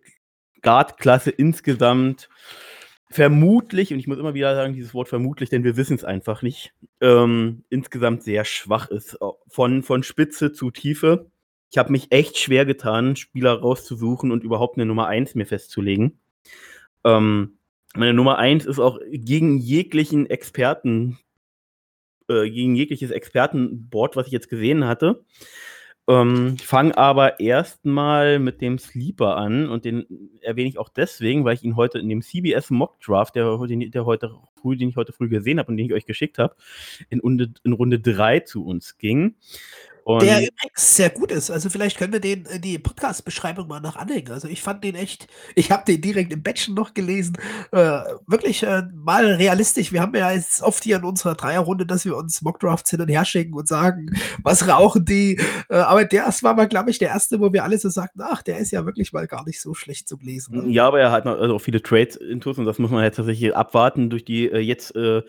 Guard-Klasse 0.61 1.31
insgesamt 1.31 2.29
vermutlich, 3.09 3.93
und 3.93 3.99
ich 3.99 4.07
muss 4.07 4.17
immer 4.17 4.33
wieder 4.33 4.55
sagen, 4.55 4.73
dieses 4.73 4.93
Wort 4.93 5.09
vermutlich, 5.09 5.49
denn 5.49 5.63
wir 5.63 5.77
wissen 5.77 5.95
es 5.95 6.03
einfach 6.03 6.41
nicht, 6.41 6.73
ähm, 7.01 7.63
insgesamt 7.69 8.23
sehr 8.23 8.45
schwach 8.45 8.89
ist. 8.89 9.17
Von, 9.47 9.83
von 9.83 10.01
Spitze 10.03 10.51
zu 10.51 10.71
Tiefe. 10.71 11.29
Ich 11.73 11.79
habe 11.79 11.91
mich 11.91 12.11
echt 12.11 12.37
schwer 12.37 12.67
getan, 12.67 13.15
Spieler 13.15 13.53
rauszusuchen 13.53 14.31
und 14.31 14.43
überhaupt 14.43 14.77
eine 14.77 14.85
Nummer 14.85 15.07
1 15.07 15.33
mir 15.33 15.47
festzulegen. 15.47 16.19
Ähm, 17.03 17.57
meine 17.95 18.13
Nummer 18.13 18.37
1 18.37 18.67
ist 18.67 18.77
auch 18.77 18.99
gegen 19.09 19.57
jeglichen 19.57 20.29
Experten, 20.29 21.17
äh, 22.29 22.47
gegen 22.47 22.75
jegliches 22.75 23.09
Expertenboard, 23.09 24.15
was 24.15 24.27
ich 24.27 24.33
jetzt 24.33 24.49
gesehen 24.49 24.85
hatte. 24.85 25.25
Ähm, 26.07 26.59
fange 26.59 26.95
aber 26.95 27.39
erstmal 27.39 28.37
mit 28.37 28.61
dem 28.61 28.77
Sleeper 28.77 29.35
an 29.37 29.67
und 29.67 29.83
den 29.83 30.29
erwähne 30.41 30.69
ich 30.69 30.77
auch 30.77 30.89
deswegen, 30.89 31.43
weil 31.43 31.55
ich 31.55 31.63
ihn 31.63 31.75
heute 31.75 31.97
in 31.97 32.07
dem 32.07 32.21
CBS 32.21 32.69
Mock 32.69 32.99
Draft, 32.99 33.35
der, 33.35 33.57
der 33.67 34.05
heute 34.05 34.35
früh, 34.61 34.77
den 34.77 34.89
ich 34.89 34.95
heute 34.95 35.11
früh 35.11 35.27
gesehen 35.27 35.57
habe 35.57 35.71
und 35.71 35.77
den 35.77 35.87
ich 35.87 35.93
euch 35.93 36.05
geschickt 36.05 36.37
habe, 36.37 36.55
in, 37.09 37.19
in 37.63 37.73
Runde 37.73 37.99
3 37.99 38.41
zu 38.41 38.63
uns 38.63 38.99
ging. 38.99 39.37
Und 40.03 40.21
der 40.21 40.39
übrigens 40.39 40.95
sehr 40.95 41.09
gut 41.09 41.31
ist. 41.31 41.49
Also 41.49 41.69
vielleicht 41.69 41.97
können 41.97 42.11
wir 42.11 42.19
den 42.19 42.45
in 42.45 42.61
die 42.61 42.77
Podcast-Beschreibung 42.77 43.67
mal 43.67 43.79
noch 43.79 43.95
anhängen. 43.95 44.31
Also 44.31 44.49
ich 44.49 44.61
fand 44.61 44.83
den 44.83 44.95
echt, 44.95 45.27
ich 45.55 45.71
habe 45.71 45.85
den 45.85 46.01
direkt 46.01 46.33
im 46.33 46.43
Batchen 46.43 46.75
noch 46.75 46.93
gelesen. 46.93 47.37
Äh, 47.71 48.01
wirklich 48.27 48.63
äh, 48.63 48.83
mal 48.93 49.25
realistisch. 49.25 49.93
Wir 49.93 50.01
haben 50.01 50.13
ja 50.15 50.31
jetzt 50.31 50.61
oft 50.61 50.83
hier 50.83 50.97
in 50.97 51.05
unserer 51.05 51.35
Dreierrunde, 51.35 51.85
dass 51.85 52.03
wir 52.03 52.17
uns 52.17 52.41
Mockdrafts 52.41 52.89
hin 52.89 52.99
und 52.99 53.07
her 53.07 53.23
schicken 53.23 53.53
und 53.53 53.67
sagen, 53.67 54.09
was 54.43 54.67
rauchen 54.67 55.05
die. 55.05 55.39
Äh, 55.69 55.77
aber 55.77 56.03
der 56.03 56.25
war 56.41 56.53
mal, 56.53 56.67
glaube 56.67 56.89
ich, 56.89 56.99
der 56.99 57.09
erste, 57.09 57.39
wo 57.39 57.53
wir 57.53 57.63
alle 57.63 57.77
so 57.77 57.89
sagten, 57.89 58.21
ach, 58.21 58.41
der 58.41 58.57
ist 58.57 58.71
ja 58.71 58.85
wirklich 58.85 59.13
mal 59.13 59.27
gar 59.27 59.45
nicht 59.45 59.61
so 59.61 59.73
schlecht 59.73 60.09
zu 60.09 60.17
lesen. 60.21 60.57
Ne? 60.57 60.73
Ja, 60.73 60.87
aber 60.87 60.99
er 60.99 61.11
hat 61.11 61.23
noch 61.25 61.39
also 61.39 61.55
auch 61.55 61.61
viele 61.61 61.81
Trades 61.81 62.17
intus 62.17 62.57
und 62.57 62.65
das 62.65 62.79
muss 62.79 62.91
man 62.91 63.03
jetzt 63.03 63.15
tatsächlich 63.15 63.55
abwarten 63.55 64.09
durch 64.09 64.25
die 64.25 64.47
äh, 64.47 64.59
jetzt 64.59 64.95
äh, 64.95 65.21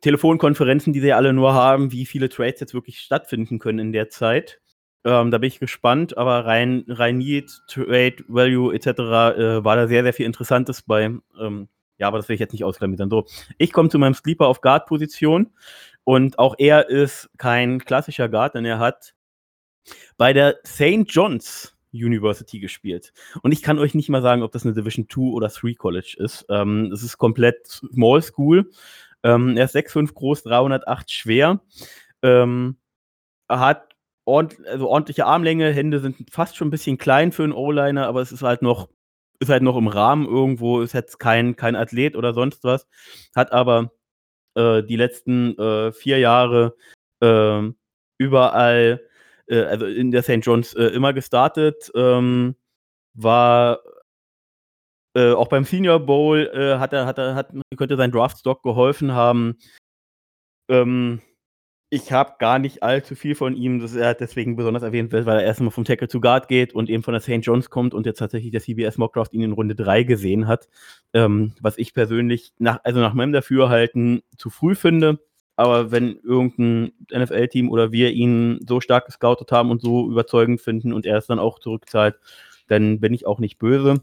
Telefonkonferenzen, 0.00 0.92
die 0.92 1.00
sie 1.00 1.12
alle 1.12 1.32
nur 1.32 1.54
haben, 1.54 1.92
wie 1.92 2.06
viele 2.06 2.28
Trades 2.28 2.60
jetzt 2.60 2.74
wirklich 2.74 3.00
stattfinden 3.00 3.58
können 3.58 3.78
in 3.78 3.92
der 3.92 4.08
Zeit. 4.08 4.60
Ähm, 5.04 5.30
da 5.30 5.38
bin 5.38 5.48
ich 5.48 5.60
gespannt, 5.60 6.18
aber 6.18 6.44
rein, 6.44 6.84
rein 6.88 7.18
Need, 7.18 7.50
Trade, 7.68 8.16
Value 8.28 8.74
etc. 8.74 8.86
Äh, 8.86 9.64
war 9.64 9.76
da 9.76 9.88
sehr, 9.88 10.02
sehr 10.02 10.12
viel 10.12 10.26
Interessantes 10.26 10.82
bei. 10.82 11.04
Ähm, 11.40 11.68
ja, 11.98 12.08
aber 12.08 12.18
das 12.18 12.28
will 12.28 12.34
ich 12.34 12.40
jetzt 12.40 12.52
nicht 12.52 12.64
ausklammern. 12.64 13.10
So, 13.10 13.26
ich 13.58 13.72
komme 13.72 13.88
zu 13.88 13.98
meinem 13.98 14.14
Sleeper 14.14 14.46
auf 14.46 14.60
Guard-Position 14.60 15.50
und 16.04 16.38
auch 16.38 16.54
er 16.58 16.88
ist 16.88 17.30
kein 17.38 17.80
klassischer 17.80 18.28
Guard, 18.28 18.54
denn 18.54 18.64
er 18.64 18.78
hat 18.78 19.14
bei 20.16 20.32
der 20.32 20.58
St. 20.66 21.04
John's 21.06 21.74
University 21.92 22.60
gespielt. 22.60 23.12
Und 23.42 23.52
ich 23.52 23.62
kann 23.62 23.78
euch 23.78 23.94
nicht 23.94 24.08
mal 24.08 24.22
sagen, 24.22 24.42
ob 24.42 24.52
das 24.52 24.64
eine 24.64 24.74
Division 24.74 25.08
2 25.08 25.20
oder 25.20 25.48
3 25.48 25.74
College 25.74 26.16
ist. 26.18 26.44
Ähm, 26.50 26.90
es 26.92 27.02
ist 27.02 27.18
komplett 27.18 27.66
Small 27.66 28.22
School. 28.22 28.70
Ähm, 29.24 29.56
er 29.56 29.64
ist 29.64 29.74
6'5 29.74 30.14
groß, 30.14 30.42
308 30.44 31.10
schwer. 31.10 31.60
Ähm, 32.22 32.76
er 33.48 33.60
hat 33.60 33.96
ordentlich, 34.24 34.68
also 34.68 34.88
ordentliche 34.88 35.26
Armlänge, 35.26 35.72
Hände 35.72 36.00
sind 36.00 36.30
fast 36.30 36.56
schon 36.56 36.68
ein 36.68 36.72
bisschen 36.72 36.98
klein 36.98 37.32
für 37.32 37.44
einen 37.44 37.52
O-Liner, 37.52 38.06
aber 38.06 38.20
es 38.20 38.32
ist 38.32 38.42
halt 38.42 38.62
noch, 38.62 38.88
ist 39.40 39.50
halt 39.50 39.62
noch 39.62 39.76
im 39.76 39.88
Rahmen 39.88 40.26
irgendwo, 40.26 40.80
ist 40.80 40.94
jetzt 40.94 41.18
kein, 41.18 41.56
kein 41.56 41.76
Athlet 41.76 42.16
oder 42.16 42.34
sonst 42.34 42.64
was. 42.64 42.86
Hat 43.34 43.52
aber 43.52 43.92
äh, 44.54 44.82
die 44.82 44.96
letzten 44.96 45.58
äh, 45.58 45.92
vier 45.92 46.18
Jahre 46.18 46.76
äh, 47.20 47.62
überall, 48.18 49.00
also 49.50 49.86
in 49.86 50.10
der 50.10 50.22
St. 50.22 50.40
John's 50.42 50.74
äh, 50.74 50.88
immer 50.88 51.14
gestartet, 51.14 51.90
ähm, 51.94 52.54
war 53.14 53.80
äh, 55.14 55.32
auch 55.32 55.48
beim 55.48 55.64
Senior 55.64 56.00
Bowl 56.00 56.50
äh, 56.52 56.78
hat 56.78 56.92
er, 56.92 57.06
hat 57.06 57.18
er, 57.18 57.34
hat, 57.34 57.52
könnte 57.76 57.96
sein 57.96 58.12
Draftstock 58.12 58.62
geholfen 58.62 59.12
haben. 59.12 59.56
Ähm, 60.70 61.20
ich 61.90 62.12
habe 62.12 62.34
gar 62.38 62.58
nicht 62.58 62.82
allzu 62.82 63.14
viel 63.14 63.34
von 63.34 63.56
ihm, 63.56 63.80
dass 63.80 63.94
er 63.94 64.12
deswegen 64.14 64.56
besonders 64.56 64.82
erwähnt 64.82 65.10
wird, 65.10 65.24
weil 65.24 65.38
er 65.38 65.44
erstmal 65.44 65.70
vom 65.70 65.84
Tackle 65.84 66.08
zu 66.08 66.20
Guard 66.20 66.46
geht 66.46 66.74
und 66.74 66.90
eben 66.90 67.02
von 67.02 67.14
der 67.14 67.22
St. 67.22 67.40
John's 67.40 67.70
kommt 67.70 67.94
und 67.94 68.04
jetzt 68.04 68.18
tatsächlich 68.18 68.52
der 68.52 68.60
CBS 68.60 68.98
Mockdraft 68.98 69.32
ihn 69.32 69.40
in 69.40 69.52
Runde 69.52 69.74
3 69.74 70.02
gesehen 70.02 70.46
hat. 70.46 70.68
Ähm, 71.14 71.54
was 71.62 71.78
ich 71.78 71.94
persönlich 71.94 72.52
nach, 72.58 72.80
also 72.84 73.00
nach 73.00 73.14
meinem 73.14 73.32
Dafürhalten 73.32 74.22
zu 74.36 74.50
früh 74.50 74.74
finde. 74.74 75.18
Aber 75.56 75.90
wenn 75.90 76.18
irgendein 76.22 76.92
NFL-Team 77.12 77.70
oder 77.70 77.90
wir 77.90 78.12
ihn 78.12 78.60
so 78.68 78.80
stark 78.80 79.06
gescoutet 79.06 79.50
haben 79.50 79.70
und 79.70 79.80
so 79.80 80.08
überzeugend 80.10 80.60
finden 80.60 80.92
und 80.92 81.06
er 81.06 81.16
es 81.16 81.26
dann 81.26 81.38
auch 81.38 81.58
zurückzahlt, 81.58 82.16
dann 82.68 83.00
bin 83.00 83.14
ich 83.14 83.26
auch 83.26 83.38
nicht 83.40 83.58
böse. 83.58 84.02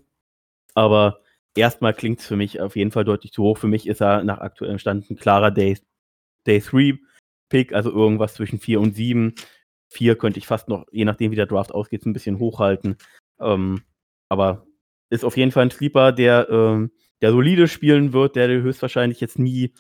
Aber 0.75 1.21
erstmal 1.55 1.93
klingt 1.93 2.19
es 2.19 2.27
für 2.27 2.35
mich 2.35 2.61
auf 2.61 2.75
jeden 2.75 2.91
Fall 2.91 3.05
deutlich 3.05 3.31
zu 3.31 3.43
hoch. 3.43 3.57
Für 3.57 3.67
mich 3.67 3.87
ist 3.87 4.01
er 4.01 4.23
nach 4.23 4.39
aktuellem 4.39 4.77
Stand 4.77 5.09
ein 5.09 5.15
klarer 5.15 5.51
Day, 5.51 5.79
Day 6.45 6.59
3 6.59 6.99
Pick, 7.49 7.73
also 7.73 7.91
irgendwas 7.91 8.35
zwischen 8.35 8.59
4 8.59 8.79
und 8.79 8.95
7. 8.95 9.33
4 9.89 10.15
könnte 10.17 10.39
ich 10.39 10.47
fast 10.47 10.67
noch, 10.67 10.85
je 10.91 11.05
nachdem 11.05 11.31
wie 11.31 11.35
der 11.35 11.45
Draft 11.45 11.71
ausgeht, 11.73 12.05
ein 12.05 12.13
bisschen 12.13 12.39
hochhalten. 12.39 12.97
Ähm, 13.39 13.81
aber 14.29 14.65
ist 15.09 15.23
auf 15.23 15.37
jeden 15.37 15.51
Fall 15.51 15.63
ein 15.63 15.71
Sleeper, 15.71 16.11
der, 16.11 16.49
ähm, 16.49 16.91
der 17.21 17.31
solide 17.31 17.67
spielen 17.67 18.13
wird, 18.13 18.35
der 18.35 18.49
höchstwahrscheinlich 18.49 19.21
jetzt 19.21 19.39
nie, 19.39 19.73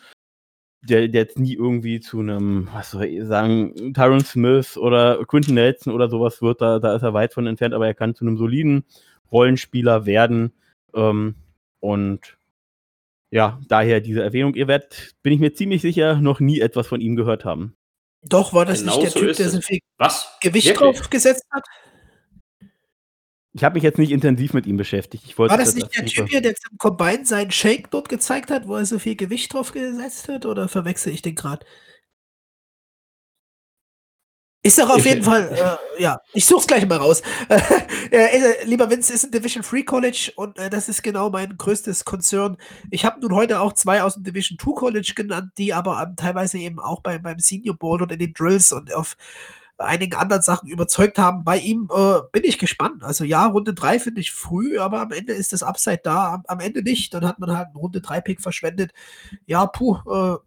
der, 0.81 1.07
der 1.07 1.23
jetzt 1.23 1.39
nie 1.39 1.55
irgendwie 1.55 1.99
zu 1.99 2.19
einem, 2.19 2.69
was 2.71 2.91
soll 2.91 3.05
ich 3.05 3.25
sagen, 3.25 3.93
Tyron 3.93 4.23
Smith 4.23 4.77
oder 4.77 5.25
Quinton 5.25 5.55
Nelson 5.55 5.93
oder 5.93 6.09
sowas 6.09 6.41
wird, 6.41 6.61
da, 6.61 6.79
da 6.79 6.95
ist 6.95 7.01
er 7.01 7.13
weit 7.13 7.33
von 7.33 7.47
entfernt, 7.47 7.73
aber 7.73 7.87
er 7.87 7.95
kann 7.95 8.15
zu 8.15 8.23
einem 8.25 8.37
soliden 8.37 8.85
Rollenspieler 9.31 10.05
werden, 10.05 10.53
ähm, 10.95 11.35
und 11.79 12.37
ja, 13.31 13.59
daher 13.67 13.99
diese 13.99 14.23
Erwähnung. 14.23 14.55
Ihr 14.55 14.67
werdet, 14.67 15.13
bin 15.21 15.33
ich 15.33 15.39
mir 15.39 15.53
ziemlich 15.53 15.81
sicher, 15.81 16.15
noch 16.15 16.39
nie 16.39 16.59
etwas 16.59 16.87
von 16.87 17.01
ihm 17.01 17.15
gehört 17.15 17.45
haben. 17.45 17.75
Doch, 18.23 18.53
war 18.53 18.65
das 18.65 18.79
genau 18.79 18.93
nicht 18.93 19.03
der 19.03 19.11
so 19.11 19.19
Typ, 19.19 19.35
der 19.35 19.49
so 19.49 19.61
viel 19.61 19.79
Was? 19.97 20.37
Gewicht 20.41 20.67
Wirklich? 20.67 20.97
drauf 20.97 21.09
gesetzt 21.09 21.45
hat? 21.51 21.63
Ich 23.53 23.63
habe 23.63 23.75
mich 23.75 23.83
jetzt 23.83 23.99
nicht 23.99 24.11
intensiv 24.11 24.53
mit 24.53 24.65
ihm 24.65 24.75
beschäftigt. 24.75 25.37
war 25.37 25.47
das, 25.47 25.73
das 25.73 25.75
nicht 25.75 25.95
der 25.95 26.05
Typ 26.05 26.27
hier, 26.27 26.41
der 26.41 26.55
zum 26.55 26.77
Combine 26.77 27.25
seinen 27.25 27.51
Shake 27.51 27.89
dort 27.89 28.09
gezeigt 28.09 28.51
hat, 28.51 28.67
wo 28.67 28.75
er 28.75 28.85
so 28.85 28.99
viel 28.99 29.15
Gewicht 29.15 29.53
drauf 29.53 29.71
gesetzt 29.71 30.27
hat? 30.27 30.45
Oder 30.45 30.67
verwechsel 30.67 31.13
ich 31.13 31.21
den 31.21 31.35
gerade? 31.35 31.65
Ist 34.65 34.79
doch 34.79 34.89
auf 34.89 35.05
jeden 35.05 35.21
Fall, 35.21 35.51
äh, 35.53 36.01
ja, 36.01 36.19
ich 36.33 36.43
such's 36.43 36.65
gleich 36.65 36.87
mal 36.87 36.97
raus. 36.97 37.21
äh, 38.09 38.65
lieber 38.65 38.89
Vince, 38.89 39.13
ist 39.13 39.23
ein 39.23 39.29
Division 39.29 39.61
3 39.61 39.83
College 39.83 40.31
und 40.37 40.57
äh, 40.57 40.71
das 40.71 40.89
ist 40.89 41.03
genau 41.03 41.29
mein 41.29 41.55
größtes 41.55 42.03
Konzern. 42.03 42.57
Ich 42.89 43.05
habe 43.05 43.19
nun 43.19 43.35
heute 43.35 43.59
auch 43.59 43.73
zwei 43.73 44.01
aus 44.01 44.15
dem 44.15 44.23
Division 44.23 44.57
2 44.57 44.71
College 44.71 45.13
genannt, 45.15 45.51
die 45.59 45.71
aber 45.71 46.01
ähm, 46.01 46.15
teilweise 46.15 46.57
eben 46.57 46.79
auch 46.79 47.01
bei, 47.01 47.19
beim 47.19 47.37
Senior 47.37 47.77
Board 47.77 48.01
und 48.01 48.11
in 48.11 48.17
den 48.17 48.33
Drills 48.33 48.71
und 48.71 48.91
auf 48.91 49.17
einigen 49.77 50.15
anderen 50.15 50.41
Sachen 50.41 50.67
überzeugt 50.67 51.19
haben. 51.19 51.43
Bei 51.43 51.59
ihm 51.59 51.87
äh, 51.95 52.21
bin 52.31 52.43
ich 52.43 52.57
gespannt. 52.57 53.03
Also 53.03 53.23
ja, 53.23 53.45
Runde 53.45 53.75
3 53.75 53.99
finde 53.99 54.21
ich 54.21 54.31
früh, 54.31 54.79
aber 54.79 54.99
am 54.99 55.11
Ende 55.11 55.33
ist 55.33 55.53
das 55.53 55.61
Upside 55.61 56.01
da, 56.03 56.33
am, 56.33 56.43
am 56.47 56.59
Ende 56.59 56.81
nicht. 56.81 57.13
Dann 57.13 57.27
hat 57.27 57.37
man 57.37 57.55
halt 57.55 57.67
einen 57.67 57.75
Runde 57.75 58.01
3 58.01 58.19
Pick 58.19 58.41
verschwendet. 58.41 58.93
Ja, 59.45 59.67
puh, 59.67 59.97
äh, 60.09 60.37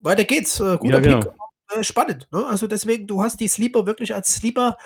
weiter 0.00 0.24
geht's. 0.24 0.60
Äh, 0.60 0.76
guter 0.76 0.96
Ja, 0.96 1.00
genau. 1.00 1.20
Pick 1.20 1.47
äh, 1.74 1.82
spannend. 1.82 2.28
Ne? 2.32 2.44
Also 2.46 2.66
deswegen, 2.66 3.06
du 3.06 3.22
hast 3.22 3.40
die 3.40 3.48
Sleeper 3.48 3.86
wirklich 3.86 4.14
als 4.14 4.34
Sleeper 4.36 4.76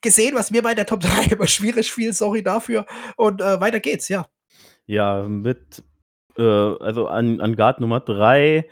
gesehen, 0.00 0.34
was 0.34 0.50
mir 0.50 0.62
bei 0.62 0.74
der 0.74 0.86
Top 0.86 1.00
3 1.28 1.32
immer 1.34 1.46
schwierig 1.46 1.92
fiel, 1.92 2.12
sorry 2.12 2.42
dafür. 2.42 2.86
Und 3.16 3.40
äh, 3.40 3.60
weiter 3.60 3.80
geht's, 3.80 4.08
ja. 4.08 4.26
Ja, 4.86 5.22
mit, 5.22 5.82
äh, 6.36 6.42
also 6.42 7.06
an, 7.06 7.40
an 7.40 7.56
Guard 7.56 7.80
Nummer 7.80 8.00
3 8.00 8.68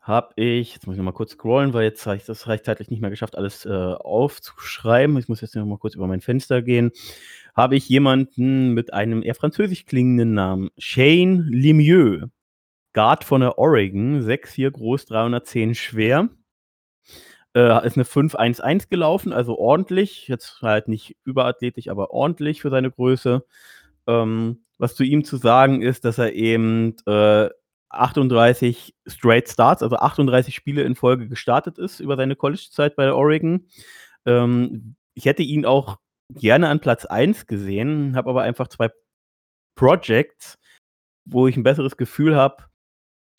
habe 0.00 0.32
ich, 0.36 0.74
jetzt 0.74 0.86
muss 0.86 0.94
ich 0.94 0.98
noch 0.98 1.04
mal 1.04 1.12
kurz 1.12 1.32
scrollen, 1.32 1.74
weil 1.74 1.84
jetzt 1.84 2.06
habe 2.06 2.16
ich 2.16 2.24
das 2.24 2.48
recht 2.48 2.64
zeitlich 2.64 2.90
nicht 2.90 3.00
mehr 3.00 3.10
geschafft, 3.10 3.36
alles 3.36 3.66
äh, 3.66 3.70
aufzuschreiben. 3.70 5.16
Ich 5.18 5.28
muss 5.28 5.42
jetzt 5.42 5.54
noch 5.54 5.66
mal 5.66 5.78
kurz 5.78 5.94
über 5.94 6.06
mein 6.06 6.22
Fenster 6.22 6.62
gehen. 6.62 6.90
Habe 7.54 7.76
ich 7.76 7.88
jemanden 7.88 8.72
mit 8.72 8.92
einem 8.94 9.22
eher 9.22 9.34
französisch 9.34 9.84
klingenden 9.84 10.34
Namen, 10.34 10.70
Shane 10.78 11.44
Lemieux. 11.48 12.28
Guard 12.92 13.22
von 13.22 13.40
der 13.42 13.58
Oregon, 13.58 14.22
6'4 14.22 14.70
groß, 14.70 15.06
310 15.06 15.74
schwer. 15.74 16.28
Äh, 17.54 17.86
ist 17.86 17.96
eine 17.96 18.04
5-1-1 18.04 18.88
gelaufen, 18.88 19.32
also 19.32 19.58
ordentlich. 19.58 20.28
Jetzt 20.28 20.62
halt 20.62 20.88
nicht 20.88 21.16
überathletisch, 21.24 21.88
aber 21.88 22.12
ordentlich 22.12 22.60
für 22.62 22.70
seine 22.70 22.90
Größe. 22.90 23.44
Ähm, 24.06 24.64
was 24.78 24.94
zu 24.94 25.04
ihm 25.04 25.24
zu 25.24 25.36
sagen 25.36 25.82
ist, 25.82 26.04
dass 26.04 26.18
er 26.18 26.32
eben 26.32 26.96
äh, 27.06 27.50
38 27.90 28.94
Straight 29.06 29.48
Starts, 29.48 29.82
also 29.82 29.96
38 29.96 30.54
Spiele 30.54 30.82
in 30.82 30.94
Folge 30.94 31.28
gestartet 31.28 31.78
ist 31.78 32.00
über 32.00 32.16
seine 32.16 32.36
College-Zeit 32.36 32.96
bei 32.96 33.04
der 33.04 33.16
Oregon. 33.16 33.66
Ähm, 34.26 34.94
ich 35.14 35.24
hätte 35.24 35.42
ihn 35.42 35.66
auch 35.66 35.98
gerne 36.30 36.68
an 36.68 36.80
Platz 36.80 37.04
1 37.04 37.46
gesehen, 37.46 38.16
habe 38.16 38.30
aber 38.30 38.42
einfach 38.42 38.68
zwei 38.68 38.90
Projects, 39.74 40.56
wo 41.24 41.48
ich 41.48 41.56
ein 41.56 41.64
besseres 41.64 41.96
Gefühl 41.96 42.36
habe, 42.36 42.64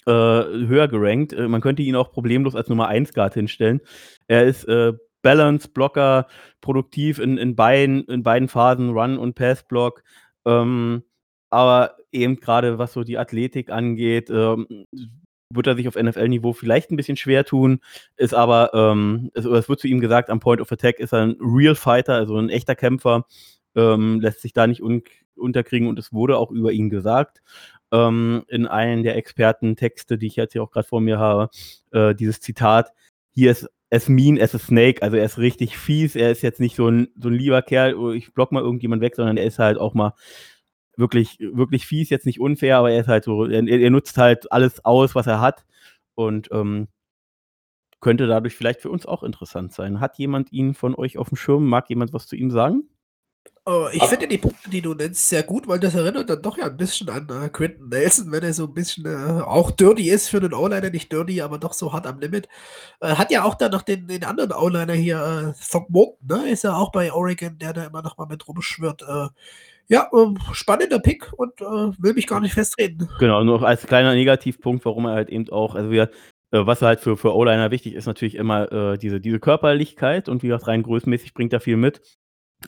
äh, 0.05 0.11
höher 0.11 0.87
gerankt. 0.87 1.33
Äh, 1.33 1.47
man 1.47 1.61
könnte 1.61 1.81
ihn 1.81 1.95
auch 1.95 2.11
problemlos 2.11 2.55
als 2.55 2.69
Nummer 2.69 2.87
1 2.87 3.13
Guard 3.13 3.33
hinstellen. 3.33 3.81
Er 4.27 4.45
ist 4.45 4.65
äh, 4.65 4.93
Balance, 5.21 5.69
Blocker, 5.69 6.27
produktiv 6.61 7.19
in, 7.19 7.37
in, 7.37 7.55
beiden, 7.55 8.05
in 8.05 8.23
beiden 8.23 8.47
Phasen, 8.47 8.89
Run 8.89 9.17
und 9.17 9.35
Pass-Block. 9.35 10.03
Ähm, 10.45 11.03
aber 11.49 11.97
eben 12.11 12.37
gerade 12.37 12.77
was 12.77 12.93
so 12.93 13.03
die 13.03 13.17
Athletik 13.17 13.69
angeht, 13.69 14.29
ähm, 14.29 14.85
wird 15.53 15.67
er 15.67 15.75
sich 15.75 15.87
auf 15.87 15.95
NFL-Niveau 15.95 16.53
vielleicht 16.53 16.91
ein 16.91 16.95
bisschen 16.95 17.17
schwer 17.17 17.45
tun, 17.45 17.81
ist 18.15 18.33
aber, 18.33 18.71
ähm, 18.73 19.31
es, 19.33 19.45
es, 19.45 19.67
wird 19.67 19.79
zu 19.79 19.87
ihm 19.87 19.99
gesagt, 19.99 20.29
am 20.29 20.39
Point 20.39 20.61
of 20.61 20.71
Attack 20.71 20.99
ist 20.99 21.13
er 21.13 21.23
ein 21.23 21.37
Real 21.41 21.75
Fighter, 21.75 22.15
also 22.15 22.37
ein 22.37 22.49
echter 22.49 22.75
Kämpfer, 22.75 23.25
ähm, 23.75 24.21
lässt 24.21 24.41
sich 24.41 24.53
da 24.53 24.65
nicht 24.67 24.81
un 24.81 25.03
unterkriegen 25.35 25.87
und 25.87 25.97
es 25.97 26.13
wurde 26.13 26.37
auch 26.37 26.51
über 26.51 26.71
ihn 26.71 26.89
gesagt. 26.89 27.41
Ähm, 27.91 28.43
in 28.47 28.67
einem 28.67 29.03
der 29.03 29.17
Expertentexte, 29.17 30.17
die 30.17 30.27
ich 30.27 30.35
jetzt 30.37 30.53
hier 30.53 30.63
auch 30.63 30.71
gerade 30.71 30.87
vor 30.87 31.01
mir 31.01 31.19
habe, 31.19 31.49
äh, 31.91 32.15
dieses 32.15 32.39
Zitat, 32.39 32.91
hier 33.33 33.51
ist 33.51 33.69
as 33.91 34.07
mean 34.07 34.39
as 34.39 34.55
a 34.55 34.59
snake, 34.59 35.01
also 35.01 35.17
er 35.17 35.25
ist 35.25 35.37
richtig 35.37 35.77
fies, 35.77 36.15
er 36.15 36.31
ist 36.31 36.41
jetzt 36.41 36.61
nicht 36.61 36.75
so 36.75 36.87
ein, 36.87 37.09
so 37.17 37.27
ein 37.27 37.33
lieber 37.33 37.61
Kerl, 37.61 37.95
oh, 37.95 38.11
ich 38.11 38.33
block 38.33 38.51
mal 38.53 38.63
irgendjemand 38.63 39.01
weg, 39.01 39.15
sondern 39.15 39.37
er 39.37 39.45
ist 39.45 39.59
halt 39.59 39.77
auch 39.77 39.93
mal 39.93 40.13
wirklich, 40.97 41.37
wirklich 41.39 41.85
fies, 41.85 42.09
jetzt 42.09 42.25
nicht 42.25 42.39
unfair, 42.39 42.77
aber 42.77 42.91
er 42.91 43.01
ist 43.01 43.07
halt 43.07 43.25
so, 43.25 43.45
er, 43.45 43.67
er 43.67 43.89
nutzt 43.89 44.17
halt 44.17 44.51
alles 44.51 44.85
aus, 44.85 45.15
was 45.15 45.27
er 45.27 45.41
hat 45.41 45.65
und 46.15 46.49
ähm, 46.51 46.87
könnte 48.01 48.27
dadurch 48.27 48.55
vielleicht 48.55 48.81
für 48.81 48.89
uns 48.89 49.05
auch 49.05 49.23
interessant 49.23 49.73
sein. 49.73 49.99
Hat 49.99 50.17
jemand 50.17 50.51
ihn 50.51 50.73
von 50.73 50.95
euch 50.95 51.17
auf 51.17 51.29
dem 51.29 51.37
Schirm? 51.37 51.67
Mag 51.67 51.89
jemand 51.89 52.13
was 52.13 52.27
zu 52.27 52.35
ihm 52.35 52.51
sagen? 52.51 52.83
Oh, 53.63 53.87
ich 53.91 54.03
finde 54.05 54.27
die 54.27 54.39
Punkte, 54.39 54.71
die 54.71 54.81
du 54.81 54.95
nennst, 54.95 55.29
sehr 55.29 55.43
gut, 55.43 55.67
weil 55.67 55.79
das 55.79 55.93
erinnert 55.93 56.27
dann 56.31 56.41
doch 56.41 56.57
ja 56.57 56.65
ein 56.65 56.77
bisschen 56.77 57.07
an 57.09 57.27
äh, 57.29 57.47
Quentin 57.49 57.89
Nelson, 57.89 58.31
wenn 58.31 58.41
er 58.41 58.53
so 58.53 58.63
ein 58.63 58.73
bisschen 58.73 59.05
äh, 59.05 59.43
auch 59.43 59.69
dirty 59.69 60.09
ist 60.09 60.29
für 60.29 60.39
den 60.39 60.55
O-Liner, 60.55 60.89
nicht 60.89 61.11
dirty, 61.11 61.41
aber 61.41 61.59
doch 61.59 61.73
so 61.73 61.93
hart 61.93 62.07
am 62.07 62.19
Limit. 62.19 62.49
Äh, 63.01 63.13
hat 63.13 63.29
ja 63.29 63.43
auch 63.43 63.53
dann 63.53 63.69
noch 63.69 63.83
den, 63.83 64.07
den 64.07 64.23
anderen 64.23 64.51
O-Liner 64.51 64.93
hier, 64.93 65.53
äh, 65.55 65.63
Thogmoken, 65.71 66.27
ne? 66.27 66.49
Ist 66.49 66.63
ja 66.63 66.75
auch 66.75 66.91
bei 66.91 67.13
Oregon, 67.13 67.59
der 67.59 67.73
da 67.73 67.83
immer 67.85 68.01
noch 68.01 68.17
mal 68.17 68.25
mit 68.25 68.47
rumschwirrt. 68.47 69.03
Äh, 69.03 69.27
ja, 69.87 70.09
ähm, 70.11 70.39
spannender 70.53 70.97
Pick 70.97 71.31
und 71.37 71.61
äh, 71.61 71.91
will 71.99 72.15
mich 72.15 72.25
gar 72.25 72.39
nicht 72.39 72.55
festreden. 72.55 73.09
Genau, 73.19 73.43
nur 73.43 73.61
als 73.61 73.85
kleiner 73.85 74.15
Negativpunkt, 74.15 74.85
warum 74.85 75.05
er 75.05 75.13
halt 75.13 75.29
eben 75.29 75.47
auch, 75.49 75.75
also 75.75 75.91
wir, 75.91 76.09
was 76.49 76.81
halt 76.81 76.99
für, 76.99 77.15
für 77.15 77.35
O-Liner 77.35 77.69
wichtig 77.69 77.93
ist, 77.93 78.07
natürlich 78.07 78.35
immer 78.35 78.71
äh, 78.71 78.97
diese, 78.97 79.21
diese 79.21 79.39
Körperlichkeit 79.39 80.29
und 80.29 80.41
wie 80.41 80.47
gesagt, 80.47 80.67
rein 80.67 80.81
größenmäßig 80.81 81.35
bringt 81.35 81.53
er 81.53 81.59
viel 81.59 81.77
mit. 81.77 82.01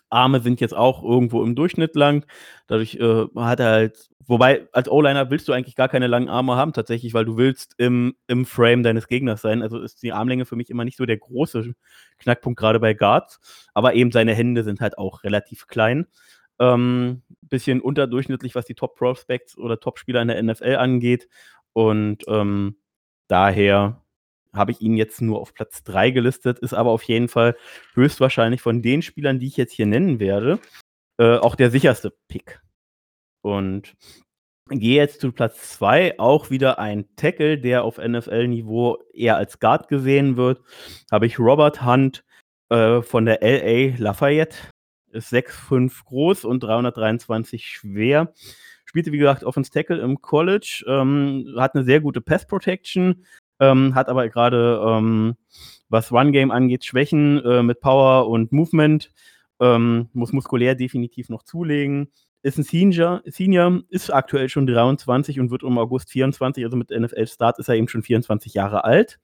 Arme 0.10 0.40
sind 0.42 0.62
jetzt 0.62 0.76
auch 0.76 1.04
irgendwo 1.04 1.44
im 1.44 1.56
Durchschnitt 1.56 1.96
lang. 1.96 2.26
Dadurch 2.68 2.96
äh, 2.96 3.26
hat 3.36 3.60
er 3.60 3.72
halt, 3.72 4.10
wobei 4.26 4.68
als 4.72 4.90
O-Liner 4.90 5.30
willst 5.30 5.48
du 5.48 5.54
eigentlich 5.54 5.76
gar 5.76 5.90
keine 5.90 6.08
langen 6.08 6.30
Arme 6.30 6.56
haben, 6.56 6.74
tatsächlich, 6.74 7.14
weil 7.14 7.26
du 7.26 7.38
willst 7.38 7.76
im, 7.78 8.16
im 8.28 8.46
Frame 8.46 8.84
deines 8.84 9.08
Gegners 9.08 9.42
sein. 9.42 9.62
Also 9.62 9.80
ist 9.80 10.04
die 10.04 10.14
Armlänge 10.14 10.46
für 10.46 10.56
mich 10.56 10.70
immer 10.70 10.86
nicht 10.86 10.98
so 10.98 11.06
der 11.06 11.18
große 11.18 11.74
Knackpunkt, 12.20 12.60
gerade 12.60 12.80
bei 12.80 12.94
Guards. 12.94 13.40
Aber 13.74 13.94
eben 13.94 14.12
seine 14.12 14.34
Hände 14.34 14.64
sind 14.64 14.82
halt 14.82 14.98
auch 14.98 15.24
relativ 15.24 15.68
klein. 15.68 16.08
Ähm, 16.60 17.24
bisschen 17.42 17.82
unterdurchschnittlich, 17.82 18.56
was 18.56 18.66
die 18.66 18.76
Top-Prospects 18.76 19.58
oder 19.58 19.80
Top-Spieler 19.80 20.22
in 20.22 20.28
der 20.28 20.42
NFL 20.42 20.76
angeht. 20.76 21.28
Und 21.74 22.24
ähm, 22.28 22.78
daher 23.28 24.03
habe 24.54 24.72
ich 24.72 24.82
ihn 24.82 24.96
jetzt 24.96 25.22
nur 25.22 25.40
auf 25.42 25.54
Platz 25.54 25.84
3 25.84 26.12
gelistet, 26.12 26.60
ist 26.60 26.74
aber 26.74 26.92
auf 26.92 27.04
jeden 27.04 27.28
Fall 27.28 27.56
höchstwahrscheinlich 27.94 28.62
von 28.62 28.82
den 28.82 29.02
Spielern, 29.02 29.40
die 29.40 29.48
ich 29.48 29.58
jetzt 29.58 29.74
hier 29.74 29.86
nennen 29.86 30.20
werde, 30.20 30.60
äh, 31.18 31.38
auch 31.38 31.56
der 31.56 31.72
sicherste 31.72 32.14
Pick. 32.28 32.62
Und 33.42 33.96
gehe 34.70 34.96
jetzt 34.96 35.22
zu 35.22 35.32
Platz 35.32 35.78
2, 35.78 36.20
auch 36.20 36.50
wieder 36.50 36.80
ein 36.80 37.06
Tackle, 37.16 37.58
der 37.58 37.84
auf 37.84 37.98
NFL-Niveau 37.98 39.04
eher 39.14 39.38
als 39.38 39.60
Guard 39.60 39.88
gesehen 39.88 40.38
wird. 40.38 40.62
Habe 41.12 41.26
ich 41.26 41.40
Robert 41.40 41.86
Hunt 41.86 42.24
äh, 42.70 43.02
von 43.02 43.26
der 43.26 43.40
LA 43.42 43.98
Lafayette. 43.98 44.58
Ist 45.12 45.32
6'5 45.32 46.06
groß 46.06 46.46
und 46.46 46.64
323 46.64 47.68
schwer. 47.68 48.34
Spielte, 48.86 49.12
wie 49.12 49.18
gesagt, 49.18 49.44
Offense 49.44 49.72
Tackle 49.72 50.02
im 50.02 50.22
College, 50.22 50.84
ähm, 50.88 51.54
hat 51.58 51.76
eine 51.76 51.84
sehr 51.84 52.00
gute 52.00 52.22
Pass 52.22 52.48
Protection, 52.48 53.26
ähm, 53.60 53.96
hat 53.96 54.10
aber 54.10 54.28
gerade, 54.30 54.82
ähm, 54.86 55.36
was 55.90 56.12
Run-Game 56.12 56.52
angeht, 56.52 56.86
Schwächen 56.86 57.44
äh, 57.44 57.64
mit 57.64 57.80
Power 57.80 58.28
und 58.28 58.52
Movement. 58.52 59.12
Ähm, 59.60 60.10
muss 60.14 60.34
muskulär 60.34 60.76
definitiv 60.76 61.30
noch 61.30 61.44
zulegen. 61.44 62.12
Ist 62.42 62.58
ein 62.58 62.64
Senior, 62.64 63.22
Senior, 63.26 63.84
ist 63.90 64.10
aktuell 64.10 64.50
schon 64.50 64.68
23 64.68 65.40
und 65.40 65.50
wird 65.50 65.64
im 65.64 65.78
August 65.78 66.10
24, 66.10 66.66
also 66.66 66.76
mit 66.76 66.90
NFL-Start 66.90 67.58
ist 67.60 67.70
er 67.70 67.76
eben 67.76 67.88
schon 67.88 68.04
24 68.04 68.54
Jahre 68.54 68.84
alt. 68.84 69.20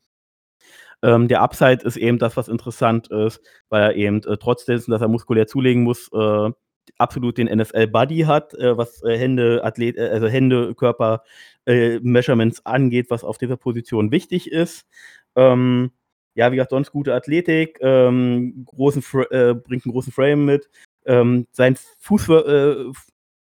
Ähm, 1.01 1.27
der 1.27 1.41
Upside 1.41 1.83
ist 1.83 1.97
eben 1.97 2.17
das, 2.17 2.37
was 2.37 2.47
interessant 2.47 3.07
ist, 3.07 3.41
weil 3.69 3.83
er 3.83 3.95
eben 3.95 4.23
äh, 4.23 4.37
trotz 4.37 4.65
dass 4.65 4.87
er 4.87 5.07
muskulär 5.07 5.47
zulegen 5.47 5.83
muss, 5.83 6.09
äh, 6.13 6.51
absolut 6.97 7.37
den 7.37 7.47
NFL-Buddy 7.47 8.21
hat, 8.21 8.53
äh, 8.55 8.77
was 8.77 9.03
äh, 9.03 9.17
Hände, 9.17 9.63
Athlet, 9.63 9.97
äh, 9.97 10.09
also 10.09 10.27
Hände, 10.27 10.75
Körper, 10.75 11.23
äh, 11.65 11.99
Measurements 11.99 12.65
angeht, 12.65 13.07
was 13.09 13.23
auf 13.23 13.37
dieser 13.37 13.57
Position 13.57 14.11
wichtig 14.11 14.51
ist. 14.51 14.87
Ähm, 15.35 15.91
ja, 16.35 16.51
wie 16.51 16.55
gesagt, 16.55 16.71
sonst 16.71 16.91
gute 16.91 17.13
Athletik, 17.13 17.79
ähm, 17.81 18.65
großen, 18.65 19.03
äh, 19.31 19.53
bringt 19.53 19.85
einen 19.85 19.91
großen 19.91 20.13
Frame 20.13 20.45
mit. 20.45 20.69
Ähm, 21.05 21.47
sein 21.51 21.75
Fuß, 21.99 22.29
äh, 22.29 22.85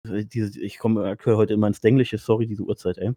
diese, 0.05 0.59
ich 0.59 0.79
komme 0.79 1.15
heute 1.25 1.53
immer 1.53 1.67
ins 1.67 1.83
Englische, 1.83 2.17
sorry, 2.17 2.47
diese 2.47 2.63
Uhrzeit, 2.63 2.97
ey. 2.97 3.11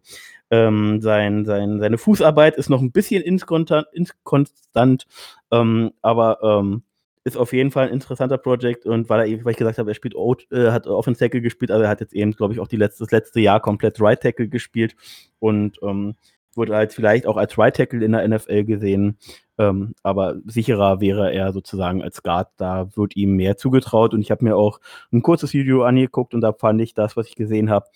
Ähm, 0.51 1.01
sein, 1.01 1.45
sein, 1.45 1.79
seine 1.79 1.97
Fußarbeit 1.97 2.57
ist 2.57 2.69
noch 2.69 2.81
ein 2.81 2.91
bisschen 2.91 3.23
inkonstant 3.23 5.07
ähm, 5.51 5.91
aber 6.01 6.39
ähm, 6.43 6.83
ist 7.25 7.37
auf 7.37 7.53
jeden 7.53 7.71
Fall 7.71 7.87
ein 7.87 7.93
interessanter 7.93 8.37
Projekt 8.37 8.85
und 8.85 9.09
weil 9.09 9.27
er, 9.27 9.43
weil 9.43 9.51
ich 9.51 9.57
gesagt 9.57 9.79
habe, 9.79 9.89
er 9.89 9.95
spielt 9.95 10.15
Oat, 10.15 10.47
äh, 10.51 10.69
hat 10.69 10.85
Offense 10.85 11.19
Tackle 11.19 11.41
gespielt, 11.41 11.71
also 11.71 11.83
er 11.83 11.89
hat 11.89 11.99
jetzt 11.99 12.13
eben, 12.13 12.31
glaube 12.31 12.53
ich, 12.53 12.59
auch 12.59 12.67
die 12.67 12.77
letzte, 12.77 13.03
das 13.03 13.11
letzte 13.11 13.39
Jahr 13.39 13.59
komplett 13.59 13.99
Right 13.99 14.21
Tackle 14.21 14.47
gespielt 14.47 14.95
und 15.39 15.79
ähm, 15.81 16.15
wurde 16.53 16.75
halt 16.75 16.93
vielleicht 16.93 17.25
auch 17.25 17.35
als 17.35 17.57
Right 17.57 17.75
Tackle 17.75 18.05
in 18.05 18.11
der 18.11 18.27
NFL 18.27 18.63
gesehen, 18.65 19.17
ähm, 19.57 19.95
aber 20.03 20.35
sicherer 20.45 21.01
wäre 21.01 21.33
er 21.33 21.51
sozusagen 21.51 22.03
als 22.03 22.21
Guard, 22.21 22.49
da 22.57 22.95
wird 22.95 23.15
ihm 23.15 23.35
mehr 23.35 23.57
zugetraut 23.57 24.13
und 24.13 24.21
ich 24.21 24.29
habe 24.29 24.45
mir 24.45 24.55
auch 24.55 24.79
ein 25.11 25.23
kurzes 25.23 25.51
Video 25.55 25.83
angeguckt 25.83 26.35
und 26.35 26.41
da 26.41 26.53
fand 26.53 26.79
ich 26.79 26.93
das, 26.93 27.17
was 27.17 27.27
ich 27.27 27.35
gesehen 27.35 27.71
habe, 27.71 27.87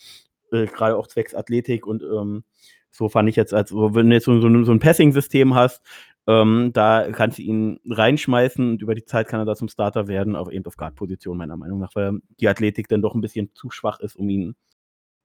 äh, 0.52 0.66
gerade 0.66 0.98
auch 0.98 1.06
zwecks 1.06 1.36
Athletik 1.36 1.86
und 1.86 2.02
ähm, 2.02 2.44
so 2.90 3.10
fand 3.10 3.30
ich 3.30 3.36
jetzt, 3.36 3.54
als 3.54 3.72
wenn 3.72 4.10
du 4.10 4.16
jetzt 4.16 4.26
so, 4.26 4.42
so 4.42 4.72
ein 4.72 4.80
Passing-System 4.80 5.54
hast, 5.54 5.84
Ähm, 6.30 6.70
da 6.74 7.12
kannst 7.12 7.40
du 7.40 7.42
ihn 7.42 7.80
reinschmeißen 7.90 8.70
und 8.70 8.82
über 8.84 8.94
die 8.94 9.04
Zeit 9.04 9.28
kann 9.28 9.40
er 9.40 9.46
da 9.46 9.56
zum 9.56 9.68
Starter 9.68 10.08
werden, 10.08 10.36
auch 10.36 10.52
eben 10.52 10.64
auf 10.68 10.78
Guard-Position, 10.78 11.36
meiner 11.36 11.58
Meinung 11.58 11.80
nach, 11.80 11.96
weil 11.96 12.20
die 12.40 12.48
Athletik 12.48 12.88
dann 12.88 13.02
doch 13.02 13.16
ein 13.16 13.22
bisschen 13.22 13.52
zu 13.56 13.72
schwach 13.72 14.00
ist, 14.00 14.16
um 14.16 14.30
ihn 14.30 14.56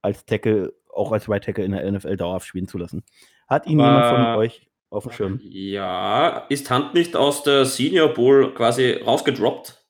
als 0.01 0.25
Tackle, 0.25 0.73
auch 0.91 1.13
als 1.13 1.29
Right 1.29 1.45
Tackle 1.45 1.63
in 1.63 1.73
der 1.73 1.93
NFL 1.93 2.17
dauerhaft 2.17 2.47
spielen 2.47 2.69
zu 2.69 2.79
lassen. 2.79 3.05
Hat 3.47 3.67
ihn 3.67 3.81
jemand 3.81 4.07
von 4.07 4.25
euch 4.37 4.71
auf 4.89 5.03
dem 5.03 5.13
Schirm? 5.13 5.41
Ja, 5.43 6.47
ist 6.49 6.71
Hunt 6.71 6.95
nicht 6.95 7.17
aus 7.17 7.43
der 7.43 7.67
Senior 7.67 8.15
Bowl 8.15 8.55
quasi 8.55 8.93
rausgedroppt? 8.93 9.85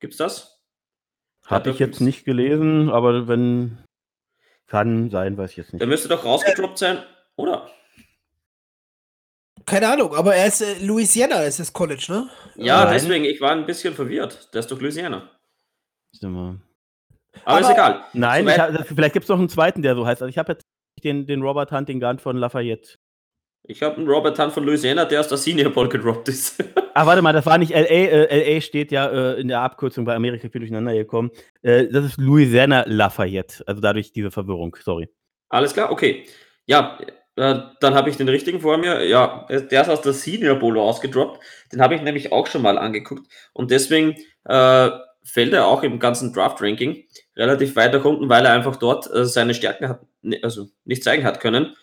Gibt's 0.00 0.16
das? 0.16 0.64
Habe 1.46 1.70
ich 1.70 1.78
jetzt 1.78 2.00
nicht 2.00 2.24
gelesen, 2.24 2.90
aber 2.90 3.28
wenn 3.28 3.78
kann 4.66 5.10
sein, 5.10 5.38
weiß 5.38 5.52
ich 5.52 5.58
jetzt 5.58 5.72
nicht. 5.72 5.80
Der 5.80 5.86
müsste 5.86 6.08
doch 6.08 6.24
rausgedroppt 6.24 6.76
sein? 6.76 7.04
Keine 9.68 9.88
Ahnung, 9.88 10.14
aber 10.14 10.34
er 10.34 10.46
ist 10.46 10.60
äh, 10.62 10.84
Louisiana, 10.84 11.42
ist 11.42 11.60
das 11.60 11.72
College, 11.72 12.06
ne? 12.08 12.28
Ja, 12.56 12.84
Nein. 12.84 12.94
deswegen, 12.94 13.24
ich 13.24 13.40
war 13.40 13.52
ein 13.52 13.66
bisschen 13.66 13.94
verwirrt. 13.94 14.52
Der 14.52 14.60
ist 14.60 14.70
doch 14.70 14.80
Louisiana. 14.80 15.30
Warte 16.12 16.26
mal. 16.28 16.56
Aber, 17.44 17.60
ist 17.60 17.66
Aber- 17.66 17.74
egal. 17.74 18.04
Nein, 18.14 18.48
ich 18.48 18.58
hab, 18.58 18.86
vielleicht 18.86 19.12
gibt 19.12 19.24
es 19.24 19.28
noch 19.28 19.38
einen 19.38 19.48
zweiten, 19.48 19.82
der 19.82 19.94
so 19.94 20.06
heißt. 20.06 20.22
Also 20.22 20.30
ich 20.30 20.38
habe 20.38 20.52
jetzt 20.52 20.64
den, 21.04 21.26
den 21.26 21.42
Robert 21.42 21.70
Hunting 21.70 22.00
Gun 22.00 22.18
von 22.18 22.36
Lafayette. 22.36 22.96
Ich 23.70 23.82
habe 23.82 23.96
einen 23.96 24.08
Robert 24.08 24.38
Hunt 24.38 24.52
von 24.52 24.64
Louisiana, 24.64 25.04
der 25.04 25.20
aus 25.20 25.28
der 25.28 25.36
Senior 25.36 25.70
Bowl 25.70 25.88
gedroppt 25.88 26.28
ist. 26.28 26.62
Ah, 26.94 27.06
warte 27.06 27.22
mal, 27.22 27.32
das 27.32 27.46
war 27.46 27.58
nicht 27.58 27.70
LA. 27.70 27.78
Äh, 27.84 28.54
LA 28.56 28.60
steht 28.60 28.90
ja 28.90 29.06
äh, 29.06 29.40
in 29.40 29.46
der 29.46 29.60
Abkürzung 29.60 30.04
bei 30.04 30.16
Amerika, 30.16 30.48
bin 30.48 30.62
durcheinander 30.62 30.92
gekommen. 30.94 31.30
Äh, 31.62 31.86
das 31.86 32.04
ist 32.06 32.16
Louisiana 32.16 32.82
Lafayette. 32.88 33.62
Also 33.68 33.80
dadurch 33.80 34.10
diese 34.10 34.32
Verwirrung, 34.32 34.74
sorry. 34.82 35.08
Alles 35.48 35.74
klar, 35.74 35.92
okay. 35.92 36.24
Ja, 36.66 36.98
äh, 37.38 37.62
dann 37.80 37.94
habe 37.94 38.10
ich 38.10 38.16
den 38.16 38.28
richtigen 38.28 38.60
vor 38.60 38.76
mir. 38.78 39.06
Ja, 39.06 39.46
der 39.48 39.82
ist 39.82 39.88
aus 39.88 40.02
der 40.02 40.12
Senior 40.12 40.56
Bowl 40.56 40.78
ausgedroppt. 40.78 41.40
Den 41.72 41.80
habe 41.80 41.94
ich 41.94 42.02
nämlich 42.02 42.32
auch 42.32 42.46
schon 42.46 42.62
mal 42.62 42.78
angeguckt. 42.78 43.30
Und 43.52 43.70
deswegen 43.70 44.16
äh, 44.44 44.90
fällt 45.24 45.52
er 45.52 45.66
auch 45.66 45.82
im 45.82 45.98
ganzen 45.98 46.32
Draft-Ranking 46.32 47.04
relativ 47.36 47.76
weit 47.76 47.92
nach 47.92 48.04
unten, 48.04 48.28
weil 48.28 48.44
er 48.44 48.52
einfach 48.52 48.76
dort 48.76 49.10
äh, 49.12 49.24
seine 49.24 49.54
Stärken 49.54 49.88
hat, 49.88 50.00
ne- 50.22 50.40
also 50.42 50.68
nicht 50.84 51.04
zeigen 51.04 51.24
hat 51.24 51.40
können. 51.40 51.76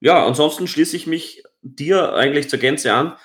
Ja, 0.00 0.24
ansonsten 0.26 0.66
schließe 0.66 0.96
ich 0.96 1.06
mich 1.06 1.42
dir 1.62 2.14
eigentlich 2.14 2.48
zur 2.48 2.58
Gänze 2.58 2.92
an. 2.92 3.16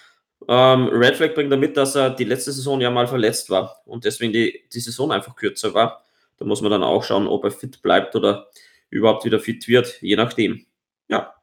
Ähm, 0.47 0.87
Red 0.87 1.15
Flag 1.15 1.33
bringt 1.33 1.51
damit, 1.51 1.77
dass 1.77 1.95
er 1.95 2.09
die 2.09 2.23
letzte 2.23 2.51
Saison 2.51 2.81
ja 2.81 2.89
mal 2.91 3.07
verletzt 3.07 3.49
war 3.49 3.81
und 3.85 4.03
deswegen 4.05 4.33
die, 4.33 4.65
die 4.73 4.79
Saison 4.79 5.11
einfach 5.11 5.35
kürzer 5.35 5.73
war. 5.73 6.03
Da 6.37 6.45
muss 6.45 6.61
man 6.61 6.71
dann 6.71 6.83
auch 6.83 7.03
schauen, 7.03 7.27
ob 7.27 7.45
er 7.45 7.51
fit 7.51 7.81
bleibt 7.81 8.15
oder 8.15 8.47
überhaupt 8.89 9.25
wieder 9.25 9.39
fit 9.39 9.67
wird, 9.67 10.01
je 10.01 10.15
nachdem. 10.15 10.65
Ja, 11.07 11.35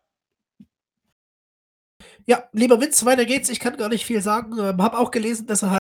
Ja, 2.27 2.45
lieber 2.53 2.81
Witz, 2.81 3.05
weiter 3.05 3.25
geht's. 3.25 3.49
Ich 3.49 3.61
kann 3.61 3.77
gar 3.77 3.89
nicht 3.89 4.05
viel 4.05 4.21
sagen. 4.21 4.59
Ähm, 4.59 4.83
hab 4.83 4.95
auch 4.95 5.11
gelesen, 5.11 5.47
dass 5.47 5.63
er 5.63 5.73
halt 5.73 5.81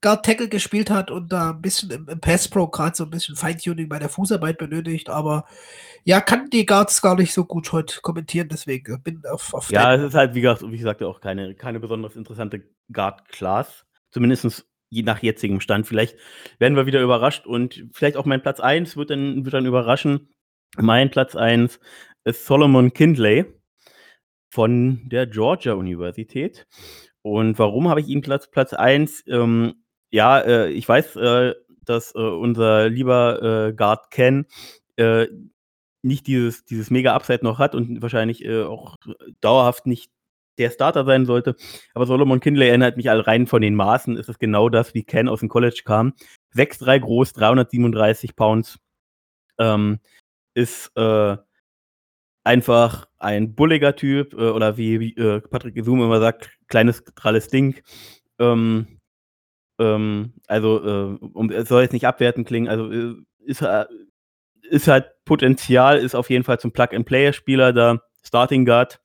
Guard 0.00 0.24
Tackle 0.24 0.48
gespielt 0.48 0.90
hat 0.90 1.10
und 1.10 1.32
da 1.32 1.50
ein 1.50 1.62
bisschen 1.62 1.90
im, 1.90 2.08
im 2.08 2.20
Pass 2.20 2.48
Pro 2.48 2.68
gerade 2.68 2.96
so 2.96 3.04
ein 3.04 3.10
bisschen 3.10 3.36
Feintuning 3.36 3.88
bei 3.88 3.98
der 3.98 4.08
Fußarbeit 4.08 4.58
benötigt. 4.58 5.08
Aber 5.10 5.46
ja, 6.04 6.20
kann 6.20 6.50
die 6.50 6.66
Guards 6.66 7.02
gar 7.02 7.16
nicht 7.16 7.32
so 7.32 7.44
gut 7.44 7.72
heute 7.72 8.00
kommentieren, 8.00 8.48
deswegen 8.48 9.02
bin 9.02 9.22
auf, 9.30 9.52
auf 9.54 9.70
Ja, 9.70 9.94
es 9.94 10.02
ist 10.02 10.14
halt, 10.14 10.34
wie 10.34 10.40
gesagt, 10.40 10.62
wie 10.62 10.78
gesagt, 10.78 11.02
auch 11.02 11.20
keine, 11.20 11.54
keine 11.54 11.80
besonders 11.80 12.16
interessante 12.16 12.62
Guard-Class. 12.92 13.86
Zumindest 14.10 14.66
je 14.90 15.02
nach 15.02 15.22
jetzigem 15.22 15.60
Stand. 15.60 15.86
Vielleicht 15.86 16.16
werden 16.58 16.76
wir 16.76 16.86
wieder 16.86 17.00
überrascht 17.00 17.46
und 17.46 17.84
vielleicht 17.92 18.16
auch 18.16 18.24
mein 18.24 18.42
Platz 18.42 18.58
1 18.58 18.96
wird 18.96 19.10
dann, 19.10 19.44
wird 19.44 19.54
dann 19.54 19.66
überraschen. 19.66 20.28
Mein 20.76 21.10
Platz 21.10 21.34
1 21.36 21.74
ist 21.74 21.80
Solomon 22.26 22.92
Kindley 22.92 23.46
von 24.50 25.00
der 25.08 25.26
Georgia 25.26 25.74
Universität. 25.74 26.66
Und 27.22 27.58
warum 27.58 27.88
habe 27.88 28.00
ich 28.00 28.08
ihn 28.08 28.22
Platz, 28.22 28.50
Platz 28.50 28.72
1? 28.72 29.24
Ähm, 29.28 29.74
ja, 30.10 30.40
äh, 30.40 30.70
ich 30.70 30.88
weiß, 30.88 31.16
äh, 31.16 31.54
dass 31.84 32.14
äh, 32.14 32.18
unser 32.18 32.88
lieber 32.88 33.68
äh, 33.68 33.72
Guard 33.72 34.10
Ken 34.10 34.46
äh, 34.96 35.26
nicht 36.02 36.26
dieses, 36.26 36.64
dieses 36.64 36.90
mega 36.90 37.14
Upside 37.14 37.44
noch 37.44 37.58
hat 37.58 37.74
und 37.74 38.00
wahrscheinlich 38.02 38.44
äh, 38.44 38.62
auch 38.62 38.96
dauerhaft 39.40 39.86
nicht 39.86 40.10
der 40.58 40.70
Starter 40.70 41.04
sein 41.04 41.26
sollte. 41.26 41.56
Aber 41.94 42.06
Solomon 42.06 42.40
Kindley 42.40 42.68
erinnert 42.68 42.96
mich 42.96 43.10
all 43.10 43.20
rein 43.20 43.46
von 43.46 43.62
den 43.62 43.74
Maßen. 43.74 44.16
Ist 44.16 44.28
es 44.28 44.38
genau 44.38 44.68
das, 44.68 44.94
wie 44.94 45.04
Ken 45.04 45.28
aus 45.28 45.40
dem 45.40 45.48
College 45.48 45.82
kam. 45.84 46.14
6'3 46.54 47.00
groß, 47.00 47.32
337 47.32 48.36
Pounds. 48.36 48.78
Ähm, 49.58 50.00
ist 50.54 50.90
äh, 50.96 51.36
einfach 52.44 53.06
ein 53.18 53.54
bulliger 53.54 53.96
Typ 53.96 54.34
äh, 54.34 54.50
oder 54.50 54.76
wie, 54.76 55.00
wie 55.00 55.16
äh, 55.16 55.40
Patrick 55.40 55.74
Gesum 55.74 56.02
immer 56.02 56.20
sagt, 56.20 56.50
kleines, 56.68 57.04
dralles 57.14 57.48
Ding. 57.48 57.80
Ähm, 58.38 59.00
ähm, 59.78 60.34
also, 60.46 60.84
äh, 60.84 61.26
um, 61.32 61.50
es 61.50 61.68
soll 61.68 61.82
jetzt 61.82 61.92
nicht 61.92 62.06
abwertend 62.06 62.46
klingen, 62.46 62.68
also 62.68 62.90
äh, 62.90 63.14
ist, 63.44 63.62
äh, 63.62 63.86
ist 64.62 64.88
halt 64.88 65.10
Potenzial, 65.24 65.98
ist 65.98 66.14
auf 66.14 66.30
jeden 66.30 66.44
Fall 66.44 66.60
zum 66.60 66.72
Plug-and-Player-Spieler 66.72 67.72
da, 67.72 68.00
Starting 68.22 68.64
Guard. 68.64 69.00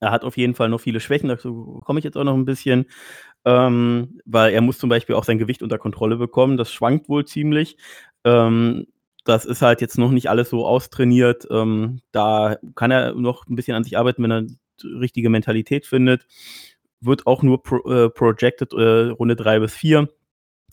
Er 0.00 0.10
hat 0.10 0.24
auf 0.24 0.36
jeden 0.36 0.54
Fall 0.54 0.68
noch 0.68 0.80
viele 0.80 1.00
Schwächen, 1.00 1.28
dazu 1.28 1.80
komme 1.84 1.98
ich 1.98 2.04
jetzt 2.04 2.16
auch 2.16 2.24
noch 2.24 2.34
ein 2.34 2.44
bisschen, 2.44 2.86
ähm, 3.44 4.20
weil 4.24 4.52
er 4.52 4.60
muss 4.60 4.78
zum 4.78 4.88
Beispiel 4.88 5.16
auch 5.16 5.24
sein 5.24 5.38
Gewicht 5.38 5.62
unter 5.62 5.78
Kontrolle 5.78 6.16
bekommen. 6.16 6.56
Das 6.56 6.72
schwankt 6.72 7.08
wohl 7.08 7.24
ziemlich. 7.26 7.76
Ähm, 8.24 8.86
das 9.24 9.44
ist 9.46 9.62
halt 9.62 9.80
jetzt 9.80 9.98
noch 9.98 10.10
nicht 10.10 10.28
alles 10.28 10.50
so 10.50 10.66
austrainiert. 10.66 11.46
Ähm, 11.50 12.00
da 12.12 12.56
kann 12.74 12.90
er 12.90 13.14
noch 13.14 13.46
ein 13.46 13.56
bisschen 13.56 13.74
an 13.74 13.84
sich 13.84 13.98
arbeiten, 13.98 14.22
wenn 14.22 14.30
er 14.30 14.42
die 14.42 14.58
richtige 14.98 15.30
Mentalität 15.30 15.86
findet. 15.86 16.26
Wird 17.00 17.26
auch 17.26 17.42
nur 17.42 17.62
pro, 17.62 17.78
äh, 17.90 18.10
projected 18.10 18.72
äh, 18.74 19.08
Runde 19.08 19.36
3 19.36 19.60
bis 19.60 19.74
4. 19.74 20.08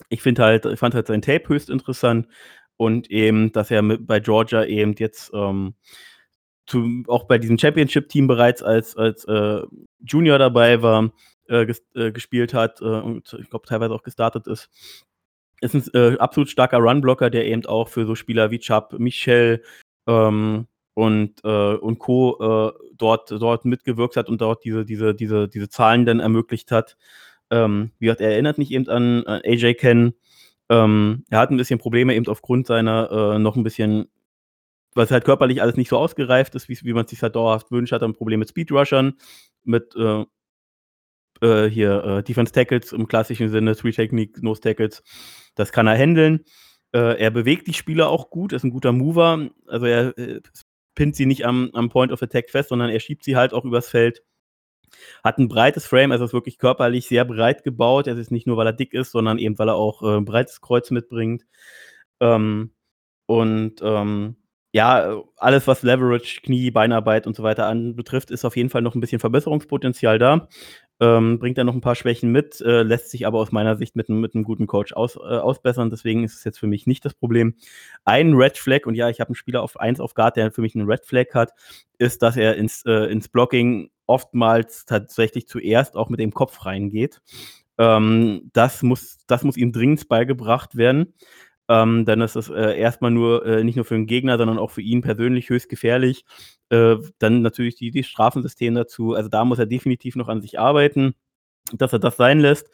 Ich 0.08 0.22
finde 0.22 0.42
halt, 0.42 0.66
ich 0.66 0.78
fand 0.78 0.94
halt 0.94 1.06
sein 1.06 1.22
Tape 1.22 1.48
höchst 1.48 1.70
interessant 1.70 2.28
und 2.76 3.10
eben, 3.10 3.52
dass 3.52 3.70
er 3.70 3.82
mit, 3.82 4.06
bei 4.06 4.20
Georgia 4.20 4.64
eben 4.64 4.94
jetzt 4.98 5.30
ähm, 5.34 5.74
zu, 6.66 7.04
auch 7.08 7.24
bei 7.24 7.38
diesem 7.38 7.58
Championship-Team 7.58 8.26
bereits 8.26 8.62
als, 8.62 8.96
als 8.96 9.24
äh, 9.24 9.62
Junior 10.00 10.38
dabei 10.38 10.82
war, 10.82 11.10
äh, 11.48 11.66
ges 11.66 11.82
äh, 11.94 12.12
gespielt 12.12 12.54
hat 12.54 12.80
äh, 12.80 12.84
und 12.84 13.36
ich 13.40 13.50
glaube 13.50 13.66
teilweise 13.66 13.94
auch 13.94 14.02
gestartet 14.02 14.46
ist. 14.46 14.68
Ist 15.62 15.74
ein 15.74 15.84
äh, 15.94 16.18
absolut 16.18 16.50
starker 16.50 16.78
Runblocker, 16.78 17.30
der 17.30 17.46
eben 17.46 17.64
auch 17.66 17.88
für 17.88 18.04
so 18.04 18.14
Spieler 18.14 18.50
wie 18.50 18.58
Chubb, 18.58 18.98
Michel 18.98 19.62
ähm, 20.08 20.66
und, 20.94 21.44
äh, 21.44 21.74
und 21.74 21.98
Co. 21.98 22.36
Äh, 22.68 22.72
dort, 22.96 23.30
dort 23.30 23.64
mitgewirkt 23.64 24.16
hat 24.16 24.28
und 24.28 24.40
dort 24.40 24.64
diese, 24.64 24.84
diese, 24.84 25.14
diese, 25.14 25.48
diese 25.48 25.68
Zahlen 25.68 26.04
dann 26.06 26.20
ermöglicht 26.20 26.70
hat. 26.70 26.96
Ähm, 27.50 27.92
wie 27.98 28.06
gesagt, 28.06 28.20
er 28.20 28.32
erinnert 28.32 28.58
mich 28.58 28.70
eben 28.70 28.88
an, 28.88 29.24
an 29.24 29.42
AJ 29.44 29.74
Ken. 29.74 30.14
Ähm, 30.68 31.24
er 31.30 31.38
hat 31.38 31.50
ein 31.50 31.56
bisschen 31.56 31.78
Probleme 31.78 32.14
eben 32.14 32.26
aufgrund 32.28 32.66
seiner 32.66 33.34
äh, 33.34 33.38
noch 33.38 33.56
ein 33.56 33.64
bisschen 33.64 34.08
was 34.94 35.10
halt 35.10 35.24
körperlich 35.24 35.62
alles 35.62 35.76
nicht 35.76 35.88
so 35.88 35.96
ausgereift 35.96 36.54
ist, 36.54 36.68
wie, 36.68 36.78
wie 36.82 36.92
man 36.92 37.04
es 37.04 37.10
sich 37.10 37.22
halt 37.22 37.34
dauerhaft 37.34 37.70
wünscht, 37.70 37.92
hat 37.92 38.02
er 38.02 38.08
ein 38.08 38.14
Problem 38.14 38.40
mit 38.40 38.50
Speedrushern, 38.50 39.14
mit 39.64 39.96
äh, 39.96 40.24
äh, 41.40 41.70
hier 41.70 42.22
Defense 42.22 42.52
Tackles 42.52 42.92
im 42.92 43.08
klassischen 43.08 43.48
Sinne, 43.48 43.74
Three 43.74 43.92
Technique, 43.92 44.42
Nose 44.42 44.60
Tackles. 44.60 45.02
Das 45.54 45.72
kann 45.72 45.86
er 45.86 45.96
handeln. 45.96 46.44
Äh, 46.92 47.18
er 47.20 47.30
bewegt 47.30 47.66
die 47.66 47.74
Spieler 47.74 48.08
auch 48.08 48.30
gut, 48.30 48.52
ist 48.52 48.64
ein 48.64 48.70
guter 48.70 48.92
Mover. 48.92 49.50
Also 49.66 49.86
er 49.86 50.16
äh, 50.18 50.40
pinnt 50.94 51.16
sie 51.16 51.26
nicht 51.26 51.46
am, 51.46 51.70
am 51.74 51.88
Point 51.88 52.12
of 52.12 52.22
Attack 52.22 52.50
fest, 52.50 52.68
sondern 52.68 52.90
er 52.90 53.00
schiebt 53.00 53.24
sie 53.24 53.36
halt 53.36 53.54
auch 53.54 53.64
übers 53.64 53.88
Feld. 53.88 54.22
Hat 55.24 55.38
ein 55.38 55.48
breites 55.48 55.86
Frame, 55.86 56.12
also 56.12 56.24
ist 56.24 56.34
wirklich 56.34 56.58
körperlich 56.58 57.08
sehr 57.08 57.24
breit 57.24 57.64
gebaut. 57.64 58.06
Es 58.06 58.18
ist 58.18 58.30
nicht 58.30 58.46
nur, 58.46 58.56
weil 58.56 58.66
er 58.66 58.72
dick 58.74 58.92
ist, 58.92 59.12
sondern 59.12 59.38
eben, 59.38 59.58
weil 59.58 59.68
er 59.68 59.76
auch 59.76 60.02
äh, 60.02 60.18
ein 60.18 60.24
breites 60.24 60.60
Kreuz 60.60 60.90
mitbringt. 60.90 61.44
Ähm, 62.20 62.72
und 63.26 63.80
ähm, 63.82 64.36
ja, 64.72 65.22
alles, 65.36 65.66
was 65.66 65.82
Leverage, 65.82 66.40
Knie, 66.42 66.70
Beinarbeit 66.70 67.26
und 67.26 67.36
so 67.36 67.42
weiter 67.42 67.66
anbetrifft, 67.66 68.30
ist 68.30 68.44
auf 68.44 68.56
jeden 68.56 68.70
Fall 68.70 68.82
noch 68.82 68.94
ein 68.94 69.00
bisschen 69.00 69.20
Verbesserungspotenzial 69.20 70.18
da. 70.18 70.48
Ähm, 71.02 71.40
bringt 71.40 71.58
er 71.58 71.64
noch 71.64 71.74
ein 71.74 71.80
paar 71.80 71.96
Schwächen 71.96 72.30
mit, 72.30 72.60
äh, 72.60 72.84
lässt 72.84 73.10
sich 73.10 73.26
aber 73.26 73.40
aus 73.40 73.50
meiner 73.50 73.76
Sicht 73.76 73.96
mit, 73.96 74.08
mit 74.08 74.36
einem 74.36 74.44
guten 74.44 74.68
Coach 74.68 74.92
aus, 74.92 75.16
äh, 75.16 75.18
ausbessern. 75.18 75.90
Deswegen 75.90 76.22
ist 76.22 76.36
es 76.36 76.44
jetzt 76.44 76.60
für 76.60 76.68
mich 76.68 76.86
nicht 76.86 77.04
das 77.04 77.14
Problem. 77.14 77.56
Ein 78.04 78.34
Red 78.34 78.56
Flag, 78.56 78.86
und 78.86 78.94
ja, 78.94 79.08
ich 79.08 79.18
habe 79.18 79.30
einen 79.30 79.34
Spieler 79.34 79.62
auf 79.62 79.80
1 79.80 79.98
auf 79.98 80.14
Guard, 80.14 80.36
der 80.36 80.52
für 80.52 80.60
mich 80.60 80.76
einen 80.76 80.88
Red 80.88 81.04
Flag 81.04 81.34
hat, 81.34 81.50
ist, 81.98 82.22
dass 82.22 82.36
er 82.36 82.54
ins, 82.54 82.84
äh, 82.86 83.10
ins 83.10 83.28
Blocking 83.28 83.90
oftmals 84.06 84.84
tatsächlich 84.84 85.48
zuerst 85.48 85.96
auch 85.96 86.08
mit 86.08 86.20
dem 86.20 86.32
Kopf 86.32 86.64
reingeht. 86.66 87.20
Ähm, 87.78 88.50
das, 88.52 88.84
muss, 88.84 89.18
das 89.26 89.42
muss 89.42 89.56
ihm 89.56 89.72
dringend 89.72 90.06
beigebracht 90.06 90.76
werden. 90.76 91.14
Ähm, 91.68 92.04
dann 92.04 92.20
ist 92.20 92.36
es 92.36 92.50
äh, 92.50 92.78
erstmal 92.78 93.10
nur 93.10 93.46
äh, 93.46 93.64
nicht 93.64 93.76
nur 93.76 93.84
für 93.84 93.94
den 93.94 94.06
Gegner, 94.06 94.36
sondern 94.38 94.58
auch 94.58 94.70
für 94.70 94.82
ihn 94.82 95.00
persönlich 95.00 95.48
höchst 95.48 95.68
gefährlich. 95.68 96.24
Äh, 96.70 96.96
dann 97.18 97.42
natürlich 97.42 97.76
die, 97.76 97.90
die 97.90 98.04
Strafensystem 98.04 98.74
dazu. 98.74 99.14
Also 99.14 99.28
da 99.28 99.44
muss 99.44 99.58
er 99.58 99.66
definitiv 99.66 100.16
noch 100.16 100.28
an 100.28 100.40
sich 100.40 100.58
arbeiten, 100.58 101.14
dass 101.72 101.92
er 101.92 101.98
das 101.98 102.16
sein 102.16 102.40
lässt. 102.40 102.70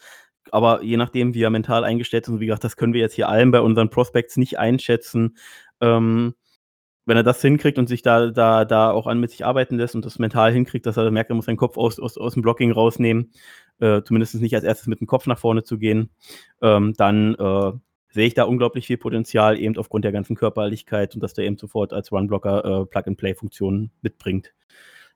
Aber 0.51 0.83
je 0.83 0.97
nachdem, 0.97 1.35
wie 1.35 1.43
er 1.43 1.51
mental 1.51 1.85
eingestellt 1.85 2.25
ist, 2.25 2.31
und 2.31 2.41
wie 2.41 2.47
gesagt, 2.47 2.65
das 2.65 2.77
können 2.77 2.95
wir 2.95 3.01
jetzt 3.01 3.15
hier 3.15 3.29
allen 3.29 3.51
bei 3.51 3.61
unseren 3.61 3.91
Prospects 3.91 4.37
nicht 4.37 4.59
einschätzen. 4.59 5.37
Ähm, 5.81 6.35
wenn 7.09 7.17
er 7.17 7.23
das 7.23 7.41
hinkriegt 7.41 7.79
und 7.79 7.89
sich 7.89 8.03
da, 8.03 8.31
da, 8.31 8.67
da 8.67 8.91
auch 8.91 9.07
an 9.07 9.19
mit 9.19 9.31
sich 9.31 9.45
arbeiten 9.47 9.77
lässt 9.77 9.95
und 9.95 10.05
das 10.05 10.19
mental 10.19 10.53
hinkriegt, 10.53 10.85
dass 10.85 10.99
er 10.99 11.11
merkt, 11.11 11.31
er 11.31 11.37
muss 11.37 11.47
seinen 11.47 11.57
Kopf 11.57 11.79
aus, 11.79 11.99
aus, 11.99 12.19
aus 12.19 12.35
dem 12.35 12.43
Blocking 12.43 12.71
rausnehmen, 12.71 13.33
äh, 13.81 14.03
zumindest 14.03 14.35
nicht 14.35 14.55
als 14.55 14.65
erstes 14.65 14.89
mit 14.89 15.01
dem 15.01 15.07
Kopf 15.07 15.27
nach 15.27 15.39
vorne 15.39 15.63
zu 15.65 15.79
gehen, 15.79 16.11
ähm, 16.61 16.93
dann 16.99 17.35
äh, 17.37 17.73
sehe 18.19 18.27
ich 18.27 18.35
da 18.35 18.43
unglaublich 18.43 18.85
viel 18.85 18.97
Potenzial, 18.97 19.61
eben 19.61 19.77
aufgrund 19.77 20.05
der 20.05 20.11
ganzen 20.11 20.35
Körperlichkeit 20.35 21.15
und 21.15 21.23
dass 21.23 21.35
der 21.35 21.45
eben 21.45 21.57
sofort 21.57 21.93
als 21.93 22.11
Runblocker 22.11 22.83
äh, 22.83 22.87
Plug-and-Play-Funktionen 22.87 23.93
mitbringt. 24.03 24.53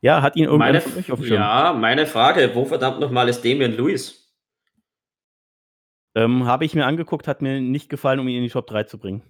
Ja, 0.00 0.22
hat 0.22 0.36
ihn 0.36 0.44
irgendwann 0.44 0.80
von 0.80 0.96
euch 0.96 1.10
auf 1.10 1.18
dem 1.18 1.26
Schirm? 1.26 1.40
Ja, 1.40 1.72
meine 1.72 2.06
Frage, 2.06 2.52
wo 2.54 2.64
verdammt 2.64 3.00
nochmal 3.00 3.28
ist 3.28 3.44
Damian 3.44 3.72
Lewis? 3.72 4.32
Ähm, 6.14 6.44
Habe 6.44 6.64
ich 6.64 6.76
mir 6.76 6.86
angeguckt, 6.86 7.26
hat 7.26 7.42
mir 7.42 7.60
nicht 7.60 7.88
gefallen, 7.88 8.20
um 8.20 8.28
ihn 8.28 8.36
in 8.36 8.44
die 8.44 8.50
Top 8.50 8.68
3 8.68 8.84
zu 8.84 8.98
bringen. 8.98 9.22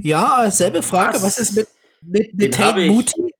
Ja, 0.00 0.50
selbe 0.50 0.82
Frage. 0.82 1.16
Was, 1.16 1.24
Was 1.24 1.38
ist 1.40 1.56
mit, 1.56 1.68
mit, 2.00 2.34
mit 2.34 2.54
Tate 2.54 2.86
Muti? 2.86 3.34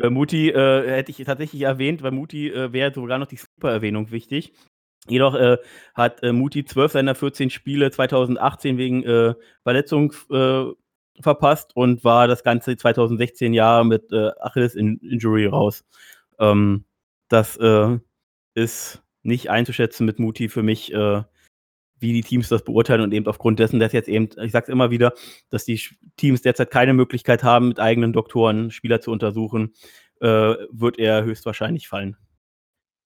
Äh, 0.00 0.10
Muti 0.10 0.50
äh, 0.50 0.88
hätte 0.88 1.10
ich 1.10 1.16
tatsächlich 1.24 1.62
erwähnt, 1.62 2.04
weil 2.04 2.12
Muti 2.12 2.50
äh, 2.50 2.72
wäre 2.72 2.94
sogar 2.94 3.18
noch 3.18 3.26
die 3.26 3.38
Super-Erwähnung 3.38 4.12
wichtig. 4.12 4.52
Jedoch 5.10 5.34
äh, 5.34 5.58
hat 5.94 6.22
äh, 6.22 6.32
Muti 6.32 6.64
12 6.64 6.92
seiner 6.92 7.14
14 7.14 7.50
Spiele 7.50 7.90
2018 7.90 8.78
wegen 8.78 9.02
äh, 9.04 9.34
Verletzung 9.62 10.12
verpasst 11.20 11.76
und 11.76 12.02
war 12.02 12.28
das 12.28 12.42
ganze 12.42 12.76
2016 12.76 13.52
Jahr 13.52 13.84
mit 13.84 14.10
Achilles-Injury 14.12 15.46
raus. 15.46 15.84
Ähm, 16.38 16.84
das 17.28 17.58
ist 18.54 19.02
nicht 19.22 19.50
einzuschätzen 19.50 20.06
mit 20.06 20.18
Muti 20.18 20.48
für 20.48 20.62
mich 20.62 20.94
wie 22.00 22.12
die 22.14 22.22
Teams 22.22 22.48
das 22.48 22.64
beurteilen 22.64 23.02
und 23.02 23.12
eben 23.12 23.26
aufgrund 23.26 23.58
dessen, 23.58 23.78
dass 23.78 23.92
jetzt 23.92 24.08
eben, 24.08 24.30
ich 24.42 24.52
sag's 24.52 24.68
immer 24.68 24.90
wieder, 24.90 25.12
dass 25.50 25.66
die 25.66 25.80
Teams 26.16 26.42
derzeit 26.42 26.70
keine 26.70 26.94
Möglichkeit 26.94 27.44
haben, 27.44 27.68
mit 27.68 27.78
eigenen 27.78 28.12
Doktoren 28.12 28.70
Spieler 28.70 29.00
zu 29.00 29.10
untersuchen, 29.10 29.74
äh, 30.20 30.26
wird 30.70 30.98
er 30.98 31.24
höchstwahrscheinlich 31.24 31.88
fallen. 31.88 32.16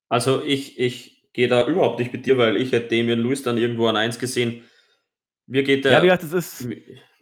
Also 0.09 0.43
ich, 0.43 0.79
ich 0.79 1.14
gehe 1.35 1.49
da 1.49 1.67
überhaupt 1.67 1.99
nicht 1.99 2.13
mit 2.13 2.25
dir, 2.25 2.39
weil 2.39 2.57
ich 2.57 2.73
hätte 2.73 2.97
Damien 2.97 3.21
Lewis 3.21 3.43
dann 3.43 3.59
irgendwo 3.59 3.87
an 3.89 3.97
1 3.97 4.19
gesehen. 4.19 4.65
Mir 5.47 5.63
geht 5.63 5.85
der. 5.85 5.93
Ja, 5.93 6.03
wie 6.03 6.07
gesagt, 6.07 6.23
das 6.23 6.33
ist. 6.33 6.69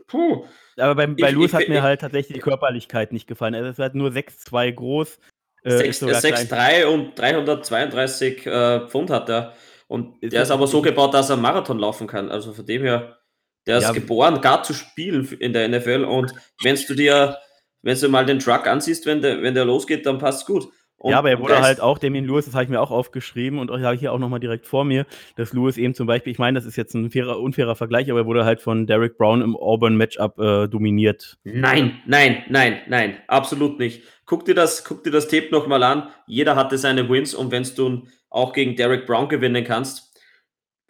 Puh. 0.06 0.44
Aber 0.76 0.94
bei, 0.94 1.06
bei 1.06 1.28
ich, 1.28 1.34
Lewis 1.34 1.46
ich, 1.50 1.54
hat 1.54 1.62
ich, 1.62 1.68
mir 1.68 1.82
halt 1.82 2.00
tatsächlich 2.00 2.36
die 2.36 2.40
Körperlichkeit 2.40 3.12
nicht 3.12 3.26
gefallen. 3.26 3.54
Er 3.54 3.68
ist 3.68 3.78
halt 3.78 3.94
nur 3.94 4.10
6'2 4.10 4.72
groß. 4.72 5.18
Äh, 5.64 5.70
6'3 5.70 6.86
und 6.86 7.18
332 7.18 8.46
äh, 8.46 8.88
Pfund 8.88 9.10
hat 9.10 9.28
er. 9.28 9.54
Und 9.88 10.22
ist 10.22 10.32
der 10.32 10.42
ist 10.42 10.50
aber 10.50 10.66
so 10.66 10.80
gebaut, 10.80 11.14
dass 11.14 11.30
er 11.30 11.36
Marathon 11.36 11.78
laufen 11.78 12.06
kann. 12.06 12.30
Also 12.30 12.52
von 12.52 12.64
dem 12.64 12.82
her, 12.82 13.18
der 13.66 13.78
ist 13.78 13.84
ja. 13.84 13.92
geboren, 13.92 14.40
gar 14.40 14.62
zu 14.62 14.72
spielen 14.72 15.28
in 15.38 15.52
der 15.52 15.68
NFL. 15.68 16.04
Und 16.04 16.34
wenn 16.62 16.76
du 16.76 16.94
dir, 16.94 17.38
wenn 17.82 17.98
du 17.98 18.08
mal 18.08 18.24
den 18.24 18.38
Truck 18.38 18.66
ansiehst, 18.66 19.06
wenn 19.06 19.20
der, 19.20 19.42
wenn 19.42 19.54
der 19.54 19.64
losgeht, 19.64 20.06
dann 20.06 20.18
passt 20.18 20.46
gut. 20.46 20.68
Und 21.02 21.10
ja, 21.10 21.18
aber 21.18 21.30
er 21.30 21.40
wurde 21.40 21.60
halt 21.60 21.80
auch, 21.80 21.98
Damien 21.98 22.24
Lewis, 22.24 22.44
das 22.44 22.54
habe 22.54 22.62
ich 22.62 22.70
mir 22.70 22.80
auch 22.80 22.92
aufgeschrieben 22.92 23.58
und 23.58 23.72
habe 23.72 23.94
ich 23.94 24.00
hier 24.00 24.12
auch 24.12 24.20
nochmal 24.20 24.38
direkt 24.38 24.66
vor 24.66 24.84
mir, 24.84 25.04
dass 25.34 25.52
Lewis 25.52 25.76
eben 25.76 25.94
zum 25.94 26.06
Beispiel, 26.06 26.30
ich 26.30 26.38
meine, 26.38 26.56
das 26.56 26.64
ist 26.64 26.76
jetzt 26.76 26.94
ein 26.94 27.10
fairer, 27.10 27.40
unfairer 27.40 27.74
Vergleich, 27.74 28.08
aber 28.08 28.20
er 28.20 28.26
wurde 28.26 28.44
halt 28.44 28.60
von 28.60 28.86
Derek 28.86 29.18
Brown 29.18 29.42
im 29.42 29.56
Auburn-Matchup 29.56 30.38
äh, 30.38 30.68
dominiert. 30.68 31.38
Nein, 31.42 32.00
nein, 32.06 32.44
nein, 32.48 32.82
nein, 32.86 33.16
absolut 33.26 33.80
nicht. 33.80 34.04
Guck 34.26 34.44
dir 34.44 34.54
das, 34.54 34.84
guck 34.84 35.02
dir 35.02 35.10
das 35.10 35.26
Tape 35.26 35.48
nochmal 35.50 35.82
an. 35.82 36.08
Jeder 36.28 36.54
hatte 36.54 36.78
seine 36.78 37.10
Wins 37.10 37.34
und 37.34 37.50
wenn 37.50 37.64
du 37.74 38.06
auch 38.30 38.52
gegen 38.52 38.76
Derek 38.76 39.04
Brown 39.04 39.28
gewinnen 39.28 39.64
kannst, 39.64 40.16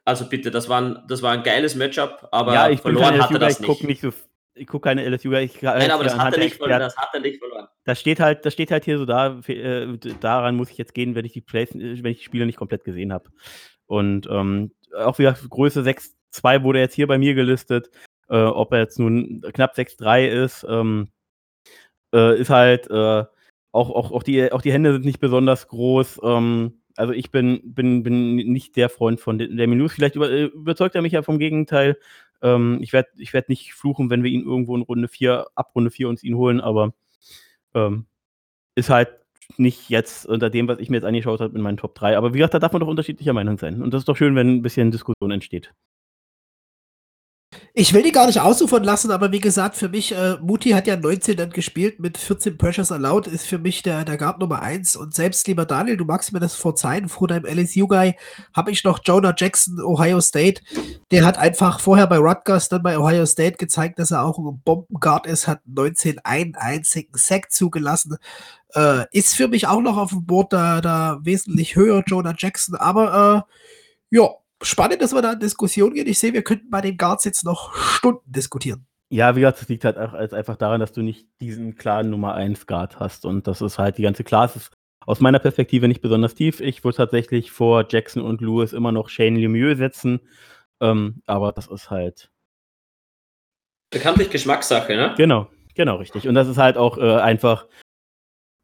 also 0.05 0.29
bitte, 0.29 0.51
das 0.51 0.69
war 0.69 0.83
ein, 0.83 0.99
das 1.09 1.23
war 1.23 1.33
ein 1.33 1.43
geiles 1.43 1.75
Matchup, 1.75 2.29
aber 2.33 2.53
ja, 2.53 2.69
ich 2.69 2.83
verloren 2.83 3.19
hatte 3.19 3.39
das 3.39 3.61
nicht. 3.61 3.81
Ich 3.81 3.87
nicht 3.87 4.03
so 4.03 4.13
ich 4.55 4.67
gucke 4.67 4.89
keine 4.89 5.05
LSU. 5.09 5.33
Ich, 5.33 5.63
Nein, 5.63 5.91
aber 5.91 6.05
das 6.05 6.17
hat, 6.19 6.35
er 6.35 6.45
nicht 6.45 6.57
verloren, 6.57 6.81
das 6.81 6.97
hat 6.97 7.11
er 7.13 7.21
nicht 7.21 7.39
verloren. 7.39 7.69
Das 7.85 8.01
steht 8.01 8.21
halt, 8.21 8.45
das 8.45 8.53
steht 8.53 8.71
halt 8.71 8.85
hier 8.85 8.99
so 8.99 9.07
da. 9.07 9.41
Äh, 9.47 9.99
daran 10.21 10.57
muss 10.57 10.71
ich 10.71 10.79
jetzt 10.79 10.95
gehen, 10.95 11.15
wenn 11.15 11.25
ich 11.25 11.33
die 11.33 11.41
Plays, 11.41 11.75
äh, 11.75 12.03
wenn 12.03 12.13
ich 12.13 12.19
die 12.19 12.25
Spiele 12.25 12.47
nicht 12.47 12.59
komplett 12.59 12.85
gesehen 12.85 13.13
habe. 13.13 13.31
Und 13.87 14.29
ähm, 14.31 14.73
auch 14.97 15.19
wieder 15.19 15.33
Größe 15.33 15.83
6-2 15.83 16.63
wurde 16.63 16.81
jetzt 16.81 16.95
hier 16.95 17.07
bei 17.07 17.19
mir 17.19 17.35
gelistet. 17.35 17.91
Äh, 18.29 18.43
ob 18.43 18.73
er 18.73 18.81
jetzt 18.81 18.99
nun 18.99 19.43
knapp 19.53 19.75
6-3 19.75 20.27
ist, 20.29 20.67
ähm, 20.69 21.09
äh, 22.15 22.39
ist 22.39 22.51
halt 22.51 22.89
äh, 22.91 23.25
auch, 23.73 23.91
auch, 23.91 24.13
auch, 24.13 24.23
die, 24.23 24.53
auch 24.53 24.63
die 24.63 24.73
Hände 24.73 24.93
sind 24.93 25.05
nicht 25.05 25.21
besonders 25.21 25.69
groß. 25.69 26.21
Ähm, 26.23 26.83
also 26.97 27.13
ich 27.13 27.31
bin, 27.31 27.61
bin, 27.75 28.03
bin 28.03 28.37
nicht 28.37 28.77
der 28.77 28.91
Freund 28.91 29.21
von 29.21 29.39
der 29.39 29.67
Minus. 29.67 29.95
Vielleicht 29.95 30.17
über, 30.17 30.31
äh, 30.31 30.45
überzeugt 30.45 30.95
er 30.95 31.03
mich 31.03 31.13
ja 31.13 31.23
vom 31.23 31.39
Gegenteil. 31.39 31.97
Ähm, 32.43 32.79
ich 32.81 32.93
werde 32.93 33.09
ich 33.17 33.33
werd 33.33 33.49
nicht 33.49 33.75
fluchen, 33.75 34.11
wenn 34.11 34.23
wir 34.23 34.31
ihn 34.31 34.45
irgendwo 34.45 34.77
in 34.77 34.83
Runde 34.83 35.09
4, 35.09 35.47
ab 35.55 35.73
Runde 35.75 35.91
4 35.91 36.09
uns 36.09 36.23
ihn 36.23 36.37
holen, 36.37 36.61
aber 36.61 36.93
ähm, 37.75 38.07
ist 38.75 38.91
halt 38.91 39.11
nicht 39.59 39.91
jetzt 39.91 40.27
unter 40.27 40.51
dem, 40.51 40.69
was 40.69 40.79
ich 40.79 40.91
mir 40.91 40.97
jetzt 40.97 41.05
angeschaut 41.05 41.41
habe, 41.41 41.57
in 41.57 41.63
meinen 41.63 41.77
Top 41.77 41.95
3. 41.95 42.17
Aber 42.17 42.35
wie 42.35 42.39
gesagt, 42.39 42.55
da 42.55 42.59
darf 42.59 42.73
man 42.73 42.81
doch 42.81 42.89
unterschiedlicher 42.89 43.33
Meinung 43.33 43.59
sein. 43.59 43.83
Und 43.83 43.93
das 43.93 44.03
ist 44.03 44.09
doch 44.09 44.17
schön, 44.17 44.35
wenn 44.35 44.57
ein 44.57 44.63
bisschen 44.63 44.91
Diskussion 44.91 45.31
entsteht. 45.31 45.73
Ich 47.75 47.95
will 47.95 48.03
die 48.03 48.13
gar 48.13 48.27
nicht 48.27 48.39
ausufern 48.39 48.85
lassen, 48.85 49.11
aber 49.11 49.33
wie 49.33 49.41
gesagt, 49.41 49.77
für 49.77 49.89
mich, 49.89 50.13
äh, 50.13 50.37
Muti 50.43 50.71
hat 50.71 50.87
ja 50.87 50.95
19 50.95 51.39
dann 51.39 51.49
gespielt 51.49 52.01
mit 52.01 52.19
14 52.19 52.59
Pressures 52.59 52.93
allowed, 52.93 53.27
ist 53.27 53.47
für 53.47 53.59
mich 53.59 53.83
der, 53.83 54.05
der 54.05 54.19
Guard 54.19 54.41
Nummer 54.41 54.61
1. 54.61 54.95
Und 54.95 55.15
selbst, 55.15 55.49
lieber 55.49 55.65
Daniel, 55.65 55.97
du 55.97 56.05
magst 56.05 56.35
mir 56.35 56.41
das 56.41 56.55
verzeihen, 56.55 57.09
vor 57.09 57.29
deinem 57.29 57.47
LSU-Guy 57.47 58.15
habe 58.53 58.71
ich 58.71 58.85
noch 58.85 59.01
Jonah 59.03 59.33
Jackson, 59.35 59.81
Ohio 59.81 60.21
State. 60.21 60.61
Der 61.11 61.25
hat 61.25 61.39
einfach 61.39 61.81
vorher 61.81 62.07
bei 62.07 62.19
Rutgers, 62.19 62.69
dann 62.69 62.83
bei 62.83 62.99
Ohio 62.99 63.25
State 63.25 63.57
gezeigt, 63.57 63.99
dass 63.99 64.11
er 64.11 64.23
auch 64.23 64.39
ein 64.39 64.61
Bombenguard 64.63 65.27
ist, 65.27 65.49
hat 65.49 65.63
19 65.65 66.19
einen 66.25 66.55
einzigen 66.57 67.17
Sack 67.17 67.51
zugelassen. 67.51 68.19
Äh, 68.75 69.07
ist 69.13 69.35
für 69.35 69.49
mich 69.49 69.67
auch 69.67 69.81
noch 69.81 69.97
auf 69.97 70.11
dem 70.11 70.27
Board 70.27 70.53
da, 70.53 70.83
da 70.83 71.21
wesentlich 71.23 71.75
höher, 71.75 72.05
Jonah 72.07 72.35
Jackson. 72.37 72.75
Aber 72.75 73.47
äh, 74.11 74.17
ja, 74.17 74.29
spannend, 74.63 75.03
dass 75.03 75.13
wir 75.13 75.23
da 75.23 75.33
in 75.33 75.41
Diskussion 75.41 75.95
gehen. 75.95 76.07
Ich 76.07 76.19
sehe, 76.19 76.33
wir 76.33 76.43
könnten 76.43 76.71
bei 76.71 76.81
den 76.81 76.97
Guards 76.97 77.25
jetzt 77.25 77.45
noch 77.45 77.75
Stunden 77.75 78.31
diskutieren. 78.31 78.87
Ja, 79.11 79.37
wie 79.37 79.41
gesagt, 79.41 79.61
das 79.61 79.69
liegt 79.69 79.85
halt 79.85 79.99
auch 79.99 80.15
einfach 80.15 80.57
daran, 80.57 80.81
dass 80.81 80.93
du 80.93 81.03
nicht 81.03 81.27
diesen 81.41 81.77
klaren 81.77 82.09
Nummer 82.09 82.35
1 82.35 82.67
Guard 82.67 82.99
hast. 82.99 83.27
Und 83.27 83.47
das 83.47 83.61
ist 83.61 83.79
halt 83.79 83.99
die 83.99 84.03
ganze 84.03 84.25
Klasse 84.25 84.59
ist 84.59 84.73
aus 85.07 85.21
meiner 85.21 85.39
Perspektive 85.39 85.89
nicht 85.89 86.01
besonders 86.01 86.35
tief. 86.35 86.61
Ich 86.61 86.83
würde 86.85 86.97
tatsächlich 86.97 87.51
vor 87.51 87.85
Jackson 87.89 88.23
und 88.23 88.41
Lewis 88.41 88.73
immer 88.73 88.93
noch 88.93 89.09
Shane 89.09 89.37
Lemieux 89.37 89.77
setzen. 89.77 90.21
Ähm, 90.81 91.23
aber 91.27 91.53
das 91.53 91.67
ist 91.67 91.91
halt. 91.91 92.31
Bekanntlich 93.91 94.31
Geschmackssache, 94.31 94.97
ne? 94.97 95.15
Genau, 95.17 95.49
genau, 95.75 95.97
richtig. 95.97 96.27
Und 96.27 96.35
das 96.35 96.49
ist 96.49 96.57
halt 96.57 96.77
auch 96.79 96.97
äh, 96.97 97.17
einfach, 97.17 97.67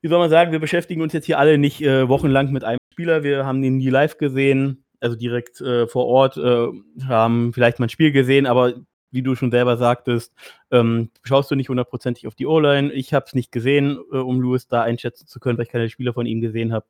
wie 0.01 0.09
soll 0.09 0.19
man 0.19 0.31
sagen, 0.31 0.53
wir 0.53 0.61
beschäftigen 0.61 1.03
uns 1.03 1.13
jetzt 1.13 1.27
hier 1.27 1.39
alle 1.39 1.59
nicht 1.59 1.83
äh, 1.83 2.09
wochenlang 2.09 2.51
mit 2.53 2.65
einem 2.65 2.79
Spieler. 2.93 3.23
Wir 3.23 3.45
haben 3.45 3.63
ihn 3.63 3.77
nie 3.77 3.91
live 3.91 4.17
gesehen 4.17 4.85
also 5.01 5.17
direkt 5.17 5.61
äh, 5.61 5.87
vor 5.87 6.07
Ort, 6.07 6.37
äh, 6.37 6.69
haben 7.05 7.53
vielleicht 7.53 7.79
mal 7.79 7.87
ein 7.87 7.91
Spiel 7.91 8.13
gesehen, 8.13 8.47
aber 8.47 8.75
wie 9.11 9.23
du 9.23 9.35
schon 9.35 9.51
selber 9.51 9.77
sagtest, 9.77 10.35
ähm, 10.71 11.11
schaust 11.23 11.51
du 11.51 11.55
nicht 11.55 11.69
hundertprozentig 11.69 12.27
auf 12.27 12.35
die 12.35 12.47
O-Line. 12.47 12.93
Ich 12.93 13.15
habe 13.15 13.25
es 13.27 13.35
nicht 13.35 13.53
gesehen, 13.53 13.99
äh, 14.13 14.17
um 14.17 14.41
Lewis 14.41 14.69
da 14.69 14.83
einschätzen 14.83 15.27
zu 15.27 15.41
können, 15.41 15.59
weil 15.59 15.65
ich 15.65 15.73
keine 15.73 15.89
Spiele 15.89 16.13
von 16.13 16.27
ihm 16.27 16.41
gesehen 16.41 16.73
habe. 16.73 16.87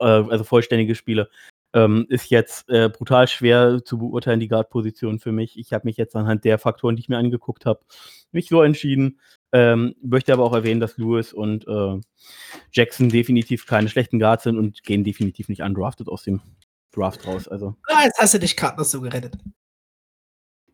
Äh, 0.00 0.04
also 0.04 0.44
vollständige 0.44 0.94
Spiele. 0.94 1.30
Ähm, 1.74 2.06
ist 2.08 2.30
jetzt 2.30 2.68
äh, 2.70 2.88
brutal 2.88 3.28
schwer 3.28 3.84
zu 3.84 3.98
beurteilen, 3.98 4.40
die 4.40 4.48
Guard-Position 4.48 5.18
für 5.18 5.32
mich. 5.32 5.58
Ich 5.58 5.72
habe 5.74 5.86
mich 5.86 5.98
jetzt 5.98 6.16
anhand 6.16 6.44
der 6.44 6.58
Faktoren, 6.58 6.96
die 6.96 7.00
ich 7.00 7.08
mir 7.10 7.18
angeguckt 7.18 7.66
habe, 7.66 7.80
nicht 8.32 8.48
so 8.48 8.62
entschieden. 8.62 9.20
Ähm, 9.52 9.94
möchte 10.02 10.32
aber 10.32 10.44
auch 10.44 10.54
erwähnen, 10.54 10.80
dass 10.80 10.98
Lewis 10.98 11.32
und 11.32 11.66
äh, 11.66 12.00
Jackson 12.72 13.08
definitiv 13.10 13.66
keine 13.66 13.88
schlechten 13.88 14.18
Guards 14.18 14.44
sind 14.44 14.58
und 14.58 14.82
gehen 14.82 15.04
definitiv 15.04 15.48
nicht 15.48 15.62
undrafted 15.62 16.08
aus 16.08 16.22
dem 16.22 16.40
Draft 16.98 17.26
raus. 17.26 17.48
Also. 17.48 17.76
Ah, 17.86 18.04
jetzt 18.04 18.18
hast 18.18 18.34
du 18.34 18.38
dich 18.38 18.56
gerade 18.56 18.76
noch 18.78 18.84
so 18.84 19.00
gerettet. 19.00 19.36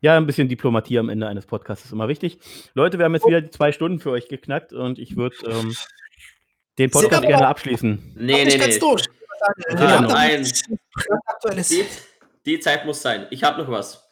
Ja, 0.01 0.17
ein 0.17 0.27
bisschen 0.27 0.49
Diplomatie 0.49 0.99
am 0.99 1.09
Ende 1.09 1.27
eines 1.27 1.47
Podcasts 1.47 1.87
ist 1.87 1.93
immer 1.93 2.09
wichtig. 2.09 2.39
Leute, 2.75 2.99
wir 2.99 3.07
haben 3.07 3.15
jetzt 3.15 3.25
oh. 3.25 3.29
wieder 3.29 3.41
die 3.41 3.51
zwei 3.51 3.73
Stunden 3.73 4.01
für 4.01 4.11
euch 4.11 4.29
geknackt 4.29 4.73
und 4.73 4.99
ich 4.99 5.17
würde 5.17 5.37
ähm, 5.47 5.75
den 6.79 6.91
Podcast 6.91 7.23
gerne 7.23 7.47
abschließen. 7.47 8.13
Nee, 8.17 8.45
nee, 8.45 8.57
nee. 8.57 8.79
Durch. 8.79 9.05
Ja, 9.71 10.01
nein. 10.01 10.47
Die, 11.71 11.85
die, 12.45 12.61
Zeit 12.61 12.85
muss 12.85 13.01
sein. 13.01 13.27
Ich 13.31 13.43
habe 13.43 13.63
noch 13.63 13.71
was. 13.71 14.07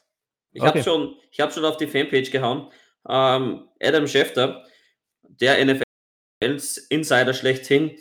Ich 0.52 0.62
okay. 0.62 0.68
habe 0.68 0.82
schon, 0.82 1.16
hab 1.39 1.52
schon 1.52 1.64
auf 1.64 1.76
die 1.76 1.86
Fanpage 1.86 2.30
gehauen. 2.30 2.70
Ähm, 3.09 3.68
Adam 3.82 4.06
Schefter, 4.06 4.64
der 5.22 5.62
NFL-Insider 5.64 7.34
schlechthin, 7.34 7.98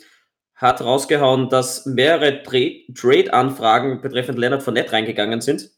hat 0.62 0.80
rausgehauen, 0.80 1.48
dass 1.48 1.84
mehrere 1.84 2.42
Trade-Anfragen 2.42 4.00
betreffend 4.00 4.38
Leonard 4.38 4.62
Fournette 4.62 4.92
reingegangen 4.92 5.40
sind. 5.40 5.70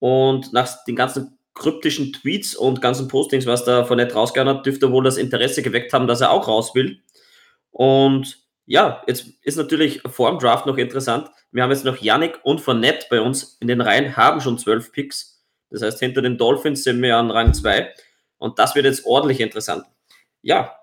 Und 0.00 0.52
nach 0.52 0.84
den 0.84 0.96
ganzen 0.96 1.38
kryptischen 1.54 2.12
Tweets 2.12 2.54
und 2.54 2.82
ganzen 2.82 3.08
Postings, 3.08 3.46
was 3.46 3.64
da 3.64 3.84
Fournette 3.84 4.14
rausgehauen 4.14 4.48
hat, 4.48 4.66
dürfte 4.66 4.92
wohl 4.92 5.04
das 5.04 5.16
Interesse 5.16 5.62
geweckt 5.62 5.92
haben, 5.92 6.06
dass 6.06 6.20
er 6.20 6.30
auch 6.30 6.48
raus 6.48 6.74
will. 6.74 7.00
Und 7.70 8.38
ja, 8.66 9.02
jetzt 9.06 9.26
ist 9.42 9.56
natürlich 9.56 10.02
vor 10.02 10.30
dem 10.30 10.38
Draft 10.38 10.66
noch 10.66 10.76
interessant. 10.76 11.30
Wir 11.52 11.62
haben 11.62 11.70
jetzt 11.70 11.84
noch 11.84 11.96
Yannick 11.96 12.40
und 12.42 12.60
Fournette 12.60 13.06
bei 13.10 13.20
uns 13.20 13.56
in 13.60 13.68
den 13.68 13.80
Reihen, 13.80 14.16
haben 14.16 14.40
schon 14.40 14.58
zwölf 14.58 14.92
Picks. 14.92 15.42
Das 15.70 15.82
heißt, 15.82 16.00
hinter 16.00 16.22
den 16.22 16.36
Dolphins 16.36 16.82
sind 16.82 17.00
wir 17.02 17.16
an 17.16 17.30
Rang 17.30 17.54
2. 17.54 17.92
Und 18.38 18.58
das 18.58 18.74
wird 18.74 18.86
jetzt 18.86 19.06
ordentlich 19.06 19.40
interessant. 19.40 19.84
Ja, 20.42 20.79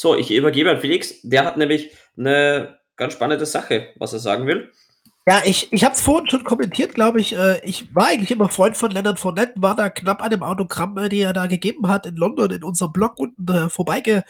so, 0.00 0.16
ich 0.16 0.30
übergebe 0.30 0.70
an 0.70 0.80
Felix. 0.80 1.20
Der 1.22 1.44
hat 1.44 1.58
nämlich 1.58 1.90
eine 2.16 2.78
ganz 2.96 3.12
spannende 3.12 3.44
Sache, 3.44 3.88
was 3.96 4.14
er 4.14 4.18
sagen 4.18 4.46
will. 4.46 4.72
Ja, 5.26 5.42
ich, 5.44 5.70
ich 5.74 5.84
habe 5.84 5.94
es 5.94 6.00
vorhin 6.00 6.26
schon 6.30 6.42
kommentiert, 6.42 6.94
glaube 6.94 7.20
ich. 7.20 7.34
Äh, 7.34 7.60
ich 7.64 7.94
war 7.94 8.06
eigentlich 8.06 8.30
immer 8.30 8.48
Freund 8.48 8.78
von 8.78 8.90
Leonard 8.90 9.18
Fournette, 9.20 9.52
war 9.56 9.76
da 9.76 9.90
knapp 9.90 10.22
an 10.22 10.30
dem 10.30 10.42
Autogramm, 10.42 10.96
äh, 10.96 11.10
die 11.10 11.20
er 11.20 11.34
da 11.34 11.46
gegeben 11.46 11.86
hat 11.88 12.06
in 12.06 12.16
London 12.16 12.50
in 12.50 12.64
unserem 12.64 12.92
Blog 12.92 13.18
unten 13.18 13.46
äh, 13.46 13.68
vorbeigeschippert, 13.68 14.24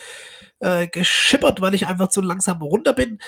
äh, 1.59 1.63
weil 1.63 1.75
ich 1.75 1.87
einfach 1.87 2.09
zu 2.09 2.21
langsam 2.21 2.61
runter 2.63 2.93
bin. 2.93 3.21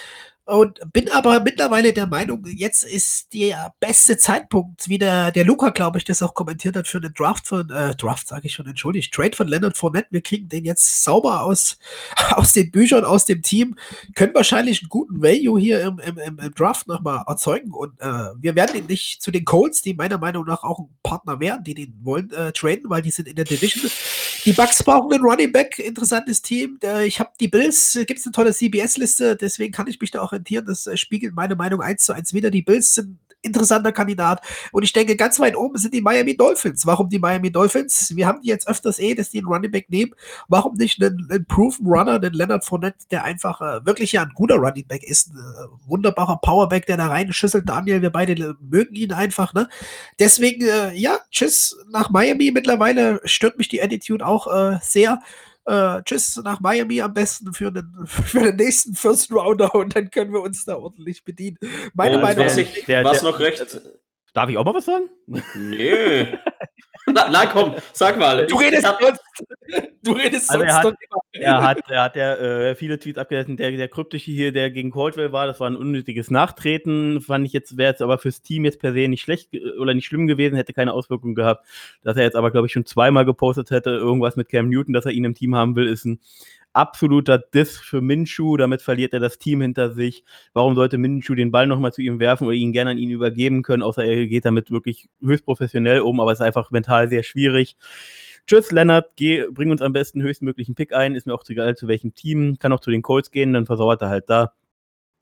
Und 0.45 0.81
bin 0.93 1.09
aber 1.13 1.39
mittlerweile 1.39 1.93
der 1.93 2.09
Meinung, 2.09 2.45
jetzt 2.47 2.83
ist 2.83 3.33
der 3.33 3.75
beste 3.79 4.19
Zeitpunkt, 4.19 4.89
wie 4.89 4.99
der, 4.99 5.31
der 5.31 5.45
Luca, 5.45 5.71
glaube 5.71 5.99
ich, 5.99 6.05
das 6.05 6.21
auch 6.21 6.35
kommentiert 6.35 6.75
hat, 6.75 6.89
für 6.89 7.01
den 7.01 7.15
Draft 7.15 7.47
von, 7.47 7.71
äh, 7.71 7.95
Draft 7.95 8.27
sage 8.27 8.49
ich 8.49 8.55
schon, 8.55 8.67
entschuldigt, 8.67 9.15
Trade 9.15 9.37
von 9.37 9.47
Leonard 9.47 9.77
Fournette. 9.77 10.09
Wir 10.11 10.21
kriegen 10.21 10.49
den 10.49 10.65
jetzt 10.65 11.05
sauber 11.05 11.43
aus, 11.43 11.79
aus 12.31 12.53
den 12.55 12.73
Büchern, 12.73 13.05
aus 13.05 13.25
dem 13.25 13.43
Team, 13.43 13.77
können 14.17 14.35
wahrscheinlich 14.35 14.83
einen 14.83 14.89
guten 14.89 15.23
Value 15.23 15.61
hier 15.61 15.81
im, 15.83 16.01
im, 16.01 16.19
im, 16.19 16.55
Draft 16.55 16.89
nochmal 16.89 17.23
erzeugen. 17.29 17.71
Und 17.71 18.01
äh, 18.01 18.31
wir 18.37 18.57
werden 18.57 18.77
ihn 18.77 18.87
nicht 18.87 19.23
zu 19.23 19.31
den 19.31 19.45
Colts, 19.45 19.81
die 19.81 19.95
meiner 19.95 20.19
Meinung 20.19 20.45
nach 20.45 20.65
auch 20.65 20.81
ein 20.81 20.89
Partner 21.05 21.39
wären, 21.39 21.63
die 21.63 21.75
den 21.75 22.01
wollen, 22.03 22.33
äh, 22.33 22.51
traden, 22.51 22.91
weil 22.91 23.03
die 23.03 23.13
sind 23.13 23.29
in 23.29 23.37
der 23.37 23.45
Division. 23.45 23.89
Die 24.45 24.53
Bucks 24.53 24.83
brauchen 24.83 25.13
einen 25.13 25.23
Running 25.23 25.53
Back, 25.53 25.79
interessantes 25.79 26.43
Team. 26.43 26.79
Äh, 26.83 27.07
ich 27.07 27.21
habe 27.21 27.31
die 27.39 27.47
Bills, 27.47 27.97
gibt 28.07 28.19
es 28.19 28.27
eine 28.27 28.33
tolle 28.33 28.53
CBS-Liste, 28.53 29.37
deswegen 29.37 29.73
kann 29.73 29.87
ich 29.87 30.01
mich 30.01 30.11
da 30.11 30.23
orientieren. 30.23 30.67
Das 30.67 30.87
äh, 30.87 30.97
spiegelt 30.97 31.35
meine 31.35 31.55
Meinung 31.55 31.81
eins 31.81 32.05
zu 32.05 32.13
eins 32.13 32.35
wieder. 32.35 32.51
Die 32.51 32.63
Bills 32.63 32.95
sind 32.95 33.19
interessanter 33.43 33.93
Kandidat. 33.93 34.41
Und 34.73 34.83
ich 34.83 34.93
denke, 34.93 35.17
ganz 35.17 35.39
weit 35.41 35.57
oben 35.57 35.77
sind 35.77 35.93
die 35.93 36.01
Miami 36.01 36.37
Dolphins. 36.37 36.87
Warum 36.87 37.09
die 37.09 37.19
Miami 37.19 37.51
Dolphins? 37.51 38.15
Wir 38.17 38.27
haben 38.27 38.41
die 38.41 38.49
jetzt 38.49 38.69
öfters 38.69 38.99
eh, 38.99 39.15
dass 39.15 39.31
die 39.31 39.39
einen 39.39 39.49
Running 39.49 39.71
Back 39.71 39.91
nehmen. 39.91 40.13
Warum 40.49 40.75
nicht 40.75 41.03
einen, 41.03 41.29
einen 41.31 41.45
Proven 41.47 41.87
Runner, 41.87 42.19
den 42.19 42.33
Leonard 42.33 42.65
Fournette, 42.65 43.07
der 43.11 43.25
einfach 43.25 43.61
äh, 43.61 43.85
wirklich 43.85 44.13
ja 44.13 44.23
ein 44.23 44.33
guter 44.35 44.57
Running 44.57 44.87
Back 44.87 45.03
ist. 45.03 45.33
Ein 45.33 45.39
äh, 45.39 45.89
wunderbarer 45.89 46.39
Powerback, 46.39 46.87
der 46.87 46.97
da 46.97 47.09
rein 47.09 47.33
schüsselt. 47.33 47.69
Daniel, 47.69 48.03
wir 48.03 48.11
beide 48.11 48.57
mögen 48.61 48.95
ihn 48.95 49.13
einfach. 49.13 49.53
Ne? 49.55 49.69
Deswegen, 50.19 50.67
äh, 50.67 50.95
ja, 50.95 51.19
tschüss 51.31 51.77
nach 51.91 52.11
Miami. 52.11 52.51
Mittlerweile 52.53 53.21
stört 53.25 53.59
mich 53.59 53.69
die 53.69 53.83
Attitude 53.83 54.27
auch 54.27 54.47
äh, 54.53 54.79
sehr 54.83 55.21
äh, 55.67 56.03
tschüss 56.03 56.41
nach 56.43 56.61
Miami 56.61 57.01
am 57.01 57.15
besten 57.15 57.53
für 57.53 57.71
den, 57.71 57.93
für 58.05 58.41
den 58.41 58.57
nächsten 58.57 58.95
First 58.95 59.33
Rounder 59.33 59.75
und 59.75 59.95
dann 59.97 60.11
können 60.11 60.33
wir 60.33 60.43
uns 60.43 60.65
da 60.65 60.77
ordentlich 60.77 61.25
bedienen. 61.25 61.59
Meine 61.95 62.17
und 62.17 62.23
Meinung 62.23 62.47
ist, 62.47 62.89
was 62.89 63.23
noch 63.23 63.39
recht. 63.39 63.81
Darf 64.33 64.49
ich 64.49 64.57
auch 64.57 64.65
mal 64.65 64.75
was 64.75 64.87
sagen? 64.87 65.11
Nee. 65.55 66.27
Na, 67.07 67.29
na, 67.29 67.47
komm, 67.47 67.75
sag 67.93 68.17
mal. 68.17 68.47
Du 68.47 68.57
redest 68.57 68.87
sonst. 68.87 69.21
Du 70.05 70.13
redest 70.13 70.51
also 70.51 70.65
sonst. 70.65 70.69
Er 70.71 70.75
hat, 70.77 70.95
er 71.33 71.63
hat, 71.63 71.91
er 71.91 72.03
hat 72.03 72.17
ja 72.17 72.35
äh, 72.35 72.75
viele 72.77 72.99
Tweets 72.99 73.19
abgesetzt. 73.19 73.51
Der, 73.59 73.73
der 73.73 73.89
kryptische 73.89 74.31
hier, 74.31 74.53
der 74.53 74.71
gegen 74.71 74.93
Coldwell 74.93 75.33
war, 75.33 75.49
das 75.49 75.59
war 75.59 75.69
ein 75.69 75.75
unnötiges 75.75 76.31
Nachtreten. 76.31 77.21
Fand 77.21 77.45
ich 77.45 77.53
jetzt, 77.53 77.77
wäre 77.77 77.91
jetzt 77.91 78.03
aber 78.03 78.19
fürs 78.19 78.43
Team 78.43 78.65
jetzt 78.65 78.79
per 78.79 78.93
se 78.93 79.09
nicht 79.09 79.23
schlecht 79.23 79.51
oder 79.81 79.95
nicht 79.95 80.07
schlimm 80.07 80.29
gewesen, 80.29 80.55
hätte 80.55 80.73
keine 80.73 80.93
Auswirkungen 80.93 81.35
gehabt. 81.35 81.67
Dass 82.05 82.17
er 82.17 82.23
jetzt 82.23 82.37
aber, 82.37 82.53
glaube 82.53 82.69
ich, 82.69 82.73
schon 82.73 82.87
zweimal 82.87 83.25
gepostet 83.25 83.73
hätte, 83.73 83.91
irgendwas 83.91 84.37
mit 84.37 84.49
Cam 84.49 84.69
Newton, 84.69 84.95
dass 84.95 85.05
er 85.05 85.13
ihn 85.13 85.25
im 85.25 85.35
Team 85.35 85.57
haben 85.57 85.75
will, 85.75 85.89
ist 85.89 86.05
ein 86.05 86.21
absoluter 86.73 87.39
Diss 87.39 87.79
für 87.79 88.01
Minshu, 88.01 88.57
damit 88.57 88.83
verliert 88.83 89.13
er 89.13 89.21
das 89.21 89.39
Team 89.39 89.61
hinter 89.61 89.93
sich. 89.93 90.25
Warum 90.53 90.75
sollte 90.75 90.99
Minshu 90.99 91.35
den 91.35 91.51
Ball 91.51 91.67
nochmal 91.67 91.93
zu 91.93 92.03
ihm 92.03 92.19
werfen 92.21 92.47
oder 92.47 92.57
ihn 92.57 92.73
gerne 92.73 92.93
an 92.93 92.99
ihn 92.99 93.11
übergeben 93.11 93.63
können, 93.63 93.83
außer 93.83 94.05
er 94.05 94.27
geht 94.27 94.45
damit 94.45 94.71
wirklich 94.71 95.09
höchst 95.21 95.45
professionell 95.45 96.01
um, 96.01 96.21
aber 96.21 96.33
es 96.33 96.41
ist 96.41 96.47
einfach 96.47 96.71
mental 96.71 97.09
sehr 97.09 97.23
schwierig. 97.23 97.77
Tschüss, 98.47 98.73
Lennart, 98.73 99.13
geh, 99.17 99.47
bring 99.51 99.71
uns 99.71 99.83
am 99.83 99.93
besten 99.93 100.23
höchstmöglichen 100.23 100.75
Pick 100.75 100.93
ein, 100.93 101.15
ist 101.15 101.27
mir 101.27 101.35
auch 101.35 101.45
egal 101.49 101.77
zu 101.77 101.87
welchem 101.89 102.15
Team, 102.15 102.59
kann 102.59 102.73
auch 102.73 102.81
zu 102.81 102.91
den 102.91 103.03
Colts 103.03 103.31
gehen, 103.31 103.53
dann 103.53 103.67
versauert 103.67 104.03
er 104.03 104.09
halt 104.09 104.29
da. 104.29 104.53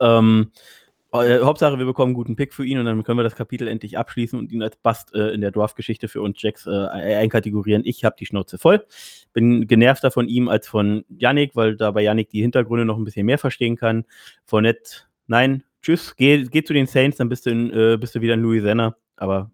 Ähm, 0.00 0.52
äh, 0.52 0.89
Hauptsache, 1.12 1.78
wir 1.78 1.86
bekommen 1.86 2.10
einen 2.10 2.14
guten 2.14 2.36
Pick 2.36 2.54
für 2.54 2.64
ihn 2.64 2.78
und 2.78 2.84
dann 2.84 3.02
können 3.02 3.18
wir 3.18 3.24
das 3.24 3.34
Kapitel 3.34 3.66
endlich 3.66 3.98
abschließen 3.98 4.38
und 4.38 4.52
ihn 4.52 4.62
als 4.62 4.76
Bast 4.76 5.12
äh, 5.12 5.30
in 5.30 5.40
der 5.40 5.50
Draft-Geschichte 5.50 6.06
für 6.06 6.22
uns 6.22 6.40
Jacks 6.40 6.66
äh, 6.66 6.70
einkategorieren. 6.70 7.82
Ich 7.84 8.04
habe 8.04 8.14
die 8.18 8.26
Schnauze 8.26 8.58
voll. 8.58 8.86
Bin 9.32 9.66
genervter 9.66 10.12
von 10.12 10.28
ihm 10.28 10.48
als 10.48 10.68
von 10.68 11.04
Yannick, 11.08 11.56
weil 11.56 11.76
da 11.76 11.90
bei 11.90 12.02
Yannick 12.02 12.30
die 12.30 12.42
Hintergründe 12.42 12.84
noch 12.84 12.96
ein 12.96 13.04
bisschen 13.04 13.26
mehr 13.26 13.38
verstehen 13.38 13.76
kann. 13.76 14.04
Von 14.44 14.62
Nett, 14.62 15.08
nein, 15.26 15.64
tschüss, 15.82 16.14
geh, 16.16 16.44
geh 16.44 16.62
zu 16.62 16.74
den 16.74 16.86
Saints, 16.86 17.16
dann 17.18 17.28
bist 17.28 17.46
du, 17.46 17.50
in, 17.50 17.72
äh, 17.72 17.96
bist 17.96 18.14
du 18.14 18.20
wieder 18.20 18.34
in 18.34 18.42
Louisiana. 18.42 18.96
Aber 19.16 19.50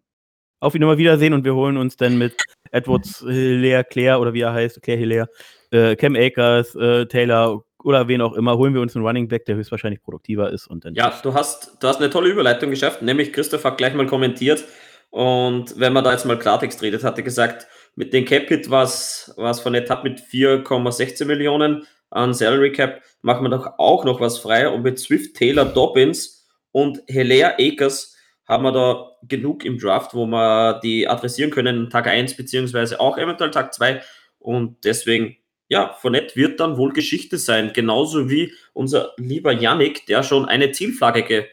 auf 0.61 0.75
ihn 0.75 0.81
nochmal 0.81 0.99
Wiedersehen 0.99 1.33
und 1.33 1.45
wir 1.45 1.55
holen 1.55 1.77
uns 1.77 1.97
dann 1.97 2.19
mit 2.19 2.35
Edwards 2.71 3.21
Hilaire, 3.21 3.85
Claire 3.85 4.21
oder 4.21 4.33
wie 4.35 4.41
er 4.41 4.53
heißt, 4.53 4.83
Claire 4.83 4.99
Hilaire, 4.99 5.29
äh, 5.71 5.97
Cam 5.97 6.17
Akers, 6.17 6.75
äh, 6.75 7.07
Taylor 7.07 7.65
oder 7.87 8.09
wen 8.09 8.21
auch 8.21 8.33
immer, 8.33 8.59
holen 8.59 8.75
wir 8.75 8.81
uns 8.81 8.97
einen 8.97 9.07
Running 9.07 9.29
Back, 9.29 9.45
der 9.45 9.55
höchstwahrscheinlich 9.55 10.03
produktiver 10.03 10.51
ist. 10.51 10.67
Und 10.67 10.85
dann 10.85 10.95
ja, 10.95 11.15
du 11.23 11.35
hast, 11.35 11.77
du 11.81 11.87
hast 11.87 11.99
eine 11.99 12.11
tolle 12.11 12.29
Überleitung 12.29 12.71
geschafft, 12.71 13.01
nämlich 13.01 13.33
Christoph 13.33 13.63
hat 13.63 13.79
gleich 13.79 13.95
mal 13.95 14.09
kommentiert. 14.09 14.65
Und 15.11 15.79
wenn 15.79 15.93
man 15.93 16.03
da 16.03 16.11
jetzt 16.11 16.27
mal 16.27 16.37
Klartext 16.37 16.83
redet, 16.83 17.05
hat 17.05 17.17
er 17.17 17.23
gesagt, 17.23 17.69
mit 17.95 18.13
dem 18.13 18.25
Cap-Hit, 18.25 18.73
was, 18.73 19.33
was 19.37 19.61
von 19.61 19.77
hat 19.77 20.03
mit 20.03 20.19
4,16 20.19 21.27
Millionen 21.27 21.87
an 22.11 22.35
Salary 22.35 22.73
Cap, 22.73 23.03
machen 23.23 23.45
wir 23.45 23.51
doch 23.51 23.79
auch 23.79 24.05
noch 24.05 24.21
was 24.21 24.39
frei. 24.39 24.69
Und 24.69 24.83
mit 24.83 24.99
Swift, 24.99 25.37
Taylor, 25.37 25.65
Dobbins 25.65 26.45
und 26.73 27.01
Hilaire 27.07 27.55
Akers 27.61 28.17
haben 28.49 28.65
wir 28.65 28.73
da 28.73 29.13
genug 29.23 29.65
im 29.65 29.79
Draft, 29.79 30.13
wo 30.13 30.27
wir 30.27 30.81
die 30.83 31.07
adressieren 31.07 31.53
können, 31.53 31.89
Tag 31.89 32.09
1 32.09 32.37
beziehungsweise 32.37 32.99
auch 32.99 33.17
eventuell 33.17 33.53
Tag 33.53 33.73
2. 33.73 34.03
Und 34.41 34.85
deswegen 34.85 35.37
ja, 35.69 35.95
Fournette 35.95 36.37
wird 36.37 36.61
dann 36.61 36.77
wohl 36.77 36.93
Geschichte 36.93 37.39
sein, 37.39 37.73
genauso 37.73 38.31
wie 38.31 38.53
unser 38.73 39.13
lieber 39.17 39.53
Yannick, 39.53 40.07
der 40.07 40.23
schon 40.23 40.47
eine 40.47 40.73
Zielflagge 40.73 41.49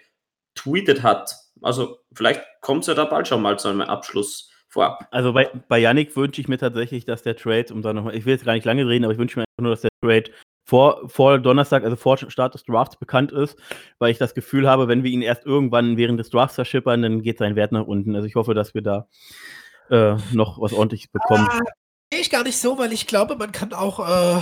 getweetet 0.56 1.04
hat. 1.04 1.36
Also 1.62 2.00
vielleicht 2.14 2.42
kommt 2.62 2.82
es 2.82 2.88
ja 2.88 2.94
da 2.94 3.06
bald 3.06 3.28
schon 3.28 3.42
mal 3.42 3.58
zu 3.58 3.70
einem 3.70 3.82
Abschluss 3.82 4.52
vorab. 4.68 5.08
Also 5.12 5.34
bei, 5.34 5.50
bei 5.68 5.80
Yannick 5.80 6.16
wünsche 6.16 6.42
ich 6.42 6.48
mir 6.48 6.58
tatsächlich, 6.58 7.06
dass 7.06 7.24
der 7.24 7.36
Trade, 7.36 7.74
um 7.74 7.82
da 7.82 7.94
nochmal, 7.94 8.16
ich 8.16 8.26
will 8.26 8.34
jetzt 8.34 8.46
gar 8.46 8.54
nicht 8.54 8.66
lange 8.66 8.88
reden, 8.88 9.06
aber 9.06 9.14
ich 9.14 9.20
wünsche 9.20 9.40
mir 9.40 9.44
einfach 9.44 9.64
nur, 9.64 9.72
dass 9.72 9.82
der 9.82 9.92
Trade 10.02 10.32
vor, 10.66 11.10
vor 11.10 11.40
Donnerstag, 11.40 11.84
also 11.84 11.96
vor 11.96 12.18
Start 12.18 12.54
des 12.54 12.64
Drafts 12.64 12.98
bekannt 12.98 13.32
ist, 13.32 13.58
weil 14.00 14.12
ich 14.12 14.18
das 14.18 14.34
Gefühl 14.34 14.70
habe, 14.70 14.88
wenn 14.88 15.04
wir 15.04 15.12
ihn 15.12 15.22
erst 15.22 15.46
irgendwann 15.46 15.98
während 15.98 16.20
des 16.20 16.30
Drafts 16.30 16.56
verschippern, 16.56 17.02
dann 17.02 17.22
geht 17.22 17.38
sein 17.38 17.56
Wert 17.56 17.72
nach 17.72 17.86
unten. 17.86 18.16
Also 18.16 18.28
ich 18.28 18.36
hoffe, 18.36 18.54
dass 18.54 18.74
wir 18.74 18.82
da 18.82 19.08
äh, 19.90 20.16
noch 20.32 20.60
was 20.62 20.74
ordentliches 20.74 21.12
bekommen. 21.12 21.48
Ich 22.20 22.30
gar 22.30 22.44
nicht 22.44 22.58
so, 22.58 22.78
weil 22.78 22.94
ich 22.94 23.08
glaube, 23.08 23.36
man 23.36 23.52
kann 23.52 23.74
auch 23.74 24.00
äh, 24.00 24.42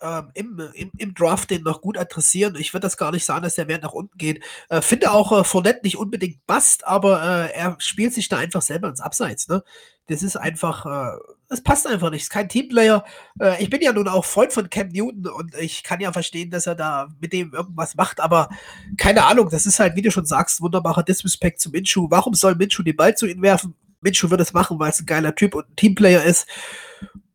äh, 0.00 0.22
im, 0.34 0.58
im, 0.74 0.90
im, 0.96 1.14
Draft 1.14 1.50
den 1.50 1.62
noch 1.62 1.82
gut 1.82 1.98
adressieren. 1.98 2.56
Ich 2.58 2.72
würde 2.72 2.86
das 2.86 2.96
gar 2.96 3.12
nicht 3.12 3.24
sagen, 3.24 3.42
dass 3.42 3.56
der 3.56 3.68
Wert 3.68 3.82
nach 3.82 3.92
unten 3.92 4.16
geht. 4.16 4.42
Äh, 4.70 4.80
finde 4.80 5.12
auch 5.12 5.38
äh, 5.38 5.44
Fournette 5.44 5.80
nicht 5.82 5.98
unbedingt 5.98 6.46
bast, 6.46 6.86
aber 6.86 7.22
äh, 7.22 7.52
er 7.52 7.76
spielt 7.78 8.14
sich 8.14 8.28
da 8.28 8.38
einfach 8.38 8.62
selber 8.62 8.88
ins 8.88 9.00
Abseits. 9.00 9.48
Ne? 9.48 9.62
Das 10.06 10.22
ist 10.22 10.36
einfach, 10.36 10.86
äh, 10.86 11.18
das 11.48 11.62
passt 11.62 11.86
einfach 11.86 12.10
nicht. 12.10 12.22
Ist 12.22 12.30
kein 12.30 12.48
Teamplayer. 12.48 13.04
Äh, 13.38 13.62
ich 13.62 13.70
bin 13.70 13.82
ja 13.82 13.92
nun 13.92 14.08
auch 14.08 14.24
Freund 14.24 14.52
von 14.52 14.70
Cam 14.70 14.88
Newton 14.88 15.26
und 15.26 15.54
ich 15.56 15.82
kann 15.82 16.00
ja 16.00 16.12
verstehen, 16.12 16.50
dass 16.50 16.66
er 16.66 16.74
da 16.74 17.08
mit 17.20 17.32
dem 17.34 17.52
irgendwas 17.52 17.96
macht, 17.96 18.20
aber 18.20 18.48
keine 18.96 19.24
Ahnung, 19.24 19.50
das 19.50 19.66
ist 19.66 19.78
halt, 19.78 19.94
wie 19.94 20.02
du 20.02 20.10
schon 20.10 20.26
sagst, 20.26 20.62
wunderbarer 20.62 21.02
Disrespect 21.02 21.60
zu 21.60 21.70
Minshu. 21.70 22.06
Warum 22.10 22.34
soll 22.34 22.54
Minshu 22.54 22.82
den 22.82 22.96
Ball 22.96 23.14
zu 23.14 23.26
ihm 23.26 23.42
werfen? 23.42 23.74
Minshew 24.04 24.30
wird 24.30 24.40
es 24.40 24.52
machen, 24.52 24.78
weil 24.78 24.90
es 24.90 25.00
ein 25.00 25.06
geiler 25.06 25.34
Typ 25.34 25.54
und 25.54 25.68
ein 25.68 25.76
Teamplayer 25.76 26.22
ist. 26.22 26.46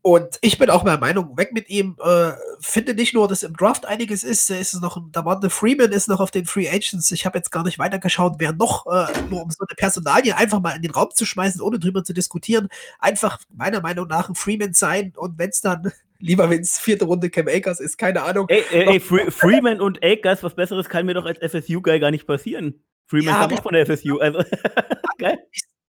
Und 0.01 0.37
ich 0.41 0.57
bin 0.57 0.69
auch 0.69 0.83
meiner 0.83 0.97
Meinung, 0.97 1.37
weg 1.37 1.51
mit 1.51 1.69
ihm. 1.69 1.97
Äh, 2.01 2.31
finde 2.61 2.93
nicht 2.93 3.13
nur, 3.13 3.27
dass 3.27 3.43
im 3.43 3.55
Draft 3.55 3.85
einiges 3.85 4.23
ist, 4.23 4.49
ist 4.49 4.79
noch, 4.81 5.01
da 5.11 5.25
war 5.25 5.41
Freeman 5.49 5.91
ist 5.91 6.07
noch 6.07 6.21
auf 6.21 6.31
den 6.31 6.45
Free 6.45 6.69
Agents. 6.69 7.11
Ich 7.11 7.25
habe 7.25 7.37
jetzt 7.37 7.51
gar 7.51 7.63
nicht 7.63 7.79
weitergeschaut, 7.79 8.35
wer 8.37 8.53
noch, 8.53 8.85
äh, 8.85 9.07
nur 9.29 9.43
um 9.43 9.51
so 9.51 9.65
eine 9.67 9.75
Personalie 9.75 10.37
einfach 10.37 10.61
mal 10.61 10.71
in 10.71 10.81
den 10.81 10.91
Raum 10.91 11.09
zu 11.13 11.25
schmeißen, 11.25 11.61
ohne 11.61 11.79
drüber 11.79 12.05
zu 12.05 12.13
diskutieren. 12.13 12.69
Einfach 12.99 13.39
meiner 13.53 13.81
Meinung 13.81 14.07
nach 14.07 14.29
ein 14.29 14.35
Freeman 14.35 14.73
sein 14.73 15.13
und 15.17 15.37
wenn 15.37 15.49
es 15.49 15.59
dann 15.59 15.91
lieber 16.19 16.49
wenn 16.49 16.61
es 16.61 16.79
vierte 16.79 17.05
Runde 17.05 17.29
Cam 17.29 17.47
Akers 17.49 17.81
ist, 17.81 17.97
keine 17.97 18.23
Ahnung. 18.23 18.47
Ey, 18.47 18.63
ey, 18.71 18.87
ey 18.87 18.99
Free 19.01 19.29
Freeman 19.29 19.81
und 19.81 20.01
Akers, 20.01 20.43
was 20.43 20.55
Besseres 20.55 20.87
kann 20.87 21.05
mir 21.05 21.13
doch 21.13 21.25
als 21.25 21.39
FSU-Guy 21.39 21.99
gar 21.99 22.11
nicht 22.11 22.25
passieren. 22.25 22.81
Freeman 23.05 23.35
ja, 23.35 23.45
ist 23.45 23.59
auch 23.59 23.63
von 23.63 23.73
der 23.73 23.85
FSU. 23.85 24.19
Also, 24.19 24.43
geil 25.17 25.39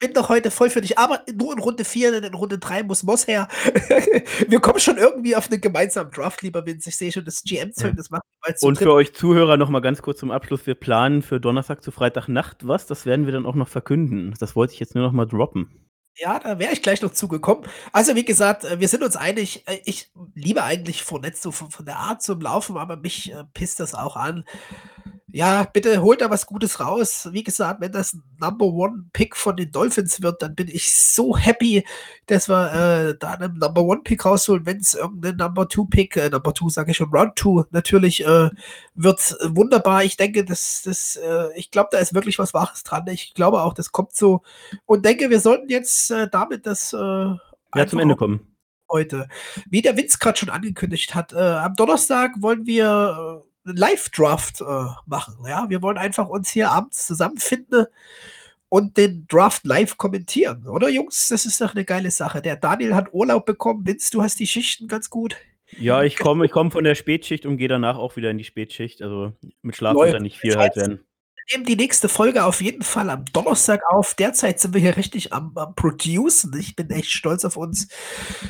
bin 0.02 0.14
doch 0.14 0.30
heute 0.30 0.52
voll 0.52 0.70
für 0.70 0.82
dich, 0.82 0.98
aber 0.98 1.24
nur 1.34 1.54
in 1.54 1.60
Runde 1.60 1.86
4, 1.86 2.12
denn 2.12 2.24
in 2.24 2.34
Runde 2.34 2.58
3 2.58 2.84
muss 2.84 3.04
Moss 3.04 3.28
her. 3.28 3.48
wir 4.48 4.60
kommen 4.60 4.80
schon 4.80 4.98
irgendwie 4.98 5.36
auf 5.36 5.50
einen 5.50 5.62
gemeinsamen 5.62 6.12
Draft, 6.12 6.42
lieber 6.42 6.66
Vince. 6.66 6.90
Ich 6.90 6.98
sehe 6.98 7.12
schon 7.12 7.24
das 7.24 7.44
GM-Zeug, 7.44 7.94
das 7.96 8.10
macht 8.10 8.24
Und 8.62 8.80
für 8.80 8.92
euch 8.92 9.14
Zuhörer 9.14 9.58
noch 9.58 9.70
mal 9.70 9.80
ganz 9.80 10.02
kurz 10.02 10.20
zum 10.20 10.32
Abschluss. 10.32 10.66
Wir 10.66 10.74
planen 10.74 11.22
für 11.22 11.40
Donnerstag 11.40 11.84
zu 11.84 11.92
Freitagnacht 11.92 12.68
was. 12.68 12.88
Das 12.88 13.06
werden 13.06 13.28
wir 13.28 13.34
dann 13.34 13.46
auch 13.46 13.56
noch 13.56 13.68
verkünden. 13.68 14.34
Das 14.40 14.56
wollte 14.56 14.74
ich 14.74 14.80
jetzt 14.80 14.96
nur 14.96 15.06
noch 15.06 15.14
mal 15.14 15.26
droppen. 15.26 15.70
Ja, 16.18 16.40
da 16.40 16.60
wäre 16.60 16.74
ich 16.74 16.82
gleich 16.82 17.02
noch 17.02 17.12
zugekommen. 17.12 17.66
Also, 17.94 18.16
wie 18.16 18.26
gesagt, 18.26 18.66
äh, 18.66 18.80
wir 18.80 18.88
sind 18.88 19.04
uns 19.04 19.16
einig. 19.16 19.64
Äh, 19.68 19.80
ich 19.86 20.12
liebe 20.34 20.64
eigentlich 20.64 21.04
Fournette 21.04 21.38
so 21.38 21.52
von, 21.52 21.70
von 21.70 21.86
der 21.86 21.98
Art 21.98 22.22
zum 22.22 22.42
Laufen, 22.42 22.76
aber 22.76 22.98
mich 22.98 23.32
äh, 23.32 23.44
pisst 23.54 23.80
das 23.80 23.94
auch 23.94 24.18
an 24.18 24.44
Ja, 25.34 25.64
bitte 25.64 26.02
holt 26.02 26.20
da 26.20 26.30
was 26.30 26.46
Gutes 26.46 26.80
raus. 26.82 27.30
Wie 27.32 27.44
gesagt, 27.44 27.80
wenn 27.80 27.92
das 27.94 28.18
Number 28.40 28.66
One 28.66 29.06
Pick 29.14 29.38
von 29.38 29.56
den 29.56 29.72
Dolphins 29.72 30.22
wird, 30.22 30.42
dann 30.42 30.56
bin 30.56 30.68
ich 30.68 30.92
so 30.94 31.38
happy, 31.38 31.86
dass 32.26 32.50
wir 32.50 32.74
äh, 32.74 33.18
da 33.18 33.34
einen 33.34 33.58
Number 33.58 33.82
One 33.84 34.02
Pick 34.04 34.26
rausholen. 34.26 34.66
Wenn 34.66 34.78
es 34.80 34.94
irgendein 34.94 35.38
Number 35.38 35.70
Two 35.70 35.86
Pick, 35.86 36.18
äh, 36.18 36.30
Number 36.30 36.54
Two 36.54 36.70
sage 36.70 36.92
ich 36.92 36.98
schon, 36.98 37.12
Round 37.12 37.38
Two 37.38 37.64
natürlich 37.72 38.26
äh, 38.26 38.50
wird 38.94 39.38
wunderbar. 39.42 40.04
Ich 40.04 40.18
denke, 40.18 40.44
das, 40.44 40.82
das, 40.84 41.16
äh, 41.16 41.48
ich 41.56 41.72
glaube, 41.72 41.90
da 41.92 42.00
ist 42.00 42.14
wirklich 42.14 42.38
was 42.38 42.54
Wahres 42.54 42.84
dran. 42.84 43.08
Ich 43.08 43.34
glaube 43.34 43.62
auch, 43.62 43.74
das 43.74 43.94
kommt 43.94 44.14
so 44.14 44.42
und 44.86 45.06
denke, 45.06 45.30
wir 45.30 45.40
sollten 45.40 45.70
jetzt 45.70 46.12
äh, 46.12 46.28
damit 46.30 46.66
das 46.66 46.92
äh, 46.92 46.98
ja, 46.98 47.88
zum 47.88 48.00
Ende 48.00 48.18
kommen. 48.18 48.48
Heute. 48.90 49.30
Wie 49.70 49.82
der 49.82 49.96
Witz 49.96 50.20
gerade 50.20 50.38
schon 50.38 50.50
angekündigt 50.50 51.16
hat, 51.16 51.32
äh, 51.32 51.38
am 51.38 51.76
Donnerstag 51.76 52.34
wollen 52.42 52.66
wir 52.66 53.42
äh, 53.46 53.51
Live-Draft 53.64 54.62
äh, 54.62 54.86
machen. 55.06 55.38
Ja, 55.48 55.70
wir 55.70 55.82
wollen 55.82 55.98
einfach 55.98 56.28
uns 56.28 56.50
hier 56.50 56.72
abends 56.72 57.06
zusammenfinden 57.06 57.86
und 58.70 58.98
den 58.98 59.26
Draft 59.28 59.66
live 59.66 59.98
kommentieren, 59.98 60.68
oder 60.68 60.90
Jungs? 60.90 61.28
Das 61.28 61.46
ist 61.46 61.60
doch 61.62 61.76
eine 61.76 61.86
geile 61.86 62.12
Sache. 62.12 62.42
Der 62.42 62.56
Daniel 62.56 62.96
hat 62.96 63.14
Urlaub 63.14 63.46
bekommen. 63.46 63.86
Vince, 63.86 64.12
du 64.12 64.22
hast 64.22 64.40
die 64.40 64.48
Schichten 64.48 64.88
ganz 64.88 65.10
gut. 65.10 65.36
Ja, 65.78 66.04
ich 66.04 66.18
komme 66.18 66.46
ich 66.46 66.52
komm 66.52 66.72
von 66.72 66.84
der 66.84 66.96
Spätschicht 66.96 67.46
und 67.46 67.58
gehe 67.58 67.70
danach 67.70 67.98
auch 67.98 68.18
wieder 68.18 68.30
in 68.30 68.38
die 68.38 68.44
Spätschicht. 68.44 69.02
Also 69.02 69.34
mit 69.62 69.76
Schlaf 69.76 69.96
wird 69.96 70.14
da 70.14 70.20
nicht 70.20 70.38
viel 70.38 70.58
halt 70.58 70.76
werden 70.76 71.06
nehmen 71.52 71.66
die 71.66 71.76
nächste 71.76 72.10
Folge 72.10 72.46
auf 72.46 72.62
jeden 72.62 72.84
Fall 72.84 73.10
am 73.10 73.26
Donnerstag 73.26 73.82
auf. 73.90 74.14
Derzeit 74.14 74.60
sind 74.60 74.74
wir 74.74 74.82
hier 74.82 74.98
richtig 74.98 75.34
am, 75.34 75.52
am 75.56 75.76
Producen. 75.76 76.56
Ich 76.60 76.76
bin 76.76 76.90
echt 76.90 77.12
stolz 77.12 77.46
auf 77.46 77.58
uns. 77.58 77.88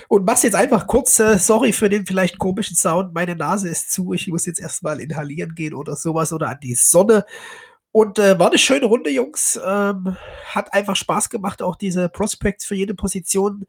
Und 0.07 0.25
mach's 0.25 0.43
jetzt 0.43 0.55
einfach 0.55 0.87
kurz, 0.87 1.19
äh, 1.19 1.37
sorry 1.37 1.73
für 1.73 1.89
den 1.89 2.05
vielleicht 2.05 2.39
komischen 2.39 2.75
Sound. 2.75 3.13
Meine 3.13 3.35
Nase 3.35 3.69
ist 3.69 3.91
zu. 3.91 4.13
Ich 4.13 4.27
muss 4.27 4.45
jetzt 4.45 4.59
erstmal 4.59 4.99
inhalieren 4.99 5.55
gehen 5.55 5.73
oder 5.73 5.95
sowas 5.95 6.33
oder 6.33 6.49
an 6.49 6.59
die 6.61 6.75
Sonne. 6.75 7.25
Und 7.93 8.19
äh, 8.19 8.39
war 8.39 8.47
eine 8.47 8.57
schöne 8.57 8.85
Runde, 8.85 9.09
Jungs. 9.09 9.59
Ähm, 9.63 10.15
hat 10.45 10.73
einfach 10.73 10.95
Spaß 10.95 11.29
gemacht, 11.29 11.61
auch 11.61 11.75
diese 11.75 12.07
Prospects 12.07 12.65
für 12.65 12.75
jede 12.75 12.93
Position 12.93 13.65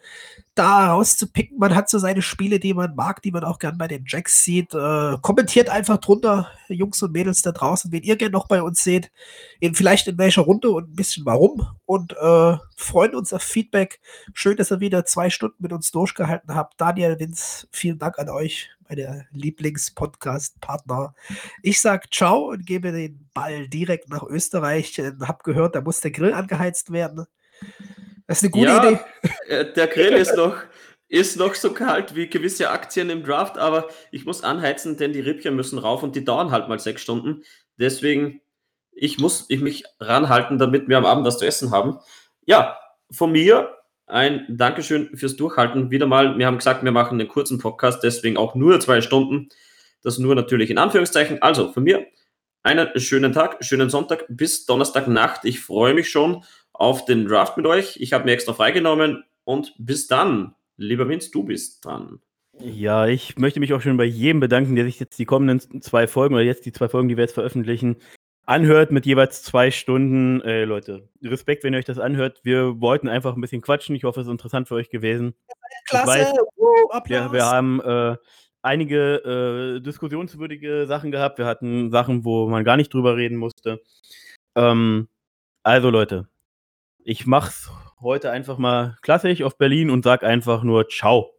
da 0.55 0.93
rauszupicken. 0.93 1.59
Man 1.59 1.75
hat 1.75 1.91
so 1.91 1.99
seine 1.99 2.23
Spiele, 2.23 2.61
die 2.61 2.73
man 2.73 2.95
mag, 2.95 3.21
die 3.23 3.33
man 3.33 3.43
auch 3.43 3.59
gern 3.59 3.79
bei 3.79 3.89
den 3.89 4.05
Jacks 4.07 4.45
sieht. 4.45 4.75
Äh, 4.75 5.17
kommentiert 5.23 5.71
einfach 5.71 5.99
drunter, 5.99 6.49
Jungs 6.69 7.03
und 7.03 7.11
Mädels 7.11 7.43
da 7.43 7.51
draußen, 7.51 7.91
wen 7.91 8.05
ihr 8.05 8.15
gerne 8.15 8.33
noch 8.33 8.47
bei 8.47 8.63
uns 8.63 8.85
seht. 8.85 9.11
In, 9.59 9.75
vielleicht 9.75 10.07
in 10.07 10.19
welcher 10.19 10.43
Runde 10.43 10.71
und 10.71 10.91
ein 10.93 10.97
bisschen 10.97 11.27
warum. 11.27 11.67
Und 11.85 12.13
äh, 12.13 12.57
freuen 12.77 13.17
uns 13.17 13.33
auf 13.33 13.43
Feedback. 13.43 14.01
Schön, 14.35 14.57
dass 14.57 14.71
ihr 14.71 14.79
wieder 14.79 15.05
zwei 15.05 15.31
Stunden 15.31 15.57
mit 15.59 15.73
uns 15.73 15.91
durchgehalten 15.91 16.55
habt. 16.55 16.81
Daniel, 16.81 17.19
Vince, 17.19 17.67
vielen 17.73 17.99
Dank 17.99 18.21
an 18.21 18.29
euch 18.29 18.71
meine 18.93 19.27
Lieblings-Podcast-Partner. 19.33 21.15
Ich 21.63 21.81
sage 21.81 22.09
ciao 22.11 22.51
und 22.51 22.67
gebe 22.67 22.93
den 22.93 23.29
Ball 23.33 23.69
direkt 23.69 24.11
nach 24.11 24.23
Österreich. 24.23 25.01
Hab 25.21 25.45
gehört, 25.45 25.75
da 25.75 25.81
muss 25.81 26.01
der 26.01 26.11
Grill 26.11 26.35
angeheizt 26.35 26.93
werden. 26.93 27.27
Das 28.27 28.39
ist 28.39 28.45
eine 28.45 28.51
gute 28.51 28.67
ja, 28.67 28.89
Idee. 28.91 28.99
Äh, 29.49 29.73
der 29.73 29.87
Grill 29.87 30.13
ist 30.13 30.37
noch, 30.37 30.57
ist 31.09 31.37
noch 31.37 31.55
so 31.55 31.73
kalt 31.73 32.15
wie 32.15 32.29
gewisse 32.29 32.71
Aktien 32.71 33.09
im 33.09 33.25
Draft, 33.25 33.57
aber 33.57 33.89
ich 34.11 34.27
muss 34.27 34.45
anheizen, 34.45 34.97
denn 34.97 35.13
die 35.13 35.21
Rippchen 35.21 35.57
müssen 35.57 35.79
rauf 35.79 36.03
und 36.03 36.15
die 36.15 36.25
dauern 36.25 36.51
halt 36.51 36.69
mal 36.69 36.79
sechs 36.79 37.03
Stunden. 37.03 37.45
Deswegen, 37.79 38.43
ich 38.93 39.19
muss 39.19 39.47
ich 39.49 39.61
mich 39.61 39.85
ranhalten, 40.01 40.59
damit 40.59 40.89
wir 40.89 40.99
am 40.99 41.07
Abend 41.07 41.27
was 41.27 41.39
zu 41.39 41.47
essen 41.47 41.71
haben. 41.71 41.99
Ja, 42.45 42.79
von 43.11 43.33
mir 43.33 43.75
ein 44.07 44.45
Dankeschön 44.49 45.17
fürs 45.17 45.37
Durchhalten. 45.37 45.91
Wieder 45.91 46.07
mal, 46.07 46.39
wir 46.39 46.47
haben 46.47 46.59
gesagt, 46.59 46.85
wir 46.85 46.93
machen 46.93 47.21
einen 47.21 47.29
kurzen 47.29 47.59
Podcast, 47.59 48.03
deswegen 48.03 48.37
auch 48.37 48.55
nur 48.55 48.81
zwei 48.81 49.01
Stunden. 49.01 49.49
Das 50.03 50.19
nur 50.19 50.35
natürlich 50.35 50.71
in 50.71 50.79
Anführungszeichen. 50.79 51.41
Also 51.43 51.73
von 51.73 51.85
mir 51.85 52.07
einen 52.63 52.89
schönen 52.99 53.33
Tag, 53.33 53.65
schönen 53.65 53.91
Sonntag 53.91 54.25
bis 54.29 54.67
Donnerstagnacht. 54.67 55.45
Ich 55.45 55.61
freue 55.61 55.95
mich 55.95 56.11
schon 56.11 56.45
auf 56.73 57.05
den 57.05 57.27
Draft 57.27 57.57
mit 57.57 57.67
euch. 57.67 57.97
Ich 57.99 58.13
habe 58.13 58.25
mir 58.25 58.33
extra 58.33 58.53
freigenommen 58.53 59.25
und 59.45 59.75
bis 59.79 60.07
dann. 60.07 60.55
Lieber 60.77 61.09
Vince, 61.09 61.31
du 61.31 61.45
bist 61.45 61.85
dran. 61.85 62.21
Ja, 62.59 63.07
ich 63.07 63.39
möchte 63.39 63.61
mich 63.61 63.73
auch 63.73 63.81
schon 63.81 63.97
bei 63.97 64.05
jedem 64.05 64.41
bedanken, 64.41 64.77
der 64.77 64.85
sich 64.85 65.01
jetzt 65.01 65.19
die 65.19 65.25
kommenden 65.25 65.81
zwei 65.81 66.07
Folgen 66.07 66.35
oder 66.35 66.45
jetzt 66.45 66.67
die 66.67 66.73
zwei 66.73 66.89
Folgen, 66.89 67.09
die 67.09 67.17
wir 67.17 67.25
jetzt 67.25 67.35
veröffentlichen, 67.35 67.97
anhört 68.47 68.91
mit 68.91 69.07
jeweils 69.07 69.43
zwei 69.43 69.71
Stunden. 69.71 70.41
Äh, 70.43 70.65
Leute, 70.65 71.09
Respekt, 71.23 71.65
wenn 71.65 71.75
ihr 71.75 71.79
euch 71.79 71.85
das 71.85 71.99
anhört. 71.99 72.41
Wir 72.43 72.81
wollten 72.81 73.09
einfach 73.09 73.35
ein 73.35 73.41
bisschen 73.41 73.63
quatschen. 73.63 73.95
Ich 73.97 74.05
hoffe, 74.05 74.21
es 74.21 74.27
ist 74.27 74.33
interessant 74.33 74.69
für 74.69 74.75
euch 74.75 74.91
gewesen. 74.91 75.35
Klasse! 75.89 76.09
Weiß, 76.09 76.33
uh, 76.57 77.01
wir, 77.07 77.33
wir, 77.33 77.47
haben 77.47 77.81
äh, 77.81 78.17
einige 78.63 79.77
äh, 79.79 79.81
diskussionswürdige 79.81 80.87
Sachen 80.87 81.11
gehabt. 81.11 81.39
Wir 81.39 81.47
hatten 81.47 81.91
Sachen, 81.91 82.25
wo 82.25 82.49
man 82.49 82.65
gar 82.65 82.77
nicht 82.77 82.93
drüber 82.93 83.17
reden 83.17 83.37
musste. 83.37 83.81
Ähm, 84.55 85.09
also, 85.63 85.91
Leute, 85.91 86.29
ich 87.05 87.27
mach's 87.27 87.71
heute 88.01 88.31
einfach 88.31 88.59
mal 88.59 88.97
klassisch 89.03 89.43
auf 89.43 89.59
Berlin 89.59 89.91
und 89.91 90.05
sag 90.05 90.25
einfach 90.25 90.63
nur 90.63 90.89
Ciao. 90.89 91.31